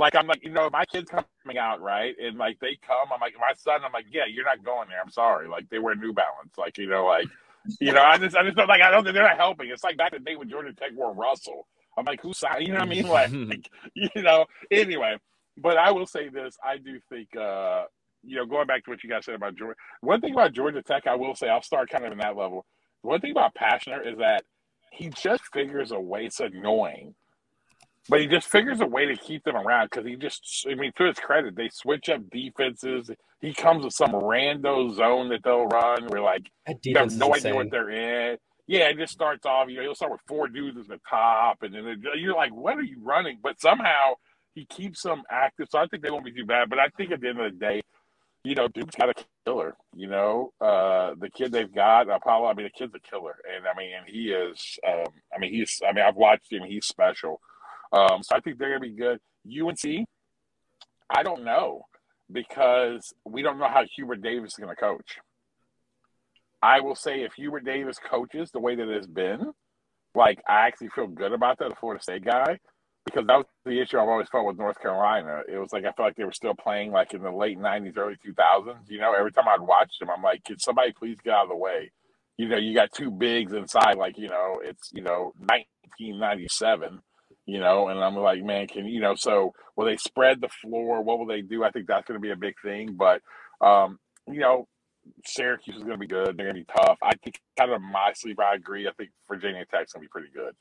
like 0.00 0.16
I'm 0.16 0.26
like, 0.26 0.44
you 0.44 0.50
know, 0.50 0.68
my 0.72 0.84
kids 0.86 1.10
coming 1.10 1.58
out, 1.58 1.80
right? 1.80 2.14
And 2.22 2.38
like 2.38 2.58
they 2.60 2.78
come, 2.86 3.08
I'm 3.12 3.20
like, 3.20 3.34
my 3.38 3.52
son, 3.56 3.80
I'm 3.84 3.92
like, 3.92 4.06
yeah, 4.10 4.22
you're 4.30 4.44
not 4.44 4.64
going 4.64 4.88
there. 4.88 5.00
I'm 5.00 5.10
sorry. 5.10 5.48
Like 5.48 5.68
they 5.70 5.78
wear 5.78 5.94
New 5.94 6.12
Balance. 6.12 6.56
Like, 6.58 6.78
you 6.78 6.88
know, 6.88 7.06
like 7.06 7.26
you 7.80 7.92
know, 7.92 8.02
I 8.02 8.18
just 8.18 8.36
I 8.36 8.42
just 8.44 8.56
don't 8.56 8.68
like 8.68 8.82
I 8.82 8.90
don't 8.90 9.04
think 9.04 9.14
they're 9.14 9.22
not 9.28 9.36
helping. 9.36 9.68
It's 9.68 9.84
like 9.84 9.96
back 9.96 10.12
in 10.14 10.22
the 10.22 10.30
day 10.30 10.36
when 10.36 10.48
Georgia 10.48 10.72
Tech 10.72 10.90
wore 10.94 11.14
Russell. 11.14 11.66
I'm 11.98 12.04
like, 12.04 12.20
who's 12.22 12.38
signed? 12.38 12.66
you 12.66 12.72
know 12.72 12.80
what 12.80 12.82
I 12.82 12.86
mean? 12.88 13.06
Like, 13.08 13.32
like 13.32 13.70
you 13.94 14.22
know, 14.22 14.46
anyway. 14.70 15.16
But 15.56 15.76
I 15.76 15.90
will 15.90 16.06
say 16.06 16.28
this, 16.28 16.56
I 16.64 16.78
do 16.78 16.98
think 17.10 17.36
uh, 17.36 17.84
you 18.24 18.36
know, 18.36 18.46
going 18.46 18.66
back 18.66 18.84
to 18.84 18.90
what 18.90 19.04
you 19.04 19.10
guys 19.10 19.26
said 19.26 19.34
about 19.34 19.56
Georgia 19.56 19.76
one 20.00 20.20
thing 20.20 20.32
about 20.32 20.52
Georgia 20.52 20.82
Tech, 20.82 21.06
I 21.06 21.16
will 21.16 21.34
say 21.34 21.48
I'll 21.48 21.62
start 21.62 21.90
kind 21.90 22.04
of 22.04 22.12
in 22.12 22.18
that 22.18 22.36
level. 22.36 22.64
One 23.02 23.20
thing 23.20 23.32
about 23.32 23.54
Pastner 23.54 24.06
is 24.06 24.18
that 24.18 24.44
he 24.92 25.08
just 25.10 25.42
figures 25.52 25.92
a 25.92 26.00
way 26.00 26.26
it's 26.26 26.40
annoying 26.40 27.14
but 28.08 28.20
he 28.20 28.26
just 28.26 28.48
figures 28.48 28.80
a 28.80 28.86
way 28.86 29.06
to 29.06 29.16
keep 29.16 29.44
them 29.44 29.56
around 29.56 29.90
because 29.90 30.06
he 30.06 30.16
just, 30.16 30.66
I 30.70 30.74
mean, 30.74 30.92
to 30.96 31.04
his 31.04 31.18
credit, 31.18 31.54
they 31.56 31.68
switch 31.72 32.08
up 32.08 32.28
defenses. 32.30 33.10
He 33.40 33.54
comes 33.54 33.84
with 33.84 33.94
some 33.94 34.12
rando 34.12 34.94
zone 34.94 35.28
that 35.30 35.40
they'll 35.44 35.66
run 35.66 36.06
where, 36.08 36.22
like, 36.22 36.50
you 36.82 36.96
have 36.96 37.12
no 37.12 37.34
idea 37.34 37.54
what 37.54 37.70
they're 37.70 37.90
in. 37.90 38.38
Yeah, 38.66 38.88
it 38.88 38.98
just 38.98 39.12
starts 39.12 39.46
off, 39.46 39.68
you 39.68 39.76
know, 39.76 39.82
he'll 39.82 39.94
start 39.94 40.12
with 40.12 40.20
four 40.28 40.48
dudes 40.48 40.78
at 40.78 40.86
the 40.86 41.00
top, 41.08 41.62
and 41.62 41.74
then 41.74 42.02
you're 42.16 42.36
like, 42.36 42.54
what 42.54 42.76
are 42.76 42.82
you 42.82 42.98
running? 43.02 43.38
But 43.42 43.60
somehow 43.60 44.14
he 44.54 44.64
keeps 44.66 45.02
them 45.02 45.22
active. 45.30 45.68
So 45.70 45.78
I 45.78 45.86
think 45.86 46.02
they 46.02 46.10
won't 46.10 46.24
be 46.24 46.32
too 46.32 46.46
bad. 46.46 46.70
But 46.70 46.78
I 46.78 46.88
think 46.96 47.10
at 47.10 47.20
the 47.20 47.28
end 47.28 47.40
of 47.40 47.52
the 47.52 47.58
day, 47.58 47.82
you 48.44 48.54
know, 48.54 48.68
Duke's 48.68 48.96
got 48.96 49.10
a 49.10 49.14
killer. 49.44 49.76
You 49.94 50.08
know, 50.08 50.52
uh, 50.60 51.14
the 51.18 51.30
kid 51.30 51.52
they've 51.52 51.72
got, 51.72 52.06
Paolo. 52.22 52.48
I 52.48 52.54
mean, 52.54 52.66
the 52.66 52.70
kid's 52.70 52.94
a 52.94 53.00
killer, 53.00 53.36
and 53.54 53.66
I 53.66 53.76
mean, 53.76 53.90
and 53.96 54.06
he 54.08 54.30
is. 54.30 54.78
Um, 54.86 55.12
I 55.34 55.38
mean, 55.38 55.52
he's. 55.52 55.80
I 55.86 55.92
mean, 55.92 56.04
I've 56.04 56.16
watched 56.16 56.52
him. 56.52 56.62
He's 56.64 56.86
special. 56.86 57.40
Um, 57.92 58.22
so 58.22 58.36
I 58.36 58.40
think 58.40 58.58
they're 58.58 58.70
gonna 58.70 58.80
be 58.80 58.96
good. 58.96 59.18
UNC, 59.46 60.06
I 61.08 61.22
don't 61.22 61.44
know 61.44 61.82
because 62.32 63.12
we 63.24 63.42
don't 63.42 63.58
know 63.58 63.68
how 63.68 63.84
Hubert 63.96 64.22
Davis 64.22 64.52
is 64.52 64.58
gonna 64.58 64.76
coach. 64.76 65.18
I 66.62 66.80
will 66.80 66.94
say 66.94 67.22
if 67.22 67.32
Hubert 67.34 67.64
Davis 67.64 67.98
coaches 67.98 68.50
the 68.50 68.60
way 68.60 68.74
that 68.76 68.88
it's 68.88 69.06
been, 69.06 69.52
like 70.14 70.40
I 70.48 70.66
actually 70.66 70.90
feel 70.90 71.06
good 71.06 71.32
about 71.32 71.58
that, 71.58 71.70
the 71.70 71.76
Florida 71.76 72.02
State 72.02 72.24
guy, 72.24 72.58
because 73.06 73.26
that 73.26 73.36
was 73.36 73.46
the 73.64 73.80
issue 73.80 73.98
I've 73.98 74.08
always 74.08 74.28
felt 74.28 74.46
with 74.46 74.58
North 74.58 74.80
Carolina. 74.80 75.42
It 75.48 75.58
was 75.58 75.72
like 75.72 75.84
I 75.84 75.92
felt 75.92 76.08
like 76.08 76.16
they 76.16 76.24
were 76.24 76.32
still 76.32 76.54
playing 76.54 76.92
like 76.92 77.14
in 77.14 77.22
the 77.22 77.30
late 77.30 77.58
'90s, 77.58 77.96
early 77.96 78.16
2000s. 78.26 78.88
You 78.88 79.00
know, 79.00 79.14
every 79.14 79.32
time 79.32 79.48
I'd 79.48 79.60
watch 79.60 79.92
them, 79.98 80.10
I'm 80.10 80.22
like, 80.22 80.44
can 80.44 80.58
somebody 80.58 80.92
please 80.92 81.18
get 81.22 81.32
out 81.32 81.44
of 81.44 81.50
the 81.50 81.56
way? 81.56 81.90
You 82.36 82.48
know, 82.48 82.56
you 82.56 82.74
got 82.74 82.92
two 82.92 83.10
bigs 83.10 83.52
inside, 83.52 83.96
like 83.96 84.18
you 84.18 84.28
know, 84.28 84.60
it's 84.62 84.90
you 84.92 85.02
know 85.02 85.32
1997. 85.38 87.00
You 87.50 87.58
know, 87.58 87.88
and 87.88 87.98
I'm 87.98 88.14
like, 88.14 88.44
man, 88.44 88.68
can 88.68 88.86
you 88.86 89.00
know? 89.00 89.14
So 89.16 89.54
will 89.74 89.86
they 89.86 89.96
spread 89.96 90.40
the 90.40 90.48
floor? 90.62 91.02
What 91.02 91.18
will 91.18 91.26
they 91.26 91.40
do? 91.42 91.64
I 91.64 91.70
think 91.70 91.88
that's 91.88 92.06
going 92.06 92.20
to 92.20 92.22
be 92.22 92.30
a 92.30 92.36
big 92.36 92.54
thing. 92.62 92.94
But 92.96 93.22
um, 93.60 93.98
you 94.28 94.38
know, 94.38 94.68
Syracuse 95.26 95.76
is 95.76 95.82
going 95.82 95.94
to 95.94 95.98
be 95.98 96.06
good. 96.06 96.36
They're 96.36 96.52
going 96.52 96.64
to 96.64 96.72
be 96.72 96.84
tough. 96.84 96.98
I 97.02 97.12
think 97.16 97.40
kind 97.58 97.72
of 97.72 97.82
my 97.82 98.12
sleeper. 98.14 98.44
I 98.44 98.54
agree. 98.54 98.86
I 98.86 98.92
think 98.92 99.10
Virginia 99.28 99.64
Tech's 99.64 99.92
going 99.92 100.02
to 100.02 100.08
be 100.08 100.12
pretty 100.12 100.28
good. 100.32 100.54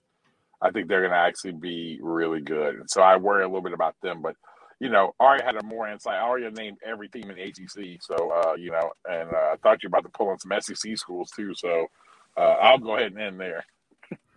I 0.61 0.71
think 0.71 0.87
they're 0.87 1.01
going 1.01 1.11
to 1.11 1.17
actually 1.17 1.53
be 1.53 1.99
really 2.01 2.41
good. 2.41 2.75
And 2.75 2.89
so 2.89 3.01
I 3.01 3.17
worry 3.17 3.43
a 3.43 3.47
little 3.47 3.61
bit 3.61 3.73
about 3.73 3.95
them. 4.01 4.21
But 4.21 4.35
you 4.79 4.89
know, 4.89 5.13
Arya 5.19 5.43
had 5.43 5.57
a 5.57 5.63
more 5.63 5.87
insight. 5.87 6.15
Arya 6.15 6.51
named 6.51 6.77
every 6.85 7.09
team 7.09 7.29
in 7.29 7.35
the 7.35 7.43
ACC. 7.43 8.01
So 8.01 8.31
uh, 8.31 8.55
you 8.55 8.71
know, 8.71 8.91
and 9.09 9.29
uh, 9.29 9.53
I 9.53 9.55
thought 9.61 9.83
you 9.83 9.89
were 9.89 9.99
about 9.99 10.11
to 10.11 10.17
pull 10.17 10.29
on 10.29 10.39
some 10.39 10.53
SEC 10.59 10.97
schools 10.97 11.29
too. 11.35 11.53
So 11.55 11.87
uh, 12.35 12.55
I'll 12.61 12.79
go 12.79 12.95
ahead 12.95 13.11
and 13.11 13.21
end 13.21 13.39
there. 13.39 13.63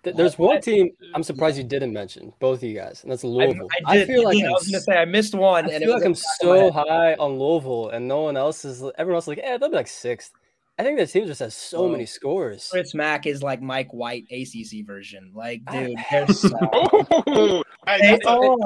Th- 0.04 0.16
There's 0.16 0.36
one 0.38 0.60
team 0.60 0.90
I'm 1.14 1.22
surprised 1.22 1.56
you 1.58 1.64
didn't 1.64 1.92
mention, 1.92 2.32
both 2.40 2.58
of 2.58 2.64
you 2.64 2.74
guys, 2.76 3.02
and 3.02 3.12
that's 3.12 3.22
Louisville. 3.24 3.68
I, 3.86 3.96
did, 3.98 4.06
feel 4.08 4.24
like 4.24 4.36
I 4.42 4.46
I'm 4.46 4.52
was 4.52 4.62
going 4.68 4.72
to 4.74 4.80
say 4.80 4.96
I 4.96 5.04
missed 5.04 5.34
one, 5.34 5.66
I 5.66 5.74
and 5.74 5.82
it 5.82 5.86
feel 5.86 5.94
was 5.94 6.02
like 6.02 6.06
I'm 6.06 6.12
in 6.12 6.12
the 6.14 6.46
back 6.58 6.68
of 6.68 6.74
my 6.74 6.82
so 6.86 6.90
high 6.90 7.14
on 7.14 7.38
Louisville, 7.38 7.88
and 7.90 8.08
no 8.08 8.22
one 8.22 8.36
else 8.36 8.64
is. 8.64 8.82
Everyone 8.98 9.16
else 9.16 9.24
is 9.24 9.28
like, 9.28 9.40
eh, 9.42 9.58
they'll 9.58 9.70
be 9.70 9.76
like 9.76 9.86
sixth. 9.88 10.32
I 10.78 10.84
think 10.84 10.96
this 10.98 11.12
team 11.12 11.26
just 11.26 11.40
has 11.40 11.54
so 11.54 11.86
many 11.88 12.06
scores. 12.06 12.68
Chris 12.72 12.94
Mack 12.94 13.26
is 13.26 13.42
like 13.42 13.60
Mike 13.60 13.92
White 13.92 14.24
ACC 14.32 14.84
version. 14.86 15.30
Like, 15.34 15.60
dude, 15.70 15.96
they're 16.10 16.26
so. 16.32 16.48
Ooh, 17.28 17.62
they 17.86 17.98
that's 18.16 18.26
are. 18.26 18.56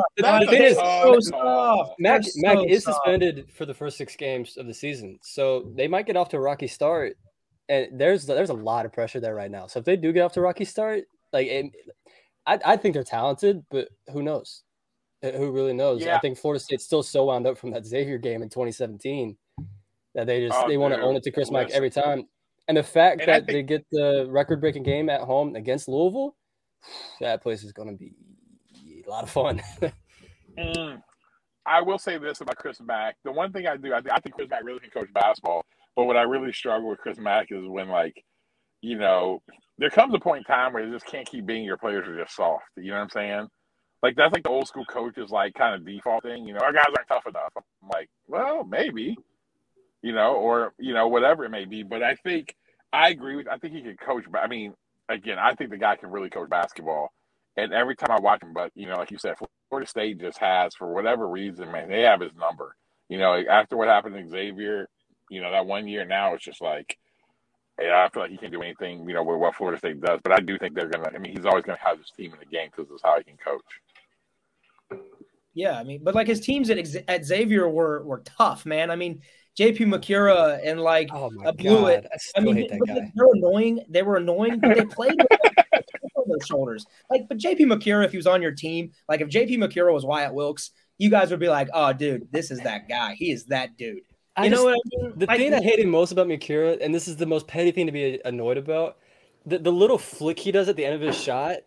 the 0.41 0.47
thing 0.49 0.63
is- 0.63 0.77
so 0.77 0.83
call. 0.83 1.21
soft. 1.87 1.95
Mack 1.99 2.23
They're 2.23 2.31
Mack 2.37 2.57
so 2.59 2.65
is 2.67 2.85
soft. 2.85 2.97
suspended 3.05 3.51
for 3.53 3.67
the 3.67 3.75
first 3.75 3.99
six 3.99 4.15
games 4.17 4.57
of 4.57 4.67
the 4.67 4.73
season, 4.75 5.19
so 5.21 5.71
they 5.75 5.89
might 5.89 6.07
get 6.07 6.17
off 6.17 6.29
to 6.31 6.37
a 6.37 6.41
rocky 6.41 6.69
start. 6.69 7.17
And 7.69 7.99
there's 8.01 8.25
there's 8.27 8.51
a 8.51 8.55
lot 8.55 8.87
of 8.87 8.93
pressure 8.93 9.19
there 9.19 9.35
right 9.35 9.51
now. 9.51 9.67
So 9.67 9.81
if 9.81 9.85
they 9.85 9.97
do 9.97 10.13
get 10.13 10.21
off 10.23 10.33
to 10.35 10.41
a 10.41 10.45
rocky 10.45 10.65
start, 10.65 11.05
like 11.37 11.49
it, 11.49 11.67
I 12.47 12.59
I 12.65 12.77
think 12.77 12.95
they're 12.95 13.05
talented, 13.05 13.65
but 13.71 13.89
who 14.13 14.23
knows? 14.23 14.63
Uh, 15.23 15.33
Who 15.33 15.51
really 15.51 15.73
knows? 15.73 16.03
Yeah. 16.03 16.17
I 16.17 16.21
think 16.21 16.39
Florida 16.39 16.63
State's 16.63 16.85
still 16.85 17.03
so 17.03 17.25
wound 17.25 17.47
up 17.47 17.57
from 17.59 17.71
that 17.71 17.87
Xavier 17.87 18.19
game 18.19 18.43
in 18.43 18.49
2017 18.49 19.37
that 20.15 20.27
they 20.27 20.47
just 20.47 20.59
Oh, 20.59 20.69
they 20.69 20.77
want 20.77 20.95
to 20.95 21.01
own 21.01 21.17
it 21.17 21.23
to 21.23 21.31
Chris 21.31 21.51
Mack 21.51 21.71
every 21.71 21.91
time. 21.91 22.25
And 22.69 22.77
the 22.77 22.83
fact 22.83 23.21
And 23.21 23.29
that 23.29 23.47
they 23.47 23.63
get 23.63 23.87
the 23.91 24.27
record 24.29 24.61
breaking 24.61 24.83
game 24.83 25.09
at 25.09 25.23
home 25.23 25.57
against 25.57 25.89
Louisville, 25.89 26.37
that 27.21 27.43
place 27.43 27.65
is 27.65 27.73
going 27.73 27.89
to 27.89 27.97
be 27.97 28.13
a 29.07 29.11
lot 29.11 29.25
of 29.25 29.31
fun. 29.31 29.63
Mm. 30.59 31.03
I 31.67 31.83
will 31.83 31.99
say 31.99 32.17
this 32.17 32.41
about 32.41 32.57
Chris 32.57 32.81
Mack. 32.81 33.17
The 33.25 33.31
one 33.31 33.53
thing 33.53 33.67
I 33.67 33.77
do, 33.77 33.93
I, 33.93 34.01
think- 34.01 34.13
I 34.15 34.19
think 34.21 34.37
Chris 34.37 34.49
Mack 34.49 34.65
really 34.65 34.81
can 34.81 34.89
coach 34.89 35.13
basketball. 35.13 35.67
But 35.95 36.05
what 36.05 36.17
I 36.17 36.23
really 36.23 36.51
struggle 36.51 36.89
with 36.89 36.99
Chris 36.99 37.19
Mack 37.19 37.49
is 37.51 37.67
when, 37.67 37.89
like, 37.89 38.25
you 38.87 38.97
know, 38.97 39.43
there 39.79 39.91
comes 39.91 40.15
a 40.15 40.21
point 40.21 40.47
in 40.47 40.55
time 40.55 40.73
where 40.73 40.85
you 40.85 40.93
just 40.93 41.07
can't 41.07 41.29
keep 41.29 41.45
being 41.45 41.65
your 41.65 41.77
players 41.77 42.07
are 42.07 42.17
just 42.17 42.37
soft. 42.37 42.67
You 42.77 42.93
know 42.93 42.99
what 42.99 43.03
I'm 43.03 43.11
saying? 43.11 43.49
Like 44.01 44.15
that's 44.15 44.33
like 44.33 44.45
the 44.45 44.49
old 44.49 44.69
school 44.69 44.85
coaches 44.85 45.31
like 45.31 45.55
kind 45.55 45.75
of 45.75 45.85
default 45.85 46.23
thing. 46.23 46.47
You 46.47 46.55
know, 46.55 46.61
our 46.61 46.73
guys 46.73 46.87
aren't 46.97 47.09
tough 47.09 47.27
enough. 47.27 47.51
I'm 47.57 47.89
like, 47.93 48.09
well, 48.29 48.63
maybe, 48.63 49.17
you 50.03 50.13
know, 50.13 50.35
or 50.35 50.73
you 50.79 50.95
know, 50.95 51.09
whatever 51.09 51.45
it 51.45 51.51
may 51.51 51.65
be. 51.65 51.83
But 51.83 52.05
I 52.05 52.15
think 52.15 52.55
I 52.93 53.09
agree 53.09 53.35
with. 53.35 53.49
I 53.49 53.59
think 53.59 53.75
he 53.75 53.83
can 53.83 53.97
coach. 53.97 54.25
But 54.31 54.43
I 54.43 54.47
mean, 54.47 54.73
again, 55.09 55.41
I 55.41 55.55
think 55.55 55.71
the 55.71 55.79
guy 55.79 55.97
can 55.97 56.11
really 56.11 56.31
coach 56.31 56.49
basketball. 56.49 57.13
And 57.57 57.73
every 57.73 57.97
time 57.97 58.13
I 58.13 58.21
watch 58.21 58.45
him, 58.45 58.53
but 58.53 58.71
you 58.77 58.87
know, 58.87 58.95
like 58.95 59.11
you 59.11 59.19
said, 59.19 59.35
Florida 59.69 59.89
State 59.91 60.21
just 60.21 60.39
has 60.39 60.77
for 60.77 60.95
whatever 60.95 61.27
reason, 61.27 61.73
man, 61.73 61.89
they 61.89 62.03
have 62.03 62.21
his 62.21 62.35
number. 62.39 62.77
You 63.09 63.19
know, 63.19 63.35
after 63.51 63.77
what 63.77 63.89
happened 63.89 64.15
to 64.15 64.29
Xavier, 64.29 64.89
you 65.29 65.43
know, 65.43 65.51
that 65.51 65.67
one 65.67 65.89
year 65.89 66.05
now 66.05 66.35
it's 66.35 66.45
just 66.45 66.63
like, 66.63 66.97
yeah, 67.81 68.05
I 68.05 68.09
feel 68.09 68.23
like 68.23 68.31
he 68.31 68.39
can't 68.39 68.53
do 68.53 68.63
anything, 68.63 69.07
you 69.09 69.15
know, 69.15 69.23
with 69.23 69.39
what 69.39 69.55
Florida 69.55 69.79
State 69.79 70.01
does. 70.01 70.21
But 70.23 70.33
I 70.33 70.41
do 70.41 70.59
think 70.59 70.75
they're 70.75 70.89
gonna. 70.89 71.11
I 71.15 71.19
mean, 71.19 71.37
he's 71.37 71.45
always 71.47 71.65
gonna 71.65 71.79
have 71.85 71.99
his 71.99 72.11
team 72.11 72.33
in 72.33 72.39
the 72.39 72.47
game 72.47 72.71
because 72.75 72.91
it's 72.93 73.03
how 73.03 73.19
he 73.19 73.25
can 73.25 73.37
coach. 73.37 73.63
Yeah, 75.55 75.79
I 75.79 75.85
mean, 75.85 76.01
but 76.05 76.15
like 76.15 76.27
his 76.27 76.41
teams 76.41 76.69
at 76.71 76.79
at 77.09 77.25
Xavier 77.25 77.69
were 77.69 78.03
were 78.05 78.21
tough, 78.25 78.67
man. 78.67 78.91
I 78.91 78.97
mean, 78.97 79.23
JP 79.59 79.79
Macura 79.95 80.61
and 80.65 80.81
like 80.81 81.09
oh 81.13 81.31
my 81.31 81.51
blew 81.53 81.87
it. 81.87 82.03
god, 82.03 82.11
I 82.13 82.41
I 82.41 82.41
mean, 82.43 82.57
hate 82.57 82.71
that 82.71 82.81
guy. 82.87 83.13
they're 83.15 83.27
annoying. 83.35 83.81
They 83.89 84.03
were 84.03 84.17
annoying, 84.17 84.61
but 84.61 84.77
they 84.77 84.85
played 84.95 85.15
with 85.19 85.41
on 86.15 86.25
their 86.29 86.41
shoulders. 86.47 86.87
Like, 87.11 87.29
but 87.29 87.39
JP 87.39 87.61
Macura, 87.61 88.05
if 88.05 88.11
he 88.11 88.17
was 88.19 88.27
on 88.27 88.43
your 88.43 88.53
team, 88.53 88.93
like 89.09 89.21
if 89.23 89.29
JP 89.29 89.59
Macura 89.59 89.93
was 89.93 90.05
Wyatt 90.05 90.35
Wilkes, 90.35 90.73
you 90.99 91.09
guys 91.11 91.31
would 91.31 91.41
be 91.41 91.49
like, 91.49 91.69
"Oh, 91.73 91.93
dude, 91.93 92.29
this 92.33 92.51
is 92.51 92.61
that 92.61 92.89
guy. 92.89 93.15
He 93.15 93.31
is 93.31 93.47
that 93.47 93.77
dude." 93.79 94.01
I 94.37 94.45
You 94.45 94.51
know 94.51 94.57
just- 94.57 94.65
what 94.65 94.75
I 94.75 95.03
mean? 95.03 95.13
The 95.19 95.27
Like, 95.27 95.39
thing 95.39 95.55
I 95.55 95.63
hated 95.63 95.87
most 95.89 96.13
about 96.13 96.27
Macura, 96.27 96.79
and 96.81 96.95
this 96.95 97.09
is 97.09 97.17
the 97.17 97.27
most 97.27 97.47
petty 97.47 97.71
thing 97.71 97.87
to 97.87 97.93
be 97.93 98.21
annoyed 98.25 98.59
about, 98.59 98.99
the, 99.47 99.59
the 99.59 99.73
little 99.73 99.99
flick 99.99 100.39
he 100.39 100.53
does 100.53 100.69
at 100.69 100.77
the 100.77 100.85
end 100.85 100.95
of 100.95 101.01
his 101.01 101.19
shot. 101.21 101.59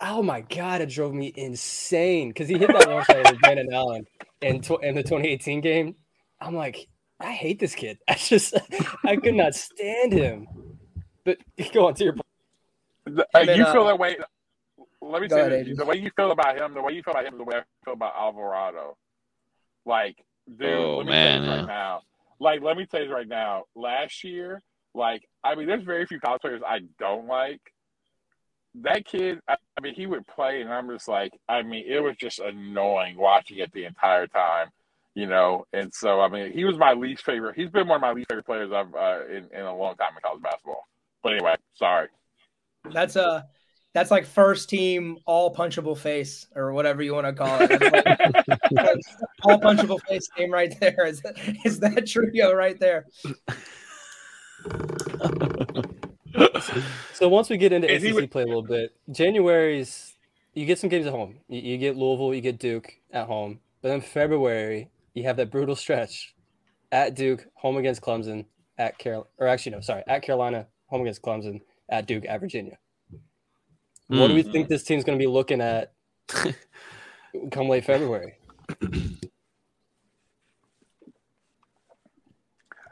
Oh 0.00 0.22
my 0.22 0.40
god, 0.42 0.80
it 0.80 0.88
drove 0.90 1.14
me 1.14 1.32
insane 1.36 2.28
because 2.28 2.48
he 2.48 2.58
hit 2.58 2.68
that 2.68 2.88
one 2.88 3.04
shot 3.04 3.30
with 3.30 3.40
Brandon 3.40 3.72
Allen 3.72 4.04
in 4.40 4.60
tw- 4.60 4.82
in 4.82 4.94
the 4.96 5.02
2018 5.02 5.60
game. 5.60 5.94
I'm 6.40 6.56
like, 6.56 6.88
I 7.20 7.30
hate 7.30 7.60
this 7.60 7.74
kid. 7.76 7.98
I 8.08 8.14
just 8.14 8.54
I 9.04 9.14
could 9.16 9.34
not 9.34 9.54
stand 9.54 10.12
him. 10.12 10.48
But 11.24 11.38
go 11.72 11.86
on 11.86 11.94
to 11.94 12.04
your 12.04 12.14
point. 12.14 12.26
The- 13.04 13.54
you 13.56 13.64
uh, 13.64 13.72
feel 13.72 13.84
that 13.86 13.98
way. 13.98 14.16
Let 15.00 15.22
me 15.22 15.28
Go 15.28 15.36
say 15.36 15.46
ahead, 15.46 15.66
this: 15.66 15.78
the 15.78 15.84
way 15.84 15.96
you 15.96 16.10
feel 16.16 16.32
about 16.32 16.56
him, 16.58 16.74
the 16.74 16.82
way 16.82 16.92
you 16.94 17.02
feel 17.02 17.12
about 17.14 17.24
him, 17.26 17.38
the 17.38 17.44
way 17.44 17.56
I 17.56 17.62
feel 17.84 17.94
about 17.94 18.14
Alvarado. 18.16 18.96
Like, 19.84 20.16
dude, 20.48 20.68
Oh, 20.68 20.96
let 20.98 21.06
me 21.06 21.12
man, 21.12 21.24
tell 21.24 21.34
you 21.34 21.40
this 21.40 21.48
yeah. 21.48 21.56
right 21.58 21.66
now. 21.66 22.00
Like, 22.40 22.62
let 22.62 22.76
me 22.76 22.86
tell 22.86 23.02
you 23.02 23.12
right 23.12 23.28
now. 23.28 23.64
Last 23.74 24.24
year, 24.24 24.62
like, 24.94 25.28
I 25.44 25.54
mean, 25.54 25.66
there's 25.66 25.84
very 25.84 26.06
few 26.06 26.20
college 26.20 26.40
players 26.40 26.62
I 26.66 26.80
don't 26.98 27.26
like. 27.26 27.60
That 28.76 29.04
kid, 29.04 29.38
I, 29.46 29.56
I 29.76 29.80
mean, 29.82 29.94
he 29.94 30.06
would 30.06 30.26
play, 30.26 30.62
and 30.62 30.72
I'm 30.72 30.88
just 30.88 31.06
like, 31.06 31.32
I 31.48 31.62
mean, 31.62 31.84
it 31.86 32.00
was 32.00 32.16
just 32.16 32.38
annoying 32.40 33.16
watching 33.18 33.58
it 33.58 33.70
the 33.72 33.84
entire 33.84 34.26
time, 34.26 34.68
you 35.14 35.26
know. 35.26 35.66
And 35.72 35.92
so, 35.92 36.20
I 36.20 36.28
mean, 36.28 36.52
he 36.52 36.64
was 36.64 36.78
my 36.78 36.94
least 36.94 37.22
favorite. 37.24 37.54
He's 37.54 37.70
been 37.70 37.86
one 37.86 37.96
of 37.96 38.02
my 38.02 38.12
least 38.12 38.28
favorite 38.30 38.46
players 38.46 38.72
I've 38.72 38.94
uh, 38.94 39.26
in 39.28 39.48
in 39.52 39.60
a 39.66 39.76
long 39.76 39.94
time 39.96 40.12
in 40.16 40.22
college 40.24 40.42
basketball. 40.42 40.88
But 41.22 41.34
anyway, 41.34 41.54
sorry. 41.74 42.08
That's 42.90 43.16
a 43.16 43.46
that's 43.94 44.10
like 44.10 44.24
first 44.26 44.68
team 44.70 45.18
all 45.26 45.54
punchable 45.54 45.96
face 45.96 46.46
or 46.54 46.72
whatever 46.72 47.02
you 47.02 47.14
want 47.14 47.26
to 47.26 47.32
call 47.32 47.58
it. 47.60 47.70
Like- 48.72 48.98
all 49.42 49.60
punchable 49.60 50.00
face 50.08 50.28
name 50.38 50.50
right 50.50 50.74
there. 50.80 51.06
Is 51.06 51.20
that, 51.22 51.34
is 51.64 51.78
that 51.80 52.06
trio 52.06 52.52
right 52.54 52.78
there? 52.80 53.06
So 57.12 57.28
once 57.28 57.50
we 57.50 57.56
get 57.56 57.72
into 57.72 57.88
And 57.90 58.02
ACC 58.02 58.14
would- 58.14 58.30
play 58.30 58.42
a 58.42 58.46
little 58.46 58.62
bit, 58.62 58.92
January's 59.10 60.14
you 60.54 60.66
get 60.66 60.78
some 60.78 60.88
games 60.90 61.06
at 61.06 61.12
home. 61.12 61.38
You, 61.48 61.60
you 61.60 61.78
get 61.78 61.96
Louisville, 61.96 62.34
you 62.34 62.40
get 62.40 62.58
Duke 62.58 62.92
at 63.12 63.26
home, 63.26 63.60
but 63.80 63.88
then 63.90 64.00
February 64.00 64.88
you 65.14 65.24
have 65.24 65.36
that 65.36 65.50
brutal 65.50 65.76
stretch 65.76 66.34
at 66.90 67.14
Duke, 67.14 67.46
home 67.54 67.76
against 67.76 68.00
Clemson, 68.00 68.46
at 68.78 68.98
Carol, 68.98 69.28
or 69.38 69.46
actually 69.46 69.72
no, 69.72 69.80
sorry, 69.80 70.02
at 70.06 70.22
Carolina, 70.22 70.66
home 70.86 71.02
against 71.02 71.22
Clemson, 71.22 71.60
at 71.90 72.06
Duke, 72.06 72.24
at 72.26 72.40
Virginia. 72.40 72.78
What 74.18 74.28
do 74.28 74.34
we 74.34 74.42
think 74.42 74.68
this 74.68 74.82
team's 74.82 75.04
going 75.04 75.18
to 75.18 75.22
be 75.22 75.26
looking 75.26 75.62
at 75.62 75.92
come 77.50 77.68
late 77.68 77.84
February? 77.84 78.34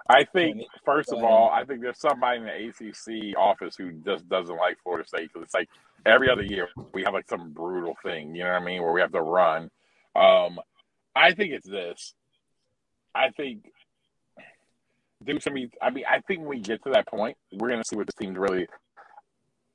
I 0.09 0.25
think, 0.25 0.63
first 0.85 1.13
of 1.13 1.23
all, 1.23 1.51
I 1.51 1.65
think 1.65 1.83
there's 1.83 2.01
somebody 2.01 2.39
in 2.39 2.45
the 2.45 2.69
ACC 2.69 3.37
office 3.39 3.77
who 3.77 3.93
just 3.93 4.29
doesn't 4.29 4.57
like 4.57 4.79
Florida 4.83 5.07
State 5.07 5.31
because 5.33 5.45
it's 5.45 5.55
like 5.55 5.69
every 6.07 6.31
other 6.31 6.43
year 6.43 6.69
we 6.95 7.03
have 7.05 7.13
like 7.13 7.29
some 7.29 7.53
brutal 7.53 7.97
thing, 8.03 8.35
you 8.35 8.43
know 8.43 8.53
what 8.53 8.63
I 8.63 8.65
mean, 8.65 8.83
where 8.83 8.93
we 8.93 9.03
have 9.03 9.13
to 9.13 9.21
run. 9.21 9.71
Um, 10.17 10.59
I 11.15 11.35
think 11.35 11.53
it's 11.53 11.69
this. 11.69 12.15
I 13.15 13.29
think 13.31 13.67
Duke's 15.23 15.45
gonna 15.45 15.55
be. 15.55 15.71
I 15.83 15.91
mean, 15.91 16.05
I 16.11 16.21
think 16.21 16.41
when 16.41 16.49
we 16.49 16.61
get 16.61 16.83
to 16.85 16.91
that 16.91 17.07
point, 17.07 17.37
we're 17.53 17.69
gonna 17.69 17.85
see 17.85 17.97
what 17.97 18.07
this 18.07 18.15
team's 18.15 18.39
really 18.39 18.67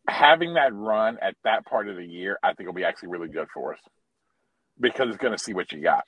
having 0.07 0.53
that 0.55 0.73
run 0.73 1.17
at 1.21 1.35
that 1.43 1.65
part 1.65 1.87
of 1.89 1.95
the 1.95 2.05
year. 2.05 2.37
I 2.43 2.53
think 2.53 2.67
will 2.67 2.75
be 2.75 2.83
actually 2.83 3.09
really 3.09 3.29
good 3.29 3.47
for 3.53 3.73
us 3.73 3.79
because 4.79 5.09
it's 5.09 5.17
gonna 5.17 5.37
see 5.37 5.53
what 5.53 5.71
you 5.71 5.81
got. 5.81 6.03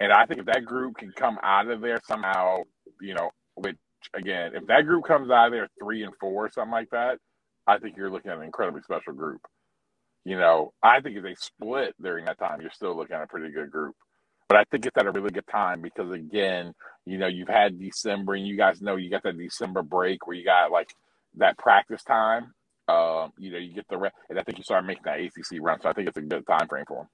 And 0.00 0.12
I 0.12 0.26
think 0.26 0.40
if 0.40 0.46
that 0.46 0.64
group 0.64 0.96
can 0.96 1.12
come 1.12 1.38
out 1.42 1.68
of 1.68 1.80
there 1.80 2.00
somehow, 2.06 2.62
you 3.00 3.14
know, 3.14 3.30
which 3.54 3.76
again, 4.14 4.52
if 4.54 4.66
that 4.66 4.86
group 4.86 5.04
comes 5.04 5.30
out 5.30 5.46
of 5.46 5.52
there 5.52 5.68
three 5.80 6.02
and 6.02 6.12
four, 6.20 6.50
something 6.50 6.72
like 6.72 6.90
that, 6.90 7.18
I 7.66 7.78
think 7.78 7.96
you're 7.96 8.10
looking 8.10 8.30
at 8.30 8.38
an 8.38 8.44
incredibly 8.44 8.82
special 8.82 9.12
group. 9.12 9.40
You 10.24 10.36
know, 10.38 10.72
I 10.82 11.00
think 11.00 11.16
if 11.16 11.22
they 11.22 11.34
split 11.36 11.94
during 12.00 12.24
that 12.26 12.38
time, 12.38 12.60
you're 12.60 12.70
still 12.70 12.96
looking 12.96 13.16
at 13.16 13.22
a 13.22 13.26
pretty 13.26 13.52
good 13.52 13.70
group. 13.70 13.94
But 14.48 14.58
I 14.58 14.64
think 14.64 14.86
it's 14.86 14.96
at 14.96 15.06
a 15.06 15.12
really 15.12 15.30
good 15.30 15.46
time 15.50 15.80
because 15.80 16.10
again, 16.10 16.74
you 17.06 17.18
know, 17.18 17.26
you've 17.26 17.48
had 17.48 17.78
December 17.78 18.34
and 18.34 18.46
you 18.46 18.56
guys 18.56 18.82
know 18.82 18.96
you 18.96 19.10
got 19.10 19.22
that 19.22 19.38
December 19.38 19.82
break 19.82 20.26
where 20.26 20.36
you 20.36 20.44
got 20.44 20.70
like 20.70 20.90
that 21.36 21.58
practice 21.58 22.02
time. 22.02 22.52
Um, 22.88 23.32
you 23.38 23.52
know, 23.52 23.58
you 23.58 23.72
get 23.74 23.86
the 23.88 23.96
rest, 23.96 24.14
and 24.28 24.38
I 24.38 24.42
think 24.42 24.58
you 24.58 24.64
start 24.64 24.84
making 24.84 25.04
that 25.04 25.20
ACC 25.20 25.60
run. 25.60 25.80
So 25.80 25.88
I 25.88 25.92
think 25.92 26.08
it's 26.08 26.16
a 26.16 26.22
good 26.22 26.46
time 26.46 26.68
frame 26.68 26.84
for 26.86 26.98
them. 26.98 27.08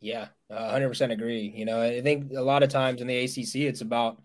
Yeah, 0.00 0.28
uh, 0.50 0.56
100% 0.56 1.12
agree. 1.12 1.52
You 1.54 1.64
know, 1.64 1.80
I 1.80 2.00
think 2.02 2.32
a 2.36 2.42
lot 2.42 2.64
of 2.64 2.70
times 2.70 3.00
in 3.00 3.06
the 3.06 3.16
ACC, 3.24 3.68
it's 3.68 3.82
about, 3.82 4.20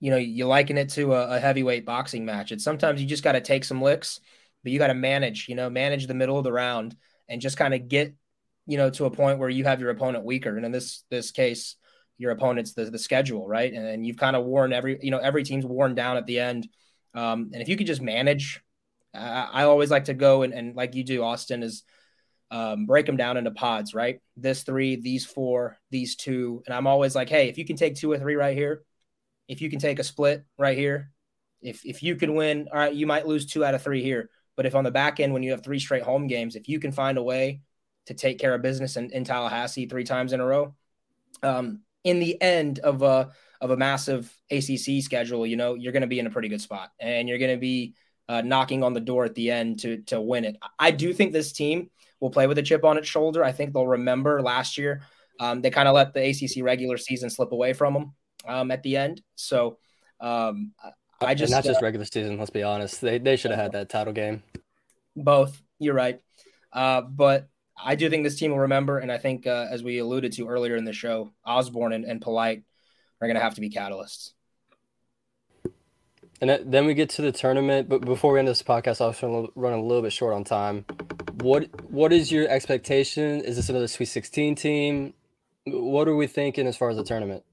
you 0.00 0.10
know, 0.10 0.16
you 0.16 0.46
liken 0.46 0.76
it 0.76 0.88
to 0.90 1.14
a, 1.14 1.36
a 1.36 1.40
heavyweight 1.40 1.86
boxing 1.86 2.24
match. 2.24 2.50
It's 2.50 2.64
sometimes 2.64 3.00
you 3.00 3.06
just 3.06 3.22
got 3.22 3.32
to 3.32 3.40
take 3.40 3.64
some 3.64 3.80
licks, 3.80 4.18
but 4.64 4.72
you 4.72 4.78
got 4.80 4.88
to 4.88 4.94
manage, 4.94 5.48
you 5.48 5.54
know, 5.54 5.70
manage 5.70 6.08
the 6.08 6.14
middle 6.14 6.38
of 6.38 6.44
the 6.44 6.52
round 6.52 6.96
and 7.28 7.40
just 7.40 7.56
kind 7.56 7.72
of 7.72 7.88
get, 7.88 8.14
you 8.66 8.76
know, 8.76 8.90
to 8.90 9.04
a 9.04 9.10
point 9.10 9.38
where 9.38 9.48
you 9.48 9.62
have 9.64 9.80
your 9.80 9.90
opponent 9.90 10.24
weaker. 10.24 10.56
And 10.56 10.66
in 10.66 10.72
this 10.72 11.04
this 11.08 11.30
case, 11.30 11.76
your 12.18 12.32
opponent's 12.32 12.74
the, 12.74 12.86
the 12.86 12.98
schedule, 12.98 13.46
right? 13.46 13.72
And 13.72 14.04
you've 14.04 14.16
kind 14.16 14.34
of 14.34 14.44
worn 14.44 14.72
every, 14.72 14.98
you 15.02 15.12
know, 15.12 15.18
every 15.18 15.44
team's 15.44 15.64
worn 15.64 15.94
down 15.94 16.16
at 16.16 16.26
the 16.26 16.40
end. 16.40 16.68
Um, 17.14 17.50
and 17.52 17.62
if 17.62 17.68
you 17.68 17.76
could 17.76 17.86
just 17.86 18.02
manage, 18.02 18.60
I, 19.14 19.48
I 19.52 19.64
always 19.64 19.90
like 19.90 20.04
to 20.04 20.14
go 20.14 20.42
and, 20.42 20.52
and 20.52 20.74
like 20.74 20.94
you 20.94 21.04
do, 21.04 21.22
Austin, 21.22 21.62
is 21.62 21.84
um, 22.50 22.86
break 22.86 23.06
them 23.06 23.16
down 23.16 23.36
into 23.36 23.50
pods, 23.50 23.94
right? 23.94 24.20
This 24.36 24.62
three, 24.62 24.96
these 24.96 25.24
four, 25.24 25.78
these 25.90 26.16
two. 26.16 26.62
And 26.66 26.74
I'm 26.74 26.86
always 26.86 27.14
like, 27.14 27.28
hey, 27.28 27.48
if 27.48 27.58
you 27.58 27.64
can 27.64 27.76
take 27.76 27.96
two 27.96 28.12
or 28.12 28.18
three 28.18 28.34
right 28.34 28.56
here, 28.56 28.82
if 29.48 29.60
you 29.60 29.70
can 29.70 29.78
take 29.78 29.98
a 29.98 30.04
split 30.04 30.44
right 30.58 30.76
here, 30.76 31.10
if 31.62 31.84
if 31.84 32.02
you 32.02 32.16
can 32.16 32.34
win, 32.34 32.68
all 32.72 32.78
right, 32.78 32.94
you 32.94 33.06
might 33.06 33.26
lose 33.26 33.46
two 33.46 33.64
out 33.64 33.74
of 33.74 33.82
three 33.82 34.02
here. 34.02 34.30
But 34.56 34.66
if 34.66 34.74
on 34.74 34.84
the 34.84 34.90
back 34.90 35.18
end, 35.18 35.32
when 35.32 35.42
you 35.42 35.50
have 35.50 35.64
three 35.64 35.78
straight 35.80 36.02
home 36.02 36.26
games, 36.26 36.56
if 36.56 36.68
you 36.68 36.78
can 36.78 36.92
find 36.92 37.18
a 37.18 37.22
way 37.22 37.60
to 38.06 38.14
take 38.14 38.38
care 38.38 38.54
of 38.54 38.62
business 38.62 38.96
in, 38.96 39.10
in 39.10 39.24
Tallahassee 39.24 39.86
three 39.86 40.04
times 40.04 40.32
in 40.32 40.40
a 40.40 40.46
row, 40.46 40.74
um, 41.42 41.80
in 42.04 42.20
the 42.20 42.40
end 42.40 42.78
of 42.78 43.02
a 43.02 43.30
of 43.60 43.70
a 43.70 43.76
massive 43.76 44.32
ACC 44.50 45.02
schedule, 45.02 45.46
you 45.46 45.56
know, 45.56 45.74
you're 45.74 45.92
going 45.92 46.02
to 46.02 46.06
be 46.06 46.18
in 46.18 46.26
a 46.26 46.30
pretty 46.30 46.48
good 46.48 46.60
spot, 46.60 46.90
and 47.00 47.28
you're 47.28 47.38
going 47.38 47.52
to 47.52 47.60
be 47.60 47.94
uh, 48.28 48.40
knocking 48.40 48.82
on 48.82 48.92
the 48.92 49.00
door 49.00 49.24
at 49.24 49.34
the 49.34 49.50
end 49.50 49.80
to 49.80 49.98
to 50.02 50.20
win 50.20 50.44
it. 50.44 50.56
I 50.78 50.90
do 50.90 51.12
think 51.12 51.32
this 51.32 51.52
team 51.52 51.90
will 52.20 52.30
play 52.30 52.46
with 52.46 52.58
a 52.58 52.62
chip 52.62 52.84
on 52.84 52.96
its 52.98 53.08
shoulder. 53.08 53.44
I 53.44 53.52
think 53.52 53.72
they'll 53.72 53.86
remember 53.86 54.40
last 54.42 54.78
year. 54.78 55.02
Um, 55.40 55.62
they 55.62 55.70
kind 55.70 55.88
of 55.88 55.94
let 55.94 56.14
the 56.14 56.30
ACC 56.30 56.64
regular 56.64 56.96
season 56.96 57.28
slip 57.28 57.52
away 57.52 57.72
from 57.72 57.94
them 57.94 58.12
um, 58.46 58.70
at 58.70 58.82
the 58.82 58.96
end. 58.96 59.20
So 59.34 59.78
um, 60.20 60.72
I 61.20 61.34
just 61.34 61.52
and 61.52 61.58
not 61.58 61.64
just 61.64 61.82
uh, 61.82 61.84
regular 61.84 62.06
season. 62.06 62.38
Let's 62.38 62.50
be 62.50 62.62
honest; 62.62 63.00
they 63.00 63.18
they 63.18 63.36
should 63.36 63.50
have 63.50 63.60
had 63.60 63.72
that 63.72 63.88
title 63.88 64.12
game. 64.12 64.42
both. 65.16 65.60
You're 65.78 65.94
right, 65.94 66.20
uh, 66.72 67.02
but 67.02 67.48
I 67.82 67.94
do 67.96 68.08
think 68.08 68.24
this 68.24 68.36
team 68.36 68.52
will 68.52 68.60
remember. 68.60 68.98
And 68.98 69.10
I 69.10 69.18
think, 69.18 69.46
uh, 69.46 69.66
as 69.70 69.82
we 69.82 69.98
alluded 69.98 70.32
to 70.34 70.48
earlier 70.48 70.76
in 70.76 70.84
the 70.84 70.92
show, 70.92 71.32
Osborne 71.44 71.92
and, 71.92 72.04
and 72.04 72.20
Polite 72.20 72.62
are 73.20 73.28
going 73.28 73.36
to 73.36 73.42
have 73.42 73.54
to 73.54 73.60
be 73.60 73.70
catalysts. 73.70 74.32
And 76.40 76.60
then 76.66 76.84
we 76.84 76.94
get 76.94 77.10
to 77.10 77.22
the 77.22 77.32
tournament. 77.32 77.88
But 77.88 78.02
before 78.02 78.32
we 78.32 78.38
end 78.38 78.48
this 78.48 78.62
podcast, 78.62 79.00
I 79.00 79.06
was 79.06 79.22
running 79.22 79.48
running 79.54 79.80
a 79.80 79.84
little 79.84 80.02
bit 80.02 80.12
short 80.12 80.34
on 80.34 80.44
time. 80.44 80.84
What 81.40 81.68
what 81.90 82.12
is 82.12 82.30
your 82.30 82.48
expectation? 82.48 83.40
Is 83.40 83.56
this 83.56 83.68
another 83.68 83.88
Sweet 83.88 84.06
16 84.06 84.54
team? 84.54 85.14
What 85.66 86.08
are 86.08 86.16
we 86.16 86.26
thinking 86.26 86.66
as 86.66 86.76
far 86.76 86.90
as 86.90 86.96
the 86.96 87.04
tournament? 87.04 87.44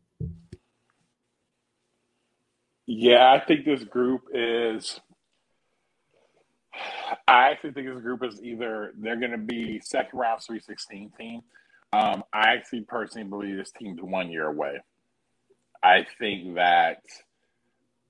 Yeah, 2.85 3.31
I 3.31 3.39
think 3.39 3.65
this 3.65 3.83
group 3.83 4.23
is. 4.33 4.99
I 7.27 7.51
actually 7.51 7.71
think 7.71 7.87
this 7.87 8.01
group 8.01 8.23
is 8.23 8.41
either 8.41 8.93
they're 8.97 9.19
going 9.19 9.31
to 9.31 9.37
be 9.37 9.79
second 9.81 10.17
round 10.19 10.41
Sweet 10.41 10.65
16 10.65 11.11
team. 11.17 11.41
Um, 11.93 12.23
I 12.33 12.53
actually 12.53 12.81
personally 12.81 13.27
believe 13.27 13.57
this 13.57 13.71
team's 13.71 14.01
one 14.01 14.29
year 14.29 14.47
away. 14.47 14.79
I 15.83 16.05
think 16.19 16.55
that 16.55 17.03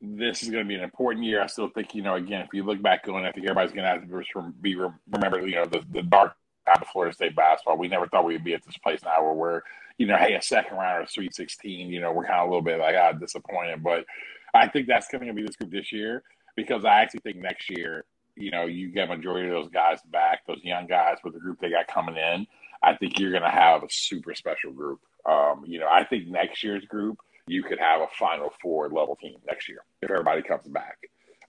this 0.02 0.42
is 0.42 0.50
going 0.50 0.64
to 0.64 0.68
be 0.68 0.76
an 0.76 0.84
important 0.84 1.26
year. 1.26 1.42
I 1.42 1.48
still 1.48 1.70
think, 1.70 1.94
you 1.94 2.02
know, 2.02 2.16
again, 2.16 2.42
if 2.42 2.50
you 2.54 2.64
look 2.64 2.82
back 2.82 3.08
on, 3.08 3.24
I 3.24 3.32
think 3.32 3.46
everybody's 3.46 3.72
going 3.72 3.84
to 3.84 3.90
have 3.90 4.02
to 4.02 4.54
be 4.62 4.76
remember, 4.76 5.48
you 5.48 5.56
know, 5.56 5.66
the, 5.66 5.84
the 5.92 6.02
dark 6.02 6.34
time 6.66 6.82
of 6.82 6.88
Florida 6.88 7.14
State 7.14 7.36
basketball. 7.36 7.78
We 7.78 7.88
never 7.88 8.08
thought 8.08 8.26
we'd 8.26 8.44
be 8.44 8.54
at 8.54 8.66
this 8.66 8.78
place 8.78 9.02
now 9.04 9.24
where 9.24 9.34
we're, 9.34 9.62
you 9.98 10.08
know, 10.08 10.18
hey, 10.18 10.34
a 10.34 10.42
second 10.42 10.78
round 10.78 11.04
or 11.04 11.08
Sweet 11.08 11.36
16, 11.36 11.90
you 11.90 12.02
know, 12.02 12.12
we're 12.12 12.26
kind 12.26 12.40
of 12.40 12.48
a 12.48 12.50
little 12.50 12.64
bit 12.64 12.80
like, 12.80 12.96
ah, 12.98 13.12
disappointed. 13.14 13.84
But 13.84 14.06
I 14.54 14.68
think 14.68 14.88
that's 14.88 15.08
going 15.08 15.28
to 15.28 15.34
be 15.34 15.44
this 15.44 15.56
group 15.56 15.72
this 15.72 15.92
year 15.92 16.24
because 16.56 16.84
I 16.84 17.02
actually 17.02 17.22
think 17.22 17.38
next 17.38 17.70
year, 17.70 18.06
you 18.36 18.52
know, 18.52 18.66
you 18.66 18.90
get 18.90 19.10
majority 19.10 19.50
of 19.50 19.54
those 19.54 19.72
guys 19.72 20.00
back, 20.12 20.46
those 20.48 20.64
young 20.64 20.88
guys 20.88 21.18
with 21.24 21.34
the 21.34 21.40
group 21.40 21.60
they 21.60 21.70
got 21.70 21.88
coming 21.88 22.16
in. 22.18 22.48
I 22.82 22.96
think 22.96 23.20
you're 23.20 23.32
going 23.32 23.44
to 23.44 23.50
have 23.50 23.84
a 23.84 23.88
super 23.90 24.34
special 24.34 24.72
group. 24.72 25.00
Um, 25.30 25.64
you 25.68 25.80
know, 25.80 25.88
I 25.88 26.04
think 26.04 26.28
next 26.28 26.64
year's 26.64 26.86
group, 26.86 27.20
you 27.48 27.64
could 27.64 27.80
have 27.80 28.02
a 28.02 28.08
Final 28.18 28.52
Four 28.62 28.90
level 28.90 29.16
team 29.16 29.38
next 29.48 29.68
year 29.70 29.80
if 30.02 30.10
everybody 30.10 30.42
comes 30.42 30.68
back. 30.68 30.98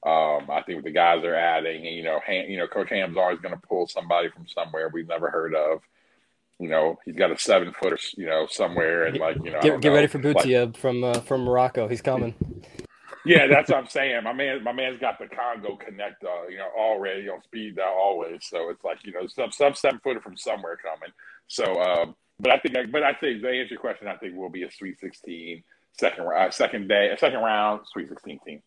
Um, 0.05 0.51
I 0.51 0.63
think 0.67 0.83
the 0.83 0.91
guys 0.91 1.23
they're 1.23 1.37
adding, 1.39 1.85
you 1.85 2.03
know, 2.03 2.21
you 2.29 2.57
know, 2.57 2.67
Coach 2.67 2.91
Ham's 2.91 3.17
always 3.17 3.39
going 3.39 3.55
to 3.55 3.61
pull 3.69 3.87
somebody 3.87 4.31
from 4.31 4.49
somewhere 4.49 4.89
we've 4.93 5.07
never 5.07 5.31
heard 5.31 5.55
of. 5.55 5.81
you 6.59 6.69
know, 6.69 6.99
he's 7.05 7.15
got 7.15 7.31
a 7.31 7.39
seven 7.39 7.73
footer, 7.73 7.99
you 8.17 8.27
know, 8.27 8.47
somewhere, 8.51 9.05
and 9.05 9.17
like, 9.19 9.37
you 9.45 9.51
know, 9.53 9.61
Get, 9.61 9.81
get 9.81 9.89
know, 9.91 9.95
ready 9.95 10.07
for 10.09 10.19
like- 10.21 10.77
from 10.77 11.05
uh, 11.05 11.21
from 11.21 11.43
Morocco. 11.43 11.87
He's 11.89 12.03
coming. 12.03 12.35
yeah, 13.25 13.47
that's 13.47 13.71
what 13.71 13.79
I'm 13.79 13.87
saying. 13.89 14.25
My 14.25 14.33
man, 14.33 14.65
my 14.65 14.73
man's 14.73 14.99
got 15.01 15.19
the 15.21 15.29
Congo 15.29 15.77
connect, 15.77 16.25
uh, 16.25 16.49
you 16.49 16.57
know, 16.59 16.69
already 16.77 17.29
on 17.29 17.41
speed 17.45 17.77
dial 17.77 17.95
always. 17.97 18.41
So 18.43 18.71
it's 18.71 18.83
like 18.83 18.99
you 19.05 19.13
know, 19.13 19.27
some 19.29 19.53
some 19.53 19.75
seven 19.75 20.01
footer 20.03 20.21
from 20.21 20.37
somewhere 20.37 20.77
coming. 20.77 21.13
So, 21.47 21.65
um, 21.81 22.17
but 22.41 22.53
I 22.53 22.59
think, 22.59 22.91
but 22.91 23.05
I 23.05 23.13
think 23.15 23.43
to 23.43 23.49
answer 23.49 23.75
your 23.75 23.79
question, 23.81 24.09
I 24.09 24.17
think 24.17 24.35
we'll 24.37 24.49
be 24.49 24.65
a 24.65 24.71
Sweet 24.73 24.99
16 24.99 25.63
second 25.99 26.25
round, 26.25 26.53
second 26.55 26.89
day, 26.89 27.11
a 27.11 27.19
second 27.19 27.41
round 27.41 27.81
Sweet 27.93 28.09
16 28.09 28.39
team. 28.47 28.61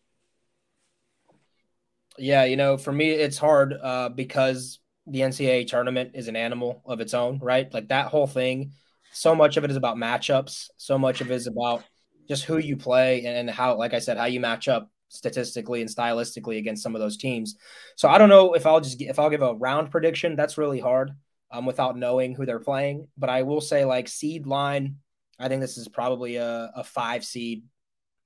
Yeah, 2.18 2.44
you 2.44 2.56
know, 2.56 2.76
for 2.76 2.92
me, 2.92 3.10
it's 3.10 3.38
hard 3.38 3.74
uh, 3.74 4.08
because 4.08 4.78
the 5.06 5.20
NCAA 5.20 5.66
tournament 5.68 6.12
is 6.14 6.28
an 6.28 6.36
animal 6.36 6.82
of 6.86 7.00
its 7.00 7.14
own, 7.14 7.38
right? 7.40 7.72
Like 7.72 7.88
that 7.88 8.06
whole 8.06 8.26
thing, 8.26 8.72
so 9.12 9.34
much 9.34 9.56
of 9.56 9.64
it 9.64 9.70
is 9.70 9.76
about 9.76 9.96
matchups. 9.96 10.68
So 10.76 10.98
much 10.98 11.20
of 11.20 11.30
it 11.30 11.34
is 11.34 11.46
about 11.46 11.84
just 12.28 12.44
who 12.44 12.58
you 12.58 12.76
play 12.76 13.24
and 13.24 13.48
how, 13.48 13.76
like 13.76 13.94
I 13.94 13.98
said, 13.98 14.16
how 14.16 14.24
you 14.24 14.40
match 14.40 14.68
up 14.68 14.90
statistically 15.08 15.80
and 15.80 15.90
stylistically 15.90 16.58
against 16.58 16.82
some 16.82 16.94
of 16.94 17.00
those 17.00 17.16
teams. 17.16 17.56
So 17.96 18.08
I 18.08 18.18
don't 18.18 18.28
know 18.28 18.54
if 18.54 18.66
I'll 18.66 18.80
just 18.80 19.00
if 19.00 19.18
I'll 19.18 19.30
give 19.30 19.42
a 19.42 19.54
round 19.54 19.90
prediction. 19.90 20.36
That's 20.36 20.58
really 20.58 20.80
hard 20.80 21.12
um, 21.50 21.66
without 21.66 21.96
knowing 21.96 22.34
who 22.34 22.46
they're 22.46 22.58
playing. 22.58 23.08
But 23.16 23.30
I 23.30 23.42
will 23.42 23.60
say, 23.60 23.84
like 23.84 24.08
seed 24.08 24.46
line, 24.46 24.96
I 25.38 25.48
think 25.48 25.60
this 25.60 25.78
is 25.78 25.88
probably 25.88 26.36
a, 26.36 26.70
a 26.74 26.84
five 26.84 27.24
seed, 27.24 27.64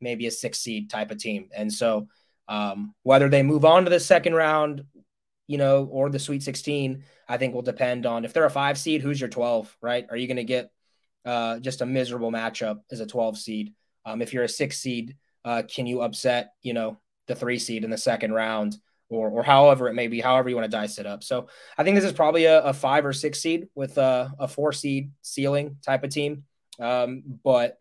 maybe 0.00 0.26
a 0.26 0.30
six 0.30 0.58
seed 0.60 0.90
type 0.90 1.10
of 1.10 1.18
team. 1.18 1.48
And 1.54 1.72
so 1.72 2.08
um, 2.48 2.94
whether 3.02 3.28
they 3.28 3.42
move 3.42 3.64
on 3.64 3.84
to 3.84 3.90
the 3.90 4.00
second 4.00 4.34
round, 4.34 4.84
you 5.46 5.58
know, 5.58 5.84
or 5.90 6.10
the 6.10 6.18
Sweet 6.18 6.42
16, 6.42 7.04
I 7.28 7.36
think 7.36 7.54
will 7.54 7.62
depend 7.62 8.06
on 8.06 8.24
if 8.24 8.32
they're 8.32 8.44
a 8.44 8.50
five 8.50 8.78
seed, 8.78 9.02
who's 9.02 9.20
your 9.20 9.30
12, 9.30 9.76
right? 9.80 10.06
Are 10.10 10.16
you 10.16 10.26
going 10.26 10.36
to 10.36 10.44
get 10.44 10.70
uh, 11.24 11.58
just 11.58 11.80
a 11.80 11.86
miserable 11.86 12.30
matchup 12.30 12.80
as 12.90 13.00
a 13.00 13.06
12 13.06 13.38
seed? 13.38 13.74
Um, 14.04 14.22
if 14.22 14.32
you're 14.32 14.44
a 14.44 14.48
six 14.48 14.78
seed, 14.78 15.16
uh, 15.44 15.62
can 15.62 15.86
you 15.86 16.02
upset, 16.02 16.52
you 16.62 16.72
know, 16.72 16.98
the 17.26 17.34
three 17.34 17.58
seed 17.58 17.84
in 17.84 17.90
the 17.90 17.98
second 17.98 18.32
round 18.32 18.76
or, 19.08 19.28
or 19.28 19.42
however 19.42 19.88
it 19.88 19.94
may 19.94 20.08
be, 20.08 20.20
however 20.20 20.48
you 20.48 20.56
want 20.56 20.70
to 20.70 20.76
dice 20.76 20.98
it 20.98 21.06
up. 21.06 21.22
So 21.22 21.48
I 21.76 21.84
think 21.84 21.96
this 21.96 22.04
is 22.04 22.12
probably 22.12 22.44
a, 22.44 22.62
a 22.62 22.72
five 22.72 23.04
or 23.04 23.12
six 23.12 23.40
seed 23.40 23.68
with 23.74 23.98
a, 23.98 24.32
a 24.38 24.48
four 24.48 24.72
seed 24.72 25.10
ceiling 25.22 25.76
type 25.82 26.04
of 26.04 26.10
team. 26.10 26.44
Um, 26.80 27.22
but 27.44 27.78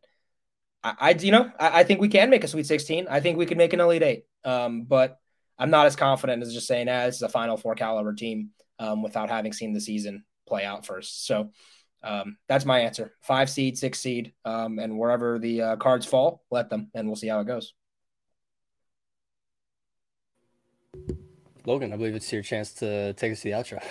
I, 0.83 0.95
I, 0.99 1.09
you 1.11 1.31
know, 1.31 1.51
I, 1.59 1.79
I 1.79 1.83
think 1.83 2.01
we 2.01 2.09
can 2.09 2.29
make 2.29 2.43
a 2.43 2.47
Sweet 2.47 2.65
16. 2.65 3.07
I 3.09 3.19
think 3.19 3.37
we 3.37 3.45
could 3.45 3.57
make 3.57 3.73
an 3.73 3.79
Elite 3.79 4.03
Eight. 4.03 4.25
Um, 4.43 4.83
but 4.83 5.19
I'm 5.57 5.69
not 5.69 5.85
as 5.85 5.95
confident 5.95 6.41
as 6.41 6.53
just 6.53 6.67
saying, 6.67 6.87
ah, 6.89 7.05
this 7.05 7.15
is 7.15 7.21
a 7.21 7.29
Final 7.29 7.57
Four 7.57 7.75
caliber 7.75 8.13
team 8.13 8.51
um, 8.79 9.01
without 9.03 9.29
having 9.29 9.53
seen 9.53 9.73
the 9.73 9.81
season 9.81 10.23
play 10.47 10.63
out 10.63 10.85
first. 10.85 11.25
So 11.25 11.51
um, 12.01 12.37
that's 12.47 12.65
my 12.65 12.79
answer: 12.79 13.13
five 13.21 13.49
seed, 13.49 13.77
six 13.77 13.99
seed, 13.99 14.33
um, 14.45 14.79
and 14.79 14.97
wherever 14.97 15.37
the 15.37 15.61
uh, 15.61 15.75
cards 15.75 16.05
fall, 16.05 16.43
let 16.49 16.69
them, 16.69 16.89
and 16.93 17.07
we'll 17.07 17.17
see 17.17 17.27
how 17.27 17.41
it 17.41 17.47
goes. 17.47 17.73
Logan, 21.65 21.93
I 21.93 21.97
believe 21.97 22.15
it's 22.15 22.31
your 22.31 22.41
chance 22.41 22.73
to 22.75 23.13
take 23.13 23.33
us 23.33 23.41
to 23.41 23.49
the 23.49 23.51
outro. 23.51 23.83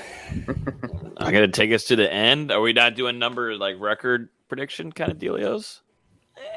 I'm 1.18 1.32
gonna 1.32 1.48
take 1.48 1.70
us 1.72 1.84
to 1.84 1.96
the 1.96 2.10
end. 2.10 2.50
Are 2.50 2.60
we 2.60 2.72
not 2.72 2.94
doing 2.94 3.18
number 3.18 3.54
like 3.56 3.76
record 3.78 4.30
prediction 4.48 4.92
kind 4.92 5.10
of 5.10 5.18
dealios? 5.18 5.80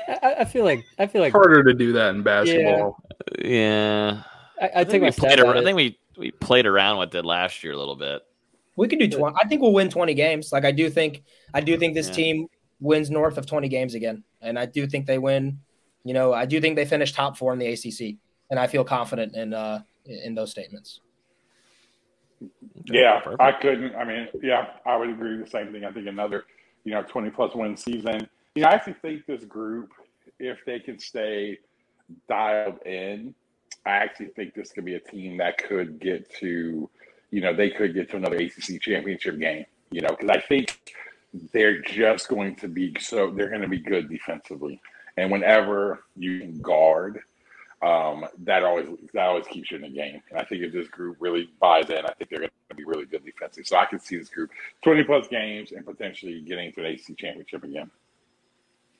I, 0.07 0.35
I 0.39 0.45
feel 0.45 0.63
like 0.63 0.83
I 0.99 1.07
feel 1.07 1.21
like 1.21 1.33
harder 1.33 1.63
to 1.63 1.73
do 1.73 1.93
that 1.93 2.15
in 2.15 2.23
basketball. 2.23 3.01
Yeah, 3.43 4.23
I, 4.61 4.65
I, 4.75 4.83
think 4.83 4.89
take 4.89 5.01
we 5.01 5.11
played. 5.11 5.33
stab 5.33 5.45
ar- 5.45 5.57
I 5.57 5.63
think 5.63 5.75
we 5.75 5.97
we 6.17 6.31
played 6.31 6.65
around 6.65 6.97
with 6.99 7.15
it 7.15 7.25
last 7.25 7.63
year 7.63 7.73
a 7.73 7.77
little 7.77 7.95
bit. 7.95 8.21
We 8.75 8.87
could 8.87 8.99
do 8.99 9.09
20. 9.09 9.35
I 9.41 9.47
think 9.47 9.61
we'll 9.61 9.73
win 9.73 9.89
20 9.89 10.13
games. 10.13 10.51
Like 10.51 10.65
I 10.65 10.71
do 10.71 10.89
think, 10.89 11.23
I 11.53 11.61
do 11.61 11.77
think 11.77 11.93
this 11.93 12.07
Yeah. 12.07 12.13
team 12.13 12.47
wins 12.79 13.09
north 13.11 13.37
of 13.37 13.45
20 13.45 13.67
games 13.69 13.95
again, 13.95 14.23
and 14.41 14.57
I 14.57 14.65
do 14.65 14.87
think 14.87 15.05
they 15.05 15.17
win. 15.17 15.59
You 16.03 16.13
know, 16.13 16.33
I 16.33 16.45
do 16.45 16.59
think 16.61 16.75
they 16.75 16.85
finish 16.85 17.11
top 17.11 17.37
four 17.37 17.53
in 17.53 17.59
the 17.59 17.67
ACC, 17.67 18.17
and 18.49 18.59
I 18.59 18.67
feel 18.67 18.83
confident 18.83 19.35
in 19.35 19.53
uh 19.53 19.81
in 20.05 20.35
those 20.35 20.51
statements. 20.51 20.99
Yeah, 22.85 23.19
Perfect. 23.19 23.41
I 23.41 23.51
couldn't. 23.51 23.95
I 23.95 24.03
mean, 24.03 24.27
yeah, 24.41 24.67
I 24.85 24.97
would 24.97 25.09
agree 25.09 25.37
the 25.37 25.47
same 25.47 25.71
thing. 25.71 25.85
I 25.85 25.91
think 25.91 26.07
another, 26.07 26.45
you 26.83 26.93
know, 26.93 27.03
20 27.03 27.29
plus 27.31 27.55
win 27.55 27.77
season. 27.77 28.27
You 28.55 28.63
know, 28.63 28.69
I 28.69 28.73
actually 28.73 28.95
think 29.01 29.25
this 29.25 29.43
group, 29.45 29.91
if 30.39 30.59
they 30.65 30.79
can 30.79 30.99
stay 30.99 31.59
dialed 32.27 32.81
in, 32.85 33.33
I 33.85 33.91
actually 33.91 34.27
think 34.27 34.53
this 34.53 34.71
could 34.71 34.85
be 34.85 34.95
a 34.95 34.99
team 34.99 35.37
that 35.37 35.57
could 35.57 35.99
get 35.99 36.29
to, 36.35 36.89
you 37.31 37.41
know, 37.41 37.55
they 37.55 37.69
could 37.69 37.93
get 37.93 38.09
to 38.11 38.17
another 38.17 38.37
ACC 38.37 38.81
championship 38.81 39.39
game, 39.39 39.65
you 39.89 40.01
know, 40.01 40.09
because 40.09 40.29
I 40.29 40.39
think 40.39 40.93
they're 41.53 41.81
just 41.81 42.27
going 42.27 42.55
to 42.57 42.67
be 42.67 42.95
so, 42.99 43.31
they're 43.31 43.49
going 43.49 43.61
to 43.61 43.67
be 43.67 43.79
good 43.79 44.09
defensively. 44.09 44.81
And 45.17 45.31
whenever 45.31 46.03
you 46.15 46.39
can 46.39 46.61
guard, 46.61 47.21
um, 47.81 48.25
that 48.39 48.63
always 48.63 48.87
that 49.13 49.25
always 49.25 49.47
keeps 49.47 49.71
you 49.71 49.77
in 49.77 49.83
the 49.83 49.89
game. 49.89 50.21
And 50.29 50.39
I 50.39 50.43
think 50.43 50.63
if 50.63 50.71
this 50.71 50.87
group 50.87 51.17
really 51.19 51.49
buys 51.59 51.89
in, 51.89 52.05
I 52.05 52.13
think 52.13 52.29
they're 52.29 52.39
going 52.39 52.51
to 52.69 52.75
be 52.75 52.83
really 52.83 53.05
good 53.05 53.25
defensively. 53.25 53.63
So 53.63 53.77
I 53.77 53.85
can 53.85 53.99
see 53.99 54.17
this 54.17 54.29
group 54.29 54.51
twenty 54.83 55.03
plus 55.03 55.27
games 55.27 55.71
and 55.71 55.85
potentially 55.85 56.41
getting 56.41 56.71
to 56.73 56.81
the 56.81 56.87
AC 56.87 57.13
championship 57.15 57.63
again. 57.63 57.89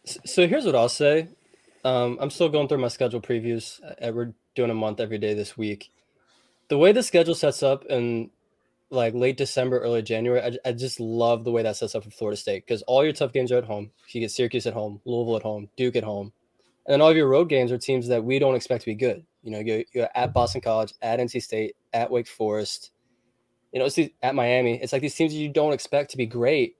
So 0.06 0.48
here's 0.48 0.66
what 0.66 0.76
I'll 0.76 0.90
say. 0.90 1.28
Um, 1.84 2.18
I'm 2.20 2.30
still 2.30 2.50
going 2.50 2.68
through 2.68 2.80
my 2.80 2.88
schedule 2.88 3.22
previews. 3.22 3.80
We're 4.02 4.34
doing 4.56 4.72
a 4.72 4.76
month 4.76 5.00
every 5.00 5.18
day 5.18 5.34
this 5.34 5.58
week. 5.58 5.92
The 6.70 6.78
way 6.78 6.92
the 6.92 7.04
schedule 7.04 7.36
sets 7.36 7.64
up 7.64 7.86
in 7.86 8.32
like 8.90 9.14
late 9.14 9.38
December, 9.38 9.80
early 9.80 10.02
January, 10.02 10.42
I, 10.42 10.70
I 10.70 10.72
just 10.74 11.00
love 11.00 11.44
the 11.44 11.52
way 11.52 11.64
that 11.64 11.78
sets 11.78 11.96
up 11.96 12.04
for 12.04 12.12
Florida 12.12 12.38
State 12.38 12.66
because 12.66 12.82
all 12.84 13.04
your 13.04 13.14
tough 13.14 13.32
games 13.32 13.52
are 13.52 13.58
at 13.58 13.66
home. 13.66 13.92
You 14.10 14.22
get 14.22 14.32
Syracuse 14.32 14.68
at 14.68 14.74
home, 14.74 15.02
Louisville 15.06 15.38
at 15.38 15.44
home, 15.44 15.70
Duke 15.78 15.96
at 15.96 16.04
home, 16.04 16.34
and 16.92 17.02
all 17.02 17.10
of 17.10 17.18
your 17.18 17.28
road 17.28 17.50
games 17.50 17.72
are 17.72 17.78
teams 17.78 18.08
that 18.10 18.24
we 18.24 18.38
don't 18.40 18.56
expect 18.56 18.82
to 18.82 18.86
be 18.88 18.96
good. 18.96 19.24
You 19.44 19.52
know, 19.52 19.60
you're, 19.60 19.84
you're 19.94 20.10
at 20.14 20.34
Boston 20.34 20.62
College, 20.62 20.94
at 21.02 21.20
NC 21.20 21.42
State, 21.42 21.76
at 21.94 22.12
Wake 22.12 22.28
Forest. 22.28 22.92
You 23.72 23.80
know, 23.80 23.86
it's 23.86 23.98
at 24.22 24.36
Miami. 24.36 24.82
It's 24.82 24.92
like 24.92 25.02
these 25.02 25.16
teams 25.16 25.34
you 25.34 25.50
don't 25.50 25.74
expect 25.74 26.12
to 26.12 26.18
be 26.18 26.26
great, 26.26 26.76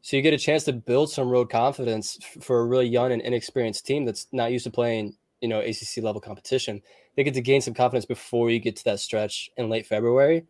so 0.00 0.16
you 0.16 0.22
get 0.22 0.32
a 0.32 0.38
chance 0.38 0.64
to 0.64 0.72
build 0.72 1.10
some 1.10 1.28
road 1.28 1.50
confidence 1.50 2.18
f- 2.22 2.44
for 2.44 2.60
a 2.60 2.64
really 2.64 2.86
young 2.86 3.12
and 3.12 3.20
inexperienced 3.20 3.84
team 3.84 4.04
that's 4.04 4.28
not 4.32 4.52
used 4.52 4.64
to 4.64 4.70
playing, 4.70 5.16
you 5.40 5.48
know, 5.48 5.60
ACC 5.60 6.02
level 6.02 6.20
competition. 6.20 6.82
They 7.16 7.24
get 7.24 7.34
to 7.34 7.40
gain 7.40 7.60
some 7.60 7.74
confidence 7.74 8.06
before 8.06 8.50
you 8.50 8.60
get 8.60 8.76
to 8.76 8.84
that 8.84 9.00
stretch 9.00 9.50
in 9.56 9.68
late 9.68 9.86
February. 9.86 10.46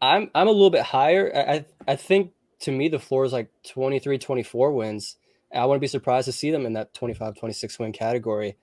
I'm 0.00 0.30
I'm 0.34 0.48
a 0.48 0.52
little 0.52 0.70
bit 0.70 0.82
higher. 0.82 1.30
I, 1.36 1.66
I 1.86 1.96
think 1.96 2.32
to 2.60 2.72
me 2.72 2.88
the 2.88 2.98
floor 2.98 3.24
is 3.24 3.32
like 3.32 3.50
23 3.68 4.18
24 4.18 4.72
wins. 4.72 5.16
I 5.54 5.64
wouldn't 5.64 5.80
be 5.80 5.86
surprised 5.86 6.26
to 6.26 6.32
see 6.32 6.50
them 6.50 6.66
in 6.66 6.74
that 6.74 6.94
25 6.94 7.36
26 7.36 7.78
win 7.78 7.92
category 7.92 8.56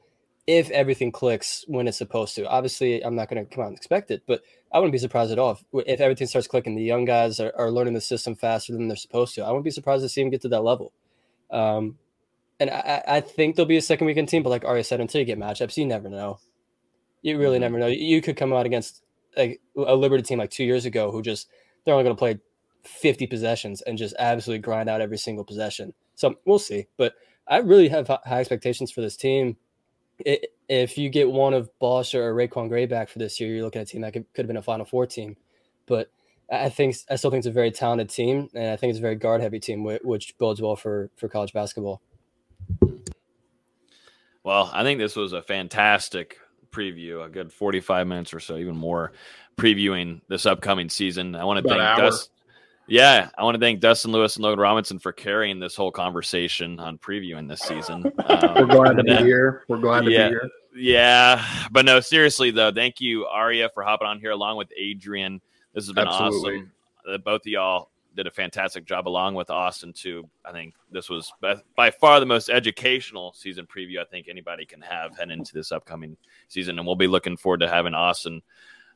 if 0.45 0.69
everything 0.72 1.11
clicks 1.11 1.65
when 1.68 1.88
it's 1.88 1.97
supposed 1.97 2.35
to. 2.35 2.47
Obviously, 2.47 3.03
I'm 3.03 3.15
not 3.15 3.30
going 3.30 3.45
to 3.45 3.53
come 3.53 3.64
out 3.64 3.68
and 3.68 3.77
expect 3.77 4.11
it, 4.11 4.23
but 4.26 4.41
I 4.72 4.80
wouldn't 4.80 4.93
be 4.93 4.97
surprised 4.97 5.31
at 5.31 5.39
all 5.39 5.51
if, 5.73 5.84
if 5.85 5.99
everything 5.99 6.27
starts 6.27 6.47
clicking. 6.47 6.76
The 6.76 6.84
young 6.84 7.03
guys 7.03 7.39
are, 7.39 7.51
are 7.57 7.69
learning 7.69 7.93
the 7.93 8.01
system 8.01 8.35
faster 8.35 8.72
than 8.72 8.88
they're 8.88 8.95
supposed 8.95 9.35
to. 9.35 9.41
I 9.41 9.49
wouldn't 9.49 9.65
be 9.65 9.72
surprised 9.72 10.03
to 10.03 10.09
see 10.09 10.22
them 10.22 10.30
get 10.30 10.41
to 10.41 10.49
that 10.49 10.64
level. 10.64 10.93
Um, 11.51 11.97
and 12.59 12.69
I, 12.69 13.03
I 13.07 13.18
I 13.18 13.22
think 13.22 13.55
they'll 13.55 13.65
be 13.65 13.77
a 13.77 13.81
second 13.81 14.07
weekend 14.07 14.30
team, 14.30 14.41
but 14.41 14.49
like 14.49 14.65
Arya 14.65 14.84
said, 14.84 15.01
until 15.01 15.19
you 15.19 15.26
get 15.26 15.38
matchups, 15.38 15.77
you 15.77 15.85
never 15.85 16.09
know. 16.09 16.39
You 17.22 17.38
really 17.38 17.59
never 17.59 17.77
know. 17.77 17.88
You 17.88 18.22
could 18.22 18.38
come 18.38 18.53
out 18.53 18.65
against 18.65 19.03
like 19.35 19.61
a 19.76 19.95
Liberty 19.95 20.23
team 20.23 20.39
like 20.39 20.49
two 20.49 20.64
years 20.64 20.85
ago 20.85 21.11
who 21.11 21.22
just 21.22 21.49
they're 21.84 21.93
only 21.93 22.03
going 22.03 22.15
to 22.15 22.19
play 22.19 22.39
50 22.88 23.27
possessions 23.27 23.81
and 23.81 23.97
just 23.97 24.15
absolutely 24.19 24.61
grind 24.61 24.89
out 24.89 25.01
every 25.01 25.18
single 25.18 25.43
possession. 25.43 25.93
So 26.15 26.35
we'll 26.45 26.59
see. 26.59 26.88
But 26.97 27.14
I 27.47 27.57
really 27.57 27.89
have 27.89 28.07
high 28.07 28.39
expectations 28.39 28.91
for 28.91 29.01
this 29.01 29.15
team. 29.15 29.57
I 30.26 30.39
if 30.69 30.97
you 30.97 31.09
get 31.09 31.31
one 31.31 31.53
of 31.53 31.69
Balsa 31.80 32.19
or 32.19 32.34
RaiQuan 32.34 32.69
Gray 32.69 32.85
back 32.85 33.09
for 33.09 33.19
this 33.19 33.39
year, 33.39 33.53
you're 33.53 33.64
looking 33.64 33.81
at 33.81 33.88
a 33.88 33.91
team 33.91 34.01
that 34.01 34.14
could, 34.14 34.26
could 34.34 34.43
have 34.43 34.47
been 34.47 34.57
a 34.57 34.61
Final 34.61 34.85
Four 34.85 35.05
team. 35.05 35.38
But 35.85 36.11
I 36.51 36.65
I 36.65 36.69
think 36.69 36.95
I 37.09 37.15
still 37.15 37.30
think 37.30 37.41
it's 37.41 37.47
a 37.47 37.51
very 37.51 37.72
talented 37.72 38.09
team, 38.09 38.49
and 38.53 38.72
I 38.72 38.76
think 38.76 38.91
it's 38.91 38.99
a 38.99 39.01
very 39.01 39.15
guard 39.15 39.41
heavy 39.41 39.59
team, 39.59 39.84
which 39.84 40.38
bodes 40.38 40.61
well 40.61 40.76
for 40.76 41.09
for 41.15 41.30
college 41.30 41.53
basketball. 41.53 42.01
Well, 44.43 44.72
I 44.73 44.84
think 44.84 44.99
this 44.99 45.15
was 45.15 45.34
a 45.34 45.41
fantastic 45.41 46.38
preview, 46.72 47.26
a 47.26 47.30
good 47.30 47.51
45 47.51 48.07
minutes 48.07 48.34
or 48.34 48.39
so, 48.39 48.57
even 48.57 48.77
more, 48.77 49.11
previewing 49.57 50.22
this 50.30 50.45
upcoming 50.45 50.89
season. 50.89 51.35
I 51.35 51.43
want 51.43 51.57
to 51.57 51.68
About 51.68 51.80
thank 51.80 51.81
an 51.81 52.03
hour. 52.03 52.09
Dustin. 52.09 52.36
Yeah, 52.88 53.30
I 53.38 53.43
want 53.43 53.55
to 53.55 53.59
thank 53.59 53.81
Dustin 53.81 54.11
Lewis 54.11 54.38
and 54.38 54.43
Logan 54.43 54.59
Robinson 54.59 54.97
for 54.97 55.11
carrying 55.11 55.59
this 55.59 55.76
whole 55.76 55.91
conversation 55.91 56.80
on 56.80 56.97
previewing 56.97 57.47
this 57.47 57.59
season. 57.61 58.05
Um, 58.27 58.53
We're 58.55 58.65
glad 58.65 58.97
to 58.97 59.03
be 59.03 59.15
here. 59.18 59.64
We're 59.68 59.80
glad 59.80 60.05
to 60.05 60.11
Yeah. 60.11 60.30
be 60.30 60.34
here. 60.34 60.49
Yeah, 60.76 61.43
but 61.72 61.85
no, 61.85 61.99
seriously 61.99 62.51
though, 62.51 62.72
thank 62.72 63.01
you, 63.01 63.26
Arya, 63.26 63.69
for 63.73 63.84
hopping 63.84 64.07
on 64.07 64.19
here 64.19 64.31
along 64.31 64.57
with 64.57 64.72
Adrian. 64.77 65.41
This 65.73 65.85
has 65.85 65.93
been 65.93 66.07
Absolutely. 66.07 66.57
awesome. 66.57 66.72
Uh, 67.09 67.18
both 67.18 67.41
of 67.41 67.47
y'all 67.47 67.89
did 68.15 68.27
a 68.27 68.31
fantastic 68.31 68.85
job 68.85 69.07
along 69.07 69.35
with 69.35 69.49
Austin 69.49 69.91
too. 69.91 70.30
I 70.45 70.51
think 70.51 70.76
this 70.91 71.09
was 71.09 71.31
by, 71.41 71.55
by 71.76 71.91
far 71.91 72.19
the 72.19 72.26
most 72.26 72.49
educational 72.49 73.34
season 73.34 73.65
preview 73.65 73.99
I 73.99 74.05
think 74.05 74.27
anybody 74.30 74.65
can 74.65 74.81
have 74.81 75.18
heading 75.18 75.38
into 75.39 75.53
this 75.53 75.72
upcoming 75.72 76.15
season, 76.47 76.77
and 76.77 76.85
we'll 76.88 76.95
be 76.95 77.07
looking 77.07 77.38
forward 77.38 77.59
to 77.61 77.69
having 77.69 77.93
Austin 77.93 78.41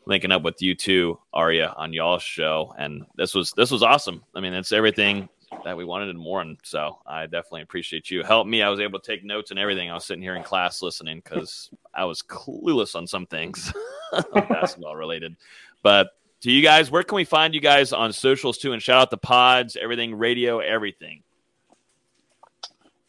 linking 0.05 0.31
up 0.31 0.43
with 0.43 0.61
you 0.61 0.75
too, 0.75 1.19
Arya, 1.33 1.73
on 1.77 1.93
y'all's 1.93 2.23
show. 2.23 2.73
And 2.77 3.05
this 3.15 3.33
was 3.33 3.53
this 3.53 3.71
was 3.71 3.83
awesome. 3.83 4.23
I 4.35 4.39
mean, 4.39 4.53
it's 4.53 4.71
everything 4.71 5.29
that 5.63 5.75
we 5.75 5.85
wanted 5.85 6.09
and 6.09 6.19
more. 6.19 6.41
And 6.41 6.57
so 6.63 6.99
I 7.05 7.23
definitely 7.23 7.61
appreciate 7.61 8.09
you. 8.09 8.23
Help 8.23 8.47
me. 8.47 8.61
I 8.61 8.69
was 8.69 8.79
able 8.79 8.99
to 8.99 9.05
take 9.05 9.23
notes 9.23 9.51
and 9.51 9.59
everything. 9.59 9.89
I 9.89 9.93
was 9.93 10.05
sitting 10.05 10.23
here 10.23 10.35
in 10.35 10.43
class 10.43 10.81
listening 10.81 11.21
because 11.23 11.69
I 11.93 12.05
was 12.05 12.21
clueless 12.21 12.95
on 12.95 13.05
some 13.05 13.25
things 13.25 13.71
basketball 14.33 14.95
related. 14.95 15.35
But 15.83 16.09
to 16.41 16.51
you 16.51 16.63
guys, 16.63 16.89
where 16.89 17.03
can 17.03 17.15
we 17.15 17.25
find 17.25 17.53
you 17.53 17.61
guys 17.61 17.93
on 17.93 18.13
socials 18.13 18.57
too? 18.57 18.73
And 18.73 18.81
shout 18.81 19.01
out 19.01 19.11
the 19.11 19.17
pods, 19.17 19.75
everything, 19.75 20.15
radio, 20.15 20.59
everything. 20.59 21.21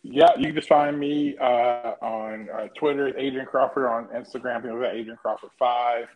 Yeah, 0.05 0.31
you 0.37 0.47
can 0.47 0.57
just 0.57 0.69
find 0.69 0.99
me 0.99 1.37
uh, 1.39 1.95
on 2.03 2.49
uh, 2.53 2.67
Twitter, 2.77 3.17
Adrian 3.17 3.47
Crawford, 3.47 3.87
on 3.87 4.07
Instagram, 4.07 4.65
you 4.65 4.71
know, 4.71 4.85
Adrian 4.85 5.17
Crawford 5.17 5.51
five. 5.59 6.07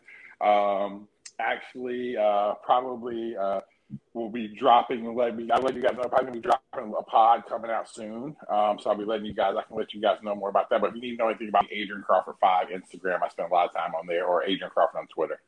Um, 0.41 1.09
actually, 1.39 2.17
uh, 2.17 2.55
probably 2.65 3.37
uh, 3.37 3.61
will 4.15 4.31
be 4.31 4.49
dropping. 4.59 5.15
Let 5.15 5.37
me, 5.37 5.49
I'll 5.53 5.63
let 5.63 5.75
you 5.75 5.83
guys 5.83 5.93
know. 5.95 6.03
I'm 6.05 6.11
Probably 6.11 6.27
gonna 6.27 6.41
be 6.41 6.49
dropping 6.49 6.95
a 6.99 7.03
pod 7.03 7.45
coming 7.49 7.71
out 7.71 7.89
soon. 7.89 8.37
Um, 8.49 8.79
so 8.81 8.91
I'll 8.91 8.97
be 8.97 9.05
letting 9.05 9.27
you 9.27 9.35
guys. 9.35 9.55
I 9.59 9.63
can 9.63 9.77
let 9.77 9.95
you 9.95 10.01
guys 10.01 10.19
know 10.23 10.35
more 10.35 10.49
about 10.49 10.71
that. 10.71 10.81
But 10.81 10.91
if 10.91 10.97
you 10.97 11.01
need 11.01 11.13
to 11.13 11.17
know 11.17 11.29
anything 11.29 11.49
about 11.49 11.67
Adrian 11.71 12.03
Crawford 12.03 12.37
five 12.41 12.69
Instagram, 12.69 13.23
I 13.23 13.29
spend 13.29 13.51
a 13.51 13.55
lot 13.55 13.69
of 13.69 13.75
time 13.75 13.95
on 13.95 14.07
there, 14.07 14.27
or 14.27 14.43
Adrian 14.43 14.71
Crawford 14.71 14.99
on 14.99 15.07
Twitter. 15.09 15.41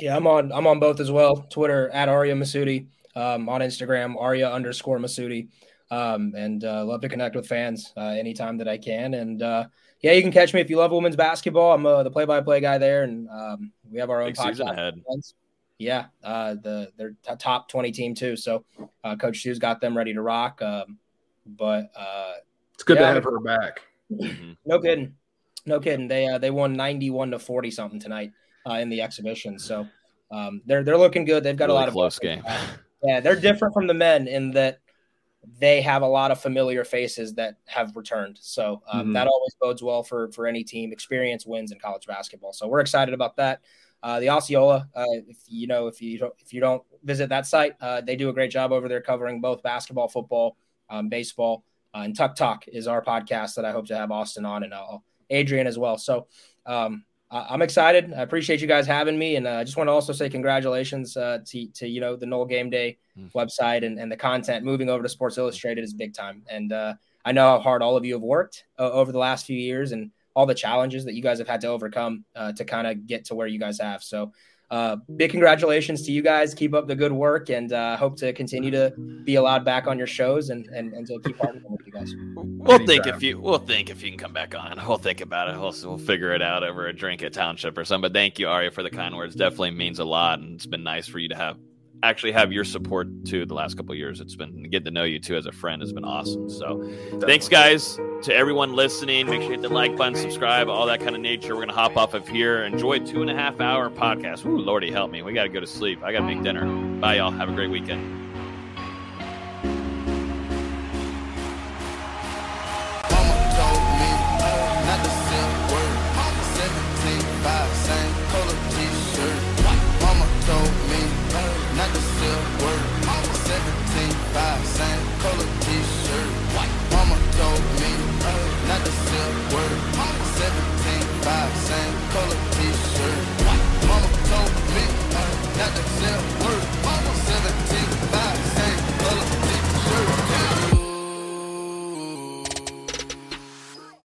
Yeah, 0.00 0.16
I'm 0.16 0.26
on. 0.26 0.52
I'm 0.52 0.66
on 0.66 0.80
both 0.80 1.00
as 1.00 1.10
well. 1.10 1.46
Twitter 1.50 1.88
at 1.90 2.08
Arya 2.08 2.34
Masudi. 2.34 2.86
Um, 3.16 3.48
on 3.48 3.60
Instagram, 3.60 4.16
Arya 4.18 4.50
underscore 4.50 4.98
Masudi. 4.98 5.48
Um, 5.90 6.32
and 6.36 6.64
uh, 6.64 6.84
love 6.84 7.00
to 7.02 7.08
connect 7.08 7.36
with 7.36 7.46
fans 7.46 7.92
uh, 7.96 8.00
anytime 8.00 8.58
that 8.58 8.66
I 8.66 8.76
can. 8.76 9.14
And 9.14 9.40
uh, 9.40 9.66
yeah, 10.04 10.12
you 10.12 10.20
can 10.20 10.30
catch 10.30 10.52
me 10.52 10.60
if 10.60 10.68
you 10.68 10.76
love 10.76 10.92
women's 10.92 11.16
basketball. 11.16 11.72
I'm 11.72 11.86
uh, 11.86 12.02
the 12.02 12.10
play-by-play 12.10 12.60
guy 12.60 12.76
there, 12.76 13.04
and 13.04 13.26
um, 13.30 13.72
we 13.90 13.98
have 14.00 14.10
our 14.10 14.20
own 14.20 14.28
Big 14.28 14.36
season 14.36 14.68
ahead. 14.68 15.02
Yeah, 15.78 16.06
uh, 16.22 16.56
the 16.56 16.92
they're 16.98 17.16
t- 17.26 17.32
top 17.38 17.70
20 17.70 17.90
team 17.90 18.14
too. 18.14 18.36
So 18.36 18.66
uh, 19.02 19.16
Coach 19.16 19.40
Sue's 19.40 19.58
got 19.58 19.80
them 19.80 19.96
ready 19.96 20.12
to 20.12 20.20
rock. 20.20 20.60
Um, 20.60 20.98
but 21.46 21.90
it's 22.74 22.84
good 22.84 22.98
yeah, 22.98 23.08
to 23.08 23.14
have 23.14 23.24
her 23.24 23.40
back. 23.40 23.80
no 24.66 24.78
kidding, 24.78 25.14
no 25.64 25.80
kidding. 25.80 26.06
They 26.06 26.36
they 26.38 26.50
won 26.50 26.74
91 26.74 27.30
to 27.30 27.38
40 27.38 27.70
something 27.70 27.98
tonight 27.98 28.32
in 28.68 28.90
the 28.90 29.00
exhibition. 29.00 29.58
So 29.58 29.88
um, 30.30 30.60
they're 30.66 30.84
they're 30.84 30.98
looking 30.98 31.24
good. 31.24 31.42
They've 31.42 31.56
got 31.56 31.68
Really 31.68 31.78
a 31.78 31.80
lot 31.80 31.88
of 31.88 31.94
close 31.94 32.18
game. 32.18 32.42
Yeah, 33.06 33.20
they're 33.20 33.36
different 33.36 33.74
from 33.74 33.86
the 33.86 33.92
men 33.92 34.26
in 34.28 34.50
that 34.52 34.78
they 35.58 35.80
have 35.82 36.02
a 36.02 36.06
lot 36.06 36.30
of 36.30 36.40
familiar 36.40 36.84
faces 36.84 37.34
that 37.34 37.56
have 37.66 37.96
returned. 37.96 38.38
So 38.40 38.82
um, 38.90 39.08
Mhm. 39.08 39.12
that 39.14 39.26
always 39.26 39.54
bodes 39.60 39.82
well 39.82 40.02
for 40.02 40.30
for 40.32 40.46
any 40.46 40.64
team. 40.64 40.92
Experience 40.92 41.46
wins 41.46 41.72
in 41.72 41.78
college 41.78 42.06
basketball. 42.06 42.52
So 42.52 42.66
we're 42.68 42.80
excited 42.80 43.14
about 43.14 43.36
that. 43.36 43.60
Uh, 44.02 44.20
the 44.20 44.28
Osceola, 44.28 44.88
uh, 44.94 45.04
if 45.28 45.38
you 45.46 45.66
know, 45.66 45.86
if 45.86 46.02
you 46.02 46.18
don't, 46.18 46.34
if 46.38 46.52
you 46.52 46.60
don't 46.60 46.82
visit 47.04 47.30
that 47.30 47.46
site, 47.46 47.74
uh, 47.80 48.00
they 48.02 48.16
do 48.16 48.28
a 48.28 48.32
great 48.32 48.50
job 48.50 48.70
over 48.72 48.88
there 48.88 49.00
covering 49.00 49.40
both 49.40 49.62
basketball, 49.62 50.08
football, 50.08 50.56
um, 50.90 51.08
baseball, 51.08 51.64
uh, 51.94 52.00
and 52.00 52.14
Tuck 52.14 52.36
Talk 52.36 52.68
is 52.68 52.86
our 52.86 53.02
podcast 53.02 53.54
that 53.54 53.64
I 53.64 53.72
hope 53.72 53.86
to 53.86 53.96
have 53.96 54.10
Austin 54.10 54.44
on 54.44 54.62
and 54.62 54.74
uh, 54.74 54.98
Adrian 55.30 55.66
as 55.66 55.78
well. 55.78 55.96
So 55.96 56.26
um, 56.66 57.04
I'm 57.34 57.62
excited. 57.62 58.12
I 58.12 58.22
appreciate 58.22 58.60
you 58.60 58.68
guys 58.68 58.86
having 58.86 59.18
me, 59.18 59.34
and 59.36 59.46
uh, 59.46 59.54
I 59.54 59.64
just 59.64 59.76
want 59.76 59.88
to 59.88 59.92
also 59.92 60.12
say 60.12 60.28
congratulations 60.28 61.16
uh, 61.16 61.38
to 61.46 61.66
to 61.66 61.88
you 61.88 62.00
know 62.00 62.14
the 62.14 62.26
Nole 62.26 62.44
Game 62.44 62.70
Day 62.70 62.98
website 63.34 63.84
and, 63.84 63.98
and 63.98 64.10
the 64.10 64.16
content 64.16 64.64
moving 64.64 64.88
over 64.88 65.02
to 65.02 65.08
Sports 65.08 65.36
Illustrated 65.36 65.82
is 65.82 65.92
big 65.92 66.14
time. 66.14 66.42
And 66.48 66.72
uh, 66.72 66.94
I 67.24 67.32
know 67.32 67.42
how 67.48 67.58
hard 67.58 67.82
all 67.82 67.96
of 67.96 68.04
you 68.04 68.14
have 68.14 68.22
worked 68.22 68.64
uh, 68.78 68.90
over 68.90 69.10
the 69.10 69.18
last 69.18 69.46
few 69.46 69.58
years 69.58 69.92
and 69.92 70.12
all 70.34 70.46
the 70.46 70.54
challenges 70.54 71.04
that 71.04 71.14
you 71.14 71.22
guys 71.22 71.38
have 71.38 71.48
had 71.48 71.60
to 71.62 71.68
overcome 71.68 72.24
uh, 72.36 72.52
to 72.52 72.64
kind 72.64 72.86
of 72.86 73.06
get 73.06 73.24
to 73.26 73.34
where 73.34 73.46
you 73.46 73.58
guys 73.58 73.80
have. 73.80 74.02
So 74.02 74.32
uh, 74.70 74.96
big 75.16 75.30
congratulations 75.30 76.02
to 76.02 76.12
you 76.12 76.22
guys. 76.22 76.54
Keep 76.54 76.74
up 76.74 76.86
the 76.86 76.96
good 76.96 77.12
work, 77.12 77.50
and 77.50 77.72
uh, 77.72 77.96
hope 77.96 78.16
to 78.16 78.32
continue 78.32 78.70
to 78.70 78.92
be 79.24 79.36
allowed 79.36 79.64
back 79.64 79.86
on 79.86 79.98
your 79.98 80.06
shows 80.06 80.50
and 80.50 80.66
and, 80.68 80.92
and 80.92 81.06
to 81.06 81.20
keep 81.20 81.36
partnering 81.36 81.68
with 81.68 81.86
you 81.86 81.92
guys. 81.92 82.12
We'll 82.36 82.86
think 82.86 83.06
if 83.06 83.22
you 83.22 83.40
we'll 83.40 83.58
think 83.58 83.90
if 83.90 84.02
you 84.02 84.10
can 84.10 84.18
come 84.18 84.32
back 84.32 84.54
on. 84.54 84.80
We'll 84.86 84.98
think 84.98 85.20
about 85.20 85.48
it. 85.48 85.58
We'll, 85.58 85.74
we'll 85.84 85.98
figure 85.98 86.32
it 86.32 86.42
out 86.42 86.64
over 86.64 86.86
a 86.86 86.92
drink 86.92 87.22
at 87.22 87.32
Township 87.32 87.76
or 87.76 87.84
something. 87.84 88.10
But 88.10 88.14
thank 88.14 88.38
you, 88.38 88.48
Arya, 88.48 88.70
for 88.70 88.82
the 88.82 88.90
kind 88.90 89.14
words. 89.16 89.34
Definitely 89.34 89.72
means 89.72 89.98
a 89.98 90.04
lot, 90.04 90.40
and 90.40 90.54
it's 90.54 90.66
been 90.66 90.82
nice 90.82 91.06
for 91.06 91.18
you 91.18 91.28
to 91.28 91.36
have 91.36 91.56
actually 92.02 92.32
have 92.32 92.52
your 92.52 92.64
support 92.64 93.08
too. 93.24 93.46
The 93.46 93.54
last 93.54 93.76
couple 93.76 93.92
of 93.92 93.98
years, 93.98 94.20
it's 94.20 94.36
been 94.36 94.64
getting 94.64 94.84
to 94.84 94.90
know 94.90 95.04
you 95.04 95.18
too 95.18 95.36
as 95.36 95.46
a 95.46 95.52
friend 95.52 95.80
has 95.82 95.92
been 95.92 96.04
awesome. 96.04 96.50
So 96.50 96.90
thanks, 97.20 97.48
guys, 97.48 97.96
to 98.22 98.34
everyone 98.34 98.74
listening. 98.74 99.26
Make 99.26 99.42
sure 99.42 99.52
you 99.52 99.60
hit 99.60 99.62
the 99.62 99.68
like 99.68 99.96
button, 99.96 100.14
subscribe, 100.14 100.68
all 100.68 100.86
that 100.86 101.00
kind 101.00 101.14
of 101.14 101.20
nature. 101.20 101.54
We're 101.54 101.62
gonna 101.62 101.72
hop 101.72 101.96
off 101.96 102.14
of 102.14 102.28
here. 102.28 102.64
Enjoy 102.64 102.98
two 102.98 103.22
and 103.22 103.30
a 103.30 103.34
half 103.34 103.60
hour 103.60 103.90
podcast. 103.90 104.44
Ooh, 104.46 104.58
Lordy, 104.58 104.90
help 104.90 105.10
me. 105.10 105.22
We 105.22 105.32
got 105.32 105.44
to 105.44 105.48
go 105.48 105.60
to 105.60 105.66
sleep. 105.66 106.02
I 106.02 106.12
got 106.12 106.20
to 106.20 106.26
make 106.26 106.42
dinner. 106.42 106.66
Bye, 107.00 107.16
y'all. 107.16 107.30
Have 107.30 107.48
a 107.48 107.52
great 107.52 107.70
weekend. 107.70 108.23